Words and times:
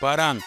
Parang. 0.00 0.40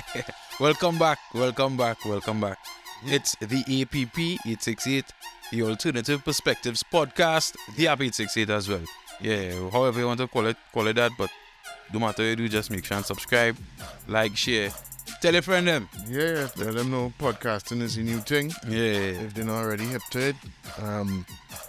welcome 0.60 0.98
back, 0.98 1.18
welcome 1.34 1.76
back, 1.76 2.04
welcome 2.04 2.40
back. 2.40 2.58
It's 3.04 3.36
the 3.40 3.60
APP 3.82 4.18
868, 4.46 5.04
the 5.52 5.62
Alternative 5.62 6.24
Perspectives 6.24 6.82
Podcast, 6.82 7.54
the 7.76 7.88
app 7.88 8.00
868 8.00 8.50
as 8.50 8.68
well. 8.68 8.80
Yeah, 9.20 9.68
however 9.70 10.00
you 10.00 10.06
want 10.06 10.20
to 10.20 10.28
call 10.28 10.46
it, 10.46 10.56
call 10.72 10.86
it 10.86 10.94
that, 10.94 11.12
but 11.18 11.30
no 11.92 11.98
matter 12.00 12.22
what 12.22 12.28
you 12.30 12.36
do, 12.36 12.48
just 12.48 12.70
make 12.70 12.84
sure 12.84 12.96
and 12.96 13.04
subscribe, 13.04 13.56
like, 14.08 14.36
share, 14.36 14.70
tell 15.20 15.32
your 15.34 15.42
friend 15.42 15.68
them. 15.68 15.88
Yeah, 16.08 16.48
let 16.56 16.74
them 16.74 16.90
know 16.90 17.12
podcasting 17.18 17.82
is 17.82 17.96
a 17.98 18.02
new 18.02 18.20
thing. 18.20 18.52
Yeah, 18.66 19.26
If 19.26 19.34
they're 19.34 19.44
not 19.44 19.62
already 19.64 19.84
hip 19.84 20.02
to 20.12 20.28
it, 20.28 20.36
um, 20.80 21.26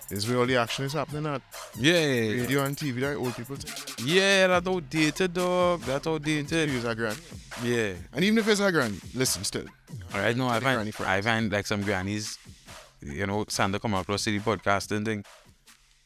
this 0.10 0.20
is 0.20 0.30
where 0.30 0.40
all 0.40 0.46
the 0.46 0.58
action 0.58 0.86
is 0.86 0.94
happening 0.94 1.26
at 1.26 1.42
yeah, 1.80 1.94
radio 1.94 2.64
and 2.64 2.78
TV. 2.78 3.00
That 3.02 3.16
old 3.16 3.36
people 3.36 3.58
yeah, 4.04 4.48
that's 4.48 4.68
outdated, 4.68 5.34
dog. 5.34 5.82
That's 5.82 6.06
outdated. 6.08 6.70
use 6.70 6.86
a 6.86 6.94
grand. 6.94 7.20
Yeah. 7.64 7.94
And 8.14 8.24
even 8.24 8.38
if 8.38 8.48
it's 8.48 8.60
a 8.60 8.72
grand, 8.72 9.02
listen 9.16 9.44
still. 9.44 9.66
All 10.14 10.20
right, 10.20 10.36
no, 10.36 10.48
I 10.48 10.60
find 10.60 10.76
granny. 10.78 10.94
I 11.00 11.22
find 11.22 11.52
like 11.52 11.66
some 11.66 11.82
grannies, 11.82 12.38
you 13.02 13.26
know, 13.26 13.46
Santa 13.50 13.80
come 13.80 13.96
across 13.96 14.26
the 14.26 14.40
podcasting 14.40 15.06
thing. 15.06 15.24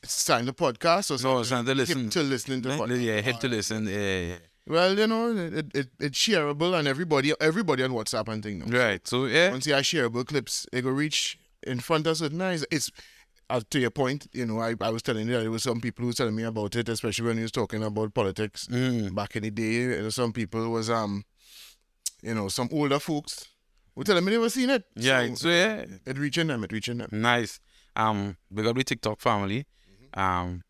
It's 0.01 0.23
time 0.23 0.45
to 0.45 0.53
podcast 0.53 1.11
or 1.11 1.21
No, 1.21 1.43
Santa 1.43 1.75
listen. 1.75 2.03
hip 2.03 2.11
to 2.11 2.23
listening 2.23 2.61
to 2.61 2.69
podcast. 2.69 3.03
Yeah, 3.03 3.19
hit 3.21 3.39
to 3.41 3.47
listen. 3.49 3.85
Yeah, 3.85 4.19
yeah. 4.19 4.35
Well, 4.65 4.97
you 4.97 5.07
know, 5.07 5.35
it, 5.35 5.75
it, 5.75 5.87
it's 5.99 6.17
shareable 6.17 6.77
and 6.77 6.87
everybody 6.87 7.33
everybody 7.41 7.83
on 7.83 7.91
WhatsApp 7.91 8.27
and 8.29 8.41
thing 8.41 8.59
now. 8.59 8.77
Right. 8.79 9.05
So 9.05 9.25
yeah, 9.25 9.51
Once 9.51 9.65
you 9.67 9.73
have 9.73 9.83
shareable 9.83 10.25
clips, 10.25 10.67
it 10.71 10.83
go 10.83 10.89
reach 10.89 11.37
in 11.63 11.79
front 11.79 12.07
of 12.07 12.17
certain 12.17 12.41
eyes. 12.41 12.65
It's 12.71 12.91
uh, 13.49 13.61
to 13.69 13.79
your 13.79 13.89
point, 13.91 14.27
you 14.33 14.45
know, 14.45 14.59
I, 14.59 14.75
I 14.81 14.89
was 14.89 15.01
telling 15.01 15.27
you 15.27 15.33
that 15.33 15.41
there 15.41 15.51
was 15.51 15.63
some 15.63 15.81
people 15.81 16.03
who 16.03 16.07
was 16.07 16.15
telling 16.17 16.35
me 16.35 16.43
about 16.43 16.75
it, 16.75 16.87
especially 16.89 17.25
when 17.27 17.37
he 17.37 17.43
was 17.43 17.51
talking 17.51 17.83
about 17.83 18.13
politics 18.13 18.67
Mm. 18.67 19.13
back 19.15 19.35
in 19.35 19.43
the 19.43 19.51
day. 19.51 19.71
You 19.73 20.01
know, 20.03 20.09
some 20.09 20.31
people 20.33 20.69
was 20.69 20.89
um, 20.89 21.23
you 22.21 22.33
know, 22.35 22.47
some 22.49 22.69
older 22.71 22.99
folks 22.99 23.47
who 23.95 24.03
telling 24.03 24.23
me 24.25 24.31
they 24.31 24.37
were 24.37 24.49
seeing 24.49 24.69
it. 24.69 24.83
yeah. 24.95 25.25
So, 25.29 25.35
So 25.35 25.49
yeah, 25.49 25.85
it 26.05 26.17
reaching 26.17 26.47
them, 26.47 26.63
it 26.63 26.71
reaching 26.71 26.97
them. 26.99 27.09
nice. 27.11 27.59
Um, 27.95 28.37
big 28.53 28.65
up 28.67 28.75
the 28.75 28.83
TikTok 28.83 29.19
family. 29.19 29.65
Um, 30.13 30.63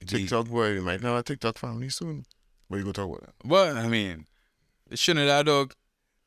the- 0.00 0.06
TikTok 0.06 0.48
boy, 0.48 0.74
we 0.74 0.80
might 0.80 1.00
have 1.02 1.16
a 1.16 1.22
TikTok 1.22 1.56
family 1.58 1.88
soon. 1.88 2.24
But 2.68 2.78
we 2.78 2.84
go 2.84 2.92
talk 2.92 3.08
about 3.08 3.20
that. 3.26 3.34
But 3.48 3.76
I 3.76 3.88
mean, 3.88 4.26
it 4.90 4.98
shouldn't 4.98 5.26
that 5.26 5.46
dog? 5.46 5.74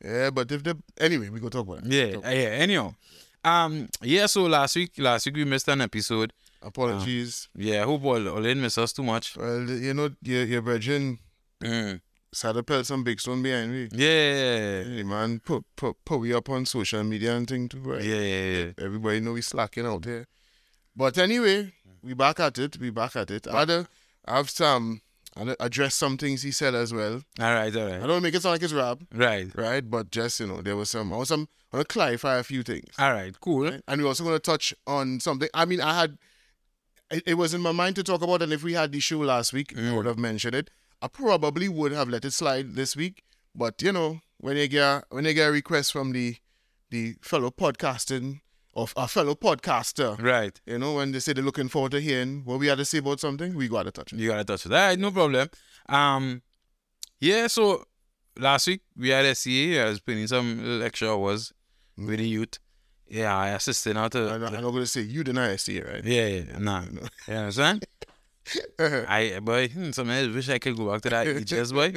Yeah, 0.04 0.30
but 0.30 0.52
if 0.52 0.64
the 0.64 0.78
anyway, 1.00 1.30
we 1.30 1.40
go 1.40 1.50
talk 1.50 1.68
about 1.68 1.84
that. 1.84 1.92
Yeah, 1.92 2.14
Talk- 2.14 2.24
yeah. 2.26 2.30
Anyhow, 2.64 2.94
um, 3.44 3.88
yeah. 4.02 4.26
So 4.28 4.44
last 4.44 4.76
week, 4.76 4.92
last 4.98 5.26
week 5.26 5.36
we 5.36 5.46
missed 5.46 5.68
an 5.68 5.82
episode. 5.82 6.34
Apologies. 6.62 7.50
Yeah, 7.56 7.82
I 7.82 7.86
hope 7.86 8.04
all 8.04 8.28
all 8.30 8.42
didn't 8.42 8.62
miss 8.62 8.78
us 8.78 8.94
too 8.94 9.04
much. 9.04 9.38
Well, 9.38 9.70
you 9.70 9.94
know, 9.94 10.10
your 10.22 10.44
your 10.46 10.62
virgin 10.62 11.20
Mm. 11.62 12.02
Sada 12.32 12.62
pelt 12.62 12.86
some 12.86 13.04
big 13.04 13.20
stone 13.20 13.42
behind 13.42 13.72
me. 13.72 13.88
Yeah, 13.92 14.84
Hey 14.84 15.04
man, 15.04 15.40
put 15.40 15.64
put 15.76 15.96
put 16.06 16.18
we 16.20 16.34
up 16.34 16.50
on 16.50 16.66
social 16.66 17.04
media 17.04 17.36
and 17.36 17.48
thing 17.48 17.68
too, 17.70 17.80
right? 17.80 18.04
yeah, 18.04 18.16
yeah, 18.20 18.52
yeah. 18.58 18.72
Everybody 18.78 19.22
know 19.22 19.34
we 19.34 19.42
slacking 19.42 19.86
out 19.88 20.06
here. 20.06 20.28
But 20.96 21.18
anyway, 21.18 21.74
we 22.04 22.14
back 22.14 22.40
at 22.40 22.58
it. 22.60 22.78
We 22.80 22.90
back 22.92 23.16
at 23.16 23.32
it. 23.32 23.48
I 23.48 23.60
had 23.60 23.68
to 23.70 23.88
have 24.28 24.50
some 24.50 25.02
To 25.38 25.64
address 25.64 25.96
some 25.96 26.18
things 26.18 26.42
he 26.42 26.52
said 26.52 26.74
as 26.74 26.94
well. 26.94 27.22
All 27.40 27.54
right, 27.54 27.76
all 27.76 27.86
right. 27.86 28.02
I 28.02 28.08
don't 28.08 28.24
make 28.24 28.34
it 28.34 28.42
sound 28.42 28.54
like 28.54 28.64
it's 28.64 28.74
rap, 28.74 29.00
right. 29.14 29.48
right? 29.56 29.88
But 29.88 30.12
just 30.12 30.40
you 30.40 30.48
know, 30.48 30.62
there 30.62 30.76
was 30.76 30.90
some 30.90 31.14
I 31.14 31.18
was 31.18 31.30
some 31.30 31.48
I 31.72 31.78
want 31.78 31.90
to 31.90 31.94
clarify 31.94 32.38
a 32.38 32.44
few 32.44 32.64
things. 32.64 32.90
All 32.98 33.12
right, 33.12 33.38
cool. 33.40 33.70
Right? 33.70 33.82
And 33.88 34.02
we're 34.02 34.08
also 34.08 34.24
going 34.24 34.36
to 34.36 34.40
touch 34.40 34.74
on 34.86 35.20
something. 35.20 35.50
I 35.54 35.66
mean, 35.66 35.82
I 35.82 36.00
had, 36.00 36.18
it, 37.12 37.24
it 37.26 37.34
was 37.34 37.54
in 37.54 37.62
my 37.62 37.74
mind 37.74 37.98
to 37.98 38.04
talk 38.04 38.22
about, 38.22 38.42
and 38.42 38.54
if 38.54 38.64
we 38.64 38.74
had 38.74 38.92
the 38.92 39.00
show 39.00 39.20
last 39.20 39.52
week, 39.52 39.74
I 39.76 39.82
mm. 39.82 39.96
would 39.96 40.06
have 40.06 40.18
mentioned 40.18 40.56
it. 40.56 40.70
I 41.02 41.08
probably 41.08 41.68
would 41.68 41.92
have 41.92 42.10
let 42.10 42.26
it 42.26 42.32
slide 42.32 42.76
this 42.76 42.96
week, 42.96 43.24
but 43.54 43.82
you 43.82 43.92
know, 43.92 44.22
when 44.40 44.58
you 44.58 44.68
get 44.68 45.04
when 45.10 45.26
you 45.26 45.34
get 45.34 45.50
a 45.50 45.52
request 45.52 45.92
from 45.92 46.12
the 46.12 46.38
the 46.90 47.16
fellow 47.22 47.52
podcasting 47.52 48.42
of 48.78 48.94
a 48.96 49.08
fellow 49.08 49.36
podcaster, 49.36 50.22
Right. 50.22 50.56
you 50.66 50.78
know, 50.78 50.94
when 50.94 51.12
they 51.12 51.20
say 51.20 51.34
they're 51.34 51.44
looking 51.44 51.68
forward 51.68 51.92
to 51.94 52.00
hearing 52.00 52.44
what 52.46 52.60
we 52.60 52.68
had 52.68 52.78
to 52.78 52.86
say 52.86 53.00
about 53.00 53.20
something, 53.20 53.56
we 53.56 53.68
got 53.68 53.84
to 53.84 53.92
touch 53.92 54.14
it. 54.14 54.20
You 54.20 54.30
gotta 54.30 54.46
touch 54.46 54.66
it. 54.66 54.72
All 54.72 54.78
right, 54.78 54.98
no 55.00 55.12
problem. 55.12 55.50
Um, 55.90 56.42
yeah. 57.20 57.48
So 57.48 57.84
last 58.38 58.68
week 58.68 58.82
we 58.96 59.10
had 59.10 59.26
SEA. 59.36 59.80
I 59.80 59.90
was 59.90 60.00
putting 60.00 60.28
some 60.28 60.82
extra 60.84 61.10
hours 61.12 61.52
with 61.98 62.20
the 62.20 62.28
youth. 62.28 62.60
Yeah, 63.10 63.36
I 63.36 63.50
assisted 63.50 63.98
out 63.98 64.12
to. 64.12 64.30
I'm 64.34 64.42
not, 64.42 64.54
I'm 64.54 64.62
not 64.62 64.72
going 64.72 64.84
to 64.84 64.86
say 64.88 65.02
you 65.02 65.24
deny 65.24 65.56
see 65.56 65.82
right? 65.82 66.04
yeah, 66.04 66.28
yeah, 66.28 66.58
nah. 66.60 66.84
You 67.28 67.34
understand? 67.34 67.86
I 68.80 69.40
boy, 69.42 69.68
sometimes 69.92 70.10
I 70.10 70.34
wish 70.34 70.50
I 70.50 70.60
could 70.60 70.78
go 70.78 70.92
back 70.92 71.02
to 71.02 71.10
that 71.10 71.28
age, 71.28 71.52
yes, 71.52 71.72
boy. 71.78 71.94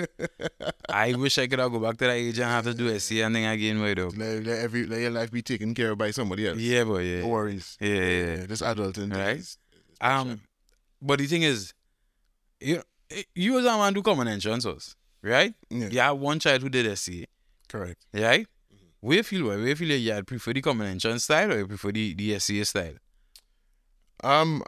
I 0.89 1.15
wish 1.15 1.39
I 1.39 1.47
could 1.47 1.59
go 1.59 1.79
back 1.79 1.97
to 1.99 2.07
that 2.07 2.13
age 2.15 2.39
and 2.39 2.49
have 2.49 2.65
to 2.65 2.75
do 2.75 2.99
SEA 2.99 3.23
and 3.23 3.35
thing 3.35 3.47
again, 3.47 3.79
boy. 3.79 3.95
Though. 3.95 4.09
let, 4.17 4.45
let 4.45 4.59
every 4.59 4.87
let 4.87 5.01
your 5.01 5.11
life 5.11 5.31
be 5.31 5.43
taken 5.43 5.75
care 5.75 5.93
of 5.93 5.99
by 5.99 6.11
somebody 6.11 6.49
else. 6.49 6.59
Yeah, 6.59 6.85
boy. 6.85 7.03
Yeah. 7.03 7.21
No 7.23 7.29
worries. 7.29 7.77
Yeah, 7.81 7.89
yeah, 7.89 8.01
yeah. 8.01 8.35
Yeah, 8.37 8.47
just 8.47 8.63
adulting. 8.63 9.15
Right. 9.15 9.57
Um, 10.01 10.41
but 11.01 11.19
the 11.19 11.27
thing 11.27 11.43
is, 11.43 11.73
you 12.61 12.83
you 13.35 13.59
as 13.59 13.65
a 13.65 13.77
man 13.77 13.93
do 13.93 14.03
common 14.03 14.29
entrances, 14.29 14.97
right? 15.23 15.55
Yeah. 15.69 15.89
You 15.89 16.01
have 16.01 16.19
one 16.19 16.39
child 16.39 16.63
who 16.63 16.69
did 16.69 16.97
SEA, 16.99 17.27
Correct. 17.69 18.05
right? 18.15 18.47
Where 19.01 19.17
you 19.19 19.23
feel, 19.23 19.47
where 19.47 19.59
you 19.59 19.77
feel 19.77 19.97
you 19.97 20.13
had 20.13 20.27
prefer 20.27 20.53
the 20.53 20.61
common 20.61 20.87
entrance 20.87 21.25
style 21.25 21.53
or 21.53 21.59
you 21.59 21.67
prefer 21.67 21.91
the, 21.91 22.13
the 22.15 22.39
SEA 22.39 22.65
style? 22.65 22.95
Um, 24.23 24.63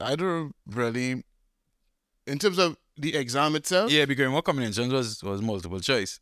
I 0.00 0.16
don't 0.16 0.54
really. 0.66 1.24
In 2.26 2.38
terms 2.38 2.58
of 2.58 2.76
the 2.96 3.14
exam 3.16 3.56
itself, 3.56 3.90
Yeah, 3.90 4.04
because 4.04 4.28
what 4.30 4.48
entrance 4.48 4.92
was 4.92 5.22
was 5.22 5.42
multiple 5.42 5.80
choice. 5.80 6.20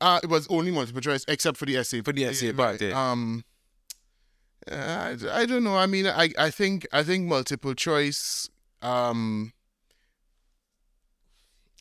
uh, 0.00 0.18
it 0.22 0.28
was 0.28 0.46
only 0.48 0.70
multiple 0.72 1.00
choice 1.00 1.24
except 1.28 1.56
for 1.56 1.64
the 1.64 1.76
essay. 1.76 2.00
For 2.02 2.12
the 2.12 2.24
essay 2.24 2.52
part, 2.52 2.80
yeah. 2.80 3.10
Um, 3.10 3.44
uh, 4.70 4.74
I, 5.30 5.40
I 5.42 5.46
don't 5.46 5.64
know. 5.64 5.76
I 5.76 5.86
mean, 5.86 6.06
I, 6.06 6.30
I 6.38 6.50
think 6.50 6.86
I 6.92 7.02
think 7.02 7.26
multiple 7.28 7.74
choice. 7.74 8.48
Um, 8.80 9.52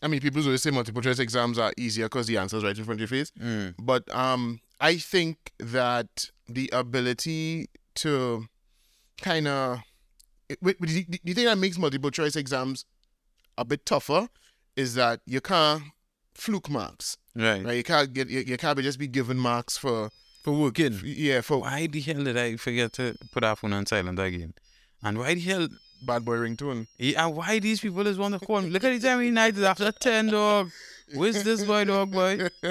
I 0.04 0.08
mean, 0.08 0.20
people 0.20 0.44
always 0.44 0.64
say 0.64 0.72
multiple 0.72 1.02
choice 1.02 1.20
exams 1.20 1.60
are 1.60 1.74
easier 1.78 2.06
because 2.06 2.28
the 2.28 2.38
answer's 2.38 2.64
right 2.64 2.78
in 2.78 2.84
front 2.84 3.00
of 3.02 3.12
your 3.12 3.20
face. 3.20 3.32
Mm. 3.40 3.76
But 3.80 4.14
um, 4.16 4.60
I 4.80 4.98
think 4.98 5.52
that 5.60 6.30
the 6.48 6.70
ability 6.74 7.70
to 7.96 8.46
kind 9.22 9.48
of 9.48 9.80
the, 10.62 10.76
the 10.80 11.20
the 11.24 11.34
thing 11.34 11.46
that 11.46 11.58
makes 11.58 11.78
multiple 11.78 12.12
choice 12.12 12.36
exams 12.36 12.86
a 13.58 13.66
bit 13.66 13.86
tougher 13.86 14.28
is 14.76 14.96
that 14.96 15.20
you 15.26 15.42
can't 15.42 15.84
fluke 16.34 16.70
marks, 16.70 17.18
Right. 17.36 17.64
right? 17.64 17.78
You 17.78 17.84
can't 17.84 18.14
get 18.14 18.30
you, 18.30 18.40
you 18.42 18.58
can't 18.58 18.76
be 18.78 18.84
just 18.84 19.00
be 19.00 19.08
given 19.08 19.38
marks 19.38 19.78
for 19.78 20.10
For 20.44 20.54
working. 20.54 21.00
yeah 21.04 21.42
for 21.42 21.60
Why 21.60 21.88
the 21.88 22.00
hell 22.02 22.24
did 22.24 22.38
I 22.38 22.56
forget 22.58 22.94
to 22.94 23.16
put 23.32 23.44
our 23.44 23.56
phone 23.56 23.74
on 23.74 23.86
silent 23.86 24.20
again? 24.20 24.54
And 25.04 25.18
why 25.18 25.34
the 25.36 25.42
hell 25.42 25.68
bad 26.04 26.26
boy 26.26 26.38
ringtone. 26.38 26.88
Yeah, 26.98 27.26
and 27.28 27.36
why 27.36 27.60
these 27.60 27.80
people 27.80 28.06
is 28.08 28.18
want 28.18 28.34
to 28.40 28.46
call 28.46 28.62
me? 28.62 28.70
Look 28.70 28.84
at 28.84 28.90
the 29.00 29.08
time 29.08 29.20
of 29.26 29.32
night 29.34 29.56
is 29.56 29.64
after 29.64 29.92
10, 29.92 30.28
dog. 30.28 30.72
Where's 31.14 31.44
this 31.44 31.64
boy, 31.64 31.84
dog, 31.86 32.12
boy? 32.12 32.38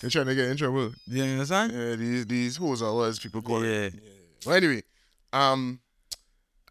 They're 0.00 0.10
trying 0.10 0.26
to 0.26 0.34
get 0.34 0.48
in 0.50 0.56
trouble. 0.56 0.92
You 1.06 1.22
understand? 1.24 1.72
Yeah, 1.72 1.94
these 1.96 2.26
these 2.26 2.56
hoes 2.56 2.82
are 2.82 3.06
as 3.06 3.18
people 3.18 3.42
call 3.42 3.62
it. 3.64 3.94
Yeah. 3.94 4.00
Well, 4.44 4.56
anyway, 4.56 4.82
um, 5.32 5.80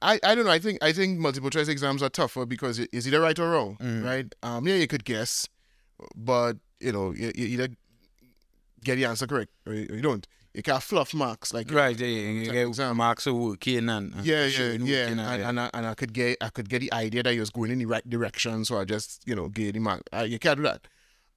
I, 0.02 0.20
I 0.24 0.36
don't 0.36 0.46
know. 0.46 0.52
I 0.52 0.60
think 0.60 0.84
I 0.84 0.92
think 0.92 1.20
multiple 1.20 1.50
choice 1.50 1.68
exams 1.68 2.04
are 2.04 2.10
tougher 2.10 2.46
because 2.46 2.80
it- 2.80 2.90
it's 2.92 3.08
either 3.08 3.22
right 3.22 3.38
or 3.40 3.50
wrong, 3.52 3.78
Mm. 3.82 4.04
right? 4.04 4.36
Um, 4.44 4.68
yeah, 4.68 4.76
you 4.76 4.88
could 4.88 5.06
guess, 5.06 5.48
but 6.16 6.58
you 6.80 6.92
know, 6.92 7.12
you, 7.14 7.32
you 7.36 7.46
either 7.48 7.70
get 8.84 8.96
the 8.96 9.06
answer 9.06 9.26
correct 9.28 9.52
or 9.66 9.74
you, 9.74 9.88
or 9.90 9.96
you 9.96 10.02
don't. 10.02 10.28
You 10.54 10.64
can't 10.64 10.82
fluff 10.82 11.14
marks 11.14 11.54
like 11.54 11.70
Right, 11.70 12.00
yeah, 12.00 12.08
yeah. 12.08 12.30
You 12.46 12.52
get 12.52 12.68
exam. 12.68 12.96
marks 12.96 13.28
of 13.28 13.36
working 13.36 13.90
and, 13.90 14.14
yeah, 14.24 14.46
yeah, 14.46 14.72
yeah, 14.72 15.08
and, 15.08 15.20
and, 15.20 15.42
and, 15.44 15.60
I, 15.60 15.70
and 15.74 15.86
I 15.86 15.94
could 15.96 16.14
get 16.14 16.38
I 16.40 16.48
could 16.50 16.70
get 16.70 16.80
the 16.80 16.94
idea 16.94 17.24
that 17.24 17.34
you 17.34 17.42
was 17.42 17.50
going 17.50 17.72
in 17.72 17.80
the 17.80 17.86
right 17.86 18.08
direction, 18.10 18.64
so 18.64 18.78
I 18.80 18.86
just 18.86 19.22
you 19.26 19.36
know 19.36 19.50
gave 19.50 19.74
the 19.74 19.80
mark. 19.80 20.04
Uh, 20.14 20.22
you 20.28 20.40
can't 20.40 20.58
do 20.58 20.64
that. 20.64 20.88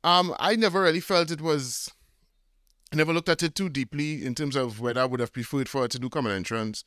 Um, 0.05 0.35
I 0.39 0.55
never 0.57 0.83
really 0.83 1.01
felt 1.01 1.31
it 1.33 1.41
was. 1.41 1.91
I 2.93 2.97
never 2.97 3.13
looked 3.13 3.29
at 3.29 3.43
it 3.43 3.55
too 3.57 3.69
deeply 3.69 4.25
in 4.25 4.35
terms 4.37 4.55
of 4.57 4.79
whether 4.81 5.01
I 5.01 5.05
would 5.05 5.21
have 5.21 5.33
preferred 5.33 5.69
for 5.69 5.85
it 5.85 5.91
to 5.93 5.99
do 5.99 6.09
common 6.09 6.33
entrance 6.33 6.85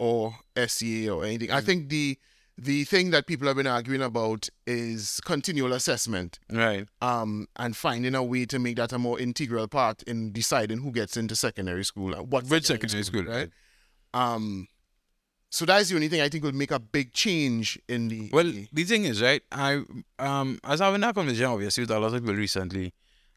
or 0.00 0.34
SEA 0.66 1.10
or 1.10 1.24
anything. 1.24 1.50
Mm. 1.50 1.54
I 1.54 1.60
think 1.60 1.90
the 1.90 2.18
the 2.56 2.84
thing 2.84 3.10
that 3.10 3.26
people 3.26 3.46
have 3.46 3.56
been 3.56 3.66
arguing 3.66 4.02
about 4.02 4.48
is 4.66 5.20
continual 5.24 5.72
assessment 5.72 6.38
right. 6.50 6.86
um, 7.00 7.46
and 7.56 7.74
finding 7.74 8.14
a 8.14 8.22
way 8.22 8.44
to 8.44 8.58
make 8.58 8.76
that 8.76 8.92
a 8.92 8.98
more 8.98 9.18
integral 9.18 9.66
part 9.66 10.02
in 10.02 10.30
deciding 10.30 10.78
who 10.78 10.92
gets 10.92 11.16
into 11.16 11.34
secondary 11.34 11.84
school 11.84 12.14
and 12.14 12.30
what 12.30 12.44
Which 12.46 12.66
secondary 12.66 13.02
school, 13.02 13.24
right? 13.24 13.50
right? 14.14 14.32
Um, 14.34 14.68
so 15.48 15.64
that's 15.64 15.88
the 15.88 15.94
only 15.94 16.08
thing 16.08 16.20
I 16.20 16.28
think 16.28 16.44
would 16.44 16.54
make 16.54 16.70
a 16.70 16.78
big 16.78 17.12
change 17.12 17.78
in 17.88 18.08
the. 18.08 18.30
Well, 18.32 18.52
the 18.72 18.84
thing 18.84 19.04
is, 19.04 19.22
right? 19.22 19.42
I 19.50 19.82
um 20.18 20.60
I 20.62 20.72
was 20.72 20.80
having 20.80 21.00
that 21.00 21.14
conversation 21.14 21.46
obviously 21.46 21.82
with 21.82 21.90
a 21.90 21.98
lot 21.98 22.14
of 22.14 22.20
people 22.20 22.34
recently, 22.34 22.92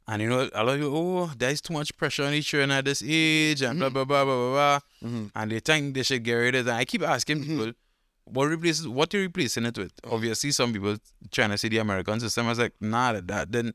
and 0.08 0.22
you 0.22 0.30
know, 0.30 0.50
a 0.54 0.64
lot 0.64 0.76
of 0.76 0.82
people, 0.82 0.98
oh, 0.98 1.32
there's 1.38 1.62
too 1.62 1.74
much 1.74 1.96
pressure 1.98 2.24
on 2.26 2.34
each 2.34 2.48
children 2.48 2.72
at 2.72 2.86
this 2.86 3.02
age, 3.06 3.62
and 3.62 3.80
blah 3.80 3.90
blah 3.90 4.04
blah 4.06 4.26
blah 4.26 4.36
blah 4.36 4.52
blah, 4.52 5.10
Mhm. 5.10 5.32
and 5.36 5.52
they 5.52 5.60
think 5.60 5.96
they 5.96 6.04
should 6.04 6.24
get 6.24 6.34
rid 6.34 6.56
of 6.56 6.68
it. 6.68 6.70
And 6.70 6.78
I 6.78 6.86
keep 6.86 7.02
asking 7.04 7.44
people, 7.46 7.72
what 8.26 8.46
replaces 8.46 8.88
what 8.88 9.14
you 9.14 9.22
replacing 9.22 9.66
it 9.66 9.78
with? 9.78 9.92
Obviously, 10.06 10.52
some 10.52 10.74
people 10.74 10.98
trying 11.32 11.50
to 11.52 11.58
say 11.58 11.70
the 11.70 11.78
American 11.80 12.20
system. 12.20 12.46
I 12.46 12.50
was 12.50 12.60
like, 12.60 12.74
nah, 12.80 13.14
that, 13.14 13.28
that 13.28 13.52
then 13.52 13.74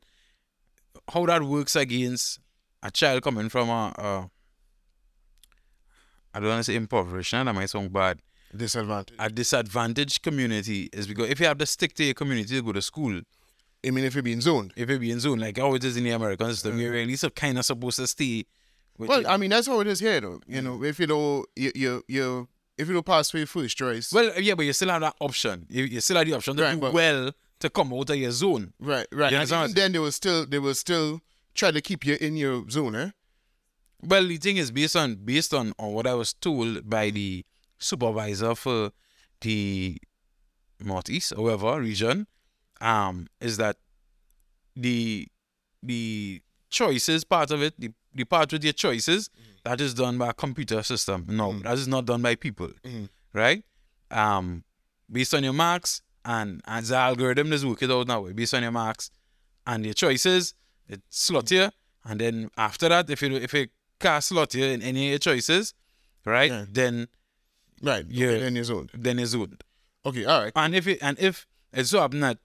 how 1.12 1.24
that 1.26 1.42
works 1.42 1.76
against 1.76 2.40
a 2.82 2.90
child 2.90 3.22
coming 3.22 3.48
from 3.48 3.68
a, 3.70 3.92
a 3.98 4.30
I 6.34 6.40
don't 6.40 6.48
want 6.50 6.60
to 6.60 6.64
say 6.64 6.76
impoverished, 6.76 7.32
that 7.32 7.44
might 7.54 7.70
sound 7.70 7.92
bad. 7.92 8.20
Disadvantage. 8.56 9.16
A 9.18 9.28
disadvantaged 9.28 10.22
community 10.22 10.88
is 10.92 11.06
because 11.06 11.28
if 11.30 11.40
you 11.40 11.46
have 11.46 11.58
to 11.58 11.66
stick 11.66 11.94
to 11.94 12.04
your 12.04 12.14
community 12.14 12.54
to 12.56 12.62
go 12.62 12.72
to 12.72 12.80
school, 12.82 13.20
I 13.86 13.90
mean, 13.90 14.04
if 14.04 14.14
you're 14.14 14.22
being 14.22 14.40
zoned. 14.40 14.72
if 14.76 14.90
you 14.90 14.98
be 14.98 15.10
in 15.12 15.20
zone, 15.20 15.38
like 15.38 15.56
how 15.58 15.74
it 15.74 15.84
is 15.84 15.96
in 15.96 16.04
the 16.04 16.10
American 16.10 16.48
system, 16.50 16.78
you're 16.78 16.92
really 16.92 17.16
so 17.16 17.30
kind 17.30 17.58
of 17.58 17.64
supposed 17.64 17.96
to 17.98 18.06
stay. 18.06 18.44
With 18.98 19.08
Well, 19.08 19.22
your- 19.22 19.30
I 19.30 19.36
mean, 19.36 19.50
that's 19.50 19.68
how 19.68 19.78
it 19.80 19.86
is 19.86 20.00
here, 20.00 20.20
though. 20.20 20.40
You 20.48 20.60
know, 20.62 20.82
if 20.82 20.98
you 20.98 21.06
don't, 21.06 21.46
you, 21.54 21.70
you, 21.74 22.02
you 22.08 22.48
if 22.76 22.88
you 22.88 22.94
don't 22.94 23.06
pass 23.06 23.30
for 23.30 23.38
your 23.38 23.46
first 23.46 23.76
choice, 23.76 24.12
well, 24.12 24.32
yeah, 24.40 24.54
but 24.54 24.64
you 24.64 24.72
still 24.72 24.88
have 24.88 25.00
that 25.02 25.14
option. 25.20 25.66
You, 25.68 25.84
you 25.84 26.00
still 26.00 26.16
have 26.16 26.26
the 26.26 26.32
option 26.34 26.56
to 26.56 26.62
Right, 26.62 26.80
do 26.80 26.90
well 26.90 27.32
to 27.60 27.70
come 27.70 27.92
out 27.92 28.10
of 28.10 28.16
your 28.16 28.30
zone. 28.32 28.72
right, 28.80 29.06
right. 29.12 29.32
You 29.32 29.38
And 29.38 29.74
then, 29.74 29.92
they 29.92 29.98
will 30.00 30.12
still, 30.12 30.44
they 30.46 30.58
will 30.58 30.74
still 30.74 31.20
try 31.54 31.70
to 31.70 31.80
keep 31.80 32.04
you 32.06 32.16
in 32.20 32.36
your 32.36 32.68
zone, 32.70 32.94
eh? 32.96 33.10
Well, 34.02 34.26
the 34.26 34.36
thing 34.38 34.58
is 34.58 34.70
based 34.70 34.94
on 34.96 35.16
based 35.16 35.52
on, 35.54 35.72
on 35.78 35.92
what 35.92 36.06
I 36.06 36.14
was 36.14 36.32
told 36.32 36.88
by 36.88 37.10
the 37.10 37.44
supervisor 37.78 38.54
for 38.54 38.92
the 39.40 39.98
northeast, 40.80 41.32
however, 41.36 41.80
region, 41.80 42.26
um, 42.80 43.26
is 43.40 43.56
that 43.58 43.76
the 44.76 45.28
the 45.82 46.40
choices 46.70 47.24
part 47.24 47.50
of 47.50 47.62
it, 47.62 47.74
the, 47.78 47.90
the 48.14 48.24
part 48.24 48.52
with 48.52 48.64
your 48.64 48.72
choices, 48.72 49.30
that 49.64 49.80
is 49.80 49.94
done 49.94 50.18
by 50.18 50.28
a 50.30 50.32
computer 50.32 50.82
system. 50.82 51.26
No, 51.28 51.52
that 51.60 51.74
is 51.74 51.88
not 51.88 52.04
done 52.06 52.22
by 52.22 52.34
people. 52.34 52.70
Mhm. 52.84 53.08
Right? 53.32 53.64
Um, 54.10 54.64
based 55.10 55.34
on 55.34 55.44
your 55.44 55.52
marks 55.52 56.02
and 56.24 56.60
as 56.66 56.88
the 56.88 56.96
algorithm 56.96 57.52
is 57.52 57.64
working 57.64 57.90
out 57.90 58.06
now, 58.08 58.22
based 58.32 58.54
on 58.54 58.62
your 58.62 58.72
marks 58.72 59.10
and 59.66 59.84
your 59.84 59.94
choices, 59.94 60.54
it 60.88 61.00
slot 61.10 61.50
you, 61.50 61.70
and 62.04 62.20
then 62.20 62.50
after 62.56 62.88
that, 62.88 63.08
if 63.10 63.22
you 63.22 63.34
if 63.36 63.54
it 63.54 63.70
can't 64.00 64.22
slot 64.24 64.54
you 64.54 64.64
in 64.64 64.82
any 64.82 65.06
of 65.06 65.10
your 65.10 65.18
choices, 65.18 65.74
right, 66.24 66.50
Yeah. 66.50 66.64
then 66.70 67.08
Right. 67.80 68.04
Yeah. 68.08 68.26
Okay, 68.28 68.40
then 68.40 68.54
you're 68.56 68.64
zoned. 68.64 68.90
then 68.92 69.18
it's 69.20 69.30
zoned. 69.30 69.62
Okay. 70.04 70.24
All 70.24 70.42
right. 70.42 70.52
And 70.56 70.74
if 70.74 70.86
it 70.88 70.98
and 71.00 71.16
if 71.20 71.46
it's 71.72 71.90
so 71.90 72.00
happen 72.00 72.20
that 72.20 72.38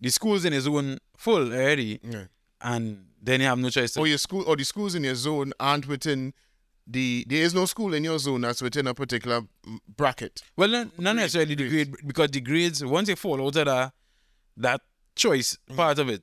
the 0.00 0.10
school's 0.10 0.44
in 0.44 0.52
a 0.52 0.60
zone 0.60 0.98
full 1.16 1.52
already, 1.52 2.00
Yeah. 2.02 2.24
and 2.60 3.04
then 3.22 3.40
you 3.40 3.46
have 3.46 3.58
no 3.58 3.70
choice. 3.70 3.92
To, 3.92 4.00
Or 4.00 4.06
your 4.06 4.18
school, 4.18 4.44
or 4.46 4.56
the 4.56 4.64
schools 4.64 4.94
in 4.94 5.04
your 5.04 5.14
zone 5.14 5.52
aren't 5.60 5.86
within 5.86 6.32
the. 6.86 7.24
There 7.28 7.42
is 7.42 7.54
no 7.54 7.66
school 7.66 7.94
in 7.94 8.04
your 8.04 8.18
zone 8.18 8.40
that's 8.40 8.62
within 8.62 8.86
a 8.86 8.94
particular 8.94 9.42
mm, 9.66 9.78
bracket. 9.96 10.42
well, 10.56 10.68
not, 10.68 10.98
not 10.98 11.16
necessarily 11.16 11.54
the 11.54 11.68
grade 11.68 11.94
because 12.06 12.30
the 12.30 12.40
grades 12.40 12.84
once 12.84 13.08
you 13.08 13.16
fall 13.16 13.40
out 13.46 13.56
of 13.56 13.64
that 13.66 13.92
that 14.56 14.80
choice 15.16 15.58
Mm. 15.70 15.76
part 15.76 15.98
of 15.98 16.08
it 16.08 16.22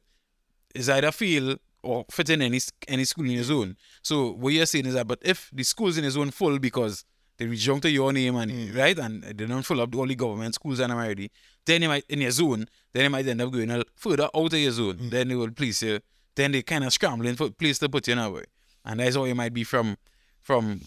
is 0.76 0.90
either 0.90 1.12
fail 1.12 1.56
or 1.84 2.06
fit 2.12 2.30
in 2.30 2.42
any 2.42 2.60
any 2.88 3.06
school 3.06 3.26
in 3.26 3.32
your 3.32 3.44
zone. 3.44 3.78
So 4.02 4.32
what 4.32 4.54
you're 4.54 4.66
saying 4.66 4.88
is 4.88 4.94
that, 4.96 5.08
but 5.08 5.20
if 5.22 5.50
the 5.54 5.64
schools 5.64 5.98
in 5.98 6.04
your 6.04 6.12
zone 6.12 6.32
full 6.32 6.60
because 6.60 7.06
they 7.38 7.46
to 7.46 7.90
your 7.90 8.12
name 8.12 8.36
and 8.36 8.52
Mm. 8.52 8.76
right 8.76 8.98
and 8.98 9.24
they 9.24 9.46
don't 9.46 9.64
fill 9.64 9.82
up 9.82 9.96
all 9.96 10.08
the 10.08 10.16
government 10.16 10.56
schools 10.56 10.80
and 10.80 10.92
already, 10.92 11.32
then 11.68 11.82
they 11.82 11.88
might 11.88 12.06
in 12.10 12.22
your 12.22 12.32
zone, 12.32 12.68
then 12.94 13.04
they 13.04 13.10
might 13.10 13.28
end 13.28 13.42
up 13.42 13.52
going 13.52 13.84
further 13.96 14.24
out 14.36 14.54
of 14.54 14.60
your 14.60 14.72
zone. 14.72 14.96
Mm. 14.98 15.10
Then 15.12 15.28
they 15.28 15.36
will 15.36 15.52
place 15.52 15.84
you. 15.84 16.00
Then 16.36 16.52
they 16.52 16.64
kind 16.64 16.84
of 16.84 16.92
scrambling 16.94 17.36
for 17.36 17.50
place 17.52 17.78
to 17.80 17.90
put 17.90 18.08
you 18.08 18.14
in 18.14 18.20
a 18.20 18.30
way, 18.32 18.44
and 18.86 19.00
that's 19.00 19.16
how 19.16 19.26
it 19.26 19.36
might 19.36 19.54
be 19.54 19.64
from 19.64 19.98
from. 20.42 20.82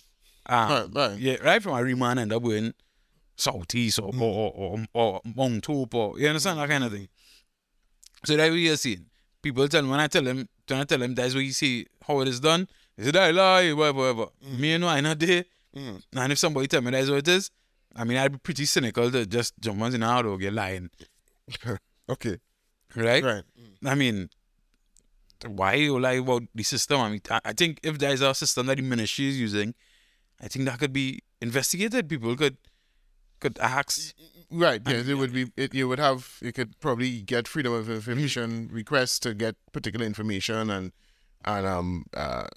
Uh, 0.47 0.89
Right. 0.93 1.11
Right. 1.11 1.19
yeah, 1.21 1.37
right 1.45 1.63
from 1.63 1.75
Arima 1.75 2.07
and 2.07 2.21
end 2.21 2.33
up 2.33 2.43
going 2.43 2.73
southeast 3.37 3.99
or, 4.01 4.11
Mm. 4.13 4.21
or, 4.23 4.53
or, 4.53 4.53
or, 4.55 4.87
or 5.15 5.21
Mount 5.37 5.65
Hope 5.67 5.95
or 5.95 6.19
you 6.19 6.27
understand 6.29 6.59
that 6.59 6.69
kind 6.69 6.83
of 6.85 6.93
thing. 6.93 7.09
So 8.25 8.37
that's 8.37 8.51
what 8.51 8.59
you're 8.59 8.77
seeing. 8.77 9.07
People 9.43 9.69
tell 9.69 9.83
me 9.83 9.91
when 9.91 10.01
I 10.01 10.09
tell 10.09 10.23
them, 10.23 10.49
when 10.69 10.81
I 10.81 10.85
tell 10.85 10.99
them 10.99 11.15
that's 11.15 11.35
what 11.35 11.45
you 11.45 11.53
see 11.53 11.87
how 12.07 12.21
it 12.21 12.29
is 12.29 12.41
done, 12.41 12.69
they 12.97 13.05
say 13.05 13.11
that 13.13 13.35
lie, 13.35 13.73
whatever, 13.73 13.99
whatever. 14.15 14.27
Me 14.59 14.73
and 14.73 14.85
I 14.85 15.01
not 15.01 15.19
there. 15.19 15.45
Mm. 15.77 16.03
And 16.15 16.33
if 16.33 16.39
somebody 16.39 16.67
tell 16.67 16.81
me 16.83 16.91
that's 16.91 17.09
what 17.09 17.19
it 17.19 17.29
is, 17.29 17.51
I 17.97 18.05
mean 18.05 18.17
I'd 18.17 18.33
be 18.33 18.39
pretty 18.39 18.65
cynical 18.65 19.11
to 19.11 19.27
just 19.27 19.55
jump 19.61 19.83
on 19.83 20.27
or 20.27 20.39
get 20.39 20.53
lying. 20.53 20.91
Okay. 22.09 22.39
Right? 22.97 23.23
Right. 23.23 23.45
I 23.85 23.95
mean 23.95 24.31
why 25.47 25.75
you 25.75 25.99
lie 25.99 26.15
about 26.15 26.43
the 26.55 26.65
system? 26.65 27.01
I 27.01 27.09
mean 27.11 27.21
I, 27.31 27.53
think 27.53 27.79
if 27.85 27.99
there's 27.99 28.21
a 28.21 28.35
system 28.35 28.67
that 28.67 28.77
the 28.79 28.83
ministry 28.83 29.29
is 29.29 29.39
using, 29.39 29.75
I 30.41 30.49
think 30.49 30.65
that 30.65 30.81
could 30.81 30.93
be 30.93 31.21
investigated. 31.41 32.09
People 32.09 32.35
could 32.35 32.57
could 33.39 33.59
ask 33.61 34.13
Right. 34.51 34.83
Yes, 34.85 35.07
it 35.07 35.15
would 35.15 35.33
be. 35.33 35.53
It, 35.57 35.75
you 35.75 35.87
would 35.89 36.01
have. 36.01 36.39
You 36.43 36.53
could 36.53 36.79
probably 36.81 37.23
get 37.23 37.47
freedom 37.47 37.73
of 37.73 37.89
information 37.89 38.69
requests 38.73 39.21
to 39.21 39.33
get 39.33 39.55
particular 39.73 40.05
information 40.05 40.71
and 40.71 40.93
and 41.45 41.67
um 41.67 42.07
uh 42.15 42.49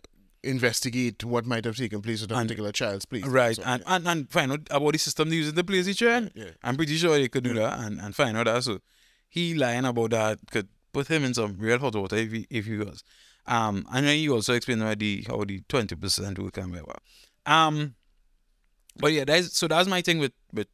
investigate 0.44 1.24
what 1.24 1.46
might 1.46 1.66
have 1.66 1.78
taken 1.78 2.02
place 2.02 2.22
with 2.22 2.32
a 2.32 2.36
And- 2.36 2.48
particular 2.48 2.72
child's 2.72 3.06
place. 3.06 3.26
Right, 3.26 3.56
So, 3.56 3.64
and, 3.66 3.84
and 3.86 4.08
and 4.08 4.30
find 4.32 4.52
out 4.52 4.68
about 4.72 4.92
the 4.94 5.00
system 5.00 5.30
they 5.30 5.38
use 5.38 5.50
in 5.50 5.56
the 5.56 5.64
place 5.64 5.86
he 5.86 5.94
train. 5.94 6.32
yeah. 6.36 6.52
I'm 6.64 6.76
pretty 6.76 6.98
sure 6.98 7.18
they 7.18 7.30
could 7.30 7.44
do 7.44 7.54
that 7.56 7.80
and, 7.80 8.00
and 8.00 8.16
find 8.16 8.36
out 8.38 8.46
that. 8.46 8.64
So 8.64 8.80
he 9.30 9.54
lying 9.56 9.86
about 9.86 10.12
that 10.12 10.40
could 10.52 10.68
put 10.92 11.08
him 11.08 11.24
in 11.24 11.34
some 11.34 11.56
real 11.58 11.80
hot 11.80 11.96
water 11.96 12.18
if 12.18 12.32
he 12.32 12.46
if 12.50 12.66
he 12.66 12.78
was. 12.78 13.04
Um 13.48 13.86
and 13.92 14.06
then 14.06 14.18
he 14.18 14.30
also 14.30 14.54
explained 14.54 14.82
how 14.84 14.94
the 14.96 15.26
how 15.28 15.44
the 15.44 15.62
twenty 15.70 15.96
percent 15.96 16.38
will 16.40 16.52
come 16.52 16.74
over. 16.74 16.96
Um 17.46 17.96
but 18.98 19.12
yeah, 19.12 19.26
that's 19.26 19.58
so 19.58 19.68
that's 19.68 19.88
my 19.88 20.02
thing 20.02 20.20
with 20.20 20.34
with 20.54 20.68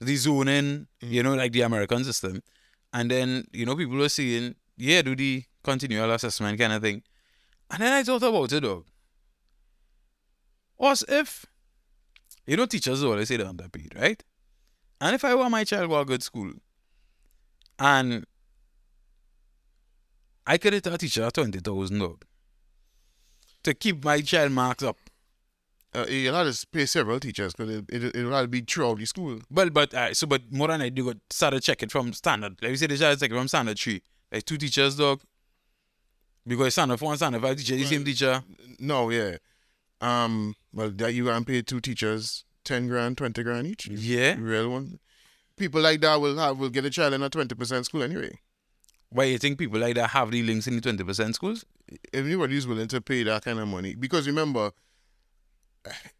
the 0.00 0.16
zoning, 0.16 0.86
you 1.00 1.22
know, 1.22 1.34
like 1.34 1.52
the 1.52 1.62
American 1.62 2.02
system. 2.04 2.42
And 2.92 3.10
then, 3.10 3.44
you 3.52 3.64
know, 3.66 3.74
people 3.76 3.96
were 3.96 4.08
saying, 4.08 4.54
yeah, 4.76 5.02
do 5.02 5.14
the 5.16 5.44
continual 5.62 6.10
assessment 6.12 6.58
kind 6.58 6.72
of 6.72 6.82
thing. 6.82 7.02
And 7.70 7.80
then 7.82 7.92
I 7.92 8.02
thought 8.02 8.22
about 8.22 8.52
it 8.52 8.62
though. 8.62 8.84
What 10.76 11.02
if 11.08 11.46
you 12.46 12.56
know, 12.56 12.66
teachers 12.66 13.02
always 13.02 13.28
say 13.28 13.36
they're 13.36 13.46
underpaid, 13.46 13.94
right? 13.98 14.22
And 15.00 15.14
if 15.14 15.24
I 15.24 15.34
want 15.34 15.50
my 15.50 15.64
child 15.64 15.82
to 15.84 15.88
go 15.88 15.98
to 15.98 16.04
good 16.04 16.22
school, 16.22 16.52
and 17.78 18.24
I 20.46 20.58
could 20.58 20.74
a 20.74 20.98
teacher 20.98 21.30
twenty 21.30 21.58
thousand 21.58 21.98
dollars 21.98 22.18
to 23.62 23.74
keep 23.74 24.04
my 24.04 24.20
child 24.20 24.52
marks 24.52 24.82
up. 24.82 24.98
Uh, 25.94 26.06
you'll 26.08 26.34
have 26.34 26.52
to 26.52 26.66
pay 26.72 26.86
several 26.86 27.20
teachers 27.20 27.54
because 27.54 27.76
it, 27.76 27.84
it, 27.88 28.12
to 28.12 28.48
be 28.48 28.60
throughout 28.60 28.98
the 28.98 29.06
school. 29.06 29.38
Well, 29.48 29.70
but 29.70 29.94
uh, 29.94 30.12
so 30.12 30.26
but 30.26 30.42
more 30.52 30.68
than 30.68 30.82
I 30.82 30.88
do 30.88 31.04
got 31.04 31.16
started 31.30 31.62
check 31.62 31.82
it 31.82 31.92
from 31.92 32.12
standard. 32.12 32.58
Like 32.60 32.72
we 32.72 32.76
say 32.76 32.88
the 32.88 32.98
child 32.98 33.20
check 33.20 33.30
it 33.30 33.34
from 33.34 33.48
standard 33.48 33.78
three. 33.78 34.02
Like 34.30 34.44
two 34.44 34.56
teachers, 34.56 34.96
dog. 34.96 35.22
Because 36.46 36.74
standard 36.74 36.98
four 36.98 37.10
and 37.10 37.18
standard 37.18 37.40
five 37.42 37.56
teacher, 37.56 37.76
the 37.76 37.84
same 37.84 38.04
teacher. 38.04 38.42
No, 38.80 39.08
yeah. 39.10 39.36
Um. 40.00 40.54
Well, 40.72 40.90
that 40.90 41.14
you 41.14 41.24
gonna 41.26 41.44
pay 41.44 41.62
two 41.62 41.80
teachers 41.80 42.44
ten 42.64 42.88
grand, 42.88 43.16
twenty 43.18 43.42
grand 43.42 43.66
each. 43.66 43.86
Yeah. 43.86 44.36
Real 44.38 44.70
one. 44.70 44.98
People 45.56 45.80
like 45.80 46.00
that 46.00 46.20
will 46.20 46.36
have 46.38 46.58
will 46.58 46.70
get 46.70 46.84
a 46.84 46.90
child 46.90 47.14
in 47.14 47.22
a 47.22 47.30
twenty 47.30 47.54
percent 47.54 47.86
school 47.86 48.02
anyway. 48.02 48.38
Why 49.10 49.24
you 49.24 49.38
think 49.38 49.58
people 49.58 49.78
like 49.78 49.94
that 49.94 50.10
have 50.10 50.30
the 50.32 50.42
links 50.42 50.66
in 50.66 50.74
the 50.76 50.80
twenty 50.80 51.04
percent 51.04 51.34
schools? 51.36 51.64
if 52.12 52.24
anybody's 52.24 52.66
willing 52.66 52.88
to 52.88 53.00
pay 53.00 53.22
that 53.22 53.44
kind 53.44 53.58
of 53.58 53.68
money, 53.68 53.94
because 53.94 54.26
remember, 54.26 54.72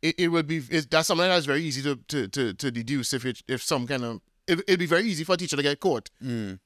it, 0.02 0.14
it 0.18 0.28
would 0.28 0.46
be 0.46 0.58
it, 0.70 0.90
that's 0.90 1.08
something 1.08 1.26
that's 1.26 1.46
very 1.46 1.62
easy 1.62 1.82
to, 1.82 1.96
to, 2.08 2.28
to, 2.28 2.52
to 2.54 2.70
deduce 2.70 3.12
if 3.14 3.24
it 3.24 3.42
if 3.48 3.62
some 3.62 3.86
kind 3.86 4.04
of 4.04 4.20
it, 4.46 4.60
it'd 4.68 4.78
be 4.78 4.86
very 4.86 5.04
easy 5.04 5.24
for 5.24 5.32
a 5.34 5.36
teacher 5.36 5.56
to 5.56 5.62
get 5.62 5.80
caught 5.80 6.10
Mm. 6.22 6.58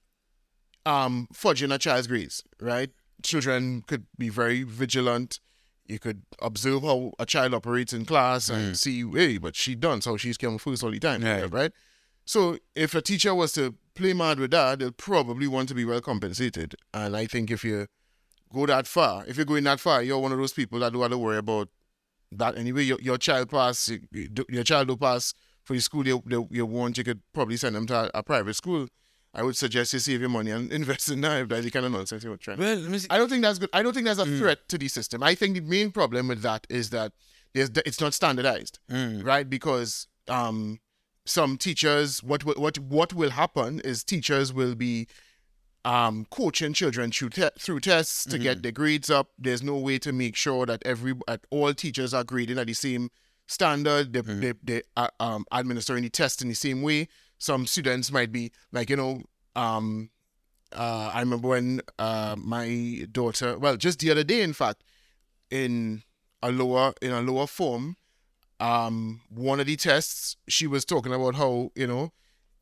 um 0.85 1.29
fudging 1.33 1.73
a 1.73 1.79
child's 1.79 2.07
grades, 2.09 2.43
right? 2.61 2.91
Children 3.23 3.83
could 3.87 4.07
be 4.19 4.29
very 4.29 4.63
vigilant. 4.65 5.41
You 5.89 5.99
could 5.99 6.23
observe 6.41 6.83
how 6.83 7.13
a 7.19 7.27
child 7.27 7.55
operates 7.55 7.93
in 7.93 8.05
class 8.05 8.51
and 8.51 8.73
mm. 8.73 8.77
see, 8.77 9.11
hey, 9.11 9.39
but 9.39 9.57
she 9.57 9.75
done, 9.75 10.03
so 10.03 10.17
she's 10.17 10.37
coming 10.37 10.59
first 10.59 10.85
all 10.85 10.91
the 10.91 10.99
time, 10.99 11.23
Right. 11.23 11.51
right? 11.51 11.73
So 12.27 12.59
if 12.75 12.95
a 12.95 13.01
teacher 13.01 13.35
was 13.35 13.53
to 13.55 13.75
play 13.95 14.13
mad 14.13 14.39
with 14.39 14.51
that, 14.51 14.81
they'll 14.81 14.93
probably 14.93 15.49
want 15.49 15.69
to 15.71 15.75
be 15.75 15.87
well 15.87 16.03
compensated. 16.03 16.75
And 16.93 17.17
I 17.17 17.25
think 17.25 17.51
if 17.51 17.65
you 17.65 17.87
go 18.53 18.67
that 18.67 18.87
far, 18.87 19.25
if 19.27 19.37
you're 19.37 19.47
going 19.47 19.65
that 19.65 19.81
far, 19.81 20.03
you're 20.03 20.19
one 20.19 20.33
of 20.33 20.39
those 20.39 20.53
people 20.53 20.79
that 20.81 20.93
don't 20.93 21.01
have 21.01 21.11
to 21.13 21.19
worry 21.19 21.39
about 21.39 21.71
that 22.33 22.59
anyway. 22.59 22.83
Your, 22.83 22.99
your 23.01 23.17
child 23.17 23.49
pass, 23.49 23.91
your 24.13 24.65
child 24.65 24.89
will 24.89 24.99
pass 24.99 25.33
for 25.65 25.73
the 25.73 25.81
school 25.81 26.07
you, 26.07 26.23
you, 26.27 26.49
you 26.51 26.67
want, 26.67 26.99
you 26.99 27.05
could 27.05 27.23
probably 27.33 27.57
send 27.57 27.77
them 27.77 27.87
to 27.87 27.95
a, 27.95 28.11
a 28.19 28.23
private 28.23 28.55
school. 28.55 28.89
I 29.35 29.43
would 29.43 29.57
suggest 29.57 29.93
you 29.93 29.99
save 29.99 30.21
your 30.21 30.31
money 30.31 30.51
and 30.51 30.73
invest 30.81 31.11
in 31.11 31.21
that 31.21 31.43
if 31.43 31.49
that's 31.49 31.65
the 31.65 31.71
kind 31.71 31.87
of 31.87 31.93
nonsense 31.93 32.25
you're 32.25 32.37
trying. 32.37 32.59
Well, 32.59 32.77
let 32.77 32.91
me 32.91 32.99
see. 32.99 33.07
I 33.11 33.19
don't 33.19 33.29
think 33.29 33.43
that's 33.43 33.59
good. 33.59 33.71
I 33.73 33.83
don't 33.83 33.93
think 33.93 34.07
that's 34.07 34.19
a 34.19 34.27
threat 34.39 34.69
to 34.69 34.79
the 34.79 34.89
system. 34.89 35.23
I 35.23 35.35
think 35.35 35.55
the 35.55 35.61
main 35.61 35.91
problem 35.91 36.29
with 36.29 36.43
that 36.43 36.67
is 36.71 36.91
that 36.91 37.13
there's 37.55 37.71
it's 37.87 38.01
not 38.01 38.15
standardized, 38.15 38.79
Mm. 38.91 39.25
right? 39.25 39.49
Because 39.49 40.07
um, 40.29 40.81
some 41.25 41.57
teachers, 41.59 42.23
what 42.23 42.45
will- 42.45 42.55
what 42.55 42.79
what 42.79 43.13
will 43.15 43.31
happen 43.31 43.81
is 43.81 44.03
teachers 44.05 44.53
will 44.53 44.75
be 44.75 45.07
um 45.85 46.27
coaching 46.31 46.73
children 46.73 47.11
through 47.13 47.31
te- 47.31 47.49
through 47.59 47.81
tests 47.81 48.25
to 48.25 48.39
get 48.39 48.63
their 48.63 48.73
grades 48.73 49.11
up. 49.11 49.29
There's 49.39 49.63
no 49.63 49.77
way 49.79 49.99
to 50.01 50.13
make 50.13 50.37
sure 50.37 50.67
that 50.67 50.83
every 50.85 51.15
at 51.29 51.41
all 51.51 51.73
teachers 51.73 52.13
are 52.13 52.25
grading 52.25 52.59
at 52.59 52.67
the 52.67 52.75
same 52.75 53.11
standard. 53.47 54.13
They 54.13 54.21
they, 54.23 54.53
they 54.63 54.83
are 54.97 55.11
um, 55.21 55.45
administering 55.53 56.03
the 56.03 56.11
test 56.11 56.43
in 56.43 56.49
the 56.49 56.55
same 56.55 56.83
way. 56.83 57.09
Some 57.39 57.67
students 57.67 58.11
might 58.13 58.33
be 58.33 58.53
like 58.73 58.91
you 58.91 58.97
know 58.97 59.23
um 59.57 60.11
uh, 60.73 61.11
I 61.13 61.21
remember 61.21 61.49
when 61.49 61.81
uh, 61.99 62.37
my 62.39 63.07
daughter, 63.11 63.59
well, 63.59 63.77
just 63.77 64.01
the 64.01 64.11
other 64.11 64.25
day, 64.25 64.43
in 64.43 64.53
fact, 64.53 64.85
in 65.51 66.03
a 66.43 66.53
lower 66.53 66.93
in 67.01 67.11
a 67.11 67.21
lower 67.21 67.47
form, 67.47 67.97
um, 68.61 69.21
one 69.31 69.61
of 69.61 69.67
the 69.67 69.77
tests, 69.77 70.37
she 70.49 70.67
was 70.67 70.85
talking 70.85 71.13
about 71.13 71.37
how 71.37 71.71
you 71.75 71.87
know 71.87 72.13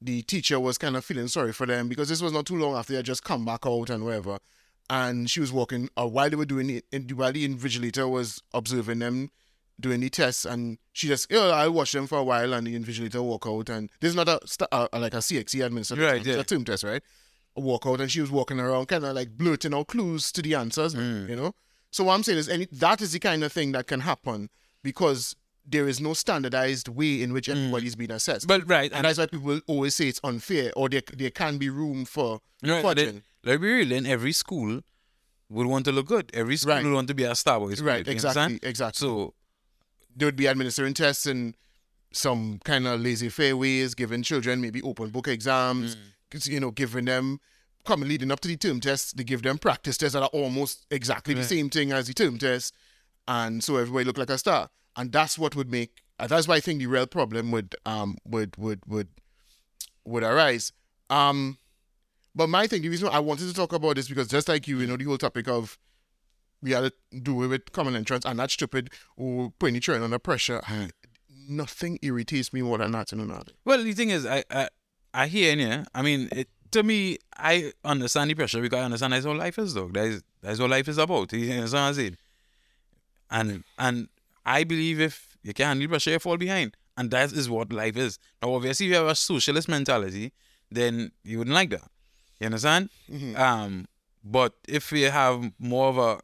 the 0.00 0.22
teacher 0.22 0.60
was 0.60 0.78
kind 0.78 0.96
of 0.96 1.04
feeling 1.04 1.28
sorry 1.28 1.52
for 1.52 1.66
them 1.66 1.88
because 1.88 2.08
this 2.08 2.22
was 2.22 2.32
not 2.32 2.46
too 2.46 2.56
long 2.56 2.76
after 2.76 2.92
they 2.92 2.98
had 2.98 3.06
just 3.06 3.24
come 3.24 3.44
back 3.44 3.66
out 3.66 3.90
and 3.90 4.04
whatever, 4.04 4.38
and 4.88 5.28
she 5.28 5.40
was 5.40 5.52
walking 5.52 5.88
uh, 5.98 6.06
while 6.06 6.30
they 6.30 6.36
were 6.36 6.44
doing 6.46 6.70
it, 6.70 6.84
and 6.92 7.10
while 7.12 7.32
the 7.32 7.46
invigilator 7.48 8.08
was 8.08 8.40
observing 8.54 9.00
them 9.00 9.30
doing 9.78 10.00
the 10.00 10.08
tests, 10.10 10.44
and 10.44 10.78
she 10.92 11.06
just, 11.08 11.30
you 11.30 11.36
know, 11.36 11.50
I 11.50 11.68
watched 11.68 11.92
them 11.92 12.06
for 12.06 12.18
a 12.18 12.24
while, 12.24 12.52
and 12.54 12.66
the 12.66 12.78
invigilator 12.78 13.22
walk 13.22 13.46
out, 13.46 13.68
and 13.68 13.90
this 14.00 14.10
is 14.10 14.16
not 14.16 14.28
a 14.28 14.40
sta- 14.46 14.66
uh, 14.72 14.88
like 14.94 15.14
a 15.14 15.18
CXC 15.18 15.64
administered 15.64 15.98
Right, 15.98 16.16
test, 16.24 16.26
yeah. 16.26 16.40
a 16.40 16.44
term 16.44 16.64
test, 16.64 16.82
right? 16.84 17.02
A 17.56 17.60
walk 17.60 17.86
out, 17.86 18.00
and 18.00 18.10
she 18.10 18.20
was 18.20 18.30
walking 18.30 18.58
around, 18.60 18.86
kind 18.86 19.04
of 19.04 19.14
like 19.14 19.36
blurting 19.36 19.74
out 19.74 19.88
clues 19.88 20.32
to 20.32 20.42
the 20.42 20.54
answers, 20.54 20.94
Mm. 20.94 21.28
you 21.28 21.36
know. 21.36 21.54
So 21.90 22.04
what 22.04 22.14
I'm 22.14 22.22
saying 22.22 22.38
is, 22.38 22.48
any 22.48 22.66
that 22.72 23.00
is 23.00 23.12
the 23.12 23.18
kind 23.18 23.42
of 23.44 23.52
thing 23.52 23.72
that 23.72 23.86
can 23.86 24.00
happen 24.00 24.50
because 24.82 25.36
there 25.68 25.88
is 25.88 26.00
no 26.00 26.14
standardized 26.14 26.86
way 26.88 27.20
in 27.22 27.32
which 27.32 27.48
everybody's 27.48 27.96
being 27.96 28.12
assessed. 28.12 28.44
Mm. 28.44 28.48
But 28.48 28.68
right, 28.68 28.92
and 28.92 29.04
that's 29.04 29.18
why 29.18 29.26
people 29.26 29.60
always 29.66 29.94
say 29.94 30.08
it's 30.08 30.20
unfair, 30.24 30.72
or 30.76 30.88
there 30.88 31.02
there 31.12 31.30
can 31.30 31.58
be 31.58 31.68
room 31.70 32.04
for 32.04 32.40
Right, 32.62 32.84
fudging. 32.84 33.22
be 33.42 33.56
real, 33.56 33.88
then 33.88 34.06
every 34.06 34.32
school 34.32 34.80
would 35.48 35.66
want 35.66 35.84
to 35.86 35.92
look 35.92 36.06
good. 36.06 36.30
Every 36.34 36.56
school 36.56 36.74
Right. 36.74 36.84
would 36.84 36.92
want 36.92 37.08
to 37.08 37.14
be 37.14 37.24
a 37.24 37.34
Star 37.34 37.58
Boys. 37.60 37.80
Right, 37.80 38.06
exactly, 38.06 38.58
exactly. 38.62 38.98
So 38.98 39.34
they 40.16 40.24
would 40.24 40.36
be 40.36 40.48
administering 40.48 40.94
tests 40.94 41.26
in 41.26 41.54
some 42.12 42.58
kind 42.64 42.86
of 42.86 43.00
laissez 43.00 43.28
faire 43.28 43.56
ways, 43.56 43.94
giving 43.94 44.22
children 44.22 44.60
maybe 44.60 44.80
open 44.82 45.10
book 45.10 45.28
exams, 45.28 45.96
Mm. 45.96 46.46
you 46.46 46.60
know, 46.60 46.70
giving 46.70 47.04
them, 47.04 47.38
coming 47.84 48.08
leading 48.08 48.30
up 48.30 48.40
to 48.40 48.48
the 48.48 48.56
term 48.56 48.80
tests, 48.80 49.12
they 49.12 49.22
give 49.24 49.42
them 49.42 49.58
practice 49.58 49.96
tests 49.98 50.14
that 50.14 50.22
are 50.22 50.28
almost 50.32 50.86
exactly 50.90 51.34
the 51.34 51.44
same 51.44 51.68
thing 51.70 51.92
as 51.92 52.06
the 52.06 52.14
term 52.14 52.38
test. 52.38 52.74
And 53.28 53.62
so 53.62 53.76
everybody 53.76 54.04
look 54.04 54.18
like 54.18 54.30
a 54.30 54.38
star. 54.38 54.70
And 54.96 55.12
that's 55.12 55.38
what 55.38 55.54
would 55.54 55.70
make, 55.70 56.02
that's 56.18 56.48
why 56.48 56.56
I 56.56 56.60
think 56.60 56.78
the 56.80 56.86
real 56.86 57.06
problem 57.06 57.50
would, 57.52 57.74
um, 57.84 58.16
would, 58.24 58.56
would, 58.56 58.80
would, 58.86 59.08
would 60.04 60.22
arise. 60.22 60.72
Um, 61.10 61.58
but 62.34 62.48
my 62.48 62.66
thing, 62.66 62.82
the 62.82 62.88
reason 62.88 63.08
I 63.08 63.18
wanted 63.20 63.48
to 63.48 63.54
talk 63.54 63.72
about 63.72 63.96
this 63.96 64.08
because 64.08 64.28
just 64.28 64.48
like 64.48 64.66
you, 64.66 64.80
you 64.80 64.86
know, 64.86 64.96
the 64.96 65.04
whole 65.04 65.18
topic 65.18 65.48
of 65.48 65.78
we 66.66 66.72
had 66.72 66.92
to 67.12 67.20
do 67.20 67.44
it 67.44 67.46
with 67.46 67.72
common 67.72 67.94
entrance 67.94 68.24
and 68.24 68.38
that's 68.38 68.52
stupid 68.52 68.90
or 69.16 69.52
putting 69.58 69.74
the 69.74 69.80
children 69.80 70.02
under 70.02 70.18
pressure. 70.18 70.60
Nothing 71.48 71.98
irritates 72.02 72.52
me 72.52 72.60
more 72.62 72.78
than 72.78 72.90
that, 72.90 73.12
you 73.12 73.18
know. 73.18 73.42
Well, 73.64 73.82
the 73.82 73.92
thing 73.92 74.10
is, 74.10 74.26
I 74.26 74.42
I, 74.50 74.68
I 75.14 75.26
hear 75.28 75.52
in 75.52 75.60
here. 75.60 75.86
I 75.94 76.02
mean, 76.02 76.28
it, 76.32 76.48
to 76.72 76.82
me, 76.82 77.18
I 77.36 77.72
understand 77.84 78.30
the 78.30 78.34
pressure 78.34 78.60
because 78.60 78.80
I 78.80 78.84
understand 78.84 79.12
that's 79.12 79.24
what 79.24 79.36
life 79.36 79.58
is, 79.58 79.74
though. 79.74 79.88
That 79.88 80.06
is 80.06 80.22
that's 80.42 80.58
what 80.58 80.70
life 80.70 80.88
is 80.88 80.98
about. 80.98 81.32
You 81.32 81.52
understand 81.52 81.82
what 81.82 81.88
I'm 81.88 81.94
saying? 81.94 82.16
And 83.30 83.64
and 83.78 84.08
I 84.44 84.64
believe 84.64 85.00
if 85.00 85.38
you 85.44 85.54
can't 85.54 85.68
handle 85.68 85.88
pressure, 85.88 86.10
you 86.10 86.18
fall 86.18 86.36
behind, 86.36 86.76
and 86.96 87.12
that 87.12 87.32
is 87.32 87.48
what 87.48 87.72
life 87.72 87.96
is. 87.96 88.18
Now, 88.42 88.54
obviously, 88.54 88.86
if 88.86 88.90
you 88.90 88.96
have 88.96 89.06
a 89.06 89.14
socialist 89.14 89.68
mentality, 89.68 90.32
then 90.70 91.12
you 91.22 91.38
wouldn't 91.38 91.54
like 91.54 91.70
that. 91.70 91.88
You 92.40 92.46
understand? 92.46 92.90
Um, 93.36 93.86
but 94.24 94.54
if 94.66 94.90
you 94.90 95.10
have 95.10 95.52
more 95.60 95.88
of 95.90 95.98
a 95.98 96.18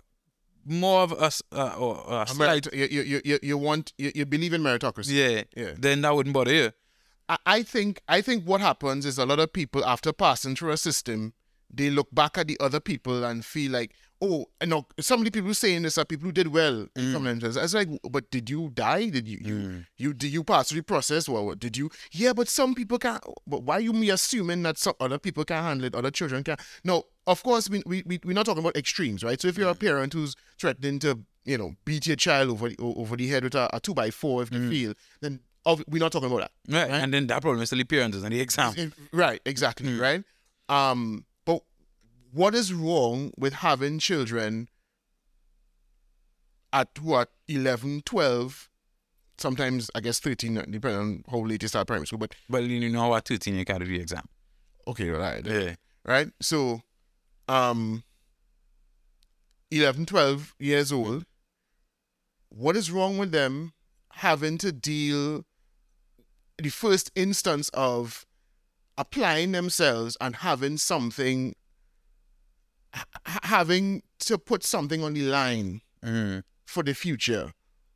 more 0.65 1.03
of 1.03 1.13
a, 1.13 1.25
s- 1.27 1.43
uh, 1.53 1.75
or 1.79 2.05
a 2.09 2.35
merit- 2.35 2.73
you, 2.73 2.85
you, 2.87 3.21
you, 3.25 3.39
you 3.43 3.59
want 3.59 3.93
you, 3.99 4.13
you 4.15 4.25
believe 4.27 4.53
in 4.53 4.63
meritocracy. 4.63 5.13
yeah, 5.15 5.43
Yeah. 5.57 5.73
then 5.79 6.03
that 6.03 6.15
wouldn't 6.15 6.35
bother 6.35 6.53
you. 6.53 6.73
I, 7.29 7.39
I 7.47 7.63
think 7.63 8.01
I 8.09 8.21
think 8.21 8.45
what 8.45 8.61
happens 8.61 9.07
is 9.07 9.19
a 9.19 9.27
lot 9.27 9.39
of 9.39 9.53
people 9.53 9.85
after 9.85 10.13
passing 10.13 10.55
through 10.57 10.71
a 10.73 10.77
system, 10.77 11.33
they 11.73 11.91
look 11.91 12.09
back 12.15 12.37
at 12.39 12.47
the 12.49 12.57
other 12.61 12.81
people 12.81 13.25
and 13.25 13.45
feel 13.45 13.73
like, 13.73 13.93
oh, 14.21 14.47
you 14.61 14.67
know, 14.69 14.87
some 15.01 15.21
of 15.21 15.25
the 15.25 15.31
people 15.31 15.53
saying 15.55 15.83
this 15.83 15.97
are 15.99 16.05
people 16.05 16.27
who 16.27 16.33
did 16.33 16.49
well 16.49 16.87
in 16.97 17.05
Mm. 17.15 17.27
entrance. 17.27 17.57
It's 17.57 17.75
like, 17.75 17.89
but 18.11 18.31
did 18.31 18.49
you 18.51 18.71
die? 18.75 19.09
Did 19.09 19.27
you 19.27 19.39
you 19.43 19.85
you 19.97 20.13
did 20.15 20.33
you 20.33 20.45
pass 20.45 20.69
through 20.69 20.81
the 20.81 20.85
process? 20.85 21.29
Well, 21.29 21.47
what 21.47 21.59
did 21.59 21.77
you? 21.77 21.91
Yeah, 22.13 22.33
but 22.33 22.49
some 22.49 22.75
people 22.75 22.99
can't. 22.99 23.23
But 23.47 23.63
why 23.63 23.79
you 23.79 23.93
me 23.93 24.11
assuming 24.11 24.63
that 24.65 24.79
some 24.79 24.95
other 25.01 25.19
people 25.19 25.45
can't 25.45 25.65
handle 25.65 25.87
it, 25.87 25.95
other 25.95 26.11
children 26.11 26.45
can't? 26.45 26.61
No, 26.85 27.05
of 27.27 27.43
course 27.43 27.69
we 27.71 27.83
we 27.87 28.03
we 28.07 28.21
we're 28.25 28.33
not 28.35 28.47
talking 28.47 28.63
about 28.63 28.77
extremes, 28.77 29.25
right? 29.25 29.41
So 29.41 29.49
if 29.49 29.57
you're 29.59 29.69
Mm. 29.69 29.77
a 29.77 29.87
parent 29.87 30.13
who's 30.13 30.37
threatening 30.59 30.99
to 31.01 31.19
you 31.45 31.59
know 31.59 31.75
beat 31.85 32.07
your 32.07 32.17
child 32.17 32.51
over 32.51 32.69
the, 32.69 32.77
over 32.81 33.17
the 33.17 33.27
head 33.29 33.43
with 33.45 33.55
a, 33.57 33.69
a 33.73 33.81
two 33.81 33.95
by 33.95 34.11
four 34.11 34.43
if 34.43 34.51
they 34.51 34.59
Mm. 34.59 34.69
feel, 34.71 34.95
then 35.21 35.41
of, 35.65 35.83
we're 35.89 35.99
not 36.01 36.13
talking 36.13 36.31
about 36.31 36.41
that. 36.41 36.53
Right. 36.69 36.91
And 36.91 37.15
then 37.15 37.29
that 37.29 37.41
problem 37.41 37.63
is 37.63 37.69
still 37.69 37.79
the 37.79 37.85
parents 37.85 38.17
and 38.17 38.33
the 38.33 38.41
exam. 38.41 38.75
Right, 39.13 39.41
exactly, 39.47 39.97
right? 39.99 40.23
Um, 40.69 41.25
what 42.33 42.55
is 42.55 42.73
wrong 42.73 43.31
with 43.37 43.53
having 43.55 43.99
children 43.99 44.69
at 46.73 46.99
what 47.01 47.31
11, 47.49 48.03
12, 48.07 48.71
sometimes 49.39 49.91
I 49.95 50.01
guess 50.01 50.19
13, 50.21 50.55
depending 50.71 50.99
on 51.01 51.25
how 51.31 51.39
late 51.41 51.63
you 51.63 51.69
start 51.69 51.87
primary 51.87 52.07
school, 52.07 52.19
but 52.19 52.35
But 52.49 52.65
you 52.65 52.89
know 52.89 53.09
what, 53.09 53.29
13 53.29 53.55
you 53.57 53.65
can't 53.65 53.81
do 53.81 53.87
the 53.87 54.01
exam. 54.01 54.25
okay, 54.87 55.11
right, 55.11 55.45
Yeah. 55.47 55.75
right? 56.05 56.29
So, 56.41 56.83
um, 57.49 58.03
11, 59.71 60.07
12 60.07 60.55
years 60.59 60.93
old, 60.93 61.25
what 62.49 62.77
is 62.77 62.91
wrong 62.91 63.19
with 63.19 63.33
them 63.33 63.73
having 64.13 64.59
to 64.59 64.73
deal 64.73 65.45
the 66.59 66.69
first 66.71 67.11
instance 67.15 67.69
of 67.71 68.27
applying 68.99 69.53
themselves 69.53 70.17
and 70.21 70.37
having 70.37 70.77
something, 70.77 71.55
having 73.25 74.03
to 74.21 74.39
put 74.39 74.65
something 74.65 75.03
on 75.03 75.15
the 75.15 75.23
line 75.23 75.81
Mm. 76.05 76.43
for 76.67 76.83
the 76.83 76.95
future? 76.95 77.53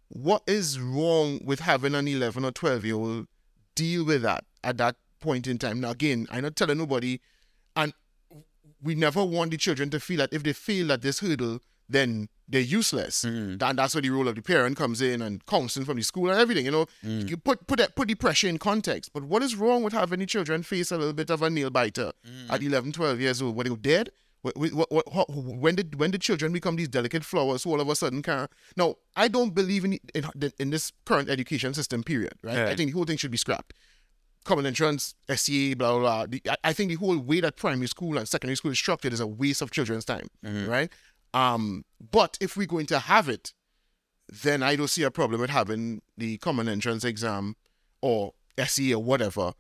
What 0.09 0.43
is 0.47 0.79
wrong 0.79 1.41
with 1.45 1.61
having 1.61 1.95
an 1.95 2.07
11 2.07 2.45
or 2.45 2.53
12 2.53 2.85
year 2.85 2.95
old 2.95 3.27
deal 3.75 4.05
with 4.05 4.23
that 4.23 4.45
at 4.63 4.79
that 4.79 4.97
point 5.21 5.47
in 5.47 5.59
time? 5.59 5.81
Now, 5.81 5.91
again, 5.91 6.27
I'm 6.31 6.43
not 6.43 6.55
telling 6.57 6.79
nobody, 6.79 7.21
and 7.75 7.93
we 8.81 8.95
never 8.95 9.25
want 9.25 9.51
the 9.51 9.57
children 9.57 9.91
to 9.91 10.01
feel 10.01 10.19
that 10.19 10.33
if 10.33 10.43
they 10.45 10.53
feel 10.53 10.87
that 10.89 11.03
this 11.03 11.19
hurdle, 11.19 11.61
then 11.89 12.29
they're 12.49 12.61
useless. 12.61 13.25
Mm. 13.25 13.61
And 13.61 13.79
that's 13.79 13.95
where 13.95 14.03
the 14.03 14.11
role 14.11 14.29
of 14.29 14.37
the 14.37 14.43
parent 14.43 14.77
comes 14.77 15.01
in 15.01 15.23
and 15.23 15.45
counseling 15.47 15.85
from 15.85 15.97
the 15.97 16.03
school 16.03 16.31
and 16.31 16.39
everything. 16.39 16.65
You 16.65 16.71
know, 16.71 16.87
mm. 17.05 17.29
you 17.29 17.37
put 17.37 17.67
put 17.67 17.79
that, 17.79 17.97
put 17.97 18.09
the 18.09 18.15
pressure 18.15 18.49
in 18.49 18.59
context. 18.59 19.13
But 19.13 19.25
what 19.25 19.43
is 19.43 19.57
wrong 19.57 19.83
with 19.83 19.93
having 19.93 20.21
the 20.21 20.27
children 20.27 20.63
face 20.63 20.91
a 20.93 20.97
little 20.97 21.13
bit 21.13 21.31
of 21.31 21.43
a 21.43 21.51
nail 21.51 21.71
biter 21.71 22.13
mm. 22.25 22.51
at 22.53 22.63
11, 22.63 22.93
12 22.93 23.21
years 23.21 23.43
old? 23.43 23.57
Were 23.57 23.65
they 23.65 23.75
dead? 23.75 24.11
Wh- 24.47 24.69
wh- 24.73 24.91
wh- 24.93 25.15
wh- 25.15 25.31
wh- 25.33 25.61
when 25.63 25.75
did 25.75 25.99
when 25.99 26.11
did 26.11 26.21
children 26.21 26.53
become 26.53 26.77
these 26.77 26.89
delicate 26.89 27.25
flowers 27.25 27.65
who 27.65 27.71
all 27.71 27.81
of 27.81 27.89
a 27.89 27.97
sudden 27.97 28.23
can 28.23 28.47
no 28.77 28.99
i 29.17 29.29
don't 29.29 29.55
believe 29.55 29.85
in 29.85 29.99
in, 30.15 30.25
in 30.59 30.71
this 30.71 30.93
current 31.05 31.29
education 31.29 31.75
system 31.75 32.03
period 32.03 32.35
right 32.43 32.59
i 32.69 32.75
think 32.75 32.91
the 32.91 32.95
whole 32.95 33.05
thing 33.05 33.17
should 33.17 33.31
be 33.31 33.37
scrapped 33.37 33.73
common 34.45 34.65
entrance 34.65 35.15
SEA, 35.35 35.75
blah 35.75 35.99
blah 35.99 36.01
blah. 36.01 36.27
The, 36.27 36.41
I, 36.49 36.57
I 36.71 36.73
think 36.73 36.91
the 36.91 36.95
whole 36.95 37.19
way 37.19 37.41
that 37.41 37.57
primary 37.57 37.89
school 37.89 38.17
and 38.17 38.29
secondary 38.29 38.57
school 38.57 38.71
is 38.71 38.79
structured 38.79 39.13
is 39.13 39.21
a 39.21 39.27
waste 39.27 39.61
of 39.61 39.71
children's 39.73 40.05
time, 40.05 40.29
right? 40.69 40.91
Um, 41.35 41.85
but 42.13 42.39
if 42.41 42.57
we're 42.57 42.69
going 42.69 42.87
to 42.87 42.99
have 43.01 43.29
it, 43.29 43.53
then 44.29 44.63
I 44.63 44.77
don't 44.77 44.89
see 44.89 45.03
a 45.03 45.11
problem 45.11 45.41
with 45.41 45.51
having 45.51 46.01
the 46.17 46.39
common 46.39 46.69
entrance 46.69 47.05
exam 47.05 47.57
or 48.01 48.35
SEA 48.65 48.95
or 48.95 49.03
whatever, 49.03 49.53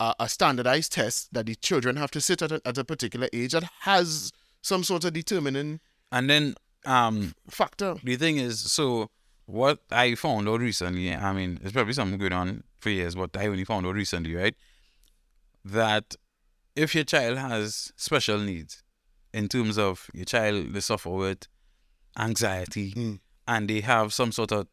uh, 0.00 0.14
a 0.18 0.28
standardized 0.28 0.92
test 0.92 1.32
that 1.32 1.46
the 1.46 1.54
children 1.54 1.96
have 1.96 2.10
to 2.10 2.20
sit 2.20 2.42
at 2.42 2.52
a, 2.52 2.60
at 2.64 2.76
a 2.78 2.84
particular 2.84 3.28
age 3.32 3.52
that 3.52 3.64
has 3.80 4.30
some 4.62 4.82
sort 4.84 5.04
of 5.04 5.12
determining 5.12 5.80
And 6.12 6.28
then 6.30 6.54
um 6.84 7.34
factor. 7.50 7.96
the 8.04 8.16
thing 8.16 8.36
is, 8.36 8.60
so 8.72 9.10
what 9.46 9.78
I 9.90 10.14
found 10.16 10.48
out 10.48 10.60
recently, 10.60 11.14
I 11.14 11.32
mean, 11.32 11.58
it's 11.62 11.72
probably 11.72 11.92
something 11.94 12.18
going 12.18 12.32
on 12.32 12.64
for 12.78 12.90
years, 12.90 13.14
but 13.14 13.36
I 13.36 13.46
only 13.46 13.64
found 13.64 13.86
out 13.86 13.94
recently, 13.94 14.34
right? 14.34 14.54
That 15.64 16.14
if 16.74 16.94
your 16.94 17.04
child 17.04 17.38
has 17.38 17.92
special 17.96 18.38
needs 18.38 18.82
in 19.32 19.48
terms 19.48 19.78
of 19.78 20.08
your 20.14 20.24
child 20.24 20.72
they 20.72 20.80
suffer 20.80 21.10
with 21.10 21.46
anxiety 22.18 22.92
Mm. 22.92 23.20
and 23.48 23.68
they 23.70 23.80
have 23.80 24.12
some 24.12 24.32
sort 24.32 24.52
of 24.52 24.66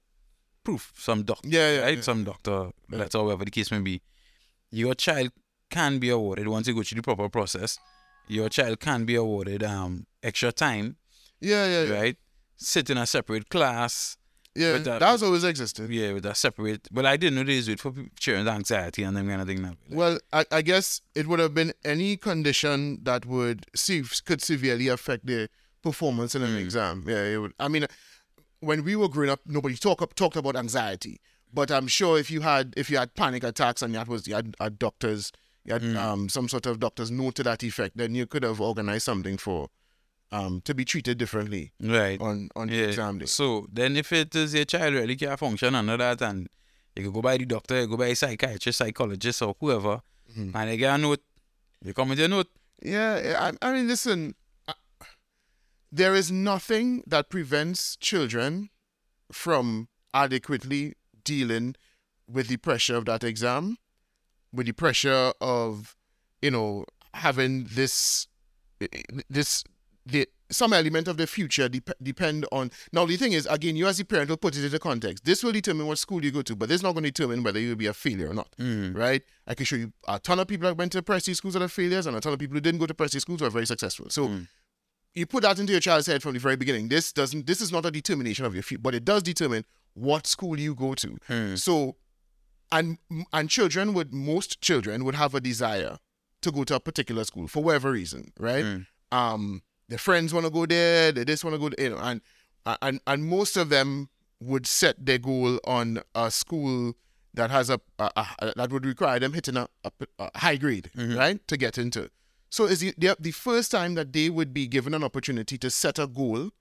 proof, 0.63 0.94
some 0.98 1.24
doctor, 1.24 1.48
Yeah, 1.50 1.75
yeah, 1.75 1.82
right? 1.82 1.96
yeah. 1.98 2.01
Some 2.03 2.24
doctor, 2.24 2.72
letter, 2.89 3.22
whatever 3.24 3.46
the 3.46 3.51
case 3.51 3.72
may 3.72 3.80
be, 3.80 4.01
your 4.82 4.94
child 4.96 5.30
can 5.70 6.00
be 6.00 6.10
awarded 6.10 6.48
once 6.48 6.68
you 6.68 6.74
go 6.75 6.84
through 6.84 6.98
the 7.01 7.03
proper 7.10 7.30
process. 7.30 7.72
Your 8.27 8.50
child 8.58 8.80
can 8.80 9.06
be 9.06 9.15
awarded 9.15 9.62
um 9.63 10.06
extra 10.30 10.51
time, 10.51 10.88
Yeah, 11.51 11.65
yeah, 11.74 11.84
yeah. 11.89 12.00
right? 12.00 12.18
Sit 12.58 12.89
in 12.89 12.98
a 12.98 13.06
separate 13.06 13.50
class, 13.50 14.18
yeah. 14.56 14.77
That- 14.77 15.00
That's 15.00 15.24
always 15.24 15.44
existed. 15.44 15.89
yeah, 15.89 16.10
with 16.13 16.25
a 16.25 16.36
separate. 16.36 16.88
Well, 16.92 17.08
I 17.08 17.18
didn't 17.18 17.36
know 17.38 17.44
they 17.44 17.53
used 17.62 17.70
it 17.75 17.80
for 17.80 17.92
children's 18.24 18.48
anxiety 18.60 19.01
and 19.03 19.18
them 19.18 19.27
kind 19.27 19.42
of 19.42 19.48
thing. 19.48 19.62
Now, 19.63 19.74
Well, 19.89 20.15
I, 20.32 20.46
I 20.51 20.62
guess 20.62 21.01
it 21.15 21.25
would 21.27 21.39
have 21.39 21.53
been 21.56 21.74
any 21.84 22.18
condition 22.18 23.00
that 23.03 23.25
would 23.25 23.65
see 23.75 24.03
could 24.27 24.42
severely 24.42 24.88
affect 24.89 25.25
their 25.25 25.46
performance 25.82 26.36
in 26.36 26.44
an 26.44 26.56
exam. 26.56 27.03
Yeah, 27.08 27.24
it 27.34 27.38
would. 27.42 27.53
I 27.60 27.68
mean, 27.68 27.86
when 28.60 28.84
we 28.86 28.96
were 28.96 29.10
growing 29.10 29.32
up, 29.32 29.42
nobody 29.46 29.75
talk 29.75 30.01
up, 30.03 30.13
talked 30.13 30.38
about 30.38 30.56
anxiety. 30.56 31.20
But 31.53 31.69
I'm 31.72 31.88
sure 31.88 32.17
if 32.17 32.31
you 32.31 32.41
had 32.41 32.74
if 32.77 32.89
you 32.89 32.98
had 32.98 33.13
panic 33.13 33.43
attacks 33.43 33.81
and 33.81 33.93
that 33.95 34.07
was 34.07 34.27
you 34.27 34.36
had, 34.36 34.55
had 34.60 34.79
doctors 34.79 35.31
you 35.65 35.74
had 35.74 35.83
um, 35.95 36.27
some 36.29 36.50
sort 36.50 36.65
of 36.65 36.79
doctor's 36.79 37.10
note 37.12 37.36
to 37.36 37.43
that 37.43 37.63
effect, 37.63 37.95
then 37.95 38.15
you 38.15 38.25
could 38.25 38.43
have 38.43 38.60
organized 38.60 39.05
something 39.05 39.38
for 39.38 39.69
um, 40.31 40.62
to 40.65 40.74
be 40.74 40.83
treated 40.83 41.17
differently 41.17 41.72
Right. 41.79 42.19
on 42.19 42.50
on 42.55 42.67
the 42.67 42.79
exam 42.83 43.19
day. 43.19 43.25
So 43.27 43.67
then 43.72 43.95
if 43.95 44.12
it 44.12 44.36
is 44.36 44.53
your 44.53 44.65
child 44.65 44.93
really 44.95 45.15
can't 45.15 45.39
function 45.39 45.75
under 45.75 45.95
that 45.98 46.22
and 46.22 46.50
you 46.95 47.03
could 47.05 47.13
go 47.13 47.22
by 47.22 47.38
the 47.38 47.45
doctor, 47.45 47.79
you 47.81 47.88
go 47.88 47.98
by 47.98 48.07
a 48.07 48.15
psychiatrist, 48.15 48.77
psychologist 48.79 49.41
or 49.41 49.55
whoever, 49.60 50.01
Mm-hmm. 50.38 50.57
and 50.57 50.69
they 50.69 50.77
get 50.77 50.95
a 50.95 50.98
note, 50.98 51.22
you 51.86 51.93
come 51.93 52.10
with 52.10 52.17
your 52.17 52.27
note. 52.27 52.48
Yeah, 52.81 53.51
I, 53.62 53.67
I 53.67 53.74
mean, 53.74 53.88
listen, 53.88 54.33
uh, 54.67 54.74
there 55.91 56.15
is 56.15 56.31
nothing 56.31 57.03
that 57.05 57.29
prevents 57.29 57.95
children 57.98 58.69
from 59.31 59.88
adequately 60.13 60.95
dealing 61.24 61.75
with 62.27 62.48
the 62.48 62.58
pressure 62.58 62.96
of 62.96 63.06
that 63.06 63.24
exam, 63.24 63.77
with 64.51 64.65
the 64.65 64.74
pressure 64.74 65.34
of, 65.42 65.96
you 66.42 66.51
know, 66.51 66.86
having 67.13 67.65
this, 67.65 68.27
this, 69.30 69.63
the 70.06 70.27
some 70.53 70.72
element 70.72 71.08
of 71.08 71.18
the 71.18 71.27
future 71.27 71.68
dep- 71.68 71.98
depend 72.01 72.46
on. 72.51 72.72
Now 72.92 73.06
the 73.06 73.18
thing 73.18 73.34
is, 73.34 73.46
again, 73.48 73.75
you 73.75 73.88
as 73.88 74.00
a 74.00 74.06
parent 74.06 74.30
will 74.30 74.38
put 74.38 74.56
it 74.56 74.63
into 74.63 74.80
context. 74.80 75.25
This 75.25 75.44
will 75.44 75.51
determine 75.51 75.88
what 75.88 75.98
school 75.98 76.24
you 76.24 76.32
go 76.32 76.42
to, 76.44 76.56
but 76.56 76.70
this 76.70 76.77
is 76.77 76.84
not 76.84 76.94
going 76.94 77.03
to 77.03 77.12
determine 77.12 77.44
whether 77.44 77.60
you'll 77.60 77.75
be 77.75 77.88
a 77.88 77.94
failure 77.94 78.30
or 78.30 78.34
not. 78.34 78.50
Mm. 78.60 78.96
Right? 78.96 79.24
I 79.48 79.56
can 79.56 79.65
show 79.65 79.75
you 79.75 79.92
a 80.08 80.20
ton 80.20 80.39
of 80.39 80.48
people 80.48 80.70
that 80.70 80.77
went 80.77 80.92
to 80.94 81.01
prestige 81.01 81.38
schools 81.38 81.56
that 81.56 81.63
are 81.63 81.68
failures, 81.68 82.06
and 82.06 82.15
a 82.15 82.20
ton 82.20 82.34
of 82.34 82.39
people 82.39 82.56
who 82.56 82.62
didn't 82.62 82.80
go 82.80 82.86
to 82.86 82.94
prestige 82.94 83.22
schools 83.22 83.39
who 83.39 83.48
are 83.48 83.50
very 83.51 83.65
successful. 83.65 84.10
So 84.10 84.27
mm. 84.27 84.48
you 85.13 85.25
put 85.25 85.44
that 85.44 85.60
into 85.60 85.72
your 85.72 85.82
child's 85.82 86.08
head 86.08 86.22
from 86.22 86.34
the 86.34 86.39
very 86.39 86.56
beginning. 86.56 86.88
This 86.88 87.12
doesn't. 87.12 87.48
This 87.48 87.62
is 87.62 87.72
not 87.72 87.86
a 87.86 87.92
determination 87.92 88.46
of 88.46 88.53
your 88.53 88.63
future, 88.63 88.82
but 88.82 88.96
it 88.96 89.06
does 89.06 89.24
determine 89.24 89.65
what 89.94 90.28
school 90.28 90.60
you 90.60 90.76
go 90.76 90.94
to. 90.96 91.18
Hmm. 91.28 91.56
So, 91.56 91.96
and 92.72 92.98
and 93.32 93.50
children 93.50 93.94
would 93.94 94.14
most 94.14 94.62
children 94.62 95.06
would 95.06 95.16
have 95.16 95.36
a 95.36 95.42
desire 95.42 95.98
to 96.42 96.52
go 96.52 96.64
to 96.66 96.76
a 96.76 96.80
particular 96.80 97.24
school 97.24 97.48
for 97.48 97.64
whatever 97.64 97.92
reason, 97.92 98.32
right? 98.40 98.64
Hmm. 98.64 98.78
Um, 99.12 99.62
their 99.90 100.00
friends 100.00 100.34
want 100.34 100.46
to 100.46 100.52
go 100.52 100.66
there. 100.66 101.12
They 101.12 101.26
just 101.26 101.44
want 101.44 101.56
to 101.56 101.60
go, 101.60 101.70
there, 101.70 101.86
you 101.86 101.96
know, 101.96 102.02
and 102.02 102.22
and 102.82 103.00
and 103.06 103.26
most 103.26 103.58
of 103.58 103.70
them 103.70 104.10
would 104.40 104.66
set 104.66 105.06
their 105.06 105.18
goal 105.18 105.60
on 105.66 106.02
a 106.16 106.30
school 106.30 106.94
that 107.34 107.50
has 107.50 107.70
a, 107.70 107.80
a, 108.00 108.12
a 108.16 108.54
that 108.56 108.72
would 108.72 108.86
require 108.86 109.20
them 109.20 109.34
hitting 109.34 109.58
a, 109.58 109.68
a, 109.84 109.92
a 110.20 110.38
high 110.38 110.56
grade, 110.56 110.92
mm-hmm. 110.96 111.18
right, 111.18 111.48
to 111.48 111.58
get 111.58 111.78
into. 111.78 112.10
So 112.50 112.66
is 112.66 112.80
the, 112.80 112.94
the 112.98 113.16
the 113.20 113.32
first 113.32 113.72
time 113.72 113.96
that 113.96 114.14
they 114.14 114.30
would 114.30 114.54
be 114.54 114.68
given 114.68 114.94
an 114.94 115.04
opportunity 115.04 115.58
to 115.58 115.70
set 115.70 115.98
a 116.00 116.08
goal 116.08 116.52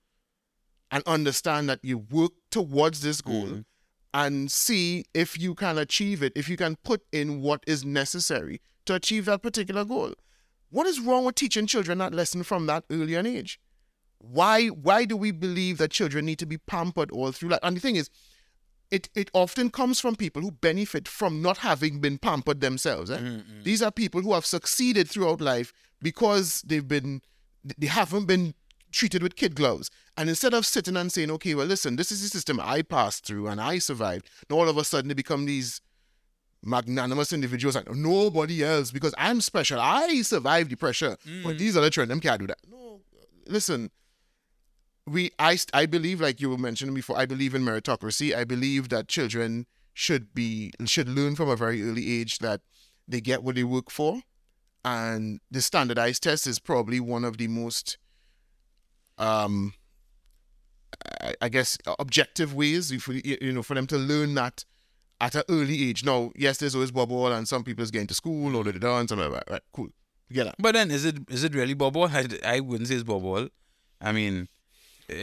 and 0.93 1.03
understand 1.07 1.67
that 1.69 1.79
you 1.83 1.97
work 1.97 2.31
towards 2.51 3.01
this 3.01 3.19
goal 3.21 3.63
and 4.13 4.51
see 4.51 5.03
if 5.13 5.39
you 5.39 5.55
can 5.55 5.77
achieve 5.77 6.21
it, 6.21 6.31
if 6.35 6.47
you 6.47 6.55
can 6.55 6.75
put 6.83 7.01
in 7.11 7.41
what 7.41 7.63
is 7.65 7.83
necessary 7.83 8.61
to 8.85 8.93
achieve 8.93 9.25
that 9.25 9.41
particular 9.41 9.83
goal. 9.83 10.13
What 10.69 10.85
is 10.87 10.99
wrong 10.99 11.25
with 11.25 11.35
teaching 11.35 11.65
children 11.67 11.97
that 11.97 12.13
lesson 12.13 12.43
from 12.43 12.67
that 12.67 12.83
early 12.91 13.15
an 13.15 13.25
age? 13.25 13.59
Why 14.19 14.67
why 14.67 15.05
do 15.05 15.17
we 15.17 15.31
believe 15.31 15.77
that 15.79 15.91
children 15.91 16.25
need 16.25 16.39
to 16.39 16.45
be 16.45 16.57
pampered 16.57 17.11
all 17.11 17.31
through 17.31 17.49
life? 17.49 17.59
And 17.63 17.75
the 17.75 17.81
thing 17.81 17.95
is, 17.95 18.09
it, 18.91 19.09
it 19.15 19.31
often 19.33 19.69
comes 19.71 19.99
from 19.99 20.15
people 20.15 20.41
who 20.43 20.51
benefit 20.51 21.07
from 21.07 21.41
not 21.41 21.57
having 21.57 21.99
been 21.99 22.17
pampered 22.19 22.61
themselves. 22.61 23.09
eh? 23.09 23.17
These 23.63 23.81
are 23.81 23.91
people 23.91 24.21
who 24.21 24.33
have 24.33 24.45
succeeded 24.45 25.09
throughout 25.09 25.41
life 25.41 25.73
because 26.01 26.61
they've 26.61 26.87
been 26.87 27.21
they 27.77 27.87
haven't 27.87 28.25
been 28.27 28.53
treated 28.93 29.21
with 29.21 29.35
kid 29.35 29.55
gloves. 29.55 29.91
And 30.15 30.29
instead 30.29 30.53
of 30.53 30.65
sitting 30.65 30.95
and 30.95 31.11
saying, 31.11 31.31
okay, 31.31 31.55
well, 31.55 31.65
listen, 31.65 31.95
this 31.97 32.11
is 32.11 32.21
the 32.21 32.29
system 32.29 32.59
I 32.61 32.83
passed 32.83 33.25
through 33.25 33.47
and 33.47 33.59
I 33.59 33.79
survived, 33.79 34.29
and 34.47 34.57
all 34.57 34.69
of 34.69 34.77
a 34.77 34.85
sudden 34.85 35.09
they 35.09 35.13
become 35.13 35.45
these 35.45 35.81
magnanimous 36.65 37.33
individuals 37.33 37.75
and 37.75 37.87
nobody 38.01 38.63
else 38.63 38.91
because 38.91 39.13
I'm 39.17 39.41
special. 39.41 39.79
I 39.79 40.21
survived 40.21 40.69
the 40.69 40.77
pressure. 40.77 41.17
But 41.43 41.55
mm. 41.55 41.57
these 41.57 41.75
other 41.75 41.89
children, 41.89 42.09
them 42.09 42.21
can't 42.21 42.39
do 42.39 42.47
that. 42.47 42.59
No, 42.69 43.01
listen, 43.47 43.91
we 45.05 45.31
I 45.39 45.57
I 45.73 45.85
believe 45.85 46.21
like 46.21 46.39
you 46.39 46.49
were 46.49 46.57
mentioning 46.57 46.95
before. 46.95 47.17
I 47.17 47.25
believe 47.25 47.53
in 47.53 47.63
meritocracy. 47.63 48.35
I 48.35 48.43
believe 48.45 48.89
that 48.89 49.07
children 49.07 49.65
should 49.93 50.33
be 50.33 50.71
should 50.85 51.09
learn 51.09 51.35
from 51.35 51.49
a 51.49 51.55
very 51.55 51.83
early 51.83 52.19
age 52.19 52.39
that 52.39 52.61
they 53.07 53.19
get 53.19 53.43
what 53.43 53.55
they 53.55 53.63
work 53.63 53.91
for, 53.91 54.21
and 54.85 55.41
the 55.51 55.61
standardized 55.61 56.23
test 56.23 56.47
is 56.47 56.59
probably 56.59 56.99
one 56.99 57.25
of 57.25 57.37
the 57.37 57.47
most 57.47 57.97
um 59.17 59.73
I, 61.21 61.33
I 61.41 61.49
guess 61.49 61.77
objective 61.99 62.53
ways 62.53 62.91
if 62.91 63.07
we, 63.07 63.21
you 63.41 63.51
know 63.51 63.63
for 63.63 63.73
them 63.73 63.87
to 63.87 63.97
learn 63.97 64.35
that 64.35 64.63
at 65.21 65.35
an 65.35 65.43
early 65.49 65.89
age. 65.89 66.03
Now, 66.03 66.31
yes, 66.35 66.57
there's 66.57 66.75
always 66.75 66.91
bubble 66.91 67.31
and 67.31 67.47
some 67.47 67.63
people 67.63 67.83
is 67.83 67.91
getting 67.91 68.07
to 68.07 68.13
school 68.13 68.55
or 68.55 68.63
they're 68.63 68.73
done, 68.73 69.07
something 69.07 69.29
like 69.31 69.45
that. 69.45 69.51
Right, 69.51 69.61
cool. 69.71 69.87
Get 70.31 70.45
that. 70.45 70.55
But 70.59 70.73
then 70.73 70.91
is 70.91 71.05
it 71.05 71.17
is 71.29 71.43
it 71.43 71.53
really 71.55 71.73
bubble? 71.73 72.03
I, 72.05 72.27
I 72.45 72.59
wouldn't 72.59 72.87
say 72.89 72.95
it's 72.95 73.03
bubble. 73.03 73.47
I 74.01 74.11
mean, 74.11 74.47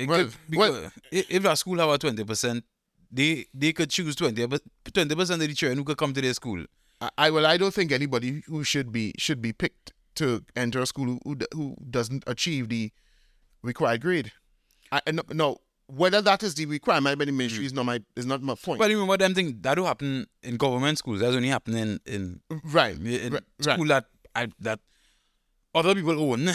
Well, 0.07 0.27
could, 0.47 0.93
i- 1.13 1.27
if 1.29 1.45
a 1.45 1.57
school 1.57 1.79
have 1.79 1.91
a 1.91 1.99
twenty 1.99 2.25
percent, 2.25 2.65
they 3.11 3.47
they 3.53 3.73
could 3.73 3.91
choose 3.91 4.17
twenty, 4.17 4.47
but 4.47 4.63
twenty 4.93 5.15
percent 5.15 5.43
of 5.43 5.49
the 5.49 5.55
children 5.55 5.79
who 5.79 5.85
could 5.85 5.99
come 5.99 6.15
to 6.15 6.21
their 6.21 6.35
school. 6.35 6.65
I, 7.01 7.11
I 7.19 7.31
well, 7.31 7.47
I 7.47 7.57
don't 7.57 7.75
think 7.75 7.93
anybody 7.93 8.43
who 8.47 8.65
should 8.65 8.93
be 8.93 9.13
should 9.19 9.43
be 9.43 9.53
picked 9.53 9.93
to 10.17 10.45
enter 10.57 10.81
a 10.81 10.87
school 10.87 11.19
who, 11.25 11.37
who 11.53 11.77
doesn't 11.91 12.25
achieve 12.27 12.69
the 12.69 12.91
required 13.63 14.01
grade. 14.01 14.33
I, 14.93 15.01
no, 15.13 15.23
no, 15.33 15.57
whether 15.87 16.21
that 16.23 16.43
is 16.43 16.55
the 16.55 16.67
requirement 16.67 17.19
by 17.19 17.25
the 17.25 17.33
ministry 17.33 17.65
is 17.67 17.73
not 17.73 17.85
my 17.85 18.01
is 18.17 18.27
not 18.27 18.43
my 18.43 18.55
point. 18.55 18.79
But 18.79 18.91
remember 18.91 19.17
them 19.17 19.35
thing 19.35 19.59
that 19.63 19.75
do 19.75 19.85
happen 19.85 20.27
in 20.43 20.57
government 20.57 20.99
schools. 20.99 21.21
That's 21.21 21.35
only 21.35 21.49
happening 21.49 22.01
in, 22.07 22.41
right, 22.65 22.97
in 22.97 23.33
right, 23.33 23.43
school 23.61 23.87
that 23.87 24.07
I, 24.35 24.49
that 24.61 24.81
other 25.75 25.95
people 25.95 26.19
own, 26.33 26.49
and 26.49 26.55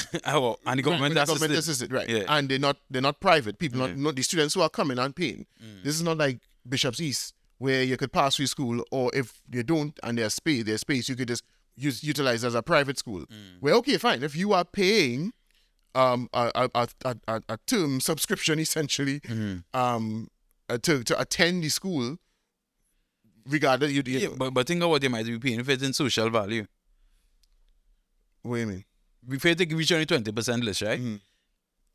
the 0.80 0.82
government 0.82 1.15
Right, 1.15 1.24
assisted. 1.24 1.28
government 1.28 1.52
assisted, 1.54 1.91
right? 1.94 2.10
Yeah. 2.10 2.24
And 2.28 2.50
they're 2.50 2.60
not 2.60 2.78
they're 2.89 3.02
not 3.02 3.20
private 3.20 3.58
people, 3.60 3.80
not 3.80 3.89
Yeah. 3.91 3.96
not 3.98 4.15
the 4.15 4.22
students 4.24 4.54
who 4.54 4.62
are 4.62 4.70
coming 4.70 5.00
and 5.00 5.15
paying. 5.15 5.46
Mm. 5.63 5.84
This 5.84 5.96
is 5.96 6.04
not 6.04 6.18
like 6.18 6.39
Bishop's 6.68 7.00
East 7.00 7.34
where 7.58 7.84
you 7.84 7.96
could 7.96 8.12
pass 8.12 8.36
through 8.36 8.48
school, 8.48 8.84
or 8.91 9.10
if 9.13 9.41
you 9.50 9.63
don't 9.63 9.98
and 10.04 10.18
there's 10.18 10.34
space, 10.34 10.65
there's 10.65 10.82
space 10.82 11.08
you 11.08 11.15
could 11.15 11.30
just 11.30 11.44
use 11.78 12.04
utilize 12.04 12.44
as 12.44 12.56
a 12.56 12.62
private 12.62 12.98
school. 12.98 13.22
Mm. 13.22 13.62
Well, 13.62 13.78
okay, 13.78 13.98
fine. 13.98 14.24
If 14.24 14.36
you 14.36 14.52
are 14.52 14.65
paying 14.65 15.32
um 15.95 16.29
a 16.34 16.69
a, 16.75 16.88
a, 17.05 17.41
a, 17.49 17.58
term 17.65 17.99
subscription 17.99 18.60
essentially 18.60 19.21
um 19.73 20.27
uh, 20.69 20.77
to 20.79 21.03
to 21.03 21.19
attend 21.19 21.63
the 21.63 21.69
school, 21.69 22.17
regardless 23.47 23.91
you, 23.91 24.03
you 24.05 24.19
Yeah, 24.19 24.27
but, 24.38 24.53
but 24.53 24.67
think 24.67 24.84
of 24.84 24.89
what 24.89 25.01
they 25.01 25.08
might 25.08 25.25
be 25.25 25.39
paying 25.39 25.60
if 25.60 25.69
it's 25.69 25.84
in 25.84 25.93
social 25.93 26.29
value. 26.29 26.65
what 28.43 28.55
do 28.55 28.62
you 28.62 28.67
mean? 28.67 28.84
If 29.29 29.43
you 29.45 29.55
take 29.55 29.71
reach 29.71 29.91
only 29.91 30.05
twenty 30.05 30.31
percent 30.31 30.63
less 30.63 30.81
right? 30.81 30.99
Mm-hmm. 30.99 31.15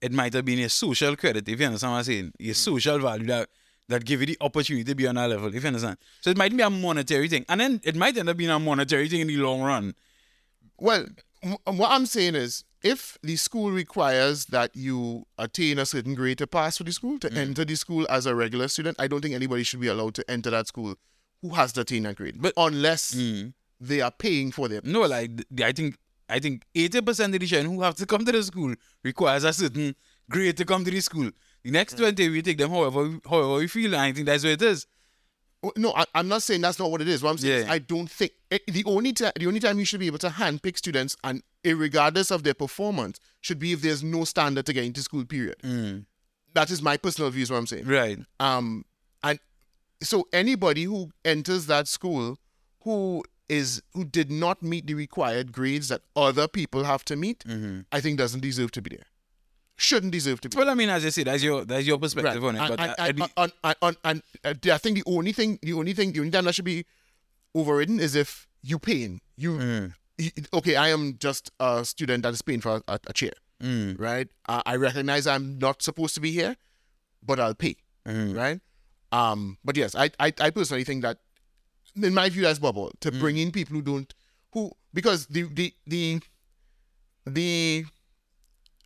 It 0.01 0.13
might 0.13 0.33
have 0.33 0.45
been 0.45 0.61
a 0.61 0.69
social 0.69 1.15
credit, 1.15 1.47
if 1.49 1.61
you 1.61 1.67
understand 1.67 1.93
what 1.93 1.99
I'm 1.99 2.05
saying. 2.05 2.33
A 2.41 2.53
social 2.55 2.99
value 2.99 3.27
that 3.27 3.49
that 3.89 4.05
give 4.05 4.21
you 4.21 4.27
the 4.27 4.39
opportunity 4.41 4.85
to 4.85 4.95
be 4.95 5.07
on 5.07 5.17
that 5.17 5.29
level, 5.29 5.49
if 5.55 5.63
you 5.63 5.67
understand. 5.67 5.99
So 6.23 6.31
it 6.31 6.37
might 6.37 6.57
be 6.57 6.63
a 6.63 6.71
monetary 6.71 7.29
thing. 7.29 7.45
And 7.49 7.61
then 7.61 7.81
it 7.85 7.97
might 7.97 8.17
end 8.17 8.29
up 8.29 8.37
being 8.37 8.51
a 8.51 8.59
monetary 8.59 9.09
thing 9.09 9.21
in 9.21 9.27
the 9.27 9.37
long 9.37 9.61
run. 9.63 9.95
Well, 10.79 11.07
m- 11.43 11.57
what 11.65 11.91
I'm 11.91 12.07
saying 12.07 12.37
is, 12.37 12.65
if 12.83 13.19
the 13.23 13.37
school 13.37 13.71
requires 13.71 14.47
that 14.47 14.75
you 14.75 15.27
attain 15.39 15.79
a 15.79 15.87
certain 15.87 16.15
grade 16.15 16.39
to 16.39 16.47
pass 16.47 16.79
for 16.79 16.85
the 16.85 16.93
school, 16.93 17.19
to 17.19 17.29
mm. 17.29 17.37
enter 17.37 17.65
the 17.65 17.75
school 17.75 18.07
as 18.09 18.27
a 18.27 18.35
regular 18.35 18.69
student, 18.69 18.97
I 18.99 19.07
don't 19.07 19.21
think 19.21 19.35
anybody 19.35 19.63
should 19.63 19.81
be 19.81 19.89
allowed 19.89 20.15
to 20.15 20.31
enter 20.31 20.51
that 20.51 20.67
school 20.67 20.95
who 21.43 21.51
has 21.51 21.73
to 21.75 21.83
attain 21.83 22.05
that 22.05 22.17
grade. 22.17 22.41
But 22.41 22.55
unless 22.57 23.15
mm. 23.15 23.53
they 23.81 24.01
are 24.01 24.11
paying 24.11 24.51
for 24.53 24.69
their 24.69 24.81
No, 24.85 25.03
like 25.03 25.37
the- 25.37 25.65
I 25.65 25.73
think 25.73 25.97
I 26.29 26.39
think 26.39 26.63
eighty 26.75 27.01
percent 27.01 27.35
of 27.35 27.41
the 27.41 27.47
children 27.47 27.75
who 27.75 27.83
have 27.83 27.97
to 27.97 28.07
come 28.07 28.25
to 28.25 28.33
the 28.33 28.43
school 28.43 28.75
requires 29.03 29.45
a 29.45 29.53
certain 29.53 29.97
grade 30.31 30.57
to 30.59 30.65
come 30.65 30.85
to 30.85 30.91
the 30.91 31.01
school. 31.01 31.31
The 31.65 31.71
next 31.71 31.95
mm. 31.95 31.99
twenty 31.99 32.29
we 32.29 32.41
take 32.43 32.59
them 32.59 32.71
however 32.71 33.19
however 33.29 33.55
we 33.57 33.67
feel, 33.67 33.95
and 33.95 34.03
I 34.03 34.13
think 34.13 34.27
that's 34.27 34.45
what 34.45 34.53
it 34.53 34.63
is. 34.63 34.87
Oh, 35.63 35.73
No, 35.77 35.93
I, 35.95 36.05
I'm 36.15 36.29
not 36.29 36.43
saying 36.43 36.63
that's 36.63 36.79
not 36.79 36.91
what 36.91 37.03
it 37.03 37.09
is. 37.09 37.23
What 37.23 37.31
I'm 37.31 37.39
saying 37.39 37.65
is 37.65 37.69
I 37.69 37.79
don't 37.79 38.11
think 38.11 38.33
it, 38.51 38.63
the 38.67 38.85
only 38.87 39.13
time 39.13 39.33
the 39.37 39.47
only 39.47 39.61
time 39.61 39.79
you 39.79 39.85
should 39.85 40.01
be 40.01 40.07
able 40.07 40.19
to 40.19 40.29
handpick 40.29 40.79
students 40.79 41.17
and 41.25 41.43
regardless 41.65 42.31
of 42.31 42.43
their 42.43 42.55
performance 42.55 43.21
should 43.41 43.59
be 43.59 43.73
if 43.73 43.83
there's 43.83 44.03
no 44.03 44.25
standard 44.25 44.67
to 44.67 44.73
get 44.73 44.85
into 44.85 45.03
school. 45.03 45.25
Period. 45.25 45.57
That 46.55 46.71
is 46.71 46.83
my 46.83 46.97
personal 46.97 47.31
view. 47.31 47.43
Is 47.43 47.51
what 47.51 47.59
I'm 47.59 47.67
saying. 47.67 47.87
Right. 47.87 48.19
Um, 48.41 48.85
and 49.23 49.39
so 50.03 50.27
anybody 50.33 50.85
who 50.85 51.11
enters 51.25 51.67
that 51.67 51.87
school 51.89 52.39
who 52.83 53.23
is 53.49 53.83
who 53.95 54.05
did 54.05 54.31
not 54.31 54.63
meet 54.63 54.87
the 54.87 54.95
required 54.95 55.53
grades 55.53 55.89
that 55.89 56.03
other 56.17 56.49
people 56.49 56.85
have 56.85 57.05
to 57.07 57.17
meet, 57.17 57.45
I 57.93 58.01
think 58.01 58.19
doesn't 58.19 58.41
deserve 58.41 58.71
to 58.73 58.83
be 58.83 58.91
there. 58.97 59.07
Shouldn't 59.77 60.13
deserve 60.13 60.41
to 60.43 60.49
be. 60.49 60.57
Well, 60.59 60.69
I 60.69 60.75
mean, 60.75 60.89
as 60.91 61.05
I 61.07 61.09
said, 61.09 61.27
that's 61.27 61.43
your 61.43 61.65
that's 61.65 61.87
your 61.87 61.99
perspective 61.99 62.45
on 62.45 62.57
it. 62.57 62.59
And, 62.61 62.69
But 62.69 62.81
and, 62.81 62.95
I- 62.99 63.09
and, 63.09 63.17
do- 63.17 63.25
and, 63.37 63.53
and, 63.65 63.97
and, 64.05 64.23
and, 64.45 64.71
I 64.73 64.79
think 64.79 64.97
the 64.97 65.05
only 65.07 65.33
thing, 65.33 65.59
the 65.63 65.73
only 65.73 65.93
thing, 65.95 66.13
the 66.13 66.21
only 66.21 66.31
time 66.31 66.45
that 66.45 66.55
should 66.55 66.65
be 66.67 66.85
overridden 67.55 67.99
is 68.01 68.15
if 68.15 68.47
you 68.63 68.79
paying. 68.79 69.21
You, 69.37 69.53
Mm. 69.59 69.95
Okay, 70.55 70.77
I 70.77 70.89
am 70.89 71.17
just 71.19 71.51
a 71.61 71.85
student 71.85 72.23
that 72.25 72.33
is 72.35 72.43
paying 72.43 72.61
for 72.61 72.83
a, 72.89 72.99
a 73.07 73.13
chair, 73.13 73.33
Mm. 73.63 73.99
right? 74.01 74.29
I, 74.49 74.63
I 74.67 74.77
recognize 74.77 75.27
I'm 75.27 75.59
not 75.59 75.83
supposed 75.83 76.15
to 76.15 76.21
be 76.21 76.33
here, 76.33 76.57
but 77.23 77.39
I'll 77.41 77.55
pay, 77.55 77.77
Mm. 78.07 78.37
right? 78.37 78.61
Um, 79.13 79.59
but 79.65 79.77
yes, 79.77 79.95
I, 79.95 80.11
I, 80.19 80.33
I 80.41 80.51
personally 80.51 80.85
think 80.85 81.03
that, 81.03 81.19
in 82.01 82.15
my 82.15 82.29
view, 82.29 82.43
that's 82.43 82.59
bubble 82.59 82.93
to 83.01 83.11
Mm. 83.11 83.19
bring 83.21 83.37
in 83.37 83.51
people 83.53 83.77
who 83.77 83.83
don't, 83.83 84.15
who 84.53 84.71
because 84.95 85.27
the 85.27 85.43
the 85.45 85.73
the 85.87 86.21
the 87.27 87.85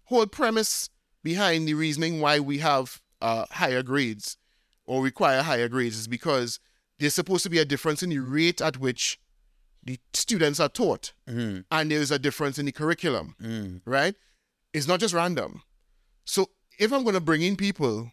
whole 0.06 0.26
premise 0.26 0.90
behind 1.22 1.66
the 1.66 1.74
reasoning 1.74 2.20
why 2.20 2.38
we 2.40 2.58
have 2.58 3.00
uh, 3.22 3.46
higher 3.50 3.82
grades 3.82 4.36
or 4.84 5.02
require 5.02 5.42
higher 5.42 5.68
grades 5.68 5.96
is 5.98 6.08
because 6.08 6.60
there's 6.98 7.14
supposed 7.14 7.42
to 7.42 7.50
be 7.50 7.58
a 7.58 7.64
difference 7.64 8.02
in 8.02 8.10
the 8.10 8.18
rate 8.18 8.60
at 8.60 8.78
which 8.78 9.18
the 9.84 9.98
students 10.14 10.58
are 10.60 10.68
taught, 10.68 11.12
Mhm. 11.28 11.64
and 11.70 11.90
there 11.90 12.00
is 12.00 12.10
a 12.10 12.18
difference 12.18 12.58
in 12.58 12.66
the 12.66 12.72
curriculum, 12.72 13.36
Mm. 13.40 13.82
right? 13.84 14.14
It's 14.72 14.86
not 14.86 15.00
just 15.00 15.14
random. 15.14 15.62
So 16.24 16.50
if 16.78 16.92
I'm 16.92 17.02
going 17.02 17.14
to 17.14 17.20
bring 17.20 17.42
in 17.42 17.56
people 17.56 18.10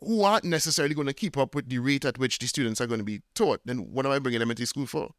who 0.00 0.22
aren't 0.22 0.44
necessarily 0.44 0.94
going 0.94 1.06
to 1.08 1.12
keep 1.12 1.36
up 1.36 1.54
with 1.54 1.68
the 1.68 1.78
rate 1.78 2.04
at 2.04 2.18
which 2.18 2.38
the 2.38 2.46
students 2.46 2.80
are 2.80 2.86
going 2.86 2.98
to 3.00 3.04
be 3.04 3.22
taught, 3.34 3.60
then 3.64 3.92
what 3.92 4.06
am 4.06 4.12
I 4.12 4.18
bringing 4.18 4.40
them 4.40 4.50
into 4.50 4.64
school 4.66 4.86
for? 4.86 5.14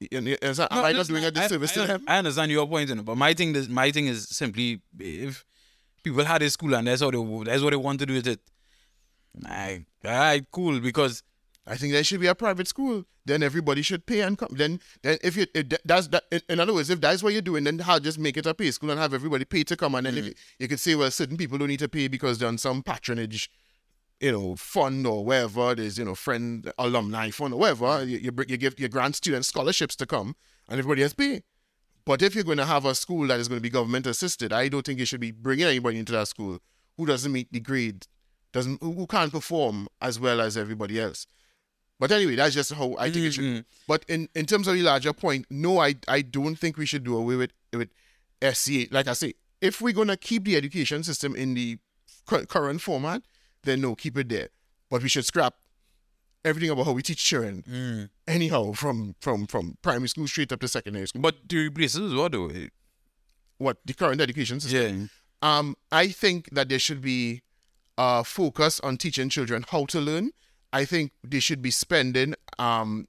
Is 0.00 0.56
that, 0.58 0.72
am 0.72 0.84
I 0.84 0.92
not 0.92 1.06
doing 1.06 1.24
a 1.24 1.30
disservice 1.30 1.76
I, 1.76 1.80
to 1.80 1.86
them? 1.86 2.04
I 2.06 2.18
understand 2.18 2.50
your 2.50 2.66
point, 2.66 2.88
you 2.88 2.94
know, 2.96 3.02
but 3.02 3.16
my 3.16 3.32
thing 3.32 3.54
is 3.54 3.68
my 3.68 3.90
thing 3.90 4.06
is 4.06 4.28
simply 4.28 4.82
if 4.98 5.44
people 6.02 6.24
had 6.24 6.42
a 6.42 6.50
school 6.50 6.74
and 6.74 6.86
that's 6.86 7.00
how 7.00 7.10
they 7.10 7.44
that's 7.44 7.62
what 7.62 7.70
they 7.70 7.76
want 7.76 8.00
to 8.00 8.06
do 8.06 8.14
with 8.14 8.26
it. 8.26 8.40
Like, 9.40 9.86
all 10.04 10.10
right, 10.10 10.44
cool, 10.50 10.80
because 10.80 11.22
I 11.66 11.76
think 11.76 11.92
there 11.92 12.04
should 12.04 12.20
be 12.20 12.26
a 12.26 12.34
private 12.34 12.68
school. 12.68 13.04
Then 13.24 13.42
everybody 13.42 13.80
should 13.80 14.04
pay 14.04 14.20
and 14.20 14.36
come. 14.36 14.50
Then, 14.52 14.80
then 15.02 15.16
if 15.22 15.36
you 15.36 15.46
if 15.54 15.66
that's 15.84 16.08
that. 16.08 16.24
In, 16.48 16.60
other 16.60 16.74
words, 16.74 16.90
if 16.90 17.00
that's 17.00 17.22
what 17.22 17.32
you're 17.32 17.40
doing, 17.40 17.64
then 17.64 17.78
how 17.78 17.98
just 17.98 18.18
make 18.18 18.36
it 18.36 18.44
a 18.44 18.52
pay 18.52 18.70
school 18.70 18.90
and 18.90 19.00
have 19.00 19.14
everybody 19.14 19.46
pay 19.46 19.64
to 19.64 19.76
come. 19.76 19.94
And 19.94 20.06
then 20.06 20.14
if 20.18 20.24
mm-hmm. 20.24 20.28
you, 20.28 20.34
you 20.58 20.68
could 20.68 20.80
say, 20.80 20.94
well, 20.94 21.10
certain 21.10 21.38
people 21.38 21.56
don't 21.56 21.68
need 21.68 21.78
to 21.78 21.88
pay 21.88 22.08
because 22.08 22.38
they're 22.38 22.48
on 22.48 22.58
some 22.58 22.82
patronage, 22.82 23.50
you 24.20 24.32
know, 24.32 24.56
fund 24.56 25.06
or 25.06 25.24
wherever 25.24 25.74
there's 25.74 25.96
you 25.98 26.04
know 26.04 26.14
friend 26.14 26.70
alumni 26.78 27.30
fund 27.30 27.54
or 27.54 27.60
whatever. 27.60 28.04
You 28.04 28.18
you, 28.18 28.32
you 28.46 28.56
give 28.58 28.78
you 28.78 28.88
grant 28.88 29.16
students 29.16 29.48
scholarships 29.48 29.96
to 29.96 30.06
come, 30.06 30.36
and 30.68 30.78
everybody 30.78 31.00
has 31.00 31.12
to 31.12 31.16
pay. 31.16 31.42
But 32.04 32.20
if 32.20 32.34
you're 32.34 32.44
going 32.44 32.58
to 32.58 32.66
have 32.66 32.84
a 32.84 32.94
school 32.94 33.26
that 33.28 33.40
is 33.40 33.48
going 33.48 33.58
to 33.58 33.62
be 33.62 33.70
government 33.70 34.06
assisted, 34.06 34.52
I 34.52 34.68
don't 34.68 34.84
think 34.84 34.98
you 34.98 35.06
should 35.06 35.20
be 35.20 35.30
bringing 35.30 35.64
anybody 35.64 35.98
into 35.98 36.12
that 36.12 36.28
school 36.28 36.58
who 36.98 37.06
doesn't 37.06 37.32
meet 37.32 37.50
the 37.50 37.60
grade, 37.60 38.06
doesn't 38.52 38.82
who 38.82 38.92
who 38.92 39.06
can't 39.06 39.32
perform 39.32 39.88
as 40.02 40.20
well 40.20 40.42
as 40.42 40.58
everybody 40.58 41.00
else. 41.00 41.26
But 42.00 42.10
anyway, 42.12 42.34
that's 42.36 42.54
just 42.54 42.72
how 42.72 42.96
I 42.98 43.10
think 43.10 43.26
it 43.26 43.32
should. 43.34 43.44
Mhm. 43.44 43.64
But 43.86 44.04
in, 44.08 44.28
in 44.34 44.46
terms 44.46 44.66
of 44.66 44.74
the 44.74 44.82
larger 44.82 45.12
point, 45.12 45.46
no, 45.50 45.78
I 45.78 45.94
I 46.08 46.22
don't 46.22 46.56
think 46.56 46.76
we 46.76 46.86
should 46.86 47.04
do 47.04 47.16
away 47.16 47.36
with 47.36 47.52
with 47.72 47.90
SEA. 48.42 48.88
Like 48.90 49.06
I 49.08 49.12
say, 49.14 49.34
if 49.60 49.80
we're 49.80 49.94
gonna 49.94 50.16
keep 50.16 50.44
the 50.44 50.56
education 50.56 51.02
system 51.04 51.34
in 51.36 51.54
the 51.54 51.78
current 52.26 52.80
format, 52.80 53.22
then 53.62 53.80
no, 53.80 53.94
keep 53.94 54.18
it 54.18 54.28
there. 54.28 54.48
But 54.90 55.02
we 55.02 55.08
should 55.08 55.24
scrap 55.24 55.54
everything 56.44 56.70
about 56.70 56.84
how 56.86 56.92
we 56.92 57.02
teach 57.02 57.24
children. 57.24 57.62
mm. 57.68 58.10
Anyhow, 58.26 58.72
from 58.72 59.14
from 59.20 59.46
from 59.46 59.76
primary 59.80 60.08
school 60.08 60.26
straight 60.26 60.52
up 60.52 60.60
to 60.60 60.68
secondary 60.68 61.06
school. 61.06 61.22
but 61.22 61.48
to 61.48 61.56
replace 61.58 61.94
it 61.94 62.02
as 62.02 62.14
what 62.14 62.32
though? 62.32 62.50
What 63.58 63.78
the 63.84 63.94
current 63.94 64.20
education 64.20 64.58
system? 64.60 65.10
Yeah. 65.42 65.58
Um, 65.58 65.76
I 65.92 66.08
think 66.08 66.48
that 66.52 66.68
there 66.68 66.78
should 66.78 67.00
be 67.00 67.42
a 67.96 68.24
focus 68.24 68.80
on 68.80 68.96
teaching 68.96 69.28
children 69.28 69.64
how 69.68 69.84
to 69.86 70.00
learn. 70.00 70.32
I 70.74 70.84
think 70.84 71.12
they 71.22 71.38
should 71.38 71.62
be 71.62 71.70
spending. 71.70 72.34
Um, 72.58 73.06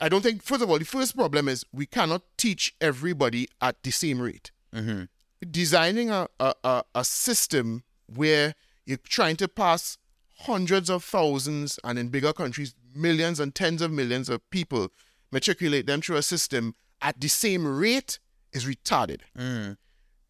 I 0.00 0.08
don't 0.08 0.22
think. 0.22 0.42
First 0.42 0.62
of 0.62 0.70
all, 0.70 0.78
the 0.78 0.84
first 0.84 1.16
problem 1.16 1.48
is 1.48 1.64
we 1.72 1.84
cannot 1.84 2.22
teach 2.38 2.76
everybody 2.80 3.48
at 3.60 3.82
the 3.82 3.90
same 3.90 4.22
rate. 4.22 4.52
Mm-hmm. 4.72 5.04
Designing 5.50 6.10
a 6.10 6.28
a, 6.38 6.84
a, 6.94 7.04
system 7.04 7.82
where 8.06 8.54
you're 8.86 8.98
trying 8.98 9.34
to 9.36 9.48
pass 9.48 9.98
hundreds 10.42 10.88
of 10.88 11.02
thousands 11.02 11.80
and 11.82 11.98
in 11.98 12.08
bigger 12.08 12.32
countries 12.32 12.74
millions 12.94 13.40
and 13.40 13.54
tens 13.54 13.82
of 13.82 13.90
millions 13.90 14.28
of 14.28 14.48
people 14.50 14.88
matriculate 15.32 15.86
them 15.86 16.00
through 16.00 16.16
a 16.16 16.22
system 16.22 16.74
at 17.02 17.20
the 17.20 17.28
same 17.28 17.66
rate 17.66 18.18
is 18.52 18.64
retarded 18.64 19.20
Mm. 19.36 19.76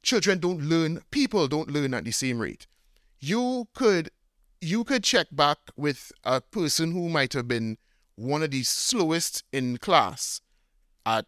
children 0.02 0.38
don't 0.38 0.60
learn 0.62 1.00
people 1.10 1.48
don't 1.48 1.70
learn 1.70 1.94
at 1.94 2.04
the 2.04 2.10
same 2.10 2.38
rate 2.40 2.66
you 3.20 3.68
could 3.74 4.10
you 4.60 4.84
could 4.84 5.02
check 5.04 5.28
back 5.32 5.58
with 5.76 6.12
a 6.24 6.40
person 6.40 6.92
who 6.92 7.08
might 7.08 7.32
have 7.32 7.48
been 7.48 7.78
one 8.16 8.42
of 8.42 8.50
the 8.50 8.62
slowest 8.62 9.44
in 9.52 9.78
class 9.78 10.40
at 11.06 11.26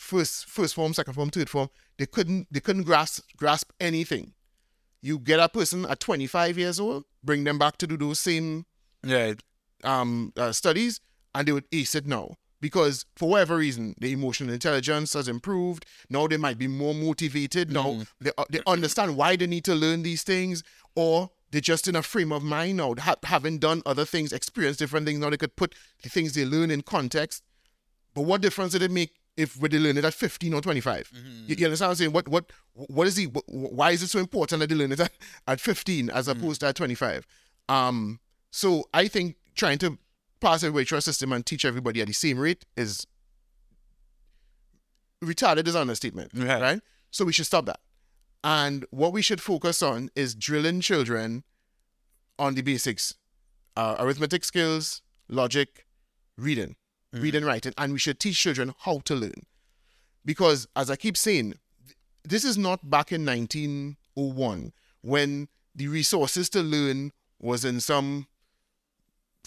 first 0.00 0.46
first 0.48 0.74
form 0.74 0.92
second 0.92 1.14
form 1.14 1.30
third 1.30 1.48
form 1.48 1.68
they 1.98 2.06
couldn't 2.06 2.46
they 2.50 2.60
couldn't 2.60 2.82
grasp 2.84 3.24
grasp 3.36 3.70
anything. 3.80 4.32
You 5.00 5.18
get 5.18 5.38
a 5.38 5.48
person 5.48 5.84
at 5.86 6.00
25 6.00 6.58
years 6.58 6.80
old 6.80 7.04
bring 7.22 7.44
them 7.44 7.58
back 7.58 7.76
to 7.78 7.86
do 7.86 7.96
those 7.96 8.18
same 8.18 8.66
Yeah. 9.04 9.34
um, 9.84 10.32
uh, 10.36 10.52
studies 10.52 11.00
and 11.34 11.46
they 11.46 11.52
would 11.52 11.66
ace 11.72 11.94
it 11.94 12.06
now 12.06 12.36
because 12.60 13.04
for 13.14 13.28
whatever 13.28 13.56
reason 13.56 13.94
the 14.00 14.12
emotional 14.12 14.52
intelligence 14.52 15.12
has 15.12 15.28
improved. 15.28 15.86
Now 16.10 16.26
they 16.26 16.36
might 16.36 16.58
be 16.58 16.66
more 16.66 16.94
motivated. 16.94 17.70
Now 17.70 18.02
they, 18.20 18.32
uh, 18.36 18.44
they 18.50 18.60
understand 18.66 19.16
why 19.16 19.36
they 19.36 19.46
need 19.46 19.64
to 19.66 19.74
learn 19.76 20.02
these 20.02 20.24
things 20.24 20.64
or 20.96 21.30
they're 21.50 21.60
just 21.60 21.88
in 21.88 21.96
a 21.96 22.02
frame 22.02 22.32
of 22.32 22.42
mind 22.42 22.76
now 22.76 22.94
ha- 22.98 23.16
having 23.24 23.58
done 23.58 23.82
other 23.86 24.04
things 24.04 24.32
experienced 24.32 24.78
different 24.78 25.06
things 25.06 25.18
now 25.18 25.30
they 25.30 25.36
could 25.36 25.56
put 25.56 25.74
the 26.02 26.08
things 26.08 26.34
they 26.34 26.44
learn 26.44 26.70
in 26.70 26.82
context. 26.82 27.42
But 28.14 28.22
what 28.22 28.40
difference 28.40 28.72
did 28.72 28.82
it 28.82 28.90
make 28.90 29.14
if 29.36 29.56
when 29.56 29.70
they 29.70 29.78
learn 29.78 29.96
it 29.96 30.04
at 30.04 30.14
15 30.14 30.52
or 30.52 30.60
25 30.60 31.10
you, 31.46 31.54
you 31.56 31.64
understand 31.66 31.88
what 31.88 31.92
i'm 31.92 31.96
saying? 31.96 32.12
What 32.12 32.28
what 32.28 32.52
what 32.74 33.06
is 33.06 33.16
he 33.16 33.26
wh- 33.26 33.46
wh- 33.46 33.72
why 33.72 33.90
is 33.92 34.02
it 34.02 34.08
so 34.10 34.18
important 34.18 34.60
that 34.60 34.68
they 34.68 34.74
learn 34.74 34.90
it 34.92 35.00
at, 35.00 35.12
at 35.46 35.60
15 35.60 36.10
as 36.10 36.26
opposed 36.28 36.60
to 36.60 36.66
at 36.66 36.74
25 36.74 37.26
um 37.68 38.18
so 38.50 38.84
i 38.92 39.06
think 39.06 39.36
trying 39.54 39.78
to 39.78 39.96
pass 40.40 40.62
everybody 40.64 40.84
through 40.86 40.98
a 40.98 41.02
system 41.02 41.32
and 41.32 41.46
teach 41.46 41.64
everybody 41.64 42.00
at 42.00 42.06
the 42.08 42.12
same 42.14 42.38
rate 42.38 42.64
is 42.76 43.06
retarded 45.24 45.66
is 45.66 45.74
an 45.74 45.82
understatement 45.82 46.30
Right. 46.34 46.60
right? 46.60 46.80
So 47.10 47.24
we 47.24 47.32
should 47.32 47.46
stop 47.46 47.66
that 47.66 47.80
and 48.44 48.84
what 48.90 49.12
we 49.12 49.22
should 49.22 49.40
focus 49.40 49.82
on 49.82 50.10
is 50.14 50.34
drilling 50.34 50.80
children 50.80 51.44
on 52.38 52.54
the 52.54 52.62
basics 52.62 53.14
uh, 53.76 53.96
arithmetic 53.98 54.44
skills 54.44 55.02
logic 55.28 55.86
reading 56.36 56.76
reading 57.12 57.44
writing 57.44 57.72
and 57.76 57.92
we 57.92 57.98
should 57.98 58.20
teach 58.20 58.40
children 58.40 58.74
how 58.80 59.00
to 59.00 59.14
learn. 59.14 59.46
Because 60.24 60.66
as 60.76 60.90
i 60.90 60.96
keep 60.96 61.16
saying 61.16 61.54
this 62.24 62.44
is 62.44 62.58
not 62.58 62.90
back 62.90 63.12
in 63.12 63.24
1901 63.24 64.72
when 65.00 65.48
the 65.74 65.88
resources 65.88 66.48
to 66.50 66.60
learn 66.60 67.12
was 67.40 67.64
in 67.64 67.80
some 67.80 68.26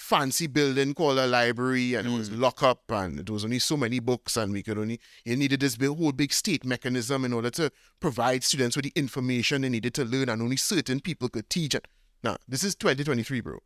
fancy 0.02 0.48
building 0.48 0.94
called 0.94 1.18
a 1.20 1.28
library 1.28 1.94
and 1.94 2.08
it 2.08 2.12
was 2.12 2.32
locked 2.32 2.64
up 2.64 2.90
and 2.92 3.20
it 3.20 3.30
was 3.30 3.46
only 3.46 3.60
so 3.60 3.78
many 3.78 4.00
books 4.00 4.36
and 4.36 4.52
we 4.52 4.64
could 4.64 4.78
only 4.78 5.00
you 5.26 5.36
needed 5.36 5.60
this 5.60 5.78
big, 5.78 5.90
whole 5.90 6.12
big 6.12 6.34
state 6.34 6.66
mechanism 6.66 7.24
in 7.24 7.34
order 7.34 7.50
to 7.50 7.72
provide 8.00 8.44
students 8.44 8.76
with 8.76 8.86
the 8.86 8.94
information 8.96 9.62
they 9.62 9.70
needed 9.70 9.94
to 9.94 10.04
learn 10.04 10.28
and 10.30 10.42
only 10.42 10.58
certain 10.58 11.00
people 11.00 11.30
could 11.30 11.50
teach 11.50 11.76
it 11.76 11.88
now 12.24 12.36
this 12.48 12.64
is 12.64 12.76
2023 12.76 13.42
bro 13.42 13.60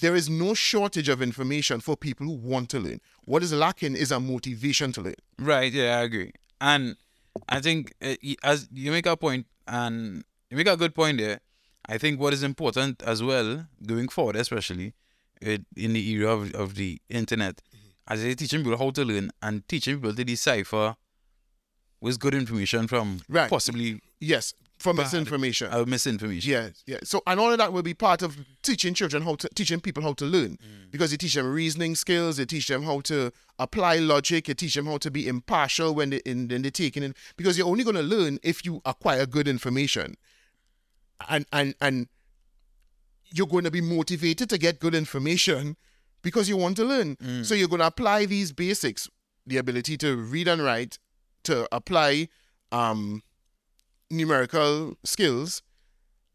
there 0.00 0.14
is 0.14 0.28
no 0.28 0.52
shortage 0.54 1.08
of 1.08 1.22
information 1.22 1.80
for 1.80 1.96
people 1.96 2.26
who 2.26 2.32
want 2.34 2.68
to 2.68 2.78
learn 2.78 3.00
what 3.24 3.42
is 3.42 3.52
lacking 3.52 3.96
is 3.96 4.12
a 4.12 4.20
motivation 4.20 4.92
to 4.92 5.00
learn 5.00 5.14
Right. 5.38 5.72
Yeah, 5.72 5.98
I 5.98 6.02
agree. 6.02 6.32
And 6.60 6.96
I 7.48 7.60
think 7.60 7.94
uh, 8.02 8.14
as 8.44 8.68
you 8.72 8.90
make 8.92 9.06
a 9.06 9.16
point, 9.16 9.46
and 9.66 10.24
you 10.50 10.56
make 10.56 10.68
a 10.68 10.76
good 10.76 10.94
point 10.94 11.18
there. 11.18 11.40
I 11.88 11.98
think 11.98 12.20
what 12.20 12.32
is 12.32 12.42
important 12.44 13.02
as 13.02 13.22
well, 13.22 13.66
going 13.84 14.08
forward, 14.08 14.36
especially 14.36 14.94
in 15.42 15.92
the 15.92 16.10
era 16.10 16.30
of, 16.32 16.54
of 16.54 16.74
the 16.76 17.00
internet, 17.08 17.60
as 18.08 18.22
they 18.22 18.34
teaching 18.34 18.62
people 18.62 18.78
how 18.78 18.90
to 18.90 19.04
learn 19.04 19.30
and 19.42 19.66
teaching 19.68 19.96
people 19.96 20.14
to 20.14 20.24
decipher 20.24 20.96
what's 22.00 22.16
good 22.16 22.34
information 22.34 22.86
from 22.88 23.20
Right. 23.28 23.48
possibly 23.50 24.00
yes 24.20 24.54
from 24.78 24.96
Bad. 24.96 25.04
misinformation 25.04 25.68
uh, 25.72 25.84
misinformation. 25.86 26.50
Yes, 26.50 26.82
yeah. 26.86 26.96
So 27.04 27.22
and 27.28 27.38
all 27.38 27.52
of 27.52 27.58
that 27.58 27.72
will 27.72 27.84
be 27.84 27.94
part 27.94 28.20
of 28.22 28.36
teaching 28.62 28.94
children 28.94 29.22
how 29.22 29.36
to 29.36 29.48
teaching 29.54 29.80
people 29.80 30.02
how 30.02 30.12
to 30.14 30.24
learn 30.24 30.58
because 30.90 31.12
you 31.12 31.18
teach 31.18 31.34
them 31.34 31.46
reasoning 31.52 31.94
skills, 31.94 32.40
you 32.40 32.46
teach 32.46 32.66
them 32.66 32.82
how 32.82 32.98
to 33.02 33.30
apply 33.60 33.96
logic, 33.98 34.48
you 34.48 34.54
teach 34.54 34.74
them 34.74 34.86
how 34.86 34.98
to 34.98 35.08
be 35.10 35.28
impartial 35.28 35.94
when 35.94 36.10
they 36.10 36.16
in 36.26 36.48
when 36.48 36.62
they're 36.62 36.70
taking 36.72 37.04
it 37.04 37.16
because 37.36 37.56
you're 37.56 37.68
only 37.68 37.84
going 37.84 37.94
to 37.94 38.02
learn 38.02 38.40
if 38.42 38.64
you 38.64 38.82
acquire 38.84 39.24
good 39.24 39.46
information, 39.46 40.16
and 41.28 41.46
and 41.52 41.76
and 41.80 42.08
you're 43.34 43.46
going 43.46 43.64
to 43.64 43.70
be 43.70 43.80
motivated 43.80 44.48
to 44.50 44.58
get 44.58 44.80
good 44.80 44.94
information 44.94 45.76
because 46.22 46.48
you 46.48 46.56
want 46.56 46.76
to 46.76 46.84
learn. 46.84 47.16
So 47.44 47.54
you're 47.54 47.68
going 47.68 47.80
to 47.80 47.86
apply 47.86 48.26
these 48.26 48.52
basics, 48.52 49.08
the 49.46 49.56
ability 49.58 49.96
to 49.98 50.16
read 50.16 50.48
and 50.48 50.62
write, 50.62 50.98
to 51.44 51.66
apply 51.74 52.28
um 52.70 53.22
numerical 54.10 54.96
skills 55.04 55.62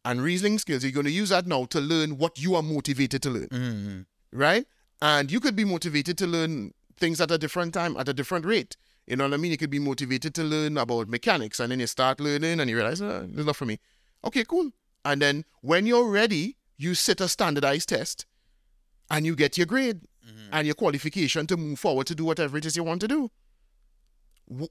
and 0.05 0.21
reasoning 0.21 0.57
skills. 0.59 0.83
You're 0.83 0.91
going 0.91 1.05
to 1.05 1.11
use 1.11 1.29
that 1.29 1.47
now 1.47 1.65
to 1.65 1.79
learn 1.79 2.17
what 2.17 2.39
you 2.39 2.55
are 2.55 2.63
motivated 2.63 3.21
to 3.23 3.29
learn, 3.29 3.47
Mhm. 3.49 4.05
right? 4.31 4.65
And 5.01 5.31
you 5.31 5.39
could 5.39 5.55
be 5.55 5.63
motivated 5.65 6.17
to 6.19 6.27
learn 6.27 6.73
things 6.99 7.21
at 7.21 7.29
a 7.31 7.37
different 7.37 7.73
time, 7.73 7.95
at 7.97 8.09
a 8.09 8.13
different 8.13 8.45
rate. 8.45 8.75
You 9.05 9.15
know 9.15 9.25
what 9.25 9.33
I 9.33 9.37
mean? 9.37 9.51
You 9.51 9.57
could 9.57 9.69
be 9.69 9.79
motivated 9.79 10.33
to 10.35 10.43
learn 10.43 10.77
about 10.77 11.07
mechanics, 11.07 11.59
and 11.59 11.71
then 11.71 11.79
you 11.79 11.87
start 11.87 12.19
learning, 12.19 12.59
and 12.59 12.69
you 12.69 12.75
realize, 12.75 13.01
uh, 13.01 13.25
this 13.29 13.39
is 13.41 13.45
not 13.45 13.55
for 13.55 13.65
me. 13.65 13.79
Okay, 14.25 14.43
cool. 14.43 14.71
And 15.05 15.21
then 15.21 15.45
when 15.61 15.85
you're 15.85 16.09
ready, 16.09 16.57
you 16.77 16.93
sit 16.95 17.19
a 17.21 17.27
standardized 17.27 17.89
test, 17.89 18.25
and 19.09 19.25
you 19.25 19.35
get 19.35 19.57
your 19.57 19.65
grade. 19.67 20.01
Mm-hmm. 20.27 20.49
and 20.51 20.65
your 20.67 20.75
qualification 20.75 21.47
to 21.47 21.55
move 21.55 21.79
forward 21.79 22.05
to 22.07 22.13
do 22.13 22.25
whatever 22.25 22.57
it 22.57 22.65
is 22.65 22.75
you 22.75 22.83
want 22.83 22.99
to 22.99 23.07
do. 23.07 23.31
Wh- 24.53 24.65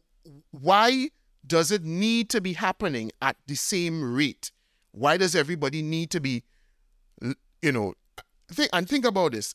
Why 0.51 1.09
does 1.47 1.71
it 1.71 1.83
need 1.83 2.29
to 2.31 2.43
be 2.43 2.53
happening 2.53 3.11
at 3.23 3.37
the 3.47 3.55
same 3.55 4.15
rate? 4.15 4.51
Why 4.93 5.17
does 5.17 5.35
everybody 5.35 5.81
need 5.81 6.11
to 6.11 6.21
be, 6.21 6.43
you 7.63 7.73
know, 7.73 7.95
think 8.51 8.69
and 8.75 8.87
think 8.87 9.07
about 9.07 9.33
this. 9.33 9.55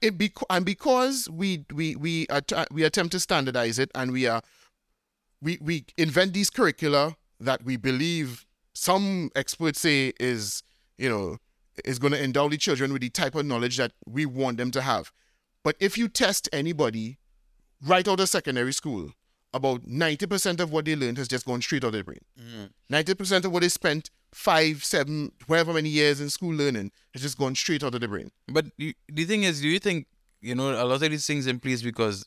It 0.00 0.18
be, 0.18 0.32
and 0.48 0.64
because 0.64 1.28
we 1.30 1.64
we 1.72 1.94
we 1.96 2.26
att- 2.28 2.66
we 2.72 2.82
attempt 2.84 3.12
to 3.12 3.20
standardize 3.20 3.78
it 3.78 3.90
and 3.94 4.10
we 4.10 4.26
are 4.26 4.42
we 5.40 5.58
we 5.60 5.84
invent 5.96 6.32
these 6.32 6.50
curricula 6.50 7.16
that 7.38 7.62
we 7.64 7.76
believe 7.76 8.46
some 8.74 9.30
experts 9.36 9.80
say 9.80 10.12
is 10.18 10.62
you 10.98 11.08
know 11.08 11.38
is 11.84 11.98
going 11.98 12.12
to 12.12 12.22
endow 12.22 12.48
the 12.48 12.56
children 12.56 12.92
with 12.92 13.02
the 13.02 13.10
type 13.10 13.34
of 13.34 13.46
knowledge 13.46 13.76
that 13.76 13.92
we 14.06 14.26
want 14.26 14.58
them 14.58 14.70
to 14.72 14.82
have. 14.82 15.12
But 15.62 15.76
if 15.80 15.96
you 15.98 16.08
test 16.08 16.48
anybody 16.52 17.18
right 17.82 18.06
out 18.06 18.20
of 18.20 18.28
secondary 18.28 18.72
school, 18.72 19.12
about 19.52 19.84
90% 19.84 20.60
of 20.60 20.72
what 20.72 20.84
they 20.84 20.94
learned 20.94 21.18
has 21.18 21.28
just 21.28 21.44
gone 21.46 21.60
straight 21.60 21.84
out 21.84 21.88
of 21.88 21.92
their 21.92 22.04
brain. 22.04 22.20
Mm. 22.38 22.70
90% 22.90 23.44
of 23.44 23.52
what 23.52 23.62
they 23.62 23.68
spent 23.68 24.10
five, 24.32 24.84
seven, 24.84 25.32
however 25.48 25.72
many 25.72 25.88
years 25.88 26.20
in 26.20 26.30
school 26.30 26.54
learning 26.54 26.92
has 27.12 27.22
just 27.22 27.38
gone 27.38 27.54
straight 27.54 27.82
out 27.82 27.94
of 27.94 28.00
their 28.00 28.08
brain. 28.08 28.30
But 28.48 28.66
you, 28.76 28.94
the 29.08 29.24
thing 29.24 29.42
is, 29.42 29.60
do 29.60 29.68
you 29.68 29.78
think 29.78 30.06
you 30.40 30.54
know 30.54 30.70
a 30.70 30.84
lot 30.84 31.02
of 31.02 31.10
these 31.10 31.26
things 31.26 31.46
in 31.46 31.58
place 31.58 31.82
because 31.82 32.26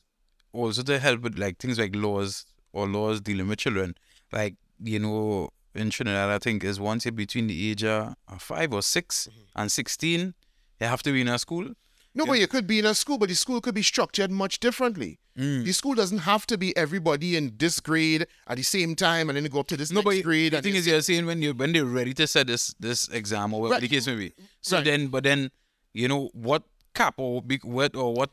also 0.52 0.82
to 0.82 0.98
help 0.98 1.22
with 1.22 1.38
like 1.38 1.58
things 1.58 1.78
like 1.78 1.96
laws 1.96 2.44
or 2.72 2.86
laws 2.86 3.20
dealing 3.20 3.48
with 3.48 3.58
children, 3.58 3.94
like 4.32 4.56
you 4.82 4.98
know 4.98 5.50
in 5.74 5.90
Trinidad, 5.90 6.30
I 6.30 6.38
think 6.38 6.62
is 6.64 6.78
once 6.80 7.04
you're 7.04 7.12
between 7.12 7.46
the 7.46 7.70
age 7.70 7.84
of 7.84 8.14
five 8.38 8.72
or 8.72 8.82
6 8.82 9.28
and 9.56 9.70
sixteen, 9.72 10.34
you 10.80 10.86
have 10.86 11.02
to 11.02 11.12
be 11.12 11.20
in 11.20 11.28
a 11.28 11.38
school. 11.38 11.68
No, 12.16 12.26
but 12.26 12.38
you 12.38 12.46
could 12.46 12.66
be 12.68 12.78
in 12.78 12.86
a 12.86 12.94
school, 12.94 13.18
but 13.18 13.28
the 13.28 13.34
school 13.34 13.60
could 13.60 13.74
be 13.74 13.82
structured 13.82 14.30
much 14.30 14.60
differently. 14.60 15.18
Mm. 15.36 15.64
The 15.64 15.72
school 15.72 15.94
doesn't 15.96 16.18
have 16.18 16.46
to 16.46 16.56
be 16.56 16.76
everybody 16.76 17.36
in 17.36 17.54
this 17.58 17.80
grade 17.80 18.28
at 18.46 18.56
the 18.56 18.62
same 18.62 18.94
time 18.94 19.28
and 19.28 19.36
then 19.36 19.44
go 19.46 19.58
up 19.58 19.66
to 19.68 19.76
this 19.76 19.90
No, 19.90 20.00
next 20.00 20.22
grade. 20.22 20.52
the 20.52 20.62
thing 20.62 20.76
is, 20.76 20.86
you're 20.86 21.00
saying 21.02 21.26
when 21.26 21.42
you 21.42 21.52
when 21.54 21.72
they're 21.72 21.84
ready 21.84 22.14
to 22.14 22.26
set 22.28 22.46
this 22.46 22.72
this 22.78 23.08
exam 23.08 23.52
or 23.52 23.62
whatever 23.62 23.74
Right. 23.80 23.80
the 23.82 23.88
case 23.96 24.06
may 24.06 24.14
be. 24.14 24.32
So 24.60 24.76
Right. 24.76 24.84
then, 24.84 25.08
but 25.08 25.24
then, 25.24 25.50
you 25.92 26.06
know 26.06 26.30
what 26.34 26.62
cap 26.94 27.14
or 27.18 27.42
big 27.42 27.64
what 27.64 27.96
or 27.96 28.14
what 28.14 28.30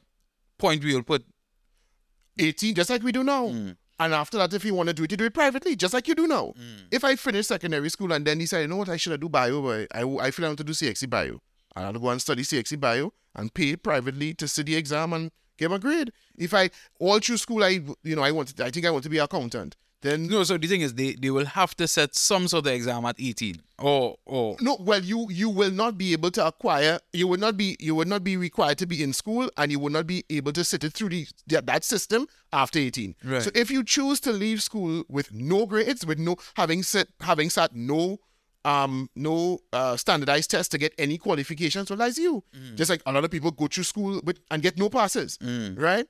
point 0.59 0.83
we 0.83 0.93
will 0.93 1.01
put 1.01 1.25
18, 2.37 2.75
just 2.75 2.89
like 2.91 3.01
we 3.03 3.11
do 3.11 3.23
now. 3.23 3.47
Mm. 3.47 3.77
And 4.01 4.15
after 4.15 4.39
that, 4.39 4.51
if 4.51 4.65
you 4.65 4.73
want 4.73 4.89
to 4.89 4.95
do 4.95 5.03
it, 5.03 5.11
you 5.11 5.17
do 5.17 5.25
it 5.25 5.33
privately, 5.35 5.75
just 5.75 5.93
like 5.93 6.07
you 6.07 6.15
do 6.15 6.25
now. 6.25 6.53
Mm. 6.57 6.87
If 6.89 7.03
I 7.03 7.15
finish 7.15 7.45
secondary 7.45 7.87
school 7.87 8.11
and 8.11 8.25
then 8.25 8.39
decide, 8.39 8.61
you 8.61 8.67
know 8.67 8.77
what, 8.77 8.89
I 8.89 8.97
should 8.97 9.21
do 9.21 9.29
bio, 9.29 9.61
but 9.61 9.87
I, 9.95 10.01
I 10.01 10.31
feel 10.31 10.45
I 10.45 10.49
want 10.49 10.57
to 10.57 10.63
do 10.63 10.73
CXC 10.73 11.07
bio. 11.07 11.39
And 11.75 11.85
I'll 11.85 11.93
go 11.93 12.09
and 12.09 12.19
study 12.19 12.41
CXC 12.41 12.79
bio 12.79 13.13
and 13.35 13.53
pay 13.53 13.75
privately 13.75 14.33
to 14.33 14.47
sit 14.47 14.65
the 14.65 14.75
exam 14.75 15.13
and 15.13 15.29
get 15.55 15.69
my 15.69 15.77
grade. 15.77 16.11
If 16.35 16.51
I, 16.51 16.71
all 16.99 17.19
through 17.19 17.37
school, 17.37 17.63
I, 17.63 17.79
you 18.01 18.15
know, 18.15 18.23
I 18.23 18.31
want, 18.31 18.59
I 18.59 18.71
think 18.71 18.87
I 18.87 18.89
want 18.89 19.03
to 19.03 19.09
be 19.09 19.19
an 19.19 19.25
accountant. 19.25 19.75
Then 20.01 20.27
No, 20.27 20.43
so 20.43 20.57
the 20.57 20.67
thing 20.67 20.81
is, 20.81 20.93
they, 20.95 21.13
they 21.13 21.29
will 21.29 21.45
have 21.45 21.75
to 21.75 21.87
set 21.87 22.15
some 22.15 22.47
sort 22.47 22.65
of 22.65 22.71
exam 22.73 23.05
at 23.05 23.15
18. 23.19 23.61
Or, 23.79 24.17
or 24.25 24.57
no 24.61 24.77
well 24.79 25.03
you 25.03 25.27
you 25.31 25.49
will 25.49 25.71
not 25.71 25.97
be 25.97 26.13
able 26.13 26.29
to 26.31 26.45
acquire 26.45 26.99
you 27.13 27.25
will 27.27 27.39
not 27.39 27.57
be 27.57 27.75
you 27.79 27.95
will 27.95 28.05
not 28.05 28.23
be 28.23 28.37
required 28.37 28.77
to 28.77 28.85
be 28.85 29.01
in 29.01 29.11
school 29.11 29.49
and 29.57 29.71
you 29.71 29.79
will 29.79 29.89
not 29.89 30.05
be 30.05 30.23
able 30.29 30.51
to 30.53 30.63
sit 30.63 30.83
it 30.83 30.93
through 30.93 31.09
the 31.09 31.25
that, 31.47 31.83
system 31.83 32.27
after 32.53 32.77
18 32.77 33.15
Right. 33.23 33.41
so 33.41 33.49
if 33.55 33.71
you 33.71 33.83
choose 33.83 34.19
to 34.19 34.31
leave 34.31 34.61
school 34.61 35.03
with 35.09 35.33
no 35.33 35.65
grades 35.65 36.05
with 36.05 36.19
no 36.19 36.35
having 36.55 36.83
set 36.83 37.07
having 37.21 37.49
sat 37.49 37.75
no 37.75 38.19
um 38.65 39.09
no 39.15 39.57
uh, 39.73 39.97
standardized 39.97 40.51
test 40.51 40.69
to 40.73 40.77
get 40.77 40.93
any 40.99 41.17
qualifications 41.17 41.89
well 41.89 41.97
that's 41.97 42.19
you 42.19 42.43
just 42.75 42.91
like 42.91 43.01
a 43.07 43.11
lot 43.11 43.23
of 43.25 43.31
people 43.31 43.49
go 43.49 43.65
through 43.65 43.83
school 43.83 44.21
with 44.23 44.37
and 44.51 44.61
get 44.61 44.77
no 44.77 44.89
passes 44.91 45.39
right 45.75 46.05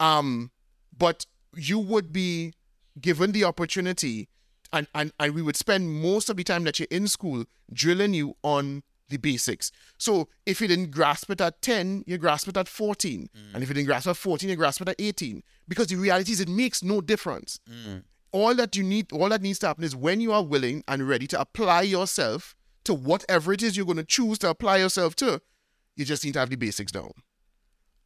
um 0.00 0.50
but 0.96 1.26
you 1.54 1.78
would 1.78 2.10
be 2.10 2.54
given 3.00 3.32
the 3.32 3.44
opportunity 3.44 4.28
and, 4.72 4.86
and 4.94 5.12
and 5.20 5.34
we 5.34 5.42
would 5.42 5.56
spend 5.56 5.90
most 6.02 6.30
of 6.30 6.36
the 6.36 6.44
time 6.44 6.64
that 6.64 6.78
you're 6.78 6.88
in 6.90 7.06
school 7.06 7.44
drilling 7.72 8.14
you 8.14 8.36
on 8.42 8.82
the 9.08 9.18
basics. 9.18 9.70
So 9.98 10.28
if 10.46 10.60
you 10.60 10.66
didn't 10.66 10.90
grasp 10.90 11.30
it 11.30 11.40
at 11.40 11.60
10, 11.60 12.04
you 12.06 12.18
grasp 12.18 12.48
it 12.48 12.56
at 12.56 12.66
14. 12.66 13.28
Mm. 13.36 13.54
And 13.54 13.62
if 13.62 13.68
you 13.68 13.74
didn't 13.74 13.86
grasp 13.86 14.06
it 14.06 14.10
at 14.10 14.16
14, 14.16 14.48
you 14.48 14.56
grasp 14.56 14.80
it 14.80 14.88
at 14.88 14.96
18. 14.98 15.42
Because 15.68 15.88
the 15.88 15.96
reality 15.96 16.32
is 16.32 16.40
it 16.40 16.48
makes 16.48 16.82
no 16.82 17.00
difference. 17.00 17.60
Mm. 17.70 18.04
All 18.32 18.54
that 18.54 18.74
you 18.74 18.82
need, 18.82 19.12
all 19.12 19.28
that 19.28 19.42
needs 19.42 19.58
to 19.60 19.66
happen 19.66 19.84
is 19.84 19.94
when 19.94 20.22
you 20.22 20.32
are 20.32 20.42
willing 20.42 20.82
and 20.88 21.06
ready 21.06 21.26
to 21.26 21.40
apply 21.40 21.82
yourself 21.82 22.56
to 22.84 22.94
whatever 22.94 23.52
it 23.52 23.62
is 23.62 23.76
you're 23.76 23.86
going 23.86 23.98
to 23.98 24.04
choose 24.04 24.38
to 24.38 24.48
apply 24.48 24.78
yourself 24.78 25.14
to, 25.16 25.40
you 25.94 26.06
just 26.06 26.24
need 26.24 26.32
to 26.32 26.40
have 26.40 26.50
the 26.50 26.56
basics 26.56 26.90
down. 26.90 27.12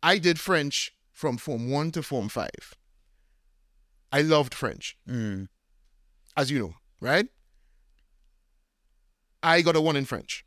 I 0.03 0.19
did 0.19 0.41
French 0.41 0.95
from 1.13 1.39
Form 1.39 1.71
1 1.71 1.93
to 1.93 2.03
Form 2.03 2.29
5. 2.29 2.51
I 4.17 4.23
loved 4.23 4.55
French 4.55 4.97
mm, 5.07 5.47
as 6.39 6.51
you 6.51 6.59
know, 6.59 6.75
right? 7.03 7.29
I 9.43 9.61
got 9.61 9.77
a 9.77 9.81
one 9.83 9.95
in 9.95 10.07
French. 10.07 10.43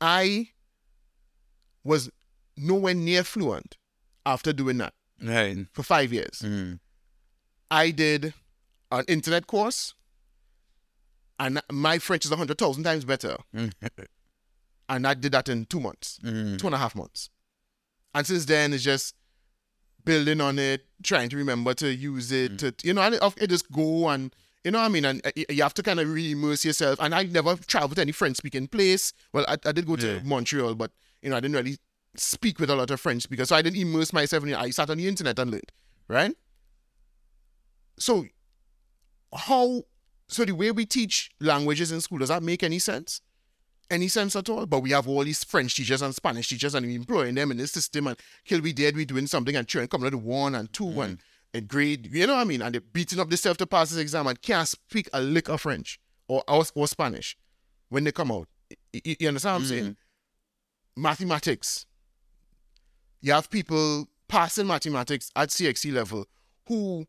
I 0.00 0.48
was 1.84 2.10
nowhere 2.56 2.94
near 2.94 3.22
fluent 3.22 3.76
after 4.24 4.54
doing 4.54 4.78
that 4.78 4.94
right. 5.22 5.66
for 5.74 5.82
five 5.82 6.10
years. 6.10 6.40
Mm, 6.42 6.80
I 7.70 7.90
did 7.90 8.32
an 8.90 9.04
internet 9.06 9.46
course, 9.46 9.92
and 11.38 11.60
my 11.70 11.98
French 11.98 12.24
is 12.24 12.30
a 12.32 12.36
hundred 12.36 12.56
thousand 12.56 12.84
times 12.84 13.04
better. 13.04 13.36
mm, 13.54 13.70
And 14.88 15.06
I 15.06 15.12
did 15.12 15.32
that 15.32 15.50
in 15.50 15.66
two 15.66 15.80
months, 15.80 16.18
mm, 16.24 16.58
two 16.58 16.66
and 16.66 16.74
a 16.74 16.78
half 16.78 16.94
months. 16.94 17.28
And 18.14 18.26
since 18.26 18.46
then, 18.46 18.72
it's 18.72 18.82
just 18.82 19.14
building 20.04 20.40
on 20.40 20.58
it, 20.58 20.86
trying 21.02 21.28
to 21.30 21.36
remember 21.36 21.74
to 21.74 21.92
use 21.92 22.32
it, 22.32 22.58
to 22.58 22.74
you 22.82 22.94
know, 22.94 23.02
and 23.02 23.14
it, 23.16 23.22
it 23.36 23.50
just 23.50 23.70
go 23.70 24.08
and 24.08 24.34
you 24.64 24.70
know 24.70 24.78
what 24.78 24.84
I 24.86 24.88
mean. 24.88 25.04
And 25.04 25.24
uh, 25.26 25.30
you 25.48 25.62
have 25.62 25.74
to 25.74 25.82
kind 25.82 26.00
of 26.00 26.08
really 26.12 26.32
immerse 26.32 26.64
yourself. 26.64 26.98
And 27.00 27.14
I 27.14 27.22
never 27.24 27.56
traveled 27.56 27.96
to 27.96 28.02
any 28.02 28.12
French 28.12 28.36
speaking 28.36 28.66
place. 28.68 29.12
Well, 29.32 29.44
I, 29.48 29.56
I 29.64 29.72
did 29.72 29.86
go 29.86 29.96
to 29.96 30.14
Yeah. 30.14 30.20
Montreal, 30.24 30.74
but 30.74 30.90
you 31.22 31.30
know, 31.30 31.36
I 31.36 31.40
didn't 31.40 31.56
really 31.56 31.78
speak 32.16 32.58
with 32.58 32.70
a 32.70 32.76
lot 32.76 32.90
of 32.90 33.00
French 33.00 33.22
speakers, 33.22 33.48
so 33.48 33.56
I 33.56 33.62
didn't 33.62 33.78
immerse 33.80 34.12
myself 34.12 34.42
in 34.42 34.50
it. 34.50 34.56
I 34.58 34.70
sat 34.70 34.90
on 34.90 34.98
the 34.98 35.06
internet 35.08 35.38
and 35.38 35.50
learned, 35.50 35.72
right? 36.08 36.34
So, 37.98 38.26
how? 39.34 39.82
So 40.28 40.44
the 40.44 40.52
way 40.52 40.70
we 40.70 40.86
teach 40.86 41.30
languages 41.40 41.90
in 41.90 42.00
school 42.00 42.18
does 42.18 42.28
that 42.28 42.42
make 42.42 42.62
any 42.62 42.78
sense? 42.78 43.20
Any 43.90 44.08
sense 44.08 44.36
at 44.36 44.48
all? 44.48 44.66
But 44.66 44.80
we 44.80 44.90
have 44.90 45.08
all 45.08 45.24
these 45.24 45.42
French 45.42 45.74
teachers 45.74 46.00
and 46.00 46.14
Spanish 46.14 46.48
teachers, 46.48 46.74
and 46.74 46.86
we 46.86 46.94
employing 46.94 47.34
them 47.34 47.50
in 47.50 47.56
this 47.56 47.72
system, 47.72 48.06
and 48.06 48.16
kill 48.44 48.60
we 48.60 48.72
dead, 48.72 48.94
we 48.96 49.04
doing 49.04 49.26
something, 49.26 49.56
and 49.56 49.66
children 49.66 49.88
coming 49.88 50.06
out 50.06 50.14
of 50.14 50.22
one 50.22 50.54
and 50.54 50.72
2 50.72 50.84
mm. 50.84 51.04
and 51.04 51.18
and 51.52 51.66
grade, 51.66 52.08
you 52.12 52.26
know 52.26 52.34
what 52.34 52.42
I 52.42 52.44
mean? 52.44 52.62
And 52.62 52.74
they're 52.74 52.80
beating 52.80 53.18
up 53.18 53.28
themselves 53.28 53.58
to 53.58 53.66
pass 53.66 53.90
this 53.90 53.98
exam 53.98 54.26
and 54.28 54.40
can't 54.40 54.68
speak 54.68 55.08
a 55.12 55.20
lick 55.20 55.48
of 55.48 55.60
French 55.60 55.98
or 56.28 56.44
or, 56.46 56.64
or 56.74 56.86
Spanish 56.86 57.36
when 57.88 58.04
they 58.04 58.12
come 58.12 58.30
out. 58.30 58.48
Y- 58.94 59.00
y- 59.04 59.16
You 59.18 59.28
understand 59.28 59.54
what 59.54 59.60
I'm 59.62 59.66
saying? 59.66 59.84
Mm. 59.84 59.96
Mathematics. 60.96 61.86
You 63.20 63.32
have 63.32 63.50
people 63.50 64.08
passing 64.28 64.66
mathematics 64.66 65.30
at 65.34 65.48
CXC 65.48 65.92
level 65.92 66.26
who, 66.68 67.06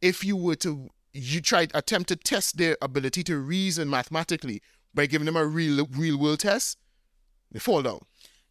if 0.00 0.24
you 0.24 0.36
were 0.36 0.54
to, 0.56 0.88
you 1.12 1.40
try 1.40 1.66
attempt 1.74 2.08
to 2.10 2.16
test 2.16 2.56
their 2.58 2.76
ability 2.80 3.24
to 3.24 3.38
reason 3.38 3.90
mathematically 3.90 4.62
by 4.94 5.06
giving 5.06 5.26
them 5.26 5.36
a 5.36 5.44
real 5.44 5.86
real 5.96 6.18
world 6.18 6.40
test, 6.40 6.78
they 7.52 7.58
fall 7.58 7.82
down. 7.82 8.00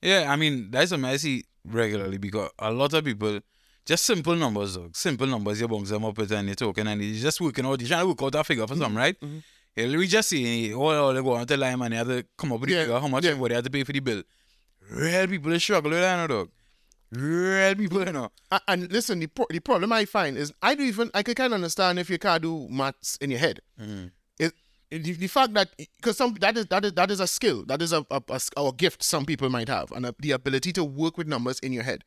Yeah, 0.02 0.32
I 0.32 0.36
mean, 0.36 0.72
that's 0.72 0.90
something 0.92 1.10
I 1.10 1.18
see 1.18 1.44
regularly 1.66 2.18
because 2.18 2.50
a 2.58 2.72
lot 2.72 2.94
of 2.94 3.04
people, 3.04 3.40
just 3.86 4.06
simple 4.06 4.36
numbers, 4.36 4.76
dog. 4.78 4.96
Simple 4.96 5.28
numbers, 5.28 5.60
you 5.60 5.68
bounce 5.68 5.90
them 5.90 6.06
up 6.06 6.18
with 6.18 6.32
and 6.32 6.48
you're 6.48 6.56
talking 6.56 6.88
and 6.88 7.02
you're 7.04 7.22
just 7.22 7.42
working 7.42 7.66
out, 7.66 7.80
you're 7.82 7.88
trying 7.90 8.02
to 8.02 8.08
work 8.08 8.24
out 8.24 8.36
a 8.36 8.44
figure 8.44 8.66
for 8.68 8.76
some, 8.76 8.90
mm-hmm, 8.92 8.98
right? 8.98 9.20
Mm-hmm. 9.20 9.40
Yeah, 9.76 9.98
we 9.98 10.08
just 10.08 10.30
see, 10.30 10.74
oh, 10.74 10.90
oh, 10.90 11.14
they 11.14 11.22
go 11.22 11.34
on 11.34 11.46
to 11.46 11.58
line 11.58 11.82
and 11.82 11.92
they 11.94 11.98
have 11.98 12.08
to 12.08 12.26
come 12.38 12.54
up 12.54 12.60
with 12.62 12.70
the 12.70 12.76
Yeah, 12.76 12.82
figure, 12.84 13.00
how 13.00 13.08
much 13.08 13.24
yeah. 13.24 13.32
everybody 13.32 13.56
have 13.56 13.64
to 13.66 13.70
pay 13.70 13.84
for 13.84 13.92
the 13.94 14.00
bill. 14.00 14.24
Real 14.92 15.28
people 15.28 15.52
they 15.52 15.60
struggle 15.60 15.92
with 15.92 16.00
that, 16.00 16.16
you 16.22 16.28
know, 16.28 16.28
dog. 16.28 16.50
Real 17.12 17.76
people, 17.76 18.06
you 18.06 18.12
know. 18.14 18.32
A- 18.52 18.62
And 18.68 18.92
listen, 18.92 19.20
the, 19.20 19.28
pro- 19.28 19.48
the 19.50 19.60
problem 19.60 19.92
I 19.92 20.06
find 20.06 20.38
is 20.38 20.54
I 20.62 20.76
don't 20.76 20.88
even 20.88 21.12
I 21.14 21.24
can 21.24 21.34
kind 21.36 21.54
of 21.54 21.56
understand 21.56 22.00
if 22.00 22.10
you 22.10 22.18
can't 22.20 22.42
do 22.42 22.68
maths 22.70 23.18
in 23.22 23.32
your 23.32 23.40
head. 23.40 23.60
Mm. 23.82 24.12
It, 24.40 24.46
it- 24.46 24.54
the, 24.92 24.98
the 25.14 25.28
fact 25.28 25.54
that 25.54 25.70
because 25.98 26.18
some 26.18 26.34
that 26.36 26.58
is 26.58 26.66
that 26.68 26.84
is 26.86 26.94
that 26.94 27.12
is 27.12 27.20
a 27.20 27.28
skill 27.28 27.64
that 27.66 27.82
is 27.82 27.94
a, 27.94 28.06
a, 28.10 28.22
a 28.30 28.40
a 28.68 28.74
gift 28.74 29.04
some 29.04 29.26
people 29.26 29.50
might 29.50 29.68
have 29.70 29.92
and 29.92 30.06
a, 30.06 30.16
the 30.20 30.32
ability 30.32 30.72
to 30.74 30.84
work 30.84 31.18
with 31.18 31.28
numbers 31.28 31.60
in 31.60 31.74
your 31.74 31.84
head. 31.84 32.04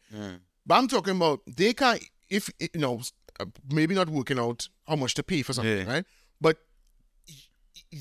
But 0.67 0.75
I'm 0.77 0.89
talking 0.89 1.17
about 1.17 1.41
they 1.47 1.73
can't 1.75 2.03
if 2.29 2.51
you 2.61 2.69
know 2.81 3.01
uh, 3.41 3.47
maybe 3.71 3.95
not 3.95 4.09
working 4.09 4.39
out 4.39 4.69
how 4.87 4.97
much 4.97 5.15
to 5.15 5.23
pay 5.23 5.43
for 5.43 5.53
something, 5.53 5.79
Yeah. 5.87 5.93
right? 5.93 6.05
But 6.41 6.59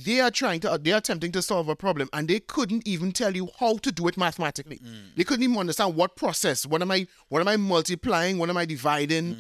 they 0.05 0.19
are 0.21 0.31
trying 0.31 0.59
to 0.61 0.77
they 0.81 0.91
are 0.91 0.97
attempting 0.97 1.31
to 1.33 1.41
solve 1.41 1.67
a 1.69 1.75
problem 1.75 2.09
and 2.13 2.27
they 2.27 2.39
couldn't 2.39 2.87
even 2.87 3.11
tell 3.11 3.35
you 3.35 3.49
how 3.59 3.77
to 3.77 3.91
do 3.91 4.07
it 4.07 4.15
mathematically 4.17 4.79
they 5.17 5.23
couldn't 5.23 5.43
even 5.43 5.57
understand 5.57 5.95
what 5.95 6.15
process 6.15 6.65
what 6.65 6.81
am 6.81 6.91
i 6.91 7.05
what 7.27 7.41
am 7.41 7.47
i 7.47 7.57
multiplying 7.57 8.37
what 8.37 8.49
am 8.49 8.55
i 8.57 8.63
dividing 8.65 9.35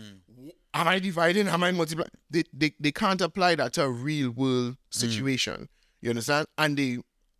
am 0.73 0.87
i 0.87 0.99
dividing 0.99 1.47
am 1.47 1.63
i 1.63 1.71
multiplying 1.71 2.09
they, 2.29 2.43
they 2.53 2.73
they 2.79 2.91
can't 2.91 3.21
apply 3.21 3.55
that 3.55 3.73
to 3.73 3.83
a 3.83 3.89
real 3.89 4.31
world 4.31 4.73
mm. 4.73 4.77
situation 4.93 5.67
you 6.01 6.09
understand 6.09 6.47
and 6.57 6.77
they 6.77 6.97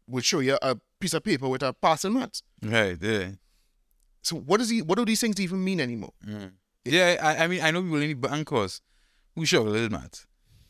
will 0.07 0.21
show 0.21 0.39
you 0.39 0.57
a 0.61 0.77
piece 0.99 1.13
of 1.13 1.23
paper 1.23 1.47
with 1.47 1.63
a 1.63 1.73
passing 1.73 2.13
maths 2.13 2.43
Right, 2.63 2.97
yeah. 3.01 3.31
So 4.21 4.35
what 4.35 4.57
does 4.57 4.69
he? 4.69 4.81
What 4.81 4.97
do 4.97 5.05
these 5.05 5.19
things 5.19 5.39
even 5.39 5.63
mean 5.63 5.79
anymore? 5.79 6.13
Mm. 6.27 6.51
Yeah, 6.85 7.17
I, 7.21 7.43
I 7.43 7.47
mean, 7.47 7.61
I 7.61 7.71
know 7.71 7.81
people 7.81 8.01
in 8.01 8.07
the 8.09 8.13
bank 8.13 8.47
course 8.47 8.81
who 9.35 9.45
struggle 9.45 9.73
with 9.73 9.91
math. 9.91 10.25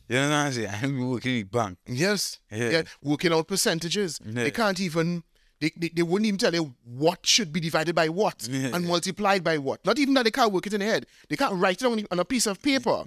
You 0.08 0.16
know 0.16 0.28
what 0.28 0.34
I'm 0.34 0.52
saying? 0.52 0.68
I 0.68 0.80
know 0.82 0.88
people 0.88 1.10
working 1.10 1.38
in 1.38 1.46
bank. 1.46 1.78
Yes. 1.86 2.40
Yeah. 2.50 2.70
Yeah. 2.70 2.82
Working 3.02 3.32
out 3.32 3.48
percentages. 3.48 4.20
Yeah. 4.24 4.44
They 4.44 4.50
can't 4.50 4.80
even. 4.80 5.22
They, 5.62 5.70
they, 5.76 5.88
they 5.90 6.02
wouldn't 6.02 6.26
even 6.26 6.38
tell 6.38 6.52
you 6.52 6.74
what 6.84 7.24
should 7.24 7.52
be 7.52 7.60
divided 7.60 7.94
by 7.94 8.08
what 8.08 8.48
Yeah. 8.50 8.74
and 8.74 8.84
multiplied 8.86 9.44
by 9.44 9.58
what. 9.58 9.78
Not 9.86 9.98
even 10.00 10.12
that 10.14 10.24
they 10.24 10.32
can't 10.32 10.52
work 10.52 10.66
it 10.66 10.74
in 10.74 10.80
their 10.80 10.90
head. 10.90 11.06
They 11.28 11.36
can't 11.36 11.54
write 11.54 11.80
it 11.80 11.86
on, 11.86 12.04
on 12.10 12.18
a 12.18 12.24
piece 12.24 12.46
of 12.48 12.60
paper 12.60 13.04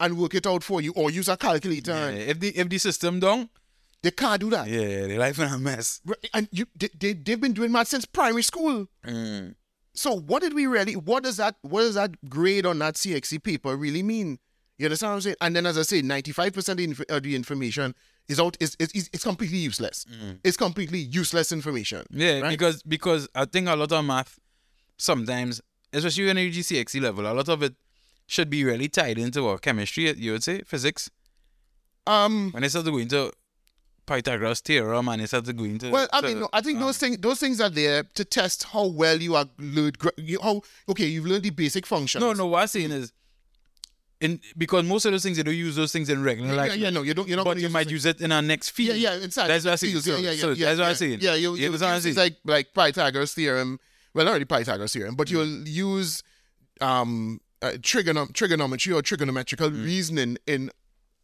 and 0.00 0.18
work 0.18 0.34
it 0.34 0.46
out 0.46 0.62
for 0.62 0.80
you 0.80 0.92
or 0.94 1.10
use 1.10 1.28
a 1.28 1.36
calculator. 1.36 1.92
Mm. 1.92 2.12
Yeah, 2.16 2.22
if 2.30 2.38
the 2.40 2.48
if 2.56 2.68
the 2.68 2.78
system 2.78 3.18
down, 3.20 3.48
They 4.02 4.12
can't 4.12 4.40
do 4.40 4.50
that. 4.50 4.68
yeah, 4.68 5.06
their 5.08 5.18
life 5.18 5.38
in 5.40 5.48
a 5.48 5.58
mess. 5.58 6.00
And 6.32 6.46
you, 6.52 6.66
they, 6.78 6.90
they, 6.96 7.12
they've 7.14 7.40
been 7.40 7.54
doing 7.54 7.72
math 7.72 7.88
since 7.88 8.04
primary 8.04 8.42
school. 8.44 8.86
Mm. 9.04 9.54
So 9.94 10.14
what 10.14 10.42
did 10.42 10.54
we 10.54 10.66
really? 10.66 10.94
What 10.94 11.24
does 11.24 11.38
that? 11.38 11.56
What 11.62 11.80
does 11.80 11.94
that 11.96 12.10
grade 12.28 12.66
on 12.66 12.78
that 12.80 12.94
CXC 12.94 13.42
paper 13.42 13.76
really 13.76 14.02
mean? 14.02 14.38
You 14.78 14.86
understand 14.86 15.10
what 15.10 15.14
I'm 15.16 15.20
saying? 15.22 15.36
And 15.40 15.54
then, 15.56 15.66
as 15.66 15.78
I 15.78 15.82
say, 15.82 16.02
95% 16.02 16.68
of 16.68 16.76
the, 16.76 16.84
inf- 16.84 17.08
of 17.08 17.22
the 17.22 17.34
information 17.36 17.94
is 18.28 18.40
out. 18.40 18.56
Is 18.60 18.76
is 18.78 18.90
is 18.92 19.10
it's 19.12 19.24
completely 19.24 19.58
useless. 19.58 20.06
It's 20.42 20.56
completely 20.56 20.98
useless 20.98 21.52
information. 21.52 22.04
Yeah, 22.10 22.40
right? 22.40 22.50
because 22.50 22.82
because 22.82 23.28
I 23.34 23.44
think 23.44 23.68
a 23.68 23.76
lot 23.76 23.92
of 23.92 24.04
math 24.04 24.38
sometimes, 24.96 25.60
especially 25.92 26.26
when 26.26 26.38
you 26.38 26.50
GCXE 26.50 27.00
level, 27.02 27.26
a 27.26 27.34
lot 27.34 27.48
of 27.48 27.62
it 27.62 27.74
should 28.26 28.48
be 28.48 28.64
really 28.64 28.88
tied 28.88 29.18
into 29.18 29.46
our 29.48 29.58
chemistry. 29.58 30.12
You 30.12 30.32
would 30.32 30.42
say 30.44 30.62
physics. 30.62 31.10
um. 32.06 32.50
When 32.52 32.62
they 32.62 32.68
start 32.68 32.84
to 32.86 32.90
go 32.90 32.98
into 32.98 33.32
Pythagoras 34.06 34.60
theorem 34.60 35.08
and 35.08 35.22
they 35.22 35.26
start 35.26 35.44
to 35.46 35.52
go 35.52 35.64
into 35.64 35.90
Well, 35.90 36.08
I 36.12 36.20
mean, 36.20 36.40
no, 36.40 36.48
I 36.52 36.60
think 36.60 36.78
um, 36.78 36.84
those 36.84 36.98
things 36.98 37.18
those 37.18 37.40
things 37.40 37.60
are 37.60 37.70
there 37.70 38.02
to 38.14 38.24
test 38.24 38.64
how 38.64 38.86
well 38.86 39.20
you 39.20 39.34
are 39.34 39.46
learned. 39.58 39.96
You, 40.16 40.38
how 40.42 40.62
okay, 40.88 41.06
you've 41.06 41.26
learned 41.26 41.44
the 41.44 41.50
basic 41.50 41.86
functions. 41.86 42.20
No, 42.22 42.32
no. 42.32 42.46
What 42.46 42.62
I'm 42.62 42.68
saying 42.68 42.90
is, 42.92 43.12
in 44.20 44.40
because 44.56 44.84
most 44.84 45.04
of 45.04 45.12
those 45.12 45.22
things 45.22 45.36
you 45.38 45.44
don't 45.44 45.54
use 45.54 45.76
those 45.76 45.92
things 45.92 46.08
in 46.08 46.22
regular 46.22 46.50
Yeah, 46.50 46.56
life. 46.56 46.76
yeah, 46.76 46.90
no, 46.90 47.02
you 47.02 47.14
don't. 47.14 47.28
You're 47.28 47.36
not. 47.36 47.44
but 47.44 47.58
you 47.58 47.68
might 47.68 47.90
use 47.90 48.06
it 48.06 48.20
in 48.20 48.30
our 48.32 48.42
next 48.42 48.70
field. 48.70 48.96
yeah, 48.96 49.14
inside. 49.16 49.48
That's 49.48 49.64
what 49.64 49.72
I 49.72 49.76
see. 49.76 49.90
fields, 49.90 50.06
So- 50.06 50.16
yeah, 50.16 50.30
yeah, 50.30 50.40
so 50.40 50.50
yeah, 50.50 50.66
that's 50.66 50.78
what 50.78 50.84
yeah, 50.84 50.88
I'm 50.90 50.94
saying. 50.94 51.18
Yeah, 51.20 51.34
you, 51.34 51.50
You 51.54 51.56
you, 51.60 51.66
understand 51.66 51.90
what 51.92 52.00
I'm 52.02 52.06
use 52.06 52.14
saying? 52.16 52.16
like 52.16 52.36
like 52.44 52.74
Pythagoras 52.74 53.34
theorem. 53.34 53.78
Well, 54.14 54.24
not 54.24 54.32
really 54.32 54.44
Pythagoras 54.44 54.92
theorem, 54.92 55.16
but 55.16 55.30
you'll 55.30 55.44
Mm. 55.46 55.66
use 55.66 56.22
um 56.80 57.40
uh, 57.62 57.72
trigonom- 57.78 58.32
trigonometry 58.34 58.92
or 58.92 59.00
trigonometrical 59.02 59.70
Mm. 59.70 59.84
reasoning 59.84 60.38
in 60.46 60.70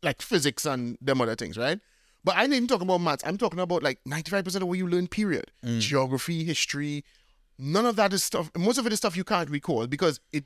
like 0.03 0.22
physics 0.22 0.64
and 0.64 0.96
them 1.00 1.20
other 1.20 1.35
things, 1.37 1.57
right? 1.59 1.79
But 2.24 2.37
I 2.37 2.42
didn't 2.42 2.55
even 2.57 2.68
talk 2.68 2.81
about 2.83 2.98
maths. 2.98 3.22
I'm 3.26 3.37
talking 3.38 3.61
about 3.61 3.83
like 3.83 3.98
95% 4.07 4.57
of 4.62 4.68
what 4.68 4.79
you 4.79 4.88
learn. 4.88 5.07
Period. 5.07 5.50
Mm. 5.64 5.81
Geography, 5.81 6.44
history. 6.44 7.05
None 7.59 7.85
of 7.87 7.96
that 7.96 8.12
is 8.14 8.24
stuff. 8.24 8.50
Most 8.57 8.79
of 8.79 8.87
it 8.87 8.92
is 8.92 8.98
stuff 8.98 9.16
you 9.16 9.24
can't 9.24 9.50
recall 9.50 9.87
because 9.87 10.20
it. 10.33 10.44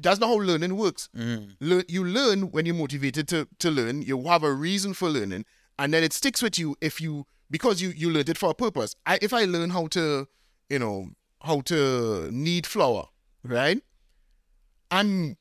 That's 0.00 0.18
not 0.20 0.28
how 0.28 0.38
learning 0.40 0.76
works. 0.76 1.08
Mm. 1.16 1.56
Learn, 1.60 1.84
you 1.88 2.04
learn 2.04 2.50
when 2.50 2.66
you're 2.66 2.74
motivated 2.74 3.28
to, 3.28 3.46
to 3.58 3.70
learn. 3.70 4.02
You 4.02 4.22
have 4.24 4.42
a 4.42 4.52
reason 4.52 4.94
for 4.94 5.08
learning, 5.10 5.44
and 5.78 5.92
then 5.92 6.02
it 6.02 6.12
sticks 6.12 6.42
with 6.42 6.58
you 6.58 6.76
if 6.80 7.00
you 7.00 7.26
because 7.50 7.82
you 7.82 7.90
you 7.90 8.10
learned 8.10 8.28
it 8.30 8.38
for 8.38 8.50
a 8.50 8.54
purpose. 8.54 8.94
I, 9.06 9.18
if 9.20 9.32
I 9.34 9.44
learn 9.44 9.70
how 9.70 9.86
to, 9.88 10.26
you 10.70 10.78
know, 10.78 11.08
how 11.42 11.60
to 11.62 12.30
knead 12.32 12.66
flour, 12.66 13.08
right? 13.44 13.80
I'm 14.90 15.36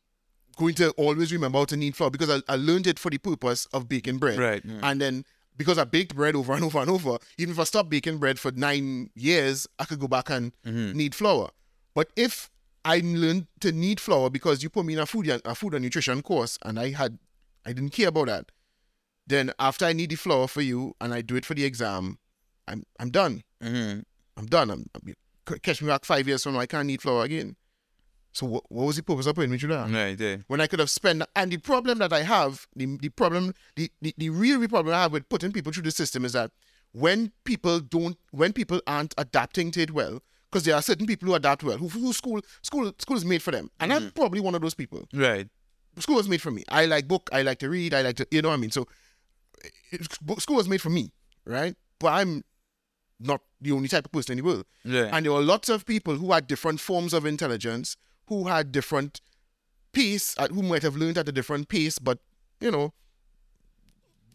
going 0.57 0.75
to 0.75 0.91
always 0.91 1.31
remember 1.33 1.57
how 1.59 1.65
to 1.65 1.77
knead 1.77 1.95
flour 1.95 2.09
because 2.09 2.29
I, 2.29 2.41
I 2.51 2.55
learned 2.57 2.87
it 2.87 2.99
for 2.99 3.09
the 3.09 3.17
purpose 3.17 3.65
of 3.73 3.87
baking 3.89 4.17
bread. 4.17 4.37
Right, 4.37 4.61
yeah. 4.63 4.79
And 4.83 4.99
then 5.01 5.23
because 5.57 5.77
I 5.77 5.83
baked 5.85 6.15
bread 6.15 6.35
over 6.35 6.53
and 6.53 6.63
over 6.63 6.79
and 6.79 6.89
over, 6.89 7.17
even 7.37 7.53
if 7.53 7.59
I 7.59 7.63
stopped 7.63 7.89
baking 7.89 8.17
bread 8.17 8.37
for 8.37 8.51
nine 8.51 9.09
years, 9.15 9.65
I 9.79 9.85
could 9.85 9.99
go 9.99 10.07
back 10.07 10.29
and 10.29 10.51
Mm-hmm. 10.65 10.97
knead 10.97 11.15
flour. 11.15 11.49
But 11.95 12.09
if 12.15 12.49
I 12.83 13.01
learned 13.03 13.47
to 13.61 13.71
knead 13.71 13.99
flour 13.99 14.29
because 14.29 14.63
you 14.63 14.69
put 14.69 14.85
me 14.85 14.93
in 14.93 14.99
a 14.99 15.05
food 15.05 15.27
a 15.45 15.55
food 15.55 15.73
and 15.73 15.83
nutrition 15.83 16.21
course 16.21 16.57
and 16.63 16.79
I 16.79 16.91
had 16.91 17.19
I 17.65 17.73
didn't 17.73 17.91
care 17.91 18.07
about 18.09 18.27
that, 18.27 18.51
then 19.27 19.51
after 19.59 19.85
I 19.85 19.93
knead 19.93 20.09
the 20.09 20.15
flour 20.15 20.47
for 20.47 20.61
you 20.61 20.95
and 20.99 21.13
I 21.13 21.21
do 21.21 21.35
it 21.35 21.45
for 21.45 21.53
the 21.53 21.63
exam, 21.63 22.17
I'm 22.67 22.83
I'm 22.99 23.11
done. 23.11 23.43
Mhm. 23.61 24.03
I'm 24.37 24.45
done. 24.45 24.71
I'm, 24.71 24.85
I'm 24.95 25.59
catch 25.61 25.81
me 25.81 25.87
back 25.87 26.05
five 26.05 26.27
years 26.27 26.43
from 26.43 26.53
now. 26.53 26.59
I 26.59 26.65
can't 26.65 26.87
knead 26.87 27.01
flour 27.01 27.23
again. 27.23 27.55
So 28.33 28.45
what, 28.45 28.63
what 28.71 28.85
was 28.85 28.95
the 28.95 29.03
purpose 29.03 29.25
of 29.25 29.35
putting 29.35 29.51
me 29.51 29.57
through 29.57 29.69
that? 29.75 29.89
Right 29.91 30.17
there. 30.17 30.39
when 30.47 30.61
I 30.61 30.67
could 30.67 30.79
have 30.79 30.89
spent 30.89 31.21
and 31.35 31.51
the 31.51 31.57
problem 31.57 31.97
that 31.99 32.13
I 32.13 32.23
have, 32.23 32.65
the, 32.75 32.97
the 33.01 33.09
problem, 33.09 33.53
the, 33.75 33.91
the, 34.01 34.13
the 34.17 34.29
real 34.29 34.65
problem 34.69 34.95
I 34.95 35.01
have 35.01 35.11
with 35.11 35.27
putting 35.27 35.51
people 35.51 35.73
through 35.73 35.83
the 35.83 35.91
system 35.91 36.23
is 36.23 36.31
that 36.31 36.51
when 36.93 37.33
people 37.43 37.81
don't, 37.81 38.17
when 38.31 38.53
people 38.53 38.81
aren't 38.87 39.13
adapting 39.17 39.69
to 39.71 39.81
it 39.81 39.91
well, 39.91 40.21
because 40.51 40.65
there 40.65 40.75
are 40.75 40.81
certain 40.81 41.07
people 41.07 41.27
who 41.27 41.35
adapt 41.35 41.63
well, 41.63 41.77
who, 41.77 41.87
who 41.87 42.11
school, 42.11 42.41
school, 42.61 42.91
school 42.99 43.17
is 43.17 43.25
made 43.25 43.41
for 43.41 43.51
them, 43.51 43.69
and 43.79 43.93
I'm 43.93 44.01
mm-hmm. 44.03 44.09
probably 44.09 44.41
one 44.41 44.55
of 44.55 44.61
those 44.61 44.73
people. 44.73 45.07
Right. 45.13 45.47
School 45.99 46.15
was 46.15 46.27
made 46.27 46.41
for 46.41 46.51
me. 46.51 46.63
I 46.69 46.85
like 46.85 47.07
book, 47.07 47.29
I 47.31 47.41
like 47.41 47.59
to 47.59 47.69
read, 47.69 47.93
I 47.93 48.01
like 48.01 48.15
to, 48.17 48.27
you 48.31 48.41
know 48.41 48.49
what 48.49 48.55
I 48.55 48.57
mean. 48.57 48.71
So, 48.71 48.87
it, 49.91 50.07
school 50.39 50.55
was 50.55 50.67
made 50.67 50.81
for 50.81 50.89
me, 50.89 51.11
right? 51.45 51.75
But 51.99 52.13
I'm 52.13 52.43
not 53.19 53.41
the 53.61 53.71
only 53.71 53.87
type 53.87 54.05
of 54.05 54.11
person 54.11 54.37
in 54.37 54.43
the 54.43 54.49
world. 54.49 54.65
Yeah. 54.83 55.09
And 55.11 55.25
there 55.25 55.33
were 55.33 55.41
lots 55.41 55.69
of 55.69 55.85
people 55.85 56.15
who 56.15 56.31
had 56.31 56.47
different 56.47 56.79
forms 56.79 57.13
of 57.13 57.25
intelligence, 57.25 57.95
who 58.27 58.47
had 58.47 58.71
different 58.71 59.21
pace, 59.93 60.35
at 60.37 60.51
who 60.51 60.63
might 60.63 60.81
have 60.83 60.95
learned 60.95 61.17
at 61.17 61.29
a 61.29 61.31
different 61.31 61.69
pace, 61.69 61.99
but 61.99 62.19
you 62.59 62.71
know, 62.71 62.93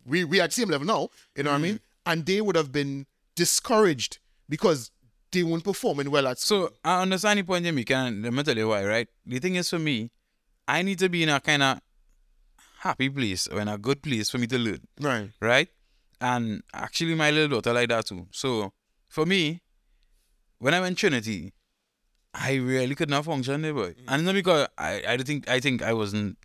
we 0.04 0.24
we 0.24 0.40
at 0.40 0.50
the 0.50 0.54
same 0.54 0.68
level 0.68 0.86
now, 0.86 1.08
you 1.34 1.42
know 1.42 1.50
what 1.50 1.58
I 1.58 1.62
mean? 1.62 1.74
Mm-hmm. 1.74 2.10
And 2.12 2.26
they 2.26 2.40
would 2.40 2.56
have 2.56 2.70
been 2.70 3.06
discouraged 3.34 4.18
because 4.48 4.90
they 5.36 5.42
weren't 5.42 5.64
performing 5.64 6.10
well 6.10 6.26
at 6.28 6.38
school. 6.38 6.68
So 6.68 6.72
I 6.84 7.02
understand 7.02 7.38
the 7.38 7.44
point 7.44 7.64
you 7.64 7.72
make, 7.72 7.90
and 7.90 8.22
let 8.22 8.32
me 8.32 8.42
tell 8.42 8.56
you 8.56 8.68
why, 8.68 8.84
right? 8.84 9.08
The 9.26 9.38
thing 9.38 9.56
is 9.56 9.68
for 9.68 9.78
me, 9.78 10.10
I 10.66 10.82
need 10.82 10.98
to 11.00 11.08
be 11.08 11.22
in 11.22 11.28
a 11.28 11.40
kind 11.40 11.62
of 11.62 11.80
happy 12.80 13.08
place 13.08 13.46
or 13.46 13.60
in 13.60 13.68
a 13.68 13.78
good 13.78 14.02
place 14.02 14.30
for 14.30 14.38
me 14.38 14.46
to 14.48 14.58
learn, 14.58 14.80
right. 15.00 15.30
right? 15.40 15.68
And 16.20 16.62
actually, 16.72 17.14
my 17.14 17.30
little 17.30 17.60
daughter 17.60 17.72
like 17.74 17.90
that 17.90 18.06
too. 18.06 18.26
So 18.30 18.72
for 19.08 19.26
me, 19.26 19.60
when 20.58 20.72
I 20.72 20.80
went 20.80 20.96
to 20.98 21.00
Trinity, 21.08 21.52
I 22.32 22.54
really 22.54 22.94
could 22.94 23.10
not 23.10 23.24
function 23.24 23.62
there, 23.62 23.74
boy. 23.74 23.94
And 24.08 24.24
not 24.24 24.34
because 24.34 24.68
I, 24.78 25.02
I 25.06 25.16
don't 25.16 25.26
think 25.26 25.48
I 25.48 25.60
think 25.60 25.82
I 25.82 25.92
wasn't 25.92 26.38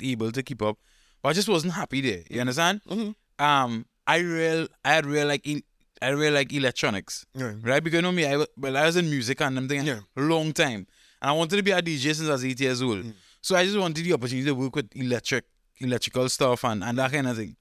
able 0.00 0.32
to 0.32 0.42
keep 0.42 0.62
up, 0.62 0.78
but 1.22 1.30
I 1.30 1.32
just 1.32 1.48
wasn't 1.48 1.74
happy 1.74 2.00
there. 2.00 2.22
You 2.30 2.40
understand? 2.40 2.80
Mhm. 2.88 3.14
Um, 3.38 3.86
I 4.06 4.18
real 4.18 4.68
I 4.84 4.94
had 4.94 5.06
real 5.06 5.26
like 5.26 5.46
e- 5.46 5.64
I 6.02 6.08
real 6.10 6.32
like 6.32 6.52
electronics 6.52 7.24
Right. 7.34 7.56
right? 7.62 7.82
Because 7.82 7.96
you 7.98 8.02
know 8.02 8.12
me, 8.12 8.26
I, 8.26 8.44
well, 8.56 8.76
I 8.76 8.86
was 8.86 8.96
in 8.96 9.08
music 9.10 9.40
and 9.40 9.56
them 9.56 9.68
thing 9.68 9.84
Yeah. 9.86 10.00
a 10.16 10.20
long 10.20 10.52
time. 10.52 10.86
And 11.20 11.30
I 11.30 11.32
wanted 11.32 11.56
to 11.56 11.62
be 11.62 11.70
a 11.70 11.80
DJ 11.80 12.14
since 12.14 12.28
I 12.28 12.32
was 12.32 12.44
eight 12.44 12.60
years 12.60 12.82
old. 12.82 13.04
Mm. 13.04 13.14
So 13.40 13.54
I 13.56 13.64
just 13.64 13.78
wanted 13.78 14.04
the 14.04 14.12
opportunity 14.12 14.46
to 14.46 14.54
work 14.54 14.74
with 14.76 14.88
electric, 14.94 15.44
electrical 15.78 16.28
stuff 16.28 16.64
and, 16.64 16.82
and 16.84 16.98
that 16.98 17.12
kind 17.12 17.28
of 17.28 17.36
thing. 17.36 17.56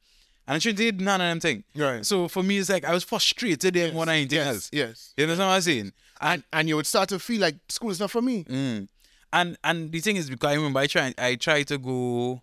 And 0.48 0.56
I 0.66 0.72
did 0.72 1.00
none 1.00 1.22
of 1.22 1.28
them 1.28 1.40
thing. 1.40 1.64
Right. 1.76 2.06
So 2.06 2.28
for 2.28 2.42
me, 2.44 2.58
it's 2.58 2.70
like 2.70 2.84
I 2.84 2.94
was 2.94 3.04
frustrated 3.04 3.74
there 3.76 3.92
more 3.94 4.06
than 4.06 4.16
anything 4.16 4.38
yes, 4.40 4.48
else. 4.48 4.70
Yes. 4.74 5.14
You 5.16 5.24
understand 5.26 5.48
what 5.50 5.56
I'm 5.56 5.62
saying? 5.62 5.94
And 6.20 6.44
and 6.52 6.68
you 6.68 6.76
would 6.76 6.88
start 6.88 7.10
to 7.10 7.20
feel 7.20 7.40
like 7.42 7.56
school 7.70 7.92
is 7.92 8.00
not 8.00 8.12
for 8.12 8.22
me. 8.22 8.44
Mm. 8.46 8.88
And 9.34 9.58
and 9.64 9.92
the 9.92 10.00
thing 10.00 10.16
is 10.18 10.30
because 10.30 10.50
I 10.50 10.56
remember 10.56 10.80
I 10.80 10.88
tried 10.88 11.14
I 11.20 11.36
tried 11.36 11.68
to 11.68 11.78
go 11.78 12.42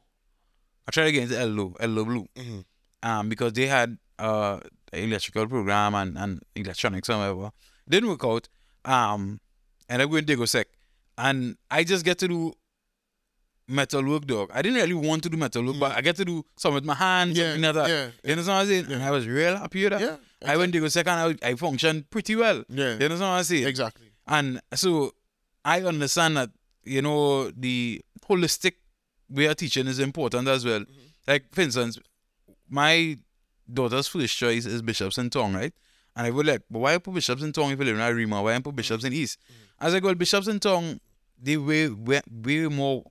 I 0.87 0.91
tried 0.93 1.05
to 1.07 1.13
get 1.13 1.23
into 1.25 1.45
LO, 1.45 1.75
LO 1.81 2.05
Blue. 2.05 2.29
Mhm. 2.37 2.65
Um 3.03 3.29
because 3.29 3.53
they 3.53 3.67
had 3.67 3.99
uh 4.19 4.61
electrical 4.93 5.47
program 5.47 5.95
and, 5.95 6.17
and 6.19 6.43
electronics 6.55 7.09
and 7.09 7.19
whatever. 7.19 7.51
Didn't 7.89 8.09
work 8.09 8.25
out. 8.25 8.49
Um 8.85 9.41
and 9.89 10.03
I 10.03 10.05
went 10.05 10.27
to 10.27 10.37
go 10.37 10.45
sec. 10.45 10.69
And 11.17 11.57
I 11.71 11.85
just 11.85 12.05
get 12.05 12.19
to 12.19 12.29
do 12.29 12.53
metal 13.67 14.05
work 14.05 14.25
dog. 14.27 14.51
I 14.55 14.63
didn't 14.63 14.81
really 14.81 14.95
want 14.95 15.23
to 15.25 15.29
do 15.29 15.37
metal 15.37 15.65
work, 15.65 15.77
but 15.79 15.93
mm. 15.93 15.97
I 15.97 16.01
get 16.01 16.17
to 16.17 16.25
do 16.25 16.45
some 16.57 16.75
with 16.75 16.85
my 16.85 16.95
hands, 16.95 17.37
Yeah, 17.37 17.53
something 17.53 17.63
like 17.63 17.75
that. 17.75 17.89
yeah, 17.89 18.09
You 18.25 18.33
understand 18.33 18.57
what 18.57 18.63
I'm 18.63 18.67
saying? 18.67 18.93
And 18.93 19.03
I 19.03 19.11
was 19.11 19.27
real 19.27 19.57
happy 19.57 19.85
with 19.85 19.93
that. 19.93 20.01
Yeah, 20.01 20.17
I 20.47 20.57
went 20.57 20.73
to 20.73 20.81
go 20.81 20.89
second, 20.89 21.13
I, 21.43 21.49
I 21.51 21.55
functioned 21.55 22.09
pretty 22.11 22.37
well. 22.37 22.65
Yeah. 22.69 22.85
You 22.97 23.05
understand 23.05 23.21
what 23.21 23.27
I'm 23.27 23.45
saying? 23.45 23.67
Exactly. 23.67 24.07
And 24.27 24.61
so 24.75 25.13
I 25.65 25.83
understand 25.83 26.37
that, 26.37 26.51
you 26.85 27.03
know, 27.03 27.51
the 27.51 28.03
holistic 28.27 28.75
way 29.29 29.47
of 29.47 29.57
teaching 29.57 29.87
is 29.87 29.99
important 29.99 30.49
as 30.49 30.65
well. 30.65 30.81
Mm-hmm. 30.81 31.07
Like, 31.27 31.53
for 31.53 31.61
instance, 31.61 31.99
my 32.69 33.19
daughter's 33.73 34.09
first 34.09 34.37
choice 34.37 34.67
is 34.67 34.83
bishops 34.83 35.19
and 35.19 35.31
Tong, 35.31 35.55
right? 35.55 35.73
And 36.17 36.27
I 36.27 36.31
would 36.31 36.47
like, 36.47 36.63
but 36.71 36.81
why 36.81 36.99
put 36.99 37.15
bishops 37.15 37.43
and 37.43 37.55
Tong 37.55 37.71
if 37.71 37.79
you 37.79 37.85
live 37.85 37.97
in 37.97 38.03
Arima? 38.03 38.43
Why 38.43 38.55
I 38.55 38.59
put 38.59 38.75
bishops 38.75 39.05
in 39.05 39.13
East? 39.13 39.39
Mm. 39.51 39.87
As 39.87 39.95
I 39.95 40.01
well, 40.01 40.15
bishops 40.15 40.47
and 40.47 40.61
Tong, 40.61 41.01
they 41.41 41.57
way, 41.57 41.89
way, 41.89 42.21
way 42.29 42.67
more, 42.67 43.05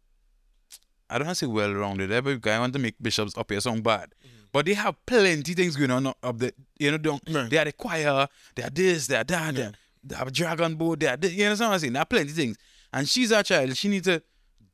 I 1.09 1.17
don't 1.17 1.27
want 1.27 1.37
to 1.37 1.45
say 1.45 1.49
well 1.49 1.73
rounded 1.73 2.09
there, 2.09 2.17
eh, 2.17 2.37
but 2.41 2.51
I 2.51 2.59
want 2.59 2.73
to 2.73 2.79
make 2.79 2.95
bishops 3.01 3.37
up 3.37 3.49
here 3.49 3.61
sound 3.61 3.83
bad. 3.83 4.13
Mm. 4.25 4.29
But 4.51 4.65
they 4.65 4.73
have 4.73 4.95
plenty 5.05 5.53
things 5.53 5.75
going 5.75 5.91
on 5.91 6.07
up 6.07 6.37
there. 6.37 6.51
You 6.79 6.91
know, 6.91 6.97
don't, 6.97 7.21
Right. 7.29 7.49
they 7.49 7.57
are 7.57 7.65
the 7.65 7.71
choir, 7.71 8.27
they 8.55 8.63
are 8.63 8.69
this, 8.69 9.07
they 9.07 9.15
are 9.15 9.23
that, 9.23 9.55
they, 9.55 9.61
Yeah. 9.61 9.71
they 10.03 10.15
have 10.15 10.27
a 10.27 10.31
dragon 10.31 10.75
boat, 10.75 10.99
they 10.99 11.07
are 11.07 11.17
this, 11.17 11.33
you 11.33 11.45
understand 11.45 11.69
what 11.69 11.75
I'm 11.75 11.79
saying? 11.79 11.93
There 11.93 12.01
are 12.01 12.05
plenty 12.05 12.31
things. 12.31 12.57
And 12.91 13.07
she's 13.07 13.31
a 13.31 13.43
child, 13.43 13.77
she 13.77 13.87
needs 13.89 14.07
to 14.07 14.21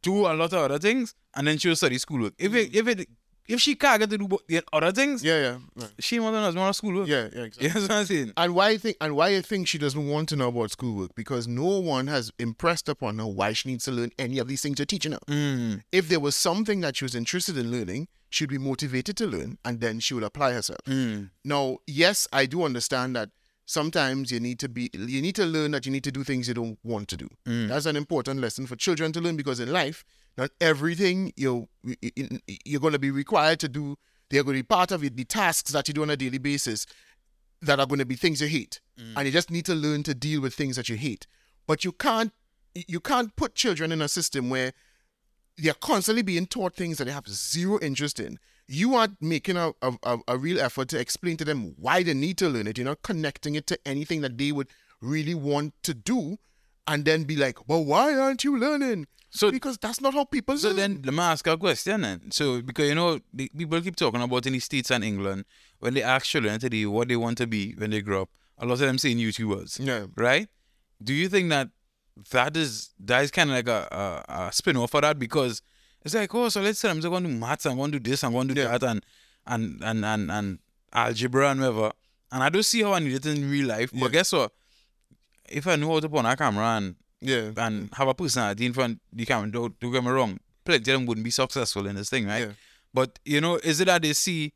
do 0.01 0.25
a 0.27 0.34
lot 0.34 0.53
of 0.53 0.59
other 0.59 0.79
things 0.79 1.15
and 1.36 1.47
then 1.47 1.57
she'll 1.57 1.75
study 1.75 1.97
schoolwork. 1.97 2.34
If 2.38 2.53
it 2.53 2.71
mm. 2.71 2.75
if 2.75 2.88
it 2.88 3.09
if 3.47 3.59
she 3.61 3.75
can't 3.75 3.99
get 3.99 4.09
to 4.09 4.17
do 4.17 4.27
the 4.47 4.63
other 4.71 4.91
things, 4.91 5.23
Yeah, 5.23 5.39
yeah, 5.41 5.57
right. 5.75 5.91
she 5.99 6.19
must 6.19 6.33
not 6.33 6.53
know 6.53 6.61
about 6.61 6.75
schoolwork. 6.75 7.07
yeah, 7.07 7.27
yeah. 7.35 7.43
Exactly. 7.43 7.67
You 7.67 7.73
know 7.73 7.81
what 7.81 7.91
I'm 7.91 8.05
saying? 8.05 8.33
And 8.37 8.55
why 8.55 8.69
I 8.69 8.77
think 8.77 8.97
and 9.01 9.15
why 9.15 9.35
I 9.35 9.41
think 9.41 9.67
she 9.67 9.77
doesn't 9.77 10.07
want 10.07 10.29
to 10.29 10.35
know 10.35 10.47
about 10.49 10.71
schoolwork 10.71 11.15
because 11.15 11.47
no 11.47 11.79
one 11.79 12.07
has 12.07 12.31
impressed 12.39 12.87
upon 12.89 13.19
her 13.19 13.27
why 13.27 13.53
she 13.53 13.69
needs 13.69 13.85
to 13.85 13.91
learn 13.91 14.11
any 14.17 14.39
of 14.39 14.47
these 14.47 14.61
things 14.61 14.79
you're 14.79 14.85
teaching 14.85 15.11
her. 15.13 15.19
Mm. 15.27 15.83
If 15.91 16.07
there 16.09 16.19
was 16.19 16.35
something 16.35 16.81
that 16.81 16.95
she 16.97 17.05
was 17.05 17.15
interested 17.15 17.57
in 17.57 17.71
learning, 17.71 18.07
she'd 18.29 18.49
be 18.49 18.57
motivated 18.57 19.15
to 19.17 19.27
learn, 19.27 19.57
and 19.63 19.79
then 19.79 19.99
she 19.99 20.13
would 20.13 20.23
apply 20.23 20.53
herself. 20.53 20.79
Mm. 20.87 21.29
Now, 21.43 21.77
yes, 21.85 22.27
I 22.33 22.45
do 22.47 22.63
understand 22.63 23.15
that 23.15 23.29
sometimes 23.66 24.32
you 24.32 24.39
need 24.39 24.59
to 24.59 24.70
be 24.70 24.89
you 24.93 25.22
need 25.22 25.36
to 25.36 25.45
learn 25.45 25.72
that 25.72 25.86
you 25.86 25.91
need 25.91 26.03
to 26.03 26.11
do 26.11 26.24
things 26.24 26.47
you 26.47 26.53
don't 26.53 26.78
want 26.84 27.07
to 27.09 27.18
do. 27.18 27.30
Mm. 27.45 27.68
That's 27.68 27.86
an 27.86 27.95
important 27.95 28.39
lesson 28.39 28.68
for 28.68 28.76
children 28.76 29.11
to 29.14 29.22
learn 29.22 29.38
because 29.38 29.59
in 29.59 29.72
life, 29.72 30.03
not 30.38 30.51
everything 30.59 31.34
you 31.36 31.68
you're 32.66 32.82
going 32.82 32.93
to 32.93 32.99
be 32.99 33.11
required 33.11 33.59
to 33.61 33.70
do. 33.70 33.97
They're 34.30 34.43
going 34.43 34.57
to 34.57 34.64
be 34.64 34.68
part 34.68 34.91
of 34.91 35.03
it, 35.03 35.16
the 35.16 35.26
tasks 35.26 35.72
that 35.74 35.88
you 35.88 35.93
do 35.93 36.01
on 36.01 36.09
a 36.09 36.18
daily 36.18 36.39
basis 36.39 36.88
that 37.61 37.80
are 37.80 37.86
going 37.86 37.99
to 37.99 38.05
be 38.05 38.16
things 38.16 38.41
you 38.41 38.47
hate, 38.47 38.82
and 39.16 39.26
you 39.26 39.32
just 39.32 39.51
need 39.51 39.66
to 39.66 39.76
learn 39.76 40.03
to 40.03 40.14
deal 40.16 40.41
with 40.41 40.53
things 40.53 40.76
that 40.76 40.89
you 40.89 40.95
hate. 40.95 41.28
But 41.68 41.86
you 41.86 41.91
can't 41.91 42.34
you 42.76 42.99
can't 42.99 43.36
put 43.36 43.55
children 43.55 43.91
in 43.91 44.01
a 44.01 44.07
system 44.07 44.49
where 44.49 44.74
they're 45.57 45.74
constantly 45.74 46.24
being 46.24 46.47
taught 46.47 46.76
things 46.76 46.97
that 46.97 47.05
they 47.05 47.11
have 47.11 47.28
zero 47.28 47.80
interest 47.82 48.20
in. 48.20 48.39
You 48.68 48.95
aren't 48.95 49.22
making 49.22 49.57
a, 49.57 49.72
a, 49.82 49.93
a- 50.03 50.20
a 50.28 50.38
real 50.38 50.59
effort 50.59 50.88
to 50.89 50.99
explain 50.99 51.38
to 51.38 51.45
them 51.45 51.74
why 51.78 52.03
they 52.03 52.14
need 52.14 52.38
to 52.39 52.49
learn 52.49 52.68
it. 52.68 52.78
You're 52.78 52.86
not 52.86 53.01
connecting 53.01 53.55
it 53.55 53.68
to 53.68 53.80
anything 53.86 54.22
that 54.22 54.38
they 54.38 54.51
would 54.51 54.68
really 55.01 55.36
want 55.36 55.74
to 55.84 55.93
do 55.93 56.38
and 56.88 57.03
then 57.05 57.24
be 57.26 57.36
like, 57.36 57.68
well, 57.68 57.84
why 57.84 58.14
aren't 58.16 58.43
you 58.43 58.57
learning? 58.57 59.07
So- 59.32 59.51
because 59.51 59.78
that's 59.80 59.99
not 59.99 60.14
how 60.14 60.26
people 60.26 60.57
So 60.57 60.68
learn. 60.70 60.76
then 60.78 61.01
let 61.05 61.14
me 61.14 61.20
ask 61.20 61.47
a 61.47 61.57
question 61.57 62.01
then. 62.01 62.32
So 62.32 62.61
because 62.61 62.88
you 62.88 62.95
know 62.95 63.20
the 63.34 63.49
people 63.57 63.82
keep 63.82 63.95
talking 63.95 64.22
about 64.22 64.45
in 64.45 64.53
the 64.53 64.59
States 64.59 64.91
and 64.91 65.03
England 65.03 65.45
when 65.80 65.93
they 65.95 66.03
ask 66.03 66.26
children 66.28 66.59
today 66.59 66.86
what 66.86 67.07
they 67.07 67.16
want 67.16 67.38
to 67.39 67.47
be 67.47 67.74
when 67.74 67.89
they 67.89 68.01
grow 68.01 68.22
up, 68.24 68.30
a 68.59 68.66
lot 68.66 68.74
of 68.74 68.80
them 68.80 68.97
saying 68.99 69.18
YouTubers. 69.18 69.80
Yeah. 69.86 70.05
Right? 70.16 70.47
Do 71.03 71.14
you 71.14 71.28
think 71.30 71.49
that 71.49 71.70
that 72.32 72.55
is 72.55 72.91
that 72.99 73.24
is 73.24 73.32
kind 73.32 73.49
of 73.49 73.55
like 73.55 73.68
a, 73.68 74.24
a, 74.30 74.34
a 74.47 74.51
spin 74.53 74.78
off 74.78 74.93
of 74.93 75.01
that 75.01 75.18
because 75.18 75.64
it's 76.04 76.16
like 76.16 76.34
oh 76.36 76.49
so 76.49 76.62
let's 76.62 76.80
say 76.80 76.89
I'm 76.89 76.97
just 76.97 77.10
going 77.10 77.24
to 77.24 77.30
do 77.30 77.36
maths 77.36 77.66
I'm 77.66 77.78
going 77.78 77.91
to 77.91 77.99
do 77.99 78.12
this 78.12 78.24
I'm 78.24 78.34
going 78.34 78.47
to 78.49 78.54
do 78.54 78.64
that 78.64 78.84
and 78.84 79.04
and 79.45 79.84
and 79.84 80.06
and 80.06 80.32
and 80.32 80.60
algebra 80.93 81.51
and 81.51 81.62
whatever 81.62 81.91
and 82.34 82.41
I 82.41 82.49
don't 82.49 82.64
see 82.64 82.82
how 82.82 82.93
I 82.93 82.99
need 82.99 83.14
it 83.14 83.26
in 83.28 83.49
real 83.49 83.68
life. 83.68 83.91
But 83.93 84.12
guess 84.12 84.34
what? 84.34 84.51
If 85.47 85.68
I 85.68 85.76
know 85.76 85.93
how 85.93 85.99
to 85.99 86.10
put 86.10 86.20
on 86.20 86.26
a 86.26 86.36
camera 86.36 86.66
and 86.78 86.95
yeah. 87.22 87.51
and 87.58 87.89
have 87.93 88.08
a 88.08 88.14
personality 88.16 88.66
in 88.66 88.74
front 88.74 88.99
the 89.14 89.24
camera. 89.26 89.49
Don't, 89.51 89.80
don't 89.80 89.91
get 89.91 90.04
me 90.04 90.10
wrong. 90.10 90.39
Plenty 90.66 90.91
of 90.91 90.97
them 90.97 91.06
wouldn't 91.06 91.24
be 91.24 91.30
successful 91.30 91.86
in 91.86 91.95
this 91.95 92.10
thing, 92.10 92.26
right? 92.26 92.47
Yeah. 92.47 92.54
But 92.91 93.20
you 93.24 93.39
know, 93.39 93.58
is 93.58 93.80
it 93.80 93.86
that 93.86 94.01
they 94.01 94.14
see 94.14 94.54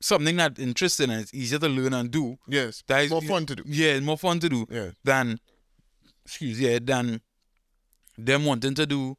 something 0.00 0.36
that 0.36 0.58
interesting 0.58 1.10
and 1.10 1.20
it's 1.20 1.34
easier 1.34 1.58
to 1.58 1.68
learn 1.68 1.92
and 1.92 2.10
do? 2.10 2.38
Yes. 2.48 2.82
That 2.86 3.04
is 3.04 3.10
More 3.10 3.20
fun 3.20 3.44
to 3.46 3.56
do. 3.56 3.62
Yeah, 3.66 3.92
it's 3.92 4.04
more 4.04 4.18
fun 4.18 4.40
to 4.40 4.48
do 4.48 4.66
Yeah. 4.70 4.90
than 5.04 5.38
excuse 6.24 6.58
yeah, 6.58 6.78
than 6.82 7.20
them 8.16 8.46
wanting 8.46 8.74
to 8.74 8.86
do 8.86 9.18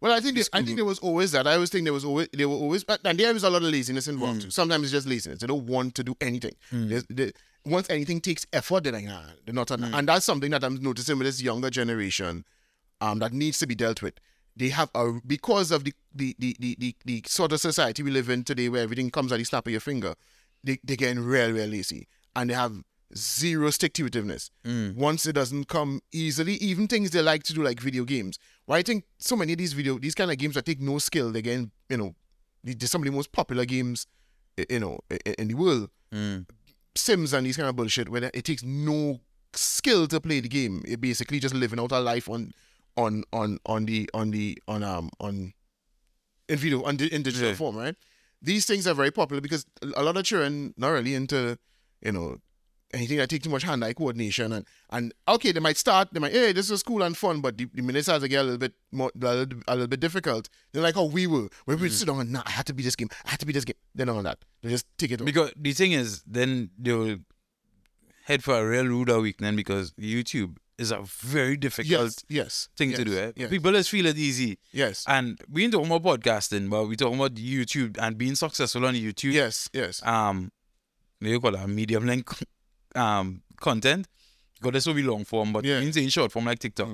Well, 0.00 0.12
I 0.12 0.20
think 0.20 0.36
there, 0.36 0.44
I 0.52 0.62
think 0.62 0.76
there 0.76 0.84
was 0.84 1.00
always 1.00 1.32
that. 1.32 1.46
I 1.46 1.54
always 1.54 1.70
think 1.70 1.84
there 1.84 1.92
was 1.92 2.04
always 2.04 2.28
there 2.32 2.48
were 2.48 2.54
always 2.54 2.84
and 3.04 3.18
there 3.18 3.34
is 3.34 3.42
a 3.42 3.50
lot 3.50 3.62
of 3.62 3.68
laziness 3.70 4.06
involved. 4.06 4.42
too. 4.42 4.48
Mm. 4.48 4.52
Sometimes 4.52 4.84
it's 4.84 4.92
just 4.92 5.06
laziness. 5.08 5.40
They 5.40 5.46
don't 5.48 5.66
want 5.66 5.94
to 5.96 6.04
do 6.04 6.14
anything. 6.20 6.54
Mm. 6.72 6.88
There's- 6.88 7.04
they- 7.10 7.32
once 7.64 7.90
anything 7.90 8.20
takes 8.20 8.46
effort, 8.52 8.84
they're 8.84 8.92
like, 8.92 9.04
nah, 9.04 9.22
they're 9.44 9.52
not. 9.54 9.70
on 9.72 9.80
mm. 9.80 9.92
And 9.98 10.08
that's 10.08 10.24
something 10.24 10.50
that 10.52 10.62
I'm 10.64 10.80
noticing 10.80 11.18
with 11.18 11.26
this 11.26 11.42
younger 11.42 11.68
generation, 11.68 12.44
um, 13.00 13.18
that 13.18 13.32
needs 13.32 13.58
to 13.58 13.66
be 13.66 13.74
dealt 13.74 14.00
with. 14.00 14.14
They 14.56 14.68
have 14.70 14.90
a 14.94 15.12
because 15.26 15.70
of 15.70 15.84
the 15.84 15.92
the 16.14 16.34
the 16.38 16.56
the, 16.58 16.76
the, 16.78 16.96
the 17.04 17.22
sort 17.26 17.52
of 17.52 17.60
society 17.60 18.02
we 18.02 18.10
live 18.10 18.28
in 18.30 18.44
today, 18.44 18.68
where 18.68 18.82
everything 18.82 19.10
comes 19.10 19.32
at 19.32 19.38
the 19.38 19.44
snap 19.44 19.66
of 19.66 19.70
your 19.72 19.80
finger. 19.80 20.14
They 20.64 20.78
they're 20.84 20.96
getting 20.96 21.20
real, 21.24 21.50
real 21.52 21.66
lazy, 21.68 22.06
and 22.34 22.48
they 22.50 22.54
have 22.54 22.82
zero 23.16 23.70
stick 23.70 23.92
to 23.94 24.04
itiveness. 24.04 24.50
Once 24.96 25.26
it 25.26 25.34
doesn't 25.34 25.68
come 25.68 26.00
easily, 26.12 26.54
even 26.54 26.86
things 26.88 27.10
they 27.10 27.22
like 27.22 27.42
to 27.44 27.52
do, 27.52 27.62
like 27.62 27.80
video 27.80 28.04
games. 28.04 28.38
Why 28.68 28.76
I 28.76 28.82
think 28.82 29.04
so 29.18 29.34
many 29.34 29.52
of 29.52 29.58
these 29.58 29.72
video, 29.72 29.98
these 29.98 30.14
kind 30.14 30.30
of 30.30 30.36
games 30.36 30.54
that 30.54 30.66
take 30.66 30.78
no 30.78 30.98
skill, 30.98 31.32
they're 31.32 31.40
getting, 31.40 31.70
you 31.88 31.96
know, 31.96 32.14
they're 32.62 32.86
some 32.86 33.00
of 33.00 33.06
the 33.06 33.12
most 33.12 33.32
popular 33.32 33.64
games, 33.64 34.06
you 34.68 34.78
know, 34.78 34.98
in 35.38 35.48
the 35.48 35.54
world. 35.54 35.88
Sims 36.94 37.32
and 37.32 37.46
these 37.46 37.56
kind 37.56 37.70
of 37.70 37.76
bullshit, 37.76 38.10
where 38.10 38.30
it 38.34 38.44
takes 38.44 38.62
no 38.62 39.20
skill 39.54 40.06
to 40.08 40.20
play 40.20 40.40
the 40.40 40.50
game. 40.50 40.82
It 40.86 41.00
basically 41.00 41.40
just 41.40 41.54
living 41.54 41.80
out 41.80 41.92
a 41.92 41.98
life 42.00 42.28
on, 42.28 42.52
on, 42.94 43.24
on, 43.32 43.58
on 43.64 43.86
the, 43.86 44.10
on 44.12 44.32
the, 44.32 44.58
on 44.68 44.82
um, 44.82 45.08
on, 45.18 45.54
in 46.50 46.58
video, 46.58 46.82
on 46.82 46.96
di- 46.98 47.06
in 47.10 47.22
digital 47.22 47.48
Yeah. 47.48 47.54
form, 47.54 47.74
right? 47.78 47.96
These 48.42 48.66
things 48.66 48.86
are 48.86 48.92
very 48.92 49.10
popular 49.10 49.40
because 49.40 49.64
a 49.96 50.02
lot 50.02 50.18
of 50.18 50.24
children 50.24 50.74
not 50.76 50.90
really 50.90 51.14
into, 51.14 51.58
you 52.02 52.12
know, 52.12 52.36
anything 52.94 53.18
that 53.18 53.28
takes 53.28 53.44
too 53.44 53.50
much 53.50 53.62
hand-eye 53.64 53.92
coordination 53.92 54.52
and 54.52 54.64
and 54.90 55.12
okay 55.26 55.52
they 55.52 55.60
might 55.60 55.76
start 55.76 56.08
they 56.12 56.20
might 56.20 56.32
hey 56.32 56.52
this 56.52 56.70
is 56.70 56.82
cool 56.82 57.02
and 57.02 57.16
fun 57.16 57.40
but 57.40 57.56
the, 57.58 57.66
the 57.74 57.82
minute 57.82 57.98
it 58.00 58.02
starts 58.04 58.22
to 58.22 58.28
get 58.28 58.40
a 58.40 58.44
little 58.44 58.58
bit 58.58 58.72
more 58.92 59.10
a 59.14 59.18
little, 59.34 59.60
a 59.68 59.72
little 59.74 59.86
bit 59.88 60.00
difficult 60.00 60.48
they're 60.72 60.82
like 60.82 60.96
oh 60.96 61.04
we 61.04 61.26
were 61.26 61.48
where 61.66 61.76
we 61.76 61.88
sit 61.90 62.06
down 62.08 62.20
and 62.20 62.32
nah 62.32 62.42
I 62.46 62.50
had 62.50 62.66
to 62.66 62.72
be 62.72 62.82
this 62.82 62.96
game 62.96 63.08
I 63.26 63.30
had 63.30 63.40
to 63.40 63.46
be 63.46 63.52
this 63.52 63.64
game 63.64 63.76
they're 63.94 64.06
not 64.06 64.16
on 64.16 64.24
that 64.24 64.38
they 64.62 64.70
just 64.70 64.86
take 64.96 65.10
it 65.10 65.22
because 65.24 65.52
the 65.56 65.72
thing 65.72 65.92
is 65.92 66.22
then 66.26 66.70
they'll 66.78 67.18
head 68.24 68.42
for 68.42 68.54
a 68.58 68.66
real 68.66 68.86
rude 68.86 69.10
awakening 69.10 69.56
because 69.56 69.92
YouTube 69.92 70.56
is 70.78 70.90
a 70.90 71.00
very 71.02 71.56
difficult 71.56 71.90
yes 71.90 72.24
yes 72.28 72.68
thing 72.76 72.90
yes, 72.90 72.98
to 72.98 73.04
do. 73.04 73.18
Eh? 73.18 73.32
yes 73.36 73.50
People 73.50 73.72
just 73.72 73.90
feel 73.90 74.06
it 74.06 74.16
easy. 74.16 74.58
yes 74.72 75.04
And 75.08 75.40
we 75.50 75.64
ain't 75.64 75.72
talking 75.72 75.90
about 75.90 76.20
podcasting, 76.20 76.70
but 76.70 76.86
we 76.86 76.94
talking 76.96 77.16
about 77.18 77.34
YouTube 77.34 77.98
and 77.98 78.16
being 78.16 78.36
successful 78.36 78.86
on 78.86 78.94
YouTube. 78.94 79.32
yes 79.32 79.68
yes 79.72 80.02
Um, 80.06 80.52
you 81.20 81.40
call 81.40 81.52
that? 81.52 81.68
Medium 81.68 82.06
length 82.06 82.44
um 82.98 83.42
content. 83.60 84.06
Because 84.60 84.72
this 84.72 84.86
will 84.86 84.94
be 84.94 85.02
long 85.04 85.24
form, 85.24 85.52
but 85.52 85.64
Yeah. 85.64 85.78
in 85.80 86.08
short 86.08 86.32
form 86.32 86.44
like 86.46 86.58
TikTok. 86.58 86.88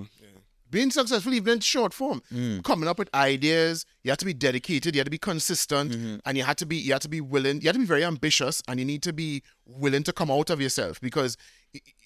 being 0.70 0.90
successful 0.90 1.32
even 1.32 1.52
in 1.54 1.60
short 1.60 1.94
form 1.94 2.20
Mm. 2.32 2.62
coming 2.64 2.88
up 2.88 2.98
with 2.98 3.08
ideas 3.14 3.84
you 4.02 4.10
have 4.10 4.18
to 4.18 4.24
be 4.24 4.34
dedicated 4.34 4.92
you 4.94 4.98
have 5.00 5.04
to 5.04 5.10
be 5.18 5.18
consistent 5.32 5.92
Mm-hmm. 5.92 6.16
and 6.26 6.36
you 6.38 6.42
have 6.42 6.56
to 6.62 6.66
be 6.66 6.76
you 6.86 6.92
have 6.96 7.02
to 7.02 7.08
be 7.08 7.20
willing 7.34 7.60
you 7.62 7.68
have 7.68 7.76
to 7.76 7.84
be 7.86 7.86
very 7.94 8.04
ambitious 8.04 8.60
and 8.66 8.80
you 8.80 8.86
need 8.92 9.00
to 9.08 9.12
be 9.12 9.42
willing 9.84 10.02
to 10.08 10.12
come 10.12 10.30
out 10.36 10.50
of 10.50 10.60
yourself 10.60 11.00
because 11.00 11.36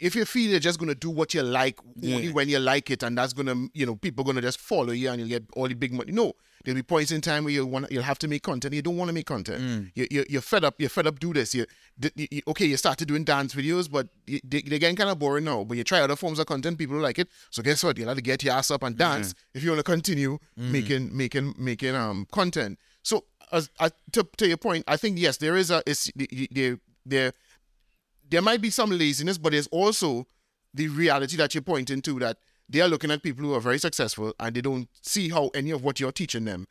if 0.01 0.15
you 0.15 0.25
feel 0.25 0.51
you're 0.51 0.61
just 0.61 0.79
going 0.79 0.89
to 0.89 0.95
do 0.95 1.11
what 1.11 1.35
you 1.35 1.43
like 1.43 1.79
only 2.03 2.27
Yeah. 2.27 2.33
when 2.33 2.49
you 2.49 2.59
like 2.59 2.91
it 2.91 3.03
and 3.03 3.17
that's 3.19 3.33
going 3.33 3.47
to 3.47 3.71
you 3.75 3.87
know 3.87 3.97
people 3.97 4.25
going 4.25 4.37
to 4.37 4.43
just 4.43 4.61
follow 4.61 4.93
you 4.93 5.11
and 5.11 5.21
you'll 5.21 5.29
get 5.29 5.45
all 5.55 5.69
the 5.69 5.75
big 5.75 5.93
money. 5.93 6.13
No 6.13 6.33
there'll 6.65 6.75
be 6.77 6.83
points 6.83 7.13
in 7.13 7.21
time 7.21 7.45
where 7.45 7.53
you 7.53 7.65
want 7.65 7.91
you'll 7.91 8.03
have 8.03 8.19
to 8.19 8.29
make 8.29 8.43
content. 8.43 8.75
You 8.75 8.83
don't 8.83 8.97
want 8.97 9.09
to 9.09 9.13
make 9.13 9.27
content. 9.27 9.63
Mm. 9.63 9.91
you, 9.95 10.07
you, 10.11 10.25
you're 10.29 10.41
fed 10.43 10.65
up 10.65 10.75
you're 10.79 10.89
fed 10.91 11.07
up 11.07 11.19
do 11.19 11.33
this. 11.33 11.55
You, 11.55 11.67
you, 12.17 12.43
okay 12.49 12.67
you 12.67 12.77
started 12.77 13.09
doing 13.09 13.25
dance 13.25 13.55
videos 13.55 13.91
but 13.91 14.09
you, 14.27 14.41
they, 14.45 14.63
they're 14.63 14.79
getting 14.79 14.97
kind 14.97 15.11
of 15.11 15.19
boring 15.19 15.45
now 15.45 15.65
but 15.65 15.77
you 15.77 15.85
try 15.85 16.01
other 16.01 16.17
forms 16.17 16.39
of 16.39 16.47
content 16.47 16.79
people 16.79 16.97
like 16.97 17.19
it. 17.19 17.29
So 17.51 17.63
guess 17.63 17.83
what? 17.85 17.97
You'll 17.99 18.09
have 18.09 18.17
to 18.17 18.23
get 18.23 18.43
your 18.43 18.55
ass 18.55 18.71
up 18.71 18.83
and 18.83 18.97
dance 18.97 19.35
if 19.55 19.63
you 19.63 19.71
want 19.71 19.81
to 19.81 19.85
continue 19.85 20.39
making 20.57 21.17
making 21.17 21.55
making 21.59 21.95
um 21.95 22.27
content. 22.33 22.79
So 23.03 23.25
as 23.51 23.71
uh, 23.81 23.89
to, 24.13 24.29
to 24.37 24.47
your 24.47 24.59
point 24.59 24.85
i 24.87 24.95
think 24.95 25.19
yes 25.19 25.39
there 25.39 25.57
is 25.57 25.71
a 25.71 25.83
is 25.87 26.13
there 26.51 26.77
there 27.07 27.33
there 28.31 28.43
might 28.43 28.61
be 28.61 28.71
some 28.71 28.91
laziness 28.91 29.39
but 29.39 29.53
there's 29.53 29.67
also 29.69 30.27
the 30.75 30.89
reality 30.89 31.37
that 31.37 31.55
you're 31.55 31.63
pointing 31.63 32.03
to 32.03 32.19
that 32.19 32.37
they 32.69 32.81
are 32.81 32.89
looking 32.89 33.11
at 33.11 33.23
people 33.23 33.45
who 33.45 33.55
are 33.55 33.61
very 33.61 33.79
successful 33.79 34.35
and 34.39 34.55
they 34.55 34.61
don't 34.61 34.89
see 35.03 35.31
how 35.31 35.51
any 35.55 35.71
of 35.71 35.83
what 35.83 35.99
you're 36.01 36.13
teaching 36.13 36.45
them 36.45 36.67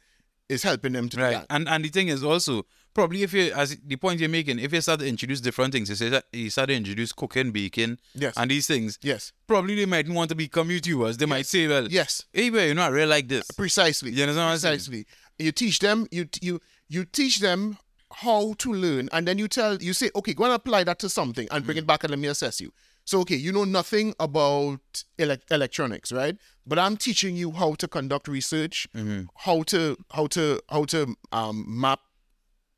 is 0.50 0.64
helping 0.64 0.94
them 0.94 1.10
to 1.10 1.18
do 1.18 1.24
Right. 1.24 1.32
that. 1.34 1.48
And 1.50 1.68
and 1.68 1.84
the 1.84 1.90
thing 1.90 2.08
is 2.08 2.24
also 2.24 2.66
probably 2.94 3.24
if 3.24 3.34
you 3.34 3.52
as 3.54 3.76
the 3.86 3.96
point 3.98 4.20
you're 4.22 4.30
making, 4.30 4.60
if 4.60 4.72
you 4.72 4.80
start 4.80 5.00
to 5.02 5.08
introduce 5.08 5.42
different 5.42 5.74
things, 5.74 5.90
you 5.90 5.96
say 5.96 6.08
that 6.10 6.26
you 6.32 6.50
start 6.50 6.70
to 6.70 6.76
introduce 6.76 7.12
cooking, 7.12 7.52
baking, 7.52 7.98
Yes. 8.16 8.34
and 8.38 8.50
these 8.50 8.66
things, 8.66 8.98
yes. 9.02 9.34
probably 9.46 9.76
they 9.76 9.86
might 9.86 10.08
want 10.08 10.30
to 10.30 10.36
become 10.36 10.70
YouTubers. 10.70 11.18
They 11.18 11.26
might 11.26 11.48
say, 11.48 11.68
well, 11.68 11.88
Yes. 11.90 12.24
hey, 12.32 12.50
boy, 12.50 12.68
you 12.68 12.76
know, 12.76 12.84
I 12.84 12.88
really 12.88 13.10
like 13.10 13.28
this. 13.28 13.50
Precisely. 13.52 14.12
You 14.12 14.24
understand 14.24 14.46
what 14.48 14.54
I'm 14.54 14.58
saying? 14.60 14.76
Precisely. 14.78 15.06
You 15.38 15.52
teach 15.52 15.80
them. 15.80 16.08
You 16.12 16.30
you 16.42 16.62
you 16.88 17.04
teach 17.04 17.40
them 17.40 17.78
how 18.22 18.54
to 18.58 18.74
learn, 18.74 19.10
and 19.12 19.28
then 19.28 19.38
you 19.38 19.48
tell 19.48 19.76
you 19.82 19.94
say, 19.94 20.10
okay, 20.16 20.34
go 20.34 20.46
and 20.46 20.54
apply 20.54 20.84
that 20.86 20.98
to 21.00 21.10
something, 21.10 21.48
and 21.52 21.66
bring 21.66 21.78
it 21.78 21.86
back, 21.86 22.04
and 22.04 22.10
let 22.12 22.20
me 22.20 22.28
assess 22.28 22.60
you. 22.60 22.72
So 23.06 23.20
okay, 23.22 23.36
you 23.36 23.52
know 23.52 23.64
nothing 23.64 24.16
about 24.20 25.04
elec 25.20 25.42
electronics, 25.52 26.12
right? 26.12 26.36
But 26.66 26.80
I'm 26.80 26.98
teaching 26.98 27.36
you 27.36 27.52
how 27.52 27.76
to 27.76 27.88
conduct 27.88 28.28
research, 28.28 28.88
how 29.36 29.64
to 29.64 29.98
how 30.12 30.28
to 30.28 30.60
how 30.70 30.86
to 30.86 31.16
um, 31.32 31.64
map 31.68 32.00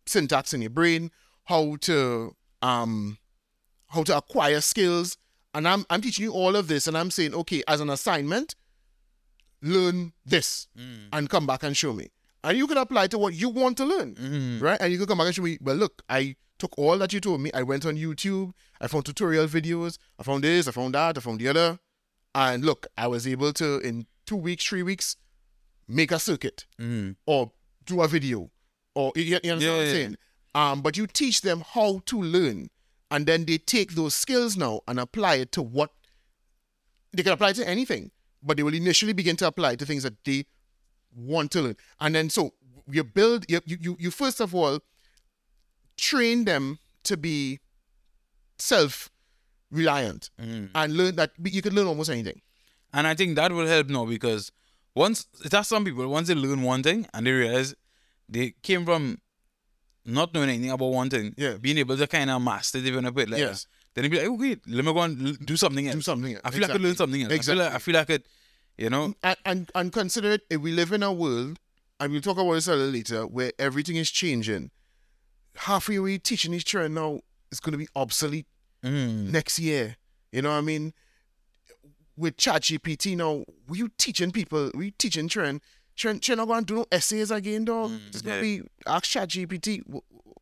syntax 0.06 0.54
in 0.54 0.62
your 0.62 0.72
brain, 0.72 1.10
how 1.46 1.78
to 1.82 2.36
um 2.62 3.18
how 3.88 4.04
to 4.04 4.18
acquire 4.18 4.62
skills, 4.62 5.18
and 5.54 5.68
I'm 5.68 5.86
I'm 5.90 6.02
teaching 6.02 6.26
you 6.26 6.34
all 6.34 6.56
of 6.58 6.68
this, 6.68 6.86
and 6.86 6.98
I'm 6.98 7.12
saying, 7.12 7.34
okay, 7.34 7.64
as 7.68 7.80
an 7.80 7.90
assignment, 7.90 8.56
learn 9.62 10.12
this 10.26 10.68
and 11.14 11.30
come 11.30 11.48
back 11.48 11.64
and 11.64 11.76
show 11.78 11.94
me. 11.94 12.10
And 12.44 12.58
you 12.58 12.68
can 12.68 12.78
apply 12.78 13.08
to 13.08 13.18
what 13.18 13.34
you 13.34 13.50
want 13.50 13.78
to 13.78 13.86
learn, 13.86 14.60
right? 14.62 14.80
And 14.80 14.92
you 14.92 14.98
can 14.98 15.08
come 15.08 15.18
back 15.18 15.28
and 15.28 15.36
show 15.36 15.42
me, 15.42 15.58
well, 15.62 15.76
look, 15.76 16.02
I 16.10 16.36
took 16.58 16.78
all 16.78 16.98
that 17.00 17.12
you 17.14 17.20
told 17.20 17.42
me. 17.42 17.52
I 17.54 17.64
went 17.64 17.86
on 17.86 17.96
YouTube, 17.98 18.54
I 18.80 18.88
found 18.88 19.06
tutorial 19.06 19.48
videos, 19.48 19.98
I 20.18 20.24
found 20.24 20.44
this, 20.44 20.68
I 20.68 20.72
found 20.72 20.94
that, 20.96 21.18
I 21.18 21.22
found 21.22 21.40
the 21.40 21.48
other. 21.50 21.80
And 22.34 22.64
look, 22.64 22.88
I 22.98 23.08
was 23.08 23.28
able 23.28 23.52
to, 23.54 23.80
in 23.80 24.06
two 24.26 24.36
weeks, 24.38 24.64
three 24.66 24.84
weeks, 24.84 25.18
make 25.88 26.12
a 26.12 26.20
circuit 26.20 26.66
Mm. 26.80 27.16
or 27.26 27.52
do 27.86 28.02
a 28.02 28.08
video 28.08 28.52
or 28.96 29.12
you, 29.16 29.24
you 29.24 29.52
understand 29.52 29.62
Yeah, 29.62 29.70
what 29.72 29.80
I'm 29.80 29.86
yeah. 29.88 29.92
saying? 29.94 30.16
Um, 30.56 30.82
but 30.82 30.98
you 30.98 31.08
teach 31.08 31.42
them 31.42 31.64
how 31.74 32.02
to 32.06 32.22
learn, 32.22 32.70
and 33.12 33.26
then 33.26 33.46
they 33.46 33.58
take 33.58 33.92
those 33.96 34.16
skills 34.16 34.56
now 34.58 34.82
and 34.88 35.00
apply 35.00 35.36
it 35.36 35.52
to 35.54 35.62
what 35.62 35.92
they 37.12 37.24
can 37.24 37.32
apply 37.34 37.54
to 37.54 37.68
anything, 37.68 38.12
but 38.44 38.58
they 38.58 38.64
will 38.64 38.74
initially 38.74 39.14
begin 39.14 39.36
to 39.38 39.48
apply 39.48 39.76
to 39.76 39.86
things 39.86 40.04
that 40.04 40.24
they 40.24 40.46
want 41.16 41.52
to 41.52 41.62
learn, 41.62 41.76
and 42.00 42.16
then 42.16 42.30
so 42.30 42.54
you 42.90 43.04
build 43.04 43.46
you 43.50 43.62
you 43.66 43.96
you, 44.00 44.12
first 44.12 44.40
of 44.40 44.54
all 44.56 44.80
train 45.98 46.46
them 46.46 46.80
to 47.04 47.18
be 47.18 47.60
self 48.58 49.10
reliant 49.72 50.30
mm. 50.42 50.70
and 50.74 50.98
learn 50.98 51.16
that 51.16 51.32
you 51.44 51.62
can 51.62 51.74
learn 51.76 51.88
almost 51.88 52.10
anything. 52.10 52.42
And 52.94 53.06
I 53.06 53.14
think 53.14 53.36
that 53.36 53.52
will 53.52 53.68
help 53.68 53.88
now 53.90 54.06
because 54.06 54.52
once 54.96 55.28
it 55.44 55.52
has 55.52 55.68
some 55.68 55.86
people 55.86 56.08
once 56.08 56.28
they 56.28 56.36
learn 56.36 56.64
one 56.64 56.84
thing 56.84 57.06
and 57.14 57.28
they 57.28 57.32
realize 57.32 57.76
they 58.28 58.54
came 58.64 58.86
from 58.86 59.20
not 60.06 60.34
knowing 60.34 60.50
anything 60.50 60.72
about 60.72 60.88
one 60.88 61.10
thing, 61.10 61.36
Yeah. 61.38 61.58
being 61.58 61.78
able 61.78 61.98
to 61.98 62.08
kind 62.08 62.30
of 62.30 62.42
master 62.42 62.80
it 62.80 62.86
even 62.86 63.06
a 63.06 63.12
bit 63.12 63.30
like 63.30 63.40
Yes. 63.40 63.68
Then 63.94 64.04
they 64.04 64.10
be 64.10 64.18
like, 64.18 64.28
okay, 64.28 64.58
let 64.68 64.86
me 64.86 64.94
go 64.94 65.02
and 65.02 65.46
do 65.46 65.58
something 65.58 65.88
else. 65.88 65.96
Do 65.96 66.02
something 66.02 66.34
else. 66.34 66.42
I 66.44 66.52
feel 66.52 66.62
like 66.62 66.70
I 66.70 66.74
could 66.74 66.82
learn 66.82 66.96
something 66.96 67.22
else. 67.24 67.34
I 67.34 67.38
feel 67.40 67.56
like 67.56 67.74
I 67.74 67.78
feel 67.80 67.94
like 67.96 68.02
I 68.02 68.14
could, 68.14 68.24
you 68.80 68.90
know, 68.90 69.14
and, 69.22 69.38
and 69.46 69.72
and 69.76 69.92
consider 69.92 70.32
it 70.32 70.42
if 70.50 70.62
we 70.62 70.72
live 70.72 70.94
in 70.94 71.04
a 71.04 71.12
world 71.12 71.60
and 72.00 72.12
we'll 72.14 72.22
talk 72.22 72.38
about 72.38 72.54
this 72.54 72.68
a 72.68 72.76
little 72.76 72.92
later 72.92 73.28
where 73.28 73.52
everything 73.60 73.98
is 73.98 74.10
changing 74.10 74.72
halfway 75.56 75.96
away 75.98 76.18
teaching 76.18 76.54
these 76.54 76.64
children 76.64 76.94
now 76.94 77.20
is 77.52 77.60
going 77.60 77.74
to 77.74 77.78
be 77.78 77.88
obsolete 77.96 78.48
mm, 78.84 79.30
next 79.30 79.60
year. 79.60 79.98
You 80.32 80.44
know 80.44 80.50
what 80.50 80.56
i 80.56 80.62
mean? 80.62 80.94
With 82.16 82.38
chat 82.38 82.62
gpt 82.62 83.18
now 83.18 83.44
we 83.68 83.80
you 83.80 83.90
teaching 83.98 84.32
people 84.32 84.72
we 84.74 84.92
teaching 84.92 85.28
children 85.28 85.60
children, 85.96 86.22
children 86.22 86.44
are 86.44 86.48
going 86.48 86.66
to 86.66 86.74
do 86.74 86.76
no 86.78 86.86
essays 86.90 87.32
again 87.32 87.66
dog. 87.66 87.92
It's 88.08 88.22
going 88.22 88.42
to 88.42 88.48
yeah. 88.48 88.62
be 88.62 88.68
ask 88.88 89.04
chat 89.06 89.28
gpt 89.30 89.84
w- 89.86 90.02
w- 90.10 90.34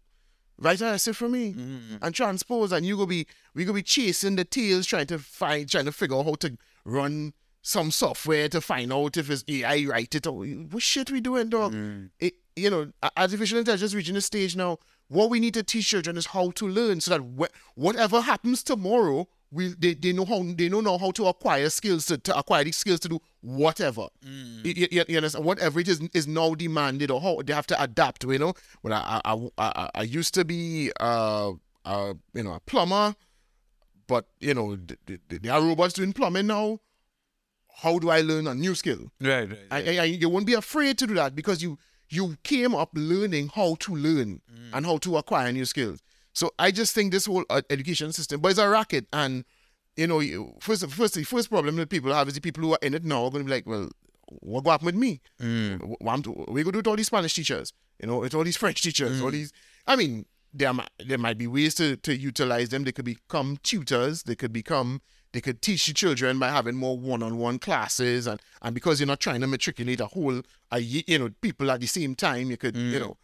write 0.59 0.81
an 0.81 0.93
essay 0.93 1.13
for 1.13 1.27
me 1.27 1.53
mm, 1.53 1.97
and 2.01 2.13
transpose 2.13 2.71
and 2.71 2.85
you 2.85 2.97
go 2.97 3.07
be 3.07 3.25
we 3.55 3.65
go 3.65 3.73
be 3.73 3.81
chasing 3.81 4.35
the 4.35 4.45
tails 4.45 4.85
trying 4.85 5.07
to 5.07 5.17
find 5.17 5.67
trying 5.67 5.85
to 5.85 5.91
figure 5.91 6.17
out 6.17 6.25
how 6.25 6.35
to 6.35 6.55
run 6.85 7.33
some 7.61 7.91
software 7.91 8.47
to 8.49 8.61
find 8.61 8.91
out 8.93 9.17
if 9.17 9.29
it's 9.29 9.43
AI 9.47 9.85
write 9.85 10.15
it 10.15 10.25
or 10.27 10.43
what 10.45 10.83
shit 10.83 11.11
we 11.11 11.19
doing 11.21 11.49
dog? 11.49 11.73
Mm. 11.73 12.09
it 12.19 12.33
you 12.55 12.69
know 12.69 12.91
artificial 13.15 13.59
intelligence 13.59 13.93
reaching 13.93 14.15
a 14.15 14.21
stage 14.21 14.55
now. 14.55 14.77
What 15.09 15.29
we 15.29 15.39
need 15.39 15.53
to 15.53 15.63
teach 15.63 15.87
children 15.87 16.17
is 16.17 16.25
how 16.27 16.51
to 16.51 16.67
learn 16.67 16.99
so 16.99 17.11
that 17.17 17.21
wh- 17.21 17.77
whatever 17.77 18.19
happens 18.21 18.61
tomorrow 18.63 19.27
we 19.51 19.73
they, 19.79 19.93
they 19.93 20.11
know 20.11 20.25
how 20.25 20.43
they 20.43 20.67
know 20.67 20.81
now 20.81 20.97
how 20.97 21.11
to 21.11 21.27
acquire 21.27 21.69
skills 21.69 22.05
to, 22.07 22.17
to 22.17 22.37
acquire 22.37 22.65
these 22.65 22.75
skills 22.75 22.99
to 23.01 23.07
do 23.09 23.19
whatever. 23.41 24.07
You, 24.21 24.73
you- 24.75 24.87
you- 24.91 25.05
you 25.07 25.17
understand? 25.17 25.45
Whatever 25.45 25.79
it 25.79 25.87
is 25.87 26.01
is 26.13 26.27
now 26.27 26.53
demanded 26.55 27.09
or 27.11 27.21
how 27.21 27.41
they 27.45 27.53
have 27.53 27.67
to 27.67 27.81
adapt 27.81 28.23
you 28.25 28.37
know? 28.39 28.53
When 28.81 28.91
I 28.91 29.21
I, 29.23 29.47
I, 29.57 29.89
I, 29.95 30.01
used 30.03 30.33
to 30.33 30.43
be 30.43 30.91
uh 30.99 31.51
uh 31.85 32.13
you 32.33 32.43
know 32.43 32.53
a 32.53 32.59
plumber 32.59 33.15
but 34.07 34.25
you 34.39 34.53
know 34.53 34.75
th- 34.75 34.99
th- 35.05 35.19
th- 35.29 35.41
there 35.41 35.53
are 35.53 35.61
robots 35.61 35.93
doing 35.93 36.11
plumbing 36.13 36.47
now 36.47 36.79
how 37.83 37.99
do 37.99 38.09
I 38.09 38.21
learn 38.21 38.47
a 38.47 38.55
new 38.55 38.73
skill 38.75 39.11
right, 39.21 39.49
right. 39.49 39.59
I, 39.71 39.97
I- 39.99 40.03
you 40.21 40.29
won't 40.29 40.45
be 40.47 40.53
afraid 40.55 40.97
to 40.99 41.07
do 41.07 41.13
that 41.15 41.35
because 41.35 41.61
you 41.61 41.77
you 42.09 42.37
came 42.43 42.73
up 42.73 42.89
learning 42.93 43.49
how 43.53 43.75
to 43.81 43.95
learn 43.95 44.41
and 44.73 44.85
how 44.85 44.97
to 44.99 45.17
acquire 45.17 45.51
new 45.51 45.65
skills. 45.65 45.99
So 46.33 46.51
I 46.57 46.71
just 46.71 46.93
think 46.95 47.11
this 47.11 47.25
whole 47.25 47.43
uh, 47.49 47.61
education 47.69 48.13
system, 48.13 48.39
but 48.41 48.49
it's 48.51 48.59
a 48.59 48.69
racket, 48.69 49.07
and 49.11 49.43
you 49.97 50.07
know, 50.07 50.19
you, 50.19 50.53
first, 50.61 50.87
first, 50.91 51.15
the 51.15 51.23
first 51.23 51.49
problem 51.49 51.75
that 51.77 51.89
people 51.89 52.13
have 52.13 52.27
is 52.27 52.35
the 52.35 52.41
people 52.41 52.63
who 52.63 52.71
are 52.73 52.79
in 52.81 52.93
it 52.93 53.03
now 53.03 53.25
are 53.25 53.31
going 53.31 53.43
to 53.43 53.49
be 53.49 53.55
like, 53.55 53.65
well, 53.67 53.89
what 54.41 54.63
go 54.63 54.69
happen 54.71 54.85
with 54.85 54.95
me? 54.95 55.19
Mm. 55.41 55.95
What 55.99 56.13
I'm 56.13 56.21
to- 56.23 56.45
we 56.47 56.63
go 56.63 56.71
do 56.71 56.77
with 56.79 56.87
all 56.87 56.95
these 56.95 57.07
Spanish 57.07 57.33
teachers, 57.33 57.73
you 57.99 58.07
know, 58.07 58.23
it's 58.23 58.35
all 58.35 58.43
these 58.43 58.57
French 58.57 58.81
teachers, 58.81 59.19
all 59.21 59.31
these. 59.31 59.51
I 59.87 59.95
mean, 59.95 60.25
there 60.53 60.71
might 60.73 60.89
there 61.05 61.17
might 61.17 61.37
be 61.37 61.47
ways 61.47 61.75
to 61.75 61.97
to 61.97 62.15
utilize 62.15 62.69
them. 62.69 62.83
They 62.85 62.91
could 62.93 63.05
become 63.05 63.57
tutors. 63.63 64.23
They 64.23 64.35
could 64.35 64.53
become 64.53 65.01
they 65.33 65.41
could 65.41 65.61
teach 65.61 65.85
the 65.87 65.93
children 65.93 66.39
by 66.39 66.49
having 66.49 66.75
more 66.75 66.97
one-on-one 66.97 67.59
classes, 67.59 68.27
and 68.27 68.39
and 68.61 68.73
because 68.73 68.99
you're 68.99 69.07
not 69.07 69.19
trying 69.19 69.41
to 69.41 69.47
matriculate 69.47 69.99
a 69.99 70.07
whole 70.07 70.41
a 70.71 70.79
you 70.79 71.19
know 71.19 71.29
people 71.41 71.69
at 71.71 71.79
the 71.79 71.87
same 71.87 72.15
time, 72.15 72.49
you 72.49 72.57
could 72.57 72.75
you 72.75 72.99
know. 72.99 73.17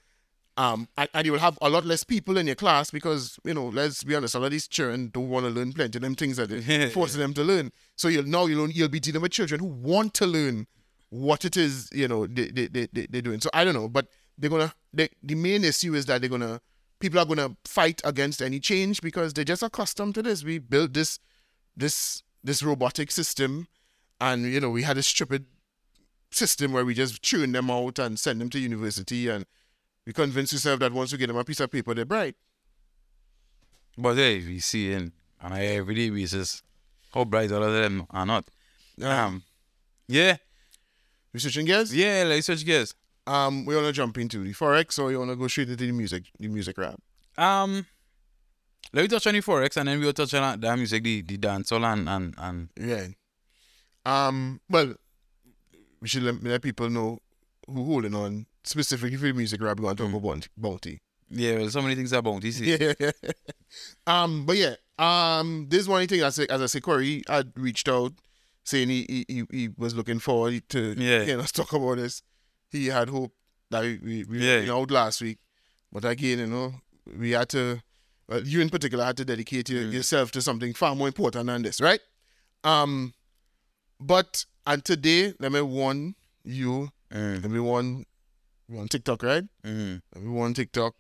Um, 0.56 0.88
and, 0.98 1.10
and 1.16 1.26
you 1.26 1.32
will 1.32 1.40
have 1.40 1.58
a 1.64 1.70
lot 1.70 1.84
less 1.84 2.04
people 2.04 2.38
in 2.38 2.46
your 2.46 2.56
class 2.56 2.92
because 2.92 3.40
you 3.44 3.56
know, 3.56 3.70
let's 3.70 4.04
be 4.04 4.16
honest, 4.16 4.36
a 4.36 4.40
lot 4.40 4.46
of 4.46 4.52
these 4.52 4.68
children 4.68 5.10
don't 5.12 5.28
want 5.28 5.48
to 5.48 5.50
learn 5.50 5.74
plenty 5.74 5.98
of 5.98 6.04
them 6.04 6.14
things 6.14 6.38
that 6.38 6.50
they're 6.50 6.90
forcing 6.92 7.20
them 7.22 7.34
to 7.34 7.44
learn. 7.44 7.72
So 7.96 8.08
you'll 8.08 8.26
now 8.26 8.46
you'll 8.46 8.70
you'll 8.70 8.88
be 8.88 9.00
dealing 9.00 9.24
with 9.24 9.32
children 9.32 9.60
who 9.60 9.66
want 9.66 10.14
to 10.16 10.28
learn 10.28 10.68
what 11.10 11.46
it 11.46 11.58
is 11.58 11.90
you 11.92 12.08
know 12.08 12.28
they 12.28 12.50
they 12.50 12.68
they, 12.68 12.88
they 12.94 13.08
they're 13.08 13.22
doing. 13.24 13.40
So 13.42 13.50
I 13.52 13.64
don't 13.64 13.74
know, 13.74 13.90
but 13.90 14.08
they're 14.38 14.50
gonna 14.50 14.74
they, 14.94 15.10
the 15.24 15.36
main 15.36 15.64
issue 15.64 15.96
is 15.96 16.06
that 16.06 16.22
they're 16.22 16.30
gonna 16.30 16.62
people 17.00 17.20
are 17.20 17.26
gonna 17.26 17.56
fight 17.66 18.02
against 18.04 18.42
any 18.42 18.60
change 18.60 19.02
because 19.02 19.34
they're 19.34 19.44
just 19.44 19.64
accustomed 19.64 20.14
to 20.16 20.22
this. 20.22 20.44
We 20.44 20.60
built 20.60 20.94
this 20.94 21.18
this 21.76 22.24
this 22.44 22.62
robotic 22.64 23.12
system, 23.12 23.68
and 24.20 24.44
you 24.46 24.60
know 24.60 24.70
we 24.70 24.84
had 24.84 24.98
a 24.98 25.04
stupid 25.04 25.46
system 26.32 26.74
where 26.74 26.84
we 26.86 26.94
just 26.94 27.22
tune 27.22 27.52
them 27.52 27.70
out 27.70 28.00
and 28.00 28.20
send 28.20 28.42
them 28.42 28.50
to 28.50 28.58
university 28.60 29.28
and 29.30 29.46
we 30.06 30.12
convince 30.14 30.52
yourself 30.52 30.80
that 30.80 30.92
once 30.92 31.12
you 31.12 31.18
get 31.20 31.28
them 31.28 31.38
a 31.38 31.44
piece 31.44 31.60
of 31.60 31.70
paper 31.72 31.94
they're 31.94 32.06
bright. 32.06 32.36
But 33.98 34.16
hey, 34.16 34.40
we 34.40 34.60
see 34.60 34.92
in 34.92 35.12
on 35.42 35.54
a 35.54 35.60
everyday 35.78 36.10
basis 36.10 36.64
how 37.14 37.26
bright 37.26 37.52
all 37.52 37.64
of 37.64 37.72
them 37.72 38.08
are 38.10 38.26
not. 38.26 38.46
Um, 39.02 39.44
yeah, 40.08 40.38
We 41.34 41.40
switching 41.40 41.66
gears. 41.68 41.96
yeah, 41.96 42.24
let's 42.28 42.48
switch 42.48 42.66
gears. 42.66 42.96
Um, 43.28 43.66
we 43.66 43.76
wanna 43.76 43.92
jump 43.92 44.18
into 44.18 44.44
the 44.44 44.54
forex, 44.54 44.98
or 45.00 45.12
you 45.12 45.20
wanna 45.20 45.36
go 45.36 45.48
straight 45.48 45.70
into 45.70 45.86
the 45.86 45.92
music, 45.92 46.24
the 46.40 46.48
music 46.48 46.78
rap. 46.78 47.00
Um, 47.38 47.86
let 48.94 49.02
me 49.04 49.08
touch 49.08 49.28
on 49.28 49.34
the 49.34 49.42
forex 49.42 49.78
and 49.78 49.88
then 49.90 50.00
we'll 50.00 50.14
touch 50.14 50.34
on 50.34 50.60
the 50.60 50.78
music, 50.78 51.04
the 51.04 51.22
the 51.22 51.38
dancehall 51.38 51.84
and 51.92 52.08
and 52.10 52.36
and 52.38 52.70
Yeah. 52.80 53.08
Um. 54.06 54.60
Well, 54.70 54.96
we 56.02 56.08
should 56.08 56.24
let, 56.24 56.44
let 56.44 56.62
people 56.62 56.90
know 56.90 57.20
who 57.68 57.84
holding 57.86 58.14
on 58.16 58.46
specifically 58.64 59.16
for 59.18 59.28
the 59.28 59.34
music 59.34 59.62
rap. 59.62 59.80
We're 59.80 59.94
gonna 59.94 59.96
talk 59.96 60.10
about 60.10 60.22
Bounty. 60.24 60.48
Bounty. 60.58 61.02
yeah, 61.30 61.56
well, 61.58 61.70
so 61.70 61.82
many 61.82 61.96
things 61.96 62.12
about 62.14 62.42
this. 62.42 62.60
is- 62.60 62.80
Yeah. 63.00 63.12
um. 64.08 64.46
But 64.46 64.58
yeah. 64.58 64.76
Um. 65.00 65.68
This 65.70 65.88
one 65.88 66.06
thing 66.08 66.24
I 66.24 66.30
say, 66.30 66.46
as 66.50 66.62
I 66.62 66.66
say, 66.68 66.80
Corey 66.82 67.24
had 67.28 67.52
reached 67.56 67.88
out 67.88 68.14
saying 68.66 68.90
he 68.90 69.26
he, 69.28 69.44
he, 69.52 69.70
was 69.78 69.96
looking 69.96 70.20
forward 70.20 70.62
to 70.70 70.94
Yeah. 70.98 71.24
you 71.24 71.38
know 71.38 71.44
talk 71.54 71.74
about 71.74 71.96
this. 71.98 72.22
He 72.72 72.88
had 72.88 73.10
hope 73.10 73.34
that 73.70 73.84
we 73.84 74.00
we, 74.04 74.24
we 74.26 74.40
Yeah. 74.46 74.60
you 74.60 74.68
know, 74.68 74.82
out 74.82 74.92
last 74.92 75.22
week, 75.22 75.40
but 75.92 76.04
again, 76.06 76.40
you 76.40 76.48
know, 76.48 76.74
we 77.18 77.32
had 77.32 77.50
to. 77.50 77.82
Well, 78.28 78.42
you 78.48 78.62
in 78.62 78.70
particular 78.70 79.04
had 79.04 79.18
to 79.18 79.26
dedicate 79.26 79.70
your, 79.70 79.84
Mm. 79.84 79.94
yourself 79.94 80.32
to 80.32 80.42
something 80.42 80.74
far 80.74 80.96
more 80.96 81.08
important 81.08 81.48
than 81.48 81.62
this, 81.64 81.82
right? 81.82 82.00
Um. 82.64 83.14
But 84.00 84.46
and 84.66 84.84
today, 84.84 85.34
let 85.40 85.52
me 85.52 85.62
warn 85.62 86.16
you. 86.44 86.90
Mm, 87.12 87.42
Let 87.44 87.52
me 87.52 87.60
warn. 87.60 88.06
We 88.68 88.78
on 88.80 88.88
TikTok, 88.88 89.24
right? 89.24 89.44
mm, 89.64 90.02
Let 90.16 90.24
me 90.24 90.30
warn 90.30 90.54
TikTok. 90.54 90.96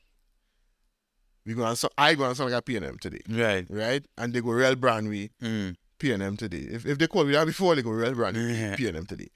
We 1.46 1.54
gonna 1.56 1.76
so 1.76 1.90
I 1.98 2.16
gonna 2.16 2.36
sound 2.36 2.52
like 2.52 2.60
a 2.60 2.64
PNM 2.72 3.00
today 3.00 3.20
right. 3.30 3.66
right? 3.70 4.06
And 4.18 4.34
they 4.34 4.40
go 4.42 4.52
real 4.52 4.76
brand 4.76 5.10
we 5.10 5.32
Mm, 5.42 5.76
PNM 6.00 6.38
today. 6.38 6.60
If 6.72 6.86
if 6.86 6.98
they 6.98 7.08
call 7.08 7.26
me 7.26 7.34
that 7.34 7.46
before, 7.48 7.76
they 7.76 7.82
go 7.82 7.90
real 7.92 8.14
brand 8.14 8.38
Yeah. 8.38 8.76
PNM 8.78 9.08
today. 9.08 9.28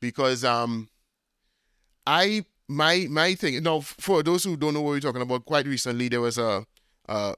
Because 0.00 0.44
um 0.44 0.88
I 2.06 2.44
my 2.68 3.06
my 3.10 3.34
thing 3.34 3.62
now 3.62 3.80
for 3.80 4.22
those 4.22 4.44
who 4.44 4.56
don't 4.56 4.74
know 4.74 4.82
what 4.82 4.90
we're 4.90 5.00
talking 5.00 5.22
about, 5.22 5.44
quite 5.46 5.66
recently 5.66 6.08
there 6.08 6.20
was 6.20 6.36
a 6.38 6.66
uh 7.08 7.34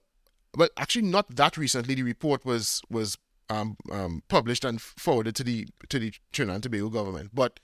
well 0.56 0.68
actually 0.76 1.02
not 1.02 1.34
that 1.34 1.56
recently 1.56 1.94
the 1.94 2.02
report 2.02 2.44
was 2.44 2.82
was 2.90 3.16
um 3.50 3.76
um 3.92 4.22
published 4.28 4.64
and 4.64 4.80
forwarded 4.80 5.34
to 5.36 5.44
the 5.44 5.66
to 5.88 5.98
the 5.98 6.12
Trinidad 6.32 6.54
and 6.56 6.62
Tobago 6.62 6.88
government. 6.88 7.30
But 7.34 7.60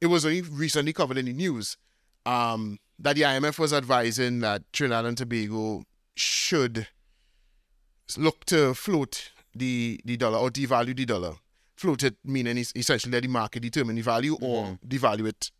it 0.00 0.06
was 0.06 0.24
only 0.26 0.42
recently 0.42 0.92
covered 0.92 1.18
in 1.18 1.26
the 1.26 1.32
news 1.32 1.76
um 2.24 2.78
that 2.98 3.16
the 3.16 3.22
IMF 3.22 3.58
was 3.58 3.72
advising 3.72 4.40
that 4.40 4.62
Trinidad 4.72 5.04
and 5.04 5.16
Tobago 5.16 5.84
should 6.14 6.88
look 8.16 8.44
to 8.46 8.74
float 8.74 9.30
the 9.54 10.00
the 10.04 10.16
dollar 10.16 10.38
or 10.38 10.50
devalue 10.50 10.96
the 10.96 11.04
dollar. 11.04 11.34
Float 11.76 12.02
it 12.02 12.16
meaning 12.24 12.56
essentially 12.74 13.12
let 13.12 13.22
the 13.22 13.28
market 13.28 13.60
determine 13.60 13.96
the 13.96 14.02
value 14.02 14.36
or 14.40 14.78
devalue 14.86 15.28
it, 15.28 15.50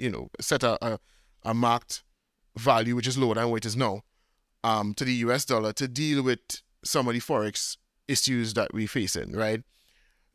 you 0.00 0.10
know, 0.10 0.28
set 0.40 0.64
a, 0.64 0.84
a, 0.84 0.98
a 1.44 1.54
marked 1.54 2.02
value 2.56 2.96
which 2.96 3.06
is 3.06 3.16
lower 3.16 3.34
than 3.36 3.48
what 3.48 3.58
it 3.58 3.66
is 3.66 3.76
now 3.76 4.02
um, 4.64 4.94
to 4.94 5.04
the 5.04 5.14
US 5.14 5.44
dollar 5.44 5.72
to 5.74 5.88
deal 5.88 6.22
with 6.22 6.40
some 6.84 7.08
of 7.08 7.14
the 7.14 7.20
forex 7.20 7.76
issues 8.08 8.54
that 8.54 8.72
we're 8.72 8.88
facing, 8.88 9.32
right? 9.32 9.62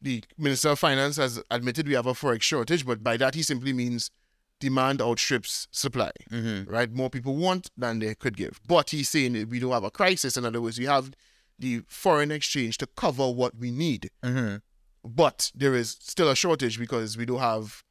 The 0.02 0.24
Minister 0.38 0.70
of 0.70 0.80
Finance 0.80 1.18
has 1.18 1.42
admitted 1.50 1.88
we 1.88 1.94
have 1.94 2.06
a 2.06 2.14
forex 2.14 2.44
shortage, 2.44 2.86
but 2.86 3.04
by 3.04 3.18
that 3.18 3.36
he 3.36 3.42
simply 3.42 3.74
means 3.74 4.12
demand 4.60 5.02
outstrips 5.02 5.68
supply 5.72 6.12
mm-hmm. 6.32 6.70
right? 6.72 6.92
More 6.92 7.10
people 7.10 7.36
want 7.36 7.70
than 7.78 8.00
they 8.00 8.16
could 8.16 8.38
give. 8.38 8.60
But 8.68 8.92
he's 8.92 9.10
saying 9.10 9.34
that 9.34 9.50
we 9.50 9.60
don't 9.60 9.72
have 9.72 9.84
a 9.84 9.92
crisis. 9.92 10.38
In 10.38 10.46
other 10.46 10.62
words, 10.62 10.80
we 10.80 10.86
have 10.86 11.12
the 11.60 11.82
foreign 11.88 12.32
exchange 12.32 12.78
to 12.80 12.88
cover 12.88 13.30
what 13.30 13.56
we 13.58 13.72
need. 13.72 14.10
Mm-hmm. 14.24 14.58
But 15.04 15.52
there 15.54 15.76
is 15.76 15.98
still 16.00 16.30
a 16.30 16.36
shortage 16.36 16.80
because 16.80 17.18
we 17.18 17.26
don't 17.26 17.40
have, 17.40 17.84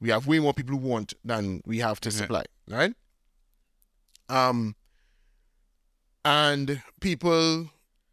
we 0.00 0.10
have 0.10 0.26
way 0.26 0.38
more 0.38 0.54
people 0.54 0.76
who 0.78 0.88
want 0.88 1.14
than 1.24 1.60
we 1.64 1.78
have 1.78 2.00
to 2.00 2.08
Yeah. 2.10 2.16
supply, 2.16 2.44
right? 2.68 2.94
Um, 4.28 4.74
and 6.26 6.82
people 7.00 7.70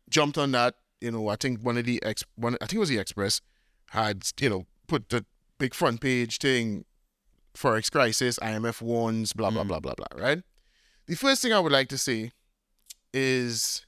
jumped 0.09 0.37
on 0.37 0.51
that. 0.51 0.75
You 1.01 1.11
know, 1.11 1.27
I 1.27 1.35
think 1.35 1.59
one 1.61 1.77
of 1.77 1.85
the 1.85 2.01
ex, 2.03 2.23
one, 2.35 2.53
I 2.61 2.65
think 2.67 2.73
it 2.75 2.79
was 2.79 2.89
the 2.89 2.99
Express, 2.99 3.41
had 3.89 4.23
you 4.39 4.49
know 4.49 4.65
put 4.87 5.09
the 5.09 5.25
big 5.57 5.73
front 5.73 5.99
page 5.99 6.37
thing, 6.37 6.85
forex 7.57 7.91
crisis, 7.91 8.39
IMF 8.39 8.81
warns, 8.81 9.33
blah 9.33 9.49
blah 9.49 9.63
Mm. 9.63 9.67
blah 9.67 9.79
blah 9.79 9.95
blah. 9.95 10.07
Right. 10.15 10.41
The 11.07 11.15
first 11.15 11.41
thing 11.41 11.51
I 11.51 11.59
would 11.59 11.71
like 11.71 11.89
to 11.89 11.97
say 11.97 12.31
is 13.13 13.85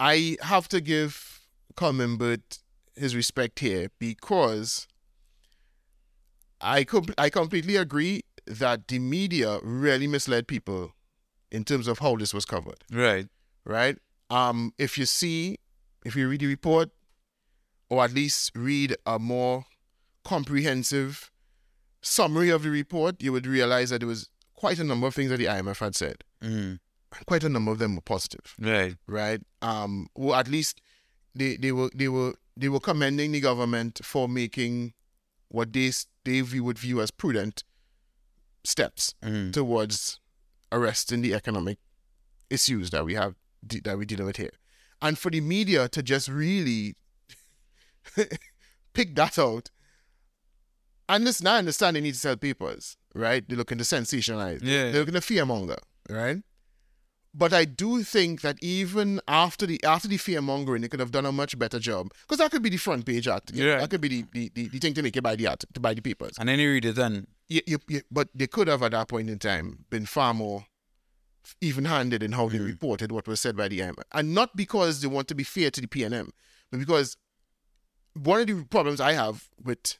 I 0.00 0.36
have 0.42 0.68
to 0.68 0.80
give 0.80 1.42
Colm 1.76 2.00
Imbert 2.00 2.58
his 2.96 3.14
respect 3.14 3.60
here 3.60 3.88
because 3.98 4.88
I 6.60 6.84
com- 6.84 7.14
I 7.16 7.30
completely 7.30 7.76
agree 7.76 8.22
that 8.46 8.88
the 8.88 8.98
media 8.98 9.58
really 9.62 10.06
misled 10.06 10.48
people 10.48 10.94
in 11.52 11.62
terms 11.64 11.86
of 11.86 11.98
how 12.00 12.16
this 12.16 12.32
was 12.34 12.44
covered, 12.44 12.82
Right. 12.90 13.28
right? 13.64 13.96
Um, 14.30 14.72
if 14.78 14.96
you 14.98 15.06
see, 15.06 15.58
if 16.04 16.16
you 16.16 16.28
read 16.28 16.40
the 16.40 16.46
report, 16.46 16.90
or 17.90 18.02
at 18.02 18.12
least 18.14 18.50
read 18.56 18.96
a 19.06 19.18
more 19.18 19.66
comprehensive 20.24 21.30
summary 22.00 22.48
of 22.50 22.62
the 22.62 22.70
report, 22.70 23.22
you 23.22 23.32
would 23.32 23.46
realize 23.46 23.90
that 23.90 23.98
there 24.00 24.08
was 24.08 24.28
quite 24.54 24.78
a 24.78 24.84
number 24.84 25.06
of 25.06 25.14
things 25.14 25.30
that 25.30 25.36
the 25.36 25.44
IMF 25.46 25.78
had 25.78 25.94
said, 25.94 26.24
Mm. 26.42 26.80
and 27.16 27.26
quite 27.26 27.44
a 27.44 27.48
number 27.48 27.70
of 27.70 27.78
them 27.78 27.94
were 27.94 28.00
positive 28.00 28.54
Right. 28.58 28.96
right? 29.06 29.40
Um, 29.60 30.08
well, 30.16 30.34
at 30.34 30.48
least 30.48 30.80
they, 31.34 31.56
they 31.56 31.70
were 31.72 31.90
they 31.94 32.08
were 32.08 32.34
they 32.56 32.68
were 32.68 32.80
commending 32.80 33.32
the 33.32 33.40
government 33.40 34.00
for 34.02 34.28
making 34.28 34.94
what 35.48 35.72
they 35.72 35.92
they 36.24 36.42
would 36.42 36.78
view 36.78 37.00
as 37.02 37.10
prudent 37.10 37.64
steps 38.64 39.14
Mm. 39.22 39.52
towards 39.52 40.18
arresting 40.72 41.22
the 41.22 41.34
economic 41.34 41.78
issues 42.50 42.90
that 42.90 43.04
we 43.04 43.14
have 43.14 43.34
that 43.62 43.96
we're 43.96 44.04
dealing 44.04 44.26
with 44.26 44.36
here, 44.38 44.50
and 45.00 45.18
for 45.18 45.30
the 45.30 45.40
media 45.40 45.88
to 45.88 46.02
just 46.02 46.28
really 46.28 46.96
pick 48.94 49.14
that 49.14 49.38
out. 49.38 49.70
And 51.08 51.24
listen, 51.24 51.46
I 51.46 51.58
understand 51.58 51.96
they 51.96 52.00
need 52.00 52.14
to 52.14 52.18
sell 52.18 52.36
papers, 52.36 52.96
right? 53.14 53.46
They're 53.46 53.58
looking 53.58 53.78
to 53.78 53.84
sensationalize. 53.84 54.60
Yeah. 54.62 54.90
They're 54.90 55.00
looking 55.00 55.14
to 55.14 55.20
fearmonger, 55.20 55.76
right? 56.08 56.38
But 57.34 57.52
I 57.52 57.64
do 57.64 58.02
think 58.02 58.42
that 58.42 58.62
even 58.62 59.20
after 59.26 59.66
the 59.66 59.82
after 59.84 60.06
the 60.06 60.18
fear 60.18 60.42
mongering, 60.42 60.82
they 60.82 60.88
could 60.88 61.00
have 61.00 61.10
done 61.10 61.24
a 61.24 61.32
much 61.32 61.58
better 61.58 61.78
job 61.78 62.12
because 62.22 62.38
that 62.38 62.50
could 62.50 62.62
be 62.62 62.68
the 62.68 62.76
front 62.76 63.06
page 63.06 63.26
article. 63.26 63.62
Yeah. 63.62 63.78
That 63.78 63.88
could 63.90 64.02
be 64.02 64.08
the, 64.08 64.26
the, 64.32 64.50
the, 64.54 64.68
the 64.68 64.78
thing 64.78 64.94
to 64.94 65.02
make 65.02 65.16
you 65.16 65.22
buy 65.22 65.36
the 65.36 65.46
art, 65.46 65.64
to 65.72 65.80
buy 65.80 65.94
the 65.94 66.02
papers. 66.02 66.32
And 66.38 66.48
then 66.48 66.58
you 66.58 66.70
read 66.70 66.84
it 66.84 66.98
and 66.98 67.26
You, 67.52 67.60
you, 67.66 67.78
you, 67.88 68.00
but 68.10 68.28
they 68.34 68.46
could 68.46 68.68
have 68.68 68.82
at 68.82 68.92
that 68.92 69.08
point 69.08 69.28
in 69.30 69.38
time 69.38 69.84
been 69.90 70.06
far 70.06 70.32
more 70.34 70.66
even-handed 71.60 72.22
in 72.22 72.32
how 72.32 72.48
they 72.48 72.58
Mm. 72.58 72.66
reported 72.66 73.10
what 73.12 73.26
was 73.26 73.40
said 73.40 73.56
by 73.56 73.68
the 73.68 73.80
IMF, 73.80 74.04
and 74.12 74.32
not 74.32 74.56
because 74.56 75.00
they 75.00 75.08
want 75.08 75.26
to 75.28 75.34
be 75.34 75.42
fair 75.44 75.70
to 75.70 75.80
the 75.80 75.86
PNM, 75.88 76.30
but 76.70 76.78
because 76.80 77.16
one 78.14 78.40
of 78.40 78.46
the 78.46 78.64
problems 78.64 79.00
I 79.00 79.12
have 79.12 79.48
with 79.62 79.98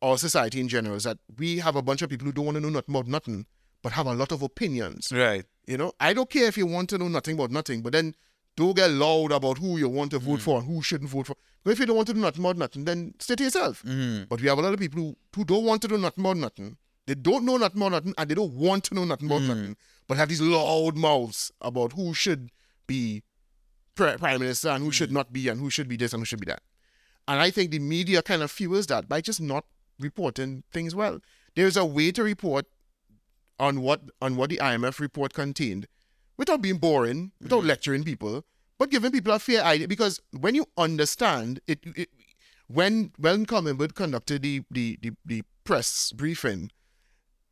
our 0.00 0.16
society 0.18 0.60
in 0.60 0.68
general 0.68 0.94
is 0.96 1.04
that 1.04 1.18
we 1.38 1.58
have 1.58 1.76
a 1.76 1.82
bunch 1.82 2.02
of 2.02 2.10
people 2.10 2.26
who 2.26 2.32
don't 2.32 2.44
want 2.46 2.56
to 2.56 2.60
know 2.60 2.68
nothing 2.68 2.94
about 2.94 3.08
nothing, 3.08 3.46
but 3.82 3.92
have 3.92 4.06
a 4.06 4.14
lot 4.14 4.32
of 4.32 4.42
opinions. 4.42 5.10
right. 5.12 5.44
You 5.66 5.78
know, 5.78 5.92
I 5.98 6.12
don't 6.12 6.28
care 6.28 6.46
if 6.46 6.56
you 6.58 6.66
want 6.66 6.90
to 6.90 6.98
know 6.98 7.08
nothing 7.08 7.34
about 7.36 7.50
nothing, 7.50 7.82
but 7.82 7.92
then 7.92 8.14
don't 8.56 8.76
get 8.76 8.90
loud 8.90 9.32
about 9.32 9.58
who 9.58 9.76
you 9.78 9.88
want 9.88 10.10
to 10.12 10.18
vote 10.18 10.36
hmm. 10.36 10.44
for 10.44 10.58
and 10.58 10.66
who 10.66 10.82
shouldn't 10.82 11.10
vote 11.10 11.26
for. 11.26 11.36
If 11.66 11.78
you 11.78 11.86
don't 11.86 11.96
want 11.96 12.08
to 12.08 12.14
do 12.14 12.20
nothing 12.20 12.42
about 12.42 12.56
nothing, 12.56 12.84
then 12.84 13.14
stay 13.18 13.34
to 13.36 13.44
yourself. 13.44 13.82
Mm. 13.84 14.28
But 14.28 14.40
we 14.40 14.48
have 14.48 14.58
a 14.58 14.62
lot 14.62 14.74
of 14.74 14.78
people 14.78 15.00
who, 15.00 15.16
who 15.34 15.44
don't 15.44 15.64
want 15.64 15.80
to 15.82 15.88
do 15.88 15.96
nothing 15.96 16.22
about 16.22 16.36
nothing. 16.36 16.76
They 17.06 17.14
don't 17.14 17.44
know 17.44 17.56
nothing 17.56 17.80
about 17.80 17.92
nothing 17.92 18.14
and 18.16 18.30
they 18.30 18.34
don't 18.34 18.52
want 18.52 18.84
to 18.84 18.94
know 18.94 19.04
nothing 19.04 19.26
about 19.26 19.42
hmm. 19.42 19.48
nothing, 19.48 19.76
but 20.06 20.16
have 20.16 20.28
these 20.28 20.40
loud 20.40 20.96
mouths 20.96 21.52
about 21.60 21.92
who 21.92 22.14
should 22.14 22.50
be 22.86 23.22
prime 23.94 24.40
minister 24.40 24.68
and 24.68 24.84
who 24.84 24.90
should 24.90 25.08
hmm. 25.08 25.16
not 25.16 25.32
be 25.32 25.48
and 25.48 25.60
who 25.60 25.70
should 25.70 25.88
be 25.88 25.96
this 25.96 26.12
and 26.12 26.20
who 26.20 26.24
should 26.26 26.40
be 26.40 26.46
that. 26.46 26.62
And 27.26 27.40
I 27.40 27.50
think 27.50 27.70
the 27.70 27.78
media 27.78 28.22
kind 28.22 28.42
of 28.42 28.50
fuels 28.50 28.86
that 28.88 29.08
by 29.08 29.20
just 29.20 29.40
not 29.40 29.64
reporting 29.98 30.62
things 30.72 30.94
well. 30.94 31.20
There's 31.56 31.76
a 31.76 31.84
way 31.84 32.12
to 32.12 32.22
report 32.22 32.66
on 33.58 33.80
what 33.80 34.02
on 34.20 34.36
what 34.36 34.50
the 34.50 34.58
IMF 34.58 34.98
report 34.98 35.32
contained 35.32 35.86
without 36.36 36.62
being 36.62 36.78
boring, 36.78 37.32
without 37.40 37.64
lecturing 37.64 38.04
people, 38.04 38.44
but 38.78 38.90
giving 38.90 39.12
people 39.12 39.32
a 39.32 39.38
fair 39.38 39.62
idea. 39.62 39.88
Because 39.88 40.20
when 40.32 40.54
you 40.54 40.66
understand 40.76 41.60
it, 41.66 41.80
it 41.96 42.08
when 42.66 43.12
when 43.18 43.46
Cummingwood 43.46 43.94
conducted 43.94 44.42
the, 44.42 44.62
the 44.70 44.98
the 45.00 45.12
the 45.24 45.42
press 45.64 46.12
briefing, 46.12 46.70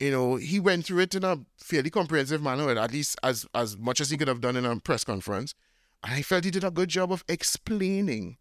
you 0.01 0.11
know 0.11 0.37
he 0.37 0.59
went 0.61 0.87
through 0.87 1.01
it 1.01 1.15
in 1.15 1.25
a 1.25 1.39
fairly 1.57 1.91
comprehensive 1.91 2.43
manner, 2.43 2.69
at 2.71 2.93
least 2.93 3.19
as 3.23 3.47
as 3.55 3.77
much 3.77 4.01
as 4.01 4.11
he 4.11 4.17
could 4.17 4.29
have 4.29 4.41
done 4.41 4.57
in 4.57 4.65
a 4.65 4.79
press 4.81 5.05
conference. 5.05 5.55
And 6.05 6.15
I 6.15 6.23
felt 6.23 6.45
he 6.45 6.51
did 6.51 6.65
a 6.65 6.71
good 6.71 6.89
job 6.89 7.13
of 7.13 7.25
explaining 7.29 8.37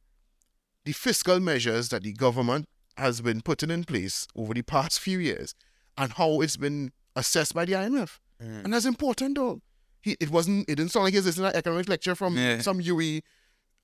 the 0.84 0.94
fiscal 0.94 1.40
measures 1.40 1.90
that 1.90 2.04
the 2.04 2.14
government 2.14 2.66
has 2.98 3.22
been 3.22 3.42
putting 3.42 3.70
in 3.70 3.84
place 3.84 4.28
over 4.36 4.54
the 4.54 4.64
past 4.64 5.00
few 5.00 5.20
years 5.20 5.54
and 5.98 6.14
how 6.14 6.42
it's 6.42 6.58
been 6.58 6.92
assessed 7.16 7.54
by 7.54 7.66
the 7.66 7.74
IMF. 7.74 8.18
Mm. 8.42 8.66
And 8.66 8.74
that's 8.74 8.86
important 8.86 9.36
though. 9.36 9.62
He 10.02 10.18
it 10.20 10.30
wasn't 10.30 10.68
it 10.70 10.76
didn't 10.76 10.92
sound 10.92 11.06
like 11.06 11.14
he 11.14 11.18
was 11.20 11.26
listening 11.28 11.46
to 11.46 11.56
an 11.56 11.58
economic 11.60 11.88
lecture 11.90 12.16
from 12.16 12.36
Yeah. 12.38 12.60
some 12.62 12.80
UWI 12.82 13.22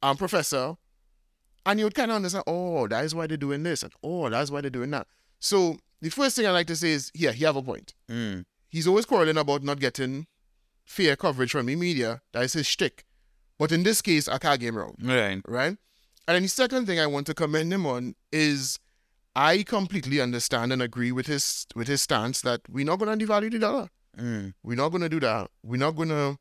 um 0.02 0.18
professor. 0.18 0.76
And 1.66 1.80
you 1.80 1.86
would 1.86 1.96
kind 1.96 2.12
of 2.12 2.16
understand, 2.16 2.46
oh, 2.48 2.88
that 2.88 3.04
is 3.04 3.14
why 3.14 3.28
they're 3.28 3.36
doing 3.36 3.64
this, 3.64 3.84
and 3.84 3.92
oh, 4.02 4.30
that's 4.30 4.50
why 4.50 4.62
they're 4.62 4.70
doing 4.70 4.92
that. 4.92 5.06
So 5.40 5.78
the 6.02 6.10
first 6.10 6.38
thing 6.38 6.48
I 6.48 6.52
like 6.52 6.68
to 6.68 6.78
say 6.78 6.92
is, 6.92 7.12
yeah, 7.14 7.32
he 7.34 7.44
have 7.44 7.58
a 7.58 7.62
point. 7.62 7.94
Mm. 8.10 8.46
He's 8.70 8.88
always 8.88 9.06
quarreling 9.06 9.38
about 9.38 9.64
not 9.64 9.80
getting 9.80 10.28
fair 10.86 11.18
coverage 11.18 11.52
from 11.52 11.66
the 11.66 11.76
media. 11.76 12.22
That 12.32 12.44
is 12.44 12.54
his 12.54 12.68
shtick. 12.68 13.04
But 13.60 13.74
in 13.74 13.84
this 13.84 14.02
case, 14.02 14.30
I 14.30 14.38
can't 14.38 14.60
get 14.62 14.70
him 14.70 14.78
wrong 14.78 14.96
Right. 15.02 15.42
right? 15.46 15.76
And 16.28 16.36
then 16.36 16.44
the 16.44 16.48
second 16.48 16.86
thing 16.86 17.00
I 17.02 17.08
want 17.08 17.28
to 17.28 17.34
commend 17.34 17.74
him 17.74 17.86
on 17.86 18.16
is 18.32 18.80
I 19.36 19.64
completely 19.64 20.22
understand 20.22 20.72
and 20.72 20.82
agree 20.82 21.12
with 21.12 21.28
his 21.28 21.66
with 21.76 21.88
his 21.90 22.02
stance 22.02 22.40
that 22.42 22.62
we're 22.70 22.86
not 22.86 23.00
going 23.00 23.18
to 23.20 23.26
devalue 23.26 23.52
the 23.52 23.60
dollar. 23.60 23.90
Mm. 24.18 24.54
We're 24.64 24.76
not 24.76 24.90
going 24.90 25.02
to 25.04 25.10
do 25.10 25.20
that. 25.22 25.50
We're 25.64 25.78
not 25.78 25.92
going 25.96 26.10
to. 26.10 26.38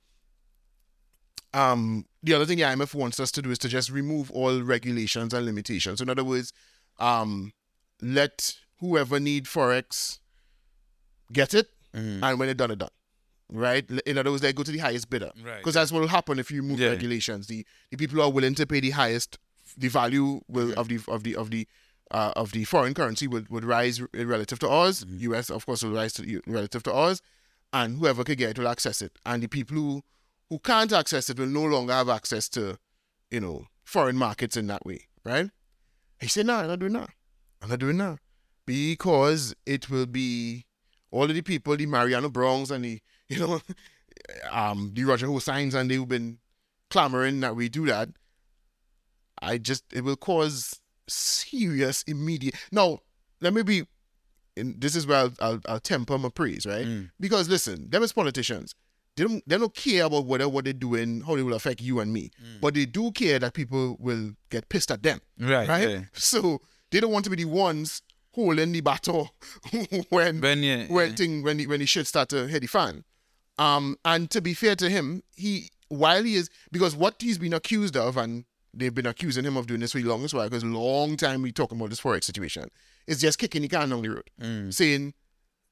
Um, 1.55 2.05
the 2.23 2.35
other 2.35 2.45
thing 2.45 2.59
the 2.59 2.65
IMF 2.65 2.95
wants 2.95 3.19
us 3.21 3.31
to 3.33 3.43
do 3.43 3.51
is 3.51 3.59
to 3.61 3.69
just 3.69 3.91
remove 3.91 4.31
all 4.31 4.61
regulations 4.63 5.33
and 5.33 5.47
limitations. 5.47 6.01
In 6.01 6.11
other 6.11 6.25
words, 6.25 6.53
um, 6.99 7.53
let 8.03 8.55
whoever 8.81 9.19
need 9.19 9.45
forex 9.47 10.19
get 11.33 11.55
it, 11.55 11.69
Mm. 11.95 12.23
and 12.23 12.39
when 12.39 12.49
it's 12.51 12.59
done, 12.59 12.71
it's 12.73 12.81
done. 12.81 12.91
Right? 13.51 13.89
In 14.07 14.19
other 14.19 14.31
words, 14.31 14.43
they 14.43 14.53
go 14.53 14.65
to 14.65 14.73
the 14.73 14.79
highest 14.79 15.09
bidder 15.09 15.31
Right. 15.43 15.59
because 15.59 15.75
that's 15.75 15.93
what 15.93 16.01
will 16.01 16.09
happen 16.09 16.39
if 16.39 16.51
you 16.51 16.61
remove 16.63 16.81
Yeah. 16.81 16.89
regulations. 16.89 17.47
The 17.47 17.65
the 17.91 17.97
people 17.97 18.17
who 18.17 18.23
are 18.23 18.31
willing 18.31 18.55
to 18.57 18.67
pay 18.67 18.81
the 18.81 18.91
highest, 18.91 19.39
the 19.79 19.89
value 19.89 20.41
will 20.49 20.73
of 20.79 20.89
the 20.89 21.01
of 21.09 21.23
the 21.23 21.37
of 21.37 21.51
the 21.51 21.67
uh, 22.11 22.33
of 22.37 22.53
the 22.53 22.65
foreign 22.65 22.93
currency 22.93 23.27
would, 23.27 23.49
would 23.49 23.65
rise 23.65 24.01
relative 24.13 24.59
to 24.61 24.69
ours. 24.69 25.05
Mm-hmm. 25.05 25.19
U.S. 25.31 25.49
of 25.51 25.65
course 25.65 25.83
will 25.83 25.93
rise 25.93 26.13
to 26.15 26.41
relative 26.47 26.83
to 26.85 26.93
ours, 26.93 27.23
and 27.73 27.99
whoever 27.99 28.25
can 28.25 28.37
get 28.37 28.51
it 28.51 28.59
will 28.59 28.69
access 28.69 29.03
it. 29.03 29.13
And 29.25 29.43
the 29.43 29.49
people 29.49 29.77
who 29.77 30.03
who 30.49 30.59
can't 30.61 30.93
access 30.93 31.29
it 31.29 31.39
will 31.39 31.47
no 31.47 31.65
longer 31.65 31.93
have 31.93 32.09
access 32.09 32.49
to, 32.51 32.79
you 33.31 33.41
know, 33.41 33.67
foreign 33.85 34.17
markets 34.17 34.57
in 34.57 34.67
that 34.69 34.87
way. 34.87 35.07
Right? 35.25 35.51
He 36.21 36.29
said, 36.29 36.47
"No, 36.47 36.57
I'm 36.57 36.69
not 36.69 36.79
doing 36.79 36.93
that. 36.95 37.11
I'm 37.63 37.69
not 37.69 37.79
doing 37.79 37.99
that 37.99 38.19
because 38.65 39.55
it 39.65 39.89
will 39.91 40.07
be 40.07 40.65
all 41.11 41.25
of 41.25 41.35
the 41.35 41.43
people, 41.43 41.77
the 41.77 41.87
Mariano 41.87 42.29
Brownes 42.29 42.71
and 42.71 42.85
the 42.85 43.01
you 43.29 43.41
know, 43.41 43.61
um, 44.51 44.93
the 44.95 45.05
Roger 45.05 45.27
Hoseins 45.27 45.75
and 45.75 45.91
they've 45.91 46.07
been 46.07 46.39
clamoring 46.91 47.41
that 47.41 47.57
we 47.57 47.69
do 47.69 47.87
that. 47.87 48.09
I 49.41 49.59
just 49.59 49.85
it 49.93 50.03
will 50.03 50.17
cause 50.17 50.81
serious 51.09 52.03
immediate. 52.05 52.55
Now, 52.71 53.01
let 53.41 53.53
me 53.53 53.63
be. 53.63 53.85
And 54.57 54.81
this 54.81 54.97
is 54.97 55.07
where 55.07 55.19
I'll, 55.19 55.33
I'll, 55.41 55.61
I'll 55.69 55.81
temper 55.81 56.17
my 56.19 56.29
praise, 56.31 56.65
right? 56.67 56.87
Mm. 56.87 57.11
Because 57.21 57.49
listen, 57.49 57.91
them 57.91 58.03
as 58.03 58.13
politicians, 58.13 58.75
they 59.17 59.25
don't 59.25 59.43
they 59.49 59.59
don't 59.59 59.75
care 59.75 60.05
about 60.05 60.27
whether 60.27 60.49
what 60.49 60.65
they're 60.65 60.73
doing, 60.73 61.21
how 61.23 61.37
it 61.37 61.43
will 61.43 61.55
affect 61.55 61.81
you 61.81 62.01
and 62.01 62.13
me, 62.13 62.31
but 62.61 62.75
they 62.75 62.87
do 62.87 63.11
care 63.13 63.39
that 63.39 63.55
people 63.55 63.97
will 63.99 64.33
get 64.51 64.69
pissed 64.69 64.91
at 64.91 65.03
them 65.03 65.21
Right. 65.39 65.69
right? 65.69 65.89
yeah. 65.89 66.01
So 66.15 66.61
they 66.91 67.01
don't 67.01 67.13
want 67.13 67.25
to 67.25 67.31
be 67.31 67.37
the 67.37 67.47
ones 67.51 68.03
holding 68.33 68.73
the 68.73 68.81
battle 68.83 69.31
when 70.11 70.41
When 70.41 70.63
you 70.63 70.85
when 70.89 71.15
thing 71.17 71.43
when 71.43 71.57
the, 71.57 71.67
when 71.67 71.81
the 71.81 71.87
shit 71.87 72.07
start 72.07 72.29
to 72.31 72.47
hit 72.47 72.61
the 72.61 72.67
fan. 72.67 73.05
Um, 73.59 73.97
and 74.05 74.31
to 74.31 74.43
be 74.43 74.53
fair 74.53 74.77
to 74.77 74.89
him, 74.91 75.23
he 75.35 75.71
while 75.89 76.23
he 76.23 76.35
is 76.35 76.51
because 76.71 76.95
what 76.95 77.17
he's 77.21 77.39
been 77.39 77.55
accused 77.55 77.97
of, 77.97 78.17
and 78.19 78.45
they've 78.79 78.95
been 78.95 79.07
accusing 79.07 79.45
him 79.45 79.57
of 79.57 79.67
doing 79.67 79.81
this 79.81 79.93
for 79.93 79.99
the 80.01 80.09
longest 80.09 80.35
while, 80.35 80.49
because 80.49 80.65
long 80.65 81.17
time 81.17 81.43
we 81.43 81.53
talking 81.53 81.79
about 81.79 81.91
this 81.91 82.01
forex 82.01 82.25
situation, 82.25 82.71
It's 83.07 83.21
just 83.21 83.39
kicking 83.39 83.63
the 83.63 83.69
can 83.69 83.89
down 83.91 84.03
the 84.03 84.11
road, 84.11 84.31
Mm. 84.41 84.73
saying, 84.75 85.15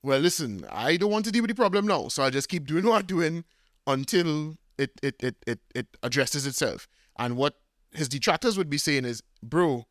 "Well, 0.02 0.20
listen, 0.20 0.64
I 0.70 0.96
don't 0.96 1.10
want 1.10 1.24
to 1.26 1.32
deal 1.32 1.42
with 1.42 1.50
the 1.50 1.54
problem 1.54 1.86
now, 1.86 2.08
so 2.08 2.22
I 2.22 2.30
just 2.30 2.48
keep 2.48 2.66
doing 2.66 2.84
what 2.86 3.00
I'm 3.00 3.06
doing 3.06 3.44
until 3.86 4.56
it 4.78 4.92
it 5.02 5.16
it 5.20 5.36
it, 5.46 5.60
it 5.74 5.86
addresses 6.02 6.46
itself." 6.46 6.88
And 7.18 7.36
what 7.36 7.60
his 7.92 8.08
detractors 8.08 8.56
would 8.58 8.70
be 8.70 8.78
saying 8.78 9.04
is, 9.04 9.22
"Bro, 9.42 9.86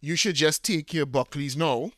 you 0.00 0.16
should 0.16 0.34
just 0.36 0.62
take 0.64 0.92
your 0.94 1.06
Buckleys 1.06 1.56
now. 1.56 1.92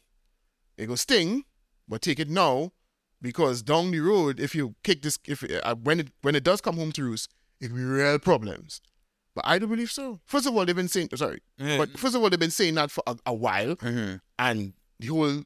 It 0.76 0.86
go 0.86 0.94
sting, 0.96 1.44
but 1.88 2.02
take 2.02 2.18
it 2.18 2.28
now 2.28 2.72
because 3.20 3.62
down 3.62 3.90
the 3.92 4.00
road, 4.00 4.40
if 4.40 4.54
you 4.54 4.74
kick 4.82 5.02
this, 5.02 5.18
if 5.26 5.44
uh, 5.44 5.74
when 5.76 6.00
it 6.00 6.08
when 6.22 6.34
it 6.34 6.42
does 6.44 6.60
come 6.60 6.76
home 6.76 6.92
to 6.92 7.04
roost, 7.04 7.32
it'll 7.60 7.76
be 7.76 7.82
real 7.84 8.18
problems. 8.18 8.80
But 9.34 9.46
I 9.46 9.58
don't 9.58 9.70
believe 9.70 9.90
so. 9.90 10.20
First 10.26 10.46
of 10.46 10.54
all, 10.56 10.66
they've 10.66 10.76
been 10.76 10.88
saying 10.88 11.08
sorry, 11.16 11.40
Yeah. 11.56 11.78
but 11.78 11.98
first 11.98 12.14
of 12.14 12.22
all, 12.22 12.28
they've 12.30 12.38
been 12.38 12.50
saying 12.50 12.74
that 12.74 12.90
for 12.90 13.02
a, 13.06 13.16
a 13.26 13.34
while, 13.34 13.76
Mhm. 13.76 14.20
and 14.38 14.74
the 15.00 15.06
whole 15.06 15.44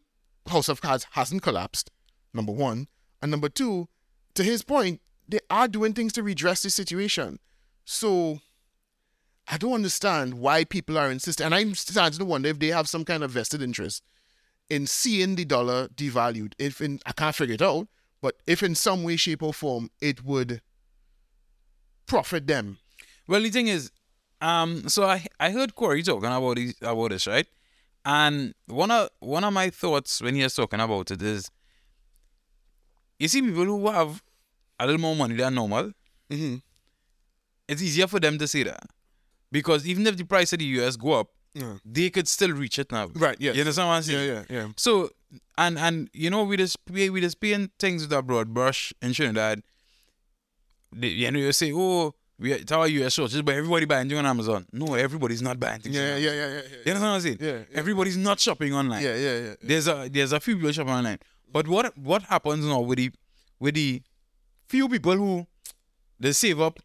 House 0.48 0.68
of 0.68 0.80
Cards 0.80 1.06
hasn't 1.12 1.42
collapsed. 1.42 1.90
Number 2.34 2.52
one, 2.52 2.88
and 3.22 3.30
number 3.30 3.48
two, 3.48 3.88
to 4.34 4.42
his 4.44 4.62
point, 4.62 5.00
they 5.28 5.40
are 5.50 5.66
doing 5.68 5.92
things 5.92 6.12
to 6.14 6.22
redress 6.22 6.62
the 6.62 6.70
situation. 6.70 7.38
So 7.84 8.40
I 9.48 9.56
don't 9.58 9.72
understand 9.74 10.34
why 10.34 10.64
people 10.64 10.98
are 10.98 11.10
insisting, 11.10 11.46
and 11.46 11.54
I'm 11.54 11.74
starting 11.76 12.18
to 12.18 12.24
wonder 12.24 12.48
if 12.48 12.58
they 12.58 12.68
have 12.68 12.88
some 12.88 13.04
kind 13.04 13.22
of 13.22 13.30
vested 13.30 13.62
interest 13.62 14.02
in 14.68 14.86
seeing 14.88 15.36
the 15.36 15.44
dollar 15.44 15.86
devalued. 15.88 16.54
If 16.58 16.80
in 16.80 17.00
I 17.06 17.12
can't 17.12 17.34
figure 17.36 17.54
it 17.54 17.62
out, 17.62 17.86
but 18.20 18.36
if 18.46 18.62
in 18.64 18.74
some 18.74 19.04
way, 19.04 19.16
shape, 19.16 19.42
or 19.44 19.54
form 19.54 19.90
it 20.00 20.24
would 20.24 20.60
profit 22.06 22.46
them. 22.46 22.78
Well, 23.28 23.40
the 23.42 23.50
thing 23.50 23.68
is, 23.68 23.90
um, 24.40 24.88
so 24.88 25.04
I 25.04 25.24
I 25.40 25.50
heard 25.50 25.74
Corey 25.74 26.02
talking 26.02 26.28
about 26.30 26.56
this, 26.56 26.74
about 26.82 27.10
this, 27.10 27.26
right? 27.26 27.46
And 28.04 28.54
one 28.66 28.90
of 28.90 29.08
one 29.20 29.44
of 29.44 29.52
my 29.52 29.70
thoughts 29.70 30.20
when 30.22 30.34
he 30.36 30.42
was 30.42 30.54
talking 30.54 30.80
about 30.80 31.10
it 31.10 31.22
is, 31.22 31.50
you 33.18 33.28
see, 33.28 33.42
people 33.42 33.64
who 33.64 33.88
have 33.88 34.22
a 34.78 34.86
little 34.86 35.00
more 35.00 35.16
money 35.16 35.34
than 35.36 35.54
normal, 35.54 35.92
Mm-hmm. 36.30 36.56
it's 37.68 37.80
easier 37.80 38.08
for 38.08 38.18
them 38.18 38.36
to 38.36 38.48
say 38.48 38.64
that 38.64 38.82
because 39.52 39.86
even 39.86 40.04
if 40.08 40.16
the 40.16 40.24
price 40.24 40.52
of 40.52 40.58
the 40.58 40.64
US 40.80 40.96
go 40.96 41.12
up, 41.20 41.28
Yeah. 41.54 41.76
they 41.84 42.10
could 42.10 42.26
still 42.26 42.50
reach 42.50 42.78
it 42.80 42.90
now. 42.90 43.06
Right. 43.14 43.36
Yes. 43.40 43.54
You 43.54 43.60
understand 43.62 43.88
what 43.88 43.94
I'm 43.94 44.02
saying? 44.02 44.28
Yeah. 44.28 44.42
Yeah. 44.50 44.56
Yeah. 44.62 44.68
So 44.76 45.10
and 45.56 45.78
and 45.78 46.10
you 46.12 46.30
know 46.30 46.42
we 46.42 46.56
just 46.56 46.84
pay 46.84 47.10
we 47.10 47.20
just 47.20 47.38
paying 47.40 47.70
things 47.78 48.02
with 48.02 48.12
a 48.12 48.22
broad 48.22 48.52
brush 48.52 48.92
in 49.00 49.12
Trinidad. 49.12 49.62
They, 50.92 51.08
you 51.08 51.30
know 51.30 51.38
you 51.38 51.52
say 51.52 51.72
oh 51.72 52.14
we 52.38 52.52
it's 52.52 52.70
our 52.72 52.86
US 52.86 53.14
Just 53.16 53.44
but 53.44 53.54
everybody 53.54 53.86
buying 53.86 54.08
things 54.08 54.18
on 54.18 54.26
Amazon. 54.26 54.66
No, 54.72 54.94
everybody's 54.94 55.42
not 55.42 55.58
buying 55.58 55.80
things. 55.80 55.96
on 55.96 56.02
Yeah. 56.02 56.08
Amazon. 56.10 56.22
Yeah. 56.24 56.46
Yeah. 56.46 56.46
Yeah. 56.54 56.60
You 56.84 56.92
understand 56.92 57.00
what 57.02 57.08
I'm 57.08 57.20
saying? 57.20 57.38
Yeah, 57.40 57.52
yeah. 57.70 57.78
Everybody's 57.78 58.16
not 58.16 58.40
shopping 58.40 58.74
online. 58.74 59.02
Yeah. 59.02 59.16
Yeah. 59.16 59.38
Yeah. 59.38 59.54
There's 59.62 59.88
a 59.88 60.08
there's 60.12 60.32
a 60.32 60.40
few 60.40 60.56
people 60.56 60.72
shopping 60.72 60.92
online. 60.92 61.18
But 61.52 61.68
what 61.68 61.96
what 61.96 62.22
happens 62.24 62.64
now 62.64 62.80
with 62.80 62.98
the 62.98 63.10
with 63.58 63.74
the 63.74 64.02
few 64.68 64.88
people 64.88 65.16
who 65.16 65.46
they 66.20 66.32
save 66.32 66.60
up 66.60 66.78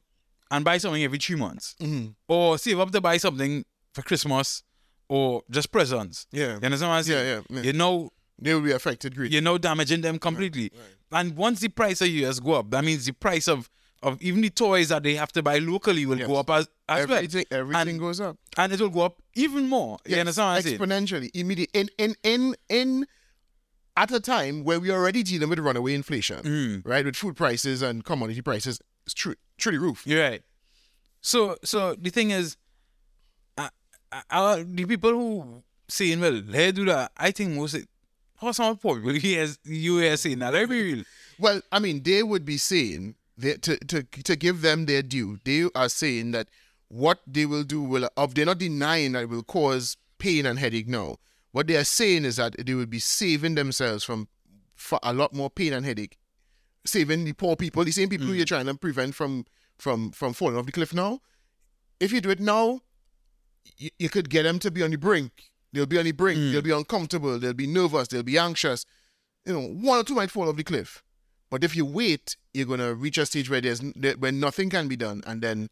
and 0.49 0.63
buy 0.65 0.77
something 0.77 1.03
every 1.03 1.17
three 1.17 1.35
months, 1.37 1.75
Mm-hmm. 1.79 2.09
or 2.27 2.57
save 2.57 2.79
up 2.79 2.91
to 2.91 3.01
buy 3.01 3.17
something 3.17 3.63
for 3.93 4.01
Christmas, 4.01 4.63
or 5.09 5.43
just 5.49 5.71
presents. 5.71 6.27
Yeah. 6.31 6.57
You 6.59 6.65
understand 6.65 6.89
what 6.91 6.95
I'm 6.97 7.03
saying? 7.03 7.25
Yeah, 7.27 7.33
yeah, 7.49 7.57
yeah. 7.57 7.61
You 7.63 7.73
know 7.73 8.09
They 8.39 8.53
will 8.53 8.61
be 8.61 8.71
affected 8.71 9.15
greatly. 9.15 9.35
You 9.35 9.41
know 9.41 9.57
damaging 9.57 10.01
them 10.01 10.17
completely. 10.19 10.71
And 11.11 11.35
once 11.35 11.59
the 11.59 11.67
price 11.69 12.01
of 12.01 12.07
US 12.07 12.39
go 12.39 12.53
up, 12.53 12.71
that 12.71 12.83
means 12.83 13.05
the 13.05 13.13
price 13.13 13.47
of, 13.47 13.69
of 14.03 14.21
even 14.21 14.41
the 14.41 14.49
toys 14.49 14.89
that 14.89 15.03
they 15.03 15.15
have 15.15 15.31
to 15.33 15.43
buy 15.43 15.57
locally 15.59 16.05
will 16.05 16.17
Yes. 16.17 16.27
go 16.27 16.35
up 16.37 16.49
as, 16.49 16.67
as 16.89 17.07
well. 17.07 17.17
Everything, 17.17 17.45
everything 17.51 17.89
And- 17.89 17.99
goes 17.99 18.19
up. 18.19 18.37
And 18.57 18.73
it 18.73 18.79
will 18.81 18.89
go 18.89 19.01
up 19.01 19.21
even 19.35 19.69
more. 19.69 19.99
You 20.07 20.17
understand 20.17 20.47
what 20.47 20.55
I'm 20.57 20.61
saying? 20.63 20.79
exponentially, 20.79 21.31
immediate 21.33 21.69
in 21.73 21.89
in 21.97 22.15
in 22.23 22.55
in 22.69 23.07
at 23.97 24.11
a 24.11 24.19
time 24.19 24.63
where 24.63 24.79
we're 24.79 24.95
already 24.95 25.21
dealing 25.21 25.49
with 25.49 25.59
runaway 25.59 25.93
inflation, 25.93 26.41
Mm. 26.43 26.81
right? 26.85 27.05
With 27.05 27.15
food 27.15 27.35
prices 27.35 27.81
and 27.81 28.03
commodity 28.03 28.41
prices, 28.41 28.79
it's 29.05 29.13
true, 29.13 29.35
truly 29.57 29.77
roof. 29.77 30.03
You're 30.05 30.23
right. 30.29 30.41
So 31.21 31.57
so 31.63 31.93
the 31.95 32.09
thing 32.09 32.31
is, 32.31 32.57
uh, 33.57 33.69
uh, 34.29 34.63
the 34.65 34.85
people 34.85 35.11
who 35.11 35.63
saying, 35.87 36.19
well, 36.21 36.41
let's 36.47 36.73
do 36.73 36.85
that, 36.85 37.11
I 37.17 37.31
think 37.31 37.51
most 37.51 37.75
of 37.75 37.85
how 38.37 38.51
some 38.53 38.77
poor 38.77 38.95
people 38.95 39.13
here 39.19 39.47
you 39.65 39.99
are 39.99 40.17
saying 40.17 40.39
that, 40.39 40.53
let's 40.53 40.69
be 40.69 40.81
real. 40.93 41.03
Well, 41.37 41.61
I 41.71 41.79
mean, 41.79 42.01
they 42.01 42.23
would 42.23 42.45
be 42.45 42.57
saying 42.57 43.15
that 43.41 43.61
to 43.63 43.77
to 43.77 44.03
to 44.03 44.35
give 44.35 44.61
them 44.61 44.85
their 44.85 45.01
due, 45.01 45.39
they 45.43 45.67
are 45.75 45.89
saying 45.89 46.31
that 46.31 46.49
what 46.87 47.19
they 47.25 47.45
will 47.45 47.63
do 47.63 47.81
will 47.81 48.09
of 48.17 48.35
they're 48.35 48.45
not 48.45 48.57
denying 48.57 49.13
that 49.13 49.23
it 49.23 49.29
will 49.29 49.43
cause 49.43 49.97
pain 50.17 50.45
and 50.45 50.59
headache. 50.59 50.87
No, 50.87 51.17
what 51.51 51.67
they 51.67 51.75
are 51.75 51.83
saying 51.83 52.25
is 52.25 52.37
that 52.37 52.55
they 52.65 52.73
will 52.73 52.85
be 52.85 52.99
saving 52.99 53.55
themselves 53.55 54.03
from 54.03 54.27
for 54.75 54.99
a 55.03 55.13
lot 55.13 55.33
more 55.33 55.49
pain 55.49 55.73
and 55.73 55.85
headache, 55.85 56.17
saving 56.85 57.23
the 57.23 57.33
poor 57.33 57.55
people, 57.55 57.83
the 57.83 57.91
same 57.91 58.09
people 58.09 58.27
who 58.27 58.33
you're 58.33 58.45
trying 58.45 58.65
to 58.65 58.73
prevent 58.75 59.15
from 59.15 59.45
from 59.77 60.11
from 60.11 60.33
falling 60.33 60.57
off 60.57 60.65
the 60.65 60.71
cliff 60.71 60.93
now. 60.93 61.19
If 61.99 62.11
you 62.11 62.21
do 62.21 62.31
it 62.31 62.39
now, 62.39 62.81
you, 63.77 63.89
you 63.99 64.09
could 64.09 64.29
get 64.29 64.43
them 64.43 64.59
to 64.59 64.71
be 64.71 64.83
on 64.83 64.91
the 64.91 64.97
brink. 64.97 65.51
They'll 65.73 65.85
be 65.85 65.99
on 65.99 66.05
the 66.05 66.11
brink. 66.11 66.39
Mm. 66.39 66.51
They'll 66.51 66.61
be 66.61 66.71
uncomfortable. 66.71 67.39
They'll 67.39 67.53
be 67.53 67.67
nervous. 67.67 68.07
They'll 68.07 68.23
be 68.23 68.37
anxious. 68.37 68.85
You 69.45 69.53
know, 69.53 69.61
one 69.61 69.99
or 69.99 70.03
two 70.03 70.15
might 70.15 70.31
fall 70.31 70.49
off 70.49 70.55
the 70.55 70.63
cliff. 70.63 71.03
But 71.51 71.63
if 71.63 71.75
you 71.75 71.85
wait, 71.85 72.37
you're 72.53 72.65
gonna 72.65 72.95
reach 72.95 73.17
a 73.19 73.25
stage 73.27 73.49
where 73.49 73.61
there's 73.61 73.81
there- 73.95 74.17
when 74.17 74.39
nothing 74.39 74.69
can 74.71 74.87
be 74.87 74.95
done, 74.95 75.21
and 75.27 75.41
then 75.43 75.69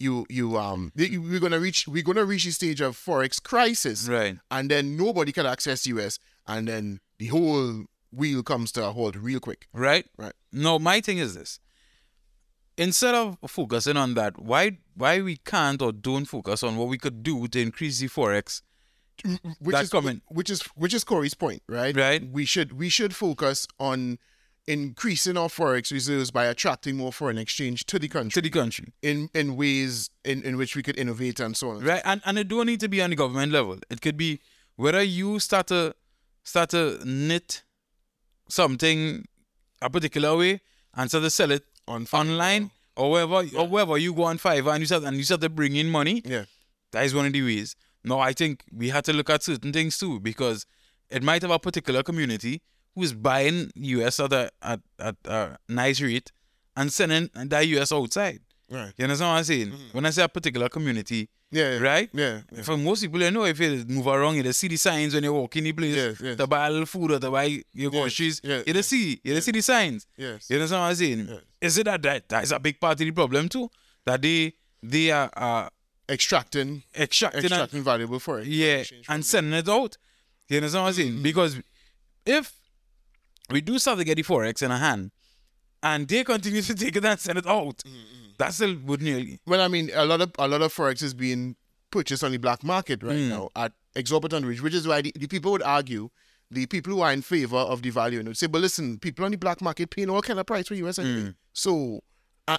you 0.00 0.26
you 0.28 0.56
um 0.58 0.90
you- 0.96 1.22
we're 1.22 1.38
gonna 1.38 1.60
reach 1.60 1.86
we're 1.86 2.02
gonna 2.02 2.24
reach 2.24 2.44
the 2.44 2.50
stage 2.50 2.80
of 2.80 2.96
forex 2.96 3.40
crisis, 3.42 4.08
Right. 4.08 4.38
and 4.50 4.70
then 4.70 4.96
nobody 4.96 5.30
can 5.32 5.44
access 5.46 5.86
US, 5.86 6.18
and 6.46 6.66
then 6.66 7.00
the 7.18 7.26
whole 7.26 7.84
wheel 8.10 8.42
comes 8.42 8.72
to 8.72 8.84
a 8.86 8.92
halt 8.92 9.16
real 9.16 9.38
quick. 9.38 9.68
Right? 9.72 10.06
Right. 10.16 10.32
No, 10.50 10.78
my 10.78 11.00
thing 11.02 11.18
is 11.18 11.34
this. 11.34 11.60
Instead 12.78 13.14
of 13.14 13.36
focusing 13.48 13.96
on 13.96 14.14
that, 14.14 14.38
why 14.40 14.78
why 14.94 15.20
we 15.20 15.36
can't 15.36 15.82
or 15.82 15.92
don't 15.92 16.24
focus 16.26 16.62
on 16.62 16.76
what 16.76 16.88
we 16.88 16.96
could 16.96 17.22
do 17.22 17.46
to 17.48 17.60
increase 17.60 17.98
the 17.98 18.08
forex? 18.08 18.62
Which 19.58 19.72
That's 19.72 19.84
is 19.84 19.90
coming. 19.90 20.22
which 20.28 20.48
is 20.48 20.62
which 20.76 20.94
is 20.94 21.02
Corey's 21.02 21.34
point, 21.34 21.62
right? 21.68 21.94
Right. 21.94 22.24
We 22.30 22.44
should 22.44 22.72
we 22.72 22.88
should 22.88 23.14
focus 23.16 23.66
on 23.80 24.18
increasing 24.68 25.38
our 25.38 25.48
forex 25.48 25.90
reserves 25.90 26.30
by 26.30 26.44
attracting 26.44 26.94
more 26.94 27.10
foreign 27.10 27.38
exchange 27.38 27.86
to 27.86 27.98
the 27.98 28.06
country. 28.06 28.30
to 28.30 28.42
the 28.42 28.50
country. 28.50 28.92
in 29.02 29.30
in 29.34 29.56
ways 29.56 30.10
in, 30.24 30.42
in 30.42 30.58
which 30.58 30.76
we 30.76 30.82
could 30.82 30.98
innovate 30.98 31.40
and 31.40 31.56
so 31.56 31.70
on. 31.70 31.82
Right? 31.82 32.02
And 32.04 32.20
and 32.26 32.38
it 32.38 32.48
don't 32.48 32.66
need 32.66 32.80
to 32.80 32.88
be 32.88 33.00
on 33.00 33.10
the 33.10 33.16
government 33.16 33.50
level. 33.50 33.78
It 33.90 34.02
could 34.02 34.18
be 34.18 34.40
whether 34.76 35.02
you 35.02 35.40
start 35.40 35.68
to 35.68 35.94
start 36.44 36.68
to 36.70 37.00
knit 37.04 37.62
something 38.48 39.24
a 39.80 39.88
particular 39.88 40.36
way 40.36 40.60
and 40.94 41.08
start 41.08 41.24
to 41.24 41.30
sell 41.30 41.50
it 41.50 41.64
On 41.88 42.06
online 42.12 42.70
or 42.94 43.10
wherever 43.10 43.56
or 43.56 43.66
wherever 43.66 43.96
you 43.96 44.12
go 44.12 44.24
on 44.24 44.38
Fiverr 44.38 44.72
and 44.72 44.80
you 44.80 44.86
start 44.86 45.04
and 45.04 45.16
you 45.16 45.24
start 45.24 45.40
to 45.40 45.48
bring 45.48 45.76
in 45.76 45.88
money. 45.88 46.20
Yeah. 46.24 46.44
That 46.92 47.04
is 47.06 47.14
one 47.14 47.24
of 47.26 47.32
the 47.32 47.42
ways. 47.42 47.74
No, 48.04 48.20
I 48.20 48.32
think 48.34 48.64
we 48.70 48.90
had 48.90 49.04
to 49.06 49.12
look 49.14 49.30
at 49.30 49.42
certain 49.42 49.72
things 49.72 49.96
too 49.96 50.20
because 50.20 50.66
it 51.08 51.22
might 51.22 51.40
have 51.42 51.50
a 51.50 51.58
particular 51.58 52.02
community 52.02 52.60
who's 52.98 53.12
buying 53.12 53.70
US 53.74 54.20
at 54.20 54.32
a 54.32 54.50
at, 54.62 54.80
at 54.98 55.16
a 55.24 55.56
nice 55.68 56.00
rate 56.00 56.32
and 56.76 56.92
sending 56.92 57.30
that 57.34 57.66
US 57.66 57.92
outside. 57.92 58.40
Right. 58.70 58.92
You 58.96 59.04
understand 59.04 59.30
what 59.30 59.38
I'm 59.38 59.44
saying? 59.44 59.72
When 59.92 60.04
I 60.04 60.10
say 60.10 60.22
a 60.22 60.28
particular 60.28 60.68
community, 60.68 61.28
Yeah. 61.50 61.72
yeah. 61.74 61.78
right? 61.78 62.10
Yeah. 62.12 62.40
yeah. 62.52 62.62
For 62.62 62.76
most 62.76 63.00
people, 63.02 63.22
you 63.22 63.30
know, 63.30 63.44
if 63.46 63.58
you 63.58 63.84
move 63.88 64.06
around, 64.06 64.36
you 64.36 64.52
see 64.52 64.68
the 64.68 64.76
signs 64.76 65.14
when 65.14 65.24
you 65.24 65.32
walk 65.32 65.56
in 65.56 65.64
the 65.64 65.72
place 65.72 65.96
Yes, 65.96 66.20
yes. 66.20 66.36
to 66.36 66.46
buy 66.46 66.66
a 66.66 66.70
little 66.70 66.84
food 66.86 67.12
or 67.12 67.18
to 67.18 67.30
buy 67.30 67.62
your 67.72 67.90
groceries. 67.90 68.40
yes, 68.44 68.64
you 68.66 68.74
just 68.74 68.88
see, 68.90 69.20
you 69.24 69.34
just 69.34 69.46
see 69.46 69.52
the 69.52 69.62
signs. 69.62 70.06
Yes. 70.18 70.50
You 70.50 70.56
understand 70.56 70.82
what 70.82 70.88
I'm 70.88 70.94
saying? 70.96 71.26
Yes. 71.30 71.40
Is 71.62 71.78
it 71.78 71.84
that, 71.84 72.02
that 72.02 72.28
that 72.28 72.44
is 72.44 72.52
a 72.52 72.58
big 72.60 72.78
part 72.78 72.92
of 72.92 72.98
the 72.98 73.10
problem 73.12 73.48
too? 73.48 73.70
That 74.04 74.20
they 74.22 74.52
they 74.82 75.10
are 75.12 75.30
uh, 75.34 75.68
Extracting 76.10 76.82
extracting, 76.96 77.38
and- 77.44 77.52
extracting 77.52 77.82
valuable 77.82 78.18
forex. 78.18 78.44
yeah, 78.46 78.76
exchange 78.78 79.06
and 79.08 79.24
sending 79.24 79.52
it 79.52 79.68
out. 79.68 79.96
You 80.48 80.56
understand 80.58 80.82
what 80.84 80.88
I'm 80.88 80.94
saying? 80.94 81.22
Because 81.22 81.60
if 82.26 82.52
we 83.50 83.60
do 83.60 83.78
to 83.78 84.04
get 84.04 84.16
the 84.16 84.22
forex 84.22 84.62
in 84.62 84.70
a 84.70 84.78
hand, 84.78 85.10
and 85.82 86.06
they 86.08 86.24
continue 86.24 86.62
to 86.62 86.74
take 86.82 86.96
it 86.96 87.04
and 87.04 87.18
send 87.20 87.38
it 87.38 87.46
out, 87.46 87.82
that 88.38 88.52
still 88.54 88.76
would 88.84 89.02
nearly. 89.02 89.40
Well, 89.46 89.60
I 89.60 89.68
mean, 89.68 89.90
a 89.94 90.04
lot 90.04 90.20
of 90.20 90.32
a 90.38 90.46
lot 90.48 90.62
of 90.62 90.74
forex 90.74 91.02
is 91.02 91.14
being 91.14 91.56
purchased 91.90 92.22
on 92.24 92.32
the 92.32 92.38
black 92.38 92.62
market 92.62 93.02
right 93.02 93.16
Hmm. 93.16 93.28
now 93.30 93.48
at 93.56 93.72
exorbitant 93.96 94.44
rates, 94.46 94.60
which 94.60 94.74
is 94.74 94.86
why 94.86 95.00
the, 95.02 95.12
the 95.16 95.26
people 95.26 95.50
would 95.52 95.62
argue, 95.62 96.10
the 96.50 96.66
people 96.66 96.92
who 96.92 97.00
are 97.00 97.12
in 97.12 97.22
favor 97.22 97.56
of 97.56 97.80
the 97.82 97.90
value, 97.90 98.22
would 98.22 98.36
say, 98.36 98.46
but 98.46 98.60
listen, 98.60 98.98
people 98.98 99.24
on 99.24 99.30
the 99.30 99.38
black 99.38 99.60
market 99.62 99.90
paying 99.90 100.10
all 100.10 100.20
kind 100.22 100.38
of 100.38 100.46
price 100.46 100.68
for 100.68 100.74
US 100.74 100.98
anyway. 100.98 101.22
Hmm. 101.22 101.30
So, 101.54 102.00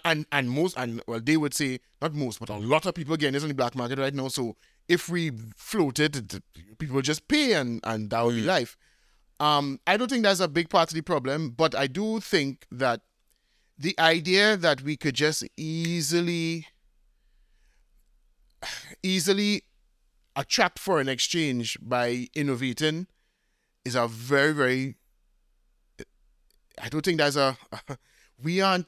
and 0.05 0.25
and 0.31 0.49
most 0.49 0.77
and 0.77 1.01
well, 1.07 1.19
they 1.21 1.37
would 1.37 1.53
say 1.53 1.79
not 2.01 2.13
most, 2.13 2.39
but 2.39 2.49
a 2.49 2.55
lot 2.57 2.85
of 2.85 2.93
people 2.95 3.15
getting 3.17 3.33
this 3.33 3.43
on 3.43 3.49
the 3.49 3.55
black 3.55 3.75
market 3.75 3.99
right 3.99 4.13
now. 4.13 4.27
So 4.27 4.55
if 4.87 5.07
we 5.09 5.31
float 5.55 5.99
it, 5.99 6.41
people 6.79 7.01
just 7.01 7.27
pay 7.27 7.53
and 7.53 7.79
and 7.83 8.09
that 8.09 8.23
would 8.25 8.33
Hmm. 8.35 8.41
be 8.41 8.45
life. 8.47 8.75
Um, 9.39 9.79
I 9.87 9.95
don't 9.97 10.09
think 10.09 10.23
that's 10.23 10.41
a 10.41 10.47
big 10.47 10.69
part 10.69 10.89
of 10.89 10.95
the 10.95 11.01
problem, 11.01 11.51
but 11.51 11.73
I 11.73 11.87
do 11.87 12.19
think 12.19 12.65
that 12.71 13.01
the 13.77 13.97
idea 13.97 14.57
that 14.57 14.81
we 14.81 14.97
could 14.97 15.15
just 15.15 15.45
easily 15.55 16.67
easily 19.01 19.63
attract 20.35 20.77
foreign 20.77 21.07
exchange 21.07 21.77
by 21.81 22.27
innovating 22.35 23.07
is 23.85 23.95
a 23.95 24.07
very 24.07 24.51
very 24.51 24.95
I 26.81 26.89
don't 26.89 27.03
think 27.03 27.19
there's 27.19 27.37
a 27.37 27.57
we 28.43 28.59
aren't 28.59 28.87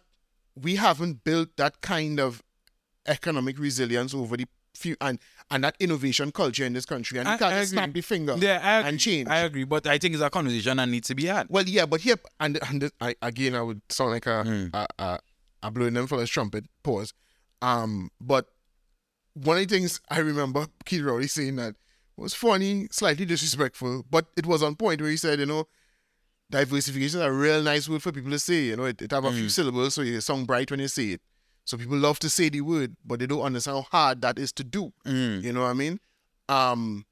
we 0.56 0.76
haven't 0.76 1.24
built 1.24 1.56
that 1.56 1.80
kind 1.82 2.20
of 2.20 2.44
economic 3.08 3.58
resilience 3.58 4.14
over 4.14 4.36
the 4.36 4.46
few 4.76 4.96
and 5.00 5.20
and 5.52 5.64
that 5.64 5.76
innovation 5.80 6.32
culture 6.32 6.66
in 6.66 6.74
this 6.74 6.86
country, 6.86 7.20
and 7.20 7.28
I- 7.28 7.34
you 7.34 7.38
can't 7.40 7.54
I 7.54 7.66
snap 7.66 7.94
the 7.94 8.02
finger 8.02 8.36
Yeah, 8.40 8.88
and 8.88 9.00
change. 9.00 9.28
I 9.30 9.40
agree, 9.40 9.66
but 9.66 9.86
I 9.86 9.98
think 10.00 10.14
it's 10.16 10.24
a 10.24 10.30
conversation 10.30 10.78
that 10.78 10.90
needs 10.90 11.08
to 11.10 11.16
be 11.16 11.26
had. 11.26 11.48
Well, 11.50 11.66
yeah, 11.68 11.86
but 11.86 12.02
here 12.02 12.16
and 12.40 12.58
and 12.68 12.82
this- 12.82 12.92
I 13.00 13.16
again 13.22 13.54
I 13.56 13.62
would 13.62 13.82
sound 13.90 14.12
like 14.12 14.26
a 14.26 14.44
Mm. 14.46 14.74
a, 14.74 14.88
a, 14.98 15.20
a 15.64 15.72
blowing 15.72 15.94
them 15.94 16.08
for 16.08 16.26
trumpet. 16.26 16.66
Pause. 16.84 17.14
Um, 17.62 18.10
but 18.20 18.48
one 19.34 19.58
of 19.58 19.68
the 19.68 19.76
things 19.76 20.00
I 20.10 20.20
remember 20.20 20.68
Keith 20.86 21.02
Rowley 21.04 21.28
saying 21.28 21.58
that 21.58 21.76
was 22.18 22.34
funny, 22.34 22.88
slightly 22.92 23.26
disrespectful, 23.26 24.06
but 24.10 24.26
it 24.38 24.46
was 24.46 24.64
on 24.64 24.76
point 24.76 25.02
where 25.02 25.10
he 25.12 25.18
said, 25.18 25.40
you 25.40 25.46
know, 25.46 25.68
diversification 26.50 27.20
is 27.20 27.26
a 27.26 27.32
real 27.32 27.62
nice 27.62 27.88
word 27.88 28.02
for 28.04 28.12
people 28.12 28.32
to 28.32 28.40
say. 28.40 28.64
You 28.66 28.76
know, 28.78 28.86
it, 28.86 29.02
it 29.02 29.12
have 29.12 29.24
a 29.26 29.32
few 29.32 29.50
syllables, 29.50 29.96
so 29.96 30.02
you 30.02 30.20
sound 30.22 30.48
bright 30.48 30.70
when 30.72 30.80
you 30.80 30.88
say 30.88 31.10
it. 31.12 31.22
So 31.66 31.78
people 31.78 31.98
love 31.98 32.20
to 32.20 32.30
say 32.30 32.50
the 32.50 32.62
word, 32.62 32.96
but 33.06 33.20
they 33.20 33.28
don't 33.28 33.42
understand 33.42 33.78
how 33.78 33.98
hard 33.98 34.22
that 34.22 34.40
is 34.40 34.52
to 34.54 34.64
do. 34.64 34.92
Mm. 35.06 35.44
You 35.44 35.54
know 35.54 35.62
what 35.62 35.68
I 35.68 35.74
mean? 35.74 36.00
Um, 36.50 37.06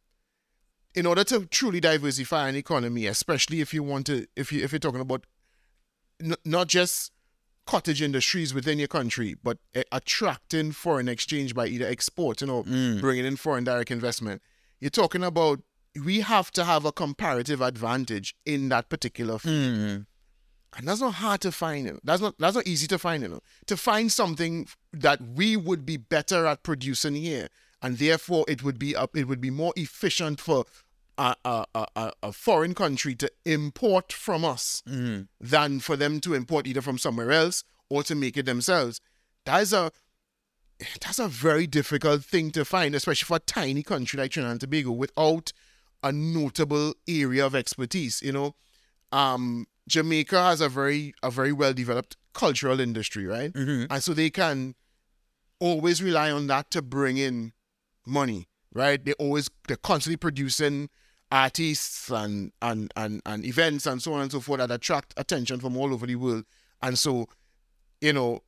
in 0.96 1.06
order 1.06 1.24
to 1.26 1.46
truly 1.46 1.80
diversify 1.80 2.50
an 2.50 2.56
economy, 2.56 3.06
especially 3.06 3.62
if 3.62 3.74
you 3.74 3.84
want 3.84 4.08
to, 4.08 4.26
if 4.36 4.52
you 4.52 4.64
if 4.64 4.72
you're 4.72 4.80
talking 4.80 5.02
about 5.02 5.26
n- 6.22 6.36
not 6.44 6.68
just 6.68 7.12
cottage 7.66 8.02
industries 8.02 8.54
within 8.54 8.80
your 8.80 8.88
country, 8.88 9.36
but 9.44 9.60
a- 9.76 9.84
attracting 9.92 10.72
foreign 10.72 11.08
exchange 11.08 11.54
by 11.54 11.68
either 11.68 11.86
export, 11.86 12.42
you 12.42 12.48
know, 12.48 12.64
bringing 13.00 13.26
in 13.26 13.36
foreign 13.36 13.64
direct 13.64 13.92
investment. 13.92 14.42
You're 14.80 14.90
talking 14.90 15.24
about 15.24 15.62
we 16.04 16.22
have 16.22 16.52
to 16.52 16.66
have 16.66 16.86
a 16.86 16.92
comparative 16.92 17.62
advantage 17.62 18.36
in 18.46 18.70
that 18.70 18.90
particular 18.90 19.38
field. 19.38 19.80
Mm. 19.80 20.06
And 20.78 20.88
that's 20.88 21.02
not 21.02 21.16
hard 21.16 21.42
to 21.42 21.52
find. 21.52 21.86
You 21.88 21.94
know. 21.94 22.00
That's 22.04 22.22
not 22.22 22.36
that's 22.38 22.56
not 22.56 22.68
easy 22.68 22.88
to 22.88 23.00
find. 23.00 23.24
You 23.24 23.30
know, 23.30 23.40
to 23.68 23.76
find 23.78 24.12
something 24.12 24.68
that 24.94 25.20
we 25.22 25.58
would 25.58 25.86
be 25.86 25.98
better 25.98 26.46
at 26.46 26.64
producing 26.64 27.16
here, 27.16 27.48
and 27.82 27.98
therefore 27.98 28.46
it 28.48 28.64
would 28.64 28.78
be 28.78 28.96
up. 28.96 29.18
It 29.18 29.28
would 29.28 29.42
be 29.42 29.50
more 29.50 29.74
efficient 29.76 30.40
for 30.40 30.66
a 31.18 31.36
a, 31.44 31.66
a, 31.76 32.12
a- 32.24 32.32
foreign 32.32 32.74
country 32.76 33.16
to 33.16 33.32
import 33.46 34.14
from 34.14 34.46
us 34.46 34.84
Mm-hmm. 34.88 35.24
than 35.42 35.80
for 35.80 35.96
them 35.98 36.20
to 36.22 36.34
import 36.34 36.68
either 36.68 36.82
from 36.82 36.98
somewhere 36.98 37.32
else 37.32 37.64
or 37.90 38.04
to 38.04 38.16
make 38.16 38.38
it 38.38 38.46
themselves. 38.46 39.02
That 39.46 39.62
is 39.64 39.74
a 39.74 39.92
that's 41.02 41.20
a 41.20 41.28
very 41.28 41.68
difficult 41.68 42.24
thing 42.24 42.52
to 42.52 42.64
find, 42.64 42.96
especially 42.96 43.26
for 43.26 43.38
a 43.38 43.40
tiny 43.40 43.84
country 43.84 44.18
like 44.20 44.32
Trinidad 44.32 44.52
and 44.52 44.62
Tobago 44.62 44.92
without 44.92 45.52
a 46.02 46.12
notable 46.14 46.94
area 47.08 47.46
of 47.46 47.54
expertise. 47.56 48.22
You 48.22 48.32
know, 48.32 48.56
um, 49.12 49.66
Jamaica 49.90 50.42
has 50.42 50.62
a 50.62 50.70
very 50.70 51.14
a 51.22 51.32
very 51.32 51.52
well 51.52 51.74
developed 51.74 52.16
cultural 52.34 52.80
industry, 52.80 53.26
right? 53.26 53.52
Mm-hmm. 53.52 53.92
And 53.92 54.04
so 54.04 54.14
they 54.14 54.30
can 54.30 54.76
always 55.60 56.02
rely 56.02 56.32
on 56.32 56.48
that 56.48 56.72
to 56.72 56.82
bring 56.82 57.18
in 57.18 57.52
money, 58.06 58.48
right? 58.74 59.04
They 59.04 59.14
always 59.14 59.50
they're 59.68 59.78
constantly 59.78 60.18
producing 60.18 60.90
artists 61.32 62.10
and 62.10 62.52
and 62.62 62.92
and 62.96 63.22
and 63.26 63.46
events 63.46 63.86
and 63.86 64.02
so 64.02 64.14
on 64.14 64.22
and 64.22 64.32
so 64.32 64.40
forth 64.40 64.60
that 64.60 64.72
attract 64.72 65.14
attention 65.18 65.60
from 65.60 65.76
all 65.76 65.94
over 65.94 66.06
the 66.06 66.16
world. 66.16 66.46
And 66.82 66.98
so, 66.98 67.28
you 68.00 68.14
know, 68.14 68.42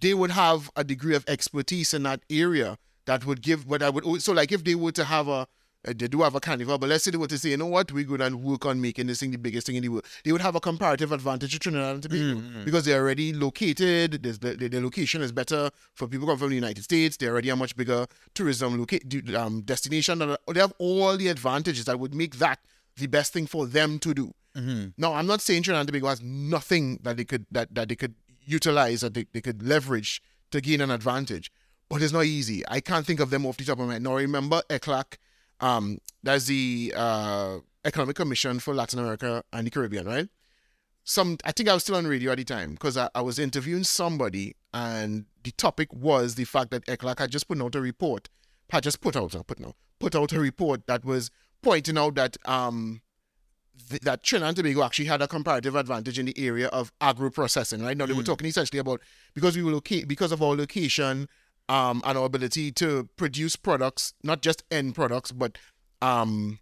they 0.00 0.14
would 0.14 0.30
have 0.30 0.70
a 0.76 0.84
degree 0.84 1.14
of 1.14 1.24
expertise 1.28 1.92
in 1.92 2.04
that 2.04 2.22
area 2.30 2.78
that 3.06 3.26
would 3.26 3.42
give 3.42 3.66
what 3.66 3.82
I 3.82 3.90
would 3.90 4.22
so 4.22 4.32
like 4.32 4.52
if 4.52 4.62
they 4.64 4.76
were 4.76 4.92
to 4.92 5.04
have 5.04 5.26
a 5.28 5.48
uh, 5.86 5.92
they 5.96 6.06
do 6.08 6.22
have 6.22 6.34
a 6.34 6.40
carnival, 6.40 6.78
but 6.78 6.88
let's 6.88 7.04
say 7.04 7.10
they 7.10 7.36
say, 7.36 7.50
you 7.50 7.56
know 7.56 7.66
what, 7.66 7.90
we're 7.92 8.04
going 8.04 8.20
to 8.20 8.36
work 8.36 8.66
on 8.66 8.80
making 8.80 9.06
this 9.08 9.20
thing 9.20 9.30
the 9.32 9.38
biggest 9.38 9.66
thing 9.66 9.76
in 9.76 9.82
the 9.82 9.88
world. 9.88 10.04
They 10.24 10.32
would 10.32 10.40
have 10.40 10.54
a 10.54 10.60
comparative 10.60 11.10
advantage 11.12 11.52
to 11.52 11.58
Trinidad 11.58 11.94
and 11.94 12.02
Tobago 12.02 12.64
because 12.64 12.84
they're 12.84 13.00
already 13.02 13.32
located. 13.32 14.22
There's 14.22 14.38
the, 14.38 14.54
the, 14.54 14.68
the 14.68 14.80
location 14.80 15.22
is 15.22 15.32
better 15.32 15.70
for 15.94 16.06
people 16.08 16.26
come 16.28 16.38
from 16.38 16.50
the 16.50 16.54
United 16.54 16.84
States. 16.84 17.16
They're 17.16 17.32
already 17.32 17.48
a 17.48 17.56
much 17.56 17.76
bigger 17.76 18.06
tourism 18.34 18.78
loca- 18.78 19.00
um, 19.38 19.62
destination. 19.62 20.22
And 20.22 20.36
They 20.52 20.60
have 20.60 20.72
all 20.78 21.16
the 21.16 21.28
advantages 21.28 21.84
that 21.86 21.98
would 21.98 22.14
make 22.14 22.36
that 22.36 22.60
the 22.96 23.06
best 23.06 23.32
thing 23.32 23.46
for 23.46 23.66
them 23.66 23.98
to 24.00 24.14
do. 24.14 24.34
Now, 24.98 25.14
I'm 25.14 25.26
not 25.26 25.40
saying 25.40 25.62
Trinidad 25.62 25.80
and 25.80 25.88
Tobago 25.88 26.08
has 26.08 26.20
nothing 26.22 26.98
that 27.02 27.16
they 27.16 27.24
could 27.24 27.46
that, 27.50 27.74
that 27.74 27.88
they 27.88 27.96
could 27.96 28.14
utilize 28.44 29.00
that 29.00 29.14
they, 29.14 29.24
they 29.32 29.40
could 29.40 29.62
leverage 29.62 30.22
to 30.50 30.60
gain 30.60 30.80
an 30.82 30.90
advantage, 30.90 31.50
but 31.88 32.02
it's 32.02 32.12
not 32.12 32.26
easy. 32.26 32.62
I 32.68 32.80
can't 32.80 33.06
think 33.06 33.20
of 33.20 33.30
them 33.30 33.46
off 33.46 33.56
the 33.56 33.64
top 33.64 33.78
of 33.80 33.86
my 33.86 33.94
head. 33.94 34.02
Now, 34.02 34.14
remember 34.16 34.62
ECLAC, 34.68 35.14
um, 35.62 35.98
that's 36.22 36.46
the 36.46 36.92
uh, 36.94 37.58
Economic 37.84 38.16
Commission 38.16 38.58
for 38.58 38.74
Latin 38.74 38.98
America 38.98 39.42
and 39.52 39.66
the 39.66 39.70
Caribbean, 39.70 40.06
right? 40.06 40.28
Some, 41.04 41.38
I 41.44 41.52
think 41.52 41.68
I 41.68 41.74
was 41.74 41.84
still 41.84 41.96
on 41.96 42.06
radio 42.06 42.32
at 42.32 42.38
the 42.38 42.44
time 42.44 42.72
because 42.72 42.96
I, 42.96 43.08
I 43.14 43.22
was 43.22 43.38
interviewing 43.38 43.84
somebody, 43.84 44.54
and 44.74 45.24
the 45.42 45.52
topic 45.52 45.92
was 45.92 46.34
the 46.34 46.44
fact 46.44 46.70
that 46.72 46.84
ECLAC 46.86 47.18
had 47.18 47.30
just 47.30 47.48
put 47.48 47.60
out 47.60 47.74
a 47.74 47.80
report, 47.80 48.28
had 48.70 48.82
just 48.82 49.00
put 49.00 49.16
out, 49.16 49.34
put 49.46 49.58
no, 49.58 49.74
put 49.98 50.14
out 50.14 50.32
a 50.32 50.40
report 50.40 50.86
that 50.86 51.04
was 51.04 51.30
pointing 51.62 51.96
out 51.96 52.16
that 52.16 52.36
um 52.44 53.00
th- 53.88 54.02
that 54.02 54.22
Trinidad 54.22 54.48
and 54.48 54.56
Tobago 54.56 54.82
actually 54.82 55.04
had 55.06 55.22
a 55.22 55.28
comparative 55.28 55.76
advantage 55.76 56.18
in 56.18 56.26
the 56.26 56.38
area 56.38 56.68
of 56.68 56.92
agro 57.00 57.30
processing. 57.30 57.82
Right 57.82 57.96
now, 57.96 58.06
they 58.06 58.12
were 58.12 58.22
talking 58.22 58.46
essentially 58.46 58.80
about 58.80 59.00
because 59.34 59.56
we 59.56 59.62
were 59.62 59.72
locate 59.72 60.08
because 60.08 60.32
of 60.32 60.42
our 60.42 60.56
location 60.56 61.28
um, 61.72 62.02
and 62.04 62.18
our 62.18 62.26
ability 62.26 62.70
to 62.70 63.08
produce 63.16 63.56
products, 63.56 64.12
not 64.22 64.42
just 64.42 64.62
end 64.70 64.94
products, 64.94 65.32
but 65.32 65.56
um, 66.02 66.58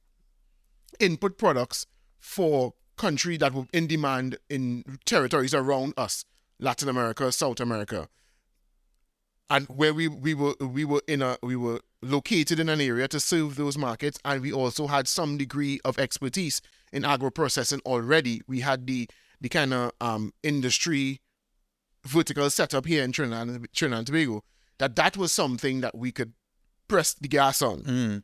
input 1.01 1.37
products 1.37 1.85
for 2.21 2.75
country 2.97 3.37
that 3.37 3.53
were 3.53 3.65
in 3.73 3.89
demand 3.89 4.39
in 4.49 4.85
territories 5.05 5.53
around 5.53 5.95
us, 5.97 6.25
Latin 6.61 6.89
America, 6.89 7.33
South 7.33 7.59
America, 7.59 8.09
and 9.51 9.67
where 9.67 9.93
we 9.93 10.07
we 10.07 10.33
were 10.33 10.55
we 10.61 10.85
were 10.85 11.03
in 11.09 11.23
a 11.23 11.37
we 11.43 11.57
were 11.57 11.81
located 12.03 12.61
in 12.61 12.69
an 12.69 12.81
area 12.81 13.09
to 13.09 13.19
serve 13.19 13.57
those 13.57 13.77
markets, 13.77 14.17
and 14.25 14.41
we 14.41 14.53
also 14.53 14.87
had 14.87 15.09
some 15.09 15.37
degree 15.37 15.81
of 15.85 15.99
expertise 15.99 16.63
in 16.93 17.05
agro 17.05 17.31
processing 17.31 17.81
already. 17.85 18.43
We 18.47 18.61
had 18.61 18.87
the 18.87 19.09
the 19.41 19.49
kind 19.49 19.75
of 19.75 19.91
um, 20.01 20.35
industry 20.45 21.21
vertical 22.07 22.49
setup 22.49 22.87
here 22.87 23.03
in 23.03 23.11
Trinidad, 23.11 23.67
Trinidad 23.73 23.99
and 23.99 24.07
Tobago 24.07 24.45
that 24.81 24.97
that 24.97 25.17
was 25.17 25.31
something 25.33 25.81
that 25.83 25.97
we 25.97 26.11
could 26.11 26.33
press 26.89 27.15
the 27.15 27.29
gas 27.29 27.63
on. 27.63 27.83
Mm. 27.83 28.23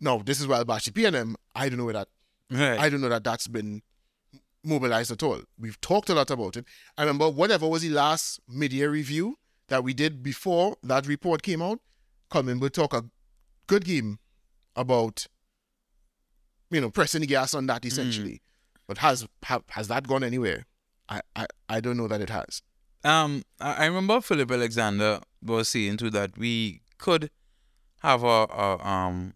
No, 0.00 0.22
this 0.24 0.40
is 0.40 0.46
why 0.46 0.64
Bashi 0.64 0.90
PNM. 0.90 1.34
I 1.54 1.68
don't 1.68 1.78
know 1.78 1.84
where 1.84 1.94
that 1.94 2.08
Right. 2.50 2.80
I 2.80 2.88
don't 2.88 3.00
know 3.00 3.08
that 3.08 3.22
that's 3.24 3.46
been 3.46 3.82
mobilized 4.64 5.10
at 5.12 5.22
all. 5.22 5.40
We've 5.58 5.80
talked 5.80 6.10
a 6.10 6.14
lot 6.14 6.30
about 6.30 6.56
it. 6.56 6.64
I 6.98 7.02
remember 7.02 7.28
whatever 7.28 7.68
was 7.68 7.82
the 7.82 7.90
last 7.90 8.40
media 8.48 8.88
review 8.88 9.38
that 9.68 9.84
we 9.84 9.94
did 9.94 10.22
before 10.22 10.76
that 10.82 11.06
report 11.06 11.42
came 11.42 11.62
out. 11.62 11.78
Colm 12.30 12.60
would 12.60 12.74
talk 12.74 12.92
a 12.92 13.04
good 13.66 13.84
game 13.84 14.18
about, 14.74 15.26
you 16.70 16.80
know, 16.80 16.90
pressing 16.90 17.20
the 17.20 17.26
gas 17.26 17.54
on 17.54 17.66
that 17.66 17.84
essentially. 17.84 18.42
But 18.88 18.98
has 18.98 19.26
ha, 19.44 19.60
has 19.70 19.86
that 19.88 20.08
gone 20.08 20.24
anywhere? 20.24 20.66
I, 21.08 21.20
I 21.36 21.46
I 21.68 21.80
don't 21.80 21.96
know 21.96 22.08
that 22.08 22.20
it 22.20 22.30
has. 22.30 22.62
Um, 23.04 23.42
I 23.60 23.84
I 23.84 23.86
remember 23.86 24.20
Philip 24.20 24.50
Alexander 24.50 25.20
was 25.42 25.68
saying 25.70 25.96
too 25.98 26.10
that 26.10 26.36
we 26.36 26.82
could 26.98 27.30
have 28.02 28.22
a, 28.22 28.26
a 28.26 28.86
um 28.86 29.34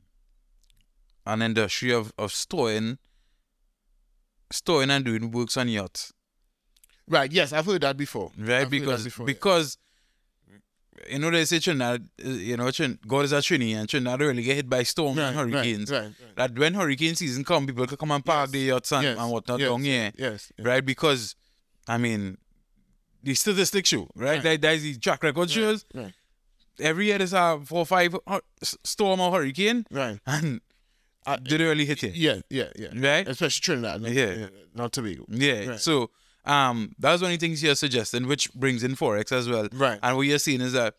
an 1.27 1.41
industry 1.43 1.91
of, 1.93 2.13
of 2.19 2.33
storing 2.33 2.99
storing 4.53 4.91
and 4.91 5.05
doing 5.05 5.31
works 5.31 5.57
on 5.57 5.69
yachts. 5.69 6.13
Right? 7.09 7.31
Yes, 7.33 7.53
I've 7.53 7.67
heard 7.67 7.83
that 7.83 7.97
before. 7.97 8.31
Right? 8.39 8.63
I've 8.63 8.71
because 8.71 9.05
before, 9.05 9.25
yeah. 9.27 9.33
because 9.35 9.79
you 11.11 11.19
know 11.19 11.31
they 11.31 11.45
say 11.45 11.59
Trinidad 11.59 12.07
you 12.19 12.57
know 12.57 12.71
Trin- 12.71 12.99
God 13.07 13.25
is 13.25 13.33
a 13.33 13.39
Trini 13.39 13.75
and 13.75 13.89
Trinidad 13.89 14.21
really 14.21 14.43
get 14.43 14.57
hit 14.57 14.69
by 14.71 14.83
storms 14.85 15.19
Right, 15.19 15.29
and 15.29 15.37
hurricanes. 15.37 15.91
right, 15.91 15.99
right. 16.03 16.05
right, 16.21 16.37
That 16.37 16.59
when 16.59 16.75
hurricane 16.75 17.15
season 17.15 17.45
come 17.45 17.67
people 17.67 17.87
can 17.87 17.97
come 17.97 18.11
and 18.13 18.25
park 18.25 18.47
Yes, 18.49 18.51
the 18.53 18.59
yachts 18.61 18.93
and, 18.93 19.03
yes, 19.05 19.19
and 19.19 19.31
whatnot 19.31 19.61
yes, 19.61 19.69
down 19.71 19.83
here. 19.83 20.13
yes, 20.17 20.53
yes. 20.57 20.67
Right? 20.67 20.85
Because 20.85 21.35
I 21.89 21.99
mean 21.99 22.39
the 23.25 23.35
statistics 23.35 23.89
show, 23.89 24.09
right? 24.15 24.35
Right. 24.35 24.43
That, 24.43 24.61
that's 24.63 24.83
the 24.83 24.97
track 24.99 25.23
record 25.23 25.51
shows. 25.51 25.85
Right, 25.95 26.13
every 26.81 27.07
year 27.07 27.19
there's 27.19 27.33
a 27.33 27.61
four 27.65 27.81
or 27.81 27.87
five 27.87 28.13
hu- 28.13 28.41
storm 28.85 29.21
or 29.21 29.33
hurricane, 29.33 29.87
right. 29.91 30.19
and 30.27 30.61
Uh, 31.27 31.37
did 31.37 31.59
it 31.61 31.65
really 31.65 31.87
hit 31.87 32.03
you? 32.03 32.13
Yeah, 32.15 32.41
yeah, 32.51 32.69
yeah. 32.77 32.89
Right? 32.95 33.27
Especially 33.27 33.63
Trinidad. 33.63 34.03
Not, 34.03 34.13
Yeah. 34.13 34.49
Not 34.75 34.93
Tobago. 34.93 35.25
Yeah. 35.31 35.67
Right. 35.71 35.81
So 35.81 36.11
um, 36.45 36.93
that's 36.99 37.23
one 37.23 37.33
of 37.33 37.39
the 37.41 37.47
things 37.47 37.63
you're 37.63 37.75
suggesting, 37.75 38.27
which 38.29 38.53
brings 38.53 38.83
in 38.85 38.95
forex 38.95 39.33
as 39.33 39.49
well. 39.49 39.67
Right. 39.73 39.99
And 40.03 40.17
what 40.19 40.27
you're 40.27 40.39
seeing 40.39 40.61
is 40.61 40.75
that 40.75 40.97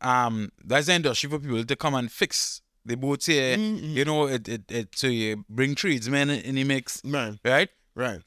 um, 0.00 0.50
that's 0.64 0.86
the 0.86 0.94
industry 0.94 1.30
for 1.30 1.38
people 1.38 1.62
to 1.64 1.76
come 1.76 1.94
and 1.94 2.10
fix 2.10 2.62
the 2.84 2.96
boats 2.96 3.26
here. 3.26 3.56
Mm-hmm. 3.56 3.96
You 3.96 4.04
know, 4.04 4.26
it, 4.26 4.48
it, 4.48 4.62
it 4.72 4.88
so 4.96 5.06
you 5.06 5.44
bring 5.48 5.76
tradesmen 5.76 6.28
in, 6.30 6.40
in 6.40 6.54
the 6.56 6.64
mix, 6.64 7.04
Man. 7.04 7.38
right? 7.44 7.68
Right. 7.94 8.20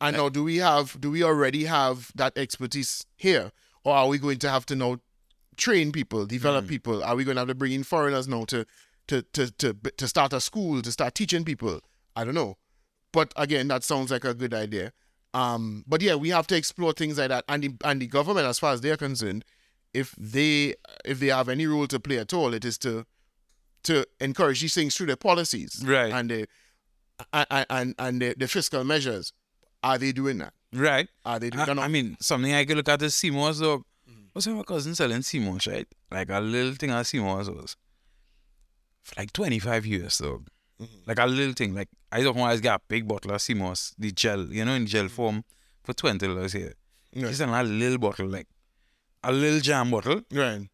And 0.00 0.16
now, 0.16 0.28
do 0.28 0.42
we 0.44 0.56
have? 0.56 1.00
Do 1.00 1.10
we 1.10 1.22
already 1.22 1.64
have 1.64 2.10
that 2.14 2.36
expertise 2.36 3.04
here, 3.16 3.52
or 3.84 3.94
are 3.94 4.08
we 4.08 4.18
going 4.18 4.38
to 4.38 4.50
have 4.50 4.64
to 4.66 4.76
now 4.76 4.98
train 5.56 5.92
people, 5.92 6.26
develop 6.26 6.66
people? 6.66 7.04
Are 7.04 7.14
we 7.14 7.24
going 7.24 7.34
to 7.36 7.40
have 7.40 7.48
to 7.48 7.54
bring 7.54 7.72
in 7.72 7.82
foreigners 7.82 8.26
now 8.26 8.44
to, 8.46 8.64
to, 9.08 9.22
to, 9.22 9.50
to, 9.50 9.74
to 9.74 10.08
start 10.08 10.32
a 10.32 10.40
school, 10.40 10.80
to 10.80 10.90
start 10.90 11.14
teaching 11.14 11.44
people? 11.44 11.80
I 12.16 12.24
don't 12.24 12.34
know, 12.34 12.56
but 13.12 13.32
again, 13.36 13.68
that 13.68 13.84
sounds 13.84 14.10
like 14.10 14.24
a 14.24 14.34
good 14.34 14.54
idea. 14.54 14.92
Um, 15.34 15.84
but 15.86 16.02
yeah, 16.02 16.14
we 16.14 16.30
have 16.30 16.46
to 16.48 16.56
explore 16.56 16.92
things 16.92 17.18
like 17.18 17.28
that, 17.28 17.44
and 17.48 17.62
the 17.62 17.74
and 17.84 18.00
the 18.00 18.06
government, 18.06 18.46
as 18.46 18.58
far 18.58 18.72
as 18.72 18.80
they're 18.80 18.96
concerned, 18.96 19.44
if 19.92 20.14
they 20.18 20.74
if 21.04 21.20
they 21.20 21.28
have 21.28 21.48
any 21.48 21.66
role 21.66 21.86
to 21.86 22.00
play 22.00 22.18
at 22.18 22.32
all, 22.32 22.54
it 22.54 22.64
is 22.64 22.78
to 22.78 23.04
to 23.84 24.06
encourage 24.20 24.60
these 24.60 24.74
things 24.74 24.94
through 24.96 25.06
their 25.06 25.16
policies, 25.16 25.82
Right. 25.84 26.12
And 26.12 26.30
the 26.30 26.48
and 27.32 27.66
and, 27.70 27.94
and 27.98 28.22
the, 28.22 28.34
the 28.36 28.48
fiscal 28.48 28.82
measures. 28.84 29.32
Are 29.82 29.98
they 29.98 30.12
doing 30.12 30.38
that? 30.38 30.52
Right. 30.72 31.08
Are 31.24 31.38
they 31.38 31.50
doing 31.50 31.62
I, 31.62 31.66
that? 31.66 31.78
I 31.78 31.88
mean, 31.88 32.16
something 32.20 32.52
I 32.52 32.64
could 32.64 32.76
look 32.76 32.88
at 32.88 33.02
is 33.02 33.14
sea 33.14 33.30
moss 33.30 33.60
dog. 33.60 33.82
What's 34.32 34.46
my 34.46 34.62
cousin 34.62 34.94
selling 34.94 35.22
sea 35.22 35.40
moss, 35.40 35.66
right? 35.66 35.86
Like 36.10 36.30
a 36.30 36.40
little 36.40 36.74
thing 36.74 36.90
of 36.90 37.06
sea 37.06 37.18
moss 37.18 37.48
was 37.48 37.76
for 39.02 39.14
like 39.20 39.32
25 39.32 39.86
years, 39.86 40.18
dog. 40.18 40.46
Like 41.06 41.18
a 41.18 41.26
little 41.26 41.52
thing. 41.52 41.74
Like, 41.74 41.88
I 42.12 42.22
don't 42.22 42.36
want 42.36 42.56
to 42.56 42.62
get 42.62 42.74
a 42.74 42.80
big 42.88 43.06
bottle 43.06 43.32
of 43.32 43.42
sea 43.42 43.54
moss, 43.54 43.94
the 43.98 44.12
gel, 44.12 44.46
you 44.46 44.64
know, 44.64 44.72
in 44.72 44.86
gel 44.86 45.08
form 45.08 45.44
for 45.82 45.92
$20 45.92 46.52
here. 46.52 46.74
Right. 47.14 47.28
She's 47.28 47.38
selling 47.38 47.54
a 47.54 47.62
little 47.64 47.98
bottle, 47.98 48.28
like 48.28 48.46
a 49.22 49.32
little 49.32 49.60
jam 49.60 49.90
bottle 49.90 50.22
right. 50.32 50.68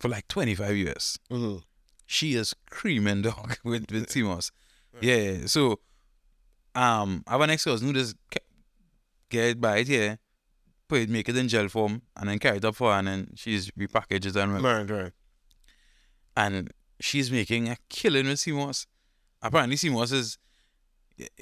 for 0.00 0.08
like 0.08 0.26
25 0.28 0.76
years. 0.76 1.18
Mhm. 1.30 1.62
She 2.06 2.34
is 2.34 2.54
creaming, 2.70 3.22
dog, 3.22 3.56
with, 3.64 3.90
with 3.90 4.10
sea 4.10 4.22
moss. 4.22 4.50
Yeah, 5.00 5.46
so 5.46 5.78
um, 6.74 7.22
I 7.26 7.32
have 7.32 7.40
an 7.40 7.50
ex 7.50 7.64
cousin 7.64 7.88
who 7.88 7.94
just 7.94 8.16
get 9.30 9.44
it, 9.44 9.60
buy 9.60 9.78
it 9.78 9.88
here, 9.88 10.18
put 10.88 11.00
it, 11.00 11.08
make 11.10 11.28
it 11.28 11.36
in 11.36 11.48
gel 11.48 11.68
form, 11.68 12.02
and 12.16 12.28
then 12.28 12.38
carry 12.38 12.58
it 12.58 12.64
up 12.64 12.76
for 12.76 12.92
her, 12.92 12.98
and 12.98 13.08
then 13.08 13.28
she's 13.34 13.70
repackaged 13.72 14.26
it 14.26 14.36
and, 14.36 14.62
Right. 14.62 14.88
Right. 14.88 15.12
and 16.36 16.70
she's 17.00 17.30
making 17.30 17.68
a 17.68 17.76
killing 17.88 18.26
with 18.26 18.40
sea 18.40 18.52
moss. 18.52 18.86
Apparently, 19.42 19.76
sea 19.76 19.90
moss 19.90 20.12
is, 20.12 20.38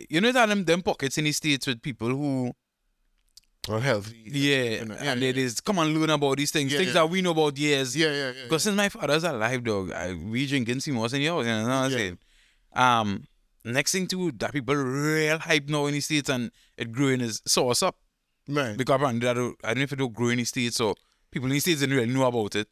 you 0.09 0.21
know, 0.21 0.33
that 0.33 0.47
them, 0.47 0.65
them 0.65 0.83
pockets 0.83 1.19
in 1.19 1.25
the 1.25 1.33
States 1.33 1.67
with 1.67 1.81
people 1.83 2.09
who, 2.09 2.53
Unhealthy. 3.69 4.23
yeah, 4.27 4.85
know, 4.85 4.95
and 4.95 5.21
yeah, 5.23 5.29
it 5.29 5.37
is, 5.39 5.61
come 5.61 5.79
and 5.81 5.93
learn 5.99 6.11
about 6.11 6.37
these 6.37 6.51
things, 6.53 6.71
Yeah, 6.73 6.79
things 6.79 6.89
yeah. 6.89 6.95
that 6.95 7.11
we 7.11 7.21
know 7.21 7.33
about 7.33 7.57
years. 7.59 7.97
Yeah. 7.97 8.07
Yeah. 8.13 8.33
Yeah. 8.33 8.43
Because 8.45 8.63
since 8.63 8.77
my 8.77 8.89
father's 8.89 9.25
alive, 9.25 9.65
dog, 9.65 9.91
I, 9.93 10.13
we 10.15 10.47
drinking 10.47 10.81
sea 10.81 10.93
moss 10.93 11.13
in 11.15 11.21
the 11.21 11.27
house, 11.27 11.45
you 11.45 11.51
know 11.51 11.63
what 11.65 11.71
I'm 11.73 11.91
Yeah. 11.91 11.97
saying? 11.97 12.19
Um, 12.75 13.25
next 13.73 13.93
thing 13.93 14.07
too, 14.07 14.33
that 14.39 14.53
people 14.53 14.75
real 14.77 15.39
hype 15.39 15.69
now 15.69 15.87
in 15.87 15.95
the 15.95 16.01
States 16.01 16.29
and 16.29 16.51
it 16.77 16.93
grew 16.93 17.07
growing 17.17 17.21
is 17.21 17.41
soursop. 17.43 17.93
right. 18.49 18.77
Because 18.77 18.95
apparently, 18.97 19.27
that 19.27 19.35
don't- 19.35 19.57
I 19.65 19.69
don't 19.69 19.79
know 19.79 19.83
if 19.85 19.93
it 19.93 19.97
don't 19.97 20.13
grow 20.15 20.29
in 20.29 20.39
the 20.39 20.45
States, 20.45 20.77
so 20.77 20.95
people 21.31 21.47
in 21.47 21.53
the 21.55 21.61
States 21.61 21.81
didn't 21.81 21.97
really 21.97 22.13
know 22.13 22.27
about 22.27 22.55
it. 22.57 22.69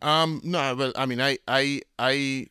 Um, 0.00 0.40
no, 0.44 0.74
well, 0.74 0.92
I 0.96 1.06
mean, 1.06 1.20
I, 1.20 1.38
I, 1.46 1.80
I, 1.98 2.46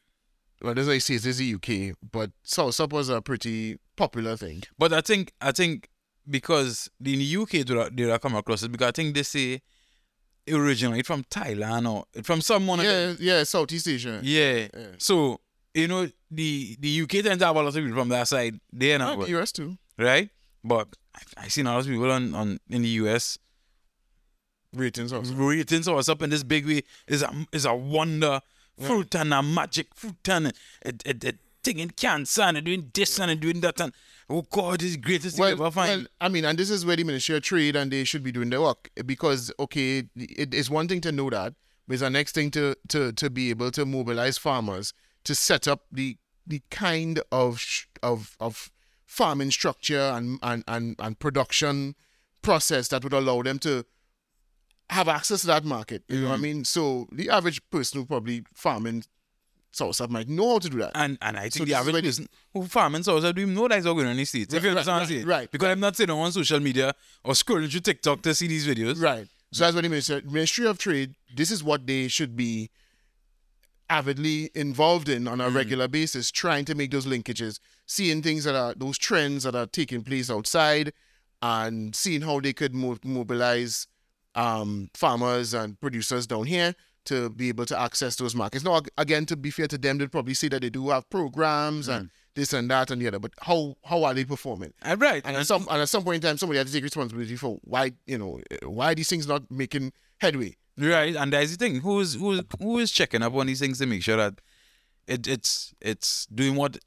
well, 0.61 0.77
as 0.79 0.87
I 0.87 0.99
say, 0.99 1.15
this 1.15 1.25
is 1.25 1.37
the 1.39 1.53
UK, 1.55 1.95
but 2.11 2.31
South 2.43 2.79
was 2.93 3.09
a 3.09 3.21
pretty 3.21 3.77
popular 3.97 4.37
thing. 4.37 4.63
But 4.79 4.93
I 4.93 5.01
think, 5.01 5.33
I 5.41 5.51
think 5.51 5.89
because 6.29 6.89
in 7.03 7.19
the 7.19 7.37
UK, 7.37 7.51
they 7.51 7.63
don't- 7.63 7.95
they 7.97 8.03
don't 8.05 8.21
come 8.21 8.35
across 8.35 8.63
it 8.63 8.71
because 8.71 8.87
I 8.87 8.91
think 8.91 9.15
they 9.15 9.23
say 9.23 9.61
it 10.45 10.53
originated 10.53 11.05
from 11.05 11.23
Thailand 11.25 11.91
or 11.91 12.05
from 12.23 12.41
someone. 12.41 12.79
Yeah, 12.79 13.13
yeah, 13.19 13.43
Southeast 13.43 13.87
Asia. 13.87 14.19
yeah. 14.23 14.67
Yeah. 14.73 14.87
So, 14.97 15.41
you 15.73 15.87
know, 15.87 16.09
the, 16.29 16.75
the 16.79 17.01
UK 17.01 17.09
tends 17.23 17.37
to 17.39 17.45
have 17.45 17.55
a 17.55 17.59
lot 17.61 17.67
of 17.67 17.73
people 17.75 17.93
from 17.93 18.09
that 18.09 18.27
side. 18.27 18.59
They're 18.73 18.99
not. 18.99 19.27
US 19.29 19.51
too. 19.51 19.77
right? 19.97 20.29
But 20.63 20.87
I, 21.15 21.45
I 21.45 21.47
seen 21.47 21.65
a 21.67 21.71
lot 21.73 21.79
of 21.79 21.87
people 21.87 22.11
on, 22.11 22.33
on 22.35 22.59
in 22.69 22.81
the 22.81 22.89
US 22.89 23.37
Ratings 24.73 25.11
also. 25.11 25.33
rating 25.33 25.85
us 25.89 26.07
up 26.07 26.21
in 26.21 26.29
this 26.29 26.43
big 26.43 26.65
way 26.65 26.83
is 27.05 27.23
a 27.23 27.45
is 27.51 27.65
a 27.65 27.75
wonder 27.75 28.39
fruit 28.79 29.13
and 29.15 29.33
a 29.33 29.43
magic 29.43 29.87
fruit 29.93 30.29
and 30.29 30.47
it 30.81 31.03
it, 31.05 31.23
it 31.25 31.37
taking 31.61 31.89
cancer 31.89 32.43
and 32.43 32.63
doing 32.63 32.89
this 32.93 33.19
and 33.19 33.37
doing 33.41 33.59
that 33.59 33.81
and 33.81 33.91
oh 34.29 34.43
God, 34.49 34.79
this 34.79 34.91
is 34.91 34.95
the 34.95 35.01
greatest 35.01 35.35
thing 35.35 35.43
Well, 35.43 35.51
ever 35.51 35.71
find. 35.71 36.01
well, 36.03 36.07
I 36.21 36.29
mean, 36.29 36.45
and 36.45 36.57
this 36.57 36.69
is 36.69 36.85
where 36.85 36.95
the 36.95 37.03
Ministry 37.03 37.35
of 37.35 37.43
Trade 37.43 37.75
and 37.75 37.91
they 37.91 38.05
should 38.05 38.23
be 38.23 38.31
doing 38.31 38.49
their 38.49 38.61
work 38.61 38.89
because 39.05 39.51
okay, 39.59 40.03
it 40.15 40.53
is 40.53 40.69
one 40.69 40.87
thing 40.87 41.01
to 41.01 41.11
know 41.11 41.29
that, 41.29 41.53
but 41.85 41.93
it's 41.95 42.01
the 42.01 42.09
next 42.09 42.33
thing 42.33 42.49
to 42.51 42.73
to 42.87 43.11
to 43.11 43.29
be 43.29 43.49
able 43.49 43.71
to 43.71 43.85
mobilize 43.85 44.37
farmers 44.37 44.93
to 45.23 45.35
set 45.35 45.67
up 45.67 45.85
the 45.91 46.17
the 46.45 46.61
kind 46.69 47.21
of 47.31 47.59
sh- 47.59 47.85
of 48.01 48.35
of 48.39 48.71
farming 49.05 49.51
structure 49.51 49.99
and 49.99 50.39
and 50.41 50.63
and, 50.67 50.95
and 50.99 51.19
production 51.19 51.95
process 52.41 52.87
that 52.89 53.03
would 53.03 53.13
allow 53.13 53.41
them 53.41 53.59
to 53.59 53.85
have 54.89 55.07
access 55.07 55.41
to 55.41 55.47
that 55.47 55.63
market. 55.63 56.03
You 56.09 56.21
know 56.21 56.27
what 56.27 56.33
I 56.33 56.35
mm-hmm. 56.35 56.43
mean? 56.43 56.65
So 56.65 57.07
the 57.11 57.29
average 57.29 57.61
person 57.69 58.01
who 58.01 58.05
probably 58.05 58.43
farming 58.53 59.03
soursop 59.73 60.09
might 60.09 60.27
know 60.27 60.53
how 60.53 60.59
to 60.59 60.69
do 60.69 60.77
that. 60.79 60.91
and 60.95 61.17
and 61.21 61.37
I 61.37 61.43
think 61.43 61.53
So 61.53 61.65
the 61.65 61.71
is 61.71 61.77
average 61.77 62.03
person 62.03 62.27
who 62.53 62.65
farming 62.65 63.03
so 63.03 63.19
don't 63.19 63.37
even 63.37 63.53
know 63.53 63.67
that's 63.67 63.85
all 63.85 63.93
going 63.93 64.07
on 64.07 64.11
in 64.11 64.17
the 64.17 64.25
States. 64.25 64.53
If 64.53 64.63
you 64.63 64.69
Right, 64.69 64.77
understand 64.77 64.95
what 64.95 65.01
I'm 65.01 65.01
right, 65.01 65.07
saying. 65.09 65.27
right. 65.27 65.51
Because 65.51 65.69
I'm 65.69 65.79
not 65.79 65.95
sitting 65.95 66.13
on 66.15 66.31
social 66.31 66.59
media 66.59 66.93
or 67.23 67.33
scrolling 67.33 67.69
through 67.71 67.79
TikTok 67.81 68.21
to 68.23 68.35
see 68.35 68.47
these 68.47 68.67
videos. 68.67 69.01
Right. 69.01 69.27
So 69.53 69.63
that's 69.63 69.75
what 69.75 69.83
the 69.83 70.23
Ministry 70.31 70.65
of 70.67 70.77
Trade, 70.77 71.15
this 71.35 71.51
is 71.51 71.63
what 71.63 71.85
they 71.85 72.07
should 72.07 72.35
be 72.35 72.69
avidly 73.91 74.49
involved 74.55 75.09
in 75.09 75.27
on 75.27 75.41
a 75.41 75.49
hmm. 75.49 75.55
regular 75.55 75.87
basis, 75.87 76.31
trying 76.31 76.63
to 76.65 76.73
make 76.73 76.91
those 76.91 77.05
linkages, 77.05 77.59
seeing 77.85 78.21
things 78.23 78.45
that 78.45 78.55
are 78.55 78.73
those 78.75 78.97
trends 78.97 79.43
that 79.43 79.53
are 79.53 79.67
taking 79.67 80.01
place 80.01 80.31
outside, 80.31 80.93
and 81.41 81.93
seeing 81.93 82.21
how 82.21 82.39
they 82.39 82.53
could 82.53 82.73
mo- 82.73 82.97
mobilize 83.03 83.87
um, 84.33 84.89
farmers 84.93 85.53
and 85.53 85.79
producers 85.81 86.25
down 86.25 86.45
here 86.45 86.73
to 87.03 87.29
be 87.31 87.49
able 87.49 87.65
to 87.65 87.77
access 87.77 88.15
those 88.15 88.33
markets. 88.33 88.63
Now, 88.63 88.81
again, 88.97 89.25
to 89.25 89.35
be 89.35 89.49
fair 89.49 89.67
to 89.67 89.77
them, 89.77 89.97
they'd 89.97 90.11
probably 90.11 90.35
say 90.35 90.47
that 90.49 90.61
they 90.61 90.69
do 90.69 90.89
have 90.89 91.09
programs 91.09 91.89
and 91.89 92.03
hmm. 92.03 92.07
this 92.33 92.53
and 92.53 92.71
that 92.71 92.91
and 92.91 93.01
the 93.01 93.07
other, 93.09 93.19
but 93.19 93.33
how 93.41 93.75
how 93.83 94.05
are 94.05 94.13
they 94.13 94.23
performing? 94.23 94.73
And 94.81 95.01
right. 95.01 95.21
And 95.25 95.35
at 95.35 95.47
some 95.47 95.67
and 95.69 95.81
at 95.81 95.89
some 95.89 96.03
point 96.03 96.15
in 96.15 96.21
time, 96.21 96.37
somebody 96.37 96.59
had 96.59 96.67
to 96.67 96.73
take 96.73 96.83
responsibility 96.83 97.35
for 97.35 97.59
why 97.65 97.91
you 98.05 98.17
know 98.17 98.39
eh, 98.49 98.57
why 98.65 98.93
are 98.93 98.95
these 98.95 99.09
things 99.09 99.27
not 99.27 99.51
making 99.51 99.91
headway. 100.21 100.55
Right, 100.77 101.15
and 101.15 101.33
that's 101.33 101.51
the 101.51 101.57
thing. 101.57 101.81
Who 101.81 101.99
is 101.99 102.15
who 102.15 102.31
is 102.33 102.41
who 102.59 102.79
is 102.79 102.91
checking 102.91 103.21
up 103.21 103.33
on 103.35 103.47
these 103.47 103.59
things 103.59 103.79
to 103.79 103.85
make 103.85 104.03
sure 104.03 104.17
that 104.17 104.41
it 105.07 105.27
it's 105.27 105.73
it's 105.81 106.25
doing 106.27 106.55
what 106.55 106.77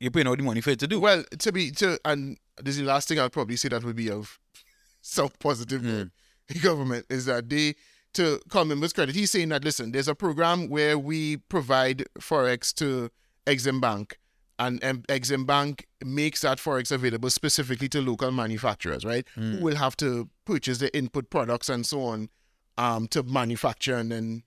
you're 0.00 0.10
paying 0.10 0.26
all 0.26 0.36
the 0.36 0.42
money 0.42 0.60
for 0.60 0.70
it 0.70 0.78
to 0.80 0.86
do. 0.86 1.00
Well, 1.00 1.24
to 1.38 1.52
be 1.52 1.70
to 1.72 1.98
and 2.04 2.38
this 2.62 2.76
is 2.76 2.82
the 2.82 2.86
last 2.88 3.08
thing 3.08 3.20
I'll 3.20 3.28
probably 3.30 3.56
say 3.56 3.68
that 3.68 3.84
would 3.84 3.96
be 3.96 4.10
of 4.10 4.38
some 5.02 5.30
positive 5.38 5.82
Mm. 5.82 6.10
government 6.62 7.04
is 7.10 7.26
that 7.26 7.48
they 7.50 7.74
to 8.14 8.40
Colm's 8.48 8.92
credit, 8.94 9.14
he's 9.14 9.30
saying 9.30 9.50
that 9.50 9.64
listen, 9.64 9.92
there's 9.92 10.08
a 10.08 10.14
program 10.14 10.68
where 10.70 10.98
we 10.98 11.36
provide 11.36 12.06
forex 12.18 12.72
to 12.74 13.10
Exim 13.46 13.80
Bank. 13.80 14.18
And 14.58 14.82
um, 14.82 15.02
Exim 15.02 15.46
Bank 15.46 15.86
makes 16.04 16.40
that 16.40 16.58
forex 16.58 16.90
available 16.90 17.30
specifically 17.30 17.88
to 17.90 18.00
local 18.00 18.32
manufacturers, 18.32 19.04
right? 19.04 19.24
Who 19.34 19.58
will 19.62 19.76
have 19.76 19.96
to 19.98 20.28
purchase 20.46 20.78
the 20.78 20.96
input 20.96 21.30
products 21.30 21.68
and 21.68 21.84
so 21.86 22.02
on 22.02 22.30
um, 22.78 23.06
to 23.08 23.22
manufacture 23.22 23.96
and 23.96 24.10
then 24.10 24.42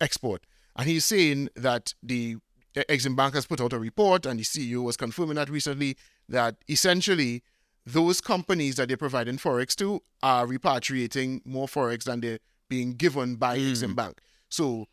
export. 0.00 0.44
And 0.76 0.88
he's 0.88 1.04
saying 1.04 1.50
that 1.56 1.92
the 2.02 2.36
Exim 2.74 3.16
Bank 3.16 3.34
has 3.34 3.44
put 3.46 3.60
out 3.60 3.72
a 3.72 3.78
report, 3.78 4.24
and 4.24 4.38
the 4.38 4.44
CEO 4.44 4.82
was 4.84 4.96
confirming 4.96 5.34
that 5.34 5.50
recently 5.50 5.96
that 6.28 6.56
essentially 6.68 7.42
those 7.84 8.20
companies 8.20 8.76
that 8.76 8.88
they're 8.88 8.96
providing 8.96 9.36
forex 9.36 9.74
to 9.76 10.00
are 10.22 10.46
repatriating 10.46 11.44
more 11.44 11.66
forex 11.66 12.04
than 12.04 12.20
they're 12.20 12.38
being 12.68 12.92
given 12.92 13.34
by 13.36 13.58
Exim 13.58 13.96
Bank. 13.96 14.20
So, 14.48 14.86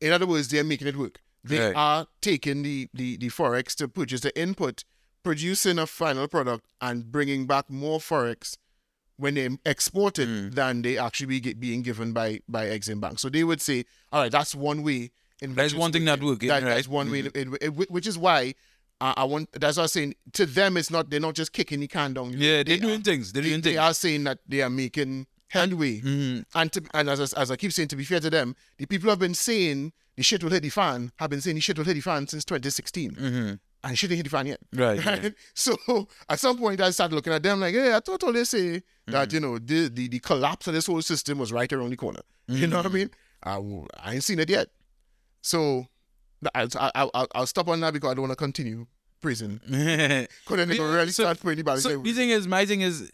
in 0.00 0.12
other 0.12 0.26
words, 0.26 0.48
they're 0.48 0.62
making 0.62 0.86
it 0.86 0.96
work. 0.96 1.20
They 1.42 1.58
Right. 1.58 1.74
are 1.74 2.06
taking 2.20 2.62
the, 2.62 2.88
the, 2.94 3.16
the 3.16 3.28
forex 3.28 3.74
to 3.76 3.88
purchase 3.88 4.20
the 4.20 4.38
input, 4.40 4.84
producing 5.24 5.78
a 5.78 5.86
final 5.86 6.28
product, 6.28 6.66
and 6.80 7.10
bringing 7.10 7.46
back 7.46 7.68
more 7.70 7.98
forex 7.98 8.56
when 9.18 9.34
they 9.34 9.48
export 9.66 10.18
it 10.18 10.54
than 10.54 10.82
they 10.82 10.96
actually 10.96 11.26
be 11.26 11.40
get, 11.40 11.60
being 11.60 11.82
given 11.82 12.12
by 12.12 12.40
by 12.48 12.66
Exim 12.66 13.00
Bank. 13.00 13.18
So 13.18 13.28
they 13.28 13.44
would 13.44 13.60
say, 13.60 13.84
all 14.12 14.22
right, 14.22 14.32
that's 14.32 14.54
one 14.54 14.82
way. 14.82 15.10
In 15.40 15.54
That's 15.54 15.74
one 15.74 15.92
thing 15.92 16.04
that 16.06 16.20
working, 16.20 16.48
That, 16.48 16.62
right? 16.64 16.74
That's 16.74 16.88
one 16.88 17.10
way, 17.12 17.20
in, 17.20 17.54
in, 17.60 17.72
which 17.74 18.06
is 18.08 18.18
why 18.18 18.54
I 19.00 19.22
want. 19.24 19.52
That's 19.52 19.76
what 19.76 19.84
I'm 19.84 19.88
saying. 19.88 20.14
To 20.32 20.46
them, 20.46 20.76
it's 20.76 20.90
not. 20.90 21.10
They're 21.10 21.20
not 21.20 21.34
just 21.34 21.52
kicking 21.52 21.78
the 21.78 21.86
can 21.86 22.14
down. 22.14 22.30
yeah, 22.32 22.62
they're 22.62 22.64
they 22.64 22.78
doing 22.78 23.00
are, 23.00 23.04
things. 23.04 23.32
They're 23.32 23.42
doing 23.42 23.60
they 23.60 23.70
things. 23.70 23.74
They 23.74 23.78
are 23.78 23.94
saying 23.94 24.24
that 24.24 24.38
they 24.48 24.62
are 24.62 24.70
making 24.70 25.26
headway. 25.48 26.00
Mhm. 26.00 26.44
And 26.56 26.72
to, 26.72 26.82
and 26.92 27.08
as, 27.08 27.32
I- 27.32 27.40
as 27.40 27.50
I 27.52 27.56
keep 27.56 27.72
saying, 27.72 27.88
to 27.88 27.96
be 27.96 28.04
fair 28.04 28.18
to 28.20 28.30
them, 28.30 28.56
the 28.78 28.86
people 28.86 29.04
who 29.04 29.10
have 29.10 29.20
been 29.20 29.34
saying 29.34 29.92
the 30.16 30.24
shit 30.24 30.42
will 30.42 30.50
hit 30.50 30.64
the 30.64 30.70
fan 30.70 31.12
have 31.20 31.30
been 31.30 31.40
saying 31.40 31.54
the 31.54 31.60
shit 31.62 31.78
will 31.78 31.84
hit 31.84 31.94
the 31.94 32.00
fan 32.00 32.26
since 32.26 32.44
2016. 32.44 33.12
Mhm. 33.12 33.60
And 33.84 33.96
she 33.98 34.06
didn't 34.08 34.18
hit 34.18 34.22
the 34.24 34.30
fan 34.30 34.46
yet. 34.46 34.60
Right, 34.74 35.04
yeah. 35.04 35.28
So 35.54 35.76
at 36.28 36.40
some 36.40 36.58
point, 36.58 36.80
I 36.80 36.90
started 36.90 37.14
looking 37.14 37.32
at 37.32 37.42
them 37.42 37.60
like, 37.60 37.74
hey, 37.74 37.94
I 37.94 38.00
thought 38.00 38.24
all 38.24 38.32
they 38.32 38.44
say 38.44 38.82
that, 39.06 39.32
you 39.32 39.40
know, 39.40 39.58
the, 39.58 39.88
the, 39.88 40.08
the 40.08 40.18
collapse 40.18 40.66
of 40.66 40.74
this 40.74 40.86
whole 40.86 41.00
system 41.02 41.38
was 41.38 41.52
right 41.52 41.72
around 41.72 41.90
the 41.90 41.96
corner. 41.96 42.20
You 42.48 42.66
know 42.66 42.78
what. 42.78 42.86
I 42.86 42.88
mean? 42.88 43.10
I, 43.42 43.60
I 44.02 44.14
ain't 44.14 44.24
seen 44.24 44.38
it 44.40 44.50
yet. 44.50 44.68
So 45.42 45.86
I, 46.54 46.66
I, 46.76 46.90
I'll, 46.94 47.28
I'll 47.34 47.46
stop 47.46 47.68
on 47.68 47.80
that 47.80 47.92
because 47.92 48.10
I 48.10 48.14
don't 48.14 48.22
want 48.22 48.32
to 48.32 48.36
continue 48.36 48.86
praising. 49.20 49.60
Because 49.68 50.28
then 50.56 50.68
they 50.68 50.78
really 50.78 51.06
so- 51.10 51.24
start 51.24 51.38
putting 51.40 51.58
anybody. 51.58 51.80
So 51.80 52.00
the 52.02 52.12
thing 52.12 52.30
is, 52.30 52.46
my 52.48 52.66
thing 52.66 52.80
is, 52.80 53.10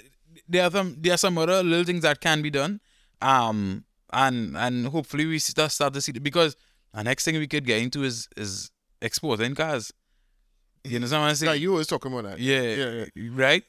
there 0.48 0.64
are 0.64 0.70
some 0.70 0.96
there 0.98 1.14
are 1.14 1.18
some 1.18 1.38
other 1.38 1.62
little 1.62 1.84
things 1.84 2.02
that 2.02 2.20
can 2.20 2.42
be 2.42 2.50
done, 2.50 2.80
um, 3.22 3.84
and 4.12 4.56
and 4.56 4.86
hopefully 4.88 5.26
we 5.26 5.38
start 5.38 5.70
start 5.72 5.94
to 5.94 6.00
see 6.00 6.12
because 6.12 6.56
the 6.92 7.02
next 7.04 7.24
thing 7.24 7.36
we 7.38 7.46
could 7.46 7.64
get 7.64 7.80
into 7.80 8.02
is 8.02 8.28
is 8.36 8.70
exporting 9.00 9.54
cars. 9.54 9.92
You 10.84 10.96
understand 10.96 11.22
what 11.22 11.28
I'm 11.30 11.34
saying? 11.34 11.60
you 11.62 11.70
always 11.72 11.86
talking 11.86 12.12
about 12.12 12.24
that. 12.30 12.38
yeah, 12.38 12.60
yeah, 12.62 13.04
yeah. 13.14 13.28
right. 13.32 13.64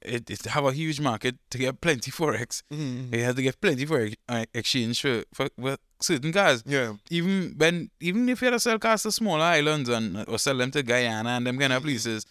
it, 0.00 0.30
it 0.30 0.42
have 0.44 0.64
a 0.66 0.72
huge 0.72 1.00
market 1.00 1.36
to 1.50 1.58
get 1.58 1.80
plenty 1.80 2.10
forex. 2.10 2.62
Mhm. 2.72 3.14
You 3.14 3.24
have 3.24 3.36
to 3.36 3.42
get 3.42 3.60
plenty 3.60 3.86
for 3.86 4.08
uh, 4.28 4.44
exchange 4.54 5.00
for, 5.00 5.24
for, 5.32 5.48
for 5.60 5.76
certain 6.00 6.32
cars. 6.32 6.62
Yeah. 6.66 6.94
Even 7.10 7.54
when 7.56 7.90
even 8.00 8.28
if 8.28 8.40
you 8.42 8.46
had 8.46 8.52
to 8.52 8.60
sell 8.60 8.78
cars 8.78 9.02
to 9.04 9.12
smaller 9.12 9.44
islands 9.44 9.88
and 9.88 10.24
or 10.28 10.38
sell 10.38 10.56
them 10.56 10.70
to 10.72 10.82
Guyana 10.82 11.30
and 11.30 11.46
them 11.46 11.58
kind 11.58 11.72
of 11.72 11.82
places, 11.82 12.26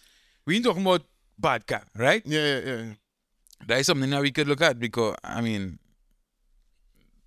we 0.46 0.56
ain't 0.56 0.64
talking 0.64 0.82
about 0.82 1.02
bad 1.38 1.66
car, 1.66 1.82
right? 1.96 2.22
Yeah, 2.24 2.46
yeah, 2.46 2.60
yeah. 2.66 2.84
That 3.66 3.78
is 3.80 3.86
something 3.86 4.10
that 4.10 4.20
we 4.22 4.30
could 4.30 4.46
look 4.48 4.60
at 4.62 4.78
because 4.78 5.16
I 5.24 5.40
mean 5.40 5.78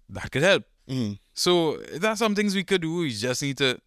that 0.09 0.31
could 0.31 0.43
help. 0.43 0.63
Mhm. 0.89 1.19
So 1.33 1.77
that's 1.99 2.19
some 2.19 2.35
things 2.35 2.55
we 2.55 2.63
could 2.63 2.81
do. 2.81 2.95
We 2.99 3.09
just 3.11 3.41
need 3.41 3.57
to 3.57 3.79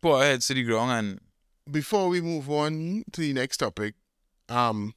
put 0.00 0.14
our 0.18 0.22
heads 0.24 0.46
to 0.48 0.54
the 0.54 0.62
ground 0.62 0.90
and 0.92 1.20
Before 1.70 2.08
we 2.08 2.20
move 2.20 2.50
on 2.50 3.04
to 3.12 3.20
the 3.20 3.32
next 3.32 3.58
topic, 3.58 3.94
um, 4.48 4.94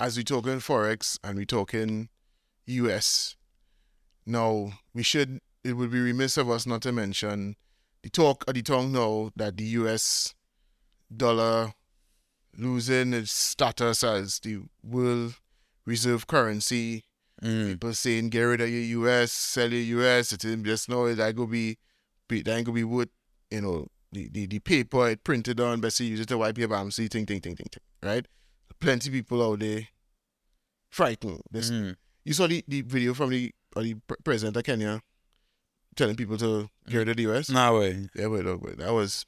as 0.00 0.16
we 0.16 0.24
talking 0.24 0.58
forex 0.58 1.16
and 1.22 1.36
we 1.36 1.46
talking 1.46 2.08
US, 2.66 3.36
now 4.26 4.72
we 4.92 5.04
should 5.04 5.40
it 5.62 5.74
would 5.74 5.92
be 5.92 6.00
remiss 6.00 6.36
of 6.36 6.50
us 6.50 6.66
not 6.66 6.82
to 6.82 6.92
mention 6.92 7.54
the 8.02 8.10
talk 8.10 8.44
of 8.48 8.54
the 8.54 8.62
tongue 8.62 8.90
now 8.92 9.30
that 9.36 9.56
the 9.56 9.64
US 9.64 10.34
dollar 11.16 11.72
losing 12.56 13.12
its 13.12 13.30
status 13.30 14.02
as 14.02 14.40
the 14.40 14.58
world 14.82 15.34
reserve 15.86 16.26
currency. 16.26 17.04
mm, 17.40 17.68
People 17.68 17.94
saying 17.94 18.30
get 18.30 18.42
rid 18.42 18.60
of 18.60 18.68
your 18.68 19.06
US, 19.06 19.30
sell 19.30 19.72
your 19.72 20.02
US. 20.02 20.32
It's 20.32 20.44
just 20.44 20.88
know 20.88 21.14
that 21.14 21.36
go 21.36 21.46
be, 21.46 21.78
be 22.26 22.42
that 22.42 22.56
ain't 22.56 22.66
gonna 22.66 22.74
be 22.74 22.82
worth, 22.84 23.08
you 23.52 23.60
know, 23.60 23.86
the, 24.12 24.28
the, 24.28 24.46
the 24.46 24.58
paper 24.58 25.08
it 25.08 25.24
printed 25.24 25.60
on, 25.60 25.80
best 25.80 26.00
use 26.00 26.20
it 26.20 26.28
to 26.28 26.38
wipe 26.38 26.58
your 26.58 26.68
bum, 26.68 26.90
see 26.90 27.08
ting 27.08 27.26
ting 27.26 27.40
ting 27.40 27.56
ting 27.56 27.66
ting. 27.70 27.82
Right? 28.02 28.26
Plenty 28.80 29.10
people 29.10 29.42
out 29.42 29.60
there 29.60 29.88
frightened. 30.90 31.42
This 31.50 31.70
mm. 31.70 31.96
you 32.24 32.32
saw 32.32 32.46
the, 32.46 32.64
the 32.68 32.82
video 32.82 33.14
from 33.14 33.30
the 33.30 33.52
or 33.74 33.82
the 33.82 33.96
president 34.24 34.56
of 34.56 34.64
Kenya 34.64 35.00
telling 35.96 36.16
people 36.16 36.36
to 36.38 36.68
get 36.88 36.98
rid 36.98 37.08
of 37.08 37.16
the 37.16 37.30
US? 37.32 37.50
Nah 37.50 37.78
way. 37.78 38.08
Yeah, 38.14 38.28
wait, 38.28 38.44
look, 38.44 38.62
wait, 38.62 38.78
that 38.78 38.92
was 38.92 39.26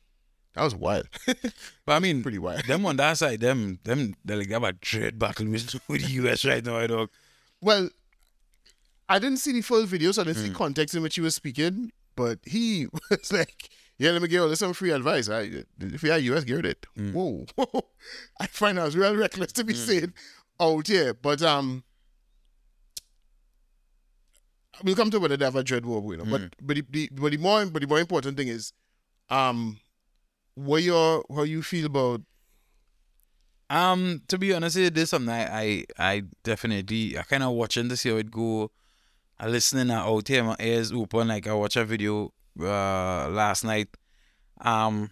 that 0.54 0.62
was 0.62 0.74
wild. 0.74 1.08
But 1.86 1.92
I 1.92 1.98
mean 1.98 2.22
Pretty 2.22 2.38
wild. 2.38 2.64
them 2.66 2.86
on 2.86 2.96
that 2.96 3.18
side, 3.18 3.40
them 3.40 3.78
them 3.84 4.14
they 4.24 4.36
like 4.36 4.50
have 4.50 4.64
a 4.64 4.72
dread 4.72 5.18
battle 5.18 5.46
with, 5.46 5.74
with 5.88 6.04
the 6.04 6.12
US 6.24 6.44
right 6.44 6.64
now, 6.64 6.86
dog. 6.86 7.10
Well, 7.60 7.90
I 9.08 9.18
didn't 9.18 9.38
see 9.38 9.52
the 9.52 9.60
full 9.60 9.84
video, 9.84 10.12
so 10.12 10.22
I 10.22 10.24
didn't 10.26 10.42
see 10.42 10.48
the 10.48 10.54
context 10.54 10.94
in 10.94 11.02
which 11.02 11.14
he 11.14 11.20
was 11.20 11.34
speaking. 11.34 11.92
But 12.16 12.38
he 12.44 12.86
was 13.10 13.32
like, 13.32 13.70
"Yeah, 13.98 14.10
let 14.12 14.22
me 14.22 14.28
give 14.28 14.42
you 14.42 14.56
some 14.56 14.72
free 14.72 14.90
advice. 14.90 15.28
I, 15.28 15.64
if 15.80 16.02
you're 16.02 16.16
US, 16.18 16.44
get 16.44 16.64
it." 16.66 16.86
Whoa, 16.96 17.46
I 18.40 18.46
find 18.46 18.78
that 18.78 18.84
was 18.84 18.96
real 18.96 19.16
reckless 19.16 19.52
to 19.52 19.64
be 19.64 19.74
saying 19.74 20.12
out 20.60 20.86
here. 20.86 21.14
But 21.14 21.42
um, 21.42 21.84
we'll 24.82 24.96
come 24.96 25.10
to 25.10 25.20
whether 25.20 25.36
they 25.36 25.44
have 25.44 25.56
a 25.56 25.62
dread 25.64 25.86
war 25.86 26.02
going 26.02 26.20
on. 26.20 26.30
But 26.30 26.42
but 26.60 26.76
the, 26.76 26.84
the 26.90 27.08
but 27.12 27.30
the 27.32 27.38
more 27.38 27.64
but 27.66 27.82
the 27.82 27.88
more 27.88 28.00
important 28.00 28.36
thing 28.36 28.48
is, 28.48 28.72
um, 29.30 29.78
what 30.54 30.82
your 30.82 31.24
how 31.34 31.42
you 31.42 31.62
feel 31.62 31.86
about 31.86 32.22
Um, 33.70 34.22
to 34.28 34.38
be 34.38 34.52
honest, 34.52 34.76
it 34.76 34.96
is 34.98 35.10
something 35.10 35.32
I 35.34 35.46
I, 35.62 35.84
I 35.98 36.22
definitely 36.42 37.18
I 37.18 37.22
kind 37.22 37.42
of 37.42 37.52
watching 37.52 37.88
to 37.88 37.96
see 37.96 38.10
how 38.10 38.16
it 38.16 38.30
go. 38.30 38.70
I 39.38 39.48
listening 39.48 39.90
out 39.90 40.28
here, 40.28 40.44
my 40.44 40.56
ears 40.60 40.92
open. 40.92 41.28
Like 41.28 41.46
I 41.46 41.54
watch 41.54 41.76
a 41.76 41.84
video 41.84 42.32
uh 42.60 43.28
last 43.28 43.64
night. 43.64 43.88
Um, 44.60 45.10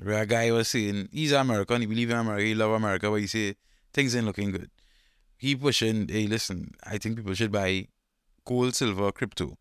where 0.00 0.22
a 0.22 0.26
guy 0.26 0.50
was 0.50 0.68
saying 0.68 1.08
he's 1.12 1.32
American, 1.32 1.80
he 1.80 1.86
believe 1.86 2.10
in 2.10 2.16
America, 2.16 2.44
he 2.44 2.54
love 2.54 2.72
America, 2.72 3.10
but 3.10 3.16
he 3.16 3.26
say 3.26 3.54
things 3.92 4.16
ain't 4.16 4.26
looking 4.26 4.50
good. 4.50 4.70
He 5.36 5.54
pushing, 5.56 6.08
hey, 6.08 6.26
listen, 6.26 6.72
I 6.84 6.98
think 6.98 7.16
people 7.16 7.34
should 7.34 7.52
buy 7.52 7.88
gold, 8.44 8.74
silver, 8.74 9.12
crypto, 9.12 9.58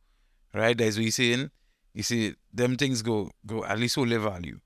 right? 0.54 0.78
That's 0.78 0.96
what 0.96 1.06
he's 1.06 1.16
saying. 1.16 1.52
You 1.94 2.04
see, 2.04 2.36
them 2.54 2.78
things 2.78 3.02
go 3.02 3.32
go 3.46 3.66
at 3.66 3.80
least 3.80 3.96
hold 3.96 4.10
their 4.10 4.20
value, 4.20 4.60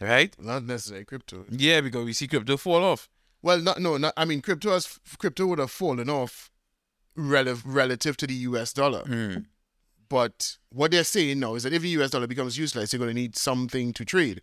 right? 0.00 0.34
not 0.38 0.64
necessarily 0.64 1.04
crypto? 1.04 1.44
Yeah, 1.50 1.80
because 1.80 2.04
we 2.04 2.12
see 2.12 2.28
crypto 2.28 2.56
fall 2.56 2.84
off. 2.84 3.08
Well, 3.42 3.60
not 3.60 3.80
no, 3.80 3.96
not, 3.96 4.14
I 4.16 4.24
mean 4.24 4.40
crypto 4.40 4.70
has 4.70 4.98
crypto 5.18 5.46
would 5.46 5.58
have 5.58 5.70
fallen 5.70 6.08
off 6.08 6.50
relative 7.16 7.66
relative 7.66 8.16
to 8.18 8.26
the 8.26 8.34
US 8.34 8.72
dollar. 8.72 9.02
Mm. 9.04 9.46
But 10.08 10.56
what 10.70 10.90
they're 10.90 11.04
saying 11.04 11.40
now 11.40 11.54
is 11.54 11.64
that 11.64 11.72
if 11.72 11.82
the 11.82 11.88
US 12.00 12.10
dollar 12.10 12.26
becomes 12.26 12.58
useless, 12.58 12.92
you're 12.92 12.98
going 12.98 13.14
to 13.14 13.20
need 13.20 13.36
something 13.36 13.92
to 13.92 14.04
trade. 14.04 14.42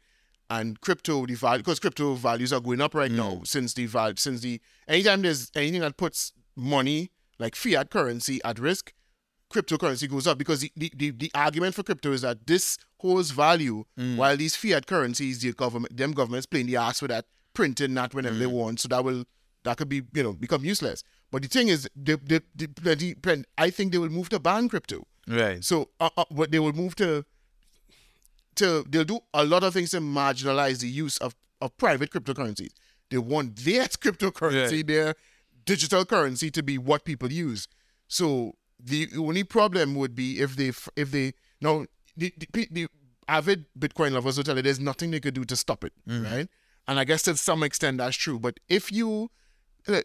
And 0.50 0.80
crypto, 0.80 1.26
the 1.26 1.34
value, 1.34 1.64
because 1.64 1.80
crypto 1.80 2.14
values 2.14 2.54
are 2.54 2.60
going 2.60 2.82
up 2.82 2.94
right 2.94 3.12
mm. 3.12 3.16
now 3.16 3.42
since 3.44 3.74
the 3.74 3.88
val, 3.88 4.14
since 4.16 4.42
the 4.42 4.62
anytime 4.88 5.24
there's 5.24 5.52
anything 5.56 5.82
that 5.82 5.98
puts 5.98 6.34
money 6.56 7.12
like 7.40 7.56
fiat 7.56 7.90
currency 7.90 8.40
at 8.46 8.60
risk, 8.60 8.94
cryptocurrency 9.52 10.10
goes 10.10 10.28
up 10.28 10.38
because 10.38 10.62
the, 10.62 10.72
the, 10.76 10.92
the, 10.96 11.12
the 11.12 11.32
argument 11.34 11.74
for 11.74 11.82
crypto 11.84 12.12
is 12.12 12.22
that 12.22 12.46
this 12.46 12.78
holds 13.00 13.32
value 13.32 13.86
mm. 14.00 14.18
while 14.18 14.38
these 14.38 14.56
fiat 14.56 14.86
currencies, 14.86 15.40
the 15.40 15.52
government, 15.54 15.96
them 15.96 16.12
governments 16.12 16.46
playing 16.46 16.68
the 16.68 16.76
ass 16.76 17.02
with 17.02 17.10
that, 17.10 17.26
printing 17.54 17.94
that 17.96 18.14
whenever 18.14 18.36
they 18.36 18.46
mm. 18.46 18.52
want. 18.52 18.80
So 18.80 18.88
that 18.90 19.04
will 19.04 19.24
that 19.64 19.78
could 19.78 19.90
be 19.90 20.04
you 20.14 20.24
know 20.24 20.34
become 20.34 20.64
useless. 20.64 21.04
But 21.32 21.42
the 21.42 21.48
thing 21.48 21.68
is, 21.68 21.90
they, 21.96 22.16
they, 22.16 22.40
they, 22.56 22.68
plenty- 22.68 23.16
plen- 23.16 23.46
I 23.58 23.70
think 23.70 23.92
they 23.92 23.98
will 23.98 24.10
move 24.10 24.30
to 24.30 24.40
ban 24.40 24.70
crypto. 24.70 25.06
Right. 25.28 25.64
So, 25.64 25.90
uh, 26.00 26.10
uh, 26.18 26.26
but 26.32 26.52
they 26.52 26.60
will 26.60 26.74
move 26.74 26.96
to 26.98 27.26
to 28.56 28.86
they'll 28.90 29.04
do 29.04 29.20
a 29.34 29.44
lot 29.44 29.64
of 29.64 29.74
things 29.74 29.92
to 29.92 30.00
marginalize 30.00 30.80
the 30.80 30.88
use 30.88 31.18
of, 31.18 31.36
of 31.62 31.76
private 31.78 32.12
cryptocurrencies. 32.12 32.72
They 33.10 33.18
want 33.18 33.58
their 33.58 33.84
cryptocurrency, 34.04 34.72
Right. 34.78 34.88
their 34.88 35.16
digital 35.66 36.06
currency, 36.06 36.52
to 36.52 36.64
be 36.64 36.78
what 36.78 37.06
people 37.06 37.32
use. 37.32 37.68
So 38.08 38.54
the 38.80 39.10
only 39.18 39.44
problem 39.44 39.96
would 39.96 40.16
be 40.16 40.40
if 40.40 40.56
they 40.56 40.72
if 40.96 41.12
they 41.12 41.34
now 41.60 41.86
the, 42.16 42.34
the, 42.54 42.68
the 42.72 42.88
avid 43.28 43.66
Bitcoin 43.78 44.12
lovers 44.12 44.38
will 44.38 44.44
tell 44.44 44.56
you 44.56 44.62
there's 44.62 44.80
nothing 44.80 45.12
they 45.12 45.20
could 45.20 45.34
do 45.34 45.44
to 45.46 45.56
stop 45.56 45.84
it, 45.84 45.92
right? 46.08 46.48
And 46.88 47.00
I 47.00 47.04
guess 47.04 47.24
to 47.24 47.36
some 47.36 47.64
extent 47.64 47.98
that's 47.98 48.16
true. 48.16 48.38
But 48.40 48.60
if 48.70 48.92
you 48.92 49.32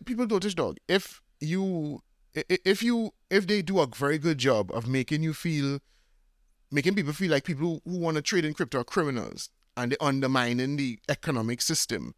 people 0.04 0.26
don't 0.26 0.56
dog, 0.56 0.76
if 0.88 1.20
you 1.40 2.02
if 2.34 2.82
you 2.82 3.10
if 3.30 3.46
they 3.46 3.62
do 3.62 3.80
a 3.80 3.86
very 3.86 4.18
good 4.18 4.38
job 4.38 4.70
of 4.72 4.86
making 4.86 5.22
you 5.22 5.34
feel 5.34 5.78
making 6.70 6.94
people 6.94 7.12
feel 7.12 7.30
like 7.30 7.44
people 7.44 7.80
who 7.84 7.98
want 7.98 8.16
to 8.16 8.22
trade 8.22 8.44
in 8.44 8.54
crypto 8.54 8.80
are 8.80 8.84
criminals 8.84 9.50
and 9.76 9.92
they're 9.92 10.02
undermining 10.02 10.76
the 10.76 10.98
economic 11.08 11.60
system. 11.60 12.14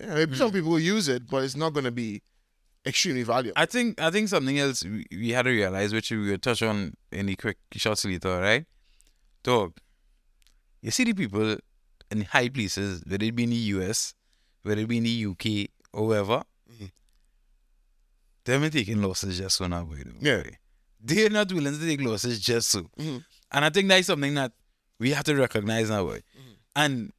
Yeah, 0.00 0.26
some 0.34 0.52
people 0.52 0.70
will 0.70 0.78
use 0.78 1.08
it, 1.08 1.28
but 1.30 1.42
it's 1.42 1.56
not 1.56 1.72
going 1.72 1.84
to 1.84 1.90
be 1.90 2.22
extremely 2.84 3.22
valuable. 3.22 3.54
I 3.56 3.64
think 3.66 4.00
I 4.00 4.10
think 4.10 4.28
something 4.28 4.58
else 4.58 4.84
we, 4.84 5.06
we 5.10 5.30
had 5.30 5.42
to 5.42 5.50
realize, 5.50 5.94
which 5.94 6.10
we 6.10 6.18
will 6.18 6.38
touch 6.38 6.62
on 6.62 6.94
in 7.10 7.26
the 7.26 7.36
quick 7.36 7.56
shots 7.72 8.04
later, 8.04 8.40
right? 8.40 8.66
Dog, 9.42 9.78
you 10.82 10.90
see 10.90 11.04
the 11.04 11.14
people 11.14 11.56
in 12.10 12.22
high 12.22 12.48
places, 12.48 13.02
whether 13.06 13.24
it 13.24 13.34
be 13.34 13.44
in 13.44 13.50
the 13.50 13.56
US, 13.56 14.14
whether 14.62 14.80
it 14.82 14.88
be 14.88 14.98
in 14.98 15.04
the 15.04 15.26
UK, 15.26 15.70
or 15.96 16.06
wherever, 16.08 16.42
them 18.44 18.62
ain't 18.62 18.72
taking 18.72 19.02
losses 19.02 19.38
just 19.38 19.56
so 19.56 19.66
now, 19.66 19.82
boy. 19.84 20.02
though. 20.04 20.12
Yeah. 20.20 20.42
They're 21.00 21.30
not 21.30 21.52
willing 21.52 21.78
to 21.78 21.84
take 21.84 22.00
losses 22.00 22.40
just 22.40 22.70
so. 22.70 22.82
Mhm. 22.98 23.24
And 23.52 23.64
I 23.64 23.70
think 23.70 23.88
that's 23.88 24.06
something 24.06 24.34
that 24.34 24.52
we 24.98 25.10
have 25.10 25.24
to 25.24 25.34
recognize 25.34 25.90
now, 25.90 26.04
boy. 26.04 26.22
And 26.74 27.12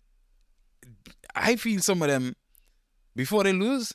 I 1.36 1.56
feel 1.58 1.82
some 1.82 2.02
of 2.02 2.08
them, 2.08 2.36
before 3.16 3.44
they 3.44 3.54
lose, 3.54 3.94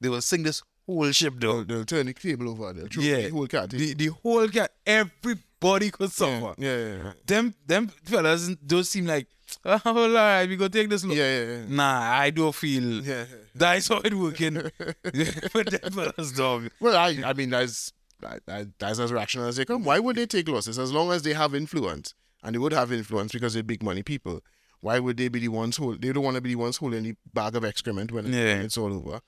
they 0.00 0.08
will 0.08 0.20
sing 0.22 0.42
this 0.44 0.62
whole 0.86 1.10
ship 1.12 1.34
They'll, 1.38 1.64
they'll 1.64 1.84
turn 1.84 2.06
the 2.06 2.14
table 2.14 2.48
over. 2.50 2.72
They'll 2.72 2.86
throw 2.88 3.02
Yeah. 3.02 3.22
the 3.22 3.28
whole 3.30 3.46
cat. 3.46 3.70
The, 3.70 3.94
the 3.94 4.06
whole 4.08 4.48
cat, 4.48 4.70
everybody 4.86 5.90
could 5.90 6.12
suffer. 6.12 6.54
yeah, 6.58 6.76
yeah, 6.76 6.96
yeah. 7.04 7.12
Them 7.26 7.54
them 7.66 7.88
fellas 8.04 8.48
don't 8.64 8.84
seem 8.84 9.06
like, 9.06 9.26
all 9.64 10.10
right, 10.10 10.46
we 10.48 10.56
go 10.56 10.68
take 10.68 10.88
this 10.88 11.04
look. 11.04 11.16
yeah, 11.16 11.42
yeah. 11.44 11.64
Nah, 11.68 12.00
I 12.20 12.30
don't 12.30 12.54
feel 12.54 13.02
Yeah. 13.04 13.24
that's 13.54 13.88
how 13.88 13.98
it 14.04 14.14
working 14.14 14.54
with 14.54 15.70
them 15.70 15.92
fellas, 15.92 16.32
dog. 16.32 16.70
Well, 16.80 16.96
I, 16.96 17.18
I 17.24 17.32
mean, 17.32 17.50
that's 17.50 17.92
that, 18.20 18.42
that- 18.46 18.78
that's 18.78 18.98
as 18.98 19.12
rational 19.12 19.46
as 19.46 19.56
they 19.56 19.64
come. 19.64 19.84
Why 19.84 19.98
would 19.98 20.16
they 20.16 20.26
take 20.26 20.48
losses 20.48 20.78
as 20.78 20.92
long 20.92 21.10
as 21.12 21.22
they 21.22 21.32
have 21.34 21.54
influence? 21.54 22.14
And 22.42 22.54
they 22.54 22.58
would 22.58 22.72
have 22.72 22.92
influence 22.92 23.32
because 23.32 23.54
they're 23.54 23.62
big 23.64 23.82
money 23.82 24.02
people. 24.02 24.40
Why 24.80 25.00
would 25.00 25.16
they 25.16 25.26
be 25.28 25.40
the 25.40 25.48
ones 25.48 25.76
who 25.76 25.98
they 25.98 26.12
don't 26.12 26.22
want 26.22 26.36
to 26.36 26.40
be 26.40 26.50
the 26.50 26.54
ones 26.56 26.76
holding 26.76 27.02
the 27.02 27.16
bag 27.34 27.56
of 27.56 27.64
excrement 27.64 28.12
when, 28.12 28.32
Yeah. 28.32 28.60
it's 28.60 28.78
all 28.78 28.92
over? 28.92 29.20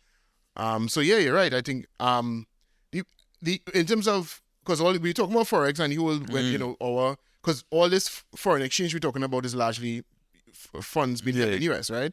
Um. 0.56 0.88
So 0.88 1.00
yeah, 1.00 1.18
you're 1.18 1.34
right. 1.34 1.52
I 1.52 1.60
think 1.60 1.86
um 1.98 2.46
the 2.92 3.02
the 3.42 3.60
in 3.74 3.86
terms 3.86 4.06
of 4.06 4.40
because 4.64 4.80
all 4.80 4.92
we 4.96 5.12
talking 5.12 5.34
about 5.34 5.46
forex 5.48 5.80
and 5.80 5.92
you 5.92 6.02
will 6.02 6.18
when 6.20 6.44
you 6.44 6.58
know 6.58 6.76
our 6.82 7.16
because 7.42 7.64
all 7.70 7.88
this 7.88 8.08
foreign 8.36 8.62
exchange 8.62 8.92
we're 8.94 9.00
talking 9.00 9.22
about 9.22 9.44
is 9.44 9.54
largely 9.54 10.02
f- 10.48 10.84
funds 10.84 11.20
being 11.20 11.36
held 11.36 11.50
in 11.50 11.60
the 11.60 11.72
US, 11.72 11.90
right? 11.90 12.12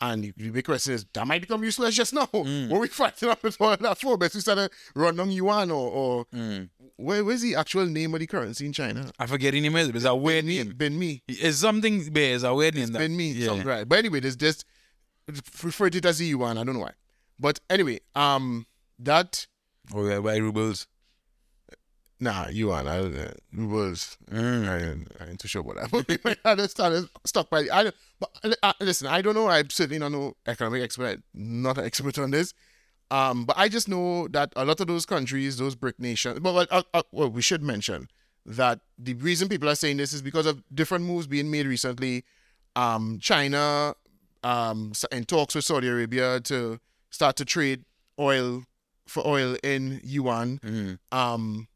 And 0.00 0.22
the- 0.36 0.50
big 0.50 0.64
question 0.64 0.92
is 0.94 1.04
that 1.12 1.26
might 1.26 1.40
become 1.40 1.64
useless 1.64 1.94
just 1.96 2.12
now. 2.14 2.26
What 2.32 2.80
we 2.80 2.86
fighting 2.88 3.28
up 3.30 3.42
with 3.42 3.60
all 3.60 3.76
that 3.76 3.98
for? 3.98 4.16
Best 4.16 4.36
we 4.36 4.40
start 4.40 4.58
to 4.58 4.70
run 4.94 5.18
on 5.18 5.30
yuan 5.32 5.70
or, 5.72 5.90
or 5.90 6.26
where, 6.96 7.24
where's 7.24 7.42
the 7.42 7.56
actual 7.56 7.86
name 7.86 8.14
of 8.14 8.20
the 8.20 8.26
currency 8.28 8.64
in 8.66 8.72
China? 8.72 9.10
I 9.18 9.26
forget 9.26 9.52
the 9.54 9.60
name 9.60 9.74
of 9.74 9.82
it, 9.82 9.92
but 9.92 9.96
it's 9.96 10.04
a 10.04 10.14
weird 10.14 10.44
name. 10.44 10.72
Ben 10.76 10.96
Mi. 10.98 11.22
It's 11.26 11.58
something, 11.58 12.04
but 12.12 12.22
it's 12.22 12.44
a 12.44 12.54
weird 12.54 12.76
name. 12.76 12.92
that- 12.92 12.98
Ben 13.00 13.16
Mi. 13.16 13.32
Yeah. 13.32 13.46
something, 13.46 13.66
right. 13.66 13.88
But 13.88 13.98
anyway, 13.98 14.20
there's 14.20 14.36
just 14.36 14.64
refer 15.62 15.90
to 15.90 15.98
it 15.98 16.04
as 16.06 16.18
the 16.18 16.26
yuan. 16.26 16.58
I 16.58 16.64
don't 16.64 16.74
know 16.74 16.80
why. 16.82 16.92
But 17.40 17.60
anyway, 17.68 17.98
um, 18.14 18.66
that 19.00 19.46
Or 19.92 20.04
we 20.04 20.18
buy 20.20 20.36
rubles. 20.36 20.86
Nah, 22.20 22.48
yuan, 22.48 22.86
I 22.88 22.98
uh, 22.98 23.30
rubles. 23.52 24.16
Mm. 24.30 24.68
I, 24.68 24.76
ain't- 24.90 25.12
I 25.20 25.24
ain't 25.30 25.40
too 25.40 25.48
sure 25.48 25.62
about 25.62 25.90
that. 25.90 26.20
But 26.22 26.38
I 26.44 26.50
understand 26.52 26.94
it's 26.94 27.08
stuck 27.24 27.50
by. 27.50 27.66
I 27.72 27.84
don't, 27.84 27.94
but 28.20 28.76
listen, 28.80 29.06
I 29.06 29.22
don't 29.22 29.34
know. 29.34 29.48
I'm 29.48 29.70
certainly 29.70 29.98
not 29.98 30.12
no 30.12 30.34
economic 30.46 30.82
expert, 30.82 31.20
not 31.34 31.78
an 31.78 31.84
expert 31.84 32.18
on 32.18 32.30
this. 32.30 32.54
Um, 33.10 33.44
but 33.46 33.56
I 33.58 33.68
just 33.70 33.88
know 33.88 34.28
that 34.28 34.52
a 34.56 34.64
lot 34.66 34.80
of 34.80 34.86
those 34.86 35.06
countries, 35.06 35.56
those 35.56 35.74
BRIC 35.74 35.98
nations, 35.98 36.40
but 36.40 36.52
well, 36.54 36.66
uh, 36.70 36.82
uh, 36.92 37.02
well, 37.10 37.30
we 37.30 37.40
should 37.40 37.62
mention 37.62 38.08
that 38.44 38.80
the 38.98 39.14
reason 39.14 39.48
people 39.48 39.68
are 39.68 39.74
saying 39.74 39.96
this 39.96 40.12
is 40.12 40.20
because 40.20 40.44
of 40.46 40.62
different 40.74 41.04
moves 41.06 41.26
being 41.26 41.50
made 41.50 41.66
recently. 41.66 42.24
Um, 42.76 43.18
China, 43.20 43.94
um, 44.44 44.92
in 45.10 45.24
talks 45.24 45.54
with 45.54 45.64
Saudi 45.64 45.88
Arabia 45.88 46.38
to 46.40 46.78
start 47.10 47.36
to 47.36 47.44
trade 47.44 47.84
oil 48.20 48.64
for 49.06 49.26
oil 49.26 49.56
in 49.62 50.00
yuan 50.04 50.58
Mm. 50.62 50.98
um 51.10 51.66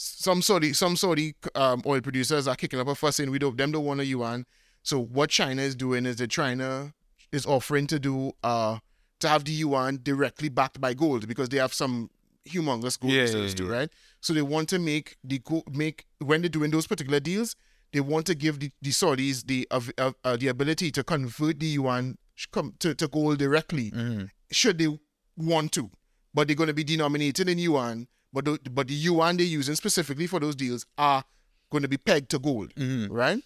some 0.00 0.42
Saudi 0.42 0.72
some 0.72 0.94
Saudi 0.96 1.34
um, 1.56 1.82
oil 1.84 2.00
producers 2.00 2.46
are 2.46 2.54
kicking 2.54 2.78
up 2.78 2.86
a 2.86 2.94
fuss 2.94 3.16
saying 3.16 3.30
we 3.32 3.38
don't 3.38 3.56
them 3.56 3.72
don't 3.72 3.84
want 3.84 3.98
a 4.00 4.04
yuan. 4.06 4.46
So 4.84 5.00
what 5.02 5.28
China 5.28 5.60
is 5.60 5.74
doing 5.74 6.06
is 6.06 6.16
they're 6.16 6.92
is 7.32 7.44
offering 7.44 7.86
to 7.88 7.98
do 7.98 8.32
uh 8.44 8.78
to 9.18 9.28
have 9.28 9.44
the 9.44 9.50
yuan 9.52 9.98
directly 10.02 10.48
backed 10.48 10.80
by 10.80 10.94
gold 10.94 11.26
because 11.26 11.48
they 11.48 11.56
have 11.58 11.74
some 11.74 12.10
humongous 12.48 12.98
gold 12.98 13.12
Yeah, 13.12 13.22
reserves 13.22 13.52
yeah, 13.52 13.56
too, 13.58 13.68
right? 13.68 13.90
So 14.20 14.32
they 14.32 14.40
want 14.42 14.68
to 14.68 14.78
make 14.78 15.16
the 15.24 15.40
go- 15.40 15.64
make 15.72 16.06
when 16.20 16.42
they're 16.42 16.48
doing 16.48 16.70
those 16.70 16.86
particular 16.86 17.18
deals, 17.18 17.56
they 17.92 18.00
want 18.00 18.24
to 18.26 18.36
give 18.36 18.60
the, 18.60 18.70
the 18.80 18.90
Saudis 18.90 19.44
the 19.46 19.66
of 19.72 19.90
uh, 19.98 20.12
uh, 20.22 20.36
the 20.36 20.46
ability 20.46 20.92
to 20.92 21.02
convert 21.02 21.58
the 21.58 21.66
yuan 21.66 22.16
come 22.52 22.74
to, 22.78 22.94
to 22.94 23.08
gold 23.08 23.38
directly 23.38 23.90
Mm. 23.90 24.30
should 24.52 24.78
they 24.78 24.96
want 25.36 25.72
to, 25.72 25.90
but 26.32 26.46
they're 26.46 26.54
going 26.56 26.68
to 26.68 26.74
be 26.74 26.84
denominated 26.84 27.48
in 27.48 27.58
yuan. 27.58 28.06
But 28.32 28.44
the, 28.44 28.58
but 28.70 28.88
the 28.88 28.94
yuan 28.94 29.36
they're 29.38 29.46
using 29.46 29.74
specifically 29.74 30.26
for 30.26 30.38
those 30.40 30.54
deals 30.54 30.84
are 30.98 31.24
going 31.70 31.82
to 31.82 31.88
be 31.88 31.96
pegged 31.96 32.30
to 32.30 32.38
gold, 32.38 32.74
Mhm. 32.74 33.08
right? 33.10 33.42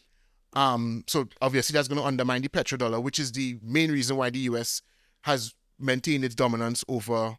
Um, 0.55 1.05
so 1.07 1.29
obviously 1.41 1.73
that's 1.75 1.89
going 1.89 2.01
to 2.01 2.07
undermine 2.07 2.43
the 2.43 2.49
petrodollar, 2.49 3.03
which 3.03 3.19
is 3.19 3.33
the 3.33 3.59
main 3.63 3.91
reason 3.91 4.17
why 4.17 4.31
the 4.31 4.41
U.S. 4.41 4.83
has 5.23 5.55
maintained 5.79 6.25
its 6.25 6.35
dominance 6.35 6.85
over 6.89 7.37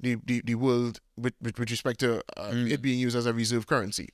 the 0.00 0.16
the, 0.24 0.40
the 0.44 0.54
world 0.54 1.00
with, 1.16 1.34
with 1.40 1.58
with 1.58 1.70
respect 1.70 2.00
to 2.00 2.18
uh, 2.36 2.50
Mm. 2.50 2.70
it 2.70 2.80
being 2.82 2.98
used 2.98 3.16
as 3.16 3.26
a 3.26 3.32
reserve 3.34 3.66
currency. 3.66 4.08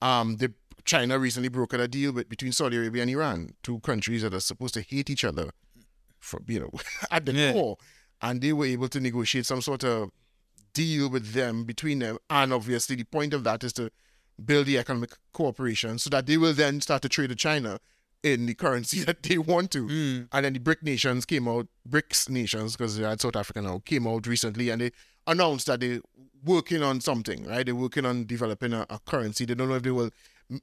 Um, 0.00 0.36
the 0.36 0.52
China 0.84 1.18
recently 1.18 1.50
brokered 1.50 1.80
a 1.80 1.88
deal 1.88 2.12
with, 2.12 2.28
between 2.28 2.52
Saudi 2.52 2.76
Arabia 2.76 3.02
and 3.02 3.10
Iran, 3.10 3.50
two 3.62 3.80
countries 3.80 4.22
that 4.22 4.32
are 4.32 4.40
supposed 4.40 4.74
to 4.74 4.82
hate 4.82 5.10
each 5.10 5.24
other, 5.24 5.50
for 6.20 6.40
you 6.46 6.60
know, 6.60 6.70
at 7.10 7.26
the 7.26 7.32
Yeah. 7.32 7.52
core, 7.52 7.76
and 8.22 8.40
they 8.40 8.52
were 8.52 8.66
able 8.66 8.88
to 8.88 9.00
negotiate 9.00 9.44
some 9.44 9.60
sort 9.60 9.82
of 9.84 10.10
deal 10.72 11.08
with 11.08 11.32
them 11.32 11.64
between 11.64 11.98
them, 12.00 12.18
and 12.30 12.52
obviously 12.52 12.96
the 12.96 13.04
point 13.04 13.34
of 13.34 13.44
that 13.44 13.64
is 13.64 13.72
to 13.74 13.90
build 14.44 14.66
the 14.66 14.78
economic 14.78 15.12
cooperation 15.32 15.98
so 15.98 16.10
that 16.10 16.26
they 16.26 16.36
will 16.36 16.52
then 16.52 16.80
start 16.80 17.02
to 17.02 17.08
trade 17.08 17.30
with 17.30 17.38
China 17.38 17.80
in 18.22 18.46
the 18.46 18.54
currency 18.54 19.00
that 19.04 19.22
they 19.22 19.38
want 19.38 19.70
to. 19.72 19.86
Mm. 19.86 20.28
And 20.32 20.44
then 20.44 20.52
the 20.52 20.60
BRIC 20.60 20.82
nations 20.82 21.24
came 21.24 21.48
out, 21.48 21.66
BRICS 21.88 22.30
nations, 22.30 22.76
because 22.76 22.96
they 22.96 23.04
had 23.04 23.20
South 23.20 23.36
Africa 23.36 23.62
now, 23.62 23.82
came 23.84 24.06
out 24.06 24.26
recently 24.26 24.70
and 24.70 24.82
they 24.82 24.90
announced 25.26 25.66
that 25.66 25.80
they're 25.80 26.00
working 26.44 26.82
on 26.82 27.00
something, 27.00 27.44
right? 27.44 27.66
They're 27.66 27.74
working 27.74 28.06
on 28.06 28.26
developing 28.26 28.72
a, 28.72 28.86
a 28.88 28.98
currency. 29.00 29.44
They 29.44 29.54
don't 29.54 29.68
know 29.68 29.76
if 29.76 29.82
they 29.82 29.90
will 29.90 30.10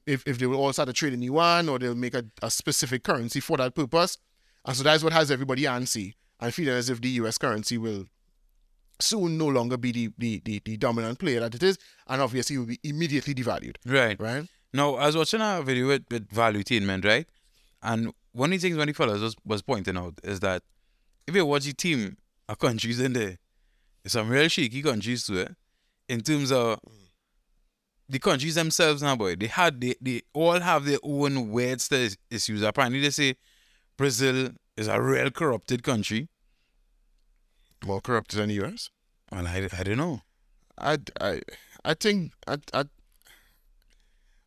if, 0.04 0.26
if 0.26 0.38
they 0.38 0.46
will 0.46 0.60
all 0.60 0.72
start 0.72 0.88
to 0.88 0.92
trade 0.92 1.12
in 1.12 1.22
yuan 1.22 1.68
or 1.68 1.78
they'll 1.78 1.94
make 1.94 2.14
a, 2.14 2.24
a 2.42 2.50
specific 2.50 3.04
currency 3.04 3.38
for 3.38 3.56
that 3.58 3.74
purpose. 3.74 4.18
And 4.64 4.76
so 4.76 4.82
that's 4.82 5.04
what 5.04 5.12
has 5.12 5.30
everybody 5.30 5.62
antsy 5.62 6.14
and 6.40 6.52
feeling 6.52 6.74
as 6.74 6.90
if 6.90 7.00
the 7.00 7.08
US 7.10 7.38
currency 7.38 7.78
will 7.78 8.06
soon 9.00 9.36
no 9.38 9.46
longer 9.46 9.76
be 9.76 9.92
the, 9.92 10.10
the, 10.18 10.42
the, 10.44 10.62
the 10.64 10.76
dominant 10.76 11.18
player 11.18 11.40
that 11.40 11.54
it 11.54 11.62
is, 11.62 11.78
and 12.06 12.20
obviously 12.22 12.56
will 12.58 12.66
be 12.66 12.80
immediately 12.82 13.34
devalued, 13.34 13.76
Right. 13.84 14.18
right? 14.20 14.46
Now, 14.72 14.94
I 14.96 15.06
was 15.06 15.16
watching 15.16 15.40
a 15.40 15.62
video 15.62 15.88
with, 15.88 16.04
with 16.10 16.28
Valuetainment, 16.28 17.04
right? 17.04 17.26
And 17.82 18.12
one 18.32 18.52
of 18.52 18.60
the 18.60 18.68
things 18.68 18.76
one 18.76 18.88
of 18.88 18.94
the 18.94 18.98
fellas 19.04 19.20
was, 19.20 19.36
was 19.44 19.62
pointing 19.62 19.96
out 19.96 20.14
is 20.24 20.40
that 20.40 20.62
if 21.26 21.34
you 21.34 21.44
watch 21.46 21.64
the 21.64 21.72
team 21.72 22.16
of 22.48 22.58
countries 22.58 23.00
in 23.00 23.12
there, 23.12 23.38
there's 24.02 24.12
some 24.12 24.28
real 24.28 24.48
shaky 24.48 24.82
countries 24.82 25.24
to 25.26 25.38
it, 25.38 25.56
In 26.08 26.20
terms 26.20 26.52
of 26.52 26.78
the 28.08 28.18
countries 28.18 28.54
themselves 28.54 29.02
now, 29.02 29.16
boy, 29.16 29.34
they 29.36 29.46
had 29.48 29.80
they, 29.80 29.94
they 30.00 30.22
all 30.32 30.60
have 30.60 30.84
their 30.84 30.98
own 31.02 31.50
weird 31.50 31.82
issues. 32.30 32.62
Apparently 32.62 33.00
they 33.00 33.10
say 33.10 33.34
Brazil 33.96 34.50
is 34.76 34.86
a 34.88 35.00
real 35.00 35.30
corrupted 35.30 35.82
country. 35.82 36.28
More 37.84 38.00
corrupted 38.00 38.38
than 38.38 38.48
the 38.48 38.64
US. 38.64 38.90
Well, 39.30 39.46
I, 39.46 39.68
I 39.76 39.82
don't 39.82 39.96
know. 39.98 40.20
I, 40.78 40.98
I, 41.20 41.40
I 41.84 41.94
think 41.94 42.32
I, 42.46 42.58
I, 42.74 42.84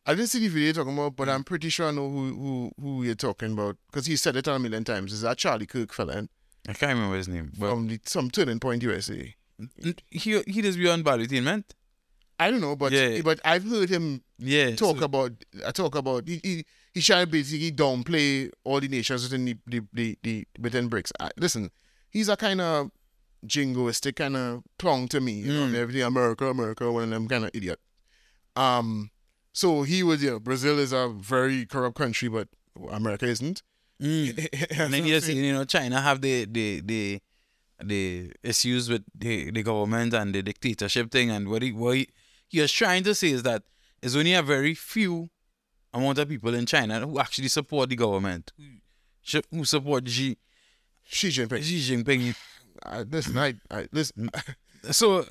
I 0.06 0.14
didn't 0.14 0.28
see 0.28 0.40
the 0.40 0.48
video 0.48 0.64
you're 0.66 0.72
talking 0.74 0.94
about, 0.94 1.16
but 1.16 1.28
I'm 1.28 1.44
pretty 1.44 1.68
sure 1.68 1.88
I 1.88 1.90
know 1.90 2.08
who 2.08 2.34
who, 2.34 2.72
who 2.80 3.02
you're 3.04 3.14
talking 3.14 3.52
about 3.52 3.76
because 3.90 4.06
he 4.06 4.16
said 4.16 4.36
it 4.36 4.46
a 4.46 4.58
million 4.58 4.84
times. 4.84 5.12
Is 5.12 5.20
that 5.22 5.38
Charlie 5.38 5.66
Kirk 5.66 5.92
fella? 5.92 6.28
I 6.68 6.72
can't 6.72 6.94
remember 6.94 7.16
his 7.16 7.28
name. 7.28 7.52
But 7.58 7.70
from 7.70 7.88
the, 7.88 8.00
some 8.04 8.30
Turning 8.30 8.60
Point 8.60 8.82
USA? 8.82 9.34
he 10.10 10.42
he 10.46 10.62
does 10.62 10.76
be 10.76 10.88
on 10.88 11.02
Valuetainment. 11.04 11.64
I 12.38 12.50
don't 12.50 12.62
know, 12.62 12.74
but 12.76 12.92
Yeah. 12.92 13.20
but 13.22 13.40
I've 13.44 13.64
heard 13.64 13.90
him 13.90 14.22
Yeah. 14.38 14.74
talk 14.74 14.98
so- 14.98 15.04
about 15.04 15.32
I 15.66 15.70
talk 15.72 15.94
about 15.94 16.26
he 16.26 16.40
he, 16.42 16.64
he 16.94 17.00
trying 17.02 17.26
to 17.26 17.30
basically 17.32 17.70
downplay 17.72 18.50
all 18.64 18.80
the 18.80 18.88
nations 18.88 19.22
within 19.24 19.44
the 19.44 19.56
the, 19.66 19.80
the, 19.92 20.18
the 20.22 20.46
within 20.58 20.88
BRICS. 20.88 21.12
I, 21.20 21.30
listen, 21.36 21.70
he's 22.10 22.28
a 22.30 22.36
kind 22.36 22.60
of 22.62 22.90
jingoistic 23.46 24.16
kind 24.16 24.36
of 24.36 24.62
clown 24.78 25.08
to 25.08 25.20
me. 25.20 25.32
You 25.40 25.52
Mm. 25.52 25.66
and 25.66 25.76
everything 25.76 26.02
America, 26.02 26.46
America, 26.46 26.90
one 26.90 27.04
of 27.04 27.10
them 27.10 27.28
kind 27.28 27.44
of 27.44 27.50
idiot. 27.54 27.78
Um, 28.56 29.10
so 29.52 29.82
he 29.82 30.02
was, 30.02 30.22
know, 30.22 30.38
Brazil 30.40 30.78
is 30.78 30.92
a 30.92 31.08
very 31.08 31.66
corrupt 31.66 31.96
country, 31.96 32.28
but 32.28 32.48
America 32.90 33.26
isn't. 33.26 33.62
Mm. 34.00 34.48
And 34.78 34.94
then 34.94 35.06
you 35.06 35.20
see, 35.20 35.34
you 35.34 35.52
know, 35.52 35.64
China 35.64 36.00
have 36.00 36.20
the 36.20 36.46
the 36.46 36.80
the 36.80 37.20
the 37.82 38.32
issues 38.42 38.88
with 38.90 39.04
the, 39.14 39.50
the 39.50 39.62
government 39.62 40.12
and 40.14 40.34
the 40.34 40.42
dictatorship 40.42 41.10
thing, 41.10 41.30
and 41.30 41.48
what 41.48 41.62
he 41.62 41.72
what 41.72 41.96
he, 41.96 42.08
he 42.48 42.60
was 42.60 42.72
trying 42.72 43.04
to 43.04 43.14
say 43.14 43.28
is 43.30 43.42
that 43.42 43.62
there's 44.00 44.16
only 44.16 44.34
a 44.34 44.42
very 44.42 44.74
few 44.74 45.30
amount 45.92 46.18
of 46.18 46.28
people 46.28 46.54
in 46.54 46.66
China 46.66 47.00
who 47.00 47.18
actually 47.18 47.48
support 47.48 47.88
the 47.90 47.96
government, 47.96 48.52
who 48.58 49.40
who 49.50 49.64
support 49.64 50.08
Xi 50.08 50.36
Xi 51.08 51.28
Jinping. 51.28 51.62
Xi 51.62 51.78
Jinping. 51.96 52.34
I, 52.84 53.02
listen, 53.02 53.38
I, 53.38 53.54
I 53.70 53.88
listen. 53.92 54.30
So 54.92 55.26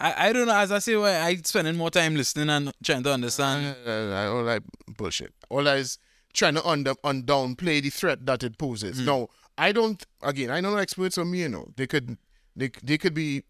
I, 0.00 0.28
I 0.28 0.32
don't 0.32 0.46
know. 0.46 0.56
As 0.56 0.72
I 0.72 0.78
say, 0.80 0.96
why 0.96 1.20
I 1.20 1.36
spending 1.36 1.76
more 1.76 1.90
time 1.90 2.16
listening 2.16 2.48
and 2.48 2.72
trying 2.82 3.02
to 3.04 3.12
understand. 3.12 3.76
All 3.86 4.44
that 4.44 4.62
bullshit. 4.96 5.32
All 5.50 5.62
that 5.64 5.78
is 5.78 5.98
trying 6.32 6.54
to 6.54 6.66
under 6.66 6.94
un 7.04 7.22
downplay 7.22 7.82
the 7.82 7.90
threat 7.90 8.26
that 8.26 8.42
it 8.42 8.58
poses. 8.58 9.00
Mm. 9.00 9.04
No, 9.04 9.28
I 9.56 9.72
don't. 9.72 10.04
Again, 10.22 10.50
I 10.50 10.60
know 10.60 10.72
no 10.72 10.78
experts 10.78 11.18
on 11.18 11.30
me. 11.30 11.42
You 11.42 11.50
know, 11.50 11.68
they 11.76 11.86
could, 11.86 12.16
they 12.56 12.70
they 12.82 12.98
could 12.98 13.14
be. 13.14 13.44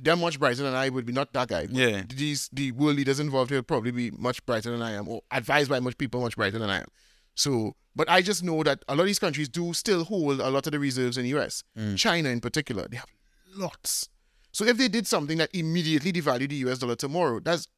They're 0.00 0.14
much 0.16 0.38
brighter 0.38 0.62
than 0.62 0.74
I 0.74 0.88
would 0.90 1.06
be. 1.06 1.12
Not 1.12 1.32
that 1.32 1.48
guy. 1.48 1.66
Yeah. 1.70 2.02
These 2.08 2.50
the 2.52 2.72
world 2.72 2.96
leaders 2.96 3.18
involved 3.18 3.50
here 3.50 3.62
probably 3.62 3.90
be 3.90 4.10
much 4.12 4.44
brighter 4.46 4.70
than 4.70 4.82
I 4.82 4.92
am, 4.92 5.08
or 5.08 5.22
advised 5.30 5.70
by 5.70 5.80
much 5.80 5.96
people 5.98 6.20
much 6.20 6.36
brighter 6.36 6.58
than 6.58 6.70
I 6.70 6.78
am. 6.80 6.86
So, 7.36 7.76
but 7.94 8.10
I 8.10 8.22
just 8.22 8.42
know 8.42 8.62
that 8.64 8.82
a 8.88 8.94
lot 8.96 9.02
of 9.02 9.06
these 9.06 9.18
countries 9.18 9.48
do 9.48 9.72
still 9.72 10.04
hold 10.04 10.40
a 10.40 10.50
lot 10.50 10.66
of 10.66 10.72
the 10.72 10.78
reserves 10.78 11.16
in 11.16 11.24
the 11.24 11.38
US. 11.38 11.62
Mm. 11.78 11.96
China, 11.96 12.30
in 12.30 12.40
particular, 12.40 12.88
they 12.88 12.96
have 12.96 13.08
lots. 13.54 14.08
So 14.52 14.64
if 14.64 14.78
they 14.78 14.88
did 14.88 15.06
something 15.06 15.38
that 15.38 15.50
immediately 15.54 16.12
devalued 16.12 16.48
the 16.48 16.56
US 16.68 16.78
dollar 16.78 16.96
tomorrow, 16.96 17.40
that's 17.40 17.68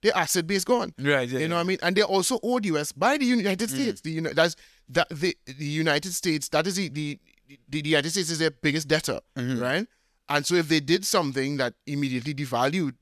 their 0.00 0.16
asset 0.16 0.46
base 0.46 0.64
gone. 0.64 0.94
Right. 0.98 1.28
Yeah. 1.28 1.40
You 1.40 1.48
know 1.48 1.56
what 1.56 1.62
I 1.62 1.64
mean? 1.64 1.78
And 1.82 1.96
they're 1.96 2.04
also 2.04 2.38
owed 2.42 2.64
US 2.66 2.92
by 2.92 3.18
the 3.18 3.24
United 3.24 3.68
mm. 3.68 3.74
States. 3.74 4.00
The 4.00 4.12
Uni- 4.12 4.32
that's 4.32 4.54
that 4.90 5.08
the 5.10 5.36
the 5.44 5.64
United 5.64 6.12
States 6.14 6.48
that 6.50 6.66
is 6.66 6.76
the 6.76 6.88
the, 6.88 7.18
the, 7.48 7.58
the 7.68 7.88
United 7.88 8.10
States 8.10 8.30
is 8.30 8.38
their 8.38 8.52
biggest 8.52 8.86
debtor, 8.86 9.20
mm-hmm. 9.36 9.60
right? 9.60 9.86
And 10.28 10.46
so 10.46 10.54
if 10.54 10.68
they 10.68 10.80
did 10.80 11.04
something 11.04 11.56
that 11.56 11.74
immediately 11.86 12.34
devalued 12.34 12.94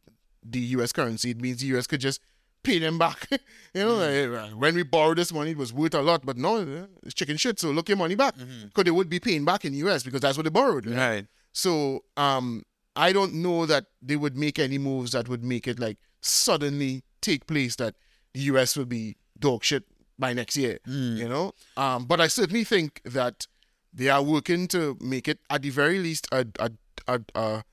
the 0.43 0.61
US 0.61 0.93
currency, 0.93 1.31
it 1.31 1.41
means 1.41 1.61
the 1.61 1.67
US 1.77 1.87
could 1.87 2.01
just 2.01 2.21
pay 2.67 2.79
them 2.79 2.99
back. 2.99 3.29
you 3.31 3.83
know, 3.85 3.95
like, 3.97 4.41
uh, 4.43 4.55
when 4.57 4.75
we 4.75 4.83
borrowed 4.83 5.19
this 5.19 5.33
money, 5.33 5.53
it 5.53 5.57
was 5.57 5.73
worth 5.73 5.95
a 5.95 6.03
lot, 6.03 6.27
but 6.27 6.37
no, 6.37 6.57
uh, 6.59 6.87
it's 7.05 7.15
chicken 7.15 7.37
shit. 7.37 7.61
So 7.61 7.71
look 7.71 7.89
your 7.89 7.99
money 7.99 8.17
back 8.17 8.35
because 8.37 8.85
they 8.85 8.91
would 8.91 9.09
be 9.09 9.21
paying 9.21 9.45
back 9.45 9.65
in 9.65 9.75
US 9.75 10.03
because 10.03 10.21
that's 10.21 10.37
what 10.37 10.45
they 10.45 10.51
borrowed. 10.51 10.87
right? 10.87 10.97
Right. 10.97 11.27
So 11.53 12.05
um, 12.17 12.63
I 12.95 13.13
don't 13.13 13.35
know 13.35 13.67
that 13.67 13.85
they 14.03 14.17
would 14.17 14.37
make 14.37 14.59
any 14.59 14.79
moves 14.79 15.13
that 15.13 15.29
would 15.29 15.45
make 15.45 15.67
it 15.67 15.79
like 15.79 15.99
suddenly 16.21 17.03
take 17.23 17.47
place 17.47 17.77
that 17.77 17.95
the 18.35 18.41
US 18.53 18.77
will 18.77 18.85
be 18.87 19.17
dog 19.39 19.65
shit 19.65 19.85
by 20.19 20.33
next 20.33 20.57
year. 20.57 20.79
You 21.19 21.29
know, 21.29 21.53
um, 21.77 22.07
but 22.07 22.21
I 22.21 22.27
certainly 22.27 22.65
think 22.65 23.01
that 23.05 23.47
they 23.93 24.09
are 24.09 24.23
working 24.23 24.67
to 24.69 24.97
make 25.01 25.29
it 25.29 25.39
at 25.49 25.63
the 25.63 25.71
very 25.71 25.99
least 25.99 26.27
a 26.33 26.47
a 26.59 26.71
a, 27.07 27.21
a, 27.35 27.65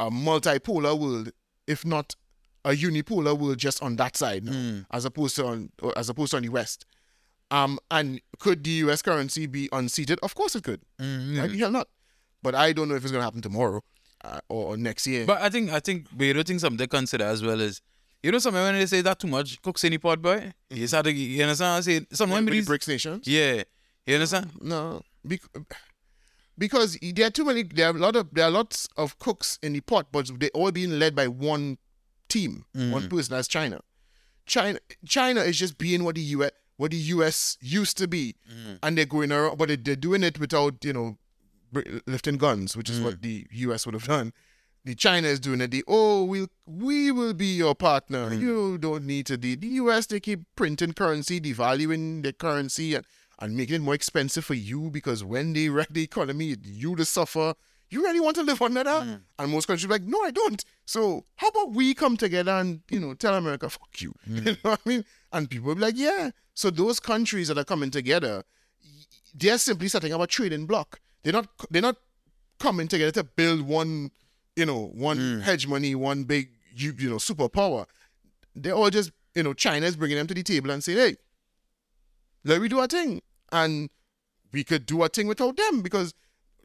a 0.00 0.10
multipolar 0.10 0.98
world, 0.98 1.30
if 1.66 1.84
not 1.84 2.14
a 2.64 2.70
unipolar 2.70 3.38
world, 3.38 3.58
just 3.58 3.82
on 3.82 3.96
that 3.96 4.16
side, 4.16 4.44
now, 4.44 4.84
as 4.90 5.04
opposed 5.04 5.36
to 5.36 5.46
on 5.46 5.70
as 5.96 6.08
opposed 6.08 6.30
to 6.32 6.36
on 6.38 6.42
the 6.42 6.48
west. 6.48 6.86
Um, 7.50 7.78
and 7.90 8.20
could 8.40 8.64
the 8.64 8.70
US 8.88 9.02
currency 9.02 9.46
be 9.46 9.68
unseated? 9.70 10.18
Of 10.22 10.34
course 10.34 10.54
it 10.56 10.64
could. 10.64 10.80
Mm, 11.00 11.38
Right? 11.40 11.50
Hell 11.58 11.70
not. 11.70 11.88
but 12.42 12.54
I 12.54 12.72
don't 12.72 12.88
know 12.88 12.94
if 12.96 13.02
it's 13.04 13.12
gonna 13.12 13.24
happen 13.24 13.42
tomorrow 13.42 13.82
uh, 14.24 14.40
or, 14.48 14.68
or 14.72 14.76
next 14.76 15.06
year. 15.06 15.24
But 15.26 15.40
I 15.42 15.48
think 15.50 15.70
I 15.70 15.80
think 15.80 16.06
but 16.12 16.24
you 16.24 16.32
don't 16.32 16.46
think 16.46 16.60
something 16.60 16.78
to 16.78 16.86
consider 16.88 17.24
as 17.24 17.42
well 17.42 17.60
is 17.60 17.80
you 18.22 18.32
know 18.32 18.38
something 18.38 18.62
when 18.62 18.74
they 18.74 18.86
say 18.86 19.02
that 19.02 19.18
too 19.18 19.28
much 19.28 19.60
cooks 19.62 19.84
in 19.84 19.92
the 19.92 19.98
pot 19.98 20.20
boy. 20.22 20.52
You 20.70 20.86
start 20.86 21.04
to 21.04 21.12
you 21.12 21.42
understand 21.42 21.76
I'm 21.76 21.82
saying? 21.82 22.06
Sometimes 22.12 22.50
these 22.50 22.66
BRICS 22.68 22.88
nations, 22.88 23.26
Yeah. 23.28 23.62
You 24.06 24.14
understand? 24.16 24.50
no, 24.60 25.02
bec- 25.26 25.40
because 26.58 26.98
there 27.02 27.26
are 27.26 27.30
too 27.30 27.44
many. 27.44 27.62
There 27.62 27.88
are 27.88 27.96
a 27.96 27.98
lot 27.98 28.16
of 28.16 28.28
there 28.32 28.44
are 28.46 28.50
lots 28.50 28.88
of 28.96 29.18
cooks 29.18 29.58
in 29.62 29.72
the 29.72 29.80
pot, 29.80 30.06
but 30.12 30.30
they 30.40 30.50
all 30.50 30.70
being 30.70 30.98
led 30.98 31.14
by 31.14 31.28
one 31.28 31.78
team, 32.34 32.64
one 32.72 33.08
person. 33.08 33.08
Mm-hmm. 33.08 33.34
That's 33.34 33.48
China. 33.48 33.80
China 34.46 34.78
China 35.06 35.40
is 35.40 35.58
just 35.58 35.78
being 35.78 36.04
what 36.04 36.16
the 36.16 36.26
US 36.36 36.50
what 36.76 36.90
the 36.90 36.96
US 36.96 37.56
used 37.60 37.96
to 37.98 38.08
be, 38.08 38.34
mm-hmm. 38.50 38.74
and 38.82 38.98
they're 38.98 39.06
going 39.06 39.32
around, 39.32 39.56
but 39.58 39.68
they, 39.68 39.76
they're 39.76 39.96
doing 39.96 40.22
it 40.22 40.38
without 40.38 40.84
you 40.84 40.92
know 40.92 41.18
lifting 42.06 42.36
guns, 42.36 42.76
which 42.76 42.90
is 42.90 43.00
what 43.00 43.14
mm. 43.14 43.22
the 43.22 43.46
US 43.50 43.86
would 43.86 43.94
have 43.94 44.06
done. 44.06 44.32
The 44.84 44.94
China 44.94 45.28
is 45.28 45.40
doing 45.40 45.60
it. 45.60 45.70
The 45.70 45.84
oh, 45.88 46.24
we 46.24 46.46
we 46.66 47.10
will 47.10 47.34
be 47.34 47.54
your 47.56 47.74
partner. 47.74 48.30
Mm. 48.30 48.40
You 48.40 48.78
don't 48.78 49.06
need 49.06 49.26
to. 49.26 49.36
The, 49.36 49.54
the 49.56 49.68
US 49.82 50.06
they 50.06 50.20
keep 50.20 50.40
printing 50.56 50.92
currency, 50.92 51.40
devaluing 51.40 52.22
the 52.22 52.32
currency, 52.32 52.94
and, 52.94 53.06
and 53.38 53.56
making 53.56 53.76
it 53.76 53.82
more 53.82 53.94
expensive 53.94 54.44
for 54.44 54.54
you 54.54 54.90
because 54.90 55.24
when 55.24 55.52
they 55.54 55.68
wreck 55.68 55.88
the 55.90 56.02
economy, 56.02 56.56
you 56.62 56.96
to 56.96 57.04
suffer. 57.04 57.54
You 57.94 58.02
really 58.02 58.18
want 58.18 58.34
to 58.34 58.42
live 58.42 58.60
under 58.60 58.82
that? 58.82 59.02
Mm. 59.04 59.20
And 59.38 59.52
most 59.52 59.68
countries 59.68 59.88
like, 59.88 60.02
no, 60.02 60.20
I 60.20 60.32
don't. 60.32 60.64
So 60.84 61.26
how 61.36 61.46
about 61.46 61.74
we 61.74 61.94
come 61.94 62.16
together 62.16 62.50
and 62.50 62.80
you 62.90 62.98
know 62.98 63.14
tell 63.14 63.36
America, 63.36 63.70
fuck 63.70 64.00
you. 64.00 64.12
You 64.26 64.40
know 64.40 64.56
what 64.62 64.80
I 64.84 64.88
mean? 64.88 65.04
And 65.32 65.48
people 65.48 65.72
be 65.76 65.80
like, 65.80 65.94
yeah. 65.96 66.30
So 66.54 66.70
those 66.70 66.98
countries 66.98 67.46
that 67.48 67.56
are 67.56 67.64
coming 67.64 67.92
together, 67.92 68.42
they're 69.32 69.58
simply 69.58 69.86
setting 69.86 70.12
up 70.12 70.20
a 70.20 70.26
trading 70.26 70.66
block. 70.66 70.98
They're 71.22 71.32
not 71.32 71.46
they're 71.70 71.82
not 71.82 71.96
coming 72.58 72.88
together 72.88 73.12
to 73.12 73.22
build 73.22 73.60
one, 73.62 74.10
you 74.56 74.66
know, 74.66 74.86
one 74.92 75.18
mm. 75.18 75.42
hegemony, 75.42 75.94
one 75.94 76.24
big 76.24 76.48
you, 76.74 76.94
you 76.98 77.10
know 77.10 77.16
superpower. 77.16 77.86
They're 78.56 78.74
all 78.74 78.90
just 78.90 79.12
you 79.36 79.44
know 79.44 79.52
China 79.52 79.86
is 79.86 79.94
bringing 79.94 80.16
them 80.18 80.26
to 80.26 80.34
the 80.34 80.42
table 80.42 80.72
and 80.72 80.82
saying, 80.82 80.98
hey, 80.98 81.16
let 82.44 82.60
me 82.60 82.66
do 82.66 82.80
our 82.80 82.88
thing, 82.88 83.22
and 83.52 83.88
we 84.52 84.64
could 84.64 84.84
do 84.84 85.02
our 85.02 85.08
thing 85.08 85.28
without 85.28 85.56
them 85.56 85.80
because 85.80 86.12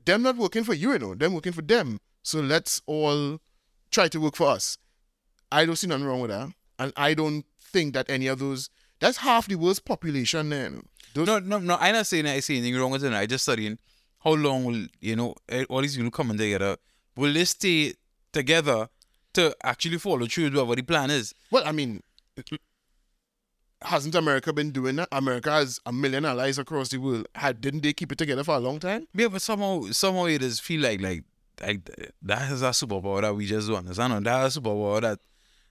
them 0.10 0.24
not 0.24 0.38
working 0.38 0.64
for 0.64 0.74
you, 0.74 0.94
you 0.94 1.00
know, 1.00 1.16
them 1.16 1.34
working 1.34 1.54
for 1.54 1.62
them. 1.62 2.00
So 2.24 2.40
let's 2.40 2.82
all 2.86 3.40
try 3.92 4.08
to 4.10 4.20
work 4.20 4.36
for 4.36 4.48
us. 4.48 4.78
I 5.52 5.66
don't 5.66 5.76
see 5.76 5.88
nothing 5.88 6.06
wrong 6.06 6.22
with 6.22 6.32
that, 6.32 6.50
and 6.78 6.94
I 6.96 7.14
don't 7.14 7.46
think 7.62 7.94
that 7.94 8.10
any 8.10 8.28
of 8.28 8.40
those. 8.40 8.70
That's 9.00 9.18
half 9.18 9.48
the 9.48 9.56
world's 9.56 9.80
population. 9.80 10.50
Then 10.50 10.84
those 11.14 11.28
No, 11.28 11.40
no, 11.40 11.60
no. 11.60 11.78
I'm 11.80 11.94
not 11.94 12.08
saying 12.08 12.26
I 12.26 12.40
see 12.42 12.58
anything 12.58 12.80
wrong 12.80 12.92
with 12.92 13.04
it. 13.04 13.14
I 13.14 13.26
just 13.26 13.44
studying 13.44 13.78
how 14.24 14.34
long 14.34 14.66
will 14.66 14.88
you 15.00 15.16
know 15.16 15.36
eh, 15.48 15.66
all 15.70 15.82
these 15.82 15.96
people 15.96 16.12
coming 16.12 16.38
together. 16.38 16.78
Will 17.16 17.34
they 17.34 17.46
stay 17.46 17.94
together 18.32 18.90
to 19.34 19.56
actually 19.64 19.98
follow 19.98 20.26
through 20.26 20.46
with 20.46 20.56
whatever 20.56 20.76
the 20.76 20.82
plan 20.84 21.10
is? 21.12 21.34
Well, 21.52 21.64
I 21.66 21.72
mean, 21.72 22.02
hasn't 23.84 24.16
America 24.16 24.52
been 24.54 24.72
doing 24.72 24.98
that? 24.98 25.08
America 25.12 25.52
has 25.52 25.80
a 25.86 25.92
million 25.92 26.26
allies 26.26 26.58
across 26.58 26.90
the 26.90 26.98
world. 26.98 27.28
Had 27.36 27.62
didn't 27.62 27.82
they 27.82 27.94
keep 27.94 28.12
it 28.12 28.18
together 28.18 28.44
for 28.44 28.56
a 28.56 28.60
long 28.60 28.80
time? 28.80 29.08
Yeah, 29.14 29.28
but 29.28 29.42
somehow 29.42 29.84
somehow 29.92 30.26
it 30.26 30.40
does 30.40 30.60
feel 30.60 30.82
like 30.82 31.02
like 31.02 31.24
like 31.62 31.90
that 32.22 32.52
is 32.52 32.62
a 32.62 32.70
superpower 32.70 33.22
that 33.22 33.36
we 33.36 33.46
just 33.46 33.68
don't 33.68 33.78
understand. 33.78 34.26
That 34.26 34.46
is 34.46 34.58
a 34.58 34.62
superpower 34.62 35.02
that 35.02 35.20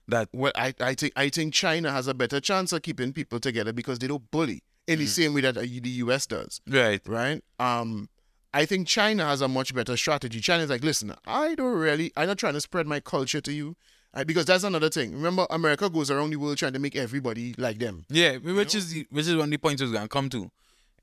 that 0.07 0.29
Well, 0.33 0.51
I, 0.55 0.73
I 0.79 0.93
think 0.95 1.13
I 1.15 1.29
think 1.29 1.53
China 1.53 1.91
has 1.91 2.07
a 2.07 2.13
better 2.13 2.39
chance 2.39 2.71
of 2.71 2.81
keeping 2.81 3.13
people 3.13 3.39
together 3.39 3.73
because 3.73 3.99
they 3.99 4.07
don't 4.07 4.29
bully 4.31 4.63
in 4.87 4.99
the 4.99 5.05
same 5.05 5.33
way 5.33 5.41
that 5.41 5.55
the 5.55 5.67
U.S. 5.67 6.25
does, 6.25 6.61
right. 6.67 7.01
right? 7.07 7.43
Um, 7.59 8.09
I 8.53 8.65
think 8.65 8.87
China 8.87 9.25
has 9.25 9.41
a 9.41 9.47
much 9.47 9.75
better 9.75 9.95
strategy. 9.95 10.39
China's 10.39 10.69
like, 10.69 10.83
listen, 10.83 11.13
I 11.27 11.53
don't 11.53 11.77
really, 11.77 12.11
I'm 12.17 12.27
not 12.27 12.39
trying 12.39 12.53
to 12.53 12.61
spread 12.61 12.87
my 12.87 12.99
culture 12.99 13.41
to 13.41 13.53
you, 13.53 13.75
uh, 14.13 14.23
because 14.23 14.45
that's 14.45 14.63
another 14.63 14.89
thing. 14.89 15.13
Remember, 15.13 15.45
America 15.49 15.89
goes 15.89 16.09
around 16.11 16.31
the 16.31 16.35
world 16.37 16.57
trying 16.57 16.73
to 16.73 16.79
make 16.79 16.95
everybody 16.95 17.53
like 17.57 17.77
them. 17.79 18.05
Yeah, 18.09 18.37
which 18.37 18.75
is 18.75 18.91
the, 18.93 19.07
which 19.09 19.27
is 19.27 19.35
one 19.35 19.45
of 19.45 19.51
the 19.51 19.57
points 19.57 19.81
I 19.81 19.85
was 19.85 19.91
gonna 19.93 20.07
come 20.07 20.29
to, 20.29 20.49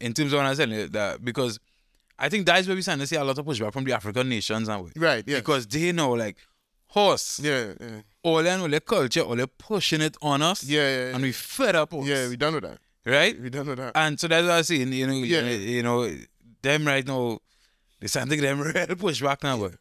in 0.01 0.13
terms 0.13 0.33
of 0.33 0.39
what 0.39 0.47
I'm 0.47 0.55
saying 0.55 0.91
that 0.93 1.25
because 1.25 1.59
I 2.19 2.29
think 2.29 2.47
that's 2.47 2.67
where 2.67 2.75
we 2.77 2.83
starting 2.83 3.01
to 3.03 3.07
see 3.07 3.17
a 3.17 3.25
lot 3.25 3.39
of 3.39 3.45
pushback 3.45 3.73
from 3.73 3.85
the 3.85 3.93
African 3.93 4.29
nations 4.29 4.69
and 4.69 4.85
we 4.85 4.91
Right? 4.97 5.23
Yeah. 5.27 5.37
because 5.39 5.67
they 5.67 5.93
know 5.93 6.13
like 6.13 6.37
horse, 6.89 7.41
yeah. 7.43 7.75
Yeah. 7.81 8.01
all 8.23 8.43
them 8.43 8.63
all 8.63 8.69
their 8.69 8.81
culture, 8.81 9.21
all 9.21 9.37
they 9.37 9.47
pushing 9.47 10.01
it 10.01 10.17
on 10.23 10.41
us, 10.43 10.65
Yeah. 10.65 10.81
Yeah. 11.09 11.15
and 11.15 11.23
we 11.23 11.33
fed 11.33 11.77
up, 11.77 11.93
us, 11.95 12.07
yeah. 12.07 12.29
We 12.29 12.37
done 12.37 12.55
with 12.55 12.63
that. 12.65 12.79
right? 13.05 13.41
We 13.41 13.51
done 13.51 13.67
with 13.67 13.79
that. 13.79 13.93
And 13.95 14.19
so 14.19 14.29
that's 14.29 14.47
what 14.47 14.55
I'm 14.55 14.63
saying, 14.65 14.93
you 14.93 15.07
know, 15.07 15.13
Yeah. 15.15 15.43
you 15.51 15.83
know, 15.83 16.11
them 16.63 16.87
right 16.87 17.07
now, 17.07 17.39
they 18.01 18.07
starting 18.09 18.31
to 18.31 18.37
get 18.37 18.43
them 18.43 18.61
real 18.61 18.73
pushback 18.97 19.43
now, 19.43 19.59
but 19.59 19.75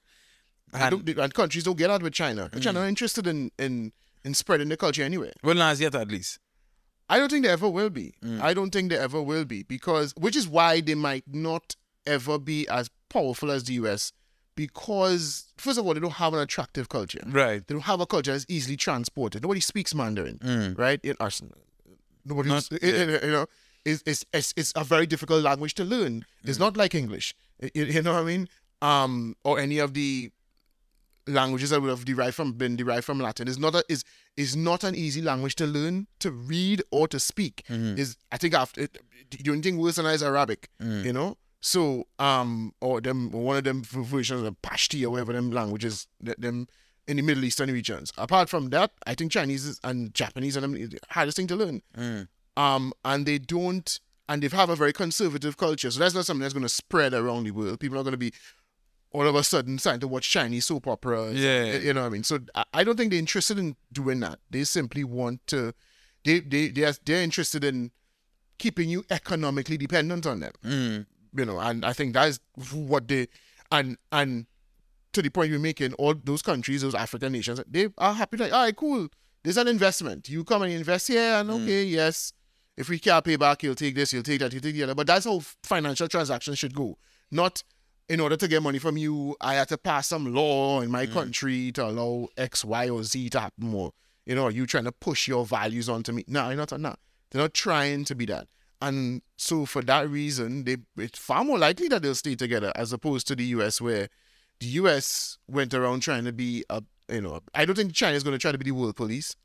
And, 0.73 0.83
and, 0.93 1.05
don't- 1.05 1.19
and 1.19 1.33
countries 1.33 1.63
don't 1.63 1.77
get 1.77 1.89
out 1.89 2.03
with 2.03 2.13
China. 2.13 2.49
China 2.59 2.79
hmm. 2.79 2.85
are 2.85 2.87
interested 2.89 3.27
in, 3.27 3.51
in 3.57 3.93
in 4.25 4.33
spreading 4.33 4.69
the 4.69 4.75
culture 4.75 5.03
anyway. 5.03 5.31
well, 5.43 5.55
not 5.55 5.71
as 5.73 5.81
yet 5.81 5.95
at 5.95 6.09
least. 6.09 6.39
I 7.07 7.19
don't 7.19 7.29
think 7.29 7.45
they 7.45 7.51
ever 7.51 7.69
will 7.69 7.91
be. 7.91 8.15
Hmm. 8.21 8.39
I 8.41 8.53
don't 8.55 8.71
think 8.71 8.89
they 8.89 8.97
ever 8.97 9.21
will 9.21 9.45
be 9.45 9.61
because, 9.63 10.13
which 10.17 10.35
is 10.35 10.47
why 10.47 10.81
they 10.81 10.95
might 10.95 11.23
not 11.31 11.75
ever 12.07 12.39
be 12.39 12.67
as 12.67 12.89
powerful 13.09 13.51
as 13.51 13.65
the 13.65 13.73
US 13.73 14.11
because, 14.55 15.53
first 15.57 15.77
of 15.77 15.85
all, 15.85 15.93
they 15.93 15.99
don't 15.99 16.13
have 16.13 16.33
an 16.33 16.39
attractive 16.39 16.89
culture. 16.89 17.21
Right. 17.27 17.65
They 17.65 17.75
don't 17.75 17.83
have 17.83 18.01
a 18.01 18.05
culture 18.07 18.31
that's 18.31 18.45
easily 18.49 18.77
transported. 18.77 19.43
Nobody 19.43 19.59
speaks 19.59 19.93
Mandarin, 19.93 20.39
hmm. 20.41 20.73
right? 20.81 20.99
In 21.03 21.15
Arsenal, 21.19 21.59
nobody, 22.25 22.49
Not- 22.49 22.71
you 22.81 23.19
know, 23.23 23.45
it's, 23.85 24.01
it's, 24.07 24.25
it's, 24.33 24.53
it's 24.57 24.73
a 24.75 24.83
very 24.83 25.05
difficult 25.05 25.43
language 25.43 25.75
to 25.75 25.83
learn. 25.83 26.25
It's 26.43 26.57
not 26.57 26.75
like 26.75 26.95
English, 26.95 27.35
you, 27.75 27.85
you 27.85 28.01
know 28.01 28.13
what 28.13 28.21
I 28.21 28.25
mean? 28.25 28.49
Um, 28.81 29.35
or 29.43 29.59
any 29.59 29.77
of 29.77 29.93
the 29.93 30.31
languages 31.27 31.71
that 31.71 31.81
would 31.81 31.89
have 31.89 32.05
derived 32.05 32.35
from 32.35 32.53
been 32.53 32.75
derived 32.75 33.03
from 33.05 33.19
Latin. 33.19 33.47
It's 33.47 33.57
not 33.57 33.75
a, 33.75 33.83
is 33.89 34.03
is 34.37 34.55
not 34.55 34.83
an 34.83 34.95
easy 34.95 35.21
language 35.21 35.55
to 35.55 35.65
learn, 35.65 36.07
to 36.19 36.31
read 36.31 36.83
or 36.91 37.07
to 37.07 37.19
speak. 37.19 37.63
Is 37.97 38.17
I 38.31 38.37
think 38.37 38.53
after 38.53 38.81
it, 38.81 38.97
the 39.31 39.49
only 39.51 39.61
thing 39.61 39.77
worse 39.77 39.95
than 39.95 40.05
that 40.05 40.13
is 40.15 40.23
Arabic, 40.23 40.69
you 40.79 41.13
know. 41.13 41.37
So 41.61 42.05
um 42.19 42.73
or 42.79 43.01
them 43.01 43.33
or 43.33 43.41
one 43.43 43.57
of 43.57 43.63
them 43.63 43.81
versions 43.83 44.43
of 44.43 44.61
Pashti 44.61 45.03
or 45.03 45.09
whatever 45.09 45.33
them 45.33 45.51
languages 45.51 46.07
that 46.21 46.39
them 46.39 46.67
in 47.07 47.17
the 47.17 47.23
Middle 47.23 47.43
Eastern 47.43 47.71
regions. 47.71 48.11
Apart 48.17 48.49
from 48.49 48.69
that, 48.69 48.91
I 49.07 49.13
think 49.15 49.31
Chinese 49.31 49.65
is, 49.65 49.79
and 49.83 50.13
Japanese 50.13 50.57
are 50.57 50.61
the 50.61 50.99
hardest 51.09 51.37
thing 51.37 51.47
to 51.47 51.55
learn. 51.55 51.81
Um 52.57 52.93
and 53.03 53.25
they 53.25 53.39
don't 53.39 53.99
and 54.29 54.41
they 54.41 54.55
have 54.55 54.69
a 54.69 54.75
very 54.75 54.93
conservative 54.93 55.55
culture. 55.57 55.89
So 55.91 55.99
that's 55.99 56.15
not 56.15 56.25
something 56.25 56.41
that's 56.41 56.53
going 56.53 56.63
to 56.63 56.69
spread 56.69 57.13
around 57.13 57.43
the 57.43 57.51
world. 57.51 57.79
People 57.79 57.99
are 57.99 58.03
going 58.03 58.13
to 58.13 58.17
be 58.17 58.33
all 59.15 59.27
of 59.27 59.35
a 59.35 59.43
sudden 59.43 59.79
starting 59.79 60.01
to 60.01 60.07
watch 60.07 60.29
Chinese 60.29 60.65
soap 60.65 60.87
operas. 60.87 61.35
Yeah. 61.35 61.77
You 61.77 61.93
know 61.93 62.01
what 62.01 62.07
I 62.07 62.09
mean? 62.09 62.23
So 62.23 62.39
I- 62.73 62.83
don't 62.83 62.97
think 62.97 63.11
they're 63.11 63.19
interested 63.19 63.57
in 63.57 63.75
doing 63.91 64.19
that. 64.19 64.39
They 64.49 64.63
simply 64.65 65.03
want 65.03 65.45
to, 65.47 65.73
they, 66.23 66.39
they, 66.41 66.67
they 66.67 66.83
are, 66.83 66.93
they're 67.05 67.23
interested 67.23 67.63
in 67.63 67.91
keeping 68.57 68.89
you 68.89 69.05
economically 69.09 69.77
dependent 69.77 70.25
on 70.25 70.39
them. 70.41 70.51
Mm. 70.63 71.05
You 71.37 71.45
know, 71.45 71.59
and 71.59 71.85
I 71.85 71.93
think 71.93 72.13
that's 72.13 72.39
what 72.73 73.07
they, 73.07 73.27
and, 73.71 73.97
and 74.11 74.45
to 75.13 75.21
the 75.21 75.29
point 75.29 75.49
you're 75.49 75.59
making, 75.59 75.93
all 75.93 76.13
those 76.23 76.41
countries, 76.41 76.81
those 76.81 76.95
African 76.95 77.31
nations, 77.31 77.61
they 77.67 77.87
are 77.97 78.13
happy 78.13 78.37
like, 78.37 78.53
all 78.53 78.63
right, 78.63 78.75
cool. 78.75 79.07
There's 79.43 79.57
an 79.57 79.67
investment. 79.67 80.27
You 80.27 80.43
come 80.43 80.63
and 80.63 80.73
invest 80.73 81.07
here, 81.07 81.35
and 81.35 81.51
okay, 81.51 81.83
yes. 81.83 82.33
If 82.75 82.89
we 82.89 82.99
can't 82.99 83.23
pay 83.23 83.35
back, 83.35 83.63
you'll 83.63 83.75
take 83.75 83.95
this, 83.95 84.11
you'll 84.11 84.23
take 84.23 84.39
that, 84.39 84.51
you'll 84.51 84.61
take 84.61 84.73
the 84.73 84.83
other. 84.83 84.95
But 84.95 85.07
that's 85.07 85.25
how 85.25 85.39
financial 85.63 86.07
transactions 86.07 86.57
should 86.57 86.73
go. 86.73 86.97
Not 87.31 87.63
in 88.07 88.19
order 88.19 88.37
to 88.37 88.47
get 88.47 88.61
money 88.61 88.79
from 88.79 88.97
you, 88.97 89.35
I 89.41 89.55
had 89.55 89.67
to 89.69 89.77
pass 89.77 90.07
some 90.07 90.33
law 90.33 90.81
in 90.81 90.91
my 90.91 91.05
mm. 91.05 91.13
country 91.13 91.71
to 91.73 91.85
allow 91.85 92.27
X, 92.37 92.63
Y, 92.63 92.89
or 92.89 93.03
Z 93.03 93.29
to 93.31 93.39
happen 93.39 93.67
more. 93.67 93.91
You 94.25 94.35
know, 94.35 94.47
you 94.49 94.65
trying 94.65 94.85
to 94.85 94.91
push 94.91 95.27
your 95.27 95.45
values 95.45 95.89
onto 95.89 96.11
me. 96.11 96.23
No, 96.27 96.47
you're 96.47 96.57
not 96.57 96.73
on 96.73 96.83
that. 96.83 96.99
They're 97.31 97.41
not 97.41 97.53
trying 97.53 98.05
to 98.05 98.15
be 98.15 98.25
that. 98.27 98.47
And 98.81 99.21
so 99.37 99.65
for 99.65 99.81
that 99.83 100.09
reason, 100.09 100.63
they 100.63 100.77
it's 100.97 101.17
far 101.17 101.43
more 101.43 101.57
likely 101.57 101.87
that 101.87 102.01
they'll 102.01 102.15
stay 102.15 102.35
together 102.35 102.71
as 102.75 102.93
opposed 102.93 103.27
to 103.27 103.35
the 103.35 103.45
US 103.45 103.81
where 103.81 104.09
the 104.59 104.67
US 104.67 105.37
went 105.47 105.73
around 105.73 106.01
trying 106.01 106.25
to 106.25 106.33
be 106.33 106.63
a 106.69 106.83
you 107.09 107.21
know, 107.21 107.39
I 107.53 107.65
don't 107.65 107.75
think 107.75 107.93
China 107.93 108.15
is 108.15 108.23
gonna 108.23 108.37
try 108.37 108.51
to 108.51 108.57
be 108.57 108.65
the 108.65 108.71
world 108.71 108.95
police. 108.95 109.35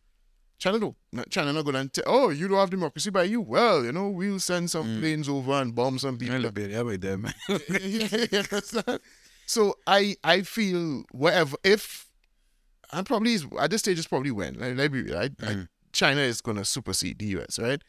China 0.60 0.78
no. 0.78 0.94
Not- 1.12 1.30
China 1.30 1.52
not 1.52 1.64
gonna 1.64 1.88
tell 1.88 2.04
oh, 2.06 2.28
you 2.28 2.46
don't 2.46 2.58
have 2.58 2.70
democracy 2.70 3.10
by 3.10 3.24
you. 3.24 3.40
Well, 3.40 3.82
you 3.84 3.90
know, 3.92 4.08
we'll 4.08 4.38
send 4.38 4.70
some 4.70 5.00
planes 5.00 5.28
over 5.28 5.52
and 5.54 5.74
bomb 5.74 5.98
some 5.98 6.16
people. 6.18 6.50
bit, 6.52 6.70
yeah, 6.70 6.80
about 6.80 7.00
them. 7.00 7.26
So 9.46 9.74
I 9.84 10.14
I 10.22 10.42
feel 10.42 11.02
whatever 11.10 11.56
if 11.64 12.06
and 12.92 13.04
probably 13.04 13.32
is, 13.32 13.46
at 13.58 13.70
this 13.70 13.80
stage 13.80 13.98
it's 13.98 14.06
probably 14.06 14.30
when 14.30 14.54
like, 14.54 14.76
let 14.76 14.92
me 14.92 15.10
right 15.12 15.32
I, 15.42 15.66
China 15.92 16.20
is 16.20 16.40
gonna 16.40 16.64
supersede 16.64 17.18
the 17.18 17.26
US 17.38 17.58
right 17.58 17.82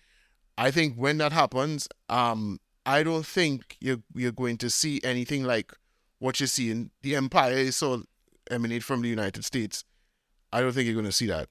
I 0.57 0.71
think 0.71 0.95
when 0.95 1.19
that 1.19 1.31
happens 1.33 1.87
um 2.09 2.59
I 2.83 3.03
don't 3.03 3.25
think 3.25 3.77
you're 3.79 4.01
you're 4.15 4.31
going 4.31 4.57
to 4.57 4.71
see 4.71 4.99
anything 5.03 5.43
like 5.43 5.71
what 6.17 6.39
you 6.39 6.47
see 6.47 6.71
in 6.71 6.89
the 7.03 7.15
empire 7.15 7.53
is 7.53 7.75
so 7.75 8.05
emanate 8.49 8.83
from 8.83 9.03
the 9.03 9.09
United 9.09 9.45
States 9.45 9.83
I 10.51 10.61
don't 10.61 10.71
think 10.73 10.87
you're 10.87 10.95
gonna 10.95 11.11
see 11.11 11.27
that 11.27 11.47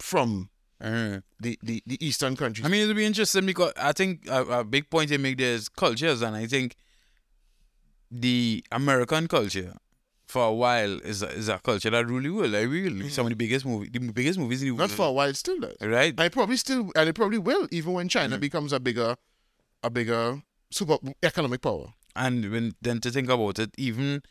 from 0.00 0.50
Uh, 0.78 1.20
the 1.40 1.58
the, 1.62 1.82
the 1.86 1.96
eastern 2.06 2.36
countries 2.36 2.66
I 2.66 2.68
mean, 2.68 2.82
it'll 2.82 2.94
be 2.94 3.06
interesting 3.06 3.46
because 3.46 3.72
I 3.78 3.92
think 3.92 4.28
a, 4.28 4.60
a 4.60 4.64
big 4.64 4.90
point 4.90 5.08
they 5.08 5.16
make 5.16 5.38
there 5.38 5.54
is 5.54 5.70
cultures, 5.70 6.20
and 6.22 6.36
I 6.36 6.46
think 6.46 6.76
the 8.10 8.64
American 8.70 9.26
culture 9.28 9.74
for 10.26 10.44
a 10.48 10.52
while 10.52 10.98
is 11.00 11.22
a, 11.22 11.28
is 11.30 11.48
a 11.48 11.58
culture 11.58 11.90
that 11.90 12.06
really 12.06 12.30
will. 12.30 12.48
Like 12.50 12.68
really, 12.68 13.08
some 13.08 13.26
of 13.26 13.30
the 13.30 13.36
biggest 13.36 13.64
movie, 13.64 13.88
the 13.88 14.00
biggest 14.12 14.38
movies 14.38 14.62
in 14.62 14.68
the 14.68 14.74
Not 14.74 14.78
world. 14.80 14.90
for 14.92 15.06
a 15.06 15.12
while, 15.12 15.32
still 15.34 15.58
does. 15.60 15.76
right. 15.80 16.14
It 16.18 16.32
probably 16.32 16.56
still, 16.56 16.90
and 16.94 17.08
it 17.08 17.14
probably 17.14 17.38
will, 17.38 17.68
even 17.70 17.92
when. 17.92 18.08
China 18.08 18.38
becomes 18.38 18.72
a 18.72 18.80
bigger, 18.80 19.16
a 19.82 19.90
bigger 19.90 20.42
super 20.70 20.98
economic 21.22 21.60
power. 21.62 21.94
And 22.14 22.50
when 22.50 22.74
then 22.80 23.00
to 23.00 23.10
think 23.10 23.28
about 23.28 23.58
it, 23.58 23.70
even 23.78 24.22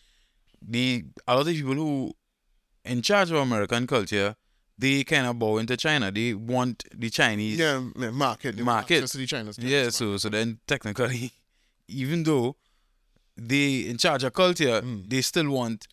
the 0.61 1.05
a 1.27 1.35
lot 1.35 1.47
of 1.47 1.53
people 1.53 1.75
who 1.75 2.13
in 2.83 3.01
charge 3.01 3.31
of 3.31 3.37
American 3.37 3.87
culture, 3.87 4.35
they 4.77 5.03
kind 5.03 5.26
of 5.27 5.39
bow 5.39 5.57
into 5.57 5.77
China. 5.77 6.11
They 6.11 6.34
want 6.34 6.84
the 6.93 7.10
Chinese. 7.10 7.57
Yeah, 7.57 7.80
market, 8.11 8.57
the 8.57 8.64
Market. 8.64 8.95
access 8.95 9.11
to 9.11 9.18
the 9.19 9.26
China's. 9.26 9.57
Yeah, 9.60 9.89
so 9.89 10.18
so 10.18 10.30
then 10.30 10.60
technically, 10.68 11.31
even 11.88 12.23
though 12.23 12.56
they 13.38 13.81
in 13.81 13.97
charge 13.97 14.23
of 14.23 14.34
culture, 14.34 14.81
Mm. 14.81 15.10
they 15.10 15.22
still 15.22 15.49
want 15.49 15.88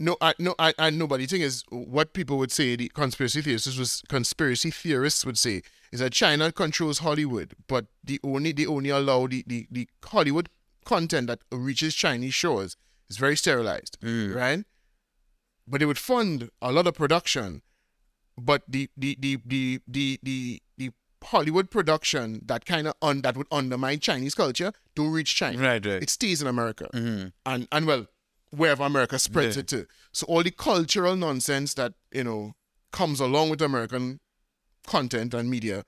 No, 0.00 0.16
I 0.20 0.32
no, 0.38 0.54
I, 0.60 0.72
I 0.78 0.90
know, 0.90 1.06
but 1.08 1.18
the 1.18 1.26
thing 1.26 1.42
is, 1.42 1.64
what 1.70 2.12
people 2.12 2.38
would 2.38 2.52
say, 2.52 2.76
the 2.76 2.88
conspiracy 2.88 3.42
theorists 3.42 3.76
was 3.76 4.02
conspiracy 4.08 4.70
theorists 4.70 5.24
would 5.26 5.36
say, 5.38 5.62
is 5.90 5.98
that 6.00 6.12
China 6.12 6.52
controls 6.52 7.00
Hollywood, 7.00 7.54
but 7.66 7.86
the 8.04 8.20
only 8.22 8.52
they 8.52 8.64
only 8.66 8.90
allow 8.90 9.26
the, 9.26 9.42
the, 9.46 9.66
the 9.70 9.88
Hollywood 10.04 10.48
content 10.84 11.26
that 11.26 11.40
reaches 11.50 11.94
Chinese 11.96 12.32
shores 12.34 12.76
is 13.10 13.16
very 13.18 13.36
sterilized, 13.36 13.98
right? 14.02 14.64
But 15.66 15.80
they 15.80 15.86
would 15.86 15.98
fund 15.98 16.50
a 16.62 16.70
lot 16.72 16.86
of 16.86 16.94
production, 16.94 17.62
but 18.38 18.62
the 18.68 18.88
the 18.96 19.16
the 19.20 19.38
the 19.46 19.80
the 19.86 20.18
the, 20.22 20.62
the 20.76 20.90
Hollywood 21.24 21.70
production 21.70 22.40
that 22.46 22.64
kind 22.64 22.86
of 22.86 22.94
un, 23.02 23.22
that 23.22 23.36
would 23.36 23.48
undermine 23.50 23.98
Chinese 24.00 24.34
culture 24.34 24.72
don't 24.94 25.10
reach 25.12 25.34
China. 25.34 25.60
right, 25.62 25.84
right. 25.84 26.02
It 26.02 26.10
stays 26.10 26.40
in 26.42 26.46
America 26.48 26.88
hmm 26.92 27.26
and 27.44 27.66
and 27.72 27.86
well 27.86 28.06
wherever 28.50 28.84
America 28.84 29.18
spreads 29.18 29.56
Yeah. 29.56 29.60
it 29.60 29.68
to. 29.68 29.86
So 30.12 30.26
all 30.26 30.42
the 30.42 30.50
cultural 30.50 31.16
nonsense 31.16 31.74
that 31.74 31.92
you 32.12 32.24
know 32.24 32.54
comes 32.92 33.20
along 33.20 33.50
with 33.50 33.60
American 33.60 34.20
content 34.86 35.34
and 35.34 35.50
media, 35.50 35.84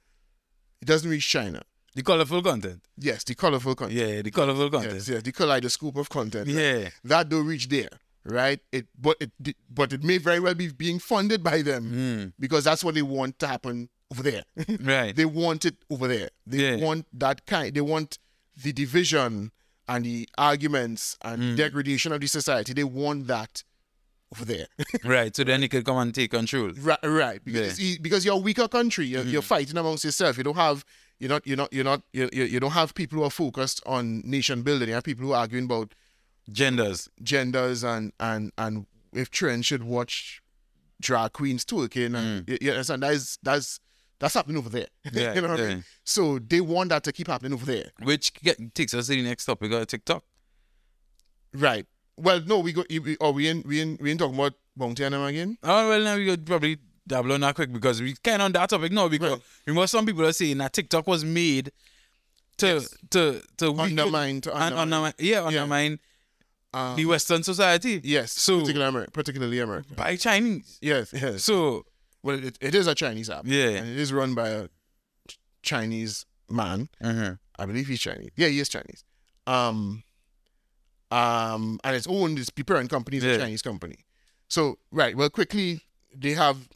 it 0.83 0.87
doesn't 0.87 1.09
reach 1.11 1.29
China. 1.29 1.63
The 1.95 2.03
colorful 2.03 2.43
content. 2.43 2.83
Yes, 2.99 3.25
the 3.25 3.35
colorful 3.35 3.75
content. 3.75 3.99
Yeah, 3.99 4.23
the 4.23 4.31
colorful 4.31 4.71
content. 4.71 4.95
Yes, 4.95 5.09
yes, 5.09 5.23
the 5.23 5.33
kaleidoscope 5.33 5.97
of 5.97 6.09
content. 6.09 6.47
Yeah. 6.49 6.91
That 7.05 7.29
don't 7.29 7.47
reach 7.47 7.69
there, 7.69 7.89
right? 8.25 8.61
It 8.73 8.87
but 8.99 9.17
it 9.21 9.31
but 9.71 9.93
it 9.93 10.03
may 10.05 10.19
very 10.19 10.41
well 10.41 10.55
be 10.55 10.69
being 10.69 10.99
funded 10.99 11.43
by 11.43 11.63
them 11.63 11.85
Mm. 11.93 12.33
because 12.39 12.65
that's 12.65 12.83
what 12.85 12.95
they 12.95 13.03
want 13.03 13.39
to 13.41 13.47
happen 13.47 13.89
over 14.13 14.23
there. 14.23 14.45
Right. 14.81 15.15
they 15.15 15.25
want 15.25 15.65
it 15.65 15.77
over 15.91 16.09
there. 16.09 16.31
They 16.47 16.77
Yeah. 16.77 16.85
want 16.85 17.07
that 17.19 17.47
kind. 17.47 17.75
They 17.75 17.81
want 17.81 18.19
the 18.57 18.73
division 18.73 19.53
and 19.89 20.05
the 20.05 20.29
arguments 20.39 21.17
and 21.23 21.43
Mm. 21.43 21.57
degradation 21.57 22.13
of 22.13 22.21
the 22.21 22.27
society. 22.29 22.73
They 22.73 22.85
want 22.85 23.27
that 23.29 23.63
over 24.33 24.45
there. 24.45 24.67
right. 25.05 25.35
So 25.35 25.43
then 25.45 25.63
he 25.63 25.69
could 25.69 25.85
come 25.85 25.99
and 25.99 26.15
take 26.15 26.31
control. 26.31 26.71
right, 26.79 26.99
right. 27.05 27.45
Because 27.45 27.81
Yeah. 27.81 27.97
Because 28.01 28.25
you're 28.25 28.35
a 28.35 28.39
weaker 28.39 28.69
country. 28.69 29.07
You're, 29.07 29.25
you're 29.25 29.43
fighting 29.43 29.77
amongst 29.77 30.05
yourself. 30.05 30.37
You 30.39 30.45
don't 30.45 30.57
have. 30.57 30.85
You're 31.19 31.29
not. 31.31 31.47
You're 31.47 31.57
not. 31.57 31.73
You're 31.73 31.85
not. 31.85 32.03
You, 32.13 32.29
you, 32.33 32.45
you 32.45 32.61
don't 32.61 32.71
have 32.73 32.95
people 32.95 33.19
who 33.19 33.25
are 33.25 33.31
focused 33.31 33.83
on 33.87 34.23
nation 34.25 34.63
building. 34.63 34.89
You 34.89 34.95
have 34.95 35.05
people 35.05 35.27
who 35.27 35.33
are 35.33 35.41
arguing 35.41 35.65
about 35.65 35.95
Genders. 36.53 37.09
genders 37.23 37.85
and 37.85 38.13
and 38.21 38.53
and 38.59 38.87
if 39.13 39.31
trends 39.31 39.67
should 39.67 39.83
watch 39.85 40.43
drag 41.01 41.33
queens 41.33 41.65
twerking 41.65 42.15
and 42.17 42.49
you, 42.49 42.59
you 42.61 42.71
understand 42.73 43.03
that 43.03 43.13
is 43.13 43.39
that's 43.43 43.81
that's 44.19 44.35
happening 44.35 44.59
over 44.59 44.69
there. 44.69 44.87
Mm. 45.07 45.13
Yeah, 45.21 45.35
you 45.35 45.41
know 45.41 45.49
what 45.49 45.61
I 45.61 45.69
mean? 45.69 45.85
So 46.05 46.39
they 46.39 46.61
want 46.61 46.91
that 46.91 47.03
to 47.05 47.13
keep 47.13 47.27
happening 47.29 47.53
over 47.55 47.65
there. 47.67 47.91
Which 48.03 48.35
get, 48.35 48.75
takes 48.75 48.93
us 48.95 49.07
to 49.07 49.13
the 49.13 49.23
next 49.23 49.47
topic 49.47 49.73
of 49.73 49.87
TikTok. 49.87 50.23
Right. 51.55 51.87
Well, 52.17 52.41
no, 52.47 52.59
we 52.61 52.73
go. 52.73 52.85
we- 52.91 53.17
Are 53.21 53.33
we 53.33 53.49
in? 53.49 53.63
We 53.67 53.81
in? 53.81 53.99
We 54.01 54.11
in 54.11 54.19
talking 54.19 54.35
about 54.35 54.53
Bounty 54.77 55.05
and 55.05 55.15
again? 55.15 55.59
Oh, 55.63 55.89
well, 55.89 56.01
now 56.03 56.17
we 56.17 56.27
could 56.27 56.45
probably 56.47 56.79
dabble 57.09 57.33
on 57.33 57.41
that 57.41 57.55
quick 57.55 57.73
because 57.73 58.01
we 58.01 58.15
of 58.23 58.41
on 58.41 58.53
that 58.53 58.69
topic 58.71 58.93
now 58.93 59.09
because 59.09 59.33
Right. 59.33 59.41
remember 59.67 59.87
some 59.87 60.07
people 60.07 60.25
are 60.27 60.33
saying 60.33 60.59
that 60.59 60.73
TikTok 60.73 61.07
was 61.07 61.25
made 61.25 61.73
to 62.59 62.87
to 63.11 63.43
to 63.57 63.71
weaken- 63.73 63.99
Undermine 63.99 64.41
to 64.43 64.55
undermine. 64.55 64.79
undermine, 64.79 65.13
yeah, 65.19 65.43
undermine 65.45 65.99
Uh, 66.73 66.95
the 66.95 67.05
Western 67.05 67.43
society. 67.43 68.01
yes. 68.05 68.33
So- 68.33 68.61
particularly 68.61 68.89
America, 68.89 69.11
particularly 69.13 69.85
by 69.97 70.17
Chinese. 70.17 70.79
Yes. 70.81 71.13
Yes. 71.13 71.45
So 71.45 71.85
well, 72.23 72.43
it, 72.45 72.59
it 72.61 72.75
is 72.75 72.87
a 72.87 72.95
Chinese 72.95 73.29
app. 73.31 73.43
Yeah. 73.47 73.69
And 73.71 73.89
it 73.89 73.97
is 73.99 74.13
run 74.13 74.35
by 74.35 74.49
a 74.51 74.69
Chinese 75.63 76.27
man. 76.49 76.89
uh 77.03 77.35
I 77.59 77.67
believe 77.67 77.89
he's 77.89 78.01
Chinese. 78.01 78.31
Yeah, 78.37 78.49
he 78.49 78.59
is 78.61 78.69
Chinese. 78.69 79.05
Um, 79.47 80.03
um, 81.11 81.79
and 81.85 81.97
it's 81.97 82.07
owned. 82.07 82.39
It's 82.39 82.51
parent 82.51 82.89
company 82.89 83.19
is 83.19 83.25
Yeah. 83.25 83.33
a 83.33 83.39
Chinese 83.39 83.63
company. 83.63 83.97
So 84.49 84.79
right, 84.91 85.17
well, 85.17 85.29
quickly 85.31 85.83
they 86.15 86.33
have 86.33 86.69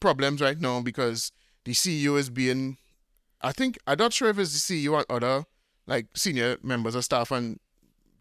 problems 0.00 0.40
right 0.40 0.58
now 0.60 0.80
because 0.80 1.32
the 1.64 1.72
CEO 1.72 2.16
is 2.18 2.30
being, 2.30 2.78
I 3.40 3.52
think 3.52 3.78
I'm 3.86 3.98
not 3.98 4.12
sure 4.12 4.28
if 4.30 4.38
it's 4.38 4.52
the 4.66 4.86
CEO 4.86 4.92
or 4.92 5.04
other 5.10 5.44
like 5.86 6.06
senior 6.14 6.58
members 6.62 6.94
of 6.94 7.04
staff 7.04 7.30
and 7.30 7.58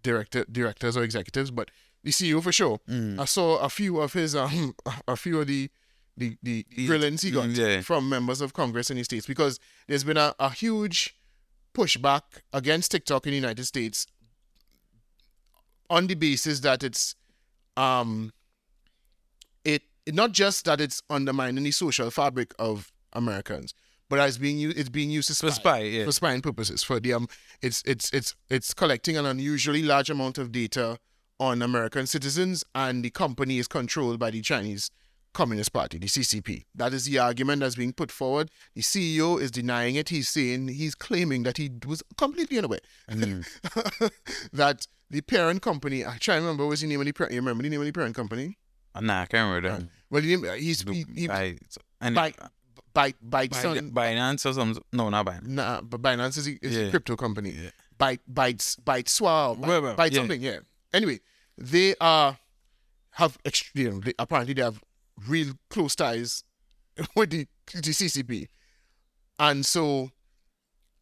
director 0.03 0.45
directors 0.52 0.98
or 0.98 1.03
executives, 1.03 1.52
but 1.52 1.72
the 2.03 2.11
CEO 2.11 2.41
for 2.41 2.52
sure. 2.52 2.80
Mm. 2.90 3.19
I 3.19 3.26
saw 3.26 3.60
a 3.60 3.69
few 3.69 3.99
of 3.99 4.14
his 4.14 4.36
um 4.36 4.76
a 5.07 5.15
few 5.15 5.41
of 5.41 5.48
the 5.48 5.69
the 6.15 6.38
the 6.41 6.65
grillings 6.86 7.22
he 7.22 7.32
got 7.32 7.48
mm, 7.48 7.57
yeah. 7.57 7.82
from 7.82 8.10
members 8.10 8.41
of 8.41 8.53
Congress 8.53 8.90
in 8.90 8.98
the 8.98 9.03
states 9.03 9.28
because 9.28 9.60
there's 9.88 10.03
been 10.03 10.18
a, 10.18 10.34
a 10.40 10.49
huge 10.49 11.15
pushback 11.74 12.22
against 12.53 12.91
TikTok 12.91 13.28
in 13.28 13.32
the 13.32 13.38
United 13.38 13.65
States 13.65 14.07
on 15.90 16.07
the 16.07 16.15
basis 16.15 16.60
that 16.61 16.84
it's 16.84 17.15
um 17.76 18.32
it 19.64 19.84
not 20.07 20.32
just 20.32 20.65
that 20.65 20.82
it's 20.82 21.02
undermining 21.10 21.64
the 21.64 21.72
social 21.72 22.10
fabric 22.10 22.53
of 22.57 22.91
Americans, 23.14 23.74
but 24.10 24.20
as 24.20 24.38
being 24.38 24.58
used 24.58 24.78
it's 24.78 24.90
being 24.90 25.10
used 25.10 25.28
to 25.28 25.36
spy, 25.36 25.48
For 25.48 25.54
spy, 25.54 25.80
yeah. 25.80 26.06
for 26.06 26.12
spying 26.12 26.42
purposes. 26.42 26.84
For 26.84 27.00
the 27.00 27.14
um 27.14 27.28
it's 27.62 27.84
it's 27.86 28.12
it's 28.12 28.36
it's 28.50 28.74
collecting 28.74 29.18
an 29.18 29.26
unusually 29.26 29.84
large 29.84 30.10
amount 30.10 30.38
of 30.38 30.52
data 30.52 31.00
on 31.40 31.62
American 31.62 32.08
citizens 32.08 32.64
and 32.74 33.04
the 33.04 33.10
company 33.10 33.60
is 33.60 33.68
controlled 33.68 34.20
by 34.20 34.32
the 34.32 34.42
Chinese 34.42 34.90
Communist 35.34 35.72
Party, 35.72 36.00
the 36.00 36.08
CCP. 36.08 36.66
That 36.74 36.94
is 36.94 37.06
the 37.06 37.20
argument 37.20 37.60
that's 37.60 37.76
being 37.76 37.94
put 37.94 38.12
forward. 38.12 38.50
The 38.74 38.82
CEO 38.82 39.40
is 39.40 39.52
denying 39.52 39.96
it. 39.96 40.10
He's 40.10 40.30
saying 40.30 40.70
he's 40.70 40.96
claiming 40.96 41.44
that 41.44 41.58
he 41.58 41.70
was 41.86 42.02
completely 42.18 42.58
unaware 42.58 42.80
that 44.54 44.88
the 45.10 45.22
parent 45.22 45.62
company. 45.62 46.06
I 46.06 46.18
try 46.18 46.36
to 46.36 46.42
remember 46.42 46.64
what 46.64 46.72
was 46.72 46.82
the 46.82 46.88
name 46.88 47.00
of 47.02 47.06
the 47.06 47.12
parent. 47.12 47.34
You 47.34 47.40
remember 47.42 47.64
the 47.64 47.70
name 47.70 47.80
of 47.82 47.86
the 47.86 47.94
parent 47.94 48.16
company? 48.16 48.58
Uh, 48.96 49.02
nah, 49.02 49.22
I 49.22 49.26
can't 49.28 49.48
remember 49.48 49.70
that. 49.70 49.90
Well, 50.10 50.22
the 50.22 50.36
name 50.38 50.60
he's 50.60 50.82
he, 50.82 51.06
he, 51.16 51.28
By, 51.28 51.58
and 52.02 52.16
Byte 52.16 52.36
Byte 52.98 53.15
By- 53.22 53.48
Sun- 53.49 53.91
Binance 53.91 54.45
or 54.49 54.53
something. 54.53 54.84
No, 54.91 55.10
not 55.10 55.26
Binance. 55.26 55.48
Nah, 55.48 55.82
but 55.82 56.02
Binance 56.02 56.38
is, 56.38 56.48
a, 56.48 56.57
is 56.65 56.78
a 56.78 56.90
crypto 56.90 57.15
company. 57.15 57.52
Yeah. 57.52 57.69
Byte 57.99 58.19
Bytes 58.32 58.80
Byte 58.80 59.07
Swap 59.10 59.57
Well, 59.57 59.82
well, 59.82 59.95
Byte 59.95 60.11
yeah. 60.11 60.18
something. 60.18 60.41
Yeah. 60.41 60.60
Anyway, 60.94 61.19
they 61.57 61.95
are 62.02 62.38
have 63.11 63.38
you 63.74 63.91
know 63.91 63.99
they, 63.99 64.14
apparently 64.19 64.53
they 64.53 64.61
have 64.64 64.82
real 65.28 65.53
close 65.69 65.95
ties 65.95 66.44
with 67.15 67.30
the, 67.32 67.48
the 67.74 67.82
CCP, 67.99 68.48
and 69.40 69.65
so 69.65 70.11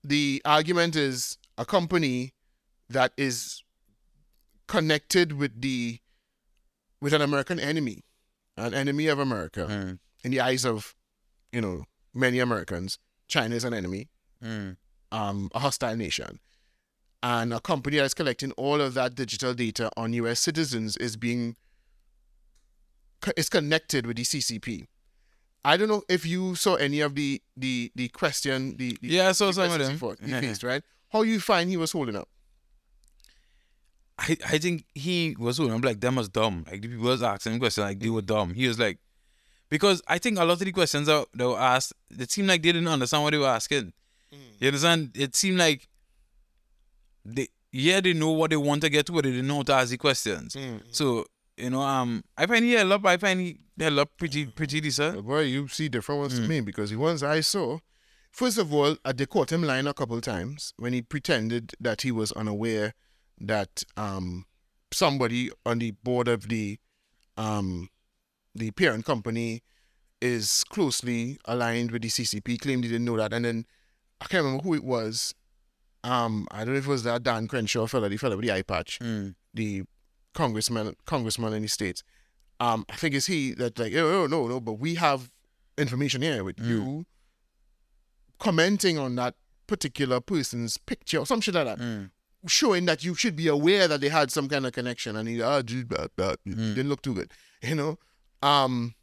the 0.03 0.41
argument 0.45 0.95
is 0.95 1.37
a 1.57 1.65
company 1.65 2.33
that 2.89 3.11
is 3.17 3.63
connected 4.67 5.33
with 5.33 5.61
the 5.61 5.99
with 7.01 7.13
an 7.13 7.21
American 7.21 7.59
enemy, 7.59 8.03
an 8.57 8.73
enemy 8.73 9.07
of 9.07 9.19
America 9.19 9.67
Mm. 9.69 9.99
in 10.23 10.31
the 10.31 10.39
eyes 10.41 10.65
of 10.65 10.95
you 11.55 11.61
know 11.61 11.85
many 12.13 12.39
Americans. 12.39 12.99
China 13.27 13.55
is 13.55 13.63
an 13.63 13.73
enemy 13.73 14.09
Mm. 14.43 14.75
um, 15.11 15.49
a 15.55 15.59
hostile 15.59 15.95
nation. 15.95 16.39
And 17.23 17.53
a 17.53 17.59
company 17.59 17.97
that's 17.97 18.13
collecting 18.13 18.51
all 18.63 18.79
of 18.81 18.93
that 18.93 19.15
digital 19.15 19.53
data 19.55 19.89
on 19.97 20.13
US 20.13 20.39
citizens 20.41 20.97
is 20.97 21.15
being 21.17 21.55
is 23.37 23.49
connected 23.49 24.05
with 24.05 24.17
the 24.17 24.23
CCP. 24.23 24.85
I 25.63 25.77
don't 25.77 25.87
know 25.87 26.03
if 26.07 26.25
you 26.27 26.53
saw 26.55 26.75
any 26.75 26.99
of 27.01 27.15
the 27.15 27.41
the 27.57 27.91
the 27.95 28.07
question 28.09 28.75
the, 28.77 28.95
the 29.01 29.07
Yeah, 29.07 29.29
I 29.29 29.31
saw 29.31 29.49
some 29.51 29.71
of 29.71 29.79
them. 29.79 29.91
he 29.93 29.97
fought- 29.97 30.19
he 30.23 30.31
faced, 30.31 30.61
right? 30.63 30.83
How 31.13 31.23
you 31.23 31.39
find 31.39 31.69
he 31.69 31.77
was 31.77 31.91
holding 31.93 32.15
up? 32.17 32.29
I, 34.19 34.37
I 34.47 34.57
think 34.59 34.85
he 34.93 35.35
was 35.39 35.57
holding 35.57 35.75
I'm 35.75 35.81
like 35.81 36.01
them 36.01 36.15
was 36.15 36.29
dumb. 36.29 36.65
Like 36.69 36.81
the 36.81 36.87
people 36.89 37.05
was 37.05 37.23
asking 37.23 37.53
him 37.53 37.59
questions 37.59 37.85
like 37.85 37.99
they 37.99 38.09
were 38.09 38.21
dumb. 38.21 38.53
He 38.53 38.67
was 38.67 38.77
like 38.77 38.99
because 39.69 40.01
I 40.07 40.17
think 40.19 40.37
a 40.37 40.43
lot 40.45 40.53
of 40.53 40.59
the 40.59 40.71
questions 40.71 41.07
that, 41.07 41.25
that 41.33 41.47
were 41.47 41.59
asked, 41.59 41.93
it 42.09 42.31
seemed 42.31 42.47
like 42.47 42.61
they 42.63 42.71
didn't 42.71 42.87
understand 42.87 43.23
what 43.23 43.31
they 43.31 43.37
were 43.37 43.47
asking. 43.47 43.93
You 44.59 44.67
understand? 44.67 45.11
It 45.15 45.35
seemed 45.35 45.57
like 45.57 45.87
they 47.23 47.47
yeah, 47.71 47.99
they 47.99 48.13
know 48.13 48.31
what 48.31 48.51
they 48.51 48.57
want 48.57 48.81
to 48.81 48.89
get 48.89 49.05
to, 49.07 49.11
but 49.11 49.23
they 49.25 49.31
didn't 49.31 49.47
know 49.47 49.57
how 49.57 49.63
to 49.63 49.73
ask 49.73 49.89
the 49.91 49.97
questions. 49.97 50.55
So, 50.91 51.25
you 51.57 51.69
know, 51.69 51.81
um 51.81 52.23
I 52.37 52.45
find 52.45 52.63
he 52.65 52.73
held 52.73 52.91
up, 52.91 53.05
I 53.05 53.17
find 53.17 53.39
he 53.39 53.57
held 53.79 53.99
up 53.99 54.11
pretty 54.17 54.45
pretty 54.45 54.81
decent. 54.81 55.25
Boy, 55.25 55.41
you 55.41 55.67
see 55.67 55.89
different 55.89 56.21
ones 56.21 56.39
Mm. 56.39 56.43
to 56.43 56.49
me 56.49 56.61
because 56.61 56.89
the 56.91 56.97
ones 56.97 57.23
I 57.23 57.41
saw, 57.41 57.79
first 58.31 58.57
of 58.57 58.73
all, 58.73 58.95
uh, 59.03 59.13
they 59.13 59.25
caught 59.25 59.51
him 59.51 59.63
lying 59.63 59.87
a 59.87 59.93
couple 59.93 60.19
times 60.21 60.73
when 60.77 60.93
he 60.93 61.01
pretended 61.01 61.73
that 61.79 62.01
he 62.01 62.11
was 62.11 62.31
unaware 62.33 62.93
that 63.39 63.83
um 63.97 64.45
somebody 64.91 65.49
on 65.65 65.79
the 65.79 65.91
board 65.91 66.27
of 66.27 66.47
the 66.47 66.77
um 67.37 67.89
the 68.55 68.71
parent 68.71 69.05
company 69.05 69.61
is 70.21 70.63
closely 70.69 71.37
aligned 71.45 71.91
with 71.91 72.01
the 72.01 72.07
CCP. 72.09 72.59
Claimed 72.59 72.83
he 72.85 72.89
didn't 72.89 73.05
know 73.05 73.17
that, 73.17 73.33
and 73.33 73.43
then 73.45 73.65
I 74.21 74.25
can't 74.25 74.43
remember 74.43 74.63
who 74.63 74.73
it 74.73 74.83
was. 74.83 75.33
Um, 76.03 76.47
I 76.51 76.59
don't 76.63 76.73
know 76.73 76.79
if 76.79 76.85
it 76.85 76.89
was 76.89 77.03
that 77.03 77.23
Dan 77.23 77.47
Crenshaw 77.47 77.85
fellow, 77.87 78.07
the 78.09 78.17
fellow 78.17 78.35
with 78.37 78.45
the 78.45 78.51
eye 78.53 78.61
patch, 78.61 78.99
Mm. 78.99 79.35
the 79.53 79.83
congressman, 80.33 80.95
congressman 81.05 81.53
in 81.53 81.61
the 81.63 81.67
states. 81.67 82.03
Um, 82.59 82.85
I 82.89 82.95
think 82.95 83.15
it's 83.15 83.25
he 83.25 83.53
that 83.55 83.77
like, 83.79 83.93
oh, 83.95 84.23
oh 84.23 84.27
no, 84.27 84.47
no, 84.47 84.59
but 84.59 84.73
we 84.73 84.95
have 84.95 85.31
information 85.77 86.21
here 86.21 86.43
with 86.43 86.59
you 86.59 87.05
commenting 88.39 88.97
on 88.97 89.15
that 89.15 89.35
particular 89.67 90.19
person's 90.21 90.77
picture 90.77 91.19
or 91.19 91.25
some 91.25 91.41
shit 91.41 91.55
like 91.55 91.65
that 91.65 91.79
Mm. 91.79 92.11
showing 92.47 92.85
that 92.85 93.03
you 93.03 93.15
should 93.15 93.35
be 93.35 93.47
aware 93.47 93.87
that 93.87 94.01
they 94.01 94.09
had 94.09 94.31
some 94.31 94.47
kind 94.47 94.65
of 94.65 94.71
connection 94.73 95.15
and 95.15 95.27
he 95.27 95.41
ah, 95.41 95.61
gee, 95.61 95.83
blah, 95.83 96.07
blah, 96.15 96.31
it 96.45 96.55
didn't 96.55 96.89
look 96.89 97.01
too 97.01 97.13
good 97.15 97.31
you 97.63 97.73
know 97.75 97.97
um 98.41 98.93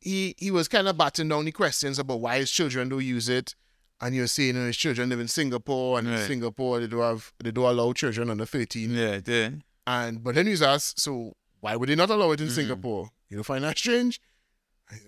he 0.00 0.34
he 0.38 0.50
was 0.50 0.68
kind 0.68 0.88
of 0.88 0.96
batting 0.96 1.28
down 1.28 1.44
the 1.44 1.52
questions 1.52 1.98
about 1.98 2.20
why 2.20 2.38
his 2.38 2.50
children 2.50 2.88
don't 2.88 3.04
use 3.04 3.28
it 3.28 3.54
and 4.00 4.14
you're 4.14 4.26
saying 4.26 4.54
that 4.54 4.66
his 4.66 4.76
children 4.76 5.08
live 5.10 5.20
in 5.20 5.28
Singapore 5.28 5.98
and 5.98 6.08
in 6.08 6.18
Singapore 6.26 6.80
they 6.80 6.86
don't 6.88 7.00
have 7.02 7.32
they 7.42 7.50
don't 7.52 7.64
allow 7.66 7.92
children 7.92 8.30
under 8.30 8.44
13 8.46 8.90
Yeah, 8.90 9.20
yeah. 9.26 9.50
and 9.86 10.22
but 10.22 10.34
then 10.34 10.46
he's 10.46 10.62
asked 10.62 10.98
so 11.00 11.34
why 11.60 11.76
would 11.76 11.88
they 11.88 11.94
not 11.94 12.10
allow 12.10 12.30
it 12.32 12.40
Mm-hmm. 12.40 12.48
in 12.48 12.50
Singapore 12.54 13.10
you 13.28 13.36
don't 13.36 13.44
find 13.44 13.64
that 13.64 13.78
strange 13.78 14.20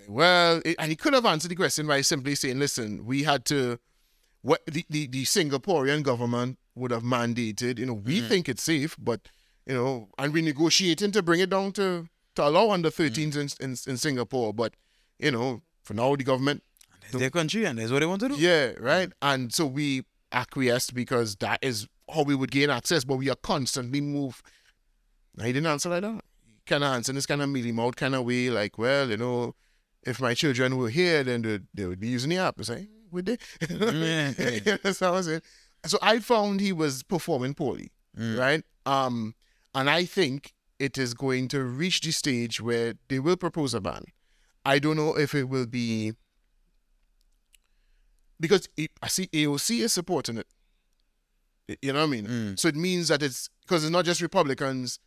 well 0.08 0.62
it, 0.64 0.76
and 0.78 0.90
he 0.90 0.96
could 0.96 1.12
have 1.12 1.26
answered 1.26 1.50
the 1.50 1.56
question 1.56 1.86
by 1.86 2.00
simply 2.00 2.34
saying 2.34 2.58
listen 2.58 3.04
we 3.04 3.24
had 3.24 3.44
to 3.46 3.78
what 4.42 4.60
the, 4.66 4.84
the, 4.90 5.06
the 5.06 5.24
Singaporean 5.24 6.02
government 6.02 6.58
would 6.74 6.90
have 6.90 7.02
mandated, 7.02 7.78
you 7.78 7.86
know, 7.86 7.94
we 7.94 8.18
Mm-hmm. 8.18 8.28
think 8.28 8.46
it's 8.50 8.62
safe, 8.62 8.94
but 8.98 9.20
you 9.64 9.72
know, 9.74 10.10
and 10.18 10.34
we're 10.34 10.42
negotiating 10.44 11.12
to 11.12 11.22
bring 11.22 11.40
it 11.40 11.48
down 11.48 11.72
to 11.72 12.06
to 12.36 12.47
allow 12.47 12.70
under 12.70 12.90
13s 12.90 13.35
Mm-hmm. 13.35 13.62
in, 13.65 13.70
in 13.70 13.77
in 13.86 13.97
Singapore, 13.97 14.52
but 14.55 14.74
you 15.19 15.31
know, 15.31 15.62
for 15.82 15.94
now 15.94 16.15
the 16.16 16.24
government, 16.24 16.62
It's 17.02 17.12
their 17.19 17.31
country 17.31 17.65
and 17.65 17.78
that's 17.78 17.90
what 17.93 18.01
they 18.01 18.06
want 18.06 18.20
to 18.23 18.28
do. 18.31 18.35
yeah, 18.36 18.73
right, 18.78 19.12
and 19.23 19.52
so 19.52 19.66
we 19.66 20.02
acquiesced 20.32 20.94
because 20.94 21.36
that 21.36 21.59
is 21.62 21.86
how 22.12 22.23
we 22.23 22.35
would 22.35 22.51
gain 22.51 22.70
access, 22.70 23.05
but 23.05 23.16
we 23.16 23.31
are 23.31 23.36
constantly 23.36 24.01
move. 24.01 24.43
he 25.40 25.52
didn't 25.52 25.66
answer 25.66 25.89
like 25.89 26.02
that. 26.02 26.20
Kind 26.66 26.82
of 26.85 26.93
answer 26.93 27.12
this 27.12 27.27
kind 27.27 27.43
of 27.43 27.48
mealy 27.48 27.73
mouth 27.73 27.97
kind 27.97 28.15
of 28.15 28.24
way, 28.24 28.51
like, 28.51 28.78
well, 28.78 29.09
you 29.11 29.16
know, 29.16 29.55
if 30.02 30.20
my 30.20 30.35
children 30.35 30.77
were 30.77 30.89
here, 30.90 31.23
then 31.24 31.43
they, 31.43 31.61
they 31.74 31.86
would 31.86 32.01
be 32.01 32.09
using 32.09 32.31
the 32.31 32.39
app. 32.39 32.56
I 32.59 32.62
say, 32.62 32.89
would 33.11 33.27
they? 33.27 33.39
Yeah. 33.70 34.77
That's 34.82 35.01
how 35.01 35.09
I 35.09 35.16
was 35.16 35.27
saying. 35.27 35.43
So 35.86 35.98
I 36.02 36.19
found 36.20 36.61
he 36.61 36.73
was 36.73 37.02
performing 37.02 37.55
poorly, 37.55 37.90
Mm. 38.19 38.39
right? 38.39 38.62
Um, 38.86 39.35
and 39.74 39.90
I 39.90 40.05
think 40.05 40.55
it 40.78 40.98
is 40.98 41.14
going 41.14 41.48
to 41.48 41.62
reach 41.62 42.01
the 42.01 42.10
stage 42.10 42.60
where 42.60 42.94
they 43.09 43.18
will 43.18 43.36
propose 43.36 43.74
a 43.74 43.80
ban. 43.80 44.05
I 44.64 44.78
don't 44.78 44.96
know 44.96 45.16
if 45.16 45.34
it 45.34 45.44
will 45.48 45.66
be 45.66 46.12
because 48.40 48.68
it, 48.76 48.90
I 49.02 49.09
see 49.09 49.26
AOC 49.28 49.80
is 49.80 49.92
supporting 49.92 50.38
it. 50.38 50.46
You 51.80 51.92
know 51.92 52.01
what 52.01 52.06
I 52.06 52.10
mean? 52.10 52.26
Mm. 52.26 52.59
So 52.59 52.68
it 52.68 52.76
means 52.76 53.09
that 53.09 53.22
it's 53.22 53.48
because 53.62 53.84
it's 53.84 53.90
not 53.90 54.05
just 54.05 54.20
Republicans 54.20 54.98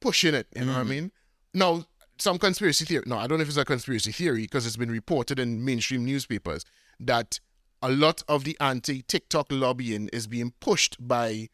pushing 0.00 0.34
it. 0.34 0.46
You 0.56 0.64
know 0.64 0.72
what 0.72 0.80
I 0.80 0.84
Mhm. 0.84 0.88
mean? 0.88 1.12
Now, 1.52 1.86
some 2.18 2.38
conspiracy 2.38 2.84
theory. 2.84 3.04
No, 3.06 3.18
I 3.18 3.26
don't 3.26 3.38
know 3.38 3.42
if 3.42 3.48
it's 3.48 3.56
a 3.56 3.64
conspiracy 3.64 4.12
theory 4.12 4.42
because 4.42 4.66
it's 4.66 4.76
been 4.76 4.90
reported 4.90 5.38
in 5.38 5.64
mainstream 5.64 6.04
newspapers 6.04 6.64
that 7.00 7.40
a 7.82 7.90
lot 7.90 8.22
of 8.28 8.44
the 8.44 8.56
anti-TikTok 8.60 9.48
lobbying 9.50 10.08
is 10.12 10.26
being 10.26 10.52
pushed 10.60 10.96
by 11.06 11.48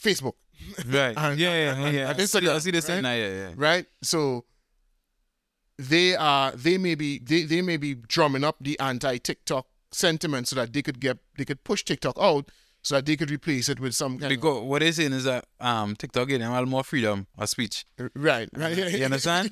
Facebook, 0.00 0.34
Right. 0.86 1.16
And- 1.16 1.38
yeah, 1.38 1.54
yeah, 1.54 1.74
and- 1.84 1.94
yeah. 1.94 2.10
and 2.10 2.20
I 2.20 2.24
see, 2.24 2.48
I 2.48 2.58
see 2.58 2.70
this 2.70 2.88
right? 2.88 3.02
now, 3.02 3.12
yeah, 3.14 3.28
yeah. 3.28 3.50
right? 3.56 3.86
So 4.02 4.44
they 5.78 6.14
are 6.14 6.52
they 6.52 6.78
may 6.78 6.94
be 6.94 7.18
they, 7.18 7.42
they 7.42 7.62
may 7.62 7.76
be 7.76 7.94
drumming 7.94 8.44
up 8.44 8.56
the 8.60 8.78
anti-TikTok 8.78 9.66
sentiment 9.90 10.48
so 10.48 10.56
that 10.56 10.72
they 10.72 10.82
could 10.82 11.00
get 11.00 11.18
they 11.36 11.44
could 11.44 11.64
push 11.64 11.82
TikTok 11.82 12.16
out 12.20 12.50
so 12.82 12.96
that 12.96 13.06
they 13.06 13.16
could 13.16 13.30
replace 13.30 13.68
it 13.68 13.78
with 13.80 13.94
some 13.94 14.18
kind 14.18 14.28
Because 14.30 14.62
what 14.64 14.80
they're 14.80 14.92
saying 14.92 15.12
is 15.12 15.24
that 15.24 15.46
um 15.60 15.96
TikTok 15.96 16.28
giving 16.28 16.40
them 16.42 16.52
a 16.52 16.54
little 16.54 16.68
more 16.68 16.84
freedom 16.84 17.26
of 17.38 17.48
speech. 17.48 17.84
of 17.98 18.10
right 18.14 18.48
right 18.54 18.76
You 18.76 19.04
understand? 19.10 19.50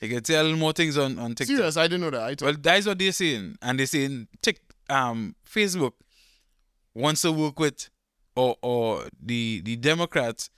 They 0.00 0.08
can 0.08 0.24
say 0.24 0.34
a 0.34 0.42
little 0.42 0.58
more 0.58 0.72
things 0.72 0.96
on, 0.98 1.18
on 1.18 1.34
TikTok. 1.34 1.56
Serious, 1.56 1.76
I 1.76 1.84
didn't 1.84 2.00
know 2.02 2.10
that. 2.10 2.40
I 2.40 2.44
Well, 2.44 2.56
that's 2.60 2.86
what 2.86 2.98
they're 2.98 3.12
saying. 3.12 3.56
And 3.62 3.78
they're 3.78 3.86
saying 3.86 4.28
Tik 4.42 4.60
um 4.88 5.34
Facebook 5.48 5.92
wants 6.94 7.22
to 7.22 7.32
work 7.32 7.58
with 7.58 7.88
or 8.40 8.56
or 8.62 9.04
the 9.30 9.60
the 9.64 9.76
Democrats 9.76 10.50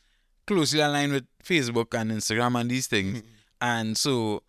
closely 0.47 0.81
aligned 0.81 1.13
with 1.13 1.27
Facebook 1.51 1.89
and 2.01 2.11
Instagram 2.19 2.61
and 2.61 2.71
these 2.71 2.87
things. 2.95 3.19
Mm-hmm. 3.19 3.29
and 3.73 3.97
so 4.05 4.43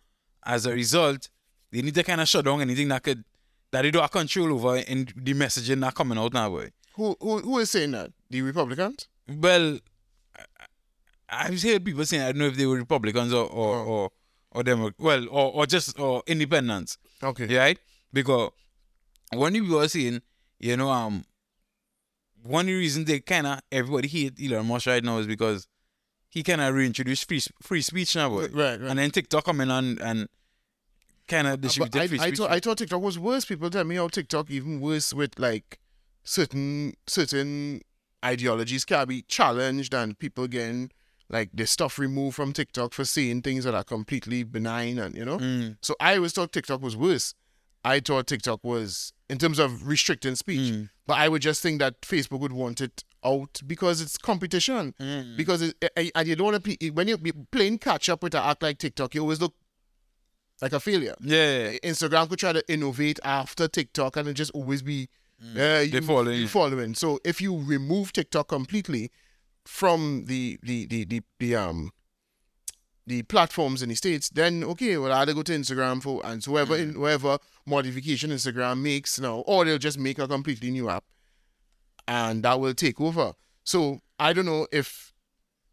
as 0.54 0.66
a 0.66 0.72
result, 0.72 1.28
they 1.72 1.82
need 1.82 1.94
to 1.94 2.02
kind 2.02 2.20
of 2.20 2.28
shut 2.28 2.44
down 2.44 2.60
anything 2.60 2.88
that 2.88 3.02
could 3.02 3.24
that 3.72 3.82
they 3.82 3.90
don't 3.90 4.02
have 4.02 4.10
control 4.10 4.52
over 4.56 4.76
in 4.76 5.08
the 5.16 5.34
messaging 5.34 5.80
that 5.80 5.94
coming 5.94 6.18
out 6.18 6.32
now, 6.32 6.48
boy. 6.50 6.68
who, 6.96 7.16
who 7.20 7.38
who 7.40 7.58
is 7.58 7.70
saying 7.70 7.92
that? 7.92 8.10
The 8.30 8.42
Republicans? 8.42 9.08
Well, 9.28 9.78
I've 11.28 11.60
heard 11.62 11.84
people 11.84 12.04
saying 12.04 12.22
I 12.22 12.32
don't 12.32 12.38
know 12.38 12.46
if 12.46 12.56
they 12.56 12.66
were 12.66 12.76
Republicans 12.76 13.32
or 13.32 13.46
or 13.46 13.76
Oh. 13.76 13.84
or, 13.94 14.10
or 14.52 14.62
Demo- 14.62 14.92
well 14.98 15.24
or, 15.30 15.52
or 15.54 15.66
just 15.66 15.98
or 15.98 16.22
independents. 16.26 16.98
Okay. 17.22 17.56
Right? 17.56 17.78
Because 18.12 18.50
when 19.32 19.54
you 19.54 19.64
were 19.72 19.88
saying, 19.88 20.20
you 20.60 20.76
know, 20.76 20.90
um, 20.90 21.24
one 22.44 22.66
reason 22.66 23.04
they 23.04 23.20
kind 23.20 23.46
of 23.46 23.60
everybody 23.72 24.08
hate 24.08 24.34
Elon 24.42 24.66
Musk 24.66 24.86
right 24.86 25.02
now 25.02 25.18
is 25.18 25.26
because 25.26 25.66
he 26.28 26.42
kind 26.42 26.60
of 26.60 26.74
reintroduced 26.74 27.26
free 27.28 27.40
free 27.62 27.80
speech 27.82 28.14
now, 28.16 28.28
boy. 28.28 28.42
Right, 28.48 28.80
right. 28.80 28.80
And 28.82 28.98
then 28.98 29.10
TikTok 29.10 29.44
coming 29.44 29.70
on 29.70 29.98
and 30.00 30.28
kind 31.26 31.46
of 31.46 31.54
Uh, 31.54 31.56
distributed 31.56 32.00
I, 32.02 32.06
free 32.08 32.18
I 32.18 32.26
speech. 32.28 32.38
thought 32.38 32.50
I 32.50 32.60
thought 32.60 32.78
TikTok 32.78 33.00
was 33.02 33.18
worse. 33.18 33.44
People 33.46 33.70
tell 33.70 33.84
me 33.84 33.96
how 33.96 34.08
TikTok 34.08 34.50
even 34.50 34.80
worse 34.80 35.12
with 35.14 35.38
like 35.38 35.78
certain 36.22 36.94
certain 37.06 37.80
ideologies 38.24 38.84
can 38.84 39.06
be 39.08 39.22
challenged 39.22 39.94
and 39.94 40.18
people 40.18 40.46
getting 40.46 40.90
like 41.30 41.48
their 41.54 41.66
stuff 41.66 41.98
removed 41.98 42.36
from 42.36 42.52
TikTok 42.52 42.92
for 42.92 43.04
saying 43.06 43.40
things 43.42 43.64
that 43.64 43.74
are 43.74 43.84
completely 43.84 44.42
benign 44.42 44.98
and 44.98 45.14
you 45.16 45.24
know. 45.24 45.38
Mm, 45.38 45.76
So 45.80 45.94
I 45.98 46.16
always 46.16 46.32
thought 46.34 46.52
TikTok 46.52 46.82
was 46.82 46.94
worse. 46.96 47.32
I 47.82 48.00
thought 48.00 48.26
TikTok 48.26 48.62
was 48.62 49.13
in 49.34 49.38
terms 49.38 49.58
of 49.64 49.68
restricting 49.92 50.36
speech, 50.36 50.66
Mm. 50.72 50.88
but 51.08 51.14
I 51.24 51.26
would 51.30 51.42
just 51.42 51.60
think 51.64 51.76
that 51.80 51.94
Facebook 52.02 52.40
would 52.44 52.52
want 52.62 52.80
it 52.86 52.96
out 53.32 53.54
because 53.72 54.00
it's 54.04 54.16
competition. 54.30 54.94
mm. 55.00 55.36
Because 55.40 55.60
it, 55.62 55.74
I- 56.02 56.12
and 56.14 56.28
you 56.28 56.36
don't 56.36 56.52
want 56.52 56.64
to 56.64 56.90
when 56.98 57.08
you're 57.08 57.18
playing 57.56 57.78
catch 57.78 58.08
up 58.12 58.22
with 58.24 58.34
an 58.34 58.42
act 58.50 58.62
like 58.62 58.78
TikTok, 58.78 59.14
you 59.14 59.22
always 59.22 59.40
look 59.40 59.54
like 60.62 60.72
a 60.72 60.80
failure. 60.80 61.16
yeah, 61.20 61.72
Instagram 61.82 62.28
could 62.28 62.38
try 62.38 62.52
to 62.52 62.62
innovate 62.72 63.18
after 63.24 63.66
TikTok 63.68 64.16
and 64.18 64.28
it 64.28 64.34
just 64.34 64.52
always 64.52 64.82
be 64.82 65.08
uh, 65.58 65.84
you, 65.92 66.00
following 66.00 66.40
you. 66.42 66.48
following. 66.48 66.94
So 66.94 67.18
if 67.24 67.40
you 67.40 67.52
remove 67.74 68.12
TikTok 68.12 68.48
completely 68.48 69.10
from 69.66 70.24
the 70.26 70.58
the 70.62 70.86
the, 70.86 71.04
the, 71.04 71.22
the 71.40 71.56
um 71.56 71.90
the 73.06 73.22
platforms 73.22 73.82
in 73.82 73.88
the 73.90 73.94
states, 73.94 74.30
then 74.30 74.64
okay, 74.64 74.96
well 74.96 75.12
I 75.12 75.20
either 75.22 75.34
go 75.34 75.42
to 75.42 75.52
Instagram 75.52 76.02
for 76.02 76.20
and 76.24 76.42
so 76.42 76.52
whoever 76.52 76.76
in 76.76 76.94
whoever 76.94 77.38
modification 77.66 78.30
Instagram 78.30 78.80
makes 78.80 79.18
now, 79.20 79.40
or 79.46 79.64
they'll 79.64 79.78
just 79.78 79.98
make 79.98 80.18
a 80.18 80.26
completely 80.28 80.70
new 80.70 80.88
app 80.88 81.04
and 82.08 82.42
that 82.42 82.58
will 82.60 82.74
take 82.74 83.00
over. 83.00 83.32
So 83.64 84.00
I 84.18 84.32
don't 84.32 84.46
know 84.46 84.66
if 84.72 85.12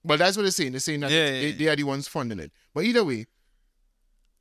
well 0.03 0.17
that's 0.17 0.35
what 0.35 0.43
they're 0.43 0.51
saying. 0.51 0.71
They're 0.71 0.79
saying 0.79 1.01
that 1.01 1.11
Yeah, 1.11 1.29
they, 1.29 1.47
yeah, 1.49 1.55
they 1.57 1.67
are 1.69 1.75
the 1.75 1.83
ones 1.83 2.07
funding 2.07 2.39
it. 2.39 2.51
But 2.73 2.83
either 2.85 3.03
way, 3.03 3.25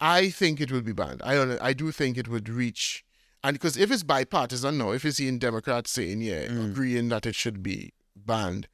I 0.00 0.30
think 0.30 0.60
it 0.60 0.72
will 0.72 0.80
be 0.82 0.92
banned. 0.92 1.22
I 1.22 1.34
don't. 1.34 1.60
I 1.60 1.72
do 1.72 1.92
think 1.92 2.16
it 2.16 2.28
would 2.28 2.48
reach, 2.48 3.04
and 3.44 3.54
because 3.54 3.76
if 3.76 3.90
it's 3.90 4.02
bipartisan 4.02 4.78
now, 4.78 4.92
if 4.92 5.04
it's 5.04 5.20
in 5.20 5.38
Democrats 5.38 5.90
saying 5.90 6.22
yeah, 6.22 6.46
Mm. 6.46 6.70
agreeing 6.70 7.08
that 7.10 7.26
it 7.26 7.34
should 7.34 7.62
be 7.62 7.92
banned, 8.16 8.66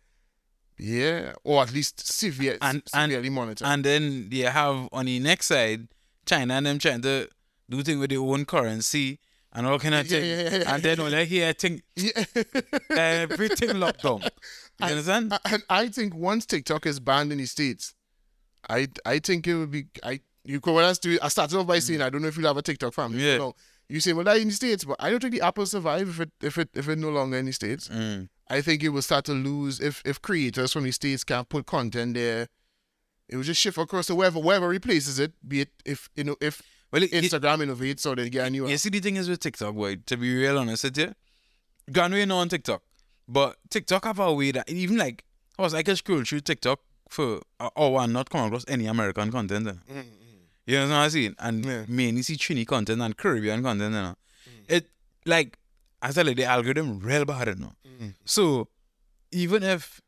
yeah, 0.78 1.32
or 1.44 1.62
at 1.62 1.72
least 1.72 2.06
severe, 2.06 2.58
And- 2.60 2.82
and- 2.92 3.10
severely 3.10 3.30
monitored. 3.30 3.66
And 3.66 3.84
then 3.84 4.28
they 4.30 4.38
have 4.38 4.88
on 4.92 5.06
the 5.06 5.18
next 5.20 5.46
side, 5.46 5.88
China 6.26 6.54
and 6.54 6.66
them 6.66 6.78
trying 6.78 7.02
to 7.02 7.28
do 7.70 7.82
thing 7.82 7.98
with 7.98 8.10
their 8.10 8.20
own 8.20 8.44
currency 8.44 9.18
and 9.52 9.66
all 9.66 9.78
kind 9.78 9.94
of 9.94 10.06
Yeah, 10.10 10.18
thing. 10.20 10.28
yeah, 10.28 10.58
yeah. 10.58 10.74
And 10.74 10.82
then 10.82 11.00
only 11.00 11.24
here, 11.24 11.48
I 11.48 11.52
think 11.52 11.82
everything 12.90 13.78
locked 13.80 14.02
down. 14.02 14.20
You 14.22 14.28
I- 14.80 14.90
understand? 14.90 15.38
and 15.44 15.62
I 15.70 15.88
think 15.88 16.14
once 16.14 16.46
TikTok 16.46 16.86
is 16.86 17.00
banned 17.00 17.32
in 17.32 17.38
the 17.38 17.46
states, 17.46 17.94
I 18.68 18.88
I 19.04 19.18
think 19.20 19.46
it 19.46 19.54
would 19.54 19.70
be 19.70 19.86
I 20.02 20.20
you 20.44 20.60
could 20.60 20.76
else 20.78 20.98
do 20.98 21.18
I 21.22 21.28
started 21.28 21.56
off 21.58 21.66
by 21.66 21.78
saying 21.78 22.02
I 22.02 22.10
don't 22.10 22.22
know 22.22 22.28
if 22.28 22.36
you'll 22.36 22.46
have 22.48 22.56
a 22.56 22.62
TikTok 22.62 22.92
family. 22.94 23.24
Yeah. 23.24 23.38
No. 23.38 23.54
You 23.88 24.00
say 24.00 24.12
well 24.12 24.24
that 24.24 24.36
in 24.38 24.48
the 24.48 24.54
states, 24.54 24.84
but 24.84 24.96
I 24.98 25.10
don't 25.10 25.20
think 25.20 25.32
the 25.34 25.40
app 25.42 25.56
will 25.58 25.66
survive 25.66 26.08
if 26.08 26.20
it 26.20 26.30
if 26.42 26.58
it 26.58 26.68
if 26.74 26.88
it 26.88 26.98
no 26.98 27.10
longer 27.10 27.36
in 27.38 27.46
the 27.46 27.52
states. 27.52 27.88
Mm. 27.88 28.28
I 28.48 28.60
think 28.60 28.82
it 28.82 28.90
will 28.90 29.02
start 29.02 29.24
to 29.26 29.32
lose 29.32 29.80
if 29.80 30.02
if 30.04 30.20
creators 30.22 30.72
from 30.72 30.84
the 30.84 30.92
states 30.92 31.24
can't 31.24 31.48
put 31.48 31.66
content 31.66 32.14
there. 32.14 32.48
It 33.28 33.36
will 33.36 33.42
just 33.42 33.60
shift 33.60 33.76
across 33.78 34.06
to 34.06 34.14
wherever 34.14 34.38
wherever 34.38 34.68
replaces 34.68 35.18
it. 35.18 35.32
Be 35.46 35.62
it 35.62 35.70
if 35.84 36.08
you 36.14 36.24
know 36.24 36.36
if 36.40 36.62
Well, 36.92 37.02
it, 37.02 37.12
it, 37.12 37.24
Instagram 37.24 37.64
innovates 37.66 38.06
or 38.06 38.14
they 38.14 38.30
get 38.30 38.46
a 38.46 38.50
new 38.50 38.68
you 38.68 38.78
see, 38.78 38.88
the 38.90 39.00
thing 39.00 39.16
is 39.16 39.28
with 39.28 39.40
TikTok, 39.40 39.74
boy, 39.74 39.96
to 40.06 40.16
be 40.16 40.34
real 40.36 40.58
honest 40.58 40.84
with 40.84 40.96
you, 40.98 41.12
gone 41.90 42.12
way 42.12 42.24
know 42.24 42.38
on 42.38 42.48
TikTok. 42.48 42.82
But 43.28 43.56
TikTok 43.70 44.04
have 44.04 44.20
a 44.20 44.32
way 44.32 44.52
that 44.52 44.68
even 44.70 44.96
like, 44.96 45.24
I 45.58 45.62
was 45.62 45.74
like, 45.74 45.88
I 45.88 45.94
scroll 45.94 46.22
through 46.22 46.40
TikTok 46.40 46.78
for 47.08 47.40
uh, 47.58 47.70
or 47.74 48.00
and 48.00 48.12
not 48.12 48.30
come 48.30 48.46
across 48.46 48.64
any 48.68 48.86
American 48.86 49.32
content. 49.32 49.66
Know? 49.66 50.02
You 50.66 50.78
know 50.78 50.88
what 50.88 50.94
I'm 50.94 51.10
saying? 51.10 51.34
And 51.40 51.64
Yeah. 51.64 51.84
mainly 51.88 52.22
see 52.22 52.36
Trini 52.36 52.64
content 52.66 53.02
and 53.02 53.16
Caribbean 53.16 53.62
content. 53.64 53.94
You 53.94 54.00
know? 54.02 54.16
It 54.68 54.88
like 55.24 55.58
I 56.02 56.10
tell 56.12 56.28
you 56.28 56.34
the 56.34 56.44
algorithm 56.44 56.98
real 57.00 57.24
bad. 57.24 57.48
You 57.48 57.54
know? 57.56 57.72
Mm. 58.00 58.14
So 58.24 58.68
even 59.32 59.62
if 59.62 60.00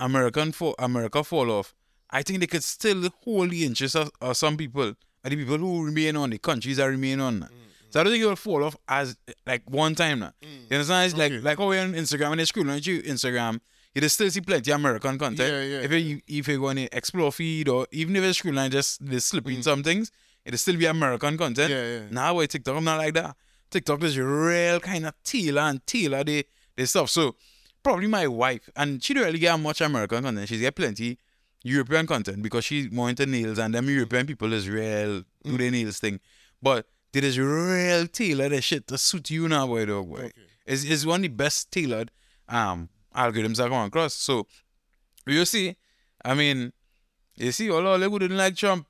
American 0.00 0.52
for 0.52 0.74
America 0.78 1.24
fall 1.24 1.50
off, 1.50 1.74
I 2.10 2.22
think 2.22 2.40
they 2.40 2.46
could 2.46 2.62
still 2.64 3.08
hold 3.24 3.50
the 3.50 3.64
interest 3.64 3.96
of, 3.96 4.10
of 4.20 4.36
some 4.36 4.56
people 4.56 4.92
and 5.24 5.32
the 5.32 5.36
people 5.36 5.58
who 5.58 5.84
remain 5.84 6.16
on 6.16 6.30
the 6.30 6.38
countries 6.38 6.76
that 6.76 6.84
remain 6.86 7.20
on. 7.20 7.40
Mm, 7.40 7.44
mm. 7.44 7.48
So 7.90 8.00
I 8.00 8.02
don't 8.04 8.12
think 8.12 8.22
it 8.24 8.26
will 8.26 8.36
fall 8.36 8.64
off 8.64 8.76
as 8.88 9.16
like 9.46 9.62
one 9.70 9.94
time 9.94 10.18
now. 10.20 10.32
You 10.42 10.48
understand? 10.76 11.06
It's 11.06 11.16
like 11.16 11.32
Okay. 11.32 11.40
like 11.42 11.58
how 11.58 11.68
we're 11.68 11.80
on 11.82 11.92
Instagram 11.92 12.30
when 12.30 12.38
they 12.38 12.44
scroll 12.44 12.68
on 12.70 12.80
you 12.82 13.02
Instagram, 13.02 13.60
you 13.94 14.00
just 14.00 14.14
still 14.14 14.30
see 14.30 14.40
plenty 14.40 14.70
of 14.70 14.76
American 14.80 15.18
content. 15.18 15.52
Yeah, 15.52 15.62
yeah. 15.62 15.84
If 15.84 15.92
you 15.92 16.20
if 16.26 16.48
you 16.48 16.58
go 16.58 16.68
on 16.68 16.76
the 16.76 16.88
explore 16.92 17.30
feed 17.32 17.68
or 17.68 17.86
even 17.92 18.16
if 18.16 18.24
it's 18.24 18.38
scroll 18.38 18.58
and 18.58 18.72
just 18.72 19.04
they 19.04 19.18
slipping 19.18 19.62
some 19.62 19.82
things, 19.82 20.10
it'll 20.44 20.58
still 20.58 20.76
be 20.76 20.86
American 20.86 21.36
content. 21.38 21.70
Mm. 21.70 21.74
Yeah, 21.76 21.98
yeah. 22.00 22.06
Now 22.10 22.34
with 22.34 22.50
TikTok, 22.50 22.76
I'm 22.76 22.84
not 22.84 22.98
like 22.98 23.14
that. 23.14 23.36
TikTok 23.72 24.02
is 24.04 24.18
real 24.18 24.80
kind 24.80 25.06
of 25.06 25.14
tailor 25.24 25.62
and 25.62 25.86
tailor 25.86 26.22
the, 26.24 26.46
the 26.76 26.86
stuff. 26.86 27.10
So 27.10 27.34
probably 27.82 28.06
my 28.06 28.26
wife, 28.26 28.68
and 28.76 29.02
she 29.02 29.14
don't 29.14 29.24
really 29.24 29.38
get 29.38 29.58
much 29.58 29.80
American 29.80 30.22
content. 30.22 30.48
She 30.48 30.58
get 30.58 30.76
plenty 30.76 31.18
European 31.64 32.06
content 32.06 32.42
because 32.42 32.64
she's 32.64 32.90
more 32.90 33.08
into 33.08 33.26
nails 33.26 33.58
and 33.58 33.74
them 33.74 33.88
European 33.88 34.26
people 34.26 34.52
is 34.52 34.68
real 34.68 35.24
do 35.44 35.56
the 35.56 35.70
nails 35.70 35.98
thing. 35.98 36.20
But 36.60 36.86
there 37.12 37.24
is 37.24 37.38
real 37.38 38.06
tailor 38.06 38.48
the 38.48 38.60
shit 38.60 38.86
to 38.88 38.98
suit 38.98 39.30
you 39.30 39.48
now, 39.48 39.66
boy 39.66 39.86
dog 39.86 40.08
boy. 40.08 40.30
It's, 40.66 40.84
it's 40.84 41.04
one 41.04 41.20
of 41.20 41.22
the 41.22 41.28
best 41.28 41.70
tailored 41.70 42.10
um 42.48 42.88
algorithms 43.14 43.60
I 43.60 43.68
come 43.68 43.86
across. 43.86 44.14
So 44.14 44.46
you 45.26 45.44
see, 45.44 45.76
I 46.24 46.34
mean, 46.34 46.72
you 47.36 47.52
see, 47.52 47.70
all 47.70 47.86
all 47.86 47.98
who 47.98 48.18
didn't 48.18 48.36
like 48.36 48.56
Trump. 48.56 48.86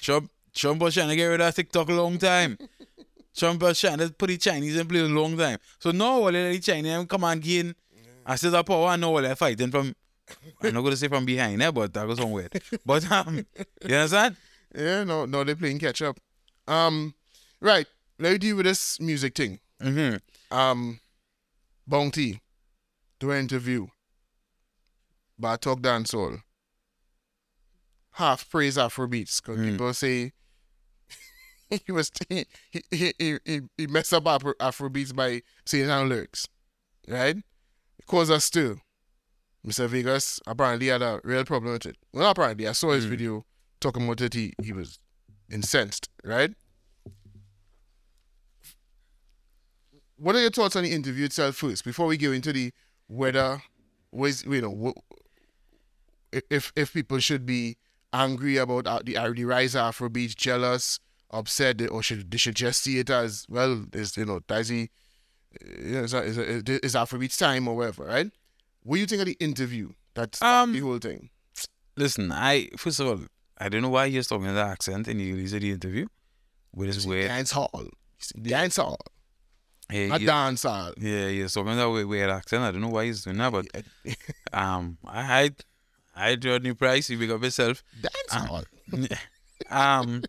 Trump 0.00 0.30
Trump 0.54 0.82
was 0.82 0.94
trying 0.94 1.08
to 1.08 1.16
get 1.16 1.26
rid 1.26 1.40
of 1.40 1.54
TikTok 1.54 1.88
a 1.88 1.94
long 1.94 2.18
time. 2.18 2.58
Trump 3.34 3.62
was 3.62 3.80
trying 3.80 3.98
to 3.98 4.10
put 4.10 4.28
the 4.28 4.36
Chinese 4.36 4.76
in 4.76 4.86
place 4.86 5.02
a 5.02 5.06
long 5.06 5.36
time. 5.36 5.58
So 5.78 5.90
now 5.90 6.22
all 6.22 6.32
the 6.32 6.58
Chinese 6.58 7.06
come 7.08 7.24
and 7.24 7.40
gain 7.42 7.74
I 8.24 8.36
said 8.36 8.52
that 8.52 8.66
power 8.66 8.90
and 8.90 9.00
now 9.00 9.08
all 9.08 9.22
they're 9.22 9.34
fighting 9.36 9.70
from 9.70 9.94
I'm 10.62 10.72
not 10.74 10.82
gonna 10.82 10.96
say 10.96 11.08
from 11.08 11.24
behind 11.24 11.60
there, 11.60 11.72
but 11.72 11.92
that 11.92 12.06
goes 12.06 12.20
on 12.20 12.30
weird. 12.30 12.62
But 12.86 13.10
um 13.10 13.44
you 13.86 13.94
understand? 13.96 14.36
Yeah, 14.74 15.04
no, 15.04 15.26
no, 15.26 15.44
they're 15.44 15.56
playing 15.56 15.78
catch 15.80 16.00
up. 16.02 16.18
Um, 16.66 17.14
right. 17.60 17.86
Let 18.18 18.32
me 18.32 18.38
deal 18.38 18.56
with 18.56 18.66
this 18.66 19.00
music 19.00 19.34
thing. 19.34 19.58
Mm-hmm. 19.82 20.56
Um, 20.56 21.00
Bounty, 21.86 22.40
do 23.18 23.30
an 23.32 23.40
interview. 23.40 23.88
But 25.38 25.60
talk 25.60 25.82
dance 25.82 26.12
dancehall. 26.12 26.42
Half 28.12 28.48
praise 28.50 28.76
Afrobeats 28.76 29.42
because 29.42 29.58
Mm. 29.58 29.70
people 29.72 29.92
say 29.94 30.32
he 31.86 31.92
was 31.92 32.10
he 32.28 32.46
he 32.70 33.14
he, 33.18 33.38
he, 33.44 33.60
he 33.76 33.86
messed 33.86 34.12
up 34.12 34.26
Afro, 34.26 34.54
Afrobeats 34.60 35.14
by 35.14 35.42
saying 35.64 35.86
down 35.86 36.08
lyrics, 36.08 36.48
right? 37.08 37.36
Cause 38.06 38.30
us 38.30 38.50
too. 38.50 38.78
Mr. 39.66 39.86
Vegas 39.88 40.40
apparently 40.46 40.88
had 40.88 41.02
a 41.02 41.20
real 41.22 41.44
problem 41.44 41.72
with 41.72 41.86
it. 41.86 41.96
Well, 42.12 42.28
apparently, 42.30 42.66
I 42.66 42.72
saw 42.72 42.92
his 42.92 43.06
Mm. 43.06 43.10
video 43.10 43.46
talking 43.80 44.04
about 44.04 44.20
it. 44.20 44.34
He, 44.34 44.52
he 44.62 44.72
was 44.72 44.98
incensed, 45.50 46.08
right? 46.24 46.52
What 50.16 50.36
are 50.36 50.40
your 50.40 50.50
thoughts 50.50 50.76
on 50.76 50.84
the 50.84 50.92
interview 50.92 51.24
itself 51.24 51.56
first, 51.56 51.84
before 51.84 52.06
we 52.06 52.16
go 52.16 52.32
into 52.32 52.52
the 52.52 52.72
whether, 53.06 53.62
was 54.12 54.44
you 54.44 54.60
know, 54.60 54.94
if 56.50 56.72
if 56.76 56.92
people 56.92 57.18
should 57.18 57.44
be 57.46 57.76
angry 58.12 58.56
about 58.56 58.86
uh, 58.86 59.00
the 59.04 59.16
the 59.34 59.44
rise 59.44 59.74
of 59.74 59.94
Afrobeats, 59.94 60.34
jealous, 60.36 60.98
upset, 61.32 61.80
or 61.90 62.02
should 62.02 62.30
they 62.30 62.36
should 62.38 62.56
just 62.56 62.82
see 62.82 62.98
it 62.98 63.10
as 63.10 63.46
well, 63.48 63.84
is 63.92 64.16
you 64.16 64.24
know, 64.24 64.40
Daisy, 64.46 64.90
you 65.78 65.92
know, 65.92 66.04
is 66.04 66.14
is 66.14 66.38
is 66.38 66.94
Afrobeats 66.94 67.38
time 67.38 67.68
or 67.68 67.76
whatever, 67.76 68.04
right? 68.04 68.30
What 68.82 68.96
do 68.96 69.00
you 69.00 69.06
think 69.06 69.20
of 69.22 69.26
the 69.26 69.36
interview? 69.40 69.92
That's 70.14 70.42
Um, 70.42 70.72
the 70.72 70.80
whole 70.80 70.98
thing. 70.98 71.30
Listen, 71.96 72.32
I 72.32 72.68
first 72.76 73.00
of 73.00 73.06
all, 73.06 73.20
I 73.58 73.68
don't 73.68 73.82
know 73.82 73.88
why 73.90 74.08
he's 74.08 74.26
talking 74.26 74.46
with 74.46 74.54
the 74.56 74.62
accent 74.62 75.08
in 75.08 75.18
the 75.18 75.32
release 75.32 75.52
of 75.52 75.60
the 75.60 75.70
interview. 75.70 76.06
But 76.74 76.88
it's 76.88 77.04
weird. 77.04 77.28
Dance 77.28 77.50
hall. 77.52 77.70
Dance 78.40 78.76
hall. 78.76 78.98
Yeah, 79.90 80.14
A 80.14 80.18
dance 80.18 80.62
hall. 80.62 80.92
yeah, 80.96 81.28
he's 81.28 81.52
talking 81.52 81.68
with 81.68 81.76
that 81.78 81.90
weird, 81.90 82.06
weird 82.06 82.30
accent. 82.30 82.62
I 82.62 82.70
don't 82.72 82.80
know 82.80 82.88
why 82.88 83.04
he's 83.06 83.24
doing 83.24 83.36
that, 83.38 83.52
but 83.52 83.66
um 84.52 84.96
I 85.06 85.50
I 86.16 86.34
new 86.36 86.74
price, 86.74 87.10
you 87.10 87.18
pick 87.18 87.30
up 87.30 87.42
yourself. 87.42 87.82
Dance 88.00 88.32
hall. 88.46 88.64
um, 89.70 90.22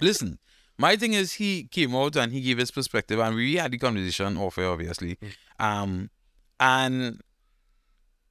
listen, 0.00 0.38
my 0.78 0.96
thing 0.96 1.12
is 1.12 1.34
he 1.34 1.64
came 1.64 1.94
out 1.94 2.16
and 2.16 2.32
he 2.32 2.40
gave 2.40 2.58
his 2.58 2.70
perspective, 2.70 3.18
and 3.20 3.36
we 3.36 3.56
had 3.56 3.70
the 3.70 3.78
conversation 3.78 4.36
off 4.36 4.58
air, 4.58 4.68
obviously. 4.68 5.18
Um, 5.58 6.10
and 6.58 7.20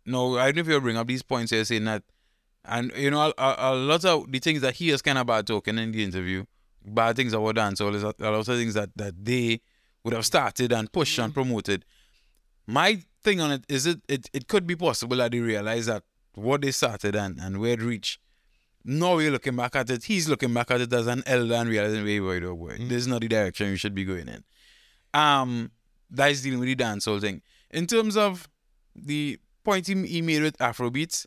no, 0.05 0.37
I 0.37 0.45
don't 0.45 0.55
know 0.55 0.61
if 0.61 0.67
you'll 0.67 0.81
bring 0.81 0.97
up 0.97 1.07
these 1.07 1.23
points 1.23 1.51
here 1.51 1.63
saying 1.63 1.85
that, 1.85 2.03
and 2.65 2.91
you 2.95 3.11
know, 3.11 3.33
a, 3.37 3.41
a, 3.41 3.55
a 3.57 3.75
lot 3.75 4.03
of 4.05 4.31
the 4.31 4.39
things 4.39 4.61
that 4.61 4.75
he 4.75 4.89
is 4.89 5.01
kind 5.01 5.17
of 5.17 5.27
bad 5.27 5.47
talking 5.47 5.77
in 5.77 5.91
the 5.91 6.03
interview, 6.03 6.43
bad 6.85 7.15
things 7.15 7.33
about 7.33 7.55
dancehall 7.55 7.95
is 7.95 8.03
a, 8.03 8.13
a 8.19 8.31
lot 8.31 8.39
of 8.39 8.45
things 8.45 8.73
that 8.73 8.89
that 8.95 9.13
they 9.23 9.61
would 10.03 10.13
have 10.13 10.25
started 10.25 10.71
and 10.73 10.91
pushed 10.91 11.17
and 11.19 11.33
promoted. 11.33 11.85
My 12.67 13.01
thing 13.23 13.39
on 13.39 13.51
it 13.51 13.65
is 13.69 13.85
it, 13.85 14.01
it 14.07 14.29
it 14.33 14.47
could 14.47 14.67
be 14.67 14.75
possible 14.75 15.17
that 15.17 15.31
they 15.31 15.39
realize 15.39 15.85
that 15.85 16.03
what 16.35 16.61
they 16.61 16.71
started 16.71 17.15
and, 17.15 17.39
and 17.39 17.59
where 17.59 17.73
it 17.73 17.81
reached 17.81 18.19
now 18.85 19.15
we're 19.15 19.31
looking 19.31 19.55
back 19.55 19.75
at 19.75 19.89
it. 19.89 20.03
He's 20.03 20.27
looking 20.27 20.53
back 20.53 20.71
at 20.71 20.81
it 20.81 20.91
as 20.93 21.07
an 21.07 21.23
elder 21.25 21.55
and 21.55 21.69
realizing, 21.69 22.03
wait, 22.03 22.19
wait, 22.19 22.43
oh 22.43 22.55
boy, 22.55 22.77
this 22.79 22.99
is 23.03 23.07
not 23.07 23.21
the 23.21 23.27
direction 23.27 23.69
we 23.69 23.77
should 23.77 23.95
be 23.95 24.03
going 24.05 24.27
in. 24.27 24.43
Um, 25.13 25.71
that 26.11 26.31
is 26.31 26.41
dealing 26.41 26.59
with 26.59 26.67
the 26.67 26.75
dancehall 26.75 27.21
thing. 27.21 27.41
In 27.71 27.87
terms 27.87 28.17
of 28.17 28.49
the 28.95 29.39
point 29.63 29.87
he, 29.87 29.95
he 30.07 30.21
made 30.21 30.41
with 30.43 30.57
Afrobeats, 30.57 31.25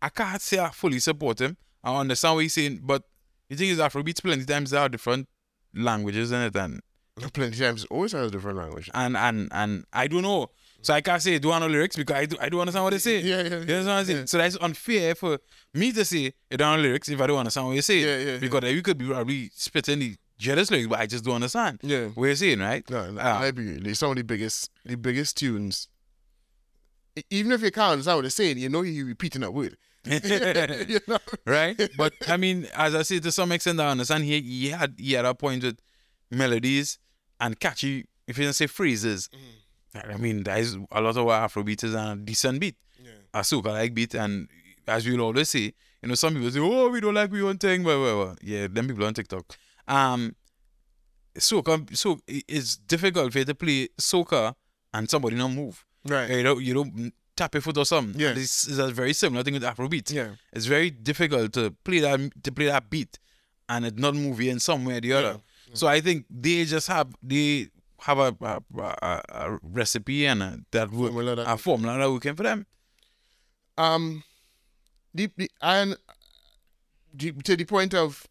I 0.00 0.08
can't 0.08 0.40
say 0.40 0.58
I 0.58 0.70
fully 0.70 0.98
support 0.98 1.40
him. 1.40 1.56
I 1.82 1.96
understand 1.98 2.34
what 2.36 2.40
he's 2.42 2.54
saying, 2.54 2.80
but 2.82 3.02
the 3.48 3.56
thing 3.56 3.70
is, 3.70 3.78
Afrobeats 3.78 4.22
plenty 4.22 4.44
times 4.44 4.70
there 4.70 4.80
are 4.80 4.88
different 4.88 5.28
languages 5.74 6.32
in 6.32 6.40
it, 6.42 6.56
and 6.56 6.80
Plenty 7.34 7.58
times 7.58 7.84
always 7.86 8.12
has 8.12 8.28
a 8.28 8.30
different 8.30 8.56
language. 8.58 8.90
and 8.94 9.16
and 9.16 9.48
and 9.52 9.84
I 9.92 10.06
don't 10.06 10.22
know. 10.22 10.48
So 10.82 10.92
I 10.94 11.00
can't 11.00 11.22
say 11.22 11.38
do 11.38 11.50
I 11.52 11.58
know 11.60 11.68
lyrics 11.68 11.96
because 11.96 12.16
I 12.16 12.26
do 12.26 12.36
I 12.40 12.48
do 12.48 12.60
understand 12.60 12.84
what 12.84 12.90
they 12.90 12.98
say. 12.98 13.20
Yeah, 13.20 13.36
yeah, 13.42 13.48
You 13.48 13.54
understand 13.56 13.86
what 13.86 13.92
I'm 13.92 14.04
saying? 14.04 14.26
So 14.26 14.38
that's 14.38 14.56
unfair 14.60 15.14
for 15.14 15.38
me 15.74 15.92
to 15.92 16.04
say 16.04 16.32
you 16.50 16.56
don't 16.56 16.76
know 16.76 16.82
lyrics 16.82 17.08
if 17.08 17.20
I 17.20 17.26
don't 17.28 17.38
understand 17.38 17.68
what 17.68 17.76
you 17.76 17.82
say. 17.82 17.98
Yeah, 18.00 18.32
yeah, 18.32 18.38
Because 18.38 18.60
then 18.62 18.74
you 18.74 18.82
could 18.82 18.98
be 18.98 19.06
probably 19.06 19.50
spitting 19.54 20.00
the 20.00 20.16
jealous 20.38 20.70
lyrics, 20.70 20.88
but 20.88 20.98
I 20.98 21.06
just 21.06 21.24
don't 21.24 21.36
understand 21.36 21.78
Yeah. 21.82 22.06
what 22.08 22.26
you're 22.26 22.34
saying, 22.34 22.58
right? 22.58 22.88
No, 22.90 23.10
no, 23.12 23.20
Ah. 23.22 23.40
I 23.40 23.46
agree. 23.46 23.78
They're 23.78 23.94
some 23.94 24.10
of 24.10 24.16
the 24.16 24.24
biggest, 24.24 24.70
the 24.84 24.96
biggest 24.96 25.36
tunes. 25.38 25.86
Even 27.30 27.52
if 27.52 27.60
you 27.62 27.70
can't 27.70 27.92
understand 27.92 28.16
what 28.18 28.22
they're 28.22 28.30
saying, 28.30 28.58
you 28.58 28.68
know 28.68 28.82
you're 28.82 29.06
repeating 29.06 29.42
a 29.44 29.50
word. 29.50 29.76
you 30.04 30.98
know? 31.06 31.18
right? 31.46 31.78
But 31.96 32.14
I 32.26 32.36
mean, 32.36 32.66
as 32.74 32.94
I 32.94 33.02
say, 33.02 33.20
to 33.20 33.30
some 33.30 33.52
extent, 33.52 33.78
I 33.80 33.88
understand 33.90 34.24
he 34.24 34.40
he 34.40 34.70
had 34.70 34.94
he 34.98 35.12
had 35.12 35.24
a 35.26 35.34
point 35.34 35.62
with 35.62 35.78
melodies 36.30 36.98
and 37.38 37.58
catchy, 37.60 38.06
if 38.26 38.38
you 38.38 38.44
don't 38.44 38.52
say 38.54 38.66
phrases. 38.66 39.28
I 39.94 40.16
mean, 40.16 40.42
there 40.42 40.58
is 40.58 40.76
a 40.90 41.00
lot 41.00 41.16
of 41.16 41.24
what 41.24 41.40
Afrobeat 41.42 41.84
is 41.84 41.94
and 41.94 42.22
a 42.22 42.24
decent 42.24 42.60
beat, 42.60 42.76
a 43.34 43.40
soca 43.40 43.66
like 43.66 43.94
beat, 43.94 44.14
and 44.14 44.48
as 44.86 45.06
we'll 45.06 45.20
always 45.20 45.50
say, 45.50 45.72
you 46.02 46.08
know, 46.08 46.14
some 46.14 46.34
people 46.34 46.50
say, 46.50 46.60
"Oh, 46.60 46.88
we 46.88 47.00
don't 47.00 47.14
like 47.14 47.30
we 47.30 47.42
own 47.42 47.58
thing," 47.58 47.82
but 47.84 47.98
well, 47.98 48.18
well, 48.18 48.36
yeah, 48.42 48.66
them 48.68 48.88
people 48.88 49.04
on 49.04 49.14
TikTok. 49.14 49.56
Um, 49.86 50.34
soca, 51.38 51.96
so 51.96 52.18
it's 52.26 52.76
difficult 52.76 53.32
for 53.32 53.38
you 53.40 53.44
to 53.44 53.54
play 53.54 53.88
soca 54.00 54.54
and 54.92 55.08
somebody 55.08 55.36
not 55.36 55.50
move. 55.50 55.84
Right. 56.06 56.30
You 56.30 56.42
don't 56.42 56.62
you 56.62 56.74
don't 56.74 57.12
tap 57.36 57.54
your 57.54 57.62
foot 57.62 57.78
or 57.78 57.84
something. 57.84 58.20
Yeah. 58.20 58.32
this 58.32 58.66
is 58.66 58.78
a 58.78 58.90
very 58.90 59.12
similar 59.12 59.42
thing 59.42 59.54
with 59.54 59.62
Afrobeat. 59.62 60.12
Yeah. 60.12 60.32
It's 60.52 60.66
very 60.66 60.90
difficult 60.90 61.52
to 61.54 61.70
play 61.84 62.00
that 62.00 62.42
to 62.42 62.52
play 62.52 62.66
that 62.66 62.90
beat 62.90 63.18
and 63.68 63.86
it 63.86 63.98
not 63.98 64.14
move 64.14 64.40
in 64.40 64.58
some 64.58 64.84
way 64.84 64.98
or 64.98 65.00
the 65.00 65.12
other. 65.12 65.40
So 65.74 65.86
I 65.86 66.00
think 66.00 66.26
they 66.28 66.64
just 66.64 66.88
have 66.88 67.08
they 67.22 67.68
have 68.02 68.18
a 68.18 68.36
a, 68.40 68.60
a, 68.78 69.22
a 69.30 69.58
recipe 69.62 70.26
and 70.26 70.42
a, 70.42 70.58
that 70.72 70.90
work 70.90 71.12
Formula 71.12 71.36
that- 71.36 71.50
a 71.52 71.56
formula 71.56 71.98
that 71.98 72.10
working 72.10 72.34
for 72.36 72.42
them. 72.42 72.66
Um, 73.78 74.22
the, 75.14 75.30
the 75.36 75.50
and 75.60 75.96
the, 77.14 77.32
to 77.32 77.56
the 77.56 77.64
point 77.64 77.94
of 77.94 78.26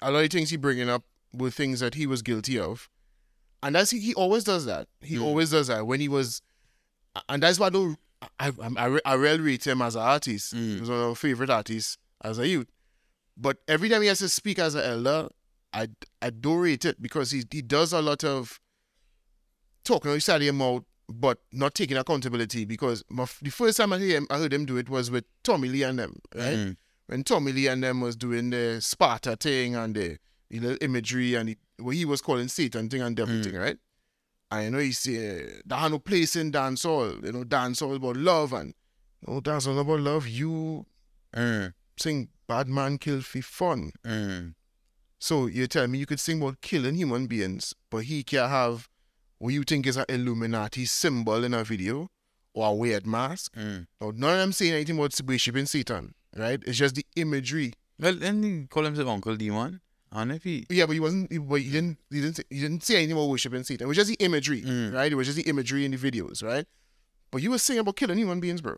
a 0.00 0.10
lot 0.10 0.24
of 0.24 0.30
things 0.30 0.50
he 0.50 0.56
bringing 0.56 0.88
up 0.88 1.04
were 1.32 1.50
things 1.50 1.80
that 1.80 1.94
he 1.94 2.06
was 2.06 2.22
guilty 2.22 2.58
of, 2.58 2.88
and 3.62 3.74
that's 3.74 3.90
he 3.90 4.00
he 4.00 4.14
always 4.14 4.44
does 4.44 4.66
that. 4.66 4.88
He 5.00 5.18
always 5.18 5.50
does 5.50 5.68
that 5.68 5.86
when 5.86 6.00
he 6.00 6.08
was, 6.08 6.42
and 7.28 7.42
that's 7.42 7.58
why 7.58 7.66
I 7.66 7.70
don't. 7.70 7.98
I 8.38 8.48
I, 8.48 8.52
I, 8.76 8.98
I 9.04 9.14
really 9.14 9.40
rate 9.40 9.66
him 9.66 9.82
as 9.82 9.96
an 9.96 10.02
artist. 10.02 10.54
He 10.54 10.78
was 10.80 10.90
one 10.90 11.00
of 11.00 11.08
my 11.08 11.14
favorite 11.14 11.50
artists 11.50 11.96
as 12.22 12.38
a 12.38 12.46
youth. 12.46 12.68
But 13.36 13.58
every 13.66 13.88
time 13.88 14.02
he 14.02 14.08
has 14.08 14.18
to 14.18 14.28
speak 14.28 14.58
as 14.58 14.74
an 14.74 14.84
elder, 14.84 15.28
I, 15.72 15.88
I 16.20 16.30
don't 16.30 16.58
rate 16.60 16.84
it 16.84 17.00
because 17.00 17.30
he 17.30 17.44
he 17.50 17.62
does 17.62 17.92
a 17.92 18.02
lot 18.02 18.24
of 18.24 18.60
talking. 19.84 20.12
He 20.12 20.20
started 20.20 20.46
him 20.46 20.62
out 20.62 20.84
but 21.08 21.38
not 21.52 21.74
taking 21.74 21.96
accountability 21.96 22.64
because 22.64 23.04
my, 23.10 23.26
the 23.42 23.50
first 23.50 23.76
time 23.76 23.92
I 23.92 23.98
heard 23.98 24.08
him, 24.08 24.26
I 24.30 24.38
heard 24.38 24.52
him 24.52 24.64
do 24.64 24.76
it 24.76 24.88
was 24.88 25.10
with 25.10 25.24
Tommy 25.42 25.68
Lee 25.68 25.82
and 25.82 25.98
them, 25.98 26.16
right? 26.34 26.56
Mm. 26.56 26.76
When 27.06 27.24
Tommy 27.24 27.52
Lee 27.52 27.66
and 27.66 27.82
them 27.82 28.00
was 28.00 28.16
doing 28.16 28.50
the 28.50 28.78
Sparta 28.80 29.36
thing 29.36 29.74
and 29.76 29.94
the, 29.94 30.16
the 30.50 30.60
little 30.60 30.78
imagery 30.80 31.34
and 31.34 31.50
the, 31.50 31.58
what 31.78 31.96
he 31.96 32.04
was 32.04 32.22
calling 32.22 32.48
Satan 32.48 32.88
thing 32.88 33.02
and 33.02 33.18
everything, 33.18 33.56
right? 33.56 33.76
And 34.50 34.64
you 34.64 34.70
know, 34.70 34.78
he 34.78 34.92
say, 34.92 35.60
there 35.66 35.78
are 35.78 35.90
no 35.90 35.98
place 35.98 36.36
in 36.36 36.52
dancehall, 36.52 37.24
you 37.24 37.32
know, 37.32 37.44
dancehall 37.44 37.96
about 37.96 38.16
love 38.16 38.52
and, 38.52 38.72
no 39.26 39.40
dancehall 39.40 39.80
about 39.80 40.00
love, 40.00 40.26
you 40.28 40.86
Mm. 41.34 41.72
sing 41.98 42.28
bad 42.46 42.68
man 42.68 42.98
kill 42.98 43.22
for 43.22 43.40
fun. 43.40 43.92
Mm. 44.04 44.54
So 45.18 45.46
you 45.46 45.66
tell 45.66 45.86
me 45.86 45.98
you 45.98 46.06
could 46.06 46.20
sing 46.20 46.42
about 46.42 46.60
killing 46.60 46.94
human 46.94 47.26
beings, 47.26 47.74
but 47.90 48.04
he 48.04 48.22
can't 48.22 48.50
have 48.50 48.88
what 49.42 49.52
you 49.52 49.64
think 49.64 49.88
is 49.88 49.96
an 49.96 50.04
Illuminati 50.08 50.84
symbol 50.84 51.42
in 51.42 51.52
a 51.52 51.64
video 51.64 52.08
or 52.54 52.68
a 52.68 52.72
weird 52.72 53.04
mask. 53.04 53.54
Mm. 53.56 53.86
Now, 54.00 54.12
none 54.14 54.34
of 54.34 54.38
them 54.38 54.52
saying 54.52 54.72
anything 54.72 54.96
about 54.96 55.20
worshiping 55.26 55.66
Satan, 55.66 56.14
right? 56.36 56.62
It's 56.64 56.78
just 56.78 56.94
the 56.94 57.04
imagery. 57.16 57.72
Well, 57.98 58.14
then 58.14 58.40
he 58.44 58.66
call 58.68 58.84
himself 58.84 59.08
Uncle 59.08 59.34
Demon. 59.34 59.80
And 60.12 60.30
if 60.30 60.44
he. 60.44 60.64
Yeah, 60.70 60.86
but 60.86 60.92
he 60.92 61.00
wasn't. 61.00 61.32
He, 61.32 61.38
but 61.38 61.60
he 61.60 61.70
didn't. 61.70 61.98
He 62.08 62.20
didn't. 62.20 62.36
Say, 62.36 62.42
he 62.50 62.60
didn't 62.60 62.84
say 62.84 62.96
anything 62.96 63.16
about 63.16 63.30
worshiping 63.30 63.64
Satan. 63.64 63.86
It 63.86 63.88
was 63.88 63.96
just 63.96 64.10
the 64.10 64.24
imagery, 64.24 64.62
Mm. 64.62 64.94
right? 64.94 65.10
It 65.10 65.16
was 65.16 65.26
just 65.26 65.36
the 65.38 65.48
imagery 65.50 65.84
in 65.84 65.90
the 65.90 65.96
videos, 65.96 66.44
right? 66.44 66.66
But 67.32 67.42
you 67.42 67.50
were 67.50 67.58
saying 67.58 67.80
about 67.80 67.96
killing 67.96 68.18
human 68.18 68.38
beings, 68.38 68.60
bro. 68.60 68.76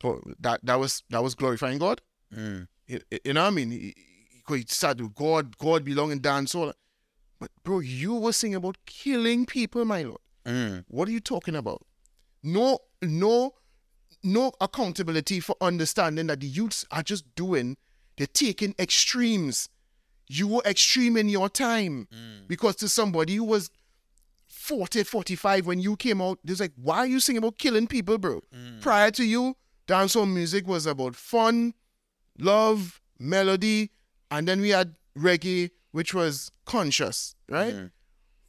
So 0.00 0.22
that 0.40 0.58
that 0.64 0.80
was 0.80 1.04
that 1.10 1.22
was 1.22 1.36
glorifying 1.36 1.78
God. 1.78 2.00
Mm. 2.34 2.66
You, 2.88 3.00
you 3.24 3.32
know 3.34 3.42
what 3.42 3.48
I 3.48 3.50
mean? 3.50 3.70
He, 3.70 3.94
he, 4.48 4.56
he 4.56 4.64
said 4.66 5.00
God, 5.14 5.56
God 5.56 5.84
belong 5.84 6.10
in 6.10 6.20
dance. 6.20 6.56
But 7.42 7.50
bro, 7.64 7.80
you 7.80 8.14
were 8.14 8.32
singing 8.32 8.54
about 8.54 8.76
killing 8.86 9.46
people, 9.46 9.84
my 9.84 10.04
lord. 10.04 10.20
Mm. 10.46 10.84
What 10.86 11.08
are 11.08 11.10
you 11.10 11.18
talking 11.18 11.56
about? 11.56 11.84
No, 12.40 12.78
no, 13.02 13.54
no 14.22 14.52
accountability 14.60 15.40
for 15.40 15.56
understanding 15.60 16.28
that 16.28 16.38
the 16.38 16.46
youths 16.46 16.86
are 16.92 17.02
just 17.02 17.24
doing. 17.34 17.76
They're 18.16 18.28
taking 18.28 18.76
extremes. 18.78 19.68
You 20.28 20.46
were 20.46 20.62
extreme 20.64 21.16
in 21.16 21.28
your 21.28 21.48
time 21.48 22.06
because 22.46 22.76
to 22.76 22.88
somebody 22.88 23.34
who 23.34 23.44
was 23.44 23.70
40, 24.46 25.02
45 25.02 25.66
when 25.66 25.80
you 25.80 25.96
came 25.96 26.22
out, 26.22 26.38
there's 26.44 26.60
like, 26.60 26.74
why 26.76 26.98
are 26.98 27.06
you 27.06 27.18
singing 27.18 27.38
about 27.38 27.58
killing 27.58 27.88
people, 27.88 28.18
bro? 28.18 28.40
Prior 28.80 29.10
to 29.10 29.24
you, 29.24 29.56
dancehall 29.88 30.32
music 30.32 30.68
was 30.68 30.86
about 30.86 31.16
fun, 31.16 31.74
love, 32.38 33.00
melody, 33.18 33.90
and 34.30 34.46
then 34.46 34.60
we 34.60 34.68
had 34.68 34.94
reggae, 35.18 35.70
which 35.92 36.12
was 36.14 36.50
conscious, 36.66 37.34
right? 37.48 37.90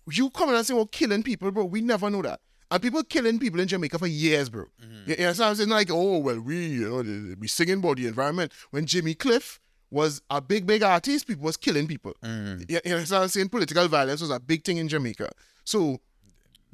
You 0.09 0.29
coming 0.31 0.55
and 0.55 0.65
saying, 0.65 0.75
well, 0.75 0.85
killing 0.87 1.23
people, 1.23 1.51
bro. 1.51 1.63
We 1.65 1.81
never 1.81 2.09
know 2.09 2.21
that. 2.23 2.41
And 2.71 2.81
people 2.81 3.03
killing 3.03 3.37
people 3.39 3.59
in 3.59 3.67
Jamaica 3.67 3.99
for 3.99 4.07
years, 4.07 4.49
bro. 4.49 4.65
You, 4.81 5.15
you 5.15 5.15
know 5.17 5.27
what 5.27 5.39
I'm 5.41 5.55
saying? 5.55 5.69
Like, 5.69 5.89
oh, 5.91 6.17
well, 6.17 6.39
we, 6.41 6.65
you 6.67 6.89
know, 6.89 7.03
they 7.03 7.47
singing 7.47 7.75
about 7.79 7.97
the 7.97 8.07
environment. 8.07 8.51
When 8.71 8.85
Jimmy 8.85 9.13
Cliff 9.13 9.59
was 9.91 10.21
a 10.29 10.41
big, 10.41 10.65
big 10.65 10.81
artist, 10.83 11.27
people 11.27 11.45
was 11.45 11.55
killing 11.55 11.87
people. 11.87 12.13
Mm. 12.23 12.69
You, 12.69 12.79
you 12.83 12.91
know 12.91 12.97
what 13.01 13.11
I'm 13.11 13.27
saying? 13.29 13.49
Political 13.49 13.87
violence 13.89 14.21
was 14.21 14.31
a 14.31 14.39
big 14.39 14.63
thing 14.63 14.77
in 14.77 14.87
Jamaica. 14.89 15.29
So, 15.63 15.99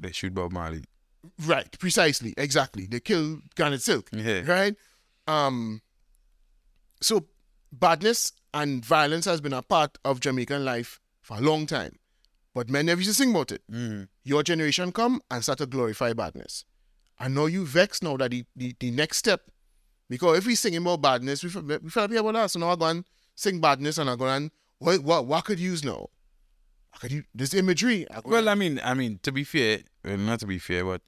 They 0.00 0.10
shoot 0.12 0.32
Bob 0.34 0.52
Marley. 0.52 0.84
right, 1.46 1.70
precisely, 1.78 2.32
exactly. 2.38 2.86
They 2.86 2.98
killed 3.00 3.42
Garnet 3.54 3.82
Silk 3.82 4.08
Yeah. 4.12 4.40
right? 4.50 4.74
Um, 5.28 5.82
so 7.02 7.26
badness 7.72 8.32
and 8.52 8.84
violence 8.84 9.24
has 9.24 9.40
been 9.40 9.52
a 9.52 9.62
part 9.62 9.98
of 10.04 10.20
Jamaican 10.20 10.64
life 10.64 11.00
for 11.22 11.38
a 11.38 11.40
long 11.40 11.66
time, 11.66 11.98
but 12.54 12.68
men 12.68 12.86
never 12.86 13.00
used 13.00 13.10
to 13.10 13.14
sing 13.14 13.30
about 13.30 13.52
it. 13.52 13.62
Mm. 13.70 14.08
Your 14.24 14.42
generation 14.42 14.92
come 14.92 15.20
and 15.30 15.42
start 15.42 15.58
to 15.58 15.66
glorify 15.66 16.12
badness, 16.12 16.64
and 17.18 17.34
now 17.34 17.46
you 17.46 17.66
vex 17.66 18.02
now 18.02 18.16
that 18.16 18.30
the, 18.30 18.44
the, 18.56 18.74
the 18.80 18.90
next 18.90 19.18
step, 19.18 19.42
because 20.08 20.38
if 20.38 20.46
we 20.46 20.54
sing 20.54 20.76
about 20.76 21.02
badness, 21.02 21.42
we 21.44 21.50
feel 21.50 21.64
about 21.64 22.32
that. 22.34 22.50
So 22.50 22.58
now 22.58 22.70
I 22.70 22.76
go 22.76 22.86
and 22.86 23.04
sing 23.34 23.60
badness, 23.60 23.98
and 23.98 24.10
I 24.10 24.16
go 24.16 24.26
and 24.26 24.50
what 24.78 25.02
what 25.02 25.26
what 25.26 25.44
could 25.44 25.60
use 25.60 25.84
now? 25.84 26.08
I 26.92 26.98
could 26.98 27.12
use 27.12 27.24
this 27.34 27.54
imagery. 27.54 28.06
I 28.10 28.20
Well, 28.24 28.48
I 28.48 28.54
mean, 28.54 28.80
I 28.82 28.94
mean, 28.94 29.20
to 29.22 29.30
be 29.30 29.44
fair, 29.44 29.80
well, 30.04 30.16
not 30.16 30.40
to 30.40 30.46
be 30.46 30.58
fair, 30.58 30.84
but 30.84 31.02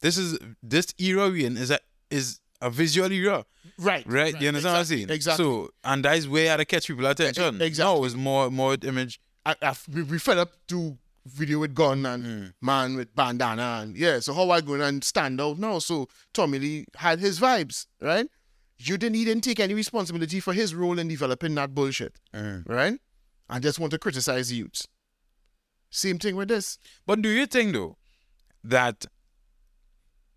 this 0.00 0.16
is 0.16 0.38
this 0.62 0.94
era 0.98 1.28
we 1.28 1.44
in 1.44 1.56
is 1.56 1.70
a 1.70 1.80
is 2.10 2.40
a 2.60 2.70
visual 2.70 3.10
era, 3.12 3.44
right, 3.78 4.04
right? 4.06 4.40
you 4.40 4.48
understand 4.48 4.72
what 4.74 4.78
I'm 4.80 4.84
saying? 4.86 5.10
Exactly. 5.10 5.44
So, 5.44 5.70
and 5.84 6.04
that 6.04 6.16
is 6.16 6.28
where 6.28 6.56
I 6.58 6.64
catch 6.64 6.86
people 6.86 7.06
attention. 7.06 7.60
Exactly. 7.60 7.98
Now 8.00 8.04
it's 8.04 8.14
more 8.14 8.50
more 8.50 8.76
image. 8.82 9.20
I, 9.44 9.54
I, 9.62 9.74
we, 9.92 10.02
we 10.02 10.18
fed 10.18 10.38
up 10.38 10.52
to 10.68 10.98
video 11.26 11.58
with 11.58 11.74
gun 11.74 12.06
and 12.06 12.52
man 12.62 12.96
with 12.96 13.14
bandana 13.14 13.80
and 13.82 13.96
yeah. 13.96 14.20
So 14.20 14.32
how 14.34 14.50
I 14.50 14.60
going 14.60 14.80
and 14.80 15.02
stand 15.02 15.40
out 15.40 15.58
now? 15.58 15.78
So 15.80 16.08
Tommy 16.32 16.58
Lee 16.58 16.84
had 16.96 17.18
his 17.20 17.40
vibes, 17.40 17.86
right? 18.00 18.26
You 18.78 18.96
didn't 18.98 19.16
he 19.16 19.24
didn't 19.24 19.44
take 19.44 19.60
any 19.60 19.74
responsibility 19.74 20.40
for 20.40 20.52
his 20.52 20.74
role 20.74 20.98
in 20.98 21.08
developing 21.08 21.54
that 21.56 21.74
bullshit, 21.74 22.16
Mm. 22.34 22.68
right? 22.68 23.00
I 23.48 23.58
just 23.58 23.78
want 23.78 23.90
to 23.92 23.98
criticize 23.98 24.48
the 24.48 24.56
youths. 24.56 24.86
Same 25.90 26.18
thing 26.18 26.36
with 26.36 26.48
this. 26.48 26.78
But 27.06 27.22
do 27.22 27.28
you 27.28 27.46
think 27.46 27.72
though 27.72 27.96
that 28.64 29.06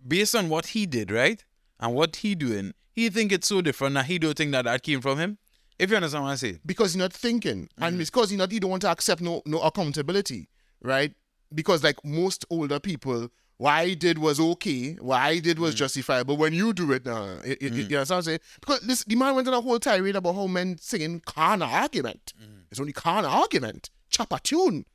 based 0.06 0.36
on 0.36 0.50
what 0.50 0.68
he 0.68 0.86
did, 0.86 1.12
right, 1.12 1.44
and 1.80 1.94
what 1.94 2.18
he 2.18 2.36
doing, 2.36 2.74
he 2.92 3.10
think 3.10 3.32
it's 3.32 3.48
so 3.48 3.62
different 3.62 3.96
that 3.96 4.06
he 4.06 4.20
don't 4.20 4.38
think 4.38 4.52
that 4.52 4.66
that 4.66 4.84
came 4.84 5.02
from 5.02 5.18
him? 5.18 5.38
If 5.78 5.90
you 5.90 5.96
understand 5.96 6.26
what 6.26 6.32
I 6.32 6.36
say. 6.36 6.60
because 6.66 6.94
you're 6.96 7.04
not 7.04 7.14
thinking, 7.14 7.70
and 7.78 8.02
it's 8.02 8.10
because 8.10 8.32
you're 8.32 8.38
not, 8.38 8.52
you 8.52 8.60
don't 8.60 8.70
want 8.72 8.82
to 8.82 8.92
accept 8.92 9.22
no 9.22 9.42
no 9.46 9.62
accountability, 9.62 10.50
right? 10.82 11.14
Because 11.54 11.84
like 11.84 12.04
most 12.04 12.46
older 12.50 12.82
people, 12.82 13.30
what 13.58 13.72
I 13.72 13.94
did 13.94 14.18
was 14.18 14.40
okay, 14.40 14.94
what 14.96 15.22
I 15.22 15.40
did 15.40 15.58
was 15.58 15.76
mm. 15.76 15.78
justifiable. 15.78 16.36
When 16.36 16.54
you 16.54 16.74
do 16.74 16.92
it, 16.92 17.08
uh, 17.08 17.38
it, 17.46 17.62
it, 17.62 17.74
you 17.74 17.84
know 17.84 17.88
mm. 17.88 18.00
what 18.00 18.12
I'm 18.12 18.22
saying? 18.24 18.40
Because 18.60 18.82
this 18.82 19.06
the 19.06 19.16
man 19.16 19.36
went 19.36 19.48
on 19.48 19.54
a 19.54 19.62
whole 19.62 19.80
tirade 19.80 20.18
about 20.18 20.36
how 20.36 20.48
men 20.48 20.78
singing 20.80 21.22
carnal 21.26 21.70
argument. 21.70 22.34
Mm. 22.42 22.64
It's 22.72 22.80
only 22.80 22.94
carnal 22.94 23.32
argument. 23.32 23.90
Chop 24.10 24.34
a 24.34 24.40
tune. 24.40 24.86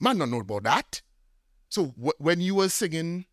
Man, 0.00 0.16
don't 0.16 0.30
know 0.30 0.40
about 0.40 0.62
that. 0.62 1.02
So 1.68 1.94
wh- 2.02 2.18
when 2.20 2.40
you 2.40 2.54
were 2.54 2.70
singing, 2.70 3.26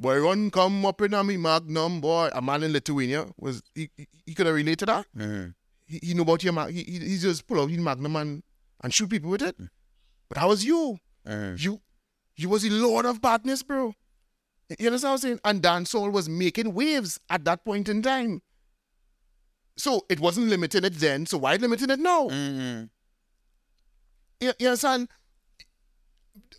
boy, 0.00 0.18
run 0.20 0.50
come 0.50 0.84
up 0.86 1.00
in 1.02 1.14
a 1.14 1.22
me 1.22 1.36
magnum, 1.36 2.00
boy, 2.00 2.28
a 2.32 2.40
man 2.42 2.62
in 2.64 2.72
Lithuania 2.72 3.26
was 3.38 3.62
he, 3.74 3.90
he, 3.96 4.08
he 4.26 4.34
could 4.34 4.46
have 4.46 4.54
related 4.54 4.88
that 4.88 5.06
Mm. 5.16 5.54
he, 5.86 6.00
he 6.02 6.14
know 6.14 6.22
about 6.22 6.42
your 6.42 6.52
mag- 6.54 6.72
he, 6.74 6.82
he 6.82 6.98
he 7.10 7.18
just 7.18 7.46
pull 7.46 7.60
out 7.60 7.70
his 7.70 7.78
magnum 7.78 8.16
and, 8.16 8.42
and 8.82 8.92
shoot 8.94 9.08
people 9.10 9.30
with 9.30 9.42
it. 9.42 9.56
But 10.28 10.38
how 10.38 10.48
was 10.48 10.64
you? 10.64 10.98
Mm. 11.26 11.60
You 11.62 11.80
you 12.36 12.48
was 12.48 12.62
the 12.62 12.70
lord 12.70 13.04
of 13.06 13.20
badness, 13.20 13.62
bro. 13.62 13.92
You 14.78 14.86
understand 14.86 15.10
what 15.10 15.14
I'm 15.14 15.18
saying? 15.18 15.40
And 15.44 15.62
dancehall 15.62 16.10
was 16.12 16.28
making 16.28 16.72
waves 16.74 17.18
at 17.28 17.44
that 17.44 17.64
point 17.64 17.88
in 17.88 18.02
time. 18.02 18.40
So 19.76 20.06
it 20.08 20.20
wasn't 20.20 20.48
limiting 20.48 20.84
it 20.84 20.94
then. 20.94 21.26
So 21.26 21.38
why 21.38 21.56
limiting 21.56 21.90
it 21.90 21.98
now? 21.98 22.28
Mm. 22.28 22.88
You, 24.40 24.52
you 24.58 24.68
understand? 24.68 25.08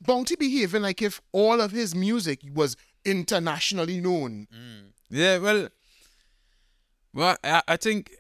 Bounty 0.01 0.35
behaving 0.35 0.81
like 0.81 1.01
if 1.01 1.21
all 1.31 1.61
of 1.61 1.71
his 1.71 1.93
music 1.95 2.41
was 2.53 2.75
internationally 3.05 3.99
known. 4.01 4.47
Mm. 4.53 4.91
Yeah, 5.09 5.37
well, 5.39 5.67
well, 7.13 7.35
I, 7.43 7.61
I 7.67 7.77
think, 7.77 8.11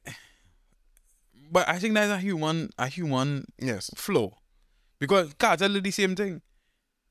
but 1.51 1.67
I 1.67 1.79
think 1.79 1.93
that's 1.93 2.11
a 2.11 2.17
human, 2.17 2.69
a 2.77 2.87
human 2.87 3.45
Yes. 3.59 3.89
flow, 3.95 4.37
because 4.99 5.33
Cartel 5.35 5.73
did 5.73 5.83
the 5.83 5.91
same 5.91 6.15
thing. 6.15 6.41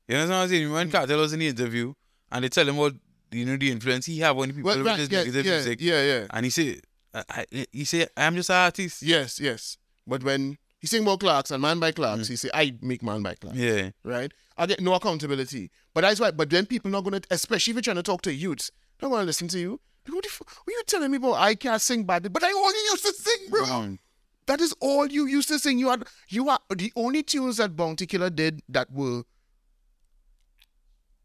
You 0.07 0.17
know 0.17 0.27
what 0.27 0.33
I'm 0.33 0.49
saying? 0.49 0.71
When 0.71 0.89
mm. 0.89 0.91
Cartel 0.91 1.19
was 1.19 1.33
in 1.33 1.39
the 1.39 1.47
interview 1.47 1.93
and 2.31 2.43
they 2.43 2.49
tell 2.49 2.67
him 2.67 2.77
what 2.77 2.93
you 3.31 3.45
know 3.45 3.55
the 3.57 3.71
influence 3.71 4.05
he 4.05 4.19
have 4.19 4.37
on 4.37 4.49
the 4.49 4.53
people 4.53 4.67
Well, 4.69 4.77
with 4.79 4.87
right, 4.87 5.11
yeah, 5.11 5.21
yeah, 5.23 5.41
music, 5.41 5.79
yeah, 5.81 6.03
yeah. 6.03 6.27
and 6.31 6.45
he 6.45 6.49
said, 6.49 6.81
I, 7.13 7.23
I, 7.29 7.65
he 7.71 7.85
say, 7.85 8.07
I'm 8.17 8.35
just 8.35 8.49
an 8.49 8.57
artist. 8.57 9.01
Yes, 9.01 9.39
yes. 9.39 9.77
But 10.05 10.23
when 10.23 10.57
he 10.81 10.87
sing 10.87 11.03
about 11.03 11.19
Clarks 11.19 11.51
and 11.51 11.61
man 11.61 11.79
by 11.79 11.91
Clarks, 11.91 12.27
he 12.27 12.35
say, 12.35 12.49
I 12.53 12.73
make 12.81 13.03
man 13.03 13.21
by 13.21 13.35
Clarks. 13.35 13.57
Yeah, 13.57 13.91
right? 14.03 14.33
I 14.57 14.65
get 14.65 14.81
no 14.81 14.93
accountability. 14.95 15.69
But 15.93 16.01
that's 16.01 16.19
why. 16.19 16.31
But 16.31 16.49
then 16.49 16.65
people 16.65 16.91
not 16.91 17.03
gonna, 17.03 17.21
especially 17.29 17.71
if 17.71 17.75
you're 17.75 17.81
trying 17.83 17.97
to 17.97 18.03
talk 18.03 18.23
to 18.23 18.33
youths, 18.33 18.71
not 19.01 19.09
gonna 19.11 19.23
listen 19.23 19.47
to 19.49 19.59
you. 19.59 19.79
What, 20.09 20.23
the 20.23 20.29
f- 20.29 20.41
what 20.41 20.73
you 20.73 20.83
telling 20.87 21.11
me 21.11 21.17
about? 21.17 21.35
I 21.35 21.53
can't 21.53 21.79
sing 21.79 22.03
badly, 22.03 22.29
but 22.29 22.43
I 22.43 22.51
only 22.51 22.79
used 22.91 23.05
to 23.05 23.13
sing, 23.13 23.49
bro. 23.49 23.63
Um, 23.65 23.99
That 24.47 24.59
is 24.59 24.73
all 24.79 25.05
you 25.05 25.27
used 25.27 25.49
to 25.49 25.59
sing. 25.59 25.77
You 25.77 25.89
had, 25.89 26.05
you 26.27 26.49
are 26.49 26.59
the 26.75 26.91
only 26.95 27.21
tunes 27.21 27.57
that 27.57 27.75
Bounty 27.75 28.07
Killer 28.07 28.31
did 28.31 28.61
that 28.67 28.91
were 28.91 29.23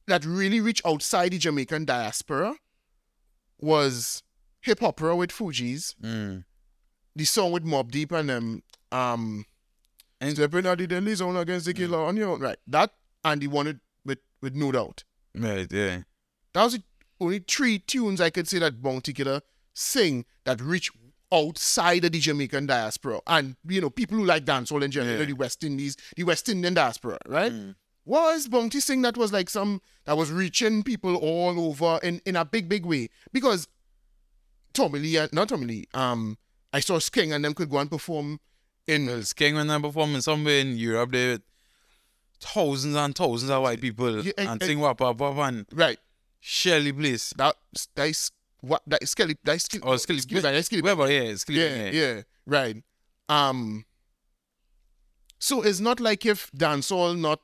that 0.06 0.24
really 0.24 0.60
reached 0.60 0.86
outside 0.86 1.32
the 1.32 1.38
Jamaican 1.38 1.86
diaspora 1.86 2.54
was 3.58 4.22
hip 4.60 4.82
opera 4.82 5.16
with 5.16 5.30
Fugees, 5.30 5.94
mm. 6.02 6.44
the 7.14 7.24
song 7.24 7.52
with 7.52 7.64
Mobb 7.64 7.90
Deep 7.90 8.12
and 8.12 8.28
them, 8.28 8.62
um, 8.92 9.44
And- 10.20 10.34
stepping 10.36 10.66
out 10.66 10.78
the 10.78 10.86
deadly 10.86 11.14
zone 11.14 11.36
against 11.36 11.66
the 11.66 11.74
killer 11.74 11.98
on 11.98 12.16
your 12.16 12.30
own, 12.30 12.40
right? 12.40 12.58
That 12.66 12.92
and 13.24 13.42
he 13.42 13.48
won 13.48 13.66
it 13.66 13.78
with 14.04 14.18
with 14.40 14.54
No 14.54 14.72
Doubt. 14.72 15.04
right, 15.34 15.70
yeah, 15.72 16.02
That 16.54 16.64
was 16.64 16.74
the 16.74 16.82
only 17.20 17.40
three 17.40 17.78
tunes 17.78 18.20
I 18.20 18.30
could 18.30 18.46
say 18.48 18.58
that 18.60 18.80
Bounty 18.82 19.12
Killer 19.12 19.40
sing 19.74 20.24
that 20.44 20.60
reach 20.60 20.90
outside 21.32 22.04
of 22.04 22.12
the 22.12 22.20
Jamaican 22.20 22.66
diaspora. 22.66 23.20
And, 23.26 23.56
you 23.66 23.80
know, 23.80 23.90
people 23.90 24.16
who 24.16 24.24
like 24.24 24.44
dancehall 24.44 24.82
in 24.82 24.90
general, 24.90 25.18
Yeah. 25.18 25.24
the 25.24 25.32
West 25.32 25.64
Indies, 25.64 25.96
the 26.16 26.22
West 26.24 26.48
Indian 26.48 26.74
diaspora, 26.74 27.18
right? 27.26 27.52
was 28.04 28.46
Bounty 28.46 28.78
Singh 28.78 29.02
that 29.02 29.16
was 29.16 29.32
like 29.32 29.50
some 29.50 29.82
that 30.04 30.16
was 30.16 30.30
reaching 30.30 30.84
people 30.84 31.16
all 31.16 31.58
over 31.68 31.98
in, 32.04 32.20
in 32.24 32.36
a 32.36 32.44
big, 32.44 32.68
big 32.68 32.86
way. 32.86 33.08
Because 33.32 33.66
Tommy 34.72 35.00
Lee, 35.00 35.18
uh, 35.18 35.28
not 35.32 35.48
Tommy 35.48 35.66
Lee, 35.66 35.84
um, 35.94 36.38
I 36.72 36.80
saw 36.80 36.98
Skeng 36.98 37.34
and 37.34 37.44
them 37.44 37.54
could 37.54 37.68
go 37.70 37.78
and 37.78 37.90
perform 37.90 38.38
in 38.86 39.06
Well, 39.06 39.22
King 39.34 39.54
when 39.56 39.70
I'm 39.70 39.82
performing 39.82 40.20
somewhere 40.20 40.58
in 40.60 40.76
Europe, 40.76 41.12
there 41.12 41.32
were 41.34 41.42
thousands 42.40 42.94
and 42.96 43.14
thousands 43.14 43.50
of 43.50 43.62
white 43.62 43.80
people 43.80 44.22
Yeah, 44.24 44.32
and- 44.38 44.48
and 44.48 44.62
sing 44.62 44.78
wap 44.78 45.00
wap 45.00 45.16
wap 45.18 45.36
and 45.48 45.66
right. 45.72 45.98
Shelly 46.40 46.92
Bliss. 46.92 47.32
That 47.36 47.56
that's 47.94 48.30
what 48.60 48.82
that 48.86 49.06
Skelly 49.08 49.36
that's 49.42 49.64
Skelly 49.64 49.82
Or 49.82 49.98
Skelly 49.98 50.20
Skelly 50.20 50.40
that's 50.40 50.66
Skelly 50.66 50.82
Whatever, 50.82 51.10
yeah, 51.10 51.34
Skilly. 51.36 51.58
yeah, 51.60 51.90
yeah, 51.90 52.22
right. 52.46 52.82
Um 53.28 53.84
so 55.38 55.62
it's 55.62 55.80
not 55.80 56.00
like 56.00 56.24
if 56.24 56.50
dancehall 56.52 57.18
not 57.18 57.40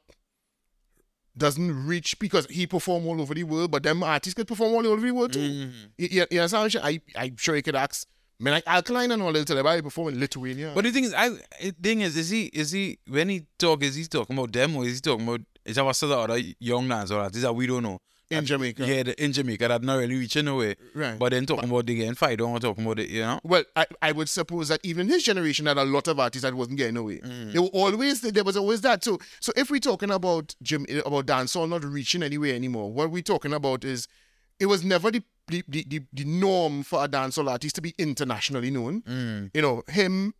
doesn't 1.36 1.86
reach 1.86 2.19
because 2.19 2.47
he 2.51 2.66
perform 2.66 3.06
all 3.06 3.20
over 3.20 3.35
the 3.35 3.44
world, 3.44 3.70
but 3.70 3.82
them 3.82 4.02
artists 4.02 4.35
could 4.35 4.47
perform 4.47 4.74
all 4.74 4.86
over 4.86 5.01
the 5.05 5.10
world 5.12 5.32
too. 5.32 5.39
Mhm. 5.40 5.73
You, 5.97 6.09
you, 6.10 6.27
you 6.31 6.40
understand? 6.40 6.77
I'm? 6.85 7.01
I 7.16 7.23
I'm 7.24 7.36
sure 7.36 7.56
you 7.56 7.62
could 7.62 7.74
ask. 7.77 8.06
I 8.43 8.44
mean, 8.44 8.55
like 8.55 8.64
Alkaline 8.66 9.12
and 9.12 9.23
all 9.23 9.32
tell 9.32 9.56
everybody 9.56 9.82
perform 9.82 10.14
in 10.14 10.20
Lithuania. 10.20 10.73
But 10.74 10.82
the 10.82 10.90
thing 10.90 11.05
is, 11.05 11.14
I 11.14 11.28
the 11.60 11.74
thing 11.81 12.01
is, 12.01 12.16
is 12.16 12.28
he 12.28 12.47
is 12.47 12.73
he 12.73 12.98
when 13.06 13.28
he 13.28 13.47
talk 13.56 13.85
is 13.85 13.94
he 13.94 14.05
talking 14.06 14.36
about 14.36 14.52
them 14.52 14.74
or 14.74 14.85
is 14.85 14.97
he 14.97 15.01
talking 15.01 15.28
about 15.28 15.43
is 15.64 15.77
that 15.77 15.85
what's 15.85 16.01
the 16.01 16.09
other 16.09 16.39
young 16.59 16.89
lads 16.89 17.12
or 17.12 17.23
that 17.23 17.36
is 17.36 17.43
that 17.43 17.52
we 17.55 17.69
don't 17.69 17.85
know. 17.85 18.01
in 18.31 18.44
Jamaica, 18.44 18.85
Yeah, 18.85 19.02
the, 19.05 19.24
in 19.24 19.32
Jamaica 19.32 19.69
that 19.69 19.82
not 19.85 19.98
really 19.98 20.16
reaching 20.16 20.48
away. 20.48 20.74
right. 20.93 21.16
But 21.16 21.31
then 21.31 21.47
talking 21.47 21.69
about 21.69 21.86
the 21.86 21.94
getting 21.94 22.14
fight, 22.14 22.39
don't 22.39 22.51
want 22.51 22.62
talking 22.62 22.85
about 22.85 22.98
it, 22.98 23.10
you 23.10 23.20
know. 23.20 23.39
Well, 23.44 23.62
I, 23.77 23.86
I 24.01 24.10
would 24.10 24.28
suppose 24.28 24.69
that 24.69 24.81
even 24.82 25.06
his 25.06 25.23
generation 25.23 25.66
had 25.66 25.78
a 25.78 25.85
lot 25.85 26.09
of 26.09 26.19
artists 26.19 26.43
that 26.43 26.52
wasn't 26.55 26.78
getting 26.78 26.97
away. 26.97 27.19
Mm. 27.19 27.52
They 27.52 27.60
were 27.60 27.66
always 27.66 28.23
there 28.23 28.43
was 28.43 28.56
always 28.56 28.81
that. 28.81 29.05
So 29.05 29.19
so 29.39 29.52
if 29.55 29.70
we're 29.70 29.78
talking 29.78 30.10
about 30.10 30.56
Jim 30.62 30.85
about 31.06 31.27
dancehall 31.27 31.69
not 31.69 31.85
reaching 31.85 32.24
anywhere 32.24 32.56
anymore, 32.56 32.90
what 32.93 33.12
we're 33.12 33.23
talking 33.23 33.52
about 33.52 33.85
is 33.85 34.09
it 34.59 34.66
was 34.66 34.85
never 34.85 35.10
the 35.10 35.23
the, 35.48 35.62
the, 35.69 35.85
the, 35.89 36.01
the 36.12 36.24
norm 36.24 36.82
for 36.82 37.05
a 37.05 37.09
dancehall 37.09 37.51
artist 37.51 37.74
to 37.77 37.81
be 37.82 37.94
internationally 37.98 38.70
known. 38.70 39.02
Mm. 39.02 39.51
You 39.55 39.62
know, 39.62 39.82
him 39.89 40.35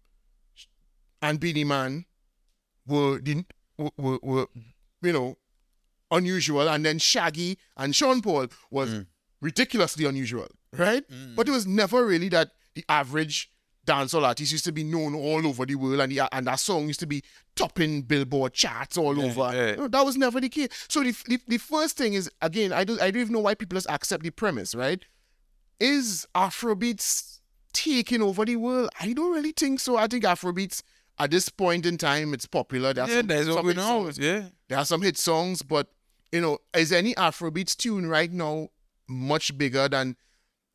and 1.21 1.39
Beenie 1.39 1.65
Man 1.65 2.05
were 2.87 3.19
the 3.21 3.45
were, 3.79 3.91
were, 3.97 4.19
were 4.23 4.47
you 5.03 5.13
know 5.13 5.37
unusual, 6.11 6.69
and 6.69 6.85
then 6.85 6.99
Shaggy 6.99 7.59
and 7.77 7.95
Sean 7.95 8.21
Paul 8.23 8.49
was 8.71 8.91
Mm. 8.91 9.07
ridiculously 9.41 10.05
unusual, 10.05 10.49
right? 10.77 11.05
But 11.37 11.49
it 11.49 11.53
was 11.53 11.67
never 11.67 12.05
really 12.07 12.29
that 12.31 12.51
the 12.75 12.85
average 12.89 13.51
dancehall 13.87 14.25
artist 14.25 14.53
used 14.53 14.65
to 14.65 14.73
be 14.73 14.85
known 14.85 15.15
all 15.15 15.47
over 15.47 15.67
the 15.67 15.75
world, 15.75 16.01
and 16.01 16.13
the, 16.13 16.21
and 16.35 16.47
that 16.47 16.61
song 16.61 16.87
used 16.87 17.01
to 17.01 17.07
be 17.07 17.23
topping 17.57 18.03
Billboard 18.03 18.53
charts 18.55 18.97
all 18.97 19.17
Yeah, 19.19 19.25
over. 19.25 19.57
yeah. 19.57 19.75
No, 19.75 19.89
that 19.89 20.05
was 20.05 20.17
never 20.17 20.41
the 20.41 20.49
case. 20.49 20.69
So 20.89 21.03
the, 21.03 21.15
the 21.27 21.39
the 21.49 21.59
first 21.59 21.97
thing 21.97 22.15
is 22.15 22.31
again, 22.41 22.73
I 22.73 22.85
don't 22.85 23.01
I 23.01 23.11
don't 23.11 23.21
even 23.23 23.33
know 23.33 23.41
why 23.41 23.55
people 23.55 23.77
just 23.77 23.91
accept 23.91 24.23
the 24.23 24.31
premise, 24.31 24.75
right? 24.75 25.05
Is 25.81 26.27
Afrobeats 26.35 27.41
taking 27.73 28.23
over 28.23 28.45
the 28.45 28.57
world? 28.57 28.91
I 29.01 29.13
don't 29.13 29.33
really 29.35 29.53
think 29.53 29.81
so. 29.81 29.97
I 29.97 30.07
think 30.07 30.25
Afrobeats 30.25 30.83
at 31.19 31.31
this 31.31 31.49
point 31.49 31.85
in 31.87 31.99
time 31.99 32.33
it's 32.35 32.47
popular. 32.47 32.93
There 32.95 33.07
Yeah, 33.09 33.17
some- 33.19 33.27
that's 33.27 33.47
what 33.49 33.57
some 33.57 33.67
we 33.67 33.75
know. 33.75 33.83
songs. 33.83 34.19
Yeah. 34.19 34.49
There 34.69 34.79
are 34.79 34.85
some 34.85 35.03
hit 35.03 35.19
songs, 35.19 35.63
but 35.63 35.89
you 36.31 36.41
know, 36.41 36.59
is 36.75 36.93
any 36.93 37.15
Afrobeats 37.15 37.77
tune 37.77 38.07
right 38.07 38.31
now 38.33 38.69
much 39.09 39.59
bigger 39.59 39.89
than 39.89 40.17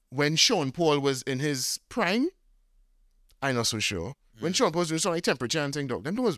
when 0.10 0.36
Sean 0.36 0.72
Paul 0.72 1.00
was 1.00 1.22
in 1.24 1.40
his 1.40 1.80
prime? 1.90 2.28
I'm 3.42 3.56
not 3.56 3.68
so 3.68 3.80
sure. 3.80 4.14
When 4.40 4.54
Sean 4.54 4.72
doing 4.72 4.86
something 4.86 5.12
like 5.14 5.24
temperature 5.24 5.60
and 5.60 5.74
thing, 5.74 5.88
dog, 5.88 6.04
them 6.04 6.16
was 6.16 6.38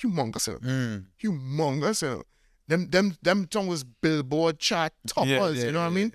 humongous, 0.00 0.46
you 0.46 0.52
know. 0.54 0.58
Mm. 0.60 1.06
humongous, 1.22 2.02
you 2.02 2.08
know. 2.08 2.22
Them 2.68 2.88
them 2.90 3.16
them 3.22 3.48
song 3.52 3.66
was 3.66 3.82
Billboard 3.82 4.58
chart 4.60 4.92
toppers, 5.08 5.58
yeah, 5.58 5.64
you 5.66 5.72
know 5.72 5.80
what 5.80 5.86
I 5.86 5.90
mean? 5.90 6.12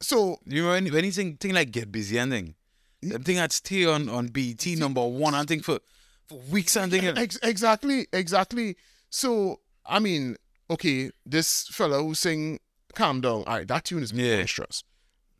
So 0.00 0.38
You 0.44 0.62
know 0.64 0.70
when 0.70 0.92
when 0.92 1.04
you 1.04 1.12
think, 1.12 1.38
thing 1.40 1.54
like 1.54 1.70
get 1.70 1.92
busy 1.92 2.18
and 2.18 2.32
thing, 2.32 2.54
them 3.02 3.22
thing 3.22 3.36
that 3.36 3.52
stay 3.52 3.84
on 3.86 4.08
on 4.08 4.28
BT 4.28 4.74
number 4.76 5.06
one 5.06 5.34
and 5.34 5.46
thing 5.46 5.60
for 5.60 5.78
for 6.26 6.38
weeks 6.50 6.76
and 6.76 6.90
thing. 6.90 7.04
Ex- 7.06 7.38
exactly, 7.42 8.08
exactly. 8.12 8.76
So 9.10 9.60
I 9.86 10.00
mean, 10.00 10.36
okay, 10.68 11.10
this 11.24 11.68
fella 11.68 12.02
who 12.02 12.14
sing 12.14 12.58
"Calm 12.94 13.20
Down," 13.20 13.44
all 13.46 13.56
right, 13.58 13.68
that 13.68 13.84
tune 13.84 14.02
is 14.02 14.12
Yeah. 14.12 14.38
monstrous. 14.38 14.82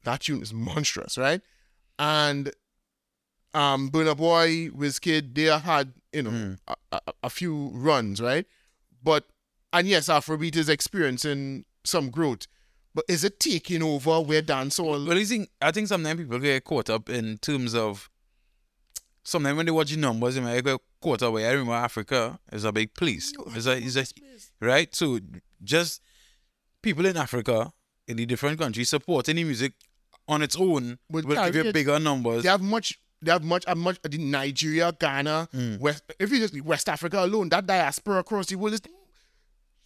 That 0.05 0.20
tune 0.20 0.42
is 0.42 0.52
monstrous, 0.55 1.18
right? 1.18 1.40
And 1.98 2.52
um, 3.55 3.90
Burna 3.90 4.16
Boy, 4.16 4.68
Wizkid, 4.68 5.35
they 5.35 5.44
had 5.44 5.93
you 6.12 6.22
know 6.22 6.31
Mm. 6.31 6.59
a, 6.68 6.74
a, 6.93 7.01
a 7.24 7.31
few 7.31 7.70
runs, 7.74 8.20
right? 8.20 8.47
But 9.02 9.27
and 9.72 9.86
yes, 9.86 10.09
Afrobeat 10.09 10.56
is 10.56 10.68
experiencing 10.68 11.64
some 11.85 12.10
growth, 12.10 12.47
but 12.94 13.05
is 13.09 13.24
it 13.24 13.40
taking 13.40 13.82
over 13.82 14.20
where 14.20 14.43
dancehall? 14.43 15.06
Well, 15.06 15.16
you 15.18 15.24
think 15.24 15.48
I 15.62 15.70
think 15.72 15.89
sometimes 15.89 16.20
people 16.20 16.39
get 16.39 16.64
caught 16.64 16.90
up 16.90 17.09
in 17.09 17.39
terms 17.39 17.74
of 17.74 18.10
sometimes 19.22 19.56
when 19.56 19.66
they 19.66 19.72
watch 19.72 19.90
the 19.90 19.97
numbers, 19.97 20.35
they 20.35 20.40
might 20.40 20.64
get 20.64 20.78
caught 21.01 21.22
up. 21.22 21.35
I 21.35 21.51
remember 21.51 21.72
Africa 21.72 22.39
is 22.52 22.64
a 22.64 22.72
big 22.72 22.94
place. 22.94 23.32
It's 23.55 23.66
a, 23.66 23.77
it's 23.77 23.97
a, 23.97 24.05
right. 24.64 24.94
So 24.94 25.18
just 25.62 26.02
people 26.82 27.06
in 27.06 27.16
Africa 27.16 27.72
in 28.09 28.16
the 28.16 28.27
different 28.27 28.59
countries 28.59 28.89
supporting 28.90 29.36
the 29.36 29.44
music 29.44 29.72
on 30.27 30.43
its 30.43 30.56
own 30.56 30.98
But 31.09 31.24
will 31.24 31.51
give 31.51 31.66
you 31.66 31.72
bigger 31.72 31.98
numbers. 31.98 32.43
They 32.43 32.48
have 32.48 32.62
much. 32.62 32.98
They 33.22 33.30
have 33.32 33.44
much. 33.44 33.64
Much. 33.76 33.98
The 34.02 34.18
Nigeria, 34.18 34.92
Ghana, 34.98 35.48
Mm. 35.55 35.78
West. 35.78 36.05
If 36.18 36.30
you 36.32 36.38
just 36.38 36.60
West 36.62 36.88
Africa 36.88 37.24
alone, 37.24 37.48
that 37.51 37.66
diaspora 37.66 38.18
across 38.20 38.47
the 38.47 38.56
world 38.56 38.74
is 38.74 38.80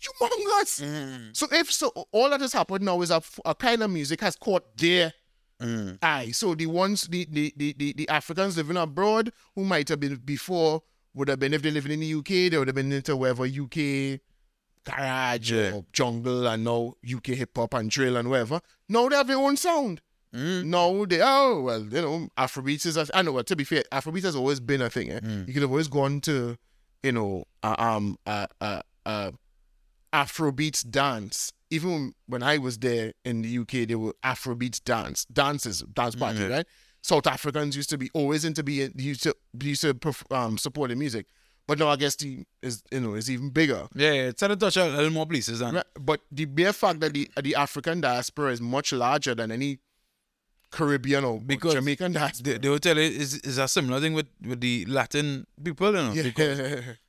humongous. 0.01 0.83
Mm, 0.83 1.37
So 1.37 1.47
if 1.53 1.73
so, 1.73 1.89
all 2.13 2.31
that 2.31 2.41
has 2.41 2.53
happened 2.53 2.85
now 2.85 3.01
is 3.03 3.11
a, 3.11 3.23
a 3.45 3.55
kind 3.55 3.83
of 3.83 3.91
music 3.91 4.21
has 4.21 4.37
caught 4.37 4.77
their 4.77 5.13
mm, 5.61 5.99
eye. 6.03 6.31
So 6.33 6.55
the 6.55 6.67
ones, 6.67 7.03
the 7.09 7.27
the, 7.31 7.53
the 7.57 7.75
the 7.77 7.93
the 7.95 8.09
Africans 8.09 8.57
living 8.57 8.77
abroad 8.77 9.33
who 9.55 9.65
might 9.65 9.89
have 9.89 10.01
been 10.01 10.17
before 10.17 10.83
would 11.15 11.29
have 11.29 11.39
been 11.39 11.55
if 11.55 11.63
they're 11.63 11.73
living 11.73 11.93
in 11.93 12.01
the 12.01 12.15
UK, 12.15 12.51
they 12.51 12.59
would 12.59 12.69
have 12.69 12.75
been 12.75 12.93
into 12.93 13.17
wherever 13.17 13.45
UK 13.45 14.21
garage 14.85 15.51
Yeah. 15.53 15.73
or 15.73 15.85
jungle 15.93 16.47
and 16.47 16.65
now 16.65 16.95
UK 17.11 17.29
hip 17.29 17.57
hop 17.57 17.75
and 17.75 17.91
drill 17.91 18.17
and 18.17 18.29
whatever. 18.29 18.61
Now 18.89 19.09
they 19.09 19.17
have 19.17 19.29
their 19.29 19.39
own 19.39 19.57
sound. 19.57 20.01
Mm. 20.35 20.65
No, 20.65 21.07
they 21.07 21.21
oh 21.23 21.61
well, 21.61 21.83
you 21.83 22.03
know, 22.03 22.29
Afrobeats 22.37 22.87
is. 22.87 22.97
A, 22.97 23.07
I 23.15 23.23
know. 23.23 23.33
Well, 23.33 23.45
to 23.45 23.57
be 23.57 23.65
fair, 23.65 23.83
Afrobeats 23.93 24.25
has 24.25 24.37
always 24.37 24.61
been 24.61 24.83
a 24.83 24.91
thing. 24.91 25.11
Eh? 25.11 25.21
Mm. 25.21 25.47
You 25.47 25.53
could 25.55 25.63
have 25.63 25.71
always 25.71 25.89
gone 25.89 26.21
to, 26.23 26.57
you 27.03 27.13
know, 27.13 27.45
uh, 27.63 27.77
um, 27.79 28.17
uh, 28.27 28.47
uh, 28.61 28.83
uh, 29.07 29.31
Afrobeats 30.13 30.89
dance. 30.89 31.53
Even 31.71 32.15
when 32.27 32.43
I 32.43 32.59
was 32.59 32.79
there 32.79 33.13
in 33.25 33.43
the 33.43 33.59
UK, 33.59 33.89
there 33.89 33.99
were 33.99 34.15
Afrobeats 34.25 34.83
dance 34.83 35.25
dances, 35.27 35.83
dance 35.93 36.15
parties, 36.15 36.41
yeah. 36.43 36.49
right? 36.49 36.67
South 37.03 37.27
Africans 37.27 37.77
used 37.77 37.91
to 37.91 37.99
be 37.99 38.11
always 38.15 38.45
into 38.45 38.63
be 38.63 38.89
used 38.97 39.23
to 39.25 39.35
used 39.61 39.83
to 39.83 39.95
um 40.31 40.57
support 40.57 40.91
the 40.91 40.97
music, 40.97 41.27
but 41.67 41.79
now 41.79 41.89
I 41.89 41.97
guess 41.97 42.17
the 42.17 42.45
is 42.63 42.83
you 42.91 43.01
know 43.01 43.15
is 43.15 43.31
even 43.31 43.51
bigger. 43.51 43.89
Yeah, 43.95 44.13
it's 44.13 44.43
at 44.43 44.51
a 44.51 44.57
touch 44.57 44.77
a 44.77 44.87
little 44.87 45.11
more 45.11 45.27
places 45.27 45.61
and 45.61 45.75
Right, 45.75 45.85
But 46.01 46.21
the 46.31 46.47
bare 46.47 46.73
fact 46.73 47.01
that 47.01 47.13
the 47.13 47.31
the 47.43 47.57
African 47.57 48.01
diaspora 48.01 48.53
is 48.53 48.61
much 48.61 48.93
larger 48.93 49.35
than 49.35 49.51
any 49.51 49.81
Caribbean 50.75 51.25
or 51.25 51.41
Because 51.41 51.75
Jamaican 51.75 52.13
diaspora. 52.13 52.53
they, 52.53 52.59
they 52.59 52.69
will 52.69 52.79
tell 52.79 52.97
you 52.97 53.03
it's, 53.23 53.35
it's 53.35 53.59
a 53.59 53.69
similar 53.69 54.01
thing 54.01 54.13
with, 54.13 54.27
with 54.45 54.61
the 54.61 54.85
Latin 54.87 55.47
people, 55.63 55.87
you 55.89 56.03
know. 56.03 56.13
yeah, 56.13 56.23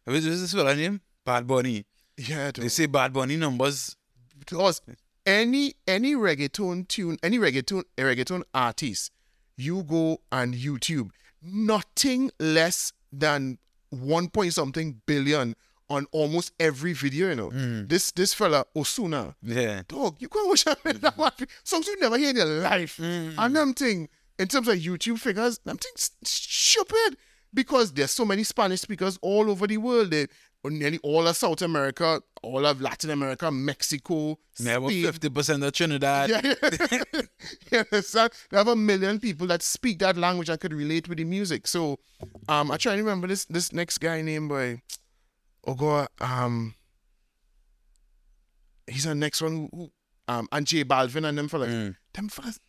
Because 0.05 0.25
is 0.33 0.41
this 0.41 0.53
fella 0.53 0.75
name? 0.75 1.01
Bad 1.25 1.47
Bunny. 1.47 1.85
yeah. 2.17 2.51
They 2.53 2.67
say 2.69 2.85
Bad 2.85 3.11
Bunny 3.13 3.35
numbers. 3.37 3.95
Because 4.37 4.81
any 5.25 5.73
any 5.87 6.13
reggaeton 6.13 6.87
tune, 6.87 7.17
any 7.23 7.39
reggaeton 7.39 7.83
reggaeton 7.97 8.43
artist, 8.53 9.11
you 9.57 9.81
go 9.83 10.19
on 10.31 10.53
YouTube, 10.53 11.09
nothing 11.41 12.29
less 12.39 12.93
than 13.11 13.57
one 13.89 14.27
point 14.29 14.53
something 14.53 15.01
billion 15.05 15.55
on 15.89 16.07
almost 16.11 16.51
every 16.59 16.93
video. 16.93 17.29
You 17.29 17.35
know, 17.35 17.49
Mm. 17.51 17.87
this 17.89 18.11
this 18.11 18.33
fella 18.33 18.65
Ozuna, 18.75 19.35
Yeah. 19.41 19.83
dog, 19.87 20.17
you 20.19 20.27
go 20.27 20.45
watch 20.45 20.63
that 20.65 21.13
one. 21.15 21.31
Songs 21.63 21.87
you 21.87 21.99
never 21.99 22.17
hear 22.17 22.29
in 22.31 22.35
your 22.37 22.45
life. 22.45 22.97
Mm. 22.97 23.35
And 23.37 23.55
them 23.55 23.73
thing, 23.73 24.09
in 24.39 24.47
terms 24.47 24.67
of 24.67 24.75
YouTube 24.77 25.19
figures, 25.19 25.59
them 25.65 25.77
things 25.77 26.11
stupid 26.23 27.17
because 27.53 27.93
there's 27.93 28.11
so 28.11 28.25
many 28.25 28.43
Spanish 28.43 28.81
speakers 28.81 29.17
all 29.21 29.49
over 29.49 29.65
the 29.67 29.77
world. 29.77 30.11
They, 30.11 30.27
nearly 30.67 30.97
all 31.03 31.27
of 31.27 31.37
South 31.37 31.61
America, 31.61 32.21
all 32.41 32.65
of 32.65 32.81
Latin 32.81 33.11
America, 33.11 33.51
Mexico, 33.51 34.39
Yeah, 34.57 34.79
fifty 34.87 35.29
percent 35.29 35.63
of 35.63 35.71
Trinidad. 35.73 36.29
Yeah, 36.31 36.41
you 37.71 37.79
understand? 37.79 38.31
They 38.49 38.57
have 38.57 38.67
a 38.67 38.75
million 38.75 39.19
people 39.19 39.45
that 39.47 39.61
speak 39.61 39.99
that 39.99 40.17
language 40.17 40.49
and 40.49 40.59
could 40.59 40.73
relate 40.73 41.07
with 41.07 41.19
the 41.19 41.23
music. 41.23 41.67
So, 41.67 41.99
um, 42.49 42.71
I 42.71 42.77
try 42.77 42.93
to 42.95 43.01
remember 43.03 43.27
this 43.27 43.45
this 43.45 43.71
next 43.73 43.99
guy 43.99 44.21
named 44.23 44.49
by, 44.49 44.81
oh 45.67 45.73
God, 45.73 46.07
um, 46.21 46.75
he's 48.87 49.05
the 49.05 49.15
next 49.15 49.41
one 49.41 49.69
who, 49.73 49.91
um, 50.27 50.47
and 50.51 50.65
J 50.65 50.83
Balvin 50.83 51.27
and 51.27 51.37
them 51.37 51.47
fellas, 51.47 51.69
Mm. 51.69 51.95
them 52.13 52.29
fellas, 52.29 52.59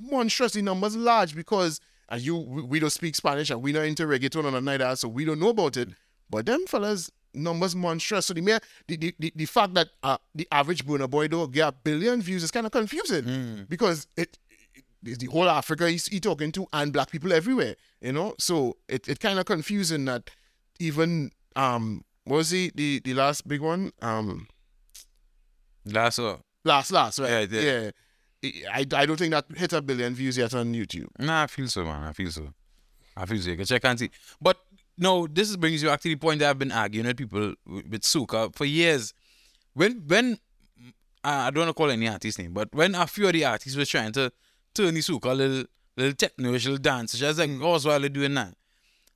monstrous. 0.00 0.52
The 0.52 0.62
numbers 0.62 0.96
large 0.96 1.34
because 1.34 1.80
and 2.08 2.20
you 2.22 2.36
we, 2.36 2.62
we 2.62 2.80
don't 2.80 2.90
speak 2.90 3.14
Spanish 3.16 3.50
and 3.50 3.62
we 3.62 3.72
not 3.72 3.84
into 3.84 4.04
reggaeton 4.06 4.62
night 4.62 4.80
out, 4.80 4.98
so 4.98 5.08
we 5.08 5.24
don't 5.24 5.40
know 5.40 5.48
about 5.50 5.76
it. 5.76 5.88
But 6.30 6.46
them 6.46 6.66
fellas 6.66 7.10
numbers 7.32 7.74
monstrous. 7.74 8.26
So 8.26 8.34
the 8.34 8.40
mere 8.40 8.60
the 8.88 8.96
the, 8.96 9.14
the, 9.18 9.32
the 9.36 9.46
fact 9.46 9.74
that 9.74 9.88
uh, 10.02 10.18
the 10.34 10.46
average 10.52 10.84
Burna 10.84 11.08
Boy 11.10 11.28
dog 11.28 11.52
get 11.52 11.68
a 11.68 11.72
billion 11.72 12.22
views 12.22 12.42
is 12.42 12.50
kind 12.50 12.66
of 12.66 12.72
confusing 12.72 13.66
because 13.68 14.06
it, 14.16 14.38
it 14.74 14.84
it's 15.04 15.18
the 15.18 15.26
whole 15.26 15.48
Africa 15.48 15.88
he's 15.90 16.06
he 16.06 16.20
talking 16.20 16.52
to 16.52 16.66
and 16.72 16.92
black 16.92 17.10
people 17.10 17.32
everywhere, 17.32 17.76
you 18.00 18.12
know. 18.12 18.34
So 18.38 18.76
it 18.88 19.08
it 19.08 19.20
kind 19.20 19.38
of 19.38 19.46
confusing 19.46 20.04
that 20.06 20.30
even 20.78 21.30
um 21.56 22.04
what 22.24 22.36
was 22.38 22.50
he 22.50 22.70
the 22.74 23.00
the 23.00 23.14
last 23.14 23.46
big 23.46 23.60
one 23.60 23.92
um 24.02 24.46
That's 25.84 26.18
all. 26.18 26.40
last 26.64 26.90
last 26.92 27.18
right 27.18 27.50
Yeah, 27.50 27.60
yeah. 27.60 27.90
I, 28.70 28.84
I 28.94 29.06
don't 29.06 29.16
think 29.16 29.32
that 29.32 29.46
hit 29.56 29.72
a 29.72 29.80
billion 29.80 30.14
views 30.14 30.36
yet 30.36 30.52
on 30.54 30.74
YouTube. 30.74 31.06
Nah, 31.18 31.44
I 31.44 31.46
feel 31.46 31.66
so, 31.66 31.82
man. 31.84 32.04
I 32.04 32.12
feel 32.12 32.30
so. 32.30 32.52
I 33.16 33.24
feel 33.24 33.40
so. 33.40 33.50
You 33.50 33.56
can 33.56 33.64
check 33.64 33.84
and 33.84 33.98
see. 33.98 34.10
But 34.40 34.58
no, 34.98 35.26
this 35.26 35.56
brings 35.56 35.82
you 35.82 35.88
back 35.88 36.00
to 36.02 36.08
the 36.08 36.16
point 36.16 36.40
that 36.40 36.50
I've 36.50 36.58
been 36.58 36.72
arguing 36.72 37.06
with 37.06 37.16
people 37.16 37.54
with, 37.66 38.02
soca 38.02 38.54
for 38.54 38.64
years. 38.66 39.14
When 39.72 40.02
when 40.06 40.38
I 41.22 41.46
I 41.46 41.50
don't 41.50 41.62
want 41.62 41.70
to 41.70 41.74
call 41.74 41.90
any 41.90 42.06
artist 42.08 42.38
name, 42.38 42.52
but 42.52 42.68
when 42.74 42.94
a 42.94 43.06
few 43.06 43.26
of 43.26 43.32
the 43.32 43.44
artists 43.44 43.76
were 43.76 43.86
trying 43.86 44.12
to 44.12 44.30
turn 44.74 44.94
the 44.94 45.00
soca 45.00 45.30
a 45.30 45.34
little 45.34 45.64
little 45.96 46.14
techno-ish, 46.14 46.64
little 46.66 46.78
dance, 46.78 47.16
she 47.16 47.24
was 47.24 47.38
like, 47.38 47.50
oh, 47.60 47.78
why 47.78 47.94
are 47.94 47.98
they 47.98 48.08
doing 48.08 48.34
that? 48.34 48.54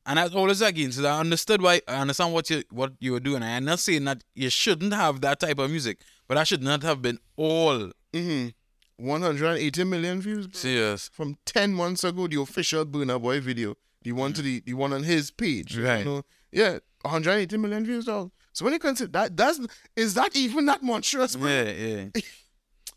And 0.09 0.19
I 0.19 0.25
was 0.25 0.35
always 0.35 0.63
again. 0.63 0.89
it. 0.91 1.05
I 1.05 1.21
understood 1.21 1.61
why 1.63 1.83
I 1.87 1.97
understand 2.01 2.33
what 2.33 2.49
you 2.51 2.63
what 2.71 2.93
you 2.99 3.13
were 3.13 3.21
doing. 3.21 3.43
I'm 3.43 3.65
not 3.67 3.79
saying 3.79 4.05
that 4.07 4.25
you 4.35 4.49
shouldn't 4.49 4.95
have 4.95 5.21
that 5.21 5.39
type 5.39 5.59
of 5.59 5.71
music, 5.71 6.01
but 6.27 6.35
that 6.37 6.49
should 6.49 6.63
not 6.63 6.83
have 6.83 7.01
been 7.03 7.19
all 7.37 7.91
Mm-hmm. 8.15 8.49
180 8.97 9.85
million 9.85 10.21
views. 10.21 10.47
bro. 10.47 10.59
serious. 10.59 11.11
From 11.13 11.37
10 11.45 11.73
months 11.75 12.03
ago, 12.05 12.27
the 12.27 12.41
official 12.41 12.85
Burna 12.87 13.21
Boy 13.23 13.41
video, 13.41 13.77
the 14.03 14.13
one 14.13 14.33
to 14.33 14.43
the 14.43 14.61
the 14.65 14.75
one 14.75 14.93
on 14.95 15.03
his 15.05 15.31
page. 15.31 15.77
you 15.77 15.85
Right. 15.85 16.05
know? 16.05 16.23
Yeah, 16.51 16.79
180 17.03 17.57
million 17.59 17.85
views, 17.85 18.07
dog. 18.07 18.31
So 18.55 18.65
when 18.65 18.73
you 18.75 18.81
consider 18.81 19.13
that, 19.13 19.37
that's 19.37 19.61
is 19.95 20.15
that 20.15 20.35
even 20.35 20.67
that 20.67 20.83
monstrous? 20.83 21.37
bro? 21.37 21.49
Yeah, 21.49 21.71
yeah. 21.71 22.05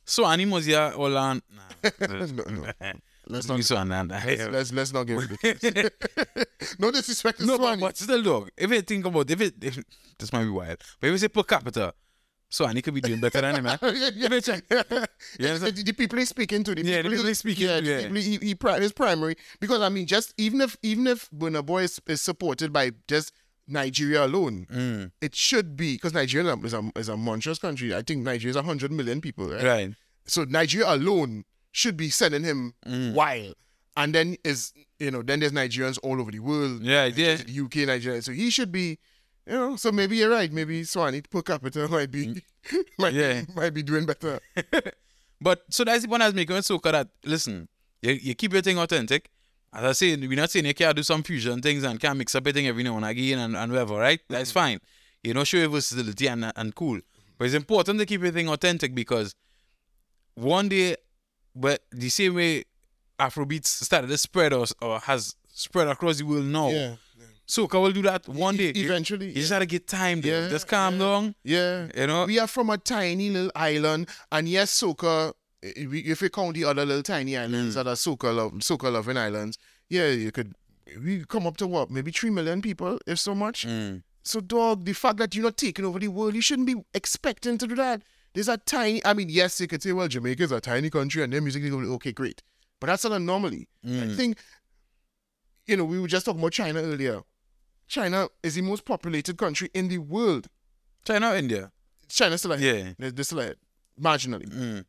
So 0.06 0.26
animals 0.26 0.66
here 0.66 0.92
all 0.96 1.16
on. 1.18 1.42
Nah. 1.54 1.90
No, 2.08 2.44
no. 2.50 2.72
Let's 3.28 3.48
not 3.48 3.64
so 3.64 3.78
on 3.78 3.90
that. 3.90 4.08
let's, 4.10 4.48
let's 4.48 4.74
let's 4.74 4.94
not 4.94 5.04
get 5.06 5.18
ridiculous. 5.30 5.92
no 6.80 6.92
disrespect 6.92 7.40
to 7.40 7.46
No, 7.46 7.58
but, 7.58 7.64
Swanee. 7.66 7.82
but 7.82 7.98
still, 7.98 8.24
dog. 8.24 8.50
If 8.58 8.72
you 8.72 8.82
think 8.82 9.06
about, 9.06 9.30
if 9.30 9.42
it, 9.42 9.54
if, 9.62 9.80
this 10.18 10.34
might 10.34 10.44
be 10.44 10.50
wild, 10.50 10.78
but 11.00 11.08
if 11.08 11.12
you 11.12 11.18
say 11.18 11.28
per 11.28 11.44
capita, 11.44 11.94
so 12.50 12.66
Annie 12.66 12.82
could 12.82 12.94
be 12.94 13.00
doing 13.02 13.20
better 13.22 13.40
than 13.40 13.56
him, 13.56 13.64
man. 13.64 13.78
yeah, 13.82 14.10
yeah. 14.14 14.28
If 14.34 14.44
check, 14.46 14.64
understand? 14.70 15.76
the, 15.78 15.84
the 15.86 15.94
people 15.94 16.20
he's 16.20 16.30
speaking 16.30 16.64
to, 16.66 16.76
the 16.76 16.84
Yeah, 16.84 17.02
the 17.04 17.10
people 17.10 17.26
he's 17.26 17.40
speaking 17.40 17.68
yeah, 17.68 17.80
to, 17.80 17.86
yeah. 17.86 18.02
people 18.02 18.16
he, 18.18 18.38
he 18.38 18.56
pri- 18.56 18.80
his 18.80 18.92
primary. 18.92 19.36
Because 19.60 19.82
I 19.82 19.90
mean, 19.90 20.06
just 20.06 20.34
even 20.38 20.60
if 20.62 20.76
even 20.84 21.08
if 21.08 21.30
Burna 21.32 21.66
Boy 21.66 21.84
is, 21.84 22.02
is 22.08 22.22
supported 22.22 22.74
by 22.74 22.92
just 23.08 23.32
Nigeria 23.68 24.26
alone, 24.26 24.68
Mm. 24.70 25.12
it 25.22 25.34
should 25.36 25.78
be 25.78 25.94
because 25.94 26.14
Nigeria 26.14 26.54
is 26.58 26.74
a 26.74 26.92
is 26.98 27.08
a 27.08 27.16
monstrous 27.16 27.60
country. 27.60 27.96
I 27.96 28.02
think 28.02 28.24
Nigeria 28.24 28.58
is 28.58 28.66
hundred 28.66 28.92
million 28.92 29.22
people, 29.22 29.48
right? 29.50 29.64
right? 29.64 29.94
So 30.26 30.44
Nigeria 30.44 30.94
alone 30.94 31.46
should 31.72 31.98
be 31.98 32.10
sending 32.10 32.44
him 32.44 32.74
Mm. 32.86 33.14
wild. 33.14 33.56
And 33.98 34.16
then 34.16 34.38
is 34.44 34.74
you 35.00 35.12
know, 35.12 35.22
then 35.24 35.40
there's 35.40 35.52
Nigerians 35.52 35.98
all 36.04 36.20
over 36.22 36.32
the 36.32 36.40
world. 36.40 36.84
Yeah, 36.84 37.06
yeah. 37.06 37.38
UK, 37.64 37.88
Nigeria. 37.88 38.22
So 38.22 38.32
he 38.32 38.50
should 38.52 38.72
be, 38.72 39.00
you 39.48 39.54
know. 39.54 39.76
So 39.76 39.92
maybe 39.92 40.16
you're 40.18 40.30
right. 40.30 40.52
Maybe 40.52 40.84
Swanee 40.84 41.22
per 41.22 41.42
capita 41.42 41.88
might 41.90 42.12
be, 42.12 42.42
might, 43.00 43.14
Mm. 43.14 43.20
Yeah. 43.20 43.42
might 43.56 43.74
be 43.74 43.84
doing 43.84 44.06
better. 44.06 44.40
But 45.44 45.64
so 45.72 45.84
that's 45.84 46.04
the 46.04 46.08
point 46.08 46.22
I 46.22 46.28
was 46.28 46.36
making 46.36 46.56
with 46.56 46.66
soca 46.66 46.92
that 46.92 47.08
listen, 47.26 47.68
you, 48.04 48.12
you 48.14 48.36
keep 48.36 48.54
your 48.54 48.62
thing 48.62 48.78
authentic. 48.78 49.30
As 49.74 49.84
I 49.84 49.92
say, 49.94 50.16
we're 50.16 50.36
not 50.36 50.52
saying 50.52 50.66
you 50.68 50.74
can't 50.76 50.96
do 50.96 51.02
some 51.02 51.24
fusion 51.24 51.62
things 51.64 51.84
and 51.84 52.00
can't 52.00 52.18
mix 52.18 52.36
up 52.36 52.42
everything 52.44 52.68
every 52.68 52.84
now 52.84 52.96
and 52.98 53.06
again 53.06 53.40
and, 53.40 53.56
and 53.58 53.72
whatever, 53.72 53.96
right? 53.96 54.20
That's 54.30 54.52
fine. 54.52 54.80
You 55.24 55.34
know, 55.34 55.44
show 55.44 55.58
your 55.58 55.70
versatility 55.70 56.28
and 56.28 56.52
and 56.56 56.76
cool. 56.76 57.00
But 57.40 57.46
it's 57.46 57.56
important 57.56 57.98
to 58.00 58.06
keep 58.06 58.22
your 58.22 58.32
thing 58.32 58.50
authentic 58.50 58.94
because 58.94 59.34
one 60.36 60.70
day, 60.70 60.96
but 61.56 61.82
the 61.92 62.10
same 62.10 62.36
way 62.36 62.64
Afrobeats 63.20 63.68
started 63.68 64.08
to 64.08 64.18
spread 64.18 64.54
or, 64.54 64.66
or 64.82 65.00
has 65.00 65.36
spread 65.48 65.88
across 65.88 66.18
the 66.18 66.26
world 66.26 66.46
now, 66.46 66.70
Yeah. 66.70 66.96
soca 67.48 67.80
will 67.82 67.92
do 67.92 68.02
that 68.04 68.28
one 68.28 68.58
day. 68.58 68.70
Eventually. 68.70 69.28
You, 69.28 69.34
just 69.34 69.52
gotta 69.52 69.66
get 69.66 69.88
time, 69.88 70.22
yeah, 70.24 70.44
Yeah, 70.44 70.50
just 70.50 70.68
calm 70.68 70.98
down. 70.98 71.36
Yeah. 71.44 71.88
You 71.96 72.08
know? 72.08 72.26
We 72.26 72.40
are 72.40 72.48
from 72.48 72.70
a 72.70 72.78
tiny 72.78 73.30
little 73.30 73.52
island, 73.56 74.08
and 74.32 74.48
yes, 74.50 74.72
soca. 74.82 75.34
we- 75.64 76.00
If 76.02 76.22
you 76.22 76.30
count 76.30 76.56
the 76.56 76.64
other 76.66 76.86
little 76.86 77.04
tiny 77.04 77.38
islands 77.38 77.76
that 77.76 77.86
are 77.88 77.96
soca 77.96 78.36
love, 78.36 78.54
soca 78.54 78.92
loving 78.92 79.18
islands, 79.18 79.58
yeah, 79.90 80.08
you 80.08 80.32
could. 80.32 80.56
We 81.04 81.24
come 81.26 81.46
up 81.48 81.58
to 81.58 81.68
what, 81.68 81.90
maybe 81.92 82.12
three 82.12 82.32
million 82.32 82.62
people, 82.62 82.98
if 83.06 83.20
so 83.20 83.36
much. 83.36 83.68
Mm. 83.68 84.02
So, 84.24 84.40
dog, 84.42 84.84
the 84.86 84.94
fact 84.94 85.18
that 85.18 85.34
you're 85.36 85.44
not 85.44 85.58
taking 85.58 85.86
over 85.86 86.00
the 86.00 86.08
world, 86.10 86.36
you 86.36 86.42
shouldn't 86.42 86.68
be 86.68 86.76
expecting 86.94 87.58
to 87.60 87.68
do 87.68 87.76
that. 87.76 88.02
There's 88.34 88.48
a 88.48 88.58
tiny. 88.58 89.04
I 89.06 89.14
mean, 89.14 89.30
yes, 89.30 89.60
you 89.60 89.68
could 89.68 89.84
say, 89.84 89.92
well, 89.92 90.08
Jamaica 90.08 90.44
is 90.44 90.52
a 90.52 90.62
tiny 90.62 90.90
country, 90.90 91.24
and 91.24 91.34
their 91.34 91.42
music 91.42 91.64
is 91.64 91.74
okay, 91.74 92.12
great, 92.12 92.42
but 92.80 92.88
that's 92.88 93.06
an 93.06 93.14
anomaly. 93.14 93.68
I 93.84 93.88
mm. 93.88 94.16
think, 94.16 94.38
you 95.68 95.76
know, 95.78 95.86
we 95.86 96.00
were 96.00 96.08
just 96.08 96.26
talking 96.26 96.40
about 96.40 96.54
China 96.54 96.82
earlier. 96.82 97.22
China 97.88 98.30
is 98.42 98.56
the 98.56 98.62
most 98.62 98.86
populated 98.86 99.38
country 99.38 99.70
in 99.74 99.90
the 99.90 99.98
world. 99.98 100.48
China, 101.06 101.34
India. 101.36 101.72
China 102.08 102.38
still 102.38 102.54
ahead. 102.54 102.96
Yeah. 102.98 103.10
They're, 103.10 103.24
still 103.24 103.40
ahead, 103.40 103.58
marginally. 104.00 104.48
Mm. 104.48 104.86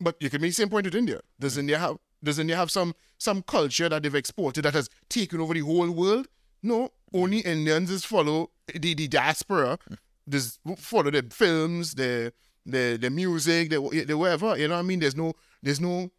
But 0.00 0.16
you 0.20 0.30
can 0.30 0.40
make 0.40 0.50
the 0.50 0.54
same 0.54 0.70
point 0.70 0.86
with 0.86 0.94
India. 0.94 1.20
Does 1.38 1.58
India 1.58 1.78
have 1.78 1.98
does 2.22 2.38
India 2.38 2.56
have 2.56 2.70
some 2.70 2.94
some 3.18 3.42
culture 3.42 3.88
that 3.88 4.02
they've 4.02 4.14
exported 4.14 4.64
that 4.64 4.74
has 4.74 4.88
taken 5.08 5.40
over 5.40 5.54
the 5.54 5.60
whole 5.60 5.90
world? 5.90 6.28
No. 6.62 6.90
Only 7.12 7.42
mm. 7.42 7.46
Indians 7.46 7.90
is 7.90 8.04
follow 8.04 8.50
the, 8.66 8.94
the 8.94 9.08
diaspora. 9.08 9.78
Mm. 9.90 9.96
Just 10.28 10.60
follow 10.76 11.10
their 11.10 11.22
films, 11.30 11.94
their 11.94 12.32
their 12.66 12.96
their 12.96 13.10
music, 13.10 13.70
the, 13.70 14.04
their 14.06 14.16
whatever. 14.16 14.56
You 14.56 14.68
know 14.68 14.74
what 14.74 14.80
I 14.80 14.82
mean? 14.84 15.00
There's 15.00 15.16
no 15.16 15.34
there's 15.62 15.80
no 15.80 16.10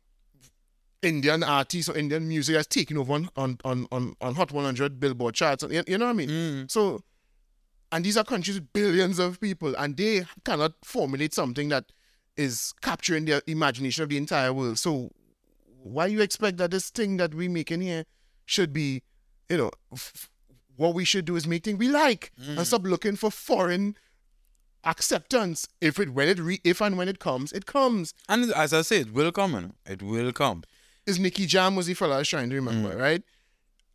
Indian 1.01 1.43
artist 1.43 1.89
or 1.89 1.97
Indian 1.97 2.27
music 2.27 2.55
that's 2.55 2.67
taken 2.67 2.97
over 2.97 3.13
on 3.13 3.29
on, 3.35 3.57
on, 3.63 3.87
on, 3.91 4.15
on 4.21 4.35
Hot 4.35 4.51
100 4.51 4.99
Billboard 4.99 5.35
charts. 5.35 5.63
You, 5.69 5.83
you 5.87 5.97
know 5.97 6.05
what 6.05 6.11
I 6.11 6.15
mean? 6.15 6.29
Mm. 6.29 6.71
So, 6.71 7.01
and 7.91 8.05
these 8.05 8.17
are 8.17 8.23
countries 8.23 8.59
with 8.59 8.71
billions 8.73 9.19
of 9.19 9.39
people, 9.39 9.75
and 9.77 9.97
they 9.97 10.25
cannot 10.45 10.73
formulate 10.83 11.33
something 11.33 11.69
that 11.69 11.85
is 12.37 12.73
capturing 12.81 13.25
the 13.25 13.41
imagination 13.47 14.03
of 14.03 14.09
the 14.09 14.17
entire 14.17 14.53
world. 14.53 14.79
So, 14.79 15.09
why 15.83 16.05
you 16.07 16.21
expect 16.21 16.57
that 16.57 16.71
this 16.71 16.89
thing 16.89 17.17
that 17.17 17.33
we 17.33 17.47
make 17.47 17.71
in 17.71 17.81
here 17.81 18.05
should 18.45 18.71
be, 18.71 19.01
you 19.49 19.57
know, 19.57 19.71
f- 19.91 20.29
what 20.75 20.93
we 20.93 21.03
should 21.05 21.25
do 21.25 21.35
is 21.35 21.47
make 21.47 21.63
things 21.63 21.77
we 21.77 21.89
like 21.89 22.31
and 22.37 22.65
stop 22.65 22.83
looking 22.83 23.15
for 23.15 23.29
foreign 23.31 23.95
acceptance. 24.83 25.67
If 25.79 25.99
it 25.99 26.13
when 26.13 26.27
it 26.27 26.39
re, 26.39 26.59
if 26.63 26.81
and 26.81 26.97
when 26.97 27.07
it 27.07 27.19
comes, 27.19 27.51
it 27.51 27.65
comes. 27.65 28.13
And 28.27 28.51
as 28.51 28.73
I 28.73 28.81
said, 28.81 29.07
it 29.07 29.13
will 29.13 29.31
come. 29.31 29.73
It 29.85 30.01
will 30.01 30.31
come. 30.31 30.63
is 31.05 31.19
Nicky 31.19 31.45
Jam 31.45 31.75
was 31.75 31.87
the 31.87 31.93
fella 31.93 32.15
I 32.15 32.19
was 32.19 32.29
trying 32.29 32.49
to 32.49 32.55
remember, 32.55 32.95
mm. 32.95 32.99
right? 32.99 33.23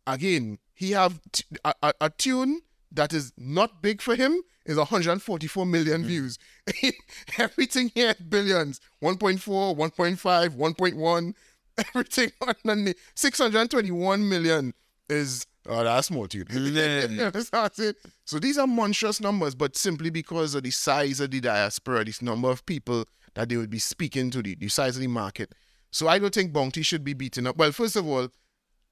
Again, 0.05 0.59
he 0.73 0.91
have 0.91 1.19
t- 1.31 1.43
a, 1.65 1.73
a, 1.83 1.93
a 2.01 2.09
tune 2.09 2.61
that 2.91 3.13
is 3.13 3.33
not 3.37 3.81
big 3.81 4.01
for 4.01 4.15
him 4.15 4.41
is 4.65 4.77
144 4.77 5.65
million 5.65 6.03
mm. 6.03 6.05
views. 6.05 6.37
Everything 7.37 7.91
here 7.93 8.15
billions. 8.29 8.79
1.4, 9.01 9.75
1.5, 9.77 10.49
1.1, 10.49 11.33
everything 11.77 12.31
underneath. 12.41 12.97
621 13.15 14.27
million 14.27 14.73
is 15.09 15.45
oh 15.67 15.83
that's 15.83 16.07
tune. 16.07 16.45
Yeah. 16.49 17.29
That's 17.51 17.79
it. 17.79 17.97
So 18.25 18.39
these 18.39 18.57
are 18.57 18.67
monstrous 18.67 19.19
numbers, 19.21 19.55
but 19.55 19.75
simply 19.75 20.09
because 20.09 20.55
of 20.55 20.63
the 20.63 20.71
size 20.71 21.19
of 21.19 21.31
the 21.31 21.39
diaspora, 21.39 22.05
this 22.05 22.21
number 22.21 22.49
of 22.49 22.65
people 22.65 23.05
that 23.35 23.49
they 23.49 23.57
would 23.57 23.69
be 23.69 23.79
speaking 23.79 24.29
to, 24.31 24.41
the, 24.41 24.55
the 24.55 24.67
size 24.69 24.95
of 24.95 25.01
the 25.01 25.07
market. 25.07 25.53
So 25.91 26.07
I 26.07 26.19
don't 26.19 26.33
think 26.33 26.53
Bounty 26.53 26.81
should 26.81 27.03
be 27.03 27.13
beaten 27.13 27.47
up. 27.47 27.57
Well, 27.57 27.71
first 27.71 27.95
of 27.95 28.07
all, 28.07 28.29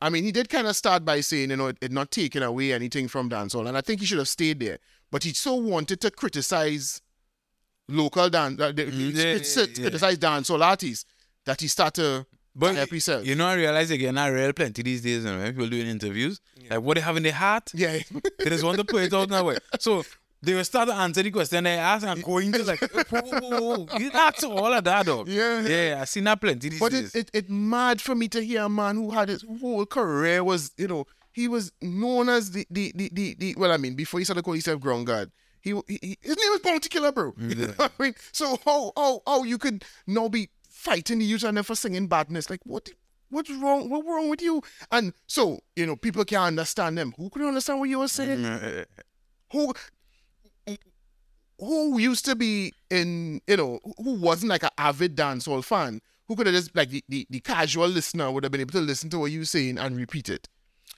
I 0.02 0.10
mean, 0.10 0.23
he 0.23 0.31
did 0.31 0.49
kind 0.49 0.68
of 0.68 0.76
start 0.76 1.03
by 1.06 1.22
saying, 1.22 1.49
you 1.49 1.56
know, 1.56 1.68
it, 1.68 1.77
it 1.81 1.91
not 1.91 2.11
taking 2.11 2.43
away 2.43 2.73
anything 2.73 3.07
from 3.07 3.30
dancehall, 3.30 3.68
and 3.68 3.77
I 3.77 3.81
think 3.81 4.02
he 4.02 4.06
should 4.06 4.18
have 4.19 4.27
stayed 4.27 4.60
there. 4.60 4.77
But 5.11 5.23
he 5.23 5.34
so 5.34 5.56
wanted 5.56 6.02
to 6.02 6.11
criticize 6.11 7.02
local 7.88 8.30
dance, 8.30 8.60
uh, 8.60 8.72
Mm, 8.72 9.15
yeah, 9.15 9.34
crit- 9.38 9.77
yeah, 9.77 9.84
criticize 9.84 10.18
dancehall 10.18 10.64
artists 10.64 11.06
that 11.45 11.61
he 11.61 11.68
started 11.68 12.26
But 12.56 12.76
help 12.76 12.90
himself. 12.90 13.26
you 13.26 13.36
know, 13.36 13.48
I 13.48 13.56
realize 13.56 13.91
again, 13.91 14.18
I 14.18 14.27
real 14.30 14.53
plenty 14.53 14.82
these 14.82 15.02
days, 15.02 15.26
and 15.26 15.38
when 15.40 15.52
people 15.53 15.68
doing 15.69 15.88
interviews, 15.88 16.40
like 16.69 16.82
what 16.82 16.95
they 16.95 17.02
have 17.02 17.18
in 17.18 17.23
their 17.23 17.34
heart, 17.34 17.69
yeah. 17.73 17.99
they 18.40 18.45
just 18.49 18.64
want 18.64 18.77
to 18.77 18.84
put 18.86 19.03
it 19.03 19.14
out 19.14 19.30
that 19.30 19.44
way. 19.45 19.57
So 19.80 20.03
they 20.41 20.53
will 20.53 20.64
start 20.64 20.88
to 20.90 20.95
answer 20.95 21.22
the 21.23 21.32
question 21.32 21.64
they 21.65 21.77
ask 21.77 22.06
and 22.06 22.23
going 22.23 22.52
to 22.53 22.64
like, 22.64 22.80
whoa, 23.10 23.22
whoa, 23.22 23.40
whoa, 23.40 23.86
whoa. 23.86 23.98
you 23.98 24.10
ask 24.14 24.44
all 24.44 24.72
of 24.73 24.84
that, 24.84 25.06
dog. 25.06 25.27
Yeah. 25.27 25.61
Yeah, 25.61 25.98
I 26.02 26.06
seen 26.06 26.23
that 26.26 26.40
plenty 26.40 26.69
these 26.69 26.80
But 26.80 26.91
days. 26.91 27.14
it, 27.15 27.30
it 27.34 27.45
it 27.45 27.49
mad 27.49 27.99
for 28.02 28.15
me 28.15 28.27
to 28.30 28.41
hear 28.44 28.61
a 28.64 28.69
man 28.69 28.95
who 28.95 29.11
had 29.11 29.30
his 29.30 29.44
whole 29.60 29.86
career 29.86 30.44
was, 30.44 30.72
you 30.77 30.88
know, 30.88 31.06
he 31.34 31.48
was 31.48 31.72
known 31.82 32.30
as 32.30 32.52
the 32.52 32.65
the 32.69 32.91
the, 32.95 33.10
the, 33.11 33.36
the 33.40 33.56
well, 33.57 33.72
I 33.72 33.77
mean, 33.77 33.95
before 33.95 34.19
he 34.19 34.23
started 34.23 34.44
calling 34.44 34.57
himself 34.60 34.80
ground 34.80 35.07
guard. 35.07 35.32
He, 35.61 35.72
he, 35.88 35.99
he- 35.99 36.18
his 36.22 36.38
name 36.38 36.52
was 36.52 36.61
Bounty 36.61 36.90
Killer, 36.90 37.11
bro. 37.11 37.32
Mm, 37.32 37.49
you 37.57 37.68
know 37.68 37.73
I 37.80 37.90
mean, 37.98 38.14
so 38.32 38.56
how 38.64 38.91
how 38.95 39.22
how 39.26 39.44
you 39.44 39.57
could 39.57 39.84
now 40.06 40.30
be 40.30 40.49
fighting 40.86 41.20
the 41.20 41.26
youth 41.26 41.44
and 41.44 41.57
then 41.57 41.64
for 41.64 41.76
singing 41.76 42.07
badness? 42.07 42.49
Like 42.49 42.62
what? 42.64 42.90
What's 43.30 43.49
wrong? 43.49 43.90
What's 43.90 44.07
wrong 44.07 44.30
with 44.30 44.41
you? 44.41 44.62
And 44.91 45.12
so 45.28 45.60
you 45.76 45.86
know, 45.86 45.95
people 45.95 46.24
can't 46.24 46.48
understand 46.48 46.98
them. 46.98 47.14
Who 47.18 47.30
could 47.30 47.41
understand 47.41 47.80
what 47.80 47.90
you 47.90 47.99
were 47.99 48.07
saying? 48.07 48.40
Mm, 48.40 48.86
Who? 49.52 49.74
who 51.60 51.98
used 51.99 52.26
to 52.26 52.36
be 52.36 52.74
in, 52.90 53.41
you 53.48 53.57
know, 53.57 53.80
who 54.03 54.16
wasn't 54.16 54.49
like 54.49 54.64
an 54.64 54.70
avid 54.78 55.16
dancehall 55.16 55.64
fan, 55.64 56.02
who 56.28 56.36
could 56.36 56.48
have 56.48 56.56
just 56.56 56.76
like 56.76 56.90
the, 56.90 57.03
the, 57.07 57.26
the 57.30 57.40
casual 57.40 57.88
listener 57.88 58.32
would 58.32 58.44
have 58.44 58.52
been 58.52 58.62
able 58.62 58.74
to 58.74 58.82
listen 58.82 59.10
to 59.10 59.20
what 59.20 59.32
you 59.32 59.40
were 59.40 59.45
saying 59.45 59.78
and 59.78 59.95
repeat 59.95 60.30
it. 60.30 60.49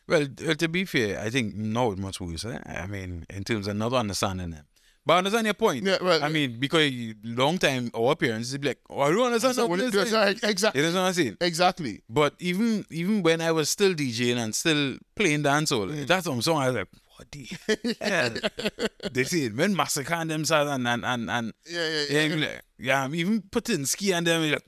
Well, 0.08 0.26
to 0.28 0.68
be 0.68 0.86
fair, 0.86 1.20
I 1.20 1.30
think 1.30 1.56
now 1.56 1.92
it's 1.92 2.00
much 2.00 2.22
worse. 2.22 2.46
Eh? 2.46 2.60
I 2.66 2.88
mean, 2.88 3.26
in 3.30 3.44
terms 3.44 3.68
of 3.68 3.76
not 3.76 3.94
understanding 3.94 4.52
them. 4.52 4.66
But 5.08 5.14
I 5.14 5.18
understand 5.20 5.46
your 5.46 5.54
point. 5.54 5.86
Yeah, 5.86 5.98
well, 6.02 6.22
I 6.22 6.28
mean, 6.28 6.60
because 6.60 6.92
long 7.24 7.58
time 7.58 7.90
our 7.96 8.14
parents 8.16 8.52
would 8.52 8.60
be 8.62 8.68
like, 8.68 8.80
"Oh, 8.90 9.00
I 9.00 9.10
don't 9.10 9.26
understand 9.28 9.56
So 9.56 9.62
what 9.64 9.80
what 9.80 9.80
this 9.80 9.96
it- 9.96 10.08
is." 10.08 10.12
that's 10.12 10.44
right, 10.44 10.50
exactly. 10.52 10.82
You 10.84 10.90
know 10.92 11.00
what 11.02 11.08
I'm 11.08 11.14
saying? 11.14 11.38
Exactly. 11.40 12.02
But 12.10 12.34
even 12.40 12.86
even 12.92 13.24
when 13.24 13.40
I 13.40 13.52
was 13.54 13.70
still 13.70 13.94
DJing 13.94 14.36
and 14.38 14.54
still 14.54 14.98
playing 15.16 15.44
dancehall, 15.44 15.88
Mm. 15.92 16.08
that's 16.08 16.26
some 16.26 16.42
song 16.42 16.58
I 16.62 16.68
was 16.68 16.76
like, 16.76 16.88
"What 17.16 17.32
the 17.32 17.96
hell?" 18.02 18.34
they 19.14 19.24
see 19.24 19.48
when 19.50 19.74
Masicka 19.76 20.12
and 20.22 20.30
them 20.30 20.44
and 20.52 20.86
and 20.88 21.06
and, 21.06 21.30
and 21.32 21.54
Yeah, 21.66 21.88
yeah, 21.90 22.04
yeah, 22.10 22.26
yeah. 22.28 22.36
like, 22.46 22.62
yeah, 22.78 23.04
I'm 23.06 23.16
even 23.16 23.42
putting 23.50 23.86
ski 23.86 24.12
and 24.12 24.28
them 24.28 24.42
you're 24.44 24.54
like, 24.58 24.66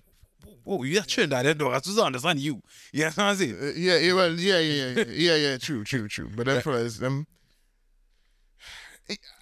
"Oh, 0.65 0.83
you're 0.83 1.03
Trinidad, 1.03 1.45
that 1.47 1.57
dog. 1.57 1.73
I 1.73 1.79
just 1.79 1.97
don't 1.97 2.05
understand 2.07 2.39
you." 2.39 2.61
You 2.93 3.01
know 3.01 3.05
what 3.07 3.19
I'm 3.19 3.35
saying? 3.35 3.57
Uh, 3.61 3.71
yeah, 3.75 3.97
yeah, 3.97 4.13
well, 4.13 4.31
yeah, 4.33 4.59
yeah, 4.59 4.85
yeah, 4.95 5.03
yeah, 5.09 5.35
yeah, 5.35 5.57
true, 5.57 5.83
true, 5.83 6.07
true. 6.07 6.29
But 6.33 6.45
then 6.45 6.61
fellas, 6.61 6.97
them, 6.99 7.27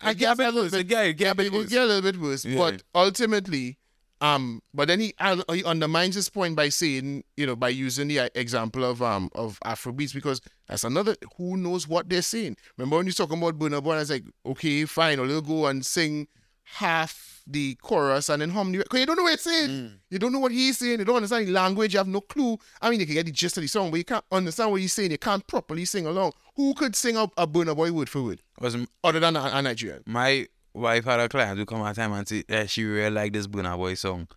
I 0.01 0.11
It 0.11 0.17
get 0.17 0.39
a 0.39 0.51
little 0.51 0.69
bit, 0.69 0.87
get- 0.87 1.05
it 1.07 1.13
get 1.13 1.31
a 1.31 1.35
bit 1.35 1.45
it 1.47 1.53
worse. 1.53 1.69
get 1.69 1.81
a 1.81 1.85
little 1.85 2.01
bit 2.11 2.19
worse. 2.19 2.45
Yeah. 2.45 2.57
But 2.57 2.83
ultimately, 2.95 3.77
um, 4.21 4.61
but 4.73 4.87
then 4.87 4.99
he, 4.99 5.13
he 5.51 5.63
undermines 5.63 6.15
his 6.15 6.29
point 6.29 6.55
by 6.55 6.69
saying, 6.69 7.23
you 7.35 7.45
know, 7.45 7.55
by 7.55 7.69
using 7.69 8.07
the 8.07 8.19
uh, 8.21 8.29
example 8.35 8.83
of 8.83 9.01
um 9.01 9.29
of 9.35 9.59
Afrobeats 9.65 10.13
because 10.13 10.41
that's 10.67 10.83
another 10.83 11.15
who 11.37 11.57
knows 11.57 11.87
what 11.87 12.09
they're 12.09 12.21
saying. 12.21 12.57
Remember 12.77 12.97
when 12.97 13.05
you 13.05 13.11
talking 13.11 13.37
about 13.37 13.59
Burna 13.59 13.83
Boy? 13.83 13.93
I 13.93 13.99
was 13.99 14.09
like, 14.09 14.23
okay, 14.45 14.85
fine, 14.85 15.19
or 15.19 15.27
they'll 15.27 15.41
go 15.41 15.67
and 15.67 15.85
sing 15.85 16.27
half 16.63 17.26
the 17.49 17.75
chorus 17.75 18.29
and 18.29 18.41
then 18.41 18.49
hum 18.49 18.71
the 18.71 18.79
because 18.79 18.99
you 18.99 19.05
don't 19.05 19.15
know 19.15 19.23
what 19.23 19.33
it's 19.33 19.43
saying. 19.43 19.69
Mm. 19.69 19.91
You 20.09 20.19
don't 20.19 20.33
know 20.33 20.39
what 20.39 20.51
he's 20.51 20.77
saying. 20.77 20.99
You 20.99 21.05
don't 21.05 21.15
understand 21.15 21.47
the 21.47 21.51
language. 21.51 21.93
You 21.93 21.99
have 21.99 22.07
no 22.07 22.21
clue. 22.21 22.57
I 22.81 22.89
mean, 22.89 22.99
you 22.99 23.05
can 23.05 23.15
get 23.15 23.25
the 23.25 23.31
gist 23.31 23.57
of 23.57 23.61
the 23.61 23.67
song, 23.67 23.89
but 23.89 23.97
you 23.97 24.03
can't 24.03 24.25
understand 24.31 24.71
what 24.71 24.81
he's 24.81 24.93
saying. 24.93 25.11
You 25.11 25.17
can't 25.17 25.45
properly 25.47 25.85
sing 25.85 26.05
along. 26.05 26.33
Who 26.55 26.73
could 26.73 26.95
sing 26.95 27.15
a, 27.15 27.23
a 27.37 27.47
Burna 27.47 27.75
Boy 27.75 27.91
word 27.91 28.09
for 28.09 28.21
word 28.23 28.41
Was 28.59 28.75
other 29.03 29.19
than 29.19 29.35
a, 29.35 29.49
a 29.53 29.61
Nigerian? 29.61 30.03
my 30.05 30.47
wife 30.73 31.05
had 31.05 31.19
a 31.19 31.29
client 31.29 31.57
who 31.57 31.65
come 31.65 31.81
at 31.81 31.95
time 31.95 32.13
and 32.13 32.27
say 32.27 32.43
she 32.67 32.83
really 32.83 33.09
like 33.09 33.33
this 33.33 33.47
Burna 33.47 33.77
Boy 33.77 33.93
song. 33.93 34.27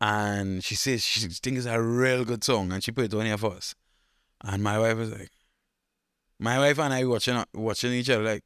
And 0.00 0.62
she 0.62 0.74
says 0.74 1.02
she 1.02 1.20
thinks 1.20 1.64
it's 1.64 1.66
a 1.66 1.80
real 1.80 2.24
good 2.24 2.44
song 2.44 2.72
and 2.72 2.84
she 2.84 2.92
put 2.92 3.06
it 3.06 3.14
on 3.14 3.24
here 3.24 3.38
for 3.38 3.54
us. 3.54 3.74
And 4.44 4.62
my 4.62 4.78
wife 4.78 4.98
was 4.98 5.10
like, 5.12 5.30
my 6.38 6.58
wife 6.58 6.78
and 6.78 6.92
I 6.92 7.04
watching 7.04 7.42
watching 7.54 7.92
each 7.92 8.10
other 8.10 8.22
like, 8.22 8.44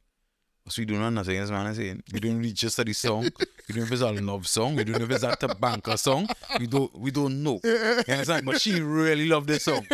what's 0.64 0.78
we 0.78 0.84
doing 0.84 1.14
nothing 1.14 1.40
this 1.40 1.50
man 1.50 1.66
is 1.66 1.76
saying. 1.76 2.02
We 2.12 2.20
don't 2.20 2.38
really 2.38 2.52
just 2.52 2.74
study 2.74 2.92
song. 2.92 3.24
We 3.68 3.74
don't 3.74 3.76
know 3.76 3.82
if 3.82 3.92
it's 3.92 4.02
a 4.02 4.12
love 4.12 4.46
song. 4.46 4.76
We 4.76 4.84
don't 4.84 4.98
know 4.98 5.04
if 5.04 5.22
it's 5.22 5.42
a 5.42 5.54
banker 5.54 5.96
song. 5.96 6.28
We 6.58 6.66
don't 6.66 6.96
we 6.98 7.10
don't 7.10 7.42
know. 7.42 7.60
You 7.64 8.04
understand? 8.08 8.46
But 8.46 8.60
she 8.60 8.80
really 8.80 9.28
loved 9.28 9.48
this 9.48 9.64
song. 9.64 9.86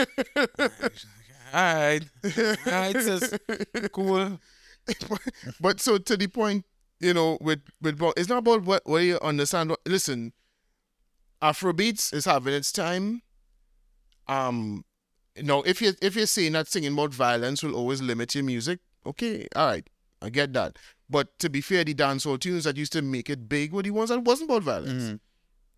Alright. 1.55 2.05
Alright, 2.67 2.97
sis. 2.97 3.39
Cool. 3.93 4.39
but 5.61 5.81
so 5.81 5.99
to 5.99 6.17
the 6.17 6.27
point, 6.29 6.65
you 7.01 7.15
know, 7.15 7.39
with 7.41 7.61
with 7.81 8.01
it's 8.17 8.29
not 8.29 8.39
about 8.39 8.63
what 8.63 8.83
what 8.87 8.99
you 8.99 9.19
understand. 9.21 9.75
Listen, 9.87 10.33
Afrobeats 11.43 12.15
is 12.15 12.25
having 12.25 12.55
its 12.55 12.73
time. 12.73 13.23
Um, 14.29 14.85
no, 15.41 15.63
if 15.63 15.83
you 15.83 15.93
if 16.01 16.17
you're 16.17 16.27
saying 16.27 16.53
that 16.53 16.69
singing 16.69 16.95
about 16.95 17.13
violence 17.15 17.63
will 17.63 17.75
always 17.75 18.01
limit 18.01 18.35
your 18.35 18.45
music, 18.45 18.81
okay, 19.05 19.47
all 19.55 19.67
right, 19.67 19.89
I 20.23 20.31
get 20.31 20.53
that. 20.55 20.79
But 21.09 21.39
to 21.41 21.49
be 21.51 21.61
fair, 21.61 21.85
the 21.85 21.95
dancehall 21.95 22.41
tunes 22.41 22.65
that 22.65 22.77
used 22.77 22.93
to 22.93 23.03
make 23.03 23.29
it 23.31 23.49
big 23.49 23.73
were 23.73 23.83
the 23.83 23.91
ones 23.91 24.11
that 24.11 24.21
wasn't 24.21 24.51
about 24.51 24.63
violence. 24.63 25.21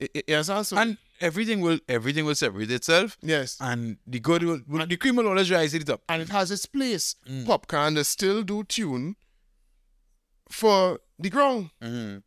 I- 0.01 0.23
Yes, 0.29 0.49
also, 0.49 0.77
And 0.77 0.97
everything 1.21 1.61
will 1.61 1.81
everything 1.89 2.25
will 2.25 2.37
separate 2.37 2.71
itself. 2.71 3.19
yes, 3.21 3.57
and 3.61 3.97
the 4.07 4.21
good 4.21 4.45
will, 4.45 4.61
will 4.69 4.87
the 4.87 4.97
cream 4.97 5.17
will 5.17 5.27
always 5.27 5.51
rise 5.51 5.73
to 5.73 5.81
the 5.81 5.85
top. 5.85 6.03
and 6.09 6.23
it 6.23 6.29
has 6.29 6.53
its 6.53 6.67
place. 6.67 7.17
Mm. 7.29 7.45
Popcaan 7.47 7.97
they 7.97 8.05
still 8.05 8.45
do 8.45 8.63
tune 8.63 9.17
for 10.51 11.01
the 11.19 11.31
ground. 11.31 11.71
Mm-hmm. 11.83 12.19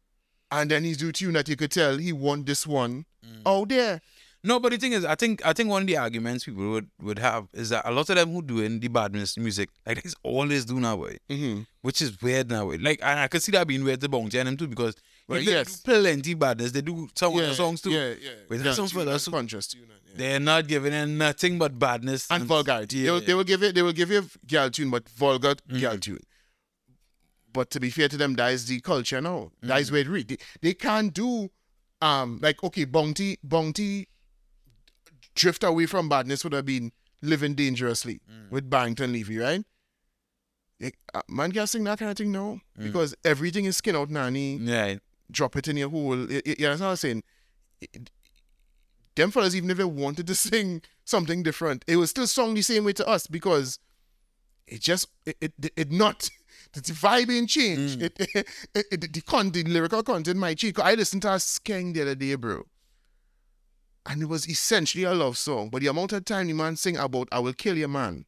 and 0.54 0.70
then 0.70 0.84
he's 0.84 0.98
do 0.98 1.14
tune 1.14 1.32
that 1.34 1.48
you 1.48 1.56
could 1.56 1.72
tell 1.72 1.98
he 1.98 2.12
won 2.12 2.44
this 2.44 2.68
one 2.68 3.06
Mm. 3.26 3.42
out 3.46 3.70
there. 3.70 4.02
No, 4.44 4.60
but 4.60 4.72
the 4.72 4.78
thing 4.80 4.94
is, 4.94 5.06
I 5.06 5.14
think 5.16 5.46
I 5.46 5.54
think 5.54 5.70
one 5.70 5.84
of 5.84 5.88
the 5.88 5.98
arguments 5.98 6.46
people 6.46 6.68
would, 6.72 6.90
would 7.00 7.20
have 7.20 7.48
is 7.54 7.70
that 7.70 7.88
a 7.88 7.92
lot 7.92 8.10
of 8.10 8.16
them 8.16 8.32
who 8.34 8.42
doing 8.42 8.80
the 8.80 8.88
badness 8.88 9.38
music, 9.38 9.70
like 9.86 10.02
this 10.02 10.16
always 10.24 10.66
do 10.66 10.80
now, 10.80 10.96
way, 10.96 11.20
Mm-hmm. 11.30 11.62
which 11.84 12.02
is 12.02 12.20
weird 12.22 12.50
now. 12.50 12.66
way. 12.66 12.78
Like, 12.78 13.00
and 13.04 13.20
I 13.20 13.28
could 13.28 13.44
see 13.44 13.52
that 13.52 13.68
being 13.68 13.84
weird 13.84 14.02
to 14.02 14.10
Bounty 14.10 14.40
and 14.40 14.48
them 14.48 14.58
too 14.58 14.68
because 14.68 14.96
if 15.30 15.46
they 15.46 15.52
yes. 15.52 15.80
do 15.82 15.92
plenty 15.92 16.34
badness, 16.34 16.72
they 16.72 16.82
do 16.82 17.08
some 17.16 17.36
the 17.38 17.54
songs 17.54 17.82
too. 17.82 17.92
Yeah, 17.92 18.14
yeah. 18.20 18.32
But 18.50 18.62
yeah, 18.62 18.74
some 18.74 18.86
and 18.86 18.92
who- 19.10 19.32
conscious 19.32 19.68
tune 19.68 19.82
and, 19.84 19.92
yeah. 20.08 20.14
They're 20.18 20.40
not 20.40 20.68
giving 20.68 20.92
in 20.94 21.18
nothing 21.20 21.60
but 21.60 21.78
badness 21.78 22.30
and 22.32 22.44
vulgarity. 22.44 22.98
Yeah. 22.98 23.04
They, 23.06 23.12
will, 23.12 23.22
they 23.22 23.34
will 23.36 23.44
give 23.44 23.64
it. 23.64 23.76
They 23.76 23.82
will 23.84 23.94
give 23.94 24.10
you 24.10 24.26
girl 24.48 24.70
tune, 24.72 24.90
but 24.90 25.08
vulgar 25.08 25.54
Mm-hmm. 25.56 25.80
girl 25.80 25.98
tune. 25.98 26.20
But 27.54 27.70
to 27.72 27.80
be 27.80 27.90
fair 27.90 28.08
to 28.08 28.18
them, 28.18 28.34
that 28.36 28.54
is 28.54 28.66
the 28.66 28.80
culture 28.80 29.22
now. 29.22 29.52
That 29.62 29.68
Mm-hmm. 29.70 29.78
is 29.82 29.92
where 29.92 30.02
it 30.02 30.08
read. 30.08 30.28
They, 30.30 30.38
they 30.62 30.74
can't 30.74 31.14
do 31.14 31.50
um 32.02 32.40
like 32.42 32.64
okay, 32.64 32.86
Bounty 32.86 33.38
Bounty 33.44 34.08
drift 35.36 35.64
away 35.64 35.86
from 35.86 36.10
badness 36.10 36.44
would 36.44 36.54
have 36.54 36.66
been 36.66 36.92
living 37.22 37.54
dangerously 37.56 38.20
Mm. 38.30 38.50
with 38.52 38.70
Barrington 38.70 39.12
Levy, 39.14 39.38
right? 39.38 39.64
Like, 40.80 40.98
uh, 41.14 41.22
man 41.30 41.52
can't 41.52 41.70
sing 41.70 41.84
that 41.84 42.00
kind 42.00 42.10
of 42.12 42.18
thing 42.18 42.32
now 42.32 42.60
Mm. 42.80 42.84
because 42.84 43.16
everything 43.24 43.66
is 43.66 43.78
skin 43.78 43.96
out 43.96 44.10
nanny. 44.10 44.58
Yeah, 44.58 44.96
drop 45.30 45.56
it 45.56 45.68
in 45.68 45.78
your 45.78 45.90
hole. 45.90 46.18
You, 46.32 46.42
you, 46.46 46.66
understand 46.68 46.80
what 46.82 46.88
I'm 46.90 46.96
saying? 46.98 47.24
It- 47.82 48.12
them 49.16 49.30
fellas, 49.30 49.54
even 49.56 49.70
if 49.70 49.78
they 49.78 49.84
wanted 49.84 50.26
to 50.28 50.36
sing 50.50 50.82
something 51.04 51.44
different, 51.44 51.84
it 51.88 51.98
was 51.98 52.10
still 52.10 52.28
sung 52.28 52.54
the 52.54 52.62
same 52.62 52.84
way 52.86 52.94
to 52.94 53.06
us 53.08 53.28
because 53.28 53.78
it 54.68 54.80
just 54.82 55.08
it 55.26 55.38
it, 55.42 55.54
it 55.76 55.92
not 55.92 56.30
the 56.74 56.82
vibe 56.82 57.30
ain't 57.30 57.50
changed. 57.50 58.02
It, 58.02 58.14
it, 58.20 58.48
it, 58.74 59.14
the 59.14 59.22
con 59.22 59.52
the 59.52 59.64
lyrical 59.64 60.02
content 60.02 60.40
might 60.40 60.58
change. 60.58 60.80
I 60.80 60.96
listened 60.96 61.24
to 61.24 61.34
a 61.34 61.36
skeng 61.40 61.94
the 61.94 62.02
other 62.04 62.16
day, 62.16 62.36
bro. 62.36 62.64
And 64.08 64.22
it 64.22 64.26
was 64.26 64.50
essentially 64.50 65.04
a 65.04 65.14
love 65.14 65.38
song, 65.38 65.70
but 65.70 65.82
the 65.82 65.88
amount 65.88 66.12
of 66.14 66.26
time 66.26 66.48
the 66.48 66.54
man 66.54 66.76
sing 66.76 66.98
about 66.98 67.28
"I 67.32 67.40
will 67.40 67.54
kill 67.54 67.78
your 67.78 67.88
man," 67.88 68.26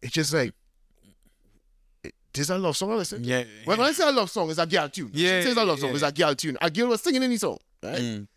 it's 0.00 0.12
just 0.14 0.32
like 0.32 0.52
it, 2.02 2.14
this 2.32 2.44
is 2.44 2.50
a 2.50 2.58
love 2.58 2.76
song. 2.76 2.92
I 2.92 2.94
listen. 2.94 3.22
yeah. 3.24 3.44
When 3.66 3.80
I 3.80 3.92
say 3.92 4.08
a 4.08 4.12
love 4.12 4.30
song, 4.30 4.48
it's 4.50 4.58
a 4.58 4.66
girl 4.66 4.88
tune. 4.88 5.10
Yeah, 5.12 5.40
She 5.40 5.48
says 5.48 5.56
a 5.58 5.64
love 5.64 5.78
song, 5.78 5.90
yeah. 5.90 5.94
it's 5.96 6.04
a 6.04 6.12
girl 6.12 6.34
tune. 6.34 6.56
A 6.60 6.70
girl 6.70 6.88
was 6.88 7.02
singing 7.02 7.22
any 7.22 7.36
song, 7.36 7.58
right? 7.82 7.98
Mm. 7.98 8.28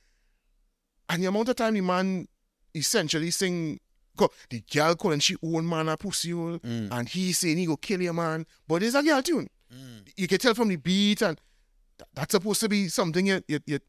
And 1.09 1.23
the 1.23 1.27
amount 1.27 1.49
of 1.49 1.55
time 1.55 1.73
the 1.73 1.81
man 1.81 2.27
essentially 2.75 3.31
sing, 3.31 3.79
the 4.49 4.61
girl 4.71 4.95
calling 4.95 5.19
she 5.19 5.35
own 5.41 5.67
man 5.67 5.87
a 5.89 5.95
pussy 5.97 6.31
hole, 6.31 6.59
Mm. 6.59 6.89
and 6.91 7.07
he 7.09 7.31
saying 7.31 7.57
he 7.57 7.65
go 7.65 7.77
kill 7.77 8.01
your 8.01 8.13
man, 8.13 8.45
but 8.67 8.83
it's 8.83 8.95
a 8.95 9.01
girl 9.01 9.21
tune. 9.21 9.49
Mm. 9.73 10.07
You 10.17 10.27
can 10.27 10.37
tell 10.37 10.53
from 10.53 10.67
the 10.67 10.75
beat, 10.75 11.21
and 11.21 11.39
th- 11.97 12.09
that's 12.13 12.31
supposed 12.33 12.59
to 12.59 12.67
be 12.69 12.89
something 12.89 13.25
you, 13.25 13.41
you, 13.47 13.59
you 13.65 13.79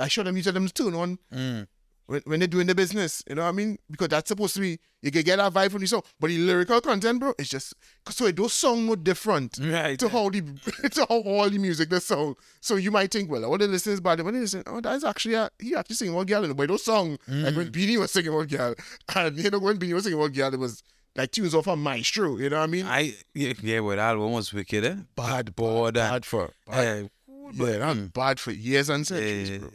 I 0.00 0.08
show 0.08 0.22
them, 0.22 0.36
you 0.36 0.42
tell 0.42 0.52
them 0.52 0.66
to 0.66 0.72
tune 0.72 0.94
on 0.94 1.18
Mm. 1.32 1.66
when, 2.06 2.22
when 2.24 2.40
they're 2.40 2.48
doing 2.48 2.66
the 2.66 2.74
business. 2.74 3.22
You 3.28 3.36
know 3.36 3.42
what 3.42 3.48
I 3.50 3.52
mean? 3.52 3.78
Because 3.90 4.08
that's 4.08 4.28
supposed 4.28 4.54
to 4.54 4.60
be, 4.60 4.78
you 5.02 5.10
can 5.10 5.22
get 5.22 5.36
that 5.36 5.52
vibe 5.52 5.70
from 5.70 5.80
the 5.80 5.86
song, 5.86 6.02
but 6.18 6.28
the 6.28 6.38
lyrical 6.38 6.80
content, 6.80 7.20
bro, 7.20 7.34
it's 7.38 7.48
just, 7.48 7.74
so 8.08 8.26
it 8.26 8.36
those 8.36 8.52
songs 8.52 8.88
were 8.88 8.96
different 8.96 9.58
Right. 9.60 9.98
to 9.98 10.08
how 10.08 10.28
the 10.30 10.40
to 10.92 11.06
how 11.08 11.20
all 11.20 11.48
the 11.48 11.58
music 11.58 11.88
the 11.90 12.00
song. 12.00 12.34
So 12.60 12.76
you 12.76 12.90
might 12.90 13.10
think, 13.12 13.30
well, 13.30 13.44
all 13.44 13.56
the 13.58 13.68
listeners 13.68 14.00
bad, 14.00 14.20
when 14.22 14.34
they 14.34 14.40
listen, 14.40 14.62
oh, 14.66 14.80
that's 14.80 15.04
actually 15.04 15.34
a, 15.34 15.50
he 15.58 15.74
actually 15.76 15.96
singing 15.96 16.14
about 16.14 16.26
girl 16.26 16.42
in 16.42 16.50
the 16.50 16.54
way 16.56 16.66
those 16.66 16.84
song. 16.84 17.16
Like 17.28 17.54
when 17.56 17.70
Beenie 17.70 17.96
was 17.98 18.10
singing 18.10 18.32
about 18.34 18.48
girl, 18.48 18.74
and 19.14 19.36
you 19.38 19.50
know 19.50 19.58
when 19.60 19.76
Beenie 19.76 19.94
was 19.94 20.04
singing 20.04 20.18
about 20.18 20.32
girl, 20.34 20.52
it 20.52 20.58
was 20.60 20.82
like 21.16 21.30
tunes 21.32 21.54
off 21.54 21.66
a 21.66 21.76
maestro. 21.76 22.36
You 22.38 22.50
know 22.50 22.58
what 22.58 22.64
I 22.64 22.66
mean? 22.66 22.86
I 22.86 23.14
yeah, 23.34 23.52
yeah, 23.62 23.80
well, 23.80 23.96
that 23.96 24.10
album 24.10 24.32
was 24.32 24.52
wicked, 24.52 24.84
eh? 24.84 24.96
bad, 25.16 25.54
Bored 25.56 25.96
and 25.96 26.10
bad 26.10 26.24
for 26.26 26.50
bad, 26.66 27.04
uh, 27.04 27.08
yeah, 27.52 27.78
that's 27.78 28.00
bad 28.12 28.38
for 28.40 28.50
years 28.52 28.88
and 28.88 29.06
centuries, 29.06 29.50
yeah, 29.50 29.58
bro. 29.58 29.68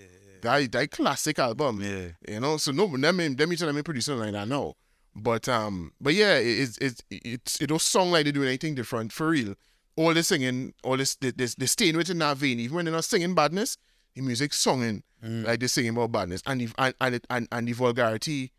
That 0.46 0.72
that 0.72 0.92
classic 0.92 1.38
album. 1.40 1.82
yeah. 1.82 2.10
You 2.34 2.40
know, 2.40 2.58
so 2.58 2.72
no, 2.72 2.88
them 2.88 3.18
them 3.18 3.36
them 3.36 3.50
them 3.56 3.84
producing 3.84 4.18
like 4.18 4.32
that 4.32 4.48
now. 4.48 4.74
But 5.16 5.48
um, 5.50 5.92
but 6.00 6.14
yeah, 6.14 6.36
it- 6.38 6.60
it's 6.60 6.78
it's 6.80 7.02
it's 7.10 7.62
it 7.62 7.68
don't 7.68 7.82
sound 7.82 8.12
like 8.12 8.26
they 8.26 8.32
doing 8.32 8.48
anything 8.48 8.76
different 8.76 9.12
for 9.12 9.30
real. 9.30 9.56
All 9.98 10.14
the 10.14 10.24
singing, 10.24 10.74
all 10.84 10.98
this 10.98 11.16
they, 11.16 11.32
they, 11.32 11.48
they 11.58 11.66
staying 11.68 11.96
within 11.98 12.18
that 12.20 12.38
vein. 12.38 12.60
Even 12.60 12.76
when 12.76 12.86
they're 12.86 12.94
not 12.94 13.06
singing 13.06 13.34
badness, 13.34 13.78
the 14.14 14.22
music 14.22 14.54
singing 14.54 15.04
like 15.22 15.60
they're 15.60 15.68
singing 15.70 15.92
about 15.92 16.12
badness, 16.12 16.42
and 16.46 16.62
the, 16.62 16.70
and 16.78 16.94
and, 17.02 17.22
and 17.30 17.48
and 17.52 17.68
the 17.68 17.72
vulgarity, 17.72 18.52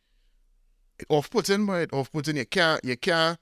it 0.99 1.07
off 1.11 1.29
putting, 1.31 1.67
but 1.67 1.93
off 1.93 2.11
putting. 2.11 2.37
You 2.37 2.47
can't 2.47 2.83
you 2.85 2.97
can't. 2.97 3.39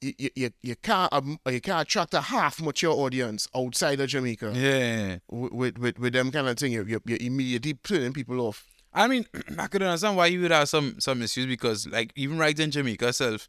You, 0.00 0.12
you, 0.18 0.30
you, 0.36 0.50
you 0.62 0.76
can't 0.76 1.12
um, 1.12 1.40
you 1.50 1.60
can't 1.60 1.82
attract 1.82 2.14
a 2.14 2.20
half 2.20 2.60
mature 2.62 2.92
audience 2.92 3.48
outside 3.54 3.98
of 4.00 4.08
Jamaica 4.08 4.52
Yeah. 4.54 5.18
with, 5.28 5.76
with 5.78 5.98
with 5.98 6.12
them 6.12 6.30
kind 6.30 6.46
of 6.48 6.56
thing. 6.56 6.70
You 6.72 6.84
you 6.86 7.00
you're 7.04 7.18
immediately 7.20 7.74
turning 7.74 8.12
people 8.12 8.40
off. 8.40 8.64
I 8.94 9.08
mean, 9.08 9.26
I 9.58 9.66
could 9.66 9.82
understand 9.82 10.16
why 10.16 10.26
you 10.26 10.40
would 10.42 10.52
have 10.52 10.68
some 10.68 11.00
some 11.00 11.20
issues 11.22 11.46
because, 11.46 11.86
like, 11.88 12.12
even 12.14 12.38
right 12.38 12.58
in 12.58 12.70
Jamaica 12.70 13.08
itself, 13.08 13.48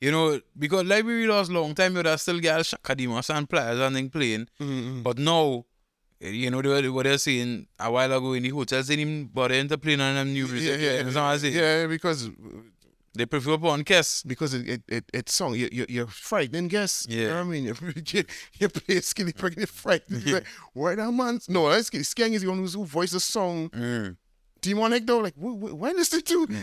you 0.00 0.10
know, 0.12 0.38
because 0.58 0.84
like 0.84 1.04
we 1.06 1.26
lost 1.26 1.50
long 1.50 1.74
time, 1.74 1.92
you 1.92 1.96
would 1.98 2.06
have 2.06 2.20
still 2.20 2.40
got 2.40 2.60
Kadima 2.84 3.30
and 3.34 3.48
players 3.48 3.80
and 3.80 3.96
thing 3.96 4.10
playing. 4.10 4.48
Mm-hmm. 4.60 5.02
But 5.02 5.16
now, 5.18 5.64
you 6.20 6.50
know 6.50 6.58
what, 6.58 6.86
what 6.92 7.04
they're 7.04 7.16
saying 7.18 7.68
a 7.80 7.90
while 7.90 8.12
ago 8.12 8.34
in 8.34 8.42
the 8.42 8.50
hotels, 8.50 8.86
they 8.88 8.96
didn't 8.96 9.10
even 9.12 9.24
bother 9.28 9.54
into 9.54 9.78
playing 9.78 10.00
on 10.02 10.14
them 10.14 10.32
new 10.34 10.46
music. 10.46 10.68
yeah, 10.68 10.76
yeah, 10.76 10.92
You 10.92 10.98
understand 11.00 11.24
what 11.24 11.32
I'm 11.32 11.38
saying? 11.38 11.54
yeah, 11.54 11.86
because 11.86 12.30
They 13.16 13.26
prefer 13.26 13.52
upon 13.54 13.84
Kiss. 13.84 14.22
because 14.22 14.54
it 14.54 14.68
it, 14.68 14.82
it 14.88 15.04
it's 15.12 15.34
song. 15.34 15.54
You, 15.54 15.68
you 15.72 15.86
you're 15.88 16.06
frightening 16.06 16.68
guests. 16.68 17.06
You 17.08 17.16
know 17.16 17.28
Yeah. 17.28 17.34
what 17.34 17.40
I 17.40 17.44
mean? 17.44 17.64
You 17.64 17.74
you, 18.12 18.24
you 18.60 18.68
play 18.68 19.00
skinny 19.00 19.32
pregnant 19.42 19.68
frightening. 19.68 20.22
It's 20.22 20.32
like, 20.32 20.46
why 20.74 20.94
that 20.94 21.10
man? 21.12 21.40
No, 21.48 21.68
that's 21.70 21.86
skinny. 21.88 22.04
Skeng 22.04 22.32
is 22.34 22.42
the 22.42 22.48
one 22.48 22.58
who's, 22.58 22.74
who 22.74 22.84
voiced 22.84 23.12
the 23.14 23.20
song. 23.20 23.70
Mm. 23.70 24.16
Demonic 24.62 25.06
though, 25.06 25.18
like 25.18 25.34
wh- 25.34 25.58
wh- 25.60 25.78
when 25.78 25.98
is 25.98 26.12
it 26.14 26.26
too? 26.26 26.46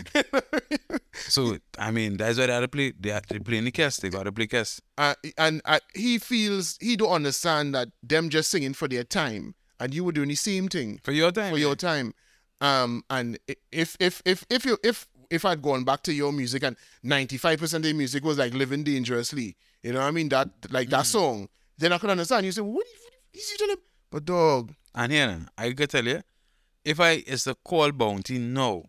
So 1.28 1.58
I 1.78 1.90
mean, 1.90 2.16
that's 2.16 2.38
why 2.38 2.46
they 2.46 2.52
had 2.52 2.60
to 2.60 2.68
play. 2.68 2.92
They 2.98 3.10
had 3.10 3.26
to 3.28 3.40
play 3.40 3.58
in 3.58 3.64
the 3.64 3.70
Kiss. 3.70 3.98
They 3.98 4.10
got 4.10 4.24
to 4.24 4.32
play 4.32 4.46
Kiss. 4.46 4.80
uh, 4.98 5.14
and 5.38 5.62
uh, 5.64 5.78
he 5.94 6.18
feels 6.18 6.76
he 6.80 6.96
don't 6.96 7.10
understand 7.12 7.74
that 7.74 7.88
them 8.02 8.28
just 8.30 8.50
singing 8.50 8.74
for 8.74 8.88
their 8.88 9.04
time, 9.04 9.54
and 9.78 9.94
you 9.94 10.02
were 10.04 10.12
doing 10.12 10.28
the 10.28 10.34
same 10.34 10.68
thing 10.68 11.00
For 11.04 11.12
your 11.12 11.30
time. 11.30 11.52
for 11.52 11.58
your 11.58 11.76
time. 11.76 12.12
Um, 12.60 13.04
and 13.10 13.38
if 13.72 13.96
if 14.00 14.22
if 14.24 14.44
if 14.50 14.64
you 14.64 14.76
if 14.82 15.06
if 15.30 15.44
I'd 15.44 15.62
gone 15.62 15.84
back 15.84 16.02
to 16.04 16.12
your 16.12 16.32
music 16.32 16.62
and 16.62 16.76
ninety 17.02 17.36
five 17.36 17.58
percent 17.58 17.84
of 17.84 17.90
the 17.90 17.96
music 17.96 18.24
was 18.24 18.38
like 18.38 18.54
living 18.54 18.84
dangerously, 18.84 19.56
you 19.82 19.92
know 19.92 20.00
what 20.00 20.06
I 20.06 20.10
mean? 20.10 20.28
That 20.28 20.48
like 20.70 20.88
that 20.90 21.06
song, 21.06 21.48
then 21.78 21.92
I 21.92 21.98
could 21.98 22.10
understand. 22.10 22.46
You 22.46 22.52
say, 22.52 22.62
what 22.62 22.86
is 23.32 23.50
he 23.50 23.56
telling? 23.58 23.76
But 24.10 24.24
dog, 24.24 24.72
And 24.94 25.12
here, 25.12 25.46
I 25.58 25.72
could 25.72 25.90
tell 25.90 26.04
you, 26.04 26.22
if 26.84 27.00
I 27.00 27.22
is 27.26 27.44
the 27.44 27.54
call 27.56 27.90
bounty 27.92 28.38
no, 28.38 28.84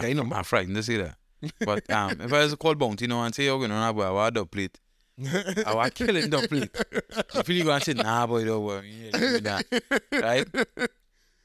Yeah, 0.00 0.06
you 0.06 0.14
know. 0.14 0.28
I'm 0.32 0.44
frightened 0.44 0.76
to 0.76 0.82
say 0.82 0.96
that. 0.96 1.16
But 1.64 1.90
um, 1.90 2.20
if 2.20 2.32
I 2.32 2.42
was 2.42 2.52
to 2.52 2.56
call 2.56 2.74
bounty 2.76 3.06
no 3.06 3.22
and 3.22 3.34
say 3.34 3.44
you're 3.44 3.58
going 3.58 3.70
to 3.70 3.76
have 3.76 3.98
a 3.98 4.30
dub 4.30 4.50
plate, 4.50 4.78
I 5.66 5.74
was 5.74 5.90
killing 5.90 6.30
dub 6.30 6.48
plate. 6.48 6.70
If 7.34 7.48
you 7.48 7.64
go 7.64 7.72
and 7.72 7.82
say 7.82 7.92
nah 7.94 8.26
boy, 8.26 8.44
don't 8.44 8.64
worry, 8.64 8.88
you 8.90 9.10
right? 10.12 10.46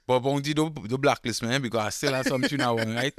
But 0.08 0.20
bounty 0.22 0.54
do 0.54 0.70
do 0.70 0.98
blacklist 0.98 1.44
man 1.44 1.62
because 1.62 1.86
I 1.86 1.90
still 1.90 2.14
have 2.14 2.26
some 2.26 2.42
tune 2.42 2.62
I 2.62 2.72
want, 2.72 2.96
right? 2.96 3.14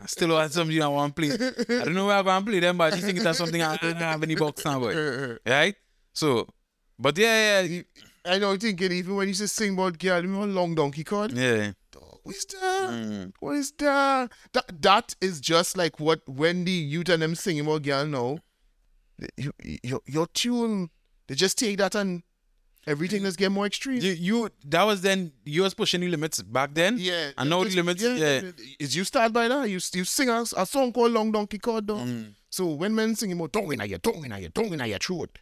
I 0.00 0.06
still 0.06 0.38
have 0.38 0.52
some 0.52 0.68
tune 0.68 0.82
I 0.82 0.86
want 0.88 1.16
to 1.16 1.20
play. 1.20 1.32
I 1.34 1.84
don't 1.84 1.94
know 1.94 2.06
where 2.06 2.16
I'm 2.16 2.24
going 2.24 2.44
to 2.44 2.50
play 2.50 2.60
them, 2.60 2.78
but 2.78 2.92
I 2.92 2.96
just 2.96 3.02
think 3.02 3.18
it's 3.18 3.38
something 3.38 3.60
I 3.60 3.76
don't 3.76 3.96
have 3.96 4.22
any 4.22 4.36
box 4.36 4.64
now, 4.64 4.78
boy, 4.78 5.36
right? 5.46 5.74
So, 6.12 6.46
but 6.96 7.18
yeah, 7.18 7.62
yeah, 7.62 7.82
I 8.24 8.38
know 8.38 8.56
thinking 8.56 8.92
even 8.92 9.16
when 9.16 9.26
you 9.26 9.34
say 9.34 9.46
sing 9.46 9.74
about 9.74 9.98
girl, 9.98 10.22
you 10.22 10.28
know 10.28 10.44
long 10.44 10.76
donkey 10.76 11.02
cord. 11.02 11.32
yeah. 11.32 11.72
What 12.22 12.36
is 12.36 12.44
that? 12.44 12.90
Mm. 12.90 13.32
What 13.40 13.56
is 13.56 13.72
that? 13.78 14.32
That 14.52 14.82
that 14.82 15.16
is 15.20 15.40
just 15.40 15.76
like 15.76 15.98
what 15.98 16.20
Wendy, 16.28 16.72
you 16.72 17.02
and 17.08 17.22
them 17.22 17.34
singing 17.34 17.64
about 17.64 17.82
girl 17.82 18.06
now. 18.06 18.38
You, 19.36 19.52
your 19.82 20.00
your 20.06 20.26
tune, 20.28 20.90
they 21.26 21.34
just 21.34 21.58
take 21.58 21.78
that 21.78 21.94
and 21.94 22.22
everything 22.88 23.22
just 23.22 23.38
get 23.38 23.52
more 23.52 23.66
extreme. 23.66 24.00
You, 24.00 24.12
you 24.12 24.50
that 24.66 24.82
was 24.84 25.02
then 25.02 25.32
you 25.44 25.62
was 25.62 25.74
pushing 25.74 26.00
the 26.00 26.08
limits 26.08 26.42
back 26.42 26.74
then. 26.74 26.96
Yeah, 26.98 27.30
I 27.36 27.44
know 27.44 27.62
the 27.64 27.74
limits. 27.74 28.02
Yeah. 28.02 28.50
Is 28.78 28.96
you 28.96 29.04
start 29.04 29.32
by 29.32 29.48
that? 29.48 29.68
You 29.68 29.78
you 29.94 30.04
sing 30.04 30.28
a, 30.28 30.42
a 30.56 30.66
song 30.66 30.92
called 30.92 31.12
Long 31.12 31.30
Donkey 31.32 31.58
Cord, 31.58 31.86
though. 31.86 31.96
Mm. 31.96 32.32
So 32.50 32.66
when 32.66 32.94
men 32.94 33.14
sing 33.14 33.32
about 33.32 33.52
tongue 33.52 33.72
in 33.72 33.88
your 33.88 33.98
tongue 33.98 34.24
in 34.24 34.40
your 34.40 34.50
tongue 34.50 34.72
in 34.72 34.80
your 34.80 34.98
throat, 34.98 35.38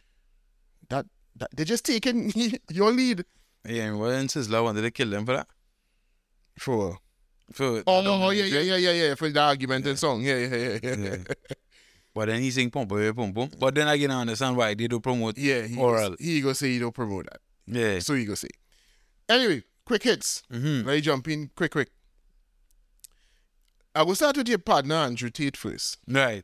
that 0.89 1.05
that 1.35 1.49
they 1.55 1.63
just 1.63 1.85
taking 1.85 2.31
your 2.69 2.91
lead 2.91 3.23
Yeah, 3.67 3.85
and 3.87 4.29
Sizzla 4.29 4.63
wanted 4.63 4.81
to 4.81 4.91
kill 4.91 5.09
them 5.09 5.25
for 5.25 5.33
that. 5.33 5.47
for. 6.59 6.99
For 7.53 7.81
Oh 7.87 8.03
oh, 8.05 8.29
yeah, 8.31 8.43
yeah, 8.43 8.59
yeah, 8.59 8.75
yeah, 8.75 8.91
yeah, 8.91 9.15
for 9.15 9.29
the 9.29 9.39
argument 9.39 9.87
and 9.87 9.97
song, 9.97 10.21
yeah, 10.21 10.35
yeah, 10.35 10.55
yeah, 10.57 10.79
yeah. 10.83 10.95
yeah. 10.95 11.17
But 12.17 12.29
then 12.29 12.41
he 12.41 12.49
sing 12.49 12.71
pum 12.71 12.87
pum. 12.87 13.51
But 13.59 13.75
then 13.75 13.87
again, 13.87 14.09
I 14.09 14.21
understand 14.21 14.57
why 14.57 14.73
they 14.73 14.87
don't 14.87 15.03
promote. 15.03 15.37
Yeah, 15.37 15.61
he 15.67 15.77
Oral. 15.77 16.09
Goes, 16.09 16.17
he 16.19 16.41
go 16.41 16.51
say 16.53 16.69
he 16.69 16.79
don't 16.79 16.91
promote 16.91 17.27
that. 17.31 17.39
Yeah. 17.67 17.99
So 17.99 18.15
he 18.15 18.25
go 18.25 18.33
say. 18.33 18.47
Anyway, 19.29 19.61
quick 19.85 20.01
hits. 20.01 20.41
Mm-hmm. 20.51 20.87
Let 20.87 20.95
me 20.95 21.01
jump 21.01 21.27
in 21.27 21.51
quick, 21.55 21.73
quick. 21.73 21.91
I 23.93 24.01
will 24.01 24.15
start 24.15 24.35
with 24.35 24.49
your 24.49 24.57
partner 24.57 24.95
Andrew 24.95 25.29
Tate 25.29 25.55
first. 25.55 25.99
Right. 26.07 26.43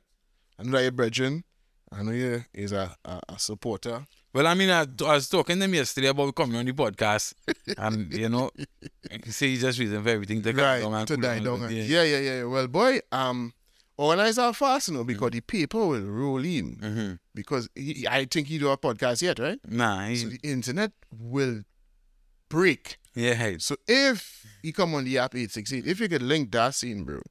I 0.60 0.64
know 0.64 0.74
that 0.74 0.84
your 0.84 0.92
brethren. 0.92 1.44
I 1.92 2.04
know 2.04 2.12
you 2.12 2.46
is 2.54 2.72
a, 2.72 2.96
a, 3.04 3.20
a 3.30 3.40
supporter. 3.40 4.06
Well, 4.32 4.46
I 4.46 4.54
mean, 4.54 4.70
I, 4.70 4.82
I 4.82 5.14
was 5.16 5.28
talking 5.28 5.58
to 5.58 5.66
him 5.66 5.74
yesterday 5.74 6.10
about 6.10 6.36
coming 6.36 6.56
on 6.56 6.66
the 6.66 6.74
podcast, 6.74 7.34
and 7.80 8.14
you 8.14 8.30
know, 8.30 8.52
he 9.26 9.32
say 9.32 9.48
he 9.50 9.58
just 9.58 9.80
reason 9.80 10.04
for 10.04 10.10
everything 10.10 10.44
to 10.44 10.54
come 10.54 10.64
Right, 10.64 10.82
down 10.84 11.06
to 11.08 11.18
die 11.18 11.40
down. 11.40 11.62
Yeah. 11.62 11.82
yeah, 11.82 12.04
yeah, 12.04 12.20
yeah. 12.20 12.44
Well, 12.44 12.68
boy, 12.68 13.00
um, 13.12 13.54
organize 14.04 14.38
our 14.38 14.54
fast, 14.54 14.88
you 14.90 14.94
know, 14.96 15.04
because 15.04 15.32
the 15.32 15.42
paper 15.42 15.86
will 15.86 16.02
roll 16.06 16.44
in. 16.44 16.76
Mm-hmm. 16.78 17.14
Because 17.34 17.70
he, 17.76 18.08
I 18.10 18.26
think 18.26 18.48
he 18.48 18.58
do 18.60 18.70
a 18.70 18.78
podcast 18.78 19.22
yet, 19.22 19.40
right? 19.40 19.60
Nah, 19.68 20.08
he, 20.08 20.16
So 20.18 20.28
the 20.30 20.40
internet 20.44 20.92
will 21.12 21.62
break. 22.50 22.98
yeah, 23.16 23.34
hey. 23.34 23.58
So 23.60 23.76
if 23.88 24.46
you 24.64 24.74
come 24.74 24.94
on 24.96 25.04
the 25.06 25.18
app 25.18 25.36
868, 25.36 25.88
if 25.88 26.00
you 26.00 26.10
could 26.10 26.22
link 26.22 26.52
that 26.52 26.76
scene, 26.76 27.04
bro, 27.04 27.22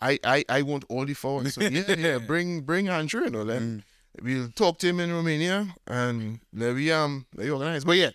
I 0.00 0.18
I, 0.24 0.44
I 0.48 0.62
want 0.62 0.84
all 0.88 1.04
the 1.04 1.14
forward. 1.14 1.52
So 1.52 1.60
yeah, 1.62 1.94
yeah, 1.94 2.18
bring 2.26 2.60
bring 2.62 2.88
Andrew, 2.88 3.24
you 3.24 3.30
know, 3.30 3.44
then 3.44 3.84
we'll 4.22 4.50
talk 4.50 4.78
to 4.78 4.88
him 4.88 5.00
in 5.00 5.12
Romania 5.12 5.74
and 5.86 6.40
let 6.52 6.74
we 6.74 6.90
um 6.92 7.26
let 7.34 7.46
you 7.46 7.54
organize. 7.54 7.84
But 7.84 7.96
yeah, 7.96 8.10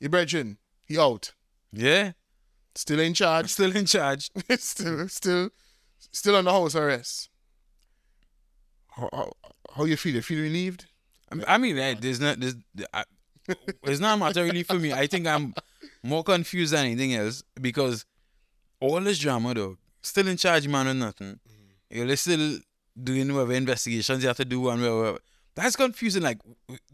your 0.00 0.10
brethren, 0.10 0.58
he 0.86 0.98
out. 0.98 1.32
yeah, 1.72 2.12
Still 2.76 3.00
in 3.00 3.14
charge. 3.14 3.50
still 3.50 3.74
in 3.76 3.86
charge. 3.86 4.30
still 4.58 5.08
still 5.08 5.50
still 6.12 6.36
under 6.36 6.50
house 6.50 6.74
arrest. 6.74 7.28
How, 8.88 9.08
how, 9.12 9.32
how 9.74 9.84
you 9.84 9.96
feel? 9.96 10.14
You 10.14 10.22
feel 10.22 10.40
relieved? 10.40 10.86
I 11.46 11.58
mean, 11.58 11.78
eh, 11.78 11.94
there's 11.98 12.20
not, 12.20 12.38
there's, 12.38 12.54
I, 12.92 13.04
it's 13.82 14.00
not 14.00 14.14
a 14.14 14.16
matter 14.18 14.44
really 14.44 14.62
for 14.62 14.74
me. 14.74 14.92
I 14.92 15.06
think 15.06 15.26
I'm 15.26 15.54
more 16.02 16.22
confused 16.22 16.72
than 16.72 16.86
anything 16.86 17.14
else 17.14 17.42
because 17.60 18.04
all 18.80 19.00
this 19.00 19.18
drama, 19.18 19.54
though, 19.54 19.76
still 20.02 20.28
in 20.28 20.36
charge, 20.36 20.68
man, 20.68 20.88
or 20.88 20.94
nothing. 20.94 21.40
You're 21.90 22.16
still 22.16 22.58
doing 23.02 23.32
whatever 23.32 23.52
investigations 23.52 24.22
you 24.22 24.28
have 24.28 24.36
to 24.36 24.44
do 24.44 24.68
and 24.68 24.80
whatever. 24.80 25.18
That's 25.54 25.76
confusing. 25.76 26.22
Like, 26.22 26.38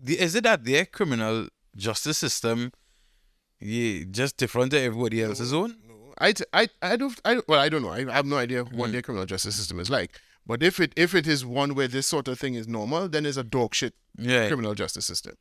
is 0.07 0.35
it 0.35 0.45
that 0.45 0.65
their 0.65 0.87
criminal 0.87 1.49
justice 1.77 2.19
system, 2.19 2.73
yeah, 3.61 4.05
just 4.11 4.37
different 4.37 4.73
to 4.73 4.81
everybody 4.81 5.23
else's 5.23 5.53
own? 5.53 5.77
I, 6.21 6.33
t- 6.33 6.45
I, 6.53 6.69
I 6.83 6.97
don't, 6.97 7.19
I, 7.25 7.41
well, 7.49 7.59
I 7.61 7.69
don't 7.69 7.83
know. 7.83 7.89
I, 7.89 8.07
I 8.09 8.13
have 8.13 8.27
no 8.27 8.37
idea 8.37 8.65
what 8.65 8.91
mm. 8.91 8.93
their 8.93 9.03
criminal 9.03 9.27
justice 9.27 9.57
system 9.57 9.81
is 9.81 9.89
like. 9.91 10.13
But 10.47 10.63
if 10.63 10.79
it, 10.81 10.93
if 10.97 11.15
it 11.15 11.27
is 11.27 11.45
one 11.45 11.75
where 11.75 11.89
this 11.89 12.07
sort 12.07 12.29
of 12.29 12.39
thing 12.39 12.55
is 12.55 12.69
normal, 12.69 13.09
then 13.09 13.25
it's 13.27 13.37
a 13.37 13.45
dog 13.45 13.75
shit 13.75 13.95
Yeah, 14.19 14.49
criminal 14.49 14.75
justice 14.75 15.07
system, 15.07 15.37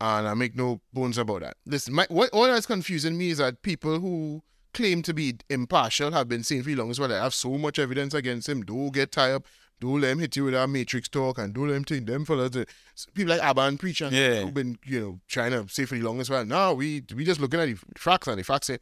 and 0.00 0.28
I 0.28 0.34
make 0.34 0.54
no 0.56 0.80
bones 0.92 1.18
about 1.18 1.40
that. 1.40 1.56
Listen, 1.66 1.94
my, 1.94 2.06
what 2.10 2.30
that's 2.32 2.66
confusing 2.66 3.16
me 3.16 3.30
is 3.30 3.38
that 3.38 3.62
people 3.62 4.00
who 4.00 4.42
claim 4.72 5.02
to 5.02 5.14
be 5.14 5.34
impartial 5.48 6.10
have 6.12 6.28
been 6.28 6.42
saying 6.42 6.64
for 6.64 6.70
long 6.70 6.90
as 6.90 7.00
well. 7.00 7.12
I 7.12 7.22
have 7.22 7.34
so 7.34 7.56
much 7.56 7.78
evidence 7.78 8.12
against 8.12 8.48
him. 8.48 8.62
Don't 8.62 8.92
get 8.92 9.12
tied 9.12 9.32
up. 9.32 9.46
Don't 9.80 10.00
let 10.00 10.12
him 10.12 10.18
hit 10.18 10.36
you 10.36 10.44
with 10.44 10.54
our 10.54 10.66
matrix 10.66 11.08
talk, 11.08 11.38
and 11.38 11.52
don't 11.54 11.68
let 11.68 11.76
him 11.76 11.84
take 11.84 12.06
them 12.06 12.24
fellas. 12.24 12.50
to- 12.50 12.66
People 13.14 13.34
like 13.34 13.42
Abba 13.42 13.62
and 13.62 13.80
Preacher 13.80 14.08
Yeah. 14.12 14.42
who've 14.42 14.54
been 14.54 14.78
you 14.84 15.00
know 15.00 15.20
trying 15.28 15.52
to 15.52 15.66
say 15.72 15.84
for 15.84 15.96
the 15.96 16.12
as 16.20 16.30
well. 16.30 16.44
Now 16.44 16.74
we 16.74 17.02
we 17.14 17.24
just 17.24 17.40
looking 17.40 17.60
at 17.60 17.66
the 17.66 17.78
facts, 17.96 18.26
and 18.28 18.38
the 18.38 18.44
facts 18.44 18.66
say. 18.68 18.78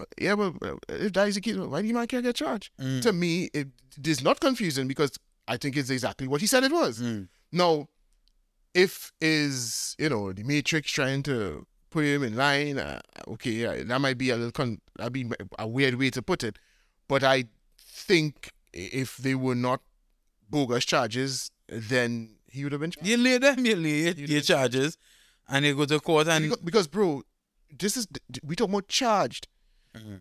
"Well, 0.00 0.06
Yeah, 0.18 0.36
but 0.36 0.68
uh, 0.68 0.76
if 0.88 1.12
that 1.12 1.28
is 1.28 1.34
the 1.36 1.40
case, 1.40 1.56
why 1.56 1.82
do 1.82 1.88
you 1.88 1.94
man 1.94 2.06
can't 2.06 2.24
get 2.24 2.36
charged? 2.36 2.70
Mm. 2.80 3.02
To 3.02 3.12
me, 3.12 3.50
it, 3.52 3.68
is 4.04 4.22
not 4.22 4.40
confusing 4.40 4.88
because 4.88 5.12
I 5.48 5.56
think 5.56 5.76
it's 5.76 5.90
exactly 5.90 6.28
what 6.28 6.40
he 6.40 6.46
said 6.46 6.64
it 6.64 6.72
was. 6.72 7.00
Mm. 7.00 7.28
Now, 7.52 7.88
if 8.74 9.12
is 9.20 9.96
you 9.98 10.08
know 10.08 10.32
the 10.32 10.44
Matrix 10.44 10.90
trying 10.90 11.22
to 11.24 11.66
put 11.90 12.04
him 12.04 12.22
in 12.22 12.36
line, 12.36 12.78
uh, 12.78 13.00
okay, 13.28 13.50
yeah, 13.50 13.82
that 13.82 14.00
might 14.00 14.18
be 14.18 14.30
a 14.30 14.36
little 14.36 14.52
con- 14.52 14.80
that 14.96 15.12
be 15.12 15.28
a 15.58 15.66
weird 15.66 15.96
way 15.96 16.10
to 16.10 16.22
put 16.22 16.44
it, 16.44 16.58
but 17.08 17.22
I 17.24 17.44
think 17.78 18.52
if 18.72 19.16
they 19.16 19.34
were 19.34 19.54
not 19.54 19.80
bogus 20.48 20.84
charges, 20.84 21.50
then 21.68 22.36
he 22.48 22.64
would 22.64 22.72
have 22.72 22.80
been 22.80 22.90
charged. 22.90 23.08
You 23.08 23.16
lay 23.16 23.38
them, 23.38 23.64
you 23.64 23.76
lay 23.76 24.12
your 24.12 24.40
charges, 24.40 24.96
and 25.48 25.64
you 25.64 25.74
go 25.74 25.84
to 25.84 26.00
court 26.00 26.28
and 26.28 26.44
Because, 26.44 26.58
because, 26.58 26.86
bro, 26.88 27.22
this 27.78 27.96
is 27.96 28.06
we 28.44 28.56
talk 28.56 28.68
about 28.68 28.88
charged. 28.88 29.48
Mm-hmm. 29.96 30.16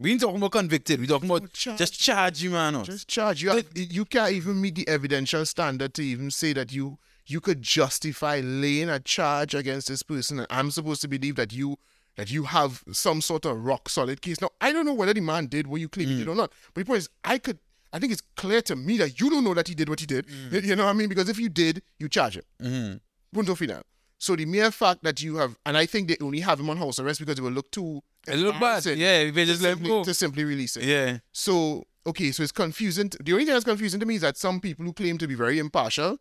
we 0.00 0.12
ain't 0.12 0.20
talking 0.20 0.36
about 0.36 0.52
convicted. 0.52 1.00
We 1.00 1.06
talking 1.06 1.30
about 1.30 1.52
Charged. 1.52 1.78
just 1.78 2.00
charge 2.00 2.42
you, 2.42 2.50
man. 2.50 2.82
Just 2.84 3.08
charge 3.08 3.42
you. 3.42 3.50
Have, 3.50 3.66
you 3.74 4.04
can't 4.04 4.32
even 4.32 4.60
meet 4.60 4.74
the 4.74 4.88
evidential 4.88 5.44
standard 5.46 5.94
to 5.94 6.02
even 6.02 6.30
say 6.30 6.52
that 6.52 6.72
you 6.72 6.98
you 7.26 7.40
could 7.40 7.62
justify 7.62 8.40
laying 8.42 8.88
a 8.88 8.98
charge 8.98 9.54
against 9.54 9.88
this 9.88 10.02
person. 10.02 10.38
And 10.38 10.46
I'm 10.50 10.70
supposed 10.70 11.02
to 11.02 11.08
believe 11.08 11.36
that 11.36 11.52
you 11.52 11.78
that 12.16 12.30
you 12.30 12.44
have 12.44 12.82
some 12.90 13.20
sort 13.20 13.44
of 13.44 13.64
rock 13.64 13.88
solid 13.88 14.20
case. 14.22 14.40
Now 14.40 14.50
I 14.60 14.72
don't 14.72 14.86
know 14.86 14.94
whether 14.94 15.14
the 15.14 15.20
man 15.20 15.46
did 15.46 15.66
what 15.66 15.80
you 15.80 15.88
claim 15.88 16.08
he 16.08 16.16
did 16.18 16.26
mm. 16.26 16.32
or 16.32 16.34
not. 16.34 16.52
But 16.74 16.82
the 16.82 16.86
point 16.86 16.98
is, 16.98 17.08
I 17.24 17.38
could. 17.38 17.58
I 17.90 17.98
think 17.98 18.12
it's 18.12 18.22
clear 18.36 18.60
to 18.62 18.76
me 18.76 18.98
that 18.98 19.18
you 19.18 19.30
don't 19.30 19.44
know 19.44 19.54
that 19.54 19.66
he 19.66 19.74
did 19.74 19.88
what 19.88 20.00
he 20.00 20.04
did. 20.06 20.26
Mm. 20.26 20.62
You 20.62 20.76
know 20.76 20.84
what 20.84 20.90
I 20.90 20.94
mean? 20.94 21.08
Because 21.08 21.30
if 21.30 21.38
you 21.38 21.48
did, 21.48 21.82
you 21.98 22.08
charge 22.08 22.36
him. 22.36 22.42
Mm-hmm. 22.62 22.96
Punto 23.32 23.54
final. 23.54 23.82
So 24.18 24.34
the 24.34 24.46
mere 24.46 24.70
fact 24.70 25.02
that 25.04 25.22
you 25.22 25.36
have, 25.36 25.56
and 25.64 25.76
I 25.76 25.86
think 25.86 26.08
they 26.08 26.16
only 26.20 26.40
have 26.40 26.58
him 26.58 26.70
on 26.70 26.76
house 26.76 26.98
arrest 26.98 27.20
because 27.20 27.38
it 27.38 27.42
will 27.42 27.52
look 27.52 27.70
too. 27.70 28.02
It 28.26 28.36
look 28.36 28.58
bad. 28.58 28.84
Yeah, 28.86 29.20
if 29.20 29.34
they 29.34 29.44
just 29.44 29.62
let 29.62 29.78
him 29.78 29.84
go. 29.84 30.04
to 30.04 30.12
simply 30.12 30.44
release 30.44 30.76
it. 30.76 30.84
Yeah. 30.84 31.18
So 31.32 31.84
okay, 32.06 32.32
so 32.32 32.42
it's 32.42 32.52
confusing. 32.52 33.12
The 33.20 33.32
only 33.32 33.44
thing 33.44 33.54
that's 33.54 33.64
confusing 33.64 34.00
to 34.00 34.06
me 34.06 34.16
is 34.16 34.22
that 34.22 34.36
some 34.36 34.60
people 34.60 34.84
who 34.84 34.92
claim 34.92 35.18
to 35.18 35.28
be 35.28 35.34
very 35.34 35.58
impartial 35.58 36.18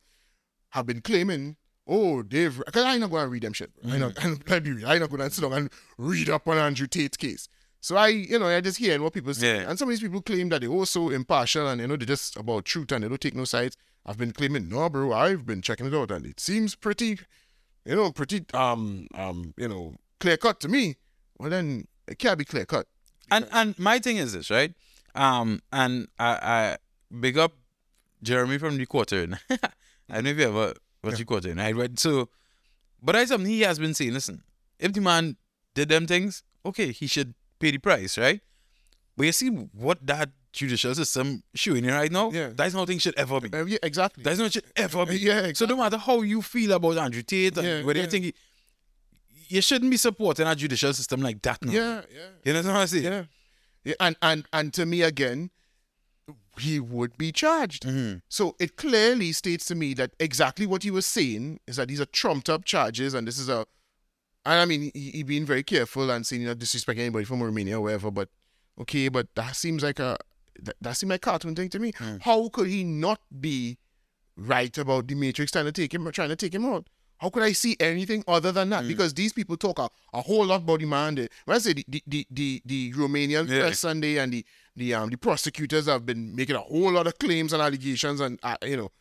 have 0.69 0.85
been 0.85 1.01
claiming 1.01 1.57
oh, 1.87 2.23
they've, 2.23 2.57
because 2.65 2.83
I 2.83 2.93
ain't 2.93 3.01
not 3.01 3.09
going 3.09 3.23
to 3.23 3.29
read 3.29 3.43
them 3.43 3.53
shit. 3.53 3.71
I 3.87 3.97
not, 3.97 4.13
I'm 4.23 4.35
bloody, 4.35 4.85
I 4.85 4.97
not 4.97 5.09
going 5.09 5.21
to 5.21 5.31
sit 5.31 5.41
down 5.41 5.53
and 5.53 5.69
read 5.97 6.29
up 6.29 6.47
on 6.47 6.57
Andrew 6.57 6.87
Tate's 6.87 7.17
case. 7.17 7.47
So 7.79 7.95
I, 7.95 8.09
you 8.09 8.39
know, 8.39 8.47
I 8.47 8.59
just 8.61 8.79
hearing 8.79 9.03
what 9.03 9.13
people 9.13 9.33
say. 9.33 9.57
Yeah. 9.61 9.69
And 9.69 9.79
some 9.79 9.87
of 9.87 9.91
these 9.91 10.01
people 10.01 10.21
claim 10.21 10.49
that 10.49 10.61
they're 10.61 10.69
also 10.69 11.09
impartial 11.09 11.67
and, 11.67 11.79
you 11.79 11.87
know, 11.87 11.95
they're 11.95 12.05
just 12.05 12.35
about 12.35 12.65
truth 12.65 12.91
and 12.91 13.03
they 13.03 13.07
don't 13.07 13.21
take 13.21 13.35
no 13.35 13.45
sides. 13.45 13.77
I've 14.05 14.17
been 14.17 14.31
claiming, 14.31 14.69
no, 14.69 14.89
bro, 14.89 15.13
I've 15.13 15.45
been 15.45 15.61
checking 15.61 15.85
it 15.85 15.93
out 15.93 16.11
and 16.11 16.25
it 16.25 16.39
seems 16.39 16.75
pretty, 16.75 17.19
you 17.87 17.95
know, 17.95 18.11
pretty, 18.11 18.45
um, 18.53 19.07
um, 19.15 19.53
you 19.57 19.67
know, 19.67 19.95
clear 20.19 20.35
cut 20.35 20.59
to 20.59 20.67
me. 20.67 20.97
Well, 21.39 21.49
then 21.49 21.87
it 22.07 22.19
can't 22.19 22.37
be 22.37 22.43
clear 22.43 22.65
cut. 22.65 22.85
And 23.31 23.47
and 23.51 23.79
my 23.79 23.99
thing 23.99 24.17
is 24.17 24.33
this, 24.33 24.49
right? 24.49 24.73
Um, 25.15 25.61
and 25.71 26.07
I, 26.19 26.29
I 26.41 26.77
big 27.19 27.37
up 27.37 27.53
Jeremy 28.21 28.57
from 28.57 28.77
the 28.77 28.85
quarter. 28.85 29.27
I 29.49 29.57
don't 30.09 30.23
know 30.25 30.29
if 30.31 30.37
you 30.37 30.47
ever 30.47 30.73
watched 31.03 31.17
the 31.17 31.25
quarter. 31.25 31.53
I 31.57 31.71
read 31.71 31.97
so, 31.99 32.29
but 33.01 33.15
I 33.15 33.25
something 33.25 33.49
he 33.49 33.61
has 33.61 33.79
been 33.79 33.93
saying. 33.93 34.13
Listen, 34.13 34.43
if 34.79 34.93
the 34.93 35.01
man 35.01 35.37
did 35.73 35.89
them 35.89 36.07
things, 36.07 36.43
okay, 36.65 36.91
he 36.91 37.07
should 37.07 37.35
pay 37.59 37.71
the 37.71 37.77
price, 37.77 38.17
right? 38.17 38.41
But 39.15 39.25
you 39.27 39.31
see 39.31 39.49
what 39.49 40.05
that 40.07 40.29
judicial 40.57 40.93
system 40.95 41.43
showing 41.53 41.83
you 41.85 41.91
right 41.91 42.11
now? 42.11 42.31
Yeah. 42.31 42.49
That's 42.53 42.73
not 42.73 42.87
thing 42.87 42.99
should 42.99 43.17
ever 43.17 43.39
be. 43.39 43.49
Uh, 43.57 43.65
yeah, 43.65 43.77
exactly. 43.83 44.23
That's 44.23 44.39
not 44.39 44.51
should 44.51 44.65
ever 44.75 45.05
be. 45.05 45.17
Yeah, 45.17 45.51
So 45.53 45.65
no 45.65 45.77
matter 45.77 45.97
how 45.97 46.21
you 46.21 46.41
feel 46.41 46.71
about 46.73 46.97
Andrew 46.97 47.21
Tate, 47.21 47.55
Yeah, 47.57 47.83
whether 47.83 47.99
yeah. 47.99 48.05
you 48.05 48.11
think 48.11 48.25
he, 48.25 48.33
you 49.49 49.61
shouldn't 49.61 49.91
be 49.91 49.97
supporting 49.97 50.47
a 50.47 50.55
judicial 50.55 50.93
system 50.93 51.21
like 51.21 51.41
that. 51.43 51.63
Now. 51.63 51.71
yeah, 51.71 52.01
yeah. 52.13 52.29
You 52.43 52.53
know 52.53 52.61
what 52.61 52.81
I'm 52.81 52.87
saying? 52.87 53.03
Yeah. 53.03 53.23
Yeah. 53.83 53.93
And 53.99 54.15
and 54.21 54.45
and 54.51 54.73
to 54.73 54.85
me 54.85 55.01
again, 55.01 55.49
he 56.59 56.79
would 56.79 57.17
be 57.17 57.31
charged. 57.31 57.83
Mm-hmm. 57.83 58.17
So 58.27 58.55
it 58.59 58.75
clearly 58.75 59.31
states 59.31 59.65
to 59.67 59.75
me 59.75 59.93
that 59.93 60.11
exactly 60.19 60.65
what 60.65 60.83
he 60.83 60.91
was 60.91 61.05
saying 61.05 61.59
is 61.67 61.77
that 61.77 61.87
these 61.87 62.01
are 62.01 62.05
trumped 62.05 62.49
up 62.49 62.65
charges 62.65 63.13
and 63.13 63.27
this 63.27 63.37
is 63.37 63.47
a 63.47 63.65
and 64.45 64.59
I 64.61 64.65
mean 64.65 64.91
he, 64.93 65.11
he 65.11 65.23
being 65.23 65.45
very 65.45 65.63
careful 65.63 66.09
and 66.11 66.25
saying 66.25 66.43
not 66.43 66.59
disrespect 66.59 66.99
anybody 66.99 67.25
from 67.25 67.41
Romania 67.41 67.77
or 67.79 67.81
wherever, 67.83 68.11
but 68.11 68.29
okay, 68.81 69.07
but 69.09 69.27
that 69.35 69.55
seems 69.55 69.83
like 69.83 69.99
a 69.99 70.17
that, 70.63 70.75
that 70.81 70.97
seems 70.97 71.09
like 71.09 71.21
cartoon 71.21 71.55
thing 71.55 71.69
to 71.69 71.79
me. 71.79 71.91
Mm. 71.93 72.21
How 72.21 72.49
could 72.49 72.67
he 72.67 72.83
not 72.83 73.19
be 73.39 73.77
right 74.35 74.75
about 74.77 75.07
the 75.07 75.15
Matrix 75.15 75.51
trying 75.51 75.65
to 75.65 75.71
take 75.71 75.93
him 75.93 76.09
trying 76.11 76.29
to 76.29 76.35
take 76.35 76.53
him 76.53 76.65
out? 76.65 76.87
How 77.19 77.31
could 77.31 77.41
I 77.41 77.51
see 77.53 77.75
anything 77.79 78.23
other 78.27 78.51
than 78.51 78.67
Mm. 78.67 78.71
that? 78.71 78.87
Because 78.87 79.13
these 79.13 79.33
people 79.33 79.57
talk 79.57 79.79
a, 79.79 79.89
a 80.13 80.21
whole 80.21 80.45
lot 80.45 80.61
about 80.61 80.79
the 80.79 80.85
man. 80.85 81.15
When 81.15 81.55
I 81.55 81.57
say 81.59 81.73
the 81.73 81.85
the, 81.87 82.03
the, 82.07 82.27
the, 82.29 82.61
the 82.65 82.93
Romanian 82.93 83.47
Yeah. 83.49 83.61
press 83.61 83.79
Sunday 83.79 84.17
and 84.17 84.31
the 84.33 84.45
the 84.75 84.93
um 84.93 85.09
the 85.09 85.17
prosecutors 85.17 85.87
have 85.87 86.05
been 86.05 86.35
making 86.35 86.55
a 86.55 86.59
whole 86.59 86.91
lot 86.91 87.07
of 87.07 87.17
claims 87.17 87.53
and 87.53 87.61
allegations 87.61 88.19
and 88.19 88.39
uh, 88.43 88.55
you 88.63 88.77
know 88.77 88.91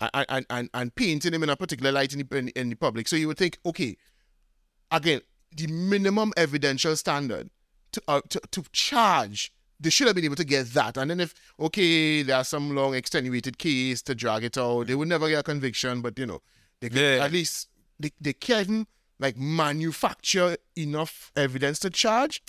and, 0.00 0.26
and 0.28 0.46
and 0.50 0.70
and 0.74 0.94
painting 0.94 1.32
him 1.34 1.42
in 1.42 1.48
a 1.50 1.56
particular 1.56 1.90
light 1.90 2.12
in 2.12 2.20
the, 2.28 2.36
in, 2.38 2.48
in 2.50 2.68
the 2.68 2.76
public. 2.76 3.08
So 3.08 3.16
you 3.16 3.26
would 3.28 3.38
think, 3.38 3.58
okay, 3.66 3.96
again, 4.90 5.22
the 5.56 5.66
minimum 5.66 6.32
evidential 6.36 6.94
standard 6.96 7.50
to 7.92 8.02
uh, 8.06 8.20
to, 8.28 8.40
to 8.52 8.62
charge. 8.72 9.52
They 9.78 9.90
should 9.90 10.06
have 10.06 10.16
been 10.16 10.24
able 10.24 10.36
to 10.36 10.44
get 10.44 10.66
that, 10.74 10.96
and 10.96 11.10
then 11.10 11.20
if 11.20 11.34
okay, 11.60 12.22
there's 12.22 12.48
some 12.48 12.74
long 12.74 12.94
extenuated 12.94 13.58
case 13.58 14.00
to 14.02 14.14
drag 14.14 14.44
it 14.44 14.56
out, 14.56 14.86
they 14.86 14.94
would 14.94 15.08
never 15.08 15.28
get 15.28 15.40
a 15.40 15.42
conviction. 15.42 16.00
But 16.00 16.18
you 16.18 16.26
know, 16.26 16.40
they 16.80 16.88
could, 16.88 16.98
Yeah. 16.98 17.24
at 17.24 17.32
least 17.32 17.68
they 18.00 18.10
they 18.20 18.32
can 18.32 18.86
like 19.18 19.36
manufacture 19.36 20.56
enough 20.76 21.30
evidence 21.36 21.78
to 21.80 21.90
charge. 21.90 22.42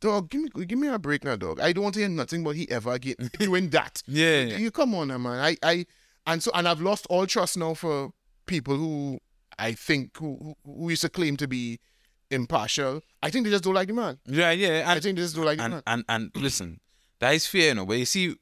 Dog, 0.00 0.28
give 0.28 0.42
me 0.42 0.64
give 0.66 0.78
me 0.78 0.88
a 0.88 0.98
break 0.98 1.24
now, 1.24 1.36
dog. 1.36 1.60
I 1.60 1.72
don't 1.72 1.84
want 1.84 1.94
to 1.94 2.00
hear 2.00 2.08
nothing 2.10 2.44
but 2.44 2.56
he 2.56 2.70
ever 2.70 2.92
again 2.92 3.16
doing 3.38 3.70
that. 3.70 4.02
Yeah. 4.06 4.42
You 4.42 4.70
come 4.70 4.94
on, 4.94 5.08
now, 5.08 5.18
man. 5.18 5.40
I, 5.40 5.56
I, 5.62 5.86
and 6.26 6.42
so, 6.42 6.50
and 6.54 6.68
I've 6.68 6.80
lost 6.82 7.06
all 7.08 7.26
trust 7.26 7.56
now 7.56 7.72
for 7.74 8.12
people 8.46 8.76
who 8.76 9.18
I 9.58 9.72
think 9.72 10.16
who, 10.18 10.36
who- 10.42 10.56
who 10.80 10.90
used 10.90 11.02
to 11.02 11.08
claim 11.08 11.36
to 11.38 11.48
be 11.48 11.80
impartial. 12.30 13.02
I 13.22 13.30
think 13.30 13.44
they 13.44 13.50
just 13.50 13.64
don't 13.64 13.74
like 13.74 13.88
the 13.88 13.94
man. 13.94 14.18
Yeah, 14.26 14.50
yeah. 14.50 14.84
I 14.86 15.00
think 15.00 15.16
they 15.16 15.22
just 15.22 15.34
don't 15.36 15.44
like 15.44 15.58
the 15.58 15.64
and, 15.64 15.72
man. 15.74 15.82
and, 15.86 16.04
and 16.08 16.30
listen, 16.42 16.80
that 17.20 17.34
is 17.34 17.46
fair, 17.46 17.68
you 17.68 17.74
know. 17.74 17.86
But 17.86 17.98
you 17.98 18.04
see, 18.04 18.34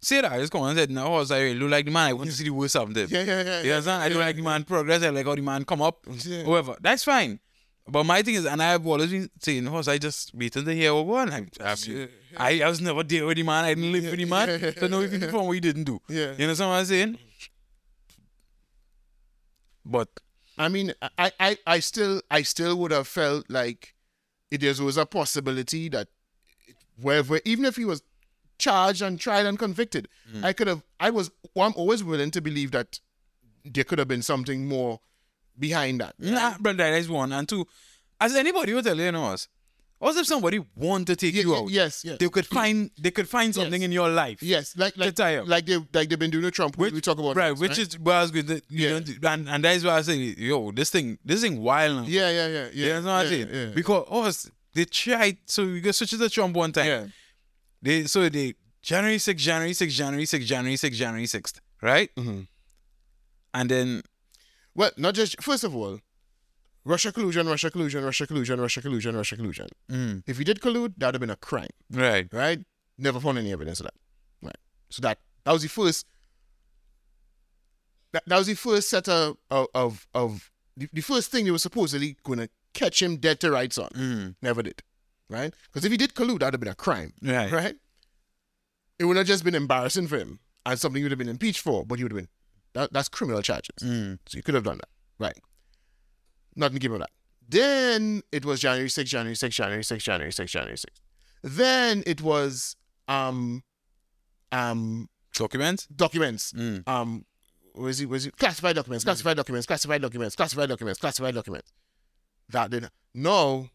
say 0.00 0.20
that, 0.20 0.32
I 0.32 0.38
just 0.38 0.52
come 0.52 0.62
on 0.62 0.70
and 0.70 0.78
said, 0.78 0.90
no, 0.90 1.06
I 1.06 1.08
was 1.18 1.30
like, 1.30 1.42
I 1.42 1.52
look 1.52 1.70
like 1.70 1.84
the 1.84 1.90
man. 1.90 2.08
I 2.08 2.12
want 2.12 2.30
to 2.30 2.36
see 2.36 2.44
the 2.44 2.50
worst 2.50 2.76
of 2.76 2.92
them. 2.94 3.08
Yeah, 3.10 3.22
yeah, 3.22 3.42
yeah. 3.42 3.62
You 3.62 3.72
understand? 3.72 4.02
I 4.02 4.08
don't 4.08 4.18
like 4.18 4.36
the 4.36 4.42
man 4.42 4.64
progress. 4.64 5.02
I 5.02 5.10
like 5.10 5.26
how 5.26 5.34
the 5.34 5.42
man 5.42 5.64
come 5.64 5.82
up. 5.82 6.06
Yeah. 6.24 6.44
Whatever. 6.44 6.76
That's 6.80 7.04
fine. 7.04 7.40
But 7.86 8.04
my 8.04 8.22
thing 8.22 8.34
is, 8.36 8.46
and 8.46 8.62
I've 8.62 8.86
always 8.86 9.10
been 9.10 9.28
saying, 9.40 9.68
oh, 9.68 9.72
was 9.72 9.88
I 9.88 9.98
just 9.98 10.34
waiting 10.34 10.64
to 10.64 10.74
hear 10.74 10.94
what 10.94 11.06
one. 11.06 11.30
I, 11.32 11.46
I, 11.60 11.76
Yeah, 11.86 12.06
I, 12.36 12.62
I 12.62 12.68
was 12.68 12.80
never 12.80 13.02
there 13.02 13.26
with 13.26 13.36
the 13.36 13.42
man. 13.42 13.64
I 13.66 13.74
didn't 13.74 13.92
live 13.92 14.04
with 14.04 14.16
the 14.16 14.24
man. 14.24 14.48
yeah, 14.60 14.70
so 14.78 14.86
no 14.86 15.02
even 15.02 15.20
from 15.30 15.46
what 15.46 15.52
he 15.52 15.60
didn't 15.60 15.84
do. 15.84 16.00
Yeah. 16.08 16.32
You 16.38 16.46
know 16.46 16.52
what 16.52 16.60
I'm 16.62 16.84
saying? 16.86 17.18
But 19.84 20.08
I 20.56 20.68
mean, 20.68 20.94
I, 21.18 21.32
I, 21.40 21.58
I 21.66 21.80
still, 21.80 22.22
I 22.30 22.42
still 22.42 22.76
would 22.76 22.90
have 22.90 23.08
felt 23.08 23.50
like 23.50 23.94
it 24.50 24.62
is 24.62 24.80
was 24.80 24.96
a 24.96 25.06
possibility 25.06 25.88
that 25.88 26.08
wherever, 27.00 27.40
even 27.44 27.64
if 27.64 27.76
he 27.76 27.84
was 27.84 28.02
charged 28.58 29.02
and 29.02 29.18
tried 29.18 29.46
and 29.46 29.58
convicted, 29.58 30.08
mm. 30.32 30.44
I 30.44 30.52
could 30.52 30.68
have, 30.68 30.82
I 31.00 31.10
was, 31.10 31.30
I'm 31.56 31.72
always 31.76 32.04
willing 32.04 32.30
to 32.32 32.40
believe 32.40 32.70
that 32.70 33.00
there 33.64 33.84
could 33.84 33.98
have 33.98 34.08
been 34.08 34.22
something 34.22 34.68
more 34.68 35.00
behind 35.58 36.00
that. 36.00 36.14
Nah, 36.18 36.58
brother, 36.58 36.90
that's 36.90 37.08
one. 37.08 37.32
And 37.32 37.48
two, 37.48 37.66
as 38.20 38.34
anybody 38.34 38.72
will 38.72 38.82
tell 38.82 38.96
you, 38.96 39.04
you 39.04 39.12
know 39.12 39.26
us. 39.26 39.48
What 40.04 40.16
if 40.16 40.26
somebody 40.26 40.58
want 40.76 41.06
to 41.06 41.16
take 41.16 41.34
Ye- 41.34 41.40
you 41.42 41.54
out? 41.56 41.70
yes, 41.70 42.04
yes. 42.04 42.18
They 42.18 42.28
could 42.28 42.46
find 42.46 42.90
they 43.00 43.10
could 43.10 43.26
find 43.28 43.54
something 43.54 43.80
Yes. 43.80 43.86
in 43.86 43.92
your 43.92 44.10
life. 44.10 44.42
Yes, 44.42 44.76
like 44.76 44.96
like 44.98 45.18
like 45.18 45.64
they 45.64 45.78
like 45.94 46.08
they've 46.10 46.18
been 46.18 46.30
doing 46.30 46.44
with 46.44 46.52
Trump. 46.54 46.76
Which, 46.76 46.92
we 46.92 47.00
talk 47.00 47.18
about 47.18 47.36
right, 47.36 47.52
this, 47.52 47.60
which 47.60 47.78
is 47.78 47.98
what 47.98 48.16
I 48.16 48.22
was 48.22 48.30
going 48.30 48.46
to, 48.48 48.60
you 48.68 48.88
Yeah. 48.88 48.98
know, 48.98 49.28
and, 49.32 49.48
and 49.48 49.64
that 49.64 49.74
is 49.76 49.82
why 49.84 49.96
I 49.96 50.02
say, 50.02 50.16
yo, 50.16 50.72
this 50.72 50.90
thing, 50.90 51.18
this 51.24 51.40
thing 51.40 51.58
wild 51.62 51.96
now. 52.02 52.04
yeah, 52.06 52.28
yeah, 52.30 52.46
yeah, 52.48 52.68
yeah. 52.74 52.86
you 52.86 52.92
know 52.92 53.00
what 53.02 53.08
I'm 53.08 53.24
yeah, 53.24 53.30
saying? 53.30 53.48
yeah. 53.52 53.66
Because 53.74 54.04
us, 54.10 54.50
they 54.74 54.84
tried, 54.84 55.38
so 55.46 55.64
we 55.64 55.80
got 55.80 55.94
switch 55.94 56.10
to 56.10 56.28
Trump 56.28 56.54
one 56.54 56.72
time. 56.72 56.86
yeah. 56.86 57.06
They 57.80 58.04
so 58.04 58.28
they 58.28 58.54
January 58.82 59.16
6th, 59.16 59.36
January 59.38 59.72
6th, 59.72 59.90
January 60.02 60.26
6th, 60.26 60.44
January 60.44 60.76
6th, 60.76 60.92
January 61.02 61.26
6th, 61.26 61.60
right? 61.80 62.10
Mhm. 62.16 62.46
And 63.54 63.70
then 63.70 64.02
Well, 64.74 64.90
not 64.98 65.14
just 65.14 65.40
first 65.42 65.64
of 65.64 65.74
all, 65.74 66.00
Russia 66.84 67.10
collusion, 67.12 67.46
Russia 67.48 67.70
collusion, 67.70 68.04
Russia 68.04 68.26
collusion, 68.26 68.60
Russia 68.60 68.82
collusion, 68.82 69.16
Russia 69.16 69.36
collusion. 69.36 69.68
mm, 69.90 70.22
If 70.26 70.38
he 70.38 70.44
did 70.44 70.60
collude, 70.60 70.94
that'd 70.98 71.14
have 71.14 71.20
been 71.20 71.30
a 71.30 71.36
crime, 71.36 71.70
right. 71.90 72.28
right? 72.32 72.60
Never 72.98 73.20
found 73.20 73.38
any 73.38 73.52
evidence 73.52 73.80
of 73.80 73.84
that, 73.86 73.94
right? 74.42 74.56
So 74.90 75.00
that 75.02 75.18
that 75.44 75.52
was 75.52 75.62
the 75.62 75.68
first. 75.68 76.06
That, 78.12 78.22
that 78.26 78.38
was 78.38 78.46
the 78.46 78.54
first 78.54 78.88
set 78.90 79.08
of 79.08 79.36
of 79.50 79.66
of, 79.74 80.06
of 80.14 80.50
the, 80.76 80.88
the 80.92 81.00
first 81.00 81.30
thing 81.30 81.44
they 81.44 81.50
were 81.50 81.58
supposedly 81.58 82.16
going 82.22 82.38
to 82.38 82.48
catch 82.74 83.02
him 83.02 83.16
dead 83.16 83.40
to 83.40 83.50
rights 83.50 83.78
on. 83.78 83.88
Mm, 83.90 84.34
Never 84.42 84.62
did, 84.62 84.82
right? 85.28 85.52
Because 85.66 85.84
if 85.84 85.90
he 85.90 85.96
did 85.98 86.14
collude, 86.14 86.40
that'd 86.40 86.54
have 86.54 86.60
been 86.60 86.68
a 86.68 86.74
crime. 86.74 87.12
right. 87.22 87.50
right? 87.50 87.76
It 88.98 89.06
would 89.06 89.16
have 89.16 89.26
just 89.26 89.42
been 89.42 89.54
embarrassing 89.56 90.06
for 90.06 90.16
him 90.18 90.38
and 90.64 90.78
something 90.78 90.98
he 91.00 91.04
would 91.04 91.10
have 91.12 91.18
been 91.18 91.28
impeached 91.28 91.60
for, 91.60 91.84
but 91.84 91.98
he 91.98 92.04
would 92.04 92.12
have 92.12 92.16
been 92.18 92.28
that, 92.74 92.92
that's 92.92 93.08
criminal 93.08 93.42
charges. 93.42 93.74
Mm, 93.82 94.18
So 94.26 94.36
you 94.36 94.42
could 94.42 94.54
have 94.54 94.64
done 94.64 94.78
that. 94.78 94.88
Right. 95.18 95.38
Nothing 96.56 96.78
given 96.78 97.00
that. 97.00 97.10
Then 97.48 98.22
it 98.32 98.44
was 98.44 98.60
January 98.60 98.88
6th, 98.88 99.04
January 99.04 99.34
6th, 99.34 99.50
January 99.50 99.82
6th, 99.82 99.98
January 99.98 100.32
6th, 100.32 100.46
January 100.46 100.76
6th. 100.76 101.00
Then 101.42 102.02
it 102.06 102.22
was 102.22 102.76
um 103.06 103.62
um 104.50 105.08
documents? 105.34 105.86
documents. 105.86 106.52
Mm, 106.52 106.88
Um 106.88 107.26
was 107.74 108.00
it 108.00 108.08
was 108.08 108.26
it 108.26 108.36
classified 108.36 108.76
documents, 108.76 109.04
classified 109.04 109.36
documents, 109.36 109.66
classified 109.66 110.00
documents, 110.00 110.36
classified 110.36 110.68
documents, 110.68 111.00
classified 111.00 111.34
documents. 111.34 111.72
That 112.50 112.70
did 112.70 112.88
no 113.14 113.68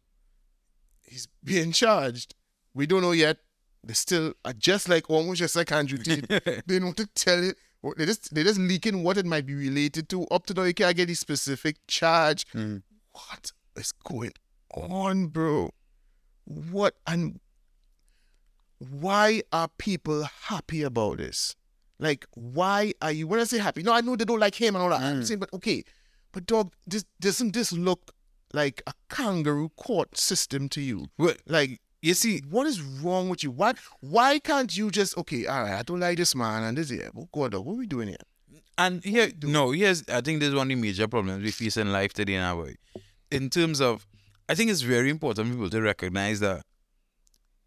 he's 1.05 1.27
being 1.43 1.71
charged. 1.71 2.35
We 2.73 2.85
don't 2.87 3.01
know 3.01 3.11
yet. 3.11 3.37
They 3.83 3.93
still 3.93 4.33
are 4.43 4.53
just 4.53 4.89
like 4.89 5.09
almost 5.09 5.39
just 5.39 5.55
like 5.55 5.71
Andrew 5.71 5.97
Tate. 5.97 6.27
they 6.67 6.79
don't 6.79 6.85
want 6.85 6.97
to 6.97 7.07
tell 7.07 7.43
it. 7.43 7.57
They 7.97 8.05
just 8.05 8.33
they 8.33 8.43
just 8.43 8.59
leaking 8.59 9.03
what 9.03 9.17
it 9.17 9.25
might 9.25 9.45
be 9.45 9.55
related 9.55 10.09
to. 10.09 10.25
Up 10.25 10.45
to 10.47 10.53
now, 10.53 10.63
you 10.63 10.73
can't 10.73 10.95
get 10.95 11.07
the 11.07 11.13
specific 11.13 11.77
charge. 11.87 12.45
mm. 12.53 12.81
What 13.13 13.51
is 13.75 13.91
going 13.91 14.31
on, 14.73 15.27
bro? 15.27 15.71
What 16.45 16.95
and 17.07 17.39
why 18.79 19.41
are 19.51 19.67
people 19.77 20.23
happy 20.43 20.83
about 20.83 21.17
this? 21.17 21.55
Like, 21.99 22.25
why 22.33 22.93
are 23.01 23.11
you? 23.11 23.27
When 23.27 23.39
I 23.39 23.43
say 23.43 23.57
happy, 23.57 23.83
no, 23.83 23.93
I 23.93 24.01
know 24.01 24.15
they 24.15 24.25
don't 24.25 24.39
like 24.39 24.55
him 24.55 24.75
and 24.75 24.83
all 24.83 24.89
that. 24.89 25.01
I'm 25.01 25.21
Mm. 25.21 25.25
saying, 25.25 25.39
but 25.39 25.53
okay, 25.53 25.83
but 26.31 26.45
dog, 26.45 26.73
this 26.87 27.05
doesn't 27.19 27.53
this 27.53 27.73
look 27.73 28.11
like 28.53 28.81
a 28.87 28.93
kangaroo 29.09 29.69
court 29.69 30.17
system 30.17 30.69
to 30.69 30.81
you? 30.81 31.07
Well, 31.17 31.35
Like, 31.45 31.81
you 32.01 32.13
see, 32.13 32.41
what 32.49 32.65
is 32.67 32.81
wrong 32.81 33.29
with 33.29 33.43
you? 33.43 33.51
Why 33.51 33.73
why 34.01 34.39
can't 34.39 34.75
you 34.75 34.89
just 34.91 35.17
okay? 35.17 35.45
All 35.47 35.63
right, 35.63 35.73
I 35.79 35.83
don't 35.83 35.99
like 35.99 36.17
this 36.17 36.33
man 36.35 36.63
and 36.63 36.77
this 36.77 36.89
here. 36.89 37.09
Oh 37.15 37.27
God, 37.31 37.53
what 37.55 37.73
are 37.73 37.75
we 37.75 37.87
doing 37.87 38.07
here? 38.09 38.17
And 38.77 39.03
here, 39.03 39.29
no, 39.43 39.71
here's, 39.71 40.07
I 40.07 40.21
think 40.21 40.39
this 40.39 40.49
is 40.49 40.55
one 40.55 40.67
of 40.67 40.69
the 40.69 40.81
major 40.81 41.07
problems 41.07 41.43
we 41.43 41.51
face 41.51 41.75
in 41.75 41.91
life 41.91 42.13
today 42.13 42.37
now. 42.37 42.55
boy. 42.55 42.75
In 43.29 43.49
terms 43.49 43.81
of, 43.81 44.07
I 44.47 44.55
think 44.55 44.71
it's 44.71 44.81
very 44.81 45.09
important 45.09 45.47
for 45.49 45.53
people 45.53 45.69
to 45.71 45.81
recognize 45.81 46.39
that 46.39 46.61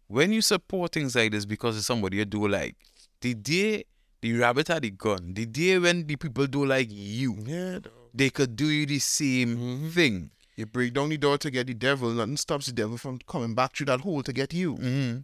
when 0.07 0.31
you 0.33 0.41
support 0.41 0.91
things 0.93 1.15
like 1.15 1.31
this 1.31 1.45
because 1.45 1.77
it's 1.77 1.85
somebody 1.85 2.17
you 2.17 2.25
do 2.25 2.47
like, 2.47 2.75
the 3.21 3.33
day 3.35 3.83
the 4.21 4.33
rabbit 4.37 4.69
had 4.69 4.81
the 4.83 4.89
gun, 4.89 5.33
the 5.33 5.45
day 5.45 5.77
when 5.77 6.07
the 6.07 6.15
people 6.15 6.47
do 6.47 6.65
like 6.65 6.87
you, 6.89 7.37
Yeah, 7.45 7.79
they 8.13 8.29
could 8.31 8.55
do 8.55 8.67
you 8.67 8.85
the 8.87 8.99
same 8.99 9.55
Mm-hmm. 9.57 9.89
thing. 9.89 10.31
You 10.55 10.65
break 10.65 10.93
down 10.93 11.09
the 11.09 11.17
door 11.17 11.37
to 11.39 11.49
get 11.49 11.67
the 11.67 11.73
devil, 11.73 12.11
nothing 12.11 12.37
stops 12.37 12.67
the 12.67 12.73
devil 12.73 12.97
from 12.97 13.19
coming 13.27 13.55
back 13.55 13.75
through 13.75 13.87
that 13.87 14.01
hole 14.01 14.21
to 14.23 14.33
get 14.33 14.53
you. 14.53 14.75
Mm-hmm. 14.75 15.19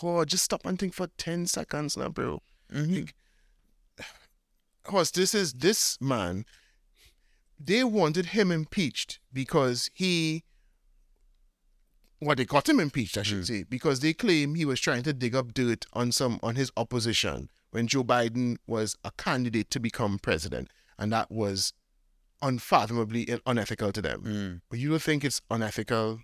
God, 0.00 0.28
just 0.28 0.44
stop 0.44 0.64
and 0.64 0.78
think 0.78 0.94
for 0.94 1.08
10 1.18 1.46
seconds 1.46 1.96
now, 1.96 2.08
bro. 2.08 2.40
Mm-hmm. 2.72 3.04
Horse, 4.86 5.10
this 5.12 5.34
is 5.34 5.52
this 5.52 6.00
man. 6.00 6.44
They 7.58 7.84
wanted 7.84 8.26
him 8.26 8.50
impeached 8.50 9.20
because 9.32 9.88
he. 9.94 10.42
Well, 12.20 12.34
they 12.34 12.44
got 12.44 12.68
him 12.68 12.80
impeached, 12.80 13.18
I 13.18 13.22
should 13.22 13.46
say, 13.46 13.64
because 13.64 14.00
they 14.00 14.12
claim 14.12 14.54
he 14.54 14.64
was 14.64 14.80
trying 14.80 15.02
to 15.04 15.12
dig 15.12 15.34
up 15.34 15.54
dirt 15.54 15.86
on 15.92 16.10
some 16.10 16.40
on 16.42 16.56
his 16.56 16.72
opposition 16.76 17.50
when 17.70 17.86
Joe 17.86 18.04
Biden 18.04 18.56
was 18.66 18.96
a 19.04 19.12
candidate 19.12 19.70
to 19.70 19.80
become 19.80 20.18
president, 20.18 20.68
and 20.98 21.12
that 21.12 21.30
was 21.30 21.72
unfathomably 22.42 23.30
un- 23.30 23.40
unethical 23.46 23.92
to 23.92 24.02
them. 24.02 24.22
Mm. 24.24 24.60
But 24.68 24.78
you 24.78 24.90
don't 24.90 25.02
think 25.02 25.24
it's 25.24 25.40
unethical, 25.50 26.20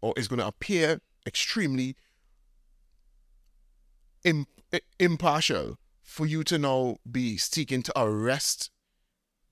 or 0.00 0.12
it's 0.16 0.28
going 0.28 0.40
to 0.40 0.46
appear 0.46 1.00
extremely 1.26 1.96
im- 4.24 4.46
i- 4.72 4.80
impartial 4.98 5.78
for 6.02 6.26
you 6.26 6.44
to 6.44 6.58
now 6.58 6.96
be 7.10 7.36
seeking 7.38 7.82
to 7.84 7.92
arrest 7.96 8.70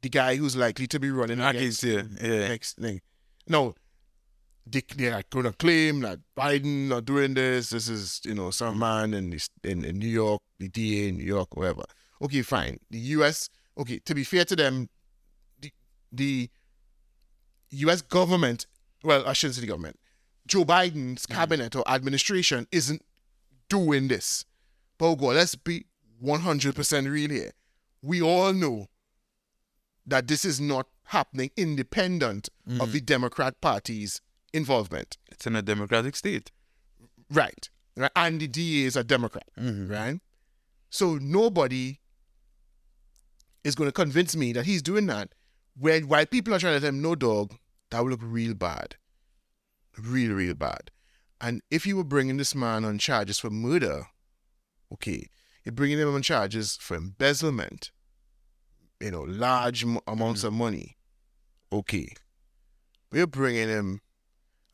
the 0.03 0.09
guy 0.09 0.37
who's 0.37 0.57
likely 0.57 0.87
to 0.89 0.99
be 0.99 1.11
running 1.11 1.41
against 1.41 1.83
you, 1.83 2.03
yeah. 2.21 2.49
next 2.49 2.79
thing. 2.79 3.01
No, 3.47 3.75
they, 4.67 4.83
they're 4.97 5.23
going 5.31 5.45
to 5.45 5.53
claim 5.53 6.01
that 6.01 6.21
Biden 6.37 6.89
not 6.89 7.05
doing 7.05 7.35
this. 7.35 7.71
This 7.71 7.89
is, 7.89 8.21
you 8.25 8.35
know, 8.35 8.51
some 8.51 8.79
man 8.79 9.15
in, 9.15 9.31
this, 9.31 9.49
in, 9.63 9.85
in 9.85 9.99
New 9.99 10.09
York, 10.09 10.43
the 10.59 10.69
DA 10.69 11.09
in 11.09 11.19
New 11.19 11.25
York, 11.25 11.57
whatever. 11.57 11.85
Okay, 12.23 12.43
fine. 12.43 12.79
The 12.91 12.99
U.S., 12.99 13.49
okay, 13.79 13.99
to 14.01 14.15
be 14.15 14.25
fair 14.25 14.45
to 14.45 14.57
them, 14.57 14.89
the, 16.13 16.51
U.S. 17.71 18.03
government, 18.03 18.67
well, 19.03 19.27
I 19.27 19.33
shouldn't 19.33 19.57
say 19.57 19.61
the 19.63 19.67
government, 19.67 19.99
Joe 20.47 20.65
Biden's 20.65 21.27
mm. 21.27 21.35
cabinet 21.35 21.77
or 21.77 21.89
administration 21.89 22.67
isn't 22.73 23.03
doing 23.69 24.09
this. 24.09 24.45
But 24.99 25.07
oh 25.07 25.17
God, 25.17 25.37
let's 25.37 25.55
be 25.55 25.87
100% 26.23 27.11
real 27.11 27.31
here. 27.31 27.53
We 28.03 28.21
all 28.21 28.53
know 28.53 28.89
that 30.07 30.27
this 30.27 30.45
is 30.45 30.61
not 30.61 30.87
happening 31.05 31.51
independent 31.57 32.49
of 32.67 32.89
mm. 32.89 32.93
the 32.93 33.01
Democrat 33.01 33.61
Party's 33.61 34.21
involvement. 34.53 35.17
It's 35.31 35.47
in 35.47 35.57
a 35.57 35.63
democratic 35.63 36.17
state. 36.17 36.51
Right. 37.31 37.69
right. 37.97 38.11
And 38.17 38.41
the 38.41 38.49
DA 38.49 38.87
is 38.87 38.97
a 38.97 39.05
Democrat. 39.05 39.49
Mm-hmm. 39.59 39.93
Right. 39.93 40.21
So 40.89 41.17
nobody 41.17 42.01
is 43.63 43.75
going 43.75 43.89
to 43.89 43.93
convince 43.93 44.35
me 44.35 44.53
that 44.55 44.67
he's 44.67 44.83
doing 44.83 45.07
that 45.07 45.33
when 45.81 46.09
while 46.09 46.27
people 46.27 46.55
are 46.55 46.59
trying 46.59 46.75
to 46.75 46.81
tell 46.81 46.91
him 46.91 47.03
no 47.03 47.15
dog, 47.15 47.55
that 47.91 48.03
would 48.03 48.11
look 48.11 48.21
real 48.23 48.55
bad. 48.55 48.97
Real, 49.99 50.33
real 50.33 50.55
bad. 50.55 50.91
And 51.41 51.63
if 51.71 51.87
you 51.87 51.97
were 51.97 52.05
bringing 52.05 52.37
this 52.37 52.55
man 52.55 52.85
on 52.85 52.99
charges 52.99 53.39
for 53.39 53.51
murder, 53.51 54.07
okay, 54.93 55.27
you're 55.65 55.73
bringing 55.73 55.99
him 55.99 56.15
on 56.15 56.23
charges 56.23 56.77
for 56.77 56.97
embezzlement, 56.97 57.91
you 59.01 59.11
know, 59.11 59.23
large 59.23 59.83
m- 59.83 59.99
amounts 60.07 60.45
of 60.45 60.53
money, 60.53 60.97
okay. 61.73 62.13
We're 63.11 63.27
bringing 63.27 63.69
him, 63.69 64.01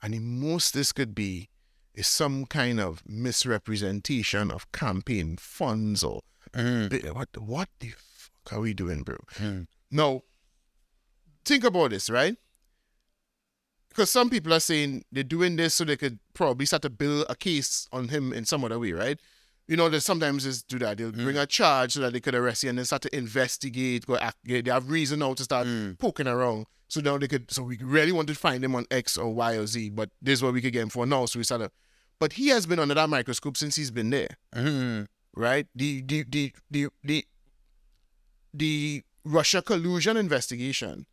and 0.03 0.13
the 0.13 0.19
most 0.19 0.75
this 0.75 0.93
could 0.93 1.15
be 1.15 1.49
is 1.95 2.07
some 2.07 2.45
kind 2.45 2.79
of 2.81 3.03
misrepresentation 3.07 4.51
of 4.51 4.71
campaign 4.73 5.37
funds 5.39 6.05
or 6.05 6.21
Mm. 6.53 7.15
What 7.15 7.29
what 7.37 7.69
the 7.81 7.91
fuck 7.91 8.53
are 8.53 8.61
we 8.61 8.73
doing, 8.73 9.03
bro? 9.03 9.17
Mm. 9.35 9.67
Now, 9.91 10.23
think 11.47 11.65
about 11.65 11.91
this, 11.91 12.11
right? 12.11 12.37
Because 13.89 14.11
some 14.11 14.29
people 14.29 14.53
are 14.53 14.61
saying 14.61 15.05
they're 15.11 15.25
doing 15.25 15.57
this 15.57 15.75
so 15.75 15.85
they 15.85 15.97
could 15.97 16.19
probably 16.35 16.67
start 16.67 16.83
to 16.83 16.91
build 16.91 17.25
a 17.31 17.35
case 17.35 17.89
on 17.93 18.09
him 18.09 18.33
in 18.33 18.45
some 18.45 18.63
other 18.65 18.79
way, 18.79 18.93
right? 18.93 19.19
You 19.69 19.77
know, 19.77 19.89
they 19.89 20.01
sometimes 20.01 20.45
just 20.45 20.69
do 20.69 20.79
that. 20.81 20.99
They'll 20.99 21.11
bring 21.13 21.39
a 21.39 21.47
charge 21.47 21.93
so 21.95 22.01
that 22.01 22.13
they 22.13 22.21
could 22.21 22.35
arrest 22.35 22.63
you 22.63 22.69
and 22.69 22.79
then 22.79 22.85
start 22.85 23.03
to 23.03 23.17
investigate, 23.17 24.07
go 24.07 24.17
act, 24.17 24.37
they 24.45 24.63
have 24.67 24.91
reason 24.91 25.21
now 25.21 25.35
to 25.35 25.43
start 25.43 25.67
poking 25.99 26.29
around. 26.29 26.67
So 26.89 27.01
now 27.01 27.19
they 27.19 27.27
could, 27.27 27.51
so 27.51 27.63
we 27.65 27.79
really 27.83 28.13
want 28.13 28.29
to 28.29 28.35
find 28.35 28.63
him 28.63 28.77
on 28.77 28.87
X 28.93 29.17
or 29.19 29.35
Y 29.35 29.55
or 29.57 29.67
Z, 29.67 29.91
but 29.91 30.11
this 30.23 30.35
is 30.39 30.43
what 30.43 30.53
we 30.53 30.61
could 30.61 30.73
get 30.73 30.83
him 30.83 30.89
for 30.89 31.05
now. 31.07 31.27
So 31.27 31.41
we 31.41 31.45
started, 31.45 31.73
but 32.21 32.35
he 32.35 32.49
has 32.49 32.65
been 32.67 32.79
under 32.79 32.95
that 32.95 33.09
microscope 33.09 33.57
since 33.57 33.75
he's 33.77 33.91
been 33.91 34.11
there 34.11 34.29
Mm. 34.55 35.07
right? 35.35 35.67
The 35.75 36.03
the 36.03 36.23
the 36.29 36.53
the 36.71 36.89
the, 37.03 37.25
the 38.55 39.03
Russia 39.25 39.63
collusion 39.63 40.17
investigation 40.17 41.07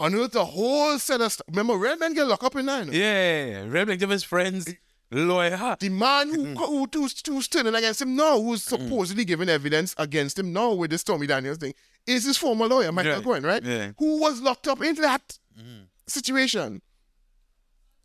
unearthed 0.00 0.34
a 0.34 0.44
whole 0.44 0.98
set 0.98 1.20
of 1.20 1.32
stuff. 1.32 1.46
Remember, 1.48 1.76
Red 1.76 2.00
Men 2.00 2.14
get 2.14 2.26
locked 2.26 2.44
up 2.44 2.56
in 2.56 2.66
nine. 2.66 2.90
Yeah, 2.92 3.64
Red 3.66 3.88
of 4.02 4.10
his 4.10 4.24
friends, 4.24 4.72
lawyer. 5.10 5.76
The 5.78 5.88
man 5.88 6.28
who, 6.28 6.46
mm. 6.46 6.56
who 6.56 6.88
who's, 6.92 7.22
who's 7.26 7.48
turning 7.48 7.74
against 7.74 8.02
him 8.02 8.16
now, 8.16 8.40
who's 8.40 8.64
mm. 8.64 8.68
supposedly 8.68 9.24
giving 9.24 9.48
evidence 9.48 9.94
against 9.98 10.38
him 10.38 10.52
now 10.52 10.72
with 10.72 10.90
the 10.90 10.98
Stormy 10.98 11.26
Daniels 11.26 11.58
thing, 11.58 11.74
is 12.06 12.24
his 12.24 12.36
former 12.36 12.66
lawyer, 12.66 12.92
Michael 12.92 13.14
Right. 13.14 13.24
Cohen, 13.24 13.42
right? 13.44 13.62
Yeah. 13.62 13.92
Who 13.98 14.20
was 14.20 14.40
locked 14.40 14.68
up 14.68 14.82
in 14.82 14.94
that 14.96 15.38
mm. 15.58 15.86
situation. 16.06 16.82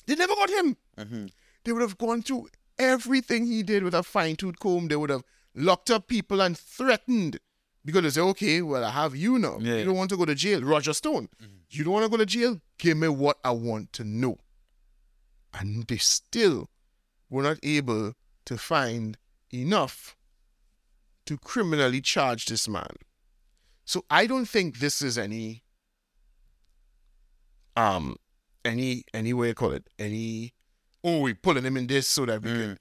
They 0.05 0.15
never 0.15 0.35
got 0.35 0.49
him. 0.49 0.77
Mm-hmm. 0.97 1.25
They 1.63 1.71
would 1.73 1.81
have 1.81 1.97
gone 1.97 2.21
through 2.21 2.47
everything 2.79 3.45
he 3.45 3.63
did 3.63 3.83
with 3.83 3.93
a 3.93 4.03
fine 4.03 4.35
tooth 4.35 4.59
comb. 4.59 4.87
They 4.87 4.95
would 4.95 5.09
have 5.09 5.23
locked 5.53 5.91
up 5.91 6.07
people 6.07 6.41
and 6.41 6.57
threatened 6.57 7.39
because 7.87 8.03
they 8.03 8.09
say, 8.09 8.19
okay, 8.19 8.61
well, 8.61 8.83
I 8.83 8.89
have 8.91 9.15
you 9.15 9.39
now. 9.39 9.59
Yeah. 9.61 9.75
You 9.77 9.85
don't 9.85 9.95
want 9.95 10.09
to 10.09 10.17
go 10.17 10.25
to 10.25 10.35
jail. 10.35 10.61
Roger 10.61 10.91
Stone, 10.91 11.29
you 11.69 11.85
don't 11.85 11.93
want 11.93 12.03
to 12.03 12.09
go 12.09 12.17
to 12.17 12.25
jail? 12.25 12.59
Give 12.77 12.97
me 12.97 13.07
what 13.07 13.37
I 13.45 13.51
want 13.51 13.93
to 13.93 14.03
know. 14.03 14.39
And 15.53 15.87
they 15.87 15.95
still 15.95 16.67
were 17.29 17.43
not 17.43 17.59
able 17.63 18.11
to 18.43 18.57
find 18.57 19.17
enough 19.53 20.17
to 21.27 21.37
criminally 21.37 22.01
charge 22.01 22.47
this 22.47 22.67
man. 22.67 22.97
So 23.85 24.03
I 24.09 24.27
don't 24.27 24.47
think 24.49 24.79
this 24.79 25.01
is 25.01 25.17
any 25.17 25.63
um 27.77 28.17
any 28.65 29.05
any 29.13 29.33
way 29.33 29.49
you 29.49 29.53
call 29.53 29.71
it 29.71 29.87
any 29.97 30.53
oh 31.05 31.21
we 31.21 31.33
pulling 31.33 31.63
him 31.63 31.77
in 31.77 31.87
this 31.87 32.05
so 32.07 32.25
that 32.25 32.41
we 32.41 32.49
can 32.51 32.77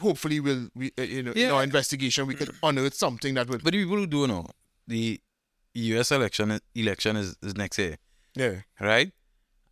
hopefully 0.00 0.40
we'll 0.40 0.68
we 0.74 0.92
uh, 0.98 1.02
you 1.02 1.22
know 1.22 1.32
in 1.32 1.50
our 1.50 1.62
investigation 1.62 2.26
we 2.26 2.34
could 2.34 2.50
unearth 2.62 2.94
something 2.94 3.34
that 3.34 3.48
would 3.48 3.62
But 3.64 3.72
the 3.72 3.82
people 3.82 3.96
who 3.96 4.06
do 4.06 4.26
know, 4.26 4.46
the 4.86 5.20
U.S. 5.74 6.10
election 6.10 6.58
election 6.74 7.16
is, 7.16 7.36
is 7.42 7.56
next 7.56 7.78
year, 7.78 7.96
yeah. 8.34 8.62
Right? 8.80 9.12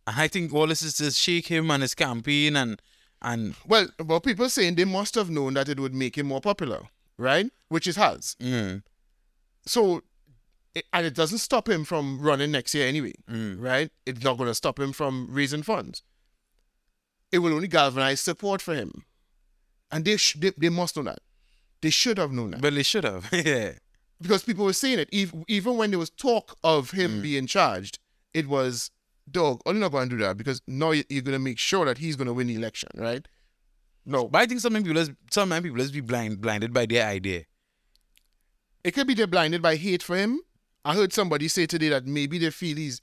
And 0.07 0.15
I 0.19 0.27
think 0.27 0.53
all 0.53 0.67
this 0.67 0.81
is 0.81 0.97
to 0.97 1.11
shake 1.11 1.47
him 1.47 1.71
and 1.71 1.81
his 1.81 1.95
campaign 1.95 2.55
and 2.55 2.81
and 3.21 3.55
well 3.67 3.87
but 3.97 4.21
people 4.21 4.49
saying 4.49 4.75
they 4.75 4.85
must 4.85 5.15
have 5.15 5.29
known 5.29 5.55
that 5.55 5.69
it 5.69 5.79
would 5.79 5.95
make 5.95 6.17
him 6.17 6.27
more 6.27 6.41
popular 6.41 6.89
right? 7.17 7.49
Which 7.69 7.87
it 7.87 7.95
has. 7.95 8.35
Mm, 8.39 8.83
so 9.65 10.01
it, 10.73 10.85
and 10.93 11.05
it 11.05 11.15
doesn't 11.15 11.37
stop 11.39 11.69
him 11.69 11.85
from 11.85 12.19
running 12.19 12.51
next 12.51 12.73
year 12.73 12.87
anyway 12.87 13.13
mm, 13.29 13.55
right? 13.59 13.91
It's 14.05 14.23
not 14.23 14.37
going 14.37 14.49
to 14.49 14.55
stop 14.55 14.79
him 14.79 14.91
from 14.91 15.27
raising 15.31 15.63
funds. 15.63 16.03
It 17.31 17.39
will 17.39 17.53
only 17.53 17.67
galvanize 17.67 18.21
support 18.21 18.61
for 18.61 18.75
him 18.75 19.05
and 19.91 20.05
they, 20.05 20.17
sh- 20.17 20.37
they 20.39 20.51
they 20.57 20.69
must 20.69 20.95
know 20.97 21.03
that. 21.03 21.19
They 21.81 21.89
should 21.89 22.17
have 22.17 22.31
known 22.31 22.51
that. 22.51 22.61
But 22.61 22.73
they 22.73 22.83
should 22.83 23.03
have, 23.03 23.29
yeah. 23.33 23.73
because 24.21 24.43
people 24.43 24.65
were 24.65 24.73
saying 24.73 24.99
it 24.99 25.09
ev- 25.13 25.43
even 25.47 25.77
when 25.77 25.91
there 25.91 25.99
was 25.99 26.09
talk 26.09 26.57
of 26.63 26.91
him 26.91 27.19
mm. 27.19 27.21
being 27.21 27.47
charged 27.47 27.99
it 28.33 28.47
was 28.47 28.91
dog 29.29 29.61
you're 29.65 29.75
not 29.75 29.91
going 29.91 30.09
to 30.09 30.15
do 30.17 30.23
that 30.23 30.37
because 30.37 30.61
now 30.67 30.91
you- 30.91 31.03
you're 31.09 31.21
going 31.21 31.33
to 31.37 31.39
make 31.39 31.57
sure 31.59 31.85
that 31.85 31.97
he's 31.99 32.15
going 32.15 32.27
to 32.27 32.33
win 32.33 32.47
the 32.47 32.55
election 32.55 32.89
right? 32.95 33.27
No. 34.05 34.27
But 34.27 34.41
I 34.41 34.45
think 34.45 34.61
some 34.61 34.73
people, 34.73 35.03
some 35.31 35.49
people 35.63 35.81
is 35.81 35.91
be 35.91 36.01
blind 36.01 36.39
blinded 36.41 36.73
by 36.73 36.85
their 36.85 37.07
idea. 37.07 37.43
it 38.83 38.91
could 38.91 39.07
be 39.07 39.13
they're 39.15 39.27
blinded 39.27 39.61
by 39.61 39.75
hate 39.77 40.03
for 40.03 40.15
him. 40.15 40.39
I 40.83 40.93
heard 40.95 41.11
somebody 41.11 41.47
say 41.47 41.65
today 41.65 41.89
that 41.89 42.05
maybe 42.05 42.37
they 42.37 42.51
feel 42.51 42.77
he's 42.77 43.01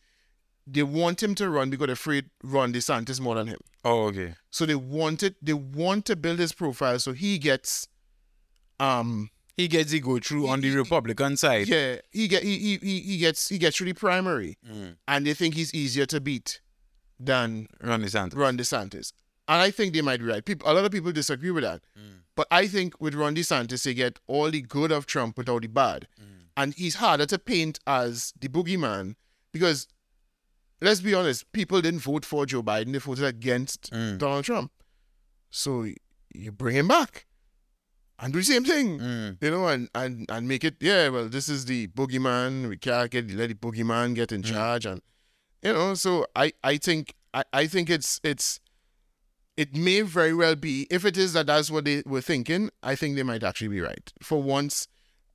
they 0.67 0.83
want 0.83 1.23
him 1.23 1.35
to 1.35 1.49
run 1.51 1.71
because 1.71 1.87
they're 1.87 1.95
afraid 1.95 2.27
ron 2.43 2.73
desantis 2.73 3.21
more 3.21 3.35
than 3.35 3.47
him 3.49 3.59
Oh, 3.85 4.05
okay. 4.07 4.35
so 4.51 4.65
they 4.67 4.75
wanted 4.77 5.35
they 5.43 5.53
want 5.55 6.05
to 6.07 6.17
build 6.17 6.39
his 6.39 6.53
profile 6.53 6.99
so 6.99 7.13
he 7.13 7.39
gets 7.39 7.89
um 8.81 9.31
He 9.57 9.69
gets 9.69 9.91
to 9.91 10.01
go 10.01 10.19
through 10.19 10.49
on 10.49 10.61
the 10.61 10.75
Republican 10.75 11.37
side. 11.37 11.69
yeah 11.69 11.97
he 12.11 12.27
get 12.29 12.43
he 12.43 12.59
he, 12.59 12.77
he 12.79 13.01
he 13.01 13.19
gets 13.19 13.49
he 13.49 13.59
gets 13.59 13.77
through 13.77 13.89
the 13.89 13.95
primary 13.95 14.57
Mm. 14.69 14.97
and 15.09 15.27
they 15.27 15.35
think 15.35 15.55
he's 15.55 15.75
easier 15.75 16.07
to 16.07 16.21
beat 16.21 16.61
than 17.21 17.69
Ron 17.81 18.03
DeSantis. 18.03 18.37
Ron 18.37 18.57
DeSantis. 18.59 19.13
And 19.47 19.61
I 19.63 19.71
think 19.71 19.93
they 19.95 20.01
might 20.03 20.19
be 20.21 20.27
right. 20.27 20.45
People, 20.45 20.69
a 20.71 20.75
lot 20.75 20.85
of 20.85 20.91
people 20.91 21.13
disagree 21.13 21.51
with 21.53 21.63
that. 21.63 21.83
But 22.35 22.49
I 22.51 22.67
think 22.67 23.01
with 23.01 23.15
Ron 23.15 23.35
DeSantis, 23.37 23.85
they 23.85 23.95
get 23.95 24.19
all 24.27 24.51
the 24.51 24.63
good 24.63 24.91
of 24.91 25.07
Trump 25.07 25.37
without 25.39 25.63
the 25.63 25.69
bad. 25.69 26.09
And 26.57 26.75
he's 26.75 26.97
harder 26.97 27.27
to 27.27 27.39
paint 27.39 27.79
as 27.87 28.33
the 28.41 28.49
boogeyman 28.49 29.15
because, 29.53 29.87
let's 30.83 31.01
be 31.01 31.15
honest, 31.15 31.51
people 31.53 31.81
didn't 31.81 32.01
vote 32.01 32.25
for 32.25 32.45
Joe 32.47 32.63
Biden, 32.63 32.93
they 32.93 32.99
voted 32.99 33.25
against 33.25 33.91
Mm. 33.93 34.19
Donald 34.19 34.45
Trump. 34.45 34.71
So 35.51 35.87
you 36.35 36.53
bring 36.53 36.77
him 36.77 36.89
back. 36.89 37.27
and 38.19 38.33
do 38.33 38.39
the 38.39 38.45
same 38.45 38.65
thing. 38.65 38.99
Mm. 39.01 39.37
You 39.43 39.51
know, 39.51 39.67
and, 39.69 39.89
and 39.95 40.27
and 40.31 40.47
make 40.47 40.63
it 40.65 40.77
yeah. 40.81 41.09
Well, 41.09 41.29
this 41.29 41.49
is 41.49 41.65
the 41.65 41.89
boogeyman. 41.89 42.69
We 42.69 42.77
can't 42.77 43.11
get 43.11 43.31
let 43.31 43.49
the 43.49 43.55
boogeyman 43.55 44.15
get 44.15 44.31
in 44.33 44.43
charge, 44.43 44.87
and 44.87 45.01
you 45.63 45.73
know. 45.73 45.95
So 45.95 46.27
I 46.37 46.53
I 46.63 46.77
think 46.79 47.15
I, 47.35 47.43
I 47.53 47.67
think 47.67 47.91
it's 47.91 48.21
it's 48.23 48.61
it 49.57 49.77
may 49.77 50.03
very 50.03 50.35
well 50.35 50.55
be 50.57 50.87
if 50.91 51.05
it 51.05 51.17
is 51.17 51.33
that 51.33 51.47
that's 51.47 51.71
what 51.71 51.85
they 51.85 52.03
were 52.07 52.21
thinking. 52.23 52.71
I 52.83 52.95
think 52.95 53.17
they 53.17 53.25
might 53.25 53.43
actually 53.43 53.69
be 53.77 53.81
right. 53.81 54.13
For 54.23 54.41
once, 54.41 54.87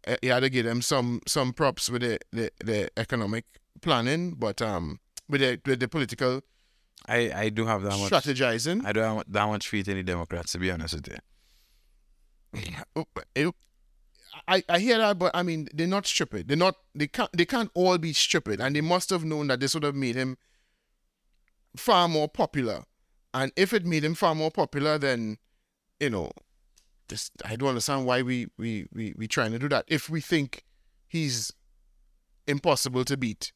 uh, 0.07 0.15
you 0.21 0.31
had 0.31 0.41
to 0.43 0.49
give 0.49 0.65
them 0.65 0.81
some 0.81 1.19
some 1.27 1.51
props 1.53 1.89
with 1.89 2.01
the 2.03 2.19
the, 2.31 2.51
the 2.63 2.89
economic 2.95 3.45
planning, 3.81 4.31
but 4.31 4.61
um 4.61 4.99
with 5.29 5.41
the 5.41 5.59
with 5.65 5.79
the 5.79 5.87
political 5.87 6.41
I, 7.07 7.31
I 7.33 7.49
do 7.49 7.65
have 7.65 7.83
that 7.83 7.97
much. 7.97 8.11
strategizing. 8.11 8.85
I 8.85 8.91
don't 8.91 9.17
have 9.17 9.25
that 9.31 9.47
much 9.47 9.67
faith 9.69 9.87
in 9.87 9.97
the 9.97 10.03
Democrats, 10.03 10.51
to 10.53 10.59
be 10.59 10.71
honest 10.71 10.95
with 10.95 11.07
you. 11.07 11.17
Oh, 12.95 13.05
eh, 13.35 13.45
oh, 13.45 13.53
I, 14.47 14.63
I 14.67 14.79
hear 14.79 14.97
that, 14.97 15.19
but 15.19 15.31
I 15.35 15.43
mean 15.43 15.67
they're 15.73 15.87
not 15.87 16.07
stupid. 16.07 16.47
They're 16.47 16.57
not. 16.57 16.75
They 16.95 17.07
can't. 17.07 17.29
They 17.33 17.45
can't 17.45 17.69
all 17.73 17.97
be 17.97 18.13
stupid, 18.13 18.59
and 18.59 18.75
they 18.75 18.81
must 18.81 19.09
have 19.09 19.23
known 19.23 19.47
that 19.47 19.59
this 19.59 19.73
would 19.73 19.83
have 19.83 19.95
made 19.95 20.15
him 20.15 20.37
far 21.75 22.07
more 22.07 22.27
popular. 22.27 22.83
And 23.33 23.51
if 23.55 23.73
it 23.73 23.85
made 23.85 24.03
him 24.03 24.15
far 24.15 24.33
more 24.33 24.51
popular, 24.51 24.97
then 24.97 25.37
you 25.99 26.09
know, 26.09 26.31
this 27.09 27.31
I 27.45 27.55
don't 27.55 27.69
understand 27.69 28.05
why 28.05 28.21
we 28.21 28.47
we 28.57 28.87
we 28.91 29.13
we 29.17 29.27
trying 29.27 29.51
to 29.51 29.59
do 29.59 29.69
that. 29.69 29.85
If 29.87 30.09
we 30.09 30.21
think 30.21 30.63
he's 31.07 31.51
impossible 32.47 33.05
to 33.05 33.17
beat, 33.17 33.51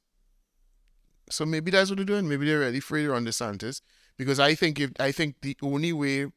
so 1.31 1.45
maybe 1.45 1.71
that's 1.71 1.89
what 1.89 1.97
they're 1.97 2.05
doing. 2.05 2.27
Maybe 2.29 2.45
they're 2.45 2.59
really 2.59 2.79
free 2.79 3.07
on 3.07 3.25
DeSantis 3.25 3.81
because 4.17 4.39
I 4.39 4.53
think 4.55 4.79
if 4.79 4.91
I 4.99 5.11
think 5.11 5.35
the 5.41 5.55
only 5.61 5.93
way 5.93 6.27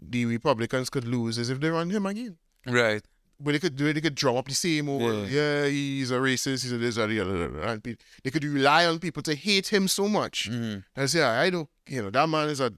the 0.00 0.26
Republicans 0.26 0.90
could 0.90 1.06
lose 1.06 1.38
is 1.38 1.50
if 1.50 1.60
they 1.60 1.70
run 1.70 1.90
him 1.90 2.04
again 2.06 2.36
Right. 2.66 3.02
but 3.40 3.52
they 3.52 3.58
could 3.58 3.76
do 3.76 3.92
they 3.92 4.00
could 4.00 4.14
drum 4.14 4.36
up 4.36 4.48
the 4.48 4.54
same 4.54 4.88
over, 4.88 5.12
Yeah. 5.26 5.64
yeah, 5.64 5.66
he's 5.68 6.10
a 6.10 6.18
racist, 6.18 6.62
he's 6.62 6.72
a 6.72 6.78
this, 6.78 6.98
or 6.98 7.06
the 7.06 7.20
other. 7.20 7.60
And 7.60 7.82
they 8.22 8.30
could 8.30 8.44
rely 8.44 8.86
on 8.86 8.98
people 8.98 9.22
to 9.24 9.34
hate 9.34 9.68
him 9.72 9.88
so 9.88 10.08
much. 10.08 10.48
Mm. 10.50 10.84
And 10.96 11.10
say, 11.10 11.22
I 11.22 11.50
don't, 11.50 11.68
you 11.88 12.02
know, 12.02 12.10
that 12.10 12.28
man 12.28 12.48
is 12.48 12.60
a 12.60 12.72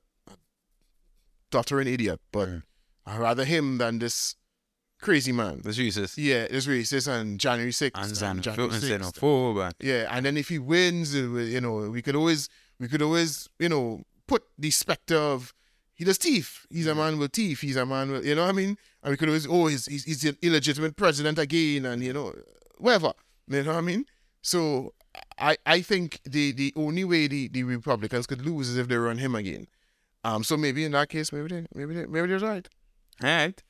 dottering 1.51 1.89
idiot, 1.89 2.21
but 2.33 2.49
Mm. 2.49 2.63
I'd 3.07 3.21
rather 3.21 3.45
him 3.45 3.79
than 3.79 3.99
this 4.01 4.35
crazy 5.07 5.33
man. 5.33 5.61
The 5.63 5.73
Jesus. 5.73 6.19
Yeah, 6.19 6.47
it's 6.55 6.67
racist 6.67 7.07
and 7.17 7.39
January 7.39 7.71
6th. 7.73 7.93
And 7.95 8.43
January 8.43 8.73
xenophobe. 8.73 8.81
6th. 8.81 9.01
xenophobe 9.01 9.65
and- 9.67 9.75
Yeah, 9.81 10.03
and 10.11 10.27
then 10.27 10.37
if 10.37 10.49
he 10.49 10.59
wins, 10.59 11.15
uh, 11.15 11.21
you 11.55 11.61
know, 11.61 11.75
we 11.97 12.03
could 12.03 12.17
always, 12.17 12.49
we 12.81 12.89
could 12.89 13.03
always, 13.03 13.49
you 13.59 13.69
know, 13.69 14.03
put 14.27 14.43
the 14.59 14.71
specter 14.71 15.17
of 15.17 15.55
he 15.95 16.05
does 16.05 16.19
teeth. 16.19 16.67
He's 16.69 16.89
a 16.89 16.95
man 16.95 17.19
with 17.19 17.33
teeth. 17.33 17.61
He's 17.61 17.77
a 17.77 17.87
man 17.87 18.11
with, 18.11 18.27
you 18.27 18.35
know 18.35 18.43
what 18.43 18.51
I 18.51 18.59
mean? 18.63 18.77
And 19.03 19.11
we 19.13 19.17
could 19.17 19.29
always, 19.29 19.47
oh, 19.49 19.67
he's, 19.69 19.87
he's, 19.87 20.05
he's 20.05 20.25
an 20.25 20.37
illegitimate 20.43 20.97
president 20.97 21.39
again, 21.39 21.87
and 21.87 22.03
you 22.03 22.13
know, 22.13 22.35
whatever. 22.79 23.13
You 23.49 23.63
know 23.63 23.73
what 23.73 23.79
I 23.79 23.83
mean? 23.93 24.05
So 24.43 24.93
I, 25.39 25.57
I 25.65 25.81
think 25.81 26.21
the, 26.25 26.51
the 26.53 26.73
only 26.77 27.05
way 27.05 27.29
the, 27.29 27.49
the 27.49 27.63
Republicans 27.63 28.27
could 28.27 28.45
lose 28.45 28.69
is 28.69 28.77
if 28.77 28.89
they 28.89 28.97
run 28.97 29.19
him 29.19 29.35
again. 29.35 29.69
Um, 30.25 30.43
so 30.45 30.57
maybe 30.57 30.85
in 30.85 30.93
that 30.93 31.09
case, 31.09 31.33
maybe 31.33 31.49
they, 31.49 31.67
maybe 31.73 31.95
they, 31.95 32.07
maybe 32.07 32.27
they're 32.29 32.41
right. 32.41 32.69
All 33.23 33.31
right. 33.31 33.63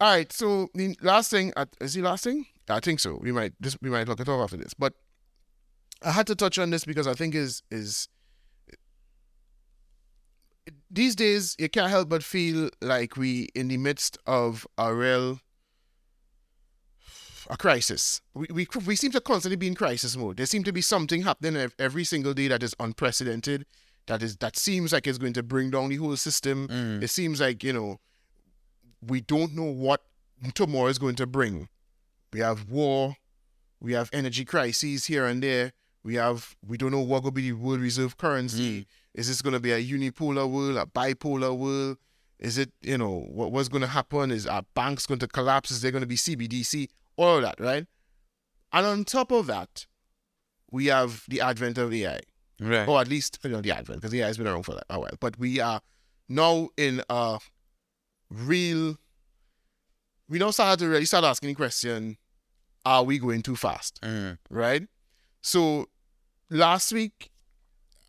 All 0.00 0.10
right. 0.12 0.30
So 0.32 0.68
the 0.74 0.96
last 1.02 1.30
thing, 1.30 1.52
uh, 1.56 1.66
is 1.80 1.94
the 1.94 2.02
last 2.02 2.24
thing? 2.24 2.46
I 2.68 2.80
think 2.80 3.00
so. 3.00 3.18
We 3.20 3.32
might 3.32 3.52
this 3.60 3.76
we 3.80 3.90
might 3.90 4.08
look 4.08 4.20
it 4.20 4.28
off 4.28 4.42
after 4.42 4.56
this, 4.56 4.74
but 4.74 4.94
I 6.02 6.12
had 6.12 6.26
to 6.26 6.34
touch 6.34 6.58
on 6.58 6.70
this 6.70 6.84
because 6.84 7.06
I 7.06 7.14
think 7.14 7.34
is 7.34 7.62
is 7.70 8.08
these 10.90 11.14
days 11.14 11.54
you 11.58 11.68
can't 11.68 11.90
help 11.90 12.08
but 12.08 12.22
feel 12.22 12.70
like 12.80 13.16
we 13.16 13.48
in 13.54 13.68
the 13.68 13.76
midst 13.76 14.18
of 14.26 14.66
a 14.76 14.94
real 14.94 15.40
a 17.48 17.56
crisis. 17.56 18.20
We, 18.34 18.46
we 18.52 18.66
we 18.84 18.96
seem 18.96 19.12
to 19.12 19.20
constantly 19.20 19.56
be 19.56 19.68
in 19.68 19.74
crisis 19.74 20.16
mode. 20.16 20.36
There 20.36 20.46
seem 20.46 20.64
to 20.64 20.72
be 20.72 20.80
something 20.80 21.22
happening 21.22 21.70
every 21.78 22.04
single 22.04 22.34
day 22.34 22.48
that 22.48 22.62
is 22.62 22.74
unprecedented. 22.80 23.66
That 24.08 24.22
is 24.22 24.36
that 24.38 24.56
seems 24.56 24.92
like 24.92 25.06
it's 25.06 25.18
going 25.18 25.32
to 25.34 25.42
bring 25.42 25.70
down 25.70 25.88
the 25.90 25.96
whole 25.96 26.16
system. 26.16 26.68
Mm. 26.68 27.02
It 27.02 27.08
seems 27.08 27.40
like 27.40 27.62
you 27.62 27.72
know 27.72 28.00
we 29.00 29.20
don't 29.20 29.54
know 29.54 29.64
what 29.64 30.02
tomorrow 30.54 30.88
is 30.88 30.98
going 30.98 31.16
to 31.16 31.26
bring. 31.26 31.68
We 32.32 32.40
have 32.40 32.68
war, 32.68 33.16
we 33.80 33.92
have 33.92 34.10
energy 34.12 34.44
crises 34.44 35.06
here 35.06 35.26
and 35.26 35.42
there. 35.42 35.72
We 36.02 36.14
have 36.14 36.56
we 36.66 36.76
don't 36.76 36.92
know 36.92 37.00
what 37.00 37.24
will 37.24 37.30
be 37.32 37.50
the 37.50 37.56
world 37.56 37.80
reserve 37.80 38.16
currency. 38.16 38.80
Hmm. 38.80 39.20
Is 39.20 39.28
this 39.28 39.42
going 39.42 39.54
to 39.54 39.60
be 39.60 39.72
a 39.72 39.82
unipolar 39.82 40.48
world, 40.48 40.76
a 40.76 40.86
bipolar 40.86 41.56
world? 41.56 41.96
Is 42.38 42.58
it 42.58 42.70
you 42.82 42.98
know 42.98 43.26
what, 43.30 43.50
what's 43.50 43.68
going 43.68 43.80
to 43.82 43.88
happen? 43.88 44.30
Is 44.30 44.46
our 44.46 44.62
banks 44.74 45.06
going 45.06 45.20
to 45.20 45.28
collapse? 45.28 45.70
Is 45.70 45.80
there 45.80 45.90
going 45.90 46.02
to 46.02 46.06
be 46.06 46.16
CBDC? 46.16 46.88
All 47.16 47.36
of 47.36 47.42
that, 47.42 47.58
right? 47.58 47.86
And 48.72 48.86
on 48.86 49.04
top 49.04 49.32
of 49.32 49.46
that, 49.46 49.86
we 50.70 50.86
have 50.86 51.24
the 51.28 51.40
advent 51.40 51.78
of 51.78 51.92
AI 51.92 52.20
Right. 52.58 52.88
or 52.88 53.00
at 53.00 53.08
least 53.08 53.38
you 53.44 53.50
know 53.50 53.60
the 53.60 53.70
advent 53.72 54.00
because 54.00 54.14
AI 54.14 54.26
has 54.26 54.38
been 54.38 54.46
around 54.46 54.62
for 54.62 54.80
a 54.88 54.98
while. 55.00 55.10
But 55.20 55.38
we 55.38 55.60
are 55.60 55.80
now 56.28 56.68
in 56.76 57.02
a 57.10 57.38
real. 58.30 58.96
We 60.28 60.38
now 60.38 60.50
start 60.50 60.78
to 60.80 60.88
really 60.88 61.04
start 61.04 61.24
asking 61.24 61.50
the 61.50 61.54
question: 61.54 62.16
Are 62.84 63.04
we 63.04 63.18
going 63.18 63.42
too 63.42 63.56
fast? 63.56 64.00
Mm. 64.02 64.38
Right. 64.50 64.86
So 65.40 65.86
last 66.50 66.92
week, 66.92 67.30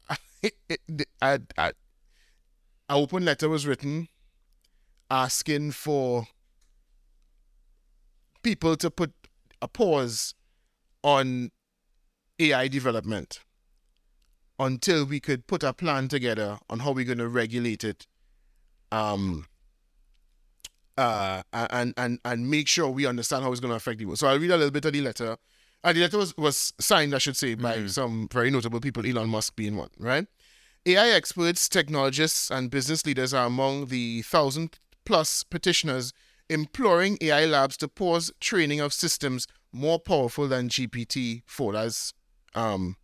a, 0.44 0.80
a, 1.22 1.40
a 1.58 1.74
open 2.90 3.26
letter 3.26 3.50
was 3.50 3.68
written 3.68 4.08
asking 5.10 5.72
for 5.72 6.28
people 8.44 8.76
to 8.78 8.90
put 8.90 9.14
a 9.62 9.68
pause 9.68 10.34
on 11.04 11.52
AI 12.40 12.68
development 12.68 13.40
until 14.60 15.06
we 15.06 15.20
could 15.20 15.48
put 15.48 15.64
a 15.64 15.74
plan 15.74 16.08
together 16.08 16.58
on 16.70 16.80
how 16.80 16.92
we're 16.92 17.06
going 17.06 17.18
to 17.18 17.28
regulate 17.28 17.84
it 17.84 18.08
um 18.92 19.46
uh 20.98 21.44
and 21.54 21.94
and 21.98 22.20
and 22.26 22.50
make 22.50 22.68
sure 22.68 22.90
we 22.90 23.06
understand 23.06 23.44
how 23.44 23.52
it's 23.52 23.60
going 23.60 23.72
to 23.72 23.76
affect 23.76 24.00
the 24.00 24.06
world. 24.06 24.20
So 24.20 24.28
I'll 24.28 24.40
read 24.40 24.52
a 24.52 24.58
little 24.58 24.72
bit 24.72 24.86
of 24.86 24.94
the 24.94 25.02
letter. 25.02 25.38
And 25.84 25.96
the 25.96 26.02
letter 26.02 26.18
was, 26.18 26.36
was 26.38 26.74
signed, 26.80 27.14
I 27.14 27.20
should 27.20 27.38
say, 27.38 27.54
by 27.54 27.86
some 27.86 28.28
very 28.34 28.50
notable 28.50 28.80
people, 28.80 29.06
Elon 29.06 29.30
Musk 29.30 29.56
being 29.56 29.78
one, 29.78 29.90
right? 30.00 30.26
AI 30.88 31.10
experts, 31.10 31.70
technologists, 31.70 32.50
and 32.50 32.72
business 32.72 33.06
leaders 33.06 33.34
are 33.34 33.46
among 33.46 33.86
the 33.86 34.24
thousand 34.24 34.80
plus 35.06 35.44
petitioners 35.44 36.14
imploring 36.50 37.18
AI 37.22 37.46
labs 37.46 37.78
to 37.78 37.88
pause 37.88 38.32
training 38.40 38.80
of 38.80 38.94
systems 38.94 39.48
more 39.72 40.00
powerful 40.00 40.48
than 40.48 40.70
GPT 40.70 41.44
4. 41.46 41.74
That's 41.74 42.14
um 42.56 42.96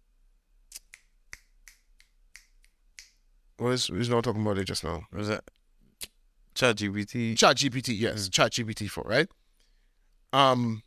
what 3.58 3.70
is 3.70 3.88
he's 3.88 4.10
not 4.10 4.24
talking 4.24 4.42
about 4.42 4.58
it 4.58 4.66
just 4.66 4.84
now. 4.84 5.04
Was 5.12 5.30
that 6.60 6.78
ChatGPT? 6.78 7.38
Chat 7.38 7.58
GPT, 7.58 8.00
yes, 8.00 8.30
Chat 8.30 8.52
GPT 8.52 8.90
4, 8.90 9.04
right? 9.06 9.28
Um 10.32 10.84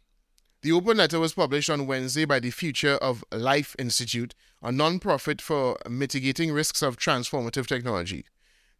the 0.62 0.72
open 0.72 0.97
letter 0.97 1.20
was 1.20 1.34
published 1.34 1.70
on 1.70 1.86
Wednesday 1.86 2.24
by 2.24 2.40
the 2.40 2.51
Future 2.51 2.94
of 2.94 3.22
Life 3.30 3.76
Institute, 3.78 4.34
a 4.62 4.72
non-profit 4.72 5.40
for 5.40 5.76
mitigating 5.88 6.51
risks 6.51 6.82
of 6.82 6.97
transformative 6.97 7.66
technology. 7.66 8.24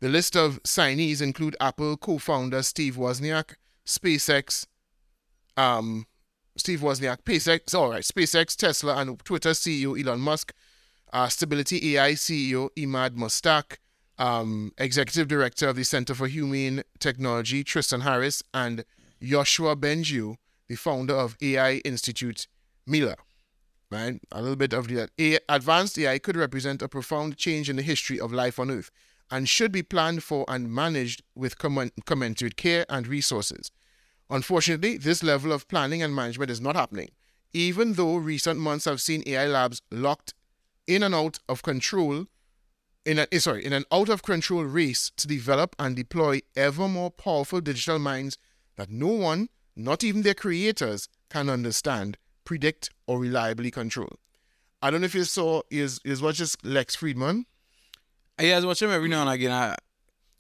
The 0.01 0.09
list 0.09 0.37
of 0.37 0.61
signees 0.65 1.23
include 1.23 1.57
Apple 1.61 1.97
co-founder 1.97 2.63
Steve 2.63 2.97
Wozniak, 2.97 3.55
SpaceX, 3.87 4.67
um, 5.57 6.07
Steve 6.57 6.81
Wozniak, 6.81 7.23
SpaceX, 7.23 7.75
all 7.75 7.91
right, 7.91 8.03
SpaceX, 8.03 8.57
Tesla, 8.57 8.97
and 8.97 9.23
Twitter 9.25 9.51
CEO 9.51 9.99
Elon 9.99 10.21
Musk, 10.21 10.53
uh, 11.13 11.29
Stability 11.29 11.97
AI 11.97 12.13
CEO 12.13 12.69
Emad 12.77 13.11
Mostaque, 13.11 13.77
um, 14.19 14.73
Executive 14.79 15.29
Director 15.29 15.69
of 15.69 15.77
the 15.77 15.85
Center 15.85 16.15
for 16.15 16.27
Humane 16.27 16.83
Technology 16.99 17.63
Tristan 17.65 18.01
Harris, 18.03 18.43
and 18.55 18.85
Yoshua 19.23 19.77
Bengio, 19.77 20.37
the 20.69 20.77
founder 20.77 21.15
of 21.15 21.37
AI 21.41 21.77
Institute 21.85 22.47
Mila. 22.87 23.17
Right, 23.91 24.21
a 24.33 24.41
little 24.41 24.57
bit 24.57 24.73
of 24.73 24.89
the 24.89 25.09
A- 25.21 25.39
advanced 25.49 25.99
AI 25.99 26.19
could 26.19 26.37
represent 26.37 26.83
a 26.83 26.89
profound 26.89 27.37
change 27.37 27.71
in 27.71 27.77
the 27.77 27.83
history 27.83 28.19
of 28.19 28.33
life 28.33 28.59
on 28.59 28.71
Earth, 28.71 28.91
and 29.31 29.49
should 29.49 29.71
be 29.71 29.83
planned 29.83 30.23
for 30.23 30.45
and 30.49 30.73
managed 30.73 31.23
with 31.35 31.59
commen- 31.59 31.93
commensurate 32.05 32.57
care 32.57 32.85
and 32.89 33.07
resources. 33.07 33.71
Unfortunately, 34.29 34.97
this 34.97 35.23
level 35.23 35.53
of 35.53 35.69
planning 35.69 36.03
and 36.03 36.15
management 36.15 36.51
is 36.51 36.61
not 36.61 36.75
happening, 36.75 37.11
even 37.53 37.93
though 37.93 38.17
recent 38.17 38.59
months 38.59 38.87
have 38.87 39.01
seen 39.01 39.23
AI 39.27 39.47
labs 39.47 39.83
locked 39.91 40.35
in 40.87 41.03
and 41.03 41.15
out 41.15 41.39
of 41.49 41.63
control 41.63 42.27
in 43.07 43.19
a, 43.21 43.27
eh, 43.33 43.39
sorry, 43.39 43.65
in 43.65 43.73
an 43.73 43.85
out 43.91 44.09
of 44.11 44.23
control 44.23 44.65
race 44.65 45.11
to 45.17 45.27
develop 45.27 45.75
and 45.79 45.97
deploy 45.97 46.41
ever 46.57 46.89
more 46.89 47.11
powerful 47.11 47.61
digital 47.61 47.99
minds 47.99 48.37
that 48.77 48.91
no 48.91 49.07
one, 49.09 49.49
not 49.75 50.05
even 50.05 50.23
their 50.23 50.35
creators, 50.35 51.09
can 51.31 51.49
understand, 51.49 52.19
predict, 52.45 52.91
or 53.07 53.19
reliably 53.19 53.71
control. 53.71 54.19
I 54.83 54.91
don't 54.91 55.01
know 55.01 55.07
if 55.07 55.15
you 55.15 55.25
saw 55.25 55.63
is 55.71 56.01
is 56.05 56.21
watch 56.21 56.39
this 56.39 56.57
Lex 56.63 56.97
Fridman. 56.97 57.45
Yeah, 58.39 58.53
I 58.55 58.57
was 58.57 58.67
watching 58.67 58.89
him 58.89 58.95
every 58.95 59.09
now 59.09 59.23
and 59.23 59.31
again. 59.31 59.51
I, 59.53 59.75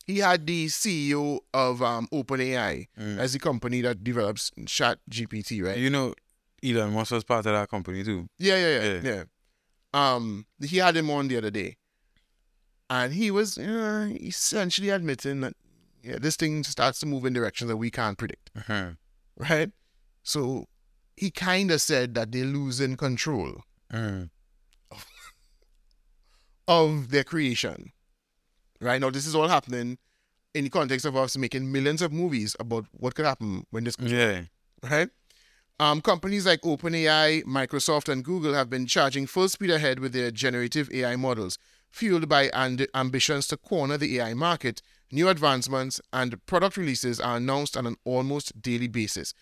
he 0.06 0.18
had 0.18 0.46
the 0.46 0.66
CEO 0.66 1.40
of 1.54 1.82
um, 1.82 2.06
OpenAI 2.12 2.86
Mm. 3.00 3.18
as 3.18 3.32
the 3.32 3.38
company 3.38 3.80
that 3.80 4.04
develops 4.04 4.50
Chat 4.66 4.98
GPT, 5.10 5.64
right? 5.64 5.78
You 5.78 5.90
know, 5.90 6.14
Elon 6.62 6.92
Musk 6.92 7.12
was 7.12 7.24
part 7.24 7.46
of 7.46 7.52
that 7.54 7.68
company 7.70 8.04
too. 8.04 8.28
Yeah, 8.38 8.56
yeah, 8.56 8.80
yeah, 8.82 9.00
Yeah. 9.00 9.14
yeah. 9.14 9.24
Um, 10.14 10.46
he 10.60 10.76
had 10.76 10.96
him 10.96 11.10
on 11.10 11.28
the 11.28 11.38
other 11.38 11.50
day, 11.50 11.76
and 12.88 13.12
he 13.12 13.30
was 13.30 13.58
uh, 13.58 14.08
essentially 14.20 14.90
admitting 14.90 15.40
that 15.40 15.54
yeah, 16.02 16.18
this 16.20 16.36
thing 16.36 16.62
starts 16.62 17.00
to 17.00 17.06
move 17.06 17.24
in 17.24 17.32
directions 17.32 17.68
that 17.68 17.76
we 17.76 17.90
can't 17.90 18.16
predict, 18.18 18.50
Uh-huh. 18.56 18.90
right? 19.36 19.70
So 20.22 20.66
he 21.16 21.30
kind 21.30 21.70
of 21.70 21.80
said 21.80 22.14
that 22.14 22.30
they're 22.32 22.44
losing 22.44 22.96
control 22.96 23.62
Mm. 23.92 24.30
of 26.68 27.10
their 27.10 27.24
creation. 27.24 27.92
Right 28.80 29.00
now, 29.00 29.10
this 29.10 29.26
is 29.26 29.34
all 29.34 29.48
happening 29.48 29.98
in 30.54 30.64
the 30.64 30.70
context 30.70 31.06
of 31.06 31.16
us 31.16 31.36
making 31.36 31.70
millions 31.70 32.02
of 32.02 32.12
movies 32.12 32.56
about 32.58 32.86
what 32.92 33.14
could 33.14 33.24
happen 33.26 33.64
when 33.70 33.84
this 33.84 33.96
Yeah. 33.98 34.42
right? 34.82 35.08
Um, 35.78 36.00
companies 36.00 36.46
like 36.46 36.62
OpenAI, 36.62 37.44
Microsoft, 37.44 38.08
and 38.10 38.24
Google 38.24 38.54
have 38.54 38.70
been 38.70 38.86
charging 38.86 39.26
full 39.26 39.48
speed 39.48 39.70
ahead 39.70 39.98
with 39.98 40.12
their 40.12 40.30
generative 40.30 40.90
AI 40.90 41.16
models, 41.16 41.58
fueled 41.96 42.28
by 42.28 42.50
and 42.52 42.86
ambitions 42.94 43.46
to 43.46 43.56
corner 43.56 43.96
the 43.96 44.20
AI 44.20 44.34
market. 44.34 44.82
New 45.10 45.28
advancements 45.30 45.98
and 46.12 46.44
product 46.44 46.76
releases 46.76 47.18
are 47.18 47.38
announced 47.38 47.74
on 47.74 47.86
an 47.86 47.96
almost 48.04 48.60
daily 48.60 48.86
basis. 48.86 49.32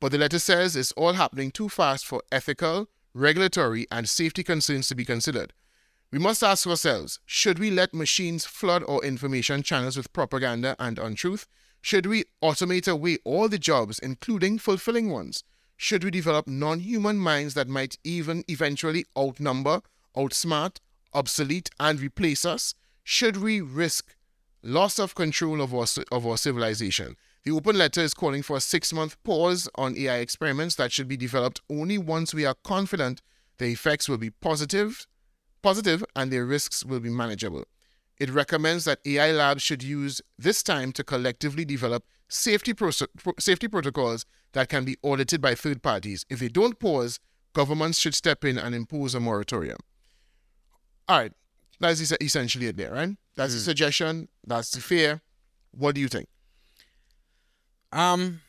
But 0.00 0.12
the 0.12 0.18
letter 0.18 0.38
says 0.38 0.76
it's 0.76 0.92
all 0.92 1.14
happening 1.14 1.50
too 1.50 1.68
fast 1.68 2.06
for 2.06 2.22
ethical, 2.30 2.88
regulatory, 3.14 3.88
and 3.90 4.08
safety 4.08 4.44
concerns 4.44 4.86
to 4.88 4.94
be 4.94 5.04
considered. 5.04 5.54
We 6.12 6.20
must 6.20 6.44
ask 6.44 6.68
ourselves 6.68 7.18
should 7.26 7.58
we 7.58 7.72
let 7.72 7.92
machines 7.92 8.44
flood 8.44 8.84
our 8.88 9.02
information 9.02 9.64
channels 9.64 9.96
with 9.96 10.12
propaganda 10.12 10.76
and 10.78 11.00
untruth? 11.00 11.48
Should 11.80 12.06
we 12.06 12.26
automate 12.40 12.86
away 12.86 13.18
all 13.24 13.48
the 13.48 13.58
jobs, 13.58 13.98
including 13.98 14.58
fulfilling 14.58 15.10
ones? 15.10 15.42
Should 15.76 16.04
we 16.04 16.12
develop 16.12 16.46
non 16.46 16.78
human 16.78 17.18
minds 17.18 17.54
that 17.54 17.66
might 17.66 17.98
even 18.04 18.44
eventually 18.46 19.04
outnumber, 19.18 19.80
outsmart, 20.16 20.76
obsolete, 21.14 21.70
and 21.78 22.00
replace 22.00 22.44
us? 22.44 22.74
Should 23.02 23.36
we 23.36 23.60
risk 23.60 24.14
loss 24.62 24.98
of 24.98 25.14
control 25.14 25.60
of 25.60 25.74
our, 25.74 25.86
of 26.10 26.26
our 26.26 26.36
civilization? 26.36 27.16
The 27.44 27.52
open 27.52 27.76
letter 27.76 28.00
is 28.00 28.14
calling 28.14 28.42
for 28.42 28.56
a 28.56 28.60
six 28.60 28.92
month 28.92 29.22
pause 29.22 29.68
on 29.74 29.96
AI 29.98 30.16
experiments 30.16 30.76
that 30.76 30.92
should 30.92 31.08
be 31.08 31.16
developed 31.16 31.60
only 31.70 31.98
once 31.98 32.32
we 32.32 32.46
are 32.46 32.56
confident 32.64 33.20
the 33.58 33.66
effects 33.66 34.08
will 34.08 34.18
be 34.18 34.30
positive 34.30 35.06
positive 35.64 36.04
and 36.14 36.30
their 36.30 36.44
risks 36.44 36.84
will 36.84 37.00
be 37.00 37.08
manageable. 37.08 37.64
It 38.20 38.30
recommends 38.30 38.84
that 38.84 39.00
AI 39.06 39.32
labs 39.32 39.62
should 39.62 39.82
use 39.82 40.20
this 40.38 40.62
time 40.62 40.92
to 40.92 41.02
collectively 41.02 41.64
develop 41.64 42.04
safety, 42.28 42.74
pro- 42.74 42.90
safety 43.38 43.66
protocols 43.66 44.26
that 44.52 44.68
can 44.68 44.84
be 44.84 44.96
audited 45.02 45.40
by 45.40 45.54
third 45.54 45.82
parties. 45.82 46.24
If 46.28 46.38
they 46.38 46.48
don't 46.48 46.78
pause, 46.78 47.18
governments 47.54 47.98
should 47.98 48.14
step 48.14 48.44
in 48.44 48.58
and 48.58 48.74
impose 48.74 49.14
a 49.14 49.20
moratorium. 49.20 49.78
All 51.08 51.18
right, 51.18 51.32
that's 51.80 52.00
essentially 52.00 52.66
it 52.66 52.76
there, 52.76 52.92
right? 52.92 53.16
That's 53.36 53.52
the 53.52 53.60
suggestion. 53.60 54.28
That's 54.46 54.70
the 54.70 54.80
fear. 54.80 55.20
What 55.72 55.94
do 55.94 56.00
you 56.00 56.08
think? 56.08 56.28
Um, 57.92 58.40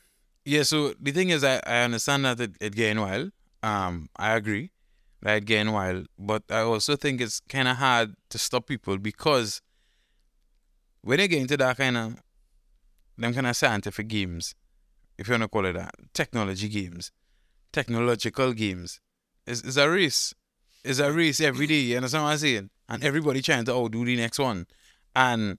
yeah. 0.44 0.62
So 0.62 0.94
the 1.00 1.12
thing 1.12 1.30
is, 1.30 1.44
I, 1.44 1.60
I 1.66 1.82
understand 1.82 2.24
that 2.24 2.40
it, 2.40 2.52
it 2.60 2.74
getting 2.74 3.00
wild. 3.00 3.32
Um, 3.62 4.08
I 4.16 4.34
agree 4.34 4.70
that 5.22 5.38
it 5.38 5.44
getting 5.44 5.72
wild, 5.72 6.06
but 6.18 6.44
I 6.50 6.60
also 6.60 6.96
think 6.96 7.20
it's 7.20 7.40
kind 7.40 7.68
of 7.68 7.76
hard 7.76 8.14
to 8.30 8.38
stop 8.38 8.66
people 8.66 8.98
because 8.98 9.60
when 11.02 11.18
they 11.18 11.28
get 11.28 11.40
into 11.40 11.56
that 11.56 11.76
kind 11.76 11.96
of 11.96 12.22
them 13.18 13.34
kind 13.34 13.46
of 13.46 13.56
scientific 13.56 14.08
games, 14.08 14.54
if 15.18 15.28
you 15.28 15.32
want 15.32 15.42
to 15.42 15.48
call 15.48 15.64
it 15.64 15.72
that, 15.72 15.94
technology 16.12 16.68
games, 16.68 17.10
technological 17.72 18.52
games, 18.52 19.00
it's, 19.46 19.62
it's 19.62 19.76
a 19.76 19.88
race. 19.88 20.34
It's 20.86 20.98
a 20.98 21.12
race 21.12 21.40
every 21.40 21.66
day. 21.66 21.80
You 21.80 21.96
understand 21.96 22.24
what 22.24 22.30
I'm 22.30 22.38
saying? 22.38 22.70
And 22.88 23.04
everybody 23.04 23.42
trying 23.42 23.64
to 23.64 23.72
outdo 23.72 24.04
the 24.04 24.16
next 24.16 24.38
one. 24.38 24.66
And 25.14 25.58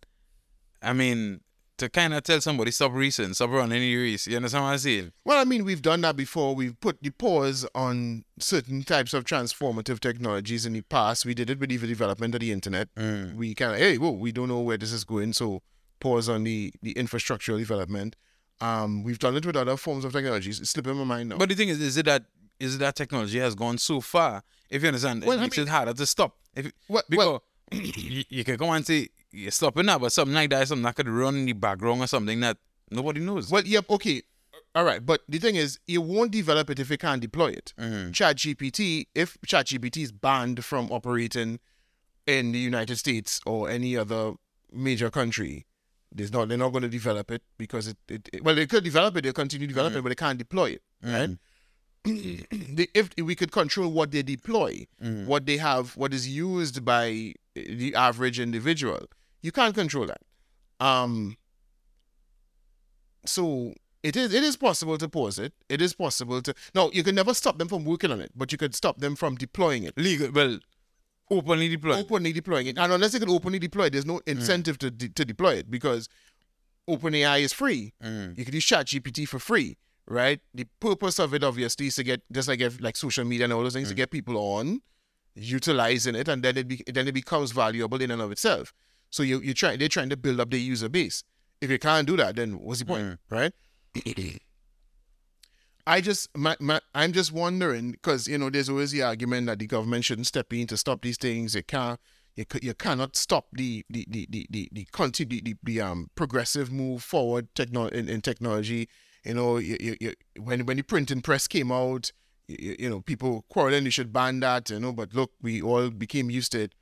I 0.81 0.93
mean, 0.93 1.41
to 1.77 1.89
kind 1.89 2.13
of 2.13 2.23
tell 2.23 2.41
somebody 2.41 2.71
stop 2.71 2.91
racing, 2.93 3.33
stop 3.33 3.51
running 3.51 3.81
the 3.81 3.95
race. 3.95 4.25
You 4.27 4.37
understand 4.37 4.63
what 4.63 4.71
I'm 4.71 4.77
saying? 4.79 5.11
Well, 5.23 5.39
I 5.39 5.43
mean, 5.43 5.63
we've 5.63 5.81
done 5.81 6.01
that 6.01 6.15
before. 6.15 6.55
We've 6.55 6.79
put 6.79 7.01
the 7.01 7.11
pause 7.11 7.67
on 7.75 8.23
certain 8.39 8.83
types 8.83 9.13
of 9.13 9.25
transformative 9.25 9.99
technologies 9.99 10.65
in 10.65 10.73
the 10.73 10.81
past. 10.81 11.25
We 11.25 11.33
did 11.33 11.49
it 11.49 11.59
with 11.59 11.69
the 11.69 11.77
development 11.77 12.33
of 12.33 12.41
the 12.41 12.51
internet. 12.51 12.93
Mm. 12.95 13.35
We 13.35 13.53
kind 13.53 13.73
of, 13.73 13.79
hey, 13.79 13.97
whoa, 13.97 14.11
we 14.11 14.31
don't 14.31 14.47
know 14.49 14.61
where 14.61 14.77
this 14.77 14.91
is 14.91 15.03
going, 15.03 15.33
so 15.33 15.61
pause 15.99 16.29
on 16.29 16.43
the, 16.43 16.73
the 16.81 16.93
infrastructural 16.95 17.59
development. 17.59 18.15
Um, 18.59 19.03
we've 19.03 19.19
done 19.19 19.35
it 19.35 19.45
with 19.45 19.55
other 19.55 19.77
forms 19.77 20.03
of 20.03 20.13
technologies. 20.13 20.59
It's 20.59 20.71
slipping 20.71 20.95
my 20.95 21.03
mind 21.03 21.29
now. 21.29 21.37
But 21.37 21.49
the 21.49 21.55
thing 21.55 21.69
is, 21.69 21.79
is 21.79 21.97
it 21.97 22.05
that 22.05 22.23
is 22.59 22.77
that 22.79 22.95
technology 22.95 23.39
has 23.39 23.55
gone 23.55 23.77
so 23.77 24.01
far? 24.01 24.43
If 24.69 24.81
you 24.81 24.87
understand, 24.89 25.23
Well, 25.23 25.37
it 25.37 25.41
I 25.41 25.43
makes 25.43 25.57
mean- 25.57 25.67
it 25.67 25.69
harder 25.69 25.93
to 25.93 26.05
stop. 26.05 26.37
If 26.55 26.71
Well- 26.87 27.03
because 27.09 27.25
well- 27.25 27.43
you, 27.71 28.23
you 28.29 28.43
can 28.43 28.57
come 28.57 28.69
and 28.69 28.85
say 28.85 29.09
you're 29.31 29.51
stopping 29.51 29.85
that, 29.87 29.99
but 30.01 30.11
something 30.11 30.33
like 30.35 30.49
that 30.51 30.63
is 30.63 30.69
something 30.69 30.83
that 30.83 30.95
could 30.95 31.09
run 31.09 31.35
in 31.35 31.45
the 31.45 31.53
background 31.53 32.01
or 32.01 32.07
something 32.07 32.39
that 32.39 32.57
nobody 32.89 33.19
knows. 33.19 33.49
well, 33.51 33.63
yep, 33.65 33.89
okay. 33.89 34.21
All 34.75 34.83
right, 34.83 35.03
but 35.05 35.21
the 35.27 35.39
thing 35.39 35.55
is, 35.55 35.79
you 35.87 36.01
won't 36.01 36.31
develop 36.31 36.69
it 36.69 36.79
if 36.79 36.89
you 36.89 36.97
can't 36.97 37.21
deploy 37.21 37.47
it. 37.47 37.73
Mhm. 37.79 38.11
ChatGPT, 38.11 39.07
if 39.15 39.37
ChatGPT 39.45 40.03
is 40.03 40.11
banned 40.11 40.63
from 40.63 40.91
operating 40.91 41.59
in 42.27 42.51
the 42.51 42.59
United 42.59 42.97
States 42.97 43.39
or 43.45 43.69
any 43.69 43.97
other 43.97 44.33
major 44.71 45.09
country, 45.09 45.65
there's 46.11 46.31
not 46.31 46.47
they're 46.49 46.57
not 46.57 46.69
going 46.69 46.83
to 46.83 46.89
develop 46.89 47.31
it 47.31 47.41
because 47.57 47.87
it, 47.87 47.97
it, 48.07 48.29
it- 48.33 48.43
well 48.43 48.55
they 48.55 48.65
could 48.67 48.83
develop 48.83 49.15
it, 49.17 49.21
they'll 49.23 49.33
continue 49.33 49.67
developing 49.67 49.99
it, 49.99 50.01
but 50.01 50.09
they 50.09 50.15
can't 50.15 50.37
deploy 50.37 50.71
it, 50.71 50.81
right? 51.03 51.37
They, 52.07 52.87
if 52.93 53.09
we 53.17 53.35
could 53.35 53.51
control 53.51 53.91
what 53.91 54.11
they 54.11 54.23
deploy, 54.23 54.87
what 55.25 55.45
they 55.45 55.57
have, 55.57 55.95
what 55.97 56.13
is 56.13 56.27
used 56.27 56.83
by 56.83 57.33
the 57.55 57.93
average 57.95 58.39
individual, 58.39 59.05
you 59.41 59.51
can't 59.51 59.75
control 59.75 60.07
that. 60.07 60.21
Um. 60.79 61.37
So 63.25 63.73
it 64.03 64.15
is 64.15 64.33
it 64.33 64.43
is 64.43 64.55
possible 64.55 64.97
to 64.97 65.09
pause 65.09 65.37
it. 65.39 65.53
It 65.69 65.81
is 65.81 65.93
possible 65.93 66.41
to 66.41 66.53
no. 66.73 66.91
You 66.93 67.03
can 67.03 67.15
never 67.15 67.33
stop 67.33 67.57
them 67.57 67.67
from 67.67 67.83
working 67.83 68.11
on 68.11 68.21
it, 68.21 68.31
but 68.35 68.51
you 68.51 68.57
could 68.57 68.75
stop 68.75 68.99
them 68.99 69.15
from 69.15 69.35
deploying 69.35 69.83
it. 69.83 69.97
Legal, 69.97 70.31
well, 70.31 70.59
openly 71.29 71.67
deployed. 71.67 71.99
Openly 71.99 72.31
deploying 72.31 72.67
it, 72.67 72.77
and 72.77 72.93
unless 72.93 73.11
they 73.11 73.19
can 73.19 73.29
openly 73.29 73.59
deploy 73.59 73.85
it, 73.85 73.93
there's 73.93 74.05
no 74.05 74.21
incentive 74.25 74.77
to 74.79 74.91
de- 74.91 75.09
to 75.09 75.25
deploy 75.25 75.55
it 75.55 75.69
because 75.69 76.07
OpenAI 76.89 77.41
is 77.41 77.53
free. 77.53 77.93
Mm. 78.03 78.37
You 78.37 78.45
can 78.45 78.53
use 78.53 78.65
ChatGPT 78.65 79.27
for 79.27 79.39
free, 79.39 79.77
right? 80.07 80.39
The 80.53 80.65
purpose 80.79 81.19
of 81.19 81.33
it 81.33 81.43
obviously 81.43 81.87
is 81.87 81.95
to 81.95 82.03
get 82.03 82.21
just 82.31 82.47
like 82.47 82.61
if, 82.61 82.81
like 82.81 82.95
social 82.95 83.25
media 83.25 83.45
and 83.45 83.53
all 83.53 83.63
those 83.63 83.73
things 83.73 83.89
to 83.89 83.95
get 83.95 84.11
people 84.11 84.37
on, 84.37 84.81
utilizing 85.35 86.15
it, 86.15 86.27
and 86.27 86.43
then 86.43 86.57
it 86.57 86.67
be, 86.67 86.83
then 86.87 87.07
it 87.07 87.13
becomes 87.13 87.51
valuable 87.51 88.01
in 88.01 88.11
and 88.11 88.21
of 88.21 88.31
itself. 88.31 88.73
So 89.09 89.23
you 89.23 89.39
you 89.39 89.53
try 89.53 89.77
they're 89.77 89.87
trying 89.87 90.09
to 90.09 90.17
build 90.17 90.39
up 90.39 90.49
their 90.49 90.59
user 90.59 90.89
base. 90.89 91.23
If 91.61 91.69
you 91.69 91.79
can't 91.79 92.07
do 92.07 92.17
that, 92.17 92.35
then 92.35 92.59
what's 92.59 92.79
the 92.79 92.85
point, 92.85 93.19
right? 93.29 93.53
I 95.87 96.01
just 96.01 96.35
my, 96.35 96.57
my 96.59 96.81
I'm 96.93 97.13
just 97.13 97.31
wondering 97.31 97.91
because 97.91 98.27
you 98.27 98.37
know 98.37 98.49
there's 98.49 98.69
always 98.69 98.91
the 98.91 99.03
argument 99.03 99.47
that 99.47 99.59
the 99.59 99.67
government 99.67 100.03
shouldn't 100.03 100.27
step 100.27 100.51
in 100.51 100.67
to 100.67 100.77
stop 100.77 101.01
these 101.01 101.17
things. 101.17 101.55
You 101.55 101.63
can't 101.63 101.97
you, 102.35 102.45
you 102.61 102.73
cannot 102.73 103.15
stop 103.15 103.47
the 103.53 103.85
the 103.89 104.05
the 104.09 104.27
the 104.29 104.47
the, 104.49 104.69
the, 104.71 104.87
the, 105.25 105.41
the, 105.41 105.55
the 105.63 105.81
um 105.81 106.09
progressive 106.15 106.71
move 106.71 107.03
forward 107.03 107.47
techno- 107.55 107.87
in, 107.87 108.09
in 108.09 108.21
technology. 108.21 108.89
You 109.27 109.33
know, 109.33 109.57
you, 109.57 109.75
you, 109.79 109.95
you, 109.99 110.13
when 110.41 110.65
when 110.65 110.77
the 110.77 110.83
printing 110.83 111.21
press 111.21 111.47
came 111.47 111.71
out, 111.71 112.11
you, 112.47 112.75
you 112.79 112.89
know 112.89 113.01
people 113.01 113.43
quarreling 113.49 113.83
you 113.85 113.91
should 113.91 114.13
ban 114.13 114.39
that. 114.39 114.69
You 114.69 114.79
know, 114.79 114.93
but 114.93 115.13
look, 115.13 115.31
we 115.41 115.61
all 115.61 115.89
became 115.89 116.29
used 116.29 116.53
to 116.53 116.61
it. 116.61 116.73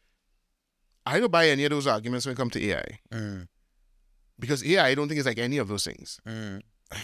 I 1.08 1.20
don't 1.20 1.32
buy 1.32 1.50
any 1.50 1.64
of 1.66 1.72
those 1.72 1.88
arguments 1.88 2.26
when 2.26 2.34
it 2.34 2.38
comes 2.38 2.54
to 2.54 2.64
AI 2.70 3.00
Mm. 3.12 3.48
because 4.40 4.64
AI 4.66 4.88
I 4.90 4.96
don't 4.96 5.08
think 5.08 5.18
it's 5.20 5.28
like 5.28 5.38
any 5.40 5.58
of 5.58 5.68
those 5.68 5.86
things. 5.86 6.20
Mm. 6.28 6.62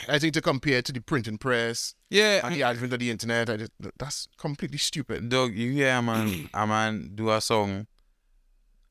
I 0.08 0.20
think 0.20 0.34
to 0.36 0.42
compare 0.42 0.82
to 0.84 0.92
the 0.92 1.02
printing 1.02 1.40
press 1.40 1.95
Yeah, 2.10 2.45
and 2.45 2.56
the 2.56 2.61
advent 2.64 2.94
of 2.94 3.00
the 3.00 3.10
internet, 3.10 3.50
I 3.50 3.58
just, 3.58 3.72
that's 3.98 4.28
completely 4.38 4.78
stupid. 4.78 5.28
dog, 5.30 5.56
you 5.56 5.72
hear 5.72 5.90
a 5.95 6.02
man, 6.03 6.50
a 6.53 6.68
man 6.68 7.11
do 7.16 7.32
a 7.32 7.42
song 7.42 7.88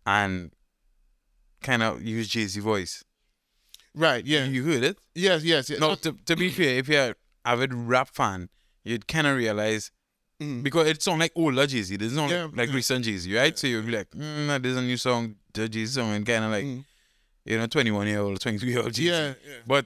and 0.05 0.51
kind 1.63 1.83
of 1.83 2.03
use 2.03 2.29
Jay 2.29 2.47
Z 2.47 2.59
voice. 2.61 3.05
Right? 3.95 4.25
Yeah. 4.25 4.45
You 4.45 4.65
heard 4.65 4.85
it? 4.85 4.99
yes. 5.15 5.43
Yes. 5.45 5.69
yes. 5.71 5.81
No, 5.81 5.95
to, 5.97 6.13
to 6.27 6.37
be 6.37 6.49
fair, 6.51 6.79
if 6.79 6.89
you're 6.89 7.15
avid 7.45 7.75
rap 7.75 8.09
fan, 8.09 8.49
you'd 8.85 9.07
kind 9.09 9.27
of 9.27 9.37
realize 9.37 9.91
Mm. 10.41 10.63
because 10.63 10.87
it's 10.89 11.05
sound 11.05 11.21
like 11.21 11.33
older 11.37 11.67
Jay 11.67 11.83
Z. 11.83 11.95
It's 12.01 12.15
not 12.15 12.31
Yeah, 12.31 12.49
like 12.55 12.71
yeah. 12.71 12.75
recent 12.77 13.05
Jay 13.05 13.15
Z, 13.19 13.37
right? 13.37 13.59
So 13.59 13.67
you'll 13.67 13.83
be 13.83 13.93
like, 13.93 14.09
mm, 14.13 14.47
nah, 14.47 14.57
there's 14.57 14.75
a 14.79 14.81
new 14.81 14.97
song, 14.97 15.35
the 15.53 15.69
Jay 15.69 15.85
Z 15.85 16.01
song, 16.01 16.15
and 16.15 16.25
kind 16.25 16.45
of 16.45 16.51
like, 16.51 16.65
Mm. 16.65 16.85
you 17.45 17.59
know, 17.59 17.67
21 17.67 18.07
year 18.07 18.21
old, 18.21 18.41
23 18.41 18.71
year 18.71 18.79
old 18.81 18.95
Jay 18.95 19.03
Z. 19.03 19.09
Yeah, 19.11 19.27
yeah. 19.47 19.57
But 19.67 19.85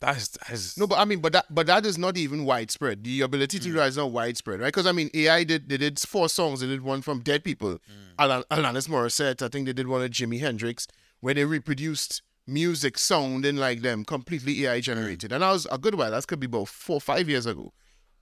that's, 0.00 0.28
that's 0.48 0.78
No, 0.78 0.86
but 0.86 0.98
I 0.98 1.04
mean, 1.04 1.20
but 1.20 1.34
that 1.34 1.44
but 1.54 1.66
that 1.66 1.84
is 1.84 1.98
not 1.98 2.16
even 2.16 2.46
widespread. 2.46 3.04
The 3.04 3.20
ability 3.20 3.58
to 3.58 3.72
that 3.72 3.88
is 3.88 3.98
not 3.98 4.12
widespread, 4.12 4.60
right? 4.60 4.68
Because 4.68 4.86
I 4.86 4.92
mean, 4.92 5.10
AI 5.12 5.44
did 5.44 5.68
they 5.68 5.76
did 5.76 5.98
four 6.00 6.30
songs. 6.30 6.60
They 6.60 6.66
did 6.68 6.80
one 6.82 7.02
from 7.02 7.20
dead 7.20 7.44
people, 7.44 7.78
Alan, 8.18 8.44
Alanis 8.50 8.88
Morissette. 8.88 9.42
I 9.42 9.48
think 9.48 9.66
they 9.66 9.74
did 9.74 9.88
one 9.88 10.02
of 10.02 10.10
Jimi 10.10 10.40
Hendrix, 10.40 10.86
where 11.20 11.34
they 11.34 11.44
reproduced 11.44 12.22
music 12.46 12.96
sounding 12.98 13.56
like 13.56 13.82
them, 13.82 14.04
completely 14.04 14.66
AI 14.66 14.80
generated. 14.80 15.32
And 15.32 15.42
that 15.42 15.50
was 15.52 15.66
a 15.70 15.78
good 15.78 15.94
while. 15.94 16.10
That 16.12 16.26
could 16.26 16.40
be 16.40 16.46
about 16.46 16.68
four, 16.68 17.00
five 17.00 17.28
years 17.28 17.46
ago. 17.46 17.72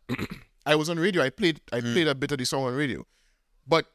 I 0.66 0.76
was 0.76 0.88
on 0.88 0.98
radio. 0.98 1.22
I 1.22 1.30
played, 1.30 1.60
I 1.72 1.80
played 1.80 2.08
a 2.08 2.14
bit 2.14 2.32
of 2.32 2.38
the 2.38 2.46
song 2.46 2.64
on 2.64 2.74
radio, 2.74 3.04
but 3.66 3.86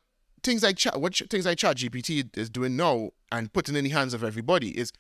things 0.44 0.62
like 0.64 0.78
chat, 0.78 1.00
what 1.02 1.16
things 1.16 1.46
like 1.46 1.58
Chat 1.58 1.78
GPT 1.78 2.38
is 2.38 2.50
doing 2.50 2.76
now 2.78 3.10
and 3.32 3.52
putting 3.52 3.76
in 3.76 3.84
the 3.84 3.90
hands 3.90 4.14
of 4.14 4.24
everybody 4.24 4.70
is, 4.78 4.92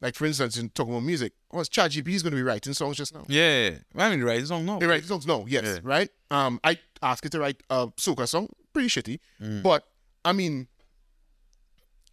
like 0.00 0.14
for 0.14 0.24
instance, 0.26 0.56
in 0.56 0.70
talking 0.70 0.94
about 0.94 1.04
music, 1.04 1.32
was 1.52 1.68
Chat 1.68 1.90
GPT 1.90 2.14
is 2.14 2.22
going 2.22 2.30
to 2.32 2.36
be 2.36 2.42
writing 2.42 2.72
songs 2.72 2.96
just 2.96 3.14
now. 3.14 3.24
Yeah. 3.28 3.70
I 3.96 4.08
mean, 4.10 4.22
right 4.24 4.46
song 4.46 4.64
no. 4.64 4.78
They 4.78 4.86
write 4.86 5.04
songs 5.04 5.26
now, 5.26 5.44
yes, 5.46 5.64
Yeah. 5.66 5.78
right. 5.82 6.08
Um, 6.30 6.60
I 6.64 6.78
asked 7.02 7.26
it 7.26 7.32
to 7.32 7.40
write 7.40 7.62
a 7.68 7.88
soca 7.98 8.26
song, 8.26 8.48
pretty 8.72 8.88
shitty, 8.88 9.18
Mm. 9.42 9.62
but 9.62 9.84
I 10.24 10.32
mean, 10.32 10.68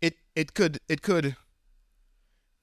it 0.02 0.16
it 0.36 0.54
could 0.54 0.80
it 0.90 1.02
could 1.02 1.36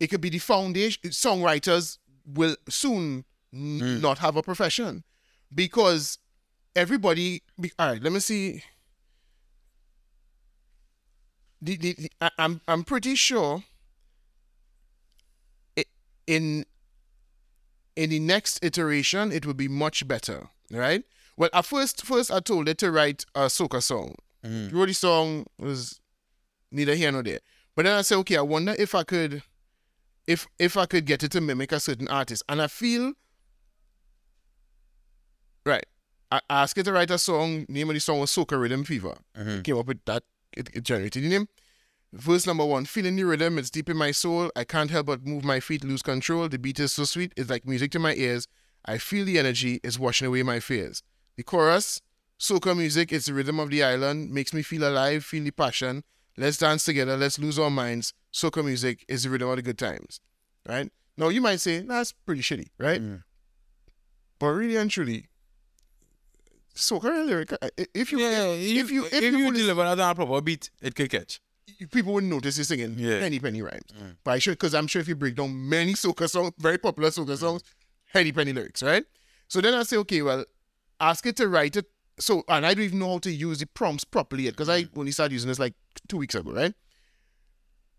it 0.02 0.08
could 0.10 0.20
be 0.20 0.30
the 0.30 0.38
foundation. 0.38 1.00
Songwriters 1.10 1.98
will 2.26 2.56
soon 2.68 3.24
n- 3.54 3.80
Mm. 3.80 4.00
not 4.00 4.18
have 4.18 4.36
a 4.36 4.42
profession 4.42 5.04
because 5.54 6.18
everybody. 6.74 7.42
Be, 7.60 7.70
all 7.78 7.92
right, 7.92 8.02
let 8.02 8.12
me 8.12 8.20
see. 8.20 8.62
The, 11.60 11.76
the, 11.76 11.92
the, 11.94 12.10
I, 12.20 12.30
I'm 12.38 12.60
I'm 12.66 12.82
pretty 12.84 13.14
sure. 13.14 13.62
i- 15.78 15.84
In 16.26 16.64
in 17.94 18.10
the 18.10 18.18
next 18.18 18.58
iteration, 18.64 19.30
it 19.32 19.44
will 19.46 19.54
be 19.54 19.68
much 19.68 20.06
better, 20.08 20.48
right? 20.70 21.04
Well, 21.36 21.50
at 21.52 21.66
first, 21.66 22.04
first 22.04 22.30
I 22.32 22.40
told 22.40 22.68
it 22.68 22.78
to 22.78 22.90
write 22.90 23.24
a 23.34 23.42
soca 23.46 23.82
song. 23.82 24.16
Mm. 24.44 24.72
Wrote 24.72 24.86
the 24.88 24.94
song 24.94 25.46
was 25.58 26.00
neither 26.70 26.94
here 26.94 27.12
nor 27.12 27.22
there. 27.22 27.40
But 27.76 27.84
then 27.84 27.96
I 27.96 28.02
said, 28.02 28.16
okay, 28.18 28.36
I 28.38 28.42
wonder 28.42 28.74
if 28.78 28.94
I 28.94 29.02
could, 29.04 29.42
if 30.26 30.46
if 30.58 30.76
I 30.76 30.86
could 30.86 31.06
get 31.06 31.22
it 31.22 31.32
to 31.32 31.40
mimic 31.40 31.72
a 31.72 31.80
certain 31.80 32.08
artist, 32.08 32.42
and 32.48 32.60
I 32.62 32.66
feel, 32.68 33.12
right. 35.64 35.84
I 36.30 36.40
asked 36.48 36.78
it 36.78 36.84
to 36.84 36.92
write 36.92 37.10
a 37.10 37.18
song. 37.18 37.66
Name 37.68 37.90
of 37.90 37.94
the 37.94 38.00
song 38.00 38.20
was 38.20 38.30
Soca 38.30 38.58
Rhythm 38.60 38.84
Fever. 38.84 39.16
Mhm. 39.36 39.64
Came 39.64 39.76
up 39.78 39.86
with 39.86 40.04
that. 40.06 40.22
It, 40.56 40.70
it 40.74 40.82
generated 40.84 41.22
the 41.24 41.28
name. 41.28 41.48
Verse 42.12 42.46
number 42.46 42.64
one, 42.64 42.86
feeling 42.86 43.16
the 43.16 43.24
rhythm, 43.24 43.58
it's 43.58 43.70
deep 43.70 43.88
in 43.90 43.96
my 43.96 44.12
soul. 44.12 44.50
I 44.56 44.64
can't 44.64 44.90
help 44.90 45.06
but 45.06 45.26
move 45.26 45.44
my 45.44 45.60
feet, 45.60 45.84
lose 45.84 46.02
control. 46.02 46.48
The 46.48 46.58
beat 46.58 46.80
is 46.80 46.92
so 46.92 47.04
sweet, 47.04 47.32
it's 47.36 47.50
like 47.50 47.66
music 47.66 47.90
to 47.92 47.98
my 47.98 48.14
ears. 48.14 48.48
I 48.84 48.98
feel 48.98 49.24
the 49.26 49.38
energy, 49.38 49.80
it's 49.84 49.98
washing 49.98 50.28
away 50.28 50.42
my 50.42 50.60
fears. 50.60 51.02
The 51.36 51.42
chorus, 51.42 52.02
soca 52.38 52.76
music, 52.76 53.12
it's 53.12 53.26
the 53.26 53.34
rhythm 53.34 53.60
of 53.60 53.70
the 53.70 53.82
island, 53.84 54.30
makes 54.30 54.52
me 54.54 54.62
feel 54.62 54.88
alive, 54.88 55.24
feel 55.24 55.44
the 55.44 55.52
passion. 55.52 56.04
Let's 56.36 56.56
dance 56.58 56.84
together, 56.84 57.16
let's 57.16 57.38
lose 57.38 57.58
our 57.58 57.70
minds. 57.70 58.14
Soca 58.32 58.64
music 58.64 59.04
is 59.08 59.24
the 59.24 59.30
rhythm 59.30 59.48
of 59.50 59.56
the 59.56 59.62
good 59.62 59.78
times. 59.78 60.20
Right? 60.66 60.90
Now 61.16 61.28
you 61.28 61.40
might 61.40 61.60
say, 61.60 61.80
that's 61.80 62.12
pretty 62.12 62.40
shitty, 62.42 62.68
right? 62.78 63.00
Mm. 63.00 63.22
But 64.38 64.46
really 64.48 64.76
and 64.76 64.90
truly, 64.90 65.28
soca 66.74 67.26
lyric, 67.26 67.52
uh, 67.52 67.68
if 67.94 68.12
you 68.12 68.18
Yeah, 68.20 68.46
if, 68.46 68.84
if 68.86 68.90
you 68.90 69.04
if, 69.06 69.12
if 69.14 69.22
you, 69.34 69.38
you 69.38 69.52
deliver 69.52 69.82
that 69.84 69.98
on 70.00 70.10
a 70.10 70.14
proper 70.14 70.40
beat, 70.40 70.70
it 70.80 70.94
could 70.94 71.10
catch. 71.10 71.40
people 71.90 72.14
wouldn't 72.14 72.32
notice 72.32 72.58
you 72.58 72.64
singing 72.64 72.94
Yeah. 72.98 73.20
penny 73.20 73.38
penny 73.38 73.62
rhymes. 73.62 73.90
Mm. 73.92 74.16
But 74.24 74.30
I 74.32 74.38
should 74.38 74.52
because 74.52 74.74
I'm 74.74 74.86
sure 74.86 75.00
if 75.02 75.08
you 75.08 75.14
break 75.16 75.34
down 75.36 75.68
many 75.68 75.94
soca 75.94 76.28
songs, 76.28 76.52
very 76.58 76.78
popular 76.78 77.10
soca 77.10 77.36
songs, 77.36 77.62
penny 78.12 78.32
penny 78.32 78.52
lyrics, 78.52 78.82
right? 78.82 79.04
So 79.48 79.60
then 79.60 79.74
I 79.74 79.82
say, 79.82 79.96
okay, 79.98 80.22
well, 80.22 80.44
ask 80.98 81.26
it 81.26 81.36
to 81.36 81.48
write 81.48 81.76
it. 81.76 81.86
So 82.22 82.44
and 82.48 82.64
I 82.64 82.72
don't 82.72 82.84
even 82.84 83.00
know 83.00 83.10
how 83.12 83.18
to 83.18 83.32
use 83.32 83.58
the 83.58 83.66
prompts 83.66 84.04
properly 84.04 84.44
yet 84.44 84.52
because 84.52 84.68
I 84.68 84.86
only 84.96 85.10
started 85.10 85.32
using 85.32 85.48
this 85.48 85.58
like 85.58 85.74
two 86.08 86.18
weeks 86.18 86.36
ago, 86.36 86.52
right? 86.52 86.72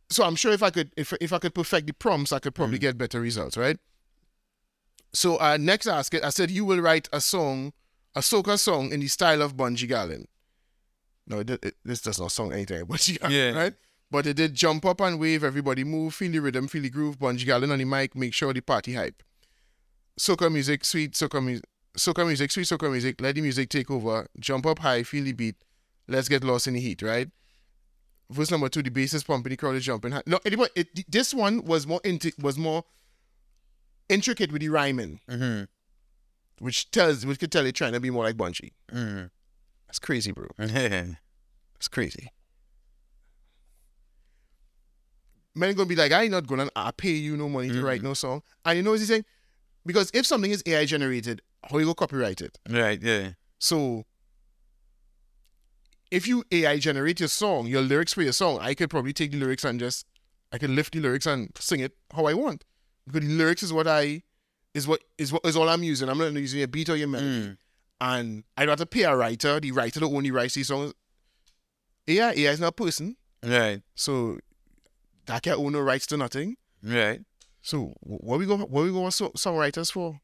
So 0.10 0.24
I'm 0.24 0.36
sure 0.38 0.54
if 0.54 0.64
I 0.64 0.70
could 0.70 0.92
if 0.96 1.12
if 1.20 1.34
I 1.34 1.40
could 1.40 1.54
perfect 1.54 1.88
the 1.88 1.94
prompts, 1.94 2.32
I 2.32 2.40
could 2.40 2.56
probably 2.56 2.78
get 2.80 2.98
better 2.98 3.20
results, 3.20 3.58
right? 3.58 3.78
So 5.12 5.38
uh, 5.40 5.58
next 5.60 5.88
I 5.88 6.00
ask 6.00 6.14
it, 6.14 6.24
I 6.24 6.30
said 6.30 6.52
you 6.52 6.64
will 6.64 6.80
write 6.80 7.10
a 7.12 7.20
song, 7.20 7.74
a 8.16 8.22
soca 8.22 8.58
song 8.58 8.94
in 8.94 9.02
the 9.02 9.08
style 9.08 9.42
of 9.42 9.58
Bunji 9.58 9.90
Garlin. 9.90 10.26
No, 11.28 11.40
it, 11.40 11.50
it, 11.50 11.76
this 11.84 12.02
does 12.02 12.20
not 12.20 12.32
sound 12.32 12.54
anything 12.54 12.80
like 12.80 12.88
Bunji 12.88 13.30
Yeah. 13.30 13.52
right? 13.52 13.74
But 14.10 14.26
it 14.26 14.38
did 14.38 14.54
jump 14.54 14.86
up 14.86 15.02
and 15.02 15.20
wave, 15.20 15.44
everybody 15.44 15.84
move, 15.84 16.16
feel 16.16 16.32
the 16.32 16.40
rhythm, 16.40 16.68
feel 16.68 16.82
the 16.82 16.90
groove, 16.90 17.20
Bunji 17.20 17.46
Garlin 17.46 17.72
on 17.72 17.80
the 17.80 17.86
mic, 17.86 18.16
make 18.16 18.34
sure 18.34 18.54
the 18.54 18.62
party 18.62 18.94
hype. 18.94 19.22
Soca 20.18 20.52
music, 20.52 20.86
sweet 20.86 21.12
soca 21.14 21.44
music, 21.44 21.66
soca 21.98 22.26
music, 22.26 22.52
sweet 22.52 22.66
soca 22.68 22.90
music, 22.92 23.20
let 23.22 23.36
the 23.36 23.42
music 23.42 23.70
take 23.70 23.90
over, 23.92 24.28
jump 24.40 24.66
up 24.66 24.80
high, 24.80 25.04
feel 25.04 25.24
the 25.24 25.34
beat, 25.34 25.56
let's 26.08 26.28
get 26.30 26.44
lost 26.44 26.68
in 26.68 26.74
the 26.74 26.80
heat, 26.80 27.02
right? 27.02 27.30
Verse 28.30 28.50
number 28.50 28.70
two, 28.70 28.82
the 28.82 28.90
bass 28.90 29.14
is 29.14 29.24
pumping, 29.24 29.52
the 29.52 29.58
crowd 29.58 29.76
is 29.76 29.86
jumping. 29.86 30.12
high. 30.12 30.24
No, 30.26 30.40
anyway, 30.46 30.68
it, 30.76 30.88
this 31.12 31.34
one 31.34 31.64
was 31.66 31.86
more 31.86 32.00
inti- 32.02 32.42
was 32.42 32.58
more 32.58 32.84
intricate 34.10 34.52
with 34.52 34.62
the 34.62 34.70
rhyming, 34.70 35.20
Mm-hmm. 35.30 35.64
which 36.64 36.90
tells 36.92 37.26
which 37.26 37.40
could 37.40 37.52
tell 37.52 37.64
you're 37.64 37.72
trying 37.72 37.94
to 37.94 38.00
be 38.00 38.10
more 38.10 38.24
like 38.24 38.38
Bunji. 38.38 38.72
Mm-hmm. 38.92 39.26
That's 39.88 40.00
crazy, 40.00 40.32
bro. 40.32 40.48
Mm-hmm. 40.58 41.12
That's 41.76 41.88
crazy. 41.90 42.30
Men 45.56 45.76
gonna 45.76 45.88
be 45.88 45.96
like, 45.96 46.12
I 46.12 46.24
ain't 46.24 46.32
not 46.32 46.48
gonna 46.48 46.68
I 46.76 46.92
pay 46.92 47.12
you 47.12 47.38
no 47.38 47.48
money 47.48 47.70
to 47.70 47.84
write 47.84 48.02
no 48.02 48.14
song. 48.16 48.42
And 48.66 48.78
you 48.78 48.84
know 48.84 48.92
what 48.92 49.00
he's 49.00 49.08
saying? 49.10 49.26
Because 49.86 50.10
if 50.14 50.26
something 50.26 50.50
is 50.50 50.64
AI 50.66 50.86
generated, 50.86 51.42
how 51.70 51.78
you 51.78 51.86
go 51.86 51.94
copyright 51.94 52.42
it? 52.42 52.60
Right, 52.70 53.02
yeah. 53.02 53.32
So 53.60 54.06
if 56.12 56.28
you 56.28 56.44
AI 56.52 56.78
generate 56.78 57.20
your 57.20 57.30
song, 57.30 57.68
your 57.68 57.82
lyrics 57.82 58.14
for 58.14 58.22
your 58.22 58.34
song, 58.34 58.60
I 58.62 58.74
could 58.74 58.90
probably 58.90 59.14
take 59.14 59.32
the 59.32 59.38
lyrics 59.40 59.64
and 59.64 59.80
just 59.80 60.06
I 60.52 60.58
could 60.58 60.70
lift 60.70 60.94
the 60.94 61.00
lyrics 61.00 61.26
and 61.26 61.50
sing 61.60 61.80
it 61.80 61.94
how 62.14 62.26
I 62.26 62.34
want. 62.34 62.64
Because 63.08 63.28
the 63.28 63.34
lyrics 63.34 63.64
is 63.64 63.74
what 63.74 63.88
I 63.88 64.22
is 64.74 64.88
what 64.88 65.02
is 65.18 65.32
what 65.34 65.46
is 65.46 65.56
all 65.56 65.70
I'm 65.70 65.84
using. 65.84 66.10
I'm 66.10 66.18
not 66.18 66.34
using 66.34 66.62
a 66.62 66.68
beat 66.68 66.90
or 66.90 66.96
your 66.96 67.08
melody. 67.08 67.48
Mm. 67.48 67.58
And 68.02 68.44
I'd 68.58 68.70
have 68.70 68.80
to 68.80 68.86
pay 68.86 69.04
a 69.04 69.16
writer. 69.16 69.60
The 69.60 69.72
writer 69.72 70.00
that 70.00 70.06
only 70.06 70.30
writes 70.32 70.56
these 70.56 70.68
songs. 70.68 70.94
AI, 72.08 72.32
AI 72.34 72.52
is 72.52 72.60
not 72.60 72.68
a 72.68 72.72
person. 72.74 73.16
Right, 73.46 73.82
So 73.96 74.40
that 75.26 75.42
can 75.42 75.54
own 75.54 75.74
no 75.74 75.82
rights 75.82 76.06
to 76.08 76.18
nothing. 76.18 76.56
right. 76.82 77.22
So 77.62 77.94
what 78.02 78.40
we 78.40 78.46
go 78.46 78.58
what 78.58 78.84
we 78.84 78.92
go 78.92 79.10
so, 79.10 79.30
songwriters 79.30 79.92
for? 79.92 80.20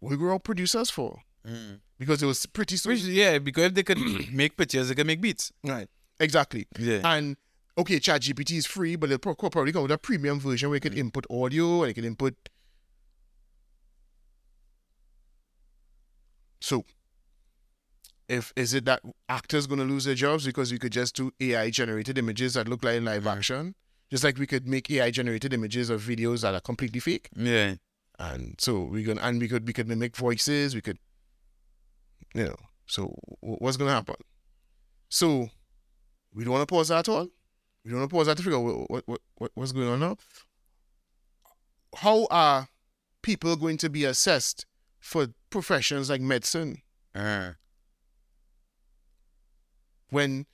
We 0.00 0.16
go 0.16 0.32
out 0.32 0.44
producers 0.44 0.90
for? 0.90 1.22
Mm. 1.46 1.80
Because 1.98 2.22
it 2.22 2.26
was 2.26 2.46
pretty. 2.46 2.76
Which, 2.84 3.02
yeah, 3.02 3.38
because 3.38 3.66
if 3.66 3.74
they 3.74 3.82
could 3.82 3.98
make 4.32 4.56
pictures, 4.56 4.88
they 4.88 4.94
can 4.94 5.06
make 5.06 5.20
beats. 5.20 5.52
Right. 5.64 5.88
Exactly. 6.20 6.66
Yeah. 6.78 7.00
And 7.04 7.36
okay, 7.76 7.98
ChatGPT 7.98 8.58
is 8.58 8.66
free, 8.66 8.96
but 8.96 9.08
they'll 9.08 9.18
probably 9.18 9.72
come 9.72 9.82
with 9.82 9.90
a 9.92 9.98
premium 9.98 10.40
version 10.40 10.68
where 10.68 10.76
you 10.76 10.80
can 10.80 10.96
input 10.96 11.26
audio 11.30 11.82
and 11.82 11.88
you 11.88 11.94
can 11.94 12.04
input. 12.04 12.34
So, 16.60 16.84
if 18.28 18.52
is 18.56 18.74
it 18.74 18.84
that 18.84 19.00
actors 19.28 19.66
gonna 19.66 19.84
lose 19.84 20.04
their 20.04 20.14
jobs 20.14 20.44
because 20.44 20.72
we 20.72 20.78
could 20.78 20.92
just 20.92 21.14
do 21.16 21.32
AI 21.40 21.70
generated 21.70 22.18
images 22.18 22.54
that 22.54 22.68
look 22.68 22.84
like 22.84 23.00
live 23.00 23.26
action, 23.26 23.74
just 24.10 24.24
like 24.24 24.38
we 24.38 24.46
could 24.46 24.66
make 24.66 24.90
AI 24.90 25.10
generated 25.10 25.52
images 25.54 25.88
of 25.88 26.02
videos 26.02 26.42
that 26.42 26.54
are 26.54 26.60
completely 26.60 27.00
fake, 27.00 27.28
Yeah. 27.34 27.76
And 28.18 28.54
so 28.58 28.82
we 28.82 29.04
can 29.04 29.18
and 29.18 29.40
we 29.40 29.48
could 29.48 29.66
we 29.66 29.72
could 29.72 29.88
mimic 29.88 30.16
voices, 30.16 30.74
we 30.74 30.80
could, 30.80 30.98
you 32.34 32.44
know. 32.44 32.56
So 32.86 33.14
what's 33.40 33.76
gonna 33.76 33.92
happen? 33.92 34.16
So 35.08 35.50
we 36.34 36.44
don't 36.44 36.52
want 36.52 36.68
to 36.68 36.72
pause 36.72 36.88
that 36.88 37.00
at 37.00 37.08
all. 37.08 37.28
We 37.84 37.90
don't 37.90 38.00
want 38.00 38.10
to 38.10 38.14
pause 38.14 38.26
that 38.26 38.36
to 38.36 38.42
figure 38.42 38.58
out 38.58 38.88
what, 38.88 39.08
what, 39.08 39.20
what, 39.36 39.50
what's 39.54 39.72
going 39.72 39.88
on 39.88 40.00
now. 40.00 40.16
How 41.96 42.26
are 42.30 42.68
people 43.22 43.56
going 43.56 43.78
to 43.78 43.88
be 43.88 44.04
assessed 44.04 44.66
for 45.00 45.28
professions 45.50 46.10
like 46.10 46.20
medicine 46.20 46.82
Uh, 47.14 47.52
when 50.10 50.46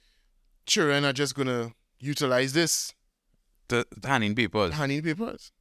children 0.66 1.04
are 1.04 1.12
just 1.12 1.34
going 1.34 1.48
to 1.48 1.72
utilize 1.98 2.52
this 2.52 2.94
the, 3.68 3.86
the 3.96 4.08
handing 4.08 4.34
papers. 4.34 4.74
handing 4.74 5.02
papers? 5.02 5.52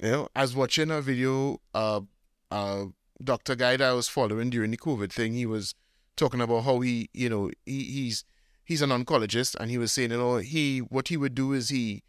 You 0.00 0.10
know, 0.10 0.28
I 0.34 0.42
was 0.42 0.54
watching 0.54 0.90
a 0.90 1.00
video, 1.00 1.60
uh, 1.74 2.02
uh, 2.50 2.84
doctor 3.22 3.56
guy 3.56 3.76
that 3.76 3.88
I 3.90 3.92
was 3.92 4.08
following 4.08 4.48
during 4.48 4.70
the 4.70 4.76
COVID 4.76 5.12
thing. 5.12 5.34
He 5.34 5.44
was 5.44 5.74
talking 6.16 6.40
about 6.40 6.64
how 6.64 6.80
he, 6.80 7.10
you 7.12 7.28
know, 7.28 7.50
he, 7.66 7.82
he's 7.84 8.24
he's 8.64 8.80
an 8.82 8.90
oncologist, 8.90 9.56
and 9.56 9.70
he 9.70 9.78
was 9.78 9.92
saying, 9.92 10.12
you 10.12 10.18
know, 10.18 10.36
he 10.36 10.78
what 10.78 11.08
he 11.08 11.16
would 11.16 11.34
do 11.34 11.52
is 11.52 11.70
he 11.70 12.04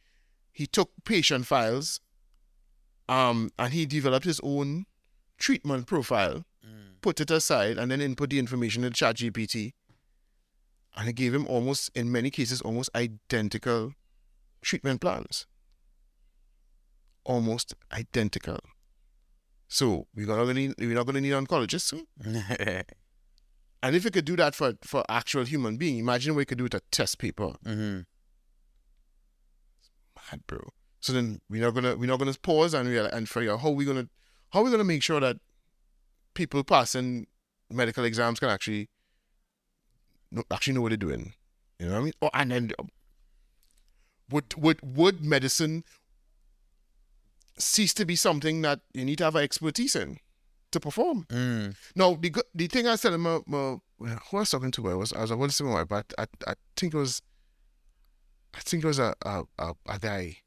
he 0.52 0.68
took 0.68 0.92
patient 1.04 1.48
files, 1.48 2.00
um, 3.08 3.50
and 3.58 3.74
he 3.74 3.88
developed 3.88 4.26
his 4.26 4.40
own 4.44 4.86
treatment 5.40 5.88
profile, 5.88 6.46
put 7.02 7.20
it 7.20 7.32
aside, 7.32 7.80
and 7.80 7.90
then 7.90 8.02
input 8.02 8.30
the 8.30 8.38
information 8.38 8.84
in 8.84 8.94
ChatGPT, 8.94 9.74
and 10.96 11.10
it 11.10 11.14
gave 11.14 11.34
him 11.34 11.48
almost, 11.48 11.90
in 11.96 12.12
many 12.12 12.30
cases, 12.30 12.62
almost 12.62 12.92
identical 12.94 13.94
treatment 14.62 15.02
plans. 15.02 15.48
Almost 17.30 17.76
identical. 17.94 18.60
So 19.68 20.08
we're 20.16 20.28
not 20.28 20.38
gonna 20.38 20.56
need 20.56 20.74
we're 20.80 20.96
not 20.96 21.06
gonna 21.06 21.22
need 21.22 21.34
oncologists 21.34 21.94
soon. 21.94 22.08
And 23.82 23.96
if 23.96 24.04
we 24.04 24.10
could 24.12 24.26
do 24.26 24.36
that 24.36 24.56
for 24.56 24.74
for 24.82 25.04
actual 25.08 25.46
human 25.46 25.78
being, 25.78 26.00
imagine 26.00 26.36
we 26.36 26.46
could 26.46 26.58
do 26.58 26.66
it 26.66 26.74
a 26.74 26.82
test 26.92 27.18
paper. 27.18 27.54
mm-hmm. 27.66 28.02
bad, 30.16 30.46
bro. 30.48 30.60
So 31.00 31.14
then 31.14 31.40
we're 31.50 31.62
not 31.62 31.74
gonna 31.74 31.96
we're 31.96 32.08
not 32.08 32.20
gonna 32.20 32.34
pause 32.42 32.74
and 32.74 32.90
realize, 32.90 33.14
and 33.14 33.30
figure 33.30 33.54
out 33.54 33.62
how 33.62 33.70
we 33.70 33.86
gonna 33.86 34.10
how 34.52 34.64
we 34.64 34.72
gonna 34.72 34.84
make 34.84 35.04
sure 35.04 35.22
that 35.22 35.38
people 36.34 36.64
passing 36.64 37.28
medical 37.70 38.04
exams 38.04 38.40
can 38.40 38.50
actually 38.50 38.90
know, 40.32 40.44
actually 40.52 40.74
know 40.74 40.82
what 40.82 40.90
they're 40.90 40.98
doing. 40.98 41.34
You 41.80 41.86
know 41.86 41.94
what 41.94 42.00
I 42.00 42.04
mean? 42.04 42.14
Oh, 42.22 42.30
and 42.34 42.52
then 42.52 42.72
um, 42.80 42.90
would 44.30 44.54
would 44.58 44.80
would 44.84 45.24
medicine 45.24 45.86
cease 47.60 47.94
to 47.96 48.06
be 48.06 48.16
something 48.16 48.62
that 48.62 48.80
you 48.94 49.06
need 49.06 49.18
to 49.20 49.26
have 49.26 49.36
expertise 49.36 49.96
in 49.96 50.20
to 50.72 50.80
perform? 50.80 51.26
Mm. 51.30 51.76
No, 51.96 52.18
the 52.20 52.34
the 52.54 52.68
thing 52.68 52.88
I 52.88 52.96
said, 52.96 53.18
my, 53.18 53.40
my 53.46 53.78
who 54.00 54.38
I 54.38 54.40
was 54.40 54.50
talking 54.50 54.72
to 54.72 54.90
I 54.90 54.94
was 54.96 55.14
I 55.14 55.22
was 55.22 55.32
about 55.32 55.50
to 55.50 55.56
say 55.56 55.64
my 55.64 55.84
but 55.84 56.14
I, 56.18 56.26
I 56.48 56.54
think 56.76 56.94
it 56.94 56.98
was 56.98 57.22
I 58.54 58.60
think 58.60 58.84
it 58.84 58.88
was 58.88 59.00
a 59.00 59.14
a, 59.24 59.44
a, 59.58 59.74
a 59.88 60.00
guy. 60.00 60.38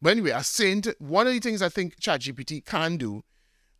But 0.00 0.10
anyway, 0.10 0.32
I 0.32 0.38
was 0.38 0.48
saying 0.48 0.82
to, 0.82 0.96
one 0.98 1.28
of 1.28 1.32
the 1.32 1.38
things 1.38 1.62
I 1.62 1.68
think 1.68 2.00
ChatGPT 2.00 2.64
can 2.64 2.96
do, 2.96 3.22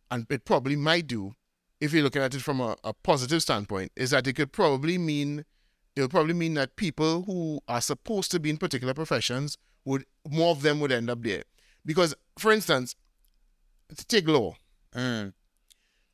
and 0.09 0.25
it 0.29 0.45
probably 0.45 0.77
might 0.77 1.07
do, 1.07 1.33
if 1.81 1.91
you're 1.91 2.03
looking 2.03 2.21
at 2.21 2.33
it 2.33 2.41
from 2.41 2.61
a, 2.61 2.77
a 2.85 2.93
positive 2.93 3.41
standpoint, 3.41 3.91
is 3.97 4.11
that 4.11 4.25
it 4.25 4.33
could 4.33 4.53
probably 4.53 4.97
mean 4.97 5.43
it'll 5.95 6.09
probably 6.09 6.33
mean 6.33 6.55
that 6.55 6.75
people 6.75 7.23
who 7.23 7.59
are 7.67 7.81
supposed 7.81 8.31
to 8.31 8.39
be 8.39 8.49
in 8.49 8.57
particular 8.57 8.93
professions 8.93 9.57
would 9.85 10.05
more 10.29 10.51
of 10.51 10.61
them 10.61 10.79
would 10.79 10.91
end 10.91 11.09
up 11.09 11.21
there. 11.23 11.43
Because, 11.85 12.15
for 12.37 12.51
instance, 12.51 12.95
take 14.07 14.27
law. 14.27 14.55
Mm. 14.95 15.33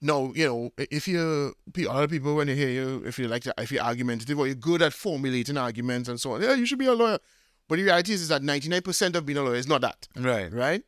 No, 0.02 0.34
you 0.34 0.46
know, 0.46 0.72
if 0.78 1.08
you 1.08 1.54
other 1.90 2.08
people 2.08 2.36
when 2.36 2.48
they 2.48 2.56
hear 2.56 2.70
you, 2.70 3.04
if 3.06 3.20
you 3.20 3.28
like 3.28 3.44
to, 3.44 3.54
if 3.58 3.72
you're 3.72 3.84
argumentative 3.84 4.40
or 4.40 4.46
you're 4.48 4.56
good 4.56 4.82
at 4.82 4.94
formulating 4.94 5.58
arguments 5.58 6.08
and 6.08 6.20
so 6.20 6.34
on, 6.34 6.42
yeah, 6.42 6.54
you 6.54 6.66
should 6.66 6.80
be 6.80 6.86
a 6.86 6.94
lawyer. 6.94 7.20
But 7.68 7.76
the 7.78 7.84
reality 7.84 8.14
is, 8.14 8.22
is 8.22 8.30
that 8.30 8.42
99% 8.42 9.16
of 9.16 9.26
being 9.26 9.38
a 9.38 9.44
lawyer 9.44 9.56
is 9.56 9.68
not 9.68 9.82
that, 9.82 10.08
Right. 10.16 10.52
right? 10.52 10.84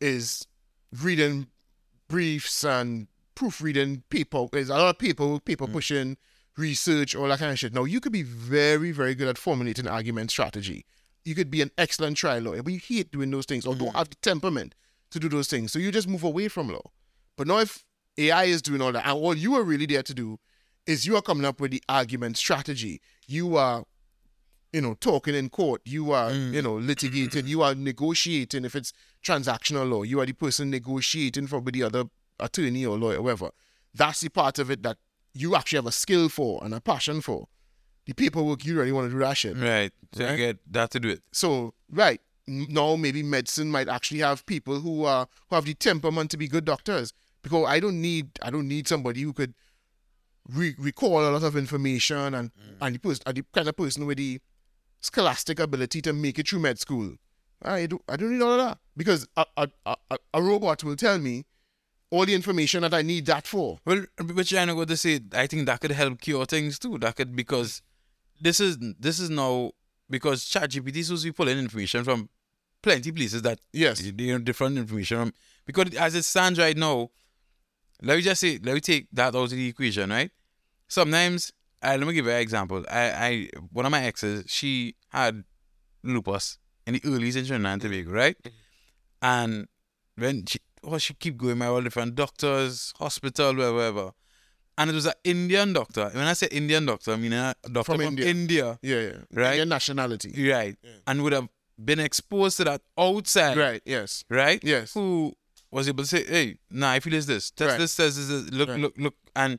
Is 0.00 0.46
reading 1.02 1.48
briefs 2.08 2.64
and 2.64 3.08
proofreading 3.34 4.04
people. 4.08 4.48
There's 4.52 4.70
a 4.70 4.74
lot 4.76 4.90
of 4.90 4.98
people, 4.98 5.40
people 5.40 5.66
pushing 5.66 6.16
research, 6.56 7.16
all 7.16 7.26
that 7.28 7.40
kind 7.40 7.50
of 7.50 7.58
shit. 7.58 7.74
Now, 7.74 7.84
you 7.84 8.00
could 8.00 8.12
be 8.12 8.22
very, 8.22 8.92
very 8.92 9.16
good 9.16 9.26
at 9.28 9.36
formulating 9.36 9.88
argument 9.88 10.30
strategy. 10.30 10.86
You 11.24 11.34
could 11.34 11.50
be 11.50 11.62
an 11.62 11.70
excellent 11.78 12.16
trial 12.16 12.42
lawyer, 12.42 12.62
but 12.62 12.72
you 12.72 12.78
hate 12.78 13.10
doing 13.10 13.30
those 13.30 13.46
things 13.46 13.66
or 13.66 13.74
don't 13.74 13.92
mm. 13.92 13.96
have 13.96 14.10
the 14.10 14.16
temperament 14.16 14.74
to 15.10 15.18
do 15.18 15.28
those 15.28 15.48
things. 15.48 15.72
So 15.72 15.78
you 15.78 15.90
just 15.90 16.08
move 16.08 16.24
away 16.24 16.48
from 16.48 16.68
law. 16.68 16.90
But 17.36 17.46
now 17.46 17.58
if 17.58 17.84
AI 18.18 18.44
is 18.44 18.62
doing 18.62 18.80
all 18.80 18.92
that, 18.92 19.06
and 19.06 19.16
all 19.16 19.34
you 19.34 19.54
are 19.54 19.62
really 19.62 19.86
there 19.86 20.02
to 20.02 20.14
do 20.14 20.38
is 20.86 21.06
you 21.06 21.16
are 21.16 21.22
coming 21.22 21.44
up 21.44 21.60
with 21.60 21.70
the 21.70 21.82
argument 21.88 22.36
strategy. 22.36 23.00
You 23.26 23.56
are, 23.56 23.84
you 24.72 24.80
know, 24.80 24.94
talking 24.94 25.34
in 25.34 25.48
court. 25.48 25.80
You 25.84 26.12
are, 26.12 26.30
mm. 26.30 26.52
you 26.52 26.62
know, 26.62 26.74
litigating. 26.74 27.46
You 27.46 27.62
are 27.62 27.74
negotiating. 27.74 28.64
If 28.64 28.74
it's 28.74 28.92
transactional 29.24 29.88
law, 29.90 30.02
you 30.02 30.20
are 30.20 30.26
the 30.26 30.32
person 30.32 30.70
negotiating 30.70 31.46
for 31.46 31.58
with 31.58 31.74
the 31.74 31.84
other 31.84 32.04
attorney 32.38 32.84
or 32.84 32.98
lawyer, 32.98 33.22
whatever. 33.22 33.50
That's 33.94 34.20
the 34.20 34.28
part 34.28 34.58
of 34.58 34.70
it 34.70 34.82
that 34.82 34.98
you 35.32 35.56
actually 35.56 35.78
have 35.78 35.86
a 35.86 35.92
skill 35.92 36.28
for 36.28 36.62
and 36.64 36.74
a 36.74 36.80
passion 36.80 37.20
for. 37.20 37.48
The 38.06 38.12
paperwork, 38.12 38.64
you 38.64 38.76
really 38.78 38.92
want 38.92 39.06
to 39.08 39.12
do 39.12 39.18
that 39.20 39.36
shit. 39.36 39.56
Right. 39.56 39.92
So 40.14 40.24
Right. 40.24 40.30
you 40.32 40.36
get 40.36 40.58
that 40.72 40.90
to 40.92 41.00
do 41.00 41.08
it. 41.08 41.22
So 41.32 41.74
right 41.90 42.20
now, 42.46 42.96
maybe 42.96 43.22
medicine 43.22 43.70
might 43.70 43.88
actually 43.88 44.20
have 44.20 44.44
people 44.46 44.80
who 44.80 45.04
are 45.04 45.26
who 45.48 45.54
have 45.56 45.64
the 45.64 45.74
temperament 45.74 46.30
to 46.32 46.36
be 46.36 46.48
good 46.48 46.64
doctors. 46.64 47.12
Because 47.42 47.66
I 47.68 47.80
don't 47.80 48.00
need 48.00 48.30
I 48.42 48.50
don't 48.50 48.68
need 48.68 48.86
somebody 48.88 49.22
who 49.22 49.32
could 49.32 49.54
re- 50.48 50.74
recall 50.78 51.26
a 51.26 51.30
lot 51.30 51.42
of 51.42 51.56
information 51.56 52.34
and 52.34 52.50
mm. 52.54 52.76
and 52.80 52.94
the 52.94 52.98
person 52.98 53.22
and 53.26 53.36
the 53.36 53.44
kind 53.54 53.68
of 53.68 53.76
person 53.76 54.06
with 54.06 54.18
the 54.18 54.40
scholastic 55.00 55.58
ability 55.60 56.00
to 56.02 56.12
make 56.12 56.38
it 56.38 56.48
through 56.48 56.60
med 56.60 56.78
school. 56.78 57.16
I 57.62 57.86
do 57.86 58.00
I 58.08 58.16
don't 58.16 58.32
need 58.32 58.42
all 58.42 58.52
of 58.52 58.58
that 58.58 58.78
because 58.96 59.26
a 59.36 59.44
a, 59.56 59.68
a, 59.86 59.96
a- 60.10 60.18
a 60.34 60.42
robot 60.42 60.84
will 60.84 60.96
tell 60.96 61.18
me 61.18 61.44
all 62.10 62.26
the 62.26 62.34
information 62.34 62.82
that 62.82 62.94
I 62.94 63.02
need 63.02 63.26
that 63.26 63.46
for. 63.46 63.78
Well, 63.84 64.04
which 64.34 64.54
I 64.54 64.64
know 64.66 64.74
what 64.76 64.88
to 64.88 64.96
say. 64.96 65.20
I 65.32 65.46
think 65.46 65.66
that 65.66 65.80
could 65.80 65.90
help 65.92 66.20
cure 66.20 66.44
things 66.46 66.78
too. 66.78 66.98
That 66.98 67.16
could 67.16 67.34
because 67.34 67.82
this 68.40 68.60
is 68.60 68.78
this 68.98 69.18
is 69.18 69.30
now 69.30 69.72
because 70.10 70.44
ChatGPT 70.44 70.96
is 70.96 71.06
supposed 71.06 71.22
to 71.24 71.28
be 71.28 71.32
pulling 71.32 71.58
information 71.58 72.04
from 72.04 72.28
plenty 72.82 73.12
places 73.12 73.42
that 73.42 73.58
Yes. 73.72 74.02
you 74.02 74.12
know 74.12 74.38
different 74.38 74.76
information 74.78 75.18
from 75.18 75.32
because 75.66 75.94
as 75.94 76.14
it 76.14 76.24
stands 76.24 76.58
right 76.58 76.76
now, 76.76 77.10
let 78.02 78.16
me 78.16 78.22
just 78.22 78.40
say 78.40 78.58
let 78.62 78.74
me 78.74 78.80
take 78.80 79.08
that 79.12 79.34
out 79.34 79.44
of 79.44 79.50
the 79.50 79.68
equation, 79.68 80.10
right? 80.10 80.30
Sometimes 80.88 81.52
I 81.82 81.96
let 81.96 82.06
me 82.06 82.12
give 82.14 82.26
you 82.26 82.32
an 82.32 82.40
example. 82.40 82.84
I, 82.90 83.10
I 83.10 83.48
one 83.72 83.86
of 83.86 83.92
my 83.92 84.02
exes, 84.04 84.44
she 84.46 84.96
had 85.10 85.44
lupus 86.02 86.58
in 86.86 86.94
the 86.94 87.02
early 87.04 87.28
in 87.28 87.32
Trinidad 87.46 87.72
and 87.72 87.82
Tobago, 87.82 88.10
right? 88.10 88.36
And 89.22 89.68
when 90.16 90.44
she 90.46 90.58
oh 90.82 90.98
she 90.98 91.14
keep 91.14 91.36
going 91.38 91.58
by 91.58 91.66
all 91.66 91.80
different 91.80 92.14
doctors, 92.14 92.92
hospital, 92.98 93.54
wherever, 93.54 93.74
whatever. 93.76 94.10
And 94.76 94.90
it 94.90 94.94
was 94.94 95.06
an 95.06 95.12
Indian 95.22 95.72
doctor. 95.72 96.10
When 96.12 96.24
I 96.26 96.32
say 96.32 96.48
Indian 96.50 96.84
doctor, 96.86 97.12
I 97.12 97.16
mean 97.16 97.32
a 97.32 97.54
doctor 97.70 97.92
From 97.92 97.96
from, 97.98 98.06
India. 98.18 98.26
India. 98.26 98.78
Yeah, 98.82 99.00
yeah. 99.00 99.12
Right. 99.32 99.56
Your 99.56 99.66
nationality. 99.66 100.30
Right. 100.50 100.76
Yeah. 100.82 100.90
And 101.06 101.22
would 101.22 101.32
have 101.32 101.48
been 101.82 102.00
exposed 102.00 102.56
to 102.58 102.64
that 102.64 102.82
outside. 102.98 103.56
Right. 103.56 103.82
Yes. 103.84 104.24
Right? 104.28 104.60
Yes. 104.64 104.92
Who 104.94 105.32
was 105.70 105.88
able 105.88 106.02
to 106.04 106.08
say, 106.08 106.24
Hey, 106.24 106.58
nah, 106.70 106.90
I 106.90 107.00
feel 107.00 107.14
it's 107.14 107.26
this. 107.26 107.50
Test 107.52 107.70
Right. 107.70 107.78
this, 107.78 107.96
test 107.96 108.16
this, 108.16 108.28
this. 108.28 108.50
look, 108.50 108.68
Right. 108.68 108.80
look, 108.80 108.94
look. 108.98 109.14
And 109.36 109.58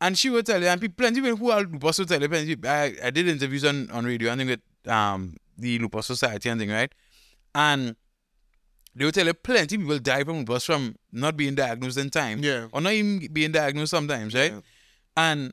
and 0.00 0.16
she 0.16 0.30
would 0.30 0.46
tell 0.46 0.60
you, 0.60 0.68
and 0.68 0.80
people, 0.80 0.94
plenty 0.96 1.18
of 1.20 1.24
people 1.24 1.38
who 1.38 1.50
are 1.50 1.62
lupus 1.62 1.98
would 1.98 2.08
tell 2.08 2.20
you, 2.22 2.28
plenty, 2.28 2.56
I, 2.68 2.94
I 3.04 3.10
did 3.10 3.26
interviews 3.28 3.64
on, 3.64 3.90
on 3.90 4.04
radio, 4.04 4.32
I 4.32 4.36
think 4.36 4.50
with 4.50 4.92
um 4.92 5.36
the 5.56 5.78
Lupus 5.80 6.06
Society 6.06 6.48
and 6.48 6.60
thing, 6.60 6.70
right? 6.70 6.92
And 7.54 7.96
they 8.98 9.04
will 9.04 9.12
tell 9.12 9.26
you 9.26 9.34
plenty 9.34 9.76
of 9.76 9.80
people 9.82 9.98
die 9.98 10.24
from 10.24 10.38
lupus 10.38 10.64
from 10.64 10.96
not 11.12 11.36
being 11.36 11.54
diagnosed 11.54 11.98
in 11.98 12.10
time. 12.10 12.40
Yeah. 12.42 12.66
Or 12.72 12.80
not 12.80 12.92
even 12.92 13.32
being 13.32 13.52
diagnosed 13.52 13.90
sometimes, 13.90 14.34
right? 14.34 14.52
Yeah. 14.52 14.60
And 15.16 15.52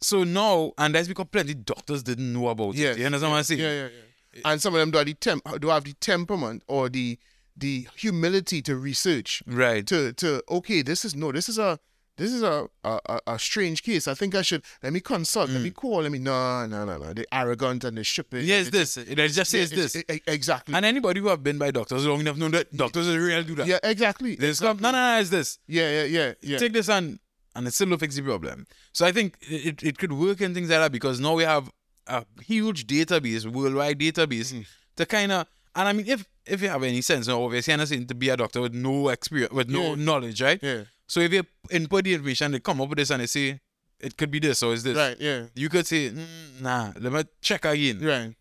so 0.00 0.24
now, 0.24 0.72
and 0.78 0.94
that's 0.94 1.08
because 1.08 1.26
plenty 1.30 1.54
doctors 1.54 2.02
didn't 2.02 2.32
know 2.32 2.48
about 2.48 2.74
Yes. 2.74 2.96
it. 2.96 3.00
You 3.00 3.06
understand 3.06 3.32
what 3.32 3.38
I'm 3.38 3.44
saying? 3.44 3.60
Yeah, 3.60 3.72
yeah, 3.72 3.88
yeah. 4.34 4.40
And 4.44 4.62
some 4.62 4.74
of 4.74 4.80
them 4.80 4.90
do 4.90 4.98
have 4.98 5.06
the 5.06 5.14
temp- 5.14 5.60
do 5.60 5.68
have 5.68 5.84
the 5.84 5.92
temperament 5.94 6.62
or 6.68 6.88
the 6.88 7.18
the 7.56 7.88
humility 7.96 8.62
to 8.62 8.76
research 8.76 9.42
Right. 9.46 9.84
to 9.88 10.12
to 10.14 10.42
okay, 10.48 10.82
this 10.82 11.04
is 11.04 11.14
no, 11.16 11.32
this 11.32 11.48
is 11.48 11.58
a 11.58 11.78
this 12.18 12.32
is 12.32 12.42
a 12.42 12.68
a, 12.84 13.20
a- 13.26 13.38
strange 13.38 13.82
case. 13.82 14.06
I 14.06 14.14
think 14.14 14.34
I 14.34 14.42
should 14.42 14.62
let 14.82 14.92
me 14.92 15.00
consult, 15.00 15.48
let 15.50 15.62
me 15.62 15.70
call, 15.70 16.02
let 16.02 16.12
me 16.12 16.18
no 16.18 16.66
no 16.66 16.84
no 16.84 16.98
no. 16.98 17.12
They're 17.14 17.24
arrogant 17.32 17.84
and 17.84 17.96
they 17.96 18.02
ship 18.02 18.34
it. 18.34 18.44
Mm. 18.44 18.46
Yes, 18.46 18.68
this. 18.70 18.96
It 18.98 19.16
just 19.28 19.50
says 19.50 19.70
Yeah, 19.72 19.76
this. 19.78 19.96
e- 19.96 20.20
exactly. 20.26 20.74
and 20.74 20.84
anybody 20.84 21.20
who 21.20 21.28
have 21.28 21.42
been 21.42 21.56
by 21.58 21.70
doctors 21.70 22.04
long 22.06 22.20
enough 22.20 22.36
know 22.36 22.48
that 22.50 22.76
doctors 22.76 23.08
are 23.08 23.18
real 23.20 23.42
do 23.42 23.54
that. 23.56 23.66
yeah, 23.66 23.78
exactly. 23.82 24.34
There's 24.36 24.60
come, 24.60 24.78
no, 24.80 24.90
no, 24.90 24.98
no, 25.14 25.20
it's 25.20 25.30
this. 25.30 25.58
Yeah, 25.66 25.90
yeah, 25.90 26.04
yeah, 26.04 26.32
yeah. 26.42 26.58
Take 26.58 26.72
this 26.74 26.88
and 26.88 27.18
and 27.56 27.66
it 27.66 27.72
still 27.74 27.88
will 27.88 27.98
fix 27.98 28.16
the 28.16 28.22
problem. 28.22 28.66
So 28.92 29.06
I 29.06 29.12
think 29.12 29.36
it, 29.40 29.82
it 29.82 29.98
could 29.98 30.12
work 30.12 30.40
in 30.40 30.52
things 30.54 30.68
like 30.70 30.80
that 30.80 30.92
because 30.92 31.18
now 31.20 31.34
we 31.34 31.44
have 31.44 31.70
a 32.06 32.24
huge 32.42 32.86
database, 32.86 33.46
worldwide 33.46 33.98
database, 33.98 34.52
Mm. 34.52 34.66
to 34.96 35.06
kind 35.06 35.32
of. 35.32 35.46
And 35.74 35.88
I 35.88 35.92
mean, 35.92 36.06
if 36.08 36.24
if 36.46 36.62
you 36.62 36.68
have 36.68 36.82
any 36.82 37.02
sense, 37.02 37.28
now 37.28 37.42
obviously, 37.42 37.72
I'm 37.74 37.78
not 37.78 37.88
saying 37.88 38.06
to 38.08 38.14
be 38.14 38.30
a 38.30 38.36
doctor 38.36 38.60
with 38.60 38.74
no 38.74 39.10
experience, 39.10 39.52
with 39.52 39.68
no 39.68 39.90
Yeah. 39.90 39.94
knowledge, 40.04 40.40
right? 40.42 40.58
yeah. 40.62 40.84
So 41.08 41.20
if 41.20 41.32
you 41.32 41.42
input 41.70 42.04
the 42.04 42.14
information, 42.14 42.52
they 42.52 42.60
come 42.60 42.80
up 42.80 42.88
with 42.90 42.98
this 42.98 43.10
and 43.10 43.20
they 43.22 43.26
say 43.26 43.60
it 43.98 44.16
could 44.16 44.30
be 44.30 44.38
this 44.38 44.62
or 44.62 44.74
is 44.74 44.82
this. 44.84 44.96
Right, 44.96 45.16
yeah. 45.18 45.46
You 45.56 45.68
could 45.68 45.86
say, 45.86 46.10
mm, 46.10 46.60
nah, 46.60 46.92
let 47.00 47.12
me 47.12 47.22
check 47.40 47.64
again. 47.64 47.98
Right. 48.00 48.34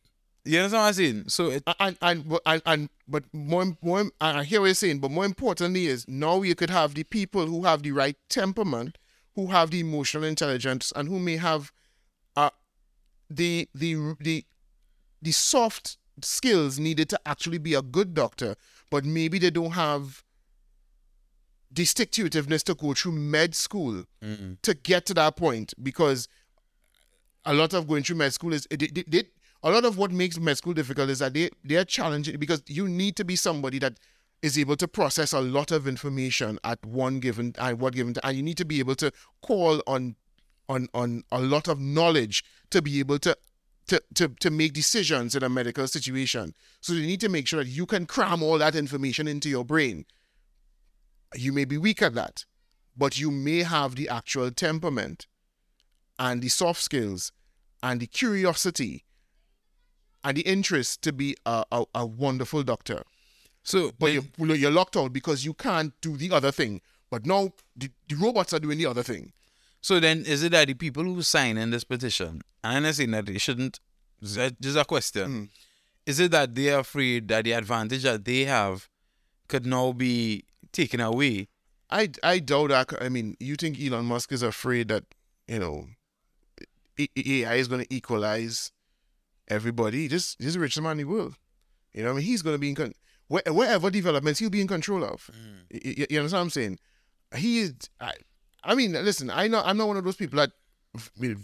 You 0.46 0.60
understand 0.60 0.82
what 0.82 0.88
I'm 0.88 0.94
saying? 0.94 1.24
So 1.30 1.50
it, 1.52 1.64
and 1.80 1.98
and 2.02 2.30
but- 2.30 2.42
and, 2.46 2.62
and 2.66 2.90
but 3.08 3.24
more 3.34 3.66
more 3.82 4.00
and 4.02 4.12
I 4.22 4.44
hear 4.44 4.60
what 4.62 4.68
you're 4.68 4.76
saying, 4.76 5.00
but 5.00 5.12
more 5.12 5.26
importantly 5.26 5.88
is 5.88 6.08
now 6.08 6.42
you 6.44 6.56
could 6.56 6.70
have 6.70 6.94
the 6.94 7.04
people 7.04 7.48
who 7.48 7.64
have 7.64 7.84
the 7.84 7.92
right 7.92 8.16
temperament, 8.30 8.98
who 9.36 9.48
have 9.48 9.72
the 9.72 9.80
emotional 9.82 10.24
intelligence, 10.26 10.94
and 10.96 11.08
who 11.10 11.20
may 11.20 11.36
have 11.38 11.72
uh 12.38 12.50
the 13.30 13.68
the 13.74 14.16
the 14.22 14.46
the 15.22 15.32
soft 15.32 15.98
skills 16.22 16.80
needed 16.80 17.10
to 17.10 17.20
actually 17.26 17.58
be 17.58 17.74
a 17.74 17.82
good 17.82 18.14
doctor, 18.14 18.56
but 18.90 19.04
maybe 19.04 19.40
they 19.40 19.50
don't 19.50 19.72
have 19.72 20.24
the 21.72 21.86
stick 21.86 22.12
to 22.12 22.26
itiveness 22.26 22.64
to 22.64 22.74
go 22.76 22.94
through 22.94 23.12
med 23.14 23.54
school 23.56 24.04
to 24.62 24.74
get 24.74 25.06
to 25.06 25.14
that 25.14 25.36
point 25.36 25.74
because 25.82 26.28
a 27.46 27.54
lot 27.54 27.74
of 27.74 27.88
going 27.88 28.04
through 28.04 28.16
med 28.18 28.34
school 28.34 28.54
is 28.54 28.68
they, 28.70 28.88
they, 28.88 29.04
they- 29.08 29.24
a 29.64 29.72
lot 29.72 29.86
of 29.86 29.98
what 29.98 30.12
makes 30.12 30.40
med 30.40 30.56
school 30.58 30.74
difficult 30.74 31.10
is 31.10 31.20
that 31.20 31.34
they 31.34 31.50
they 31.64 31.76
are 31.76 31.84
challenging 31.86 32.38
because 32.40 32.62
you 32.68 32.88
need 32.88 33.16
to 33.16 33.26
be 33.26 33.36
somebody 33.36 33.80
that 33.80 33.98
is 34.44 34.58
able 34.58 34.76
to 34.76 34.88
process 34.88 35.34
a 35.34 35.42
lot 35.42 35.72
of 35.72 35.88
information 35.88 36.60
at 36.64 36.84
one 36.86 37.20
given 37.20 37.54
at 37.58 37.78
what 37.80 37.94
given 37.96 38.14
time, 38.14 38.22
and 38.30 38.38
you 38.38 38.44
need 38.44 38.58
to 38.58 38.66
be 38.66 38.80
able 38.80 38.94
to 38.96 39.12
call 39.42 39.82
on 39.88 40.16
on 40.70 40.88
on 40.94 41.24
a 41.32 41.42
lot 41.42 41.68
of 41.68 41.80
knowledge 41.80 42.44
to 42.70 42.82
be 42.84 43.00
able 43.00 43.18
to 43.18 43.36
to, 43.88 44.02
to, 44.14 44.28
to 44.42 44.50
make 44.52 44.74
decisions 44.74 45.34
in 45.34 45.44
a 45.44 45.50
medical 45.50 45.88
situation. 45.88 46.54
So 46.82 46.92
you 46.94 47.08
need 47.08 47.22
to 47.22 47.30
make 47.30 47.48
sure 47.48 47.64
that 47.64 47.70
you 47.70 47.86
can 47.86 48.06
cram 48.06 48.44
all 48.44 48.58
that 48.60 48.76
information 48.76 49.28
into 49.30 49.48
your 49.50 49.64
brain. 49.66 50.06
You 51.38 51.54
may 51.54 51.66
be 51.66 51.78
weak 51.78 52.02
at 52.02 52.14
that, 52.16 52.46
but 52.96 53.20
you 53.20 53.32
may 53.32 53.64
have 53.64 53.96
the 53.96 54.10
actual 54.10 54.52
temperament 54.52 55.28
and 56.20 56.42
the 56.42 56.50
soft 56.50 56.82
skills 56.82 57.32
and 57.84 58.00
the 58.00 58.08
curiosity 58.08 59.06
and 60.24 60.36
the 60.38 60.42
interest 60.42 61.02
to 61.04 61.14
be 61.14 61.36
a, 61.46 61.64
a, 61.72 61.84
a 61.96 62.06
wonderful 62.06 62.64
doctor. 62.64 63.04
So, 63.64 63.92
But 64.00 64.08
then- 64.14 64.32
you're, 64.38 64.56
you're 64.56 64.72
locked 64.72 64.98
out 64.98 65.14
because 65.14 65.46
you 65.46 65.54
can't 65.54 65.94
do 66.02 66.18
the 66.18 66.32
other 66.32 66.52
thing. 66.52 66.82
But 67.10 67.26
now 67.26 67.52
the, 67.76 67.90
the 68.10 68.16
robots 68.16 68.54
are 68.54 68.60
doing 68.60 68.78
the 68.78 68.86
other 68.88 69.04
thing. 69.04 69.32
so 69.82 70.00
then 70.00 70.24
is 70.26 70.44
it 70.44 70.52
that 70.52 70.68
the 70.68 70.74
people 70.74 71.04
who 71.04 71.22
sign 71.22 71.58
in 71.58 71.70
this 71.70 71.84
petition, 71.86 72.42
and 72.64 72.78
I'm 72.78 72.84
not 72.84 72.96
saying 72.96 73.12
that 73.12 73.26
they 73.28 73.38
shouldn't, 73.38 73.80
just 74.22 74.56
just 74.60 74.78
a 74.78 74.84
question, 74.84 75.30
Mm. 75.32 75.50
is 76.06 76.20
it 76.20 76.32
that 76.32 76.56
they're 76.56 76.80
afraid 76.80 77.28
that 77.30 77.44
the 77.46 77.52
advantage 77.54 78.04
that 78.04 78.26
they 78.26 78.44
have 78.46 78.90
could 79.48 79.66
now 79.66 79.92
be 79.94 80.44
taken 80.78 81.00
away? 81.02 81.48
I, 81.90 82.10
I 82.24 82.40
doubt 82.40 82.70
that. 82.70 82.94
I 83.02 83.10
mean, 83.10 83.36
you 83.40 83.56
think 83.56 83.80
Elon 83.82 84.06
Musk 84.06 84.32
is 84.32 84.44
afraid 84.44 84.88
that, 84.90 85.04
you 85.48 85.60
know, 85.60 85.88
AI 87.00 87.56
is 87.56 87.68
going 87.68 87.84
to 87.86 87.94
equalize 87.94 88.72
everybody? 89.48 90.08
Just 90.08 90.42
he's 90.42 90.54
the 90.56 90.60
richest 90.60 90.82
man 90.84 90.94
in 90.94 90.98
the 91.00 91.04
world. 91.06 91.36
You 91.94 92.04
know, 92.04 92.10
what 92.10 92.14
I 92.14 92.18
mean, 92.18 92.26
he's 92.26 92.42
going 92.42 92.56
to 92.56 92.60
be 92.60 92.70
in 92.70 92.76
con- 92.76 92.94
where, 93.28 93.44
wherever 93.48 93.90
developments 93.90 94.40
he'll 94.40 94.50
be 94.50 94.62
in 94.62 94.68
control 94.68 95.04
of. 95.04 95.30
Mm. 95.34 95.84
Y- 95.86 95.96
y- 96.00 96.06
You, 96.10 96.18
understand 96.20 96.40
what 96.40 96.44
I'm 96.44 96.50
saying? 96.50 96.80
He 97.36 97.60
is. 97.60 97.74
I, 98.00 98.14
I 98.64 98.76
mean, 98.76 98.94
listen. 98.94 99.30
I 99.30 99.48
know 99.48 99.62
I'm 99.64 99.78
not 99.78 99.88
one 99.88 99.98
of 99.98 100.04
those 100.04 100.16
people 100.16 100.38
that 100.38 100.52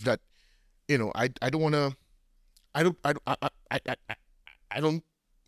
that 0.06 0.20
you 0.88 0.98
know. 0.98 1.12
I 1.16 1.30
I 1.42 1.50
don't 1.50 1.62
want 1.62 1.76
to. 1.76 1.96
I 2.76 2.84
don't. 2.84 2.98
I, 3.04 3.14
don't- 3.14 3.24
I, 3.28 3.36
I, 3.42 3.50
I, 3.72 3.96
I, 4.10 4.16
I 4.72 4.80
don't 4.82 5.04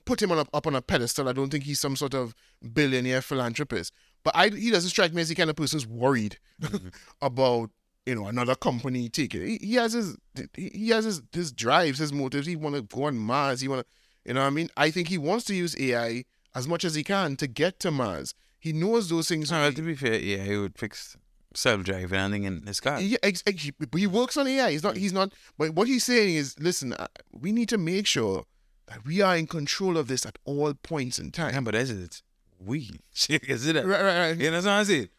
put 0.06 0.22
him 0.22 0.32
on 0.32 0.40
a, 0.40 0.46
up 0.54 0.68
on 0.68 0.76
a 0.76 0.82
pedestal. 0.82 1.28
I 1.28 1.34
don't 1.34 1.50
think 1.50 1.64
he's 1.64 1.80
some 1.80 1.96
sort 1.96 2.14
of 2.14 2.34
billionaire 2.74 3.22
philanthropist. 3.22 3.94
But 4.24 4.36
I, 4.36 4.50
he 4.50 4.72
doesn't 4.72 4.90
strike 4.90 5.14
me 5.14 5.22
as 5.22 5.30
the 5.30 5.36
kind 5.36 5.50
of 5.50 5.56
person 5.56 5.78
who's 5.78 5.88
worried 5.88 6.38
about 7.22 7.70
you 8.06 8.16
know 8.16 8.28
another 8.28 8.56
company 8.56 9.10
taking. 9.10 9.46
He, 9.46 9.58
he 9.62 9.74
has 9.76 9.94
his 9.94 10.18
he 10.56 10.90
has 10.90 11.06
his, 11.06 11.22
his 11.32 11.52
drives, 11.52 12.00
his 12.00 12.14
motives. 12.14 12.48
He 12.48 12.56
want 12.56 12.76
to 12.76 12.82
go 12.82 13.04
on 13.06 13.18
Mars. 13.18 13.62
He 13.62 13.68
want 13.68 13.82
to, 13.82 13.88
you 14.30 14.34
know, 14.34 14.42
what 14.42 14.48
I 14.48 14.52
mean, 14.52 14.70
I 14.78 14.92
think 14.92 15.08
he 15.08 15.18
wants 15.18 15.46
to 15.46 15.56
use 15.56 15.76
AI 15.80 16.26
as 16.54 16.68
much 16.68 16.84
as 16.86 16.96
he 16.96 17.04
can 17.04 17.36
to 17.38 17.48
get 17.48 17.80
to 17.82 17.92
Mars. 17.92 18.34
He 18.60 18.74
knows 18.74 19.10
those 19.10 19.28
things. 19.28 19.50
So, 19.50 19.72
to 19.72 19.82
be 19.82 19.96
fair, 19.96 20.16
yeah, 20.20 20.44
he 20.44 20.58
would 20.58 20.78
fix 20.78 21.16
self-driving 21.54 22.46
and 22.46 22.62
in 22.62 22.68
his 22.68 22.80
car. 22.80 23.00
Yeah, 23.00 23.18
ex- 23.24 23.44
ex- 23.46 23.64
he- 23.64 23.72
but 23.72 24.00
he 24.00 24.08
works 24.08 24.38
on 24.38 24.48
AI. 24.48 24.72
He's 24.72 24.84
not. 24.84 24.98
He's 24.98 25.14
not. 25.14 25.34
But 25.58 25.74
what 25.76 25.88
he's 25.88 26.04
saying 26.04 26.36
is, 26.36 26.56
listen, 26.60 26.94
uh, 26.94 27.08
we 27.32 27.52
need 27.52 27.70
to 27.70 27.78
make 27.78 28.08
sure 28.08 28.46
that 28.88 29.06
we 29.06 29.22
are 29.22 29.36
in 29.36 29.48
control 29.48 29.98
of 29.98 30.08
this 30.08 30.26
at 30.26 30.38
all 30.46 30.74
points 30.74 31.20
in 31.20 31.32
time. 31.32 31.54
Yeah, 31.54 31.62
but 31.62 31.74
that's 31.74 31.90
it. 31.90 32.22
We. 32.60 32.92
is 33.30 33.68
it? 33.68 33.76
Right, 33.76 33.86
right, 33.86 34.20
right. 34.20 34.38
You 34.38 34.52
know 34.52 34.58
what 34.58 34.68
I'm 34.68 34.86
saying? 34.86 35.10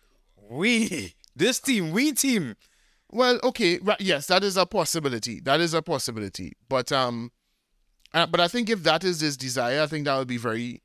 We. 0.48 1.14
This 1.34 1.60
team, 1.60 1.90
we 1.90 2.12
team. 2.12 2.56
Well, 3.10 3.38
okay, 3.44 3.78
right, 3.78 4.00
yes, 4.00 4.26
that 4.26 4.42
is 4.42 4.56
a 4.56 4.66
possibility. 4.66 5.40
That 5.40 5.60
is 5.60 5.74
a 5.74 5.82
possibility. 5.82 6.54
But 6.68 6.90
um, 6.90 7.30
uh, 8.12 8.26
but 8.26 8.40
I 8.40 8.48
think 8.48 8.70
if 8.70 8.82
that 8.84 9.04
is 9.04 9.20
his 9.20 9.36
desire, 9.36 9.82
I 9.82 9.86
think 9.86 10.06
that 10.06 10.16
would 10.16 10.28
be 10.28 10.38
very. 10.38 10.82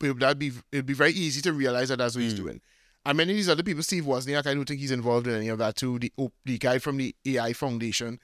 That'd 0.00 0.38
be 0.38 0.52
it'd 0.72 0.84
be 0.84 0.94
very 0.94 1.12
easy 1.12 1.40
to 1.42 1.52
realize 1.52 1.88
that 1.88 1.98
that's 1.98 2.14
what 2.14 2.22
he's 2.22 2.34
doing. 2.34 2.60
And 3.06 3.16
many 3.16 3.32
of 3.32 3.36
these 3.36 3.48
other 3.48 3.62
people, 3.62 3.82
Steve 3.82 4.04
Wozniak, 4.04 4.46
I 4.46 4.52
don't 4.52 4.66
think 4.66 4.80
he's 4.80 4.90
involved 4.90 5.26
in 5.26 5.34
any 5.34 5.48
of 5.48 5.58
that 5.58 5.76
too. 5.76 5.98
The 5.98 6.12
the 6.44 6.58
guy 6.58 6.78
from 6.78 6.98
the 6.98 7.14
AI 7.24 7.54
Foundation, 7.54 8.20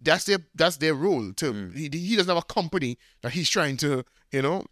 that's 0.00 0.24
their 0.24 0.38
that's 0.54 0.76
their 0.78 0.94
role. 0.94 1.32
To 1.32 1.70
he, 1.74 1.90
he 1.92 2.16
doesn't 2.16 2.34
have 2.34 2.42
a 2.42 2.54
company 2.54 2.98
that 3.22 3.32
he's 3.32 3.48
trying 3.48 3.76
to 3.78 4.04
you 4.32 4.42
know. 4.42 4.64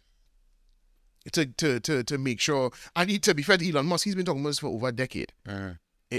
To, 1.31 1.45
to 1.45 1.79
to 1.79 2.03
to 2.03 2.17
make 2.17 2.41
sure, 2.41 2.71
and 2.97 3.09
he, 3.09 3.17
to 3.19 3.33
be 3.33 3.43
fair 3.43 3.55
to 3.55 3.69
Elon 3.69 3.85
Musk, 3.85 4.03
he's 4.03 4.13
been 4.13 4.25
talking 4.25 4.41
about 4.41 4.49
this 4.49 4.59
for 4.59 4.67
over 4.67 4.89
a 4.89 4.91
decade. 4.91 5.31
Uh, 5.47 5.75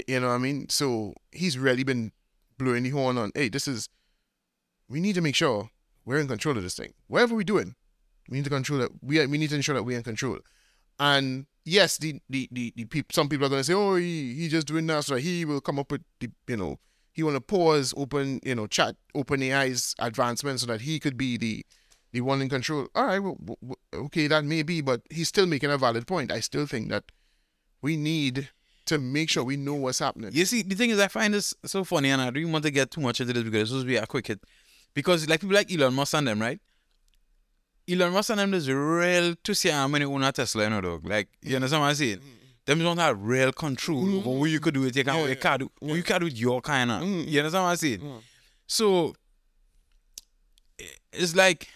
You 0.07 0.19
know 0.19 0.27
what 0.27 0.33
I 0.33 0.37
mean? 0.39 0.67
So 0.69 1.13
he's 1.31 1.57
really 1.57 1.83
been 1.83 2.11
blowing 2.57 2.83
the 2.83 2.89
horn 2.89 3.17
on, 3.17 3.31
hey, 3.35 3.49
this 3.49 3.67
is, 3.67 3.87
we 4.89 4.99
need 4.99 5.15
to 5.15 5.21
make 5.21 5.35
sure 5.35 5.69
we're 6.05 6.17
in 6.17 6.27
control 6.27 6.57
of 6.57 6.63
this 6.63 6.75
thing. 6.75 6.93
Whatever 7.07 7.35
we're 7.35 7.43
doing, 7.43 7.75
we 8.29 8.37
need 8.37 8.43
to 8.45 8.49
control 8.49 8.81
it. 8.81 8.91
We, 9.01 9.25
we 9.27 9.37
need 9.37 9.51
to 9.51 9.55
ensure 9.55 9.75
that 9.75 9.83
we're 9.83 9.97
in 9.97 10.03
control. 10.03 10.39
And 10.99 11.45
yes, 11.63 11.97
the, 11.97 12.19
the, 12.29 12.49
the, 12.51 12.73
the 12.75 12.85
peop, 12.85 13.13
some 13.13 13.29
people 13.29 13.45
are 13.45 13.49
going 13.49 13.61
to 13.61 13.63
say, 13.63 13.73
oh, 13.73 13.95
he, 13.95 14.33
he 14.33 14.47
just 14.47 14.67
doing 14.67 14.87
that 14.87 15.05
so 15.05 15.15
he 15.15 15.45
will 15.45 15.61
come 15.61 15.79
up 15.79 15.91
with, 15.91 16.01
the, 16.19 16.29
you 16.47 16.57
know, 16.57 16.79
he 17.15 17.23
want 17.23 17.37
to 17.37 17.41
pause 17.41 17.93
open, 17.95 18.41
you 18.43 18.53
know, 18.53 18.67
chat, 18.67 18.97
open 19.15 19.41
AI's 19.41 19.95
advancement 19.99 20.59
so 20.59 20.65
that 20.65 20.81
he 20.81 20.99
could 20.99 21.15
be 21.15 21.37
the, 21.37 21.65
the 22.11 22.19
one 22.19 22.41
in 22.41 22.49
control. 22.49 22.89
All 22.93 23.05
right, 23.05 23.19
well, 23.19 23.57
okay, 23.93 24.27
that 24.27 24.43
may 24.43 24.63
be, 24.63 24.81
but 24.81 25.01
he's 25.09 25.29
still 25.29 25.45
making 25.45 25.71
a 25.71 25.77
valid 25.77 26.07
point. 26.07 26.29
I 26.29 26.41
still 26.41 26.65
think 26.65 26.89
that 26.89 27.05
we 27.81 27.95
need 27.95 28.49
to 28.87 28.99
make 28.99 29.29
sure 29.29 29.45
we 29.45 29.55
know 29.55 29.75
what's 29.75 29.99
happening. 29.99 30.31
You 30.33 30.43
see, 30.43 30.61
the 30.61 30.75
thing 30.75 30.89
is, 30.89 30.99
I 30.99 31.07
find 31.07 31.33
this 31.33 31.53
so 31.63 31.85
funny, 31.85 32.09
and 32.09 32.21
I 32.21 32.25
don't 32.25 32.37
even 32.37 32.51
want 32.51 32.65
to 32.65 32.71
get 32.71 32.91
too 32.91 32.99
much 32.99 33.21
into 33.21 33.31
this 33.31 33.43
because 33.43 33.61
it's 33.61 33.69
supposed 33.69 33.85
to 33.85 33.87
be 33.87 33.95
a 33.95 34.05
quick 34.05 34.27
hit. 34.27 34.43
Because, 34.93 35.29
like, 35.29 35.39
people 35.39 35.55
like 35.55 35.71
Elon 35.71 35.93
Musk 35.93 36.15
and 36.15 36.27
them, 36.27 36.41
right? 36.41 36.59
Elon 37.89 38.11
Musk 38.11 38.29
and 38.29 38.39
them 38.39 38.53
is 38.53 38.69
real 38.69 39.35
to 39.41 39.55
see 39.55 39.69
how 39.69 39.87
many 39.87 40.03
own 40.03 40.21
a 40.21 40.33
Tesla, 40.33 40.65
you 40.65 40.69
know, 40.69 40.81
dog. 40.81 41.07
Like, 41.07 41.29
you 41.41 41.55
understand 41.55 41.81
what 41.81 41.87
I'm 41.87 41.95
saying? 41.95 42.17
Mm-hmm. 42.17 42.44
Them 42.65 42.79
don't 42.79 42.97
have 42.97 43.21
real 43.21 43.51
control 43.51 44.03
mm. 44.03 44.17
over 44.25 44.39
what 44.39 44.49
you 44.49 44.59
could 44.59 44.73
do 44.73 44.81
with 44.81 44.95
your 44.95 45.05
car, 45.05 45.19
what 45.19 45.29
you 45.29 45.35
can't 45.35 45.59
do, 45.59 45.71
what 45.79 45.95
you 45.95 46.03
can 46.03 46.19
do 46.19 46.25
with 46.25 46.37
your 46.37 46.61
kind 46.61 46.91
of. 46.91 47.01
Mm. 47.03 47.27
You 47.27 47.39
understand 47.39 47.63
what 47.63 47.69
I'm 47.69 47.75
saying? 47.77 47.99
Mm. 47.99 48.21
So, 48.67 49.15
it's 51.13 51.35
like, 51.35 51.69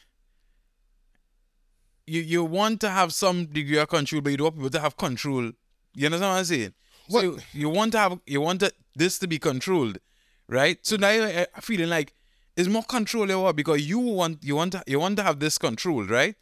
you, 2.08 2.22
you 2.22 2.44
want 2.44 2.82
to 2.82 2.90
have 2.90 3.14
some 3.14 3.46
degree 3.46 3.78
of 3.78 3.88
control, 3.88 4.22
but 4.22 4.32
you 4.32 4.38
don't 4.38 4.46
want 4.46 4.56
people 4.56 4.70
to 4.72 4.80
have 4.80 4.98
control. 4.98 5.52
You 5.94 6.06
understand 6.08 6.32
what 6.32 6.40
I'm 6.40 6.46
saying? 6.46 6.74
So 7.10 7.16
What- 7.16 7.24
you, 7.24 7.40
you 7.54 7.70
want 7.70 7.92
to 7.92 8.00
have 8.00 8.20
you 8.26 8.42
want 8.42 8.62
to, 8.62 8.74
this 8.96 9.20
to 9.20 9.28
be 9.28 9.38
controlled, 9.38 10.00
right? 10.48 10.80
So 10.86 10.96
now 10.96 11.12
you're 11.12 11.42
uh, 11.42 11.46
feeling 11.62 11.90
like 11.90 12.14
it's 12.58 12.68
more 12.68 12.84
control 12.84 13.32
over 13.32 13.54
because 13.54 13.88
you 13.88 14.00
want 14.00 14.44
you 14.44 14.56
want 14.56 14.72
to, 14.74 14.84
you 14.88 15.00
want 15.00 15.18
to 15.18 15.24
have 15.24 15.40
this 15.40 15.58
control, 15.58 16.04
right? 16.04 16.36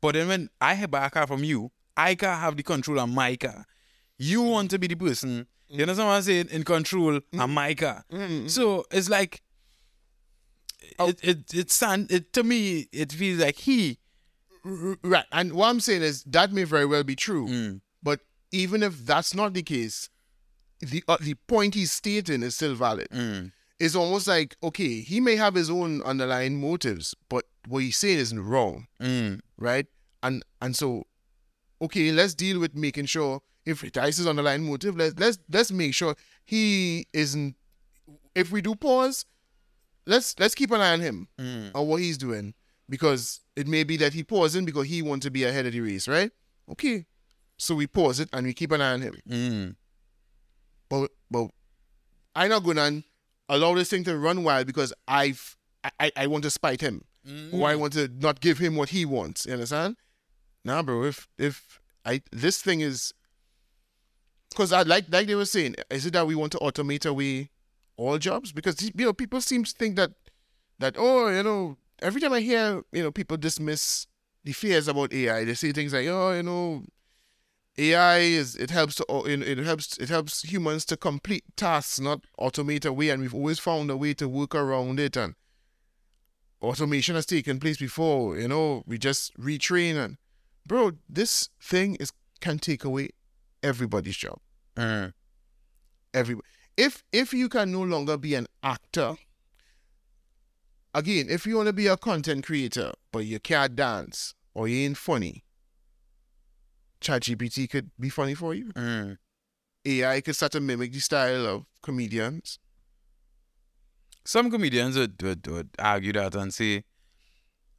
But 0.00 0.14
then 0.14 0.28
when 0.28 0.50
I 0.60 0.74
have 0.74 0.90
buy 0.90 1.06
a 1.06 1.10
car 1.10 1.26
from 1.26 1.44
you, 1.44 1.70
I 1.96 2.16
can't 2.16 2.40
have 2.40 2.56
the 2.56 2.62
control 2.64 2.98
on 2.98 3.14
my 3.14 3.36
car. 3.36 3.64
You 4.22 4.42
want 4.42 4.70
to 4.70 4.78
be 4.78 4.86
the 4.86 4.94
person, 4.94 5.46
you 5.68 5.82
understand 5.82 6.08
what 6.08 6.14
I'm 6.14 6.22
saying, 6.22 6.48
in 6.50 6.62
control 6.62 7.18
on 7.38 7.50
my 7.50 7.74
car. 7.74 8.04
So 8.46 8.84
it's 8.90 9.08
like 9.08 9.42
it 10.98 11.18
it 11.22 11.54
it 11.54 11.70
stand 11.70 12.10
it 12.12 12.32
to 12.34 12.42
me 12.42 12.88
it 12.92 13.12
feels 13.12 13.40
like 13.40 13.56
he 13.56 13.98
Right. 14.64 15.24
And 15.32 15.54
what 15.54 15.68
I'm 15.68 15.80
saying 15.80 16.02
is 16.02 16.22
that 16.24 16.52
may 16.52 16.64
very 16.64 16.86
well 16.86 17.02
be 17.02 17.16
true. 17.16 17.48
Mm. 17.48 17.80
But 18.02 18.20
even 18.52 18.82
if 18.82 19.04
that's 19.04 19.34
not 19.34 19.54
the 19.54 19.62
case, 19.62 20.08
the 20.80 21.02
uh, 21.08 21.16
the 21.20 21.34
point 21.34 21.74
he's 21.74 21.92
stating 21.92 22.42
is 22.42 22.54
still 22.54 22.74
valid. 22.74 23.08
Mm. 23.10 23.52
It's 23.80 23.96
almost 23.96 24.28
like 24.28 24.56
okay, 24.62 25.00
he 25.00 25.20
may 25.20 25.36
have 25.36 25.54
his 25.54 25.68
own 25.70 26.02
underlying 26.02 26.60
motives, 26.60 27.14
but 27.28 27.44
what 27.66 27.82
he's 27.82 27.96
saying 27.96 28.18
isn't 28.18 28.44
wrong, 28.44 28.86
mm, 29.00 29.40
right? 29.58 29.86
And 30.22 30.44
and 30.60 30.76
so, 30.76 31.06
okay, 31.80 32.12
let's 32.12 32.34
deal 32.34 32.60
with 32.60 32.76
making 32.76 33.06
sure 33.06 33.40
if 33.64 33.80
his 33.80 34.26
underlying 34.26 34.64
motive, 34.64 34.96
let's 34.96 35.18
let's 35.18 35.38
let's 35.50 35.72
make 35.72 35.94
sure 35.94 36.16
he 36.44 37.06
isn't. 37.12 37.56
If 38.34 38.50
we 38.50 38.62
do 38.62 38.74
pause, 38.74 39.24
let's 40.06 40.38
let's 40.38 40.54
keep 40.54 40.70
an 40.70 40.80
eye 40.80 40.92
on 40.92 41.00
him 41.00 41.28
mm. 41.38 41.70
on 41.74 41.86
what 41.86 42.00
he's 42.00 42.18
doing 42.18 42.54
because 42.88 43.40
it 43.56 43.66
may 43.66 43.84
be 43.84 43.96
that 43.98 44.12
he 44.12 44.24
pausing 44.24 44.64
because 44.64 44.86
he 44.86 45.02
wants 45.02 45.24
to 45.24 45.30
be 45.30 45.44
ahead 45.44 45.66
of 45.66 45.72
the 45.72 45.80
race, 45.80 46.08
right? 46.08 46.30
Okay, 46.70 47.06
so 47.56 47.74
we 47.74 47.86
pause 47.86 48.20
it 48.20 48.28
and 48.32 48.46
we 48.46 48.54
keep 48.54 48.72
an 48.72 48.80
eye 48.80 48.92
on 48.92 49.02
him. 49.02 49.14
Mm. 49.28 49.76
But 50.88 51.10
but 51.30 51.48
I'm 52.34 52.50
not 52.50 52.64
gonna 52.64 53.02
allow 53.48 53.74
this 53.74 53.90
thing 53.90 54.04
to 54.04 54.18
run 54.18 54.44
wild 54.44 54.66
because 54.66 54.92
I've 55.06 55.56
I, 55.84 55.90
I, 56.00 56.12
I 56.16 56.26
want 56.26 56.44
to 56.44 56.50
spite 56.50 56.80
him 56.80 57.04
or 57.52 57.68
I 57.68 57.76
want 57.76 57.92
to 57.94 58.08
not 58.08 58.40
give 58.40 58.58
him 58.58 58.76
what 58.76 58.90
he 58.90 59.04
wants. 59.04 59.46
You 59.46 59.52
understand? 59.54 59.96
Nah, 60.64 60.82
bro. 60.82 61.04
If 61.04 61.28
if 61.38 61.80
I 62.04 62.22
this 62.32 62.60
thing 62.60 62.80
is 62.80 63.12
because 64.52 64.72
I 64.72 64.82
like 64.82 65.06
like 65.10 65.26
they 65.26 65.34
were 65.34 65.44
saying, 65.44 65.76
is 65.90 66.06
it 66.06 66.12
that 66.12 66.26
we 66.26 66.34
want 66.34 66.52
to 66.52 66.58
automate 66.58 67.06
away 67.06 67.50
all 67.96 68.18
jobs? 68.18 68.52
Because 68.52 68.82
you 68.82 69.04
know 69.04 69.12
people 69.12 69.40
seem 69.40 69.64
to 69.64 69.72
think 69.72 69.96
that 69.96 70.12
that 70.78 70.96
oh 70.98 71.28
you 71.28 71.42
know 71.42 71.76
every 72.00 72.20
time 72.20 72.32
I 72.32 72.40
hear 72.40 72.82
you 72.92 73.02
know 73.02 73.10
people 73.10 73.36
dismiss 73.36 74.06
the 74.44 74.52
fears 74.52 74.88
about 74.88 75.12
AI, 75.12 75.44
they 75.44 75.54
say 75.54 75.72
things 75.72 75.92
like 75.92 76.06
oh 76.06 76.32
you 76.32 76.42
know 76.42 76.84
AI 77.78 78.18
is 78.18 78.54
it 78.56 78.70
helps 78.70 78.96
to 78.96 79.06
it, 79.26 79.42
it 79.42 79.58
helps 79.58 79.96
it 79.98 80.08
helps 80.08 80.42
humans 80.42 80.84
to 80.86 80.96
complete 80.96 81.44
tasks, 81.56 81.98
not 81.98 82.20
automate 82.38 82.84
away, 82.84 83.08
and 83.08 83.22
we've 83.22 83.34
always 83.34 83.58
found 83.58 83.90
a 83.90 83.96
way 83.96 84.14
to 84.14 84.28
work 84.28 84.54
around 84.54 85.00
it. 85.00 85.16
And 85.16 85.34
automation 86.60 87.14
has 87.14 87.26
taken 87.26 87.58
place 87.58 87.78
before, 87.78 88.38
you 88.38 88.48
know. 88.48 88.82
We 88.86 88.98
just 88.98 89.34
retrain 89.38 89.96
and, 89.96 90.18
bro, 90.66 90.92
this 91.08 91.48
thing 91.60 91.96
is 91.96 92.12
can 92.40 92.58
take 92.58 92.84
away 92.84 93.10
everybody's 93.62 94.16
job. 94.16 94.38
Mm. 94.76 95.12
Every 96.14 96.36
if 96.76 97.04
if 97.12 97.32
you 97.32 97.48
can 97.48 97.72
no 97.72 97.82
longer 97.82 98.16
be 98.16 98.34
an 98.34 98.46
actor. 98.62 99.14
Again, 100.94 101.26
if 101.30 101.46
you 101.46 101.56
want 101.56 101.68
to 101.68 101.72
be 101.72 101.86
a 101.86 101.96
content 101.96 102.44
creator 102.44 102.92
but 103.12 103.20
you 103.20 103.40
can't 103.40 103.74
dance 103.74 104.34
or 104.52 104.68
you 104.68 104.84
ain't 104.84 104.98
funny, 104.98 105.42
ChatGPT 107.00 107.68
could 107.68 107.90
be 107.98 108.08
funny 108.08 108.34
for 108.34 108.54
you. 108.54 108.66
Mm. 108.72 109.16
AI 109.84 110.20
could 110.20 110.36
start 110.36 110.52
to 110.52 110.60
mimic 110.60 110.92
the 110.92 111.00
style 111.00 111.46
of 111.46 111.64
comedians. 111.82 112.58
Some 114.24 114.50
comedians 114.50 114.96
would, 114.96 115.20
would, 115.22 115.46
would 115.48 115.70
argue 115.78 116.12
that 116.12 116.34
and 116.36 116.54
say, 116.54 116.84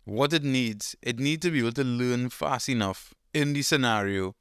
what 0.04 0.34
it 0.34 0.44
needs, 0.44 0.96
it 1.02 1.20
needs 1.20 1.46
to 1.46 1.52
be 1.52 1.60
able 1.60 1.72
to 1.72 1.84
learn 1.84 2.30
fast 2.30 2.68
enough 2.68 3.14
in 3.34 3.54
the 3.54 3.62
scenario 3.62 4.36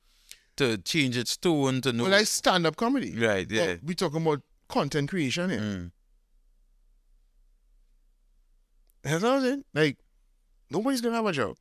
to 0.62 0.78
change 0.78 1.16
its 1.16 1.36
tone 1.36 1.80
to 1.82 1.92
know. 1.92 2.04
Well, 2.04 2.12
like 2.12 2.26
stand 2.26 2.66
up 2.66 2.76
comedy. 2.76 3.12
right, 3.18 3.50
yeah. 3.50 3.74
But 3.74 3.84
we 3.84 3.94
talking 3.94 4.22
about 4.22 4.42
content 4.68 5.10
creation 5.10 5.50
here. 5.50 5.60
Mm. 5.60 5.90
That's 9.02 9.22
what 9.22 9.32
I'm 9.32 9.40
saying. 9.42 9.64
Like, 9.74 9.98
nobody's 10.70 11.00
gonna 11.00 11.16
have 11.16 11.26
a 11.26 11.32
job. 11.32 11.56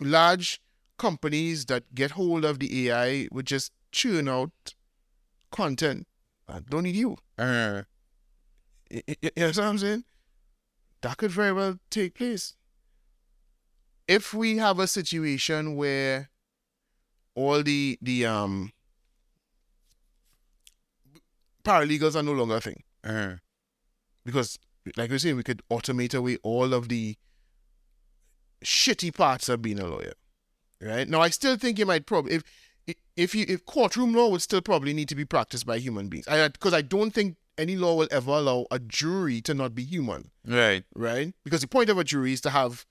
Large 0.00 0.60
companies 0.98 1.66
that 1.66 1.94
get 1.94 2.12
hold 2.12 2.44
of 2.44 2.58
the 2.58 2.88
AI 2.88 3.28
would 3.30 3.46
just 3.46 3.72
churn 3.92 4.28
out 4.28 4.74
content. 5.50 6.06
I 6.48 6.60
don't 6.60 6.84
need 6.84 6.96
you. 6.96 7.16
Uh, 7.38 7.82
Y- 8.88 9.02
y- 9.08 9.16
y- 9.20 9.30
You 9.36 9.42
know 9.42 9.46
what 9.48 9.58
I'm 9.58 9.78
saying? 9.78 10.04
That 11.00 11.16
could 11.16 11.32
very 11.32 11.52
well 11.52 11.78
take 11.90 12.14
place. 12.14 12.54
If 14.06 14.32
we 14.32 14.58
have 14.58 14.78
a 14.78 14.86
situation 14.86 15.74
where 15.74 16.30
all 17.36 17.62
the 17.62 17.98
the 18.02 18.26
um 18.26 18.72
paralegals 21.64 22.16
are 22.16 22.22
no 22.22 22.32
longer 22.32 22.56
a 22.56 22.60
thing, 22.60 22.82
uh, 23.04 23.34
because 24.24 24.58
like 24.96 25.10
we 25.10 25.18
say, 25.18 25.32
we 25.32 25.42
could 25.42 25.62
automate 25.70 26.14
away 26.14 26.38
all 26.42 26.74
of 26.74 26.88
the 26.88 27.16
shitty 28.64 29.14
parts 29.14 29.48
of 29.48 29.62
being 29.62 29.78
a 29.78 29.86
lawyer. 29.86 30.14
Right 30.80 31.08
now, 31.08 31.20
I 31.20 31.30
still 31.30 31.56
think 31.56 31.78
you 31.78 31.86
might 31.86 32.06
probably 32.06 32.34
if 32.34 32.42
if 33.16 33.34
you 33.34 33.44
if 33.48 33.64
courtroom 33.64 34.14
law 34.14 34.28
would 34.28 34.42
still 34.42 34.60
probably 34.60 34.92
need 34.92 35.08
to 35.08 35.14
be 35.14 35.24
practiced 35.24 35.66
by 35.66 35.78
human 35.78 36.08
beings. 36.08 36.28
I 36.28 36.48
because 36.48 36.74
I 36.74 36.82
don't 36.82 37.12
think 37.12 37.36
any 37.58 37.76
law 37.76 37.94
will 37.94 38.08
ever 38.10 38.32
allow 38.32 38.66
a 38.70 38.78
jury 38.78 39.40
to 39.42 39.54
not 39.54 39.74
be 39.74 39.82
human. 39.82 40.30
right. 40.46 40.84
Right, 40.94 41.34
because 41.44 41.62
the 41.62 41.68
point 41.68 41.88
of 41.88 41.98
a 41.98 42.04
jury 42.04 42.32
is 42.32 42.40
to 42.42 42.50
have 42.50 42.84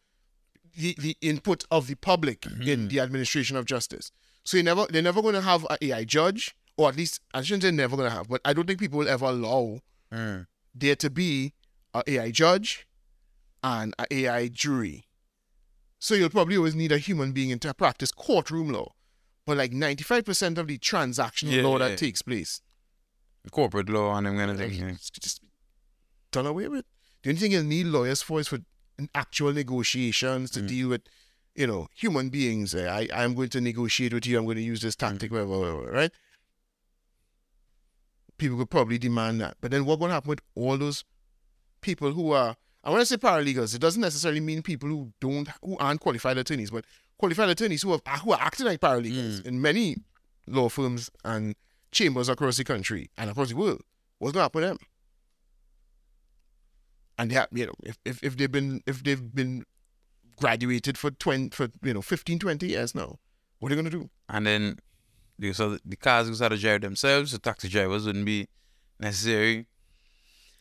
the, 0.75 0.95
the 0.98 1.15
input 1.22 1.65
of 1.72 1.88
the 1.88 1.95
public 1.95 2.45
in 2.65 2.88
the 2.90 2.99
administration 2.99 3.56
of 3.56 3.65
justice. 3.65 4.11
So 4.45 4.57
you 4.57 4.64
never 4.64 4.85
they're 4.90 5.01
never 5.01 5.22
going 5.22 5.33
to 5.35 5.41
have 5.41 5.65
an 5.69 5.77
AI 5.82 6.03
judge, 6.06 6.56
or 6.77 6.88
at 6.90 6.95
least 6.95 7.19
I 7.33 7.41
shouldn't 7.41 7.64
say 7.64 7.72
never 7.72 7.98
going 7.98 8.09
to 8.09 8.15
have, 8.15 8.30
but 8.30 8.41
I 8.45 8.53
don't 8.53 8.65
think 8.67 8.80
people 8.80 8.99
will 8.99 9.09
ever 9.09 9.25
allow 9.25 9.80
Uh, 10.11 10.43
there 10.74 10.95
to 10.95 11.09
be 11.09 11.53
an 11.93 12.03
AI 12.07 12.32
judge 12.32 12.88
and 13.64 13.93
an 13.98 14.06
AI 14.11 14.48
jury. 14.48 15.07
So 15.99 16.14
you'll 16.14 16.30
probably 16.30 16.57
always 16.57 16.75
need 16.75 16.91
a 16.91 16.98
human 16.99 17.32
being 17.32 17.49
in 17.49 17.59
to 17.59 17.74
practice 17.74 18.11
courtroom 18.11 18.69
law. 18.69 18.93
But 19.48 19.57
like 19.57 19.72
95% 19.72 20.57
of 20.57 20.67
the 20.67 20.77
transactional 20.77 21.51
Yeah, 21.53 21.64
law 21.64 21.80
yeah. 21.80 21.90
that 21.90 21.98
takes 21.98 22.22
place, 22.22 22.61
corporate 23.51 23.90
law 23.90 24.15
and 24.17 24.27
kind 24.38 24.51
of 24.51 24.57
thing. 24.57 24.74
yeah. 24.74 24.93
just 25.22 25.41
done 26.32 26.45
away 26.45 26.67
with. 26.67 26.85
The 27.24 27.30
only 27.30 27.40
thing 27.40 27.51
you'll 27.53 27.64
need 27.64 27.85
lawyers 27.88 28.22
for 28.22 28.40
is 28.40 28.48
for 28.48 28.59
actual 29.14 29.53
negotiations 29.53 30.51
to 30.51 30.61
deal 30.61 30.90
with, 30.90 31.01
you 31.56 31.67
know, 31.67 31.88
human 31.95 32.30
beings. 32.30 32.75
Eh, 32.75 32.88
I, 32.88 33.08
I'm 33.14 33.34
going 33.34 33.50
to 33.50 33.61
negotiate 33.61 34.14
with 34.14 34.25
you. 34.25 34.38
I'm 34.38 34.45
going 34.45 34.58
to 34.58 34.64
use 34.64 34.82
this 34.82 34.95
tactic, 34.95 35.32
whatever, 35.32 35.59
whatever, 35.59 35.92
right? 35.92 36.11
People 38.38 38.58
could 38.58 38.69
probably 38.69 38.98
demand 38.98 39.42
that. 39.42 39.58
But 39.61 39.72
then 39.72 39.85
what's 39.85 40.00
going 40.00 40.09
to 40.09 40.16
happen 40.16 40.30
with 40.30 40.42
all 40.56 40.77
those 40.77 41.03
people 41.82 42.11
who 42.11 42.32
are, 42.32 42.56
I 42.84 42.90
want 42.90 43.01
to 43.01 43.06
say 43.06 43.17
paralegals, 43.17 43.74
it 43.74 43.80
doesn't 43.80 44.01
necessarily 44.01 44.42
mean 44.42 44.61
people 44.61 44.90
who 44.90 45.14
don't, 45.22 45.48
who 45.64 45.77
aren't 45.77 46.01
qualified 46.01 46.38
attorneys, 46.38 46.72
but 46.72 46.85
qualified 47.17 47.50
attorneys 47.50 47.82
who, 47.82 47.92
have, 47.92 48.01
who 48.22 48.34
are 48.34 48.42
acting 48.42 48.66
like 48.66 48.82
paralegals 48.82 49.45
in 49.45 49.61
many 49.61 49.95
law 50.48 50.67
firms 50.67 51.09
and 51.24 51.56
chambers 51.92 52.27
across 52.27 52.58
the 52.58 52.64
country 52.66 53.09
and 53.17 53.30
across 53.30 53.50
the 53.50 53.56
world. 53.56 53.82
What's 54.19 54.34
going 54.34 54.42
to 54.42 54.43
happen 54.43 54.61
with 54.61 54.69
them? 54.69 54.77
and 57.17 57.32
they 57.32 57.35
have, 57.35 57.48
you 57.51 57.66
know, 57.66 57.74
if, 57.84 57.98
if, 58.06 58.24
if 58.24 58.38
they've 58.38 58.51
been 58.51 58.82
if 58.85 59.03
they've 59.03 59.34
been 59.34 59.64
graduated 60.38 60.98
for 60.98 61.12
20 61.12 61.50
for 61.50 61.70
you 61.84 61.94
know 61.94 62.02
15 62.02 62.40
20 62.40 62.68
years 62.68 62.94
now. 62.96 63.20
What 63.60 63.72
are 63.72 63.76
you 63.76 63.82
going 63.82 63.92
to 63.92 63.98
do? 64.00 64.10
And 64.30 64.46
then 64.46 64.80
the, 65.40 65.54
so 65.54 65.78
the 65.86 65.96
cars 65.96 66.42
out 66.42 66.50
to 66.50 66.58
drive 66.58 66.82
themselves, 66.82 67.32
so 67.32 67.38
taxi 67.38 67.68
drivers 67.70 68.06
wouldn't 68.06 68.26
be 68.26 68.48
necessary. 69.00 69.68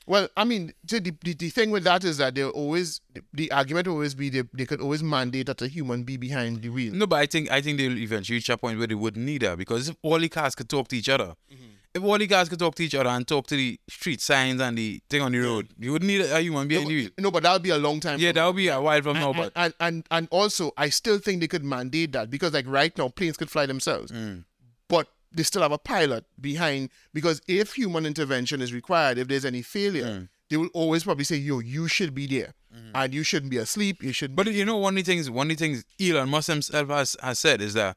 well 0.06 0.28
i 0.36 0.44
mean 0.44 0.72
the, 0.84 0.98
the, 1.00 1.32
the- 1.34 1.48
thing 1.48 1.70
with 1.70 1.84
that 1.84 2.04
is 2.04 2.18
that 2.18 2.34
they'll 2.34 2.50
always 2.50 3.00
the 3.32 3.50
argument 3.52 3.86
will 3.86 3.94
always 3.94 4.14
be 4.14 4.28
they, 4.28 4.42
they 4.52 4.66
could 4.66 4.80
always 4.80 5.02
mandate 5.02 5.46
that 5.46 5.62
a 5.62 5.68
human 5.68 6.02
be 6.04 6.16
behind 6.16 6.60
the 6.62 6.68
wheel. 6.68 6.92
No, 6.92 7.06
but 7.06 7.20
I 7.20 7.26
think 7.26 7.50
I 7.50 7.60
think 7.62 7.78
they'll 7.78 7.98
eventually 7.98 8.36
reach 8.36 8.48
a 8.50 8.58
point 8.58 8.78
where 8.78 8.86
they 8.86 8.94
wouldn't 8.94 9.24
need 9.24 9.42
her 9.42 9.56
because 9.56 9.88
if 9.88 9.96
all 10.02 10.18
the 10.18 10.28
cars 10.28 10.54
could 10.54 10.68
talk 10.68 10.88
to 10.88 10.96
each 10.96 11.08
other, 11.08 11.34
mm-hmm. 11.52 11.72
If 11.94 12.02
all 12.02 12.18
the 12.18 12.26
guys 12.26 12.48
could 12.48 12.58
talk 12.58 12.74
to 12.74 12.82
each 12.84 12.94
other 12.94 13.08
and 13.08 13.26
talk 13.26 13.46
to 13.46 13.56
the 13.56 13.78
street 13.88 14.20
signs 14.20 14.60
and 14.60 14.76
the 14.76 15.00
thing 15.08 15.22
on 15.22 15.30
the 15.32 15.38
road, 15.38 15.68
you 15.78 15.92
wouldn't 15.92 16.08
need 16.08 16.22
a 16.22 16.40
human 16.40 16.66
being. 16.66 16.88
no, 16.88 17.04
but, 17.14 17.22
no 17.22 17.30
but 17.30 17.42
that'll 17.44 17.58
be 17.60 17.70
a 17.70 17.78
long 17.78 18.00
time 18.00 18.18
Yeah, 18.18 18.32
that 18.32 18.44
would 18.46 18.56
be 18.56 18.68
a 18.68 18.80
while 18.80 19.00
from 19.00 19.14
now, 19.14 19.28
and, 19.30 19.36
but 19.36 19.52
and, 19.56 19.74
and 19.80 20.06
and 20.10 20.28
also 20.30 20.72
I 20.76 20.88
still 20.88 21.18
think 21.18 21.40
they 21.40 21.46
could 21.48 21.64
mandate 21.64 22.12
that 22.12 22.30
because 22.30 22.52
like 22.52 22.66
right 22.66 22.96
now 22.98 23.08
planes 23.08 23.36
could 23.36 23.50
fly 23.50 23.66
themselves, 23.66 24.10
Mm. 24.10 24.44
but 24.88 25.08
they 25.32 25.42
still 25.44 25.62
have 25.62 25.72
a 25.72 25.78
pilot 25.78 26.24
behind 26.40 26.90
because 27.12 27.40
if 27.48 27.74
human 27.74 28.06
intervention 28.06 28.60
is 28.60 28.72
required, 28.72 29.18
if 29.18 29.28
there's 29.28 29.44
any 29.44 29.62
failure, 29.62 30.04
Mm. 30.04 30.28
they 30.50 30.56
will 30.56 30.70
always 30.74 31.04
probably 31.04 31.24
say, 31.24 31.36
"Yo, 31.36 31.60
you 31.60 31.86
should 31.88 32.14
be 32.14 32.26
there, 32.26 32.54
and 32.94 33.14
you 33.14 33.22
shouldn't 33.22 33.50
be 33.50 33.56
asleep. 33.58 34.02
You 34.02 34.12
should." 34.12 34.34
But 34.34 34.46
you 34.52 34.64
know, 34.64 34.76
one 34.78 34.98
of 34.98 35.04
the 35.04 35.10
things, 35.12 35.30
one 35.30 35.48
of 35.50 35.56
the 35.56 35.64
things 35.64 35.84
Elon 36.00 36.28
Musk 36.28 36.48
himself 36.48 36.88
has, 36.88 37.16
has 37.22 37.38
said 37.38 37.60
is 37.62 37.74
that 37.74 37.96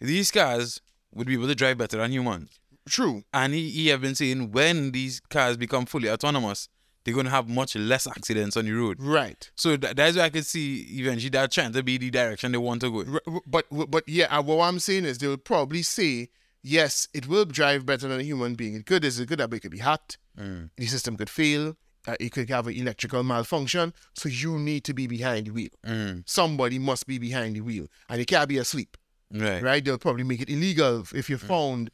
these 0.00 0.30
cars 0.32 0.80
would 1.14 1.26
be 1.26 1.34
able 1.34 1.46
to 1.46 1.54
drive 1.54 1.78
better 1.78 1.98
than 1.98 2.10
humans. 2.12 2.58
True, 2.88 3.24
And 3.32 3.54
he, 3.54 3.70
he 3.70 3.88
have 3.88 4.00
been 4.00 4.14
saying 4.14 4.52
when 4.52 4.92
these 4.92 5.20
cars 5.20 5.56
become 5.56 5.86
fully 5.86 6.10
autonomous, 6.10 6.68
they're 7.04 7.14
going 7.14 7.26
to 7.26 7.30
have 7.30 7.48
much 7.48 7.74
less 7.74 8.06
accidents 8.06 8.56
on 8.56 8.64
the 8.64 8.72
road. 8.72 8.98
right? 9.00 9.50
So 9.56 9.76
that, 9.76 9.96
that's 9.96 10.16
why 10.16 10.24
I 10.24 10.30
could 10.30 10.46
see 10.46 10.86
eventually 11.00 11.30
that 11.30 11.50
trying 11.50 11.72
to 11.72 11.82
be 11.82 11.98
the 11.98 12.10
direction 12.10 12.52
they 12.52 12.58
want 12.58 12.80
to 12.82 13.04
go. 13.04 13.40
But 13.46 13.66
but 13.70 14.08
yeah, 14.08 14.26
uh, 14.36 14.42
what 14.42 14.64
I'm 14.64 14.78
saying 14.78 15.04
is 15.04 15.18
they 15.18 15.26
will 15.26 15.36
probably 15.36 15.82
say, 15.82 16.28
yes, 16.62 17.08
it 17.12 17.26
will 17.26 17.44
drive 17.44 17.84
better 17.84 18.06
than 18.08 18.20
a 18.20 18.22
human 18.22 18.54
being. 18.54 18.74
It 18.74 18.86
could 18.86 19.04
is 19.04 19.18
it 19.18 19.26
could 19.28 19.40
that 19.40 19.52
it 19.52 19.60
could 19.60 19.72
be 19.72 19.78
hot. 19.78 20.16
Mm. 20.38 20.70
The 20.76 20.86
system 20.86 21.16
could 21.16 21.30
fail. 21.30 21.76
Uh, 22.06 22.16
it 22.18 22.32
could 22.32 22.48
have 22.50 22.66
an 22.66 22.74
electrical 22.74 23.22
malfunction. 23.22 23.92
So 24.14 24.28
you 24.28 24.58
need 24.58 24.84
to 24.84 24.94
be 24.94 25.06
behind 25.06 25.46
the 25.46 25.50
wheel. 25.52 25.70
Mm. 25.86 26.22
Somebody 26.26 26.78
must 26.78 27.06
be 27.06 27.18
behind 27.18 27.56
the 27.56 27.60
wheel, 27.60 27.86
and 28.08 28.20
it 28.20 28.26
can't 28.26 28.48
be 28.48 28.58
asleep. 28.58 28.96
Right. 29.34 29.62
right? 29.62 29.84
They'll 29.84 29.98
probably 29.98 30.24
make 30.24 30.42
it 30.42 30.50
illegal 30.50 31.04
if 31.14 31.30
you're 31.30 31.38
found 31.38 31.90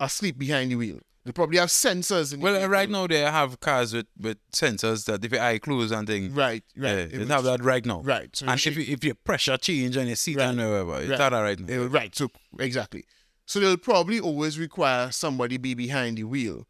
asleep 0.00 0.38
behind 0.38 0.70
the 0.70 0.76
wheel. 0.76 1.00
They 1.24 1.32
probably 1.32 1.58
have 1.58 1.68
sensors. 1.68 2.32
In 2.32 2.40
Well, 2.40 2.54
vehicle. 2.54 2.70
right 2.70 2.88
now 2.88 3.06
they 3.06 3.20
have 3.20 3.60
cars 3.60 3.92
with, 3.92 4.06
with 4.18 4.38
sensors 4.50 5.04
that 5.06 5.22
if 5.24 5.32
your 5.32 5.42
eye 5.42 5.58
closed 5.58 5.92
and 5.92 6.06
things, 6.06 6.32
right, 6.32 6.62
right, 6.76 7.10
yeah, 7.12 7.18
they 7.18 7.24
have 7.26 7.44
that 7.44 7.62
right 7.62 7.84
now. 7.84 8.00
right. 8.00 8.34
So 8.34 8.46
And 8.46 8.58
if 8.66 8.76
you, 8.76 8.84
if 8.94 9.04
your 9.04 9.14
pressure 9.14 9.58
change 9.58 9.96
and 9.96 10.06
your 10.06 10.16
seat 10.16 10.38
and 10.38 10.56
whatever, 10.56 11.00
it's 11.00 11.10
Right. 11.10 11.18
that 11.18 11.32
right 11.32 11.58
now. 11.58 11.66
Will- 11.66 11.88
right. 11.88 12.14
So 12.16 12.28
exactly. 12.58 13.04
So 13.44 13.60
they'll 13.60 13.76
probably 13.76 14.20
always 14.20 14.58
require 14.58 15.10
somebody 15.10 15.58
be 15.58 15.74
behind 15.74 16.16
the 16.18 16.24
wheel, 16.24 16.66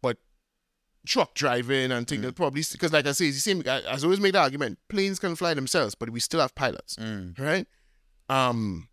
but 0.00 0.18
truck 1.06 1.34
driving 1.34 1.90
and 1.90 2.06
Mm. 2.06 2.08
things 2.08 2.22
they'll 2.22 2.32
probably 2.32 2.62
because 2.70 2.92
like 2.92 3.06
I 3.06 3.12
say, 3.12 3.26
it's 3.28 3.36
the 3.38 3.40
same. 3.40 3.62
I, 3.66 3.80
I 3.82 3.98
always 4.02 4.20
make 4.20 4.32
the 4.34 4.40
argument: 4.40 4.78
planes 4.88 5.18
can 5.18 5.34
fly 5.34 5.54
themselves, 5.54 5.94
but 5.96 6.10
we 6.10 6.20
still 6.20 6.40
have 6.40 6.54
pilots, 6.54 6.96
Mm. 6.96 7.36
right? 7.38 7.66
Um. 8.28 8.87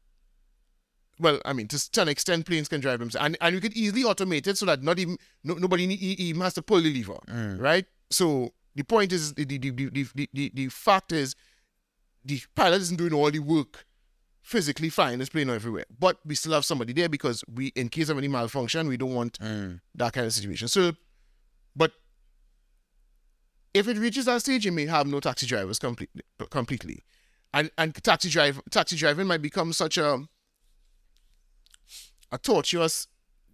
Well, 1.20 1.40
I 1.46 1.54
mean, 1.54 1.68
to, 1.70 1.92
to 1.92 2.02
an 2.02 2.10
extent, 2.10 2.46
planes 2.46 2.68
can 2.68 2.82
drive 2.82 3.00
themselves, 3.00 3.26
and 3.26 3.38
and 3.40 3.56
you 3.56 3.62
could 3.62 3.74
easily 3.74 4.04
automate 4.04 4.48
it 4.48 4.58
so 4.58 4.66
that 4.66 4.84
not 4.84 5.00
even 5.00 5.18
no, 5.44 5.54
nobody 5.54 5.84
even 5.86 6.42
has 6.42 6.54
to 6.56 6.62
pull 6.62 6.82
the 6.82 6.94
lever, 6.94 7.20
Mm. 7.28 7.60
right? 7.62 7.86
So 8.10 8.54
the 8.76 8.84
point 8.84 9.14
is, 9.14 9.34
the 9.34 9.46
the, 9.46 9.58
the, 9.58 9.72
the, 9.72 9.90
the, 10.14 10.30
the 10.34 10.52
the 10.54 10.68
fact 10.70 11.12
is, 11.14 11.36
the 12.26 12.42
pilot 12.56 12.82
isn't 12.82 12.98
doing 12.98 13.14
all 13.14 13.32
the 13.32 13.40
work 13.40 13.86
physically 14.42 14.90
flying 14.90 15.18
this 15.20 15.30
plane 15.30 15.50
everywhere, 15.50 15.86
but 15.98 16.20
we 16.26 16.36
still 16.36 16.52
have 16.52 16.66
somebody 16.66 16.94
there 16.94 17.10
because 17.10 17.44
we, 17.52 17.68
in 17.76 17.90
case 17.90 18.10
of 18.10 18.18
any 18.18 18.28
malfunction, 18.28 18.88
we 18.88 18.98
don't 18.98 19.14
want 19.16 19.40
Mm. 19.40 19.80
that 19.96 20.12
kind 20.14 20.28
of 20.28 20.34
situation. 20.34 20.68
So, 20.68 20.92
but 21.76 21.94
if 23.74 23.88
it 23.88 23.98
reaches 23.98 24.26
that 24.26 24.42
stage, 24.42 24.66
you 24.66 24.72
may 24.72 24.86
have 24.86 25.08
no 25.08 25.20
taxi 25.20 25.46
drivers 25.46 25.80
completely, 25.80 26.22
completely, 26.50 27.04
and 27.54 27.72
and 27.78 27.94
taxi 28.04 28.30
drive 28.30 28.62
taxi 28.70 28.96
driving 28.96 29.28
might 29.28 29.42
become 29.42 29.74
such 29.74 29.98
a 29.98 30.20
a 32.32 32.38
tortuous 32.38 33.08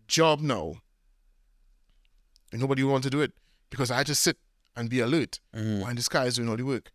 job 0.07 0.41
now. 0.41 0.75
And 2.51 2.61
nobody 2.61 2.83
will 2.83 2.91
want 2.91 3.03
to 3.05 3.09
do 3.09 3.21
it 3.21 3.33
because 3.69 3.91
I 3.91 3.97
had 3.97 4.07
to 4.07 4.15
sit 4.15 4.37
and 4.75 4.89
be 4.89 4.99
alert 4.99 5.39
Mm. 5.55 5.83
when 5.83 5.95
this 5.95 6.07
car 6.09 6.25
is 6.27 6.35
doing 6.35 6.49
all 6.49 6.57
the 6.57 6.63
work. 6.65 6.91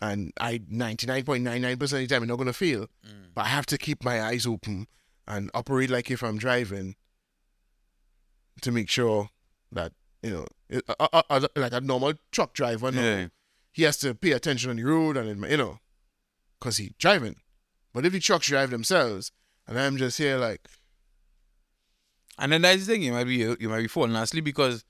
And 0.00 0.32
I 0.38 0.58
99.99% 0.58 1.82
of 1.82 1.90
the 1.90 2.06
time 2.06 2.22
I'm 2.22 2.28
not 2.28 2.36
gonna 2.38 2.52
fail. 2.52 2.88
But 3.34 3.42
I 3.44 3.48
have 3.48 3.66
to 3.66 3.78
keep 3.78 4.04
my 4.04 4.22
eyes 4.22 4.46
open 4.46 4.86
and 5.26 5.50
operate 5.54 5.90
like 5.90 6.10
if 6.10 6.22
I'm 6.22 6.38
driving 6.38 6.96
to 8.62 8.72
make 8.72 8.88
sure 8.88 9.30
that 9.72 9.92
you 10.22 10.30
know, 10.30 10.46
it, 10.68 10.82
uh, 10.88 11.06
uh, 11.12 11.22
uh, 11.30 11.46
like 11.54 11.72
a 11.72 11.80
normal 11.80 12.14
truck 12.32 12.52
driver, 12.54 12.90
no, 12.90 13.00
Yeah. 13.02 13.28
he 13.72 13.82
has 13.84 13.96
to 13.98 14.14
pay 14.14 14.32
attention 14.32 14.70
on 14.70 14.76
the 14.76 14.84
road 14.84 15.16
and 15.16 15.48
you 15.50 15.56
know, 15.56 15.78
cause 16.60 16.78
he 16.78 16.94
driving. 16.98 17.36
But 17.92 18.06
if 18.06 18.12
the 18.12 18.20
trucks 18.20 18.46
drive 18.48 18.70
themselves, 18.70 19.30
and 19.66 19.78
I'm 19.78 19.96
just 19.96 20.18
here 20.18 20.36
like, 20.38 20.66
And 22.38 22.52
then 22.52 22.62
that's 22.62 22.86
the 22.86 22.92
thing, 22.92 23.02
you 23.02 23.12
might 23.12 23.24
be 23.24 23.34
you 23.36 23.68
might 23.68 23.80
be 23.80 23.88
falling 23.88 24.14
asleep 24.16 24.44
because 24.44 24.84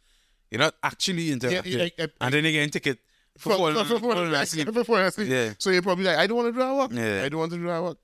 you're 0.50 0.58
not 0.60 0.74
actually 0.82 1.30
interacting. 1.32 1.72
yeah, 1.72 1.82
yeah, 1.84 1.88
yeah, 1.98 2.06
and 2.20 2.34
then 2.34 2.44
you 2.44 2.52
get 2.52 2.68
a 2.68 2.70
ticket 2.70 2.98
For 3.38 3.50
For, 3.50 3.56
falling- 3.56 3.74
for, 3.76 3.84
for, 3.84 4.00
falling 4.00 4.32
asleep. 4.34 4.72
for 4.72 4.84
falling 4.84 5.02
asleep. 5.06 5.28
Yeah. 5.28 5.52
So 5.58 5.70
you're 5.70 5.82
probably 5.82 6.04
like, 6.04 6.18
I 6.18 6.26
don't 6.26 6.36
want 6.36 6.48
to 6.48 6.52
do 6.52 6.58
that 6.58 6.74
work. 6.74 6.90
Yeah. 6.92 7.22
I 7.24 7.28
don't 7.28 7.40
want 7.40 7.52
to 7.52 7.58
do 7.58 7.66
that 7.66 7.82
work. 7.82 7.98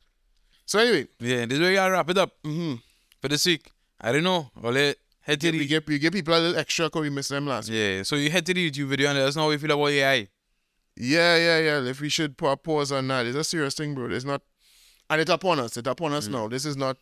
So 0.67 0.79
anyway, 0.79 1.09
Yeah, 1.19 1.47
this 1.47 1.55
is 1.55 1.61
where 1.61 1.71
you 1.71 1.77
gotta 1.77 1.93
wrap 1.93 2.09
it 2.11 2.19
up 2.19 2.31
mm-hmm. 2.45 2.75
for 3.21 3.29
this 3.29 3.45
week. 3.47 3.71
I 4.01 4.13
don't 4.13 4.25
know. 4.25 4.51
Well, 4.61 4.75
head 5.21 5.41
to 5.41 5.51
we 5.53 5.59
the 5.59 5.67
get 5.67 5.87
we 5.87 5.99
give 5.99 6.13
people 6.13 6.35
a 6.35 6.39
little 6.39 6.59
extra 6.59 6.87
because 6.87 7.03
we 7.03 7.11
missed 7.11 7.31
them 7.31 7.47
last. 7.47 7.69
week. 7.69 7.79
yeah. 7.79 8.03
So 8.03 8.17
you 8.17 8.31
head 8.31 8.45
to 8.47 8.55
the 8.55 8.71
YouTube 8.71 8.87
video 8.89 9.09
and 9.11 9.19
let 9.19 9.29
us 9.29 9.37
know 9.37 9.43
how 9.43 9.51
you 9.51 9.59
feel 9.59 9.71
about 9.73 9.89
AI. 9.91 10.29
Yeah, 10.97 11.37
yeah, 11.37 11.59
yeah. 11.59 11.89
If 11.91 12.01
we 12.01 12.09
should 12.09 12.37
put 12.37 12.51
a 12.53 12.57
pause 12.57 12.93
on 12.93 13.09
that, 13.09 13.27
it's 13.27 13.37
a 13.37 13.45
serious 13.45 13.75
thing, 13.75 13.95
bro. 13.95 14.11
It's 14.11 14.25
not, 14.25 14.43
and 15.09 15.21
it's 15.21 15.31
upon 15.31 15.59
us. 15.61 15.77
It's 15.77 15.89
upon 15.89 16.13
us 16.13 16.29
now. 16.29 16.49
This 16.49 16.65
is 16.67 16.77
not. 16.77 16.97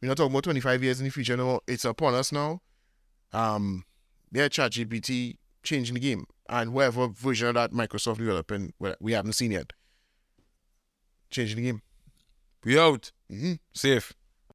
We're 0.00 0.08
not 0.08 0.16
talking 0.16 0.32
about 0.32 0.44
25 0.44 0.82
years 0.82 1.00
in 1.00 1.04
the 1.04 1.10
future. 1.10 1.36
No, 1.36 1.60
it's 1.66 1.84
upon 1.84 2.14
us 2.14 2.32
now. 2.32 2.60
Um, 3.32 3.84
yeah, 4.32 4.48
ChatGPT 4.48 5.36
changing 5.62 5.94
the 5.94 6.00
game, 6.00 6.26
and 6.48 6.72
whatever 6.72 7.08
version 7.08 7.48
of 7.48 7.54
that 7.54 7.72
Microsoft 7.72 8.18
developing, 8.18 8.72
well, 8.78 8.94
we 9.00 9.12
haven't 9.12 9.32
seen 9.32 9.52
yet. 9.52 9.72
Changing 11.30 11.56
the 11.56 11.62
game. 11.62 11.82
We 12.64 12.78
out. 12.78 13.12
Mm-hmm. 13.30 13.54
Safe. 13.74 14.12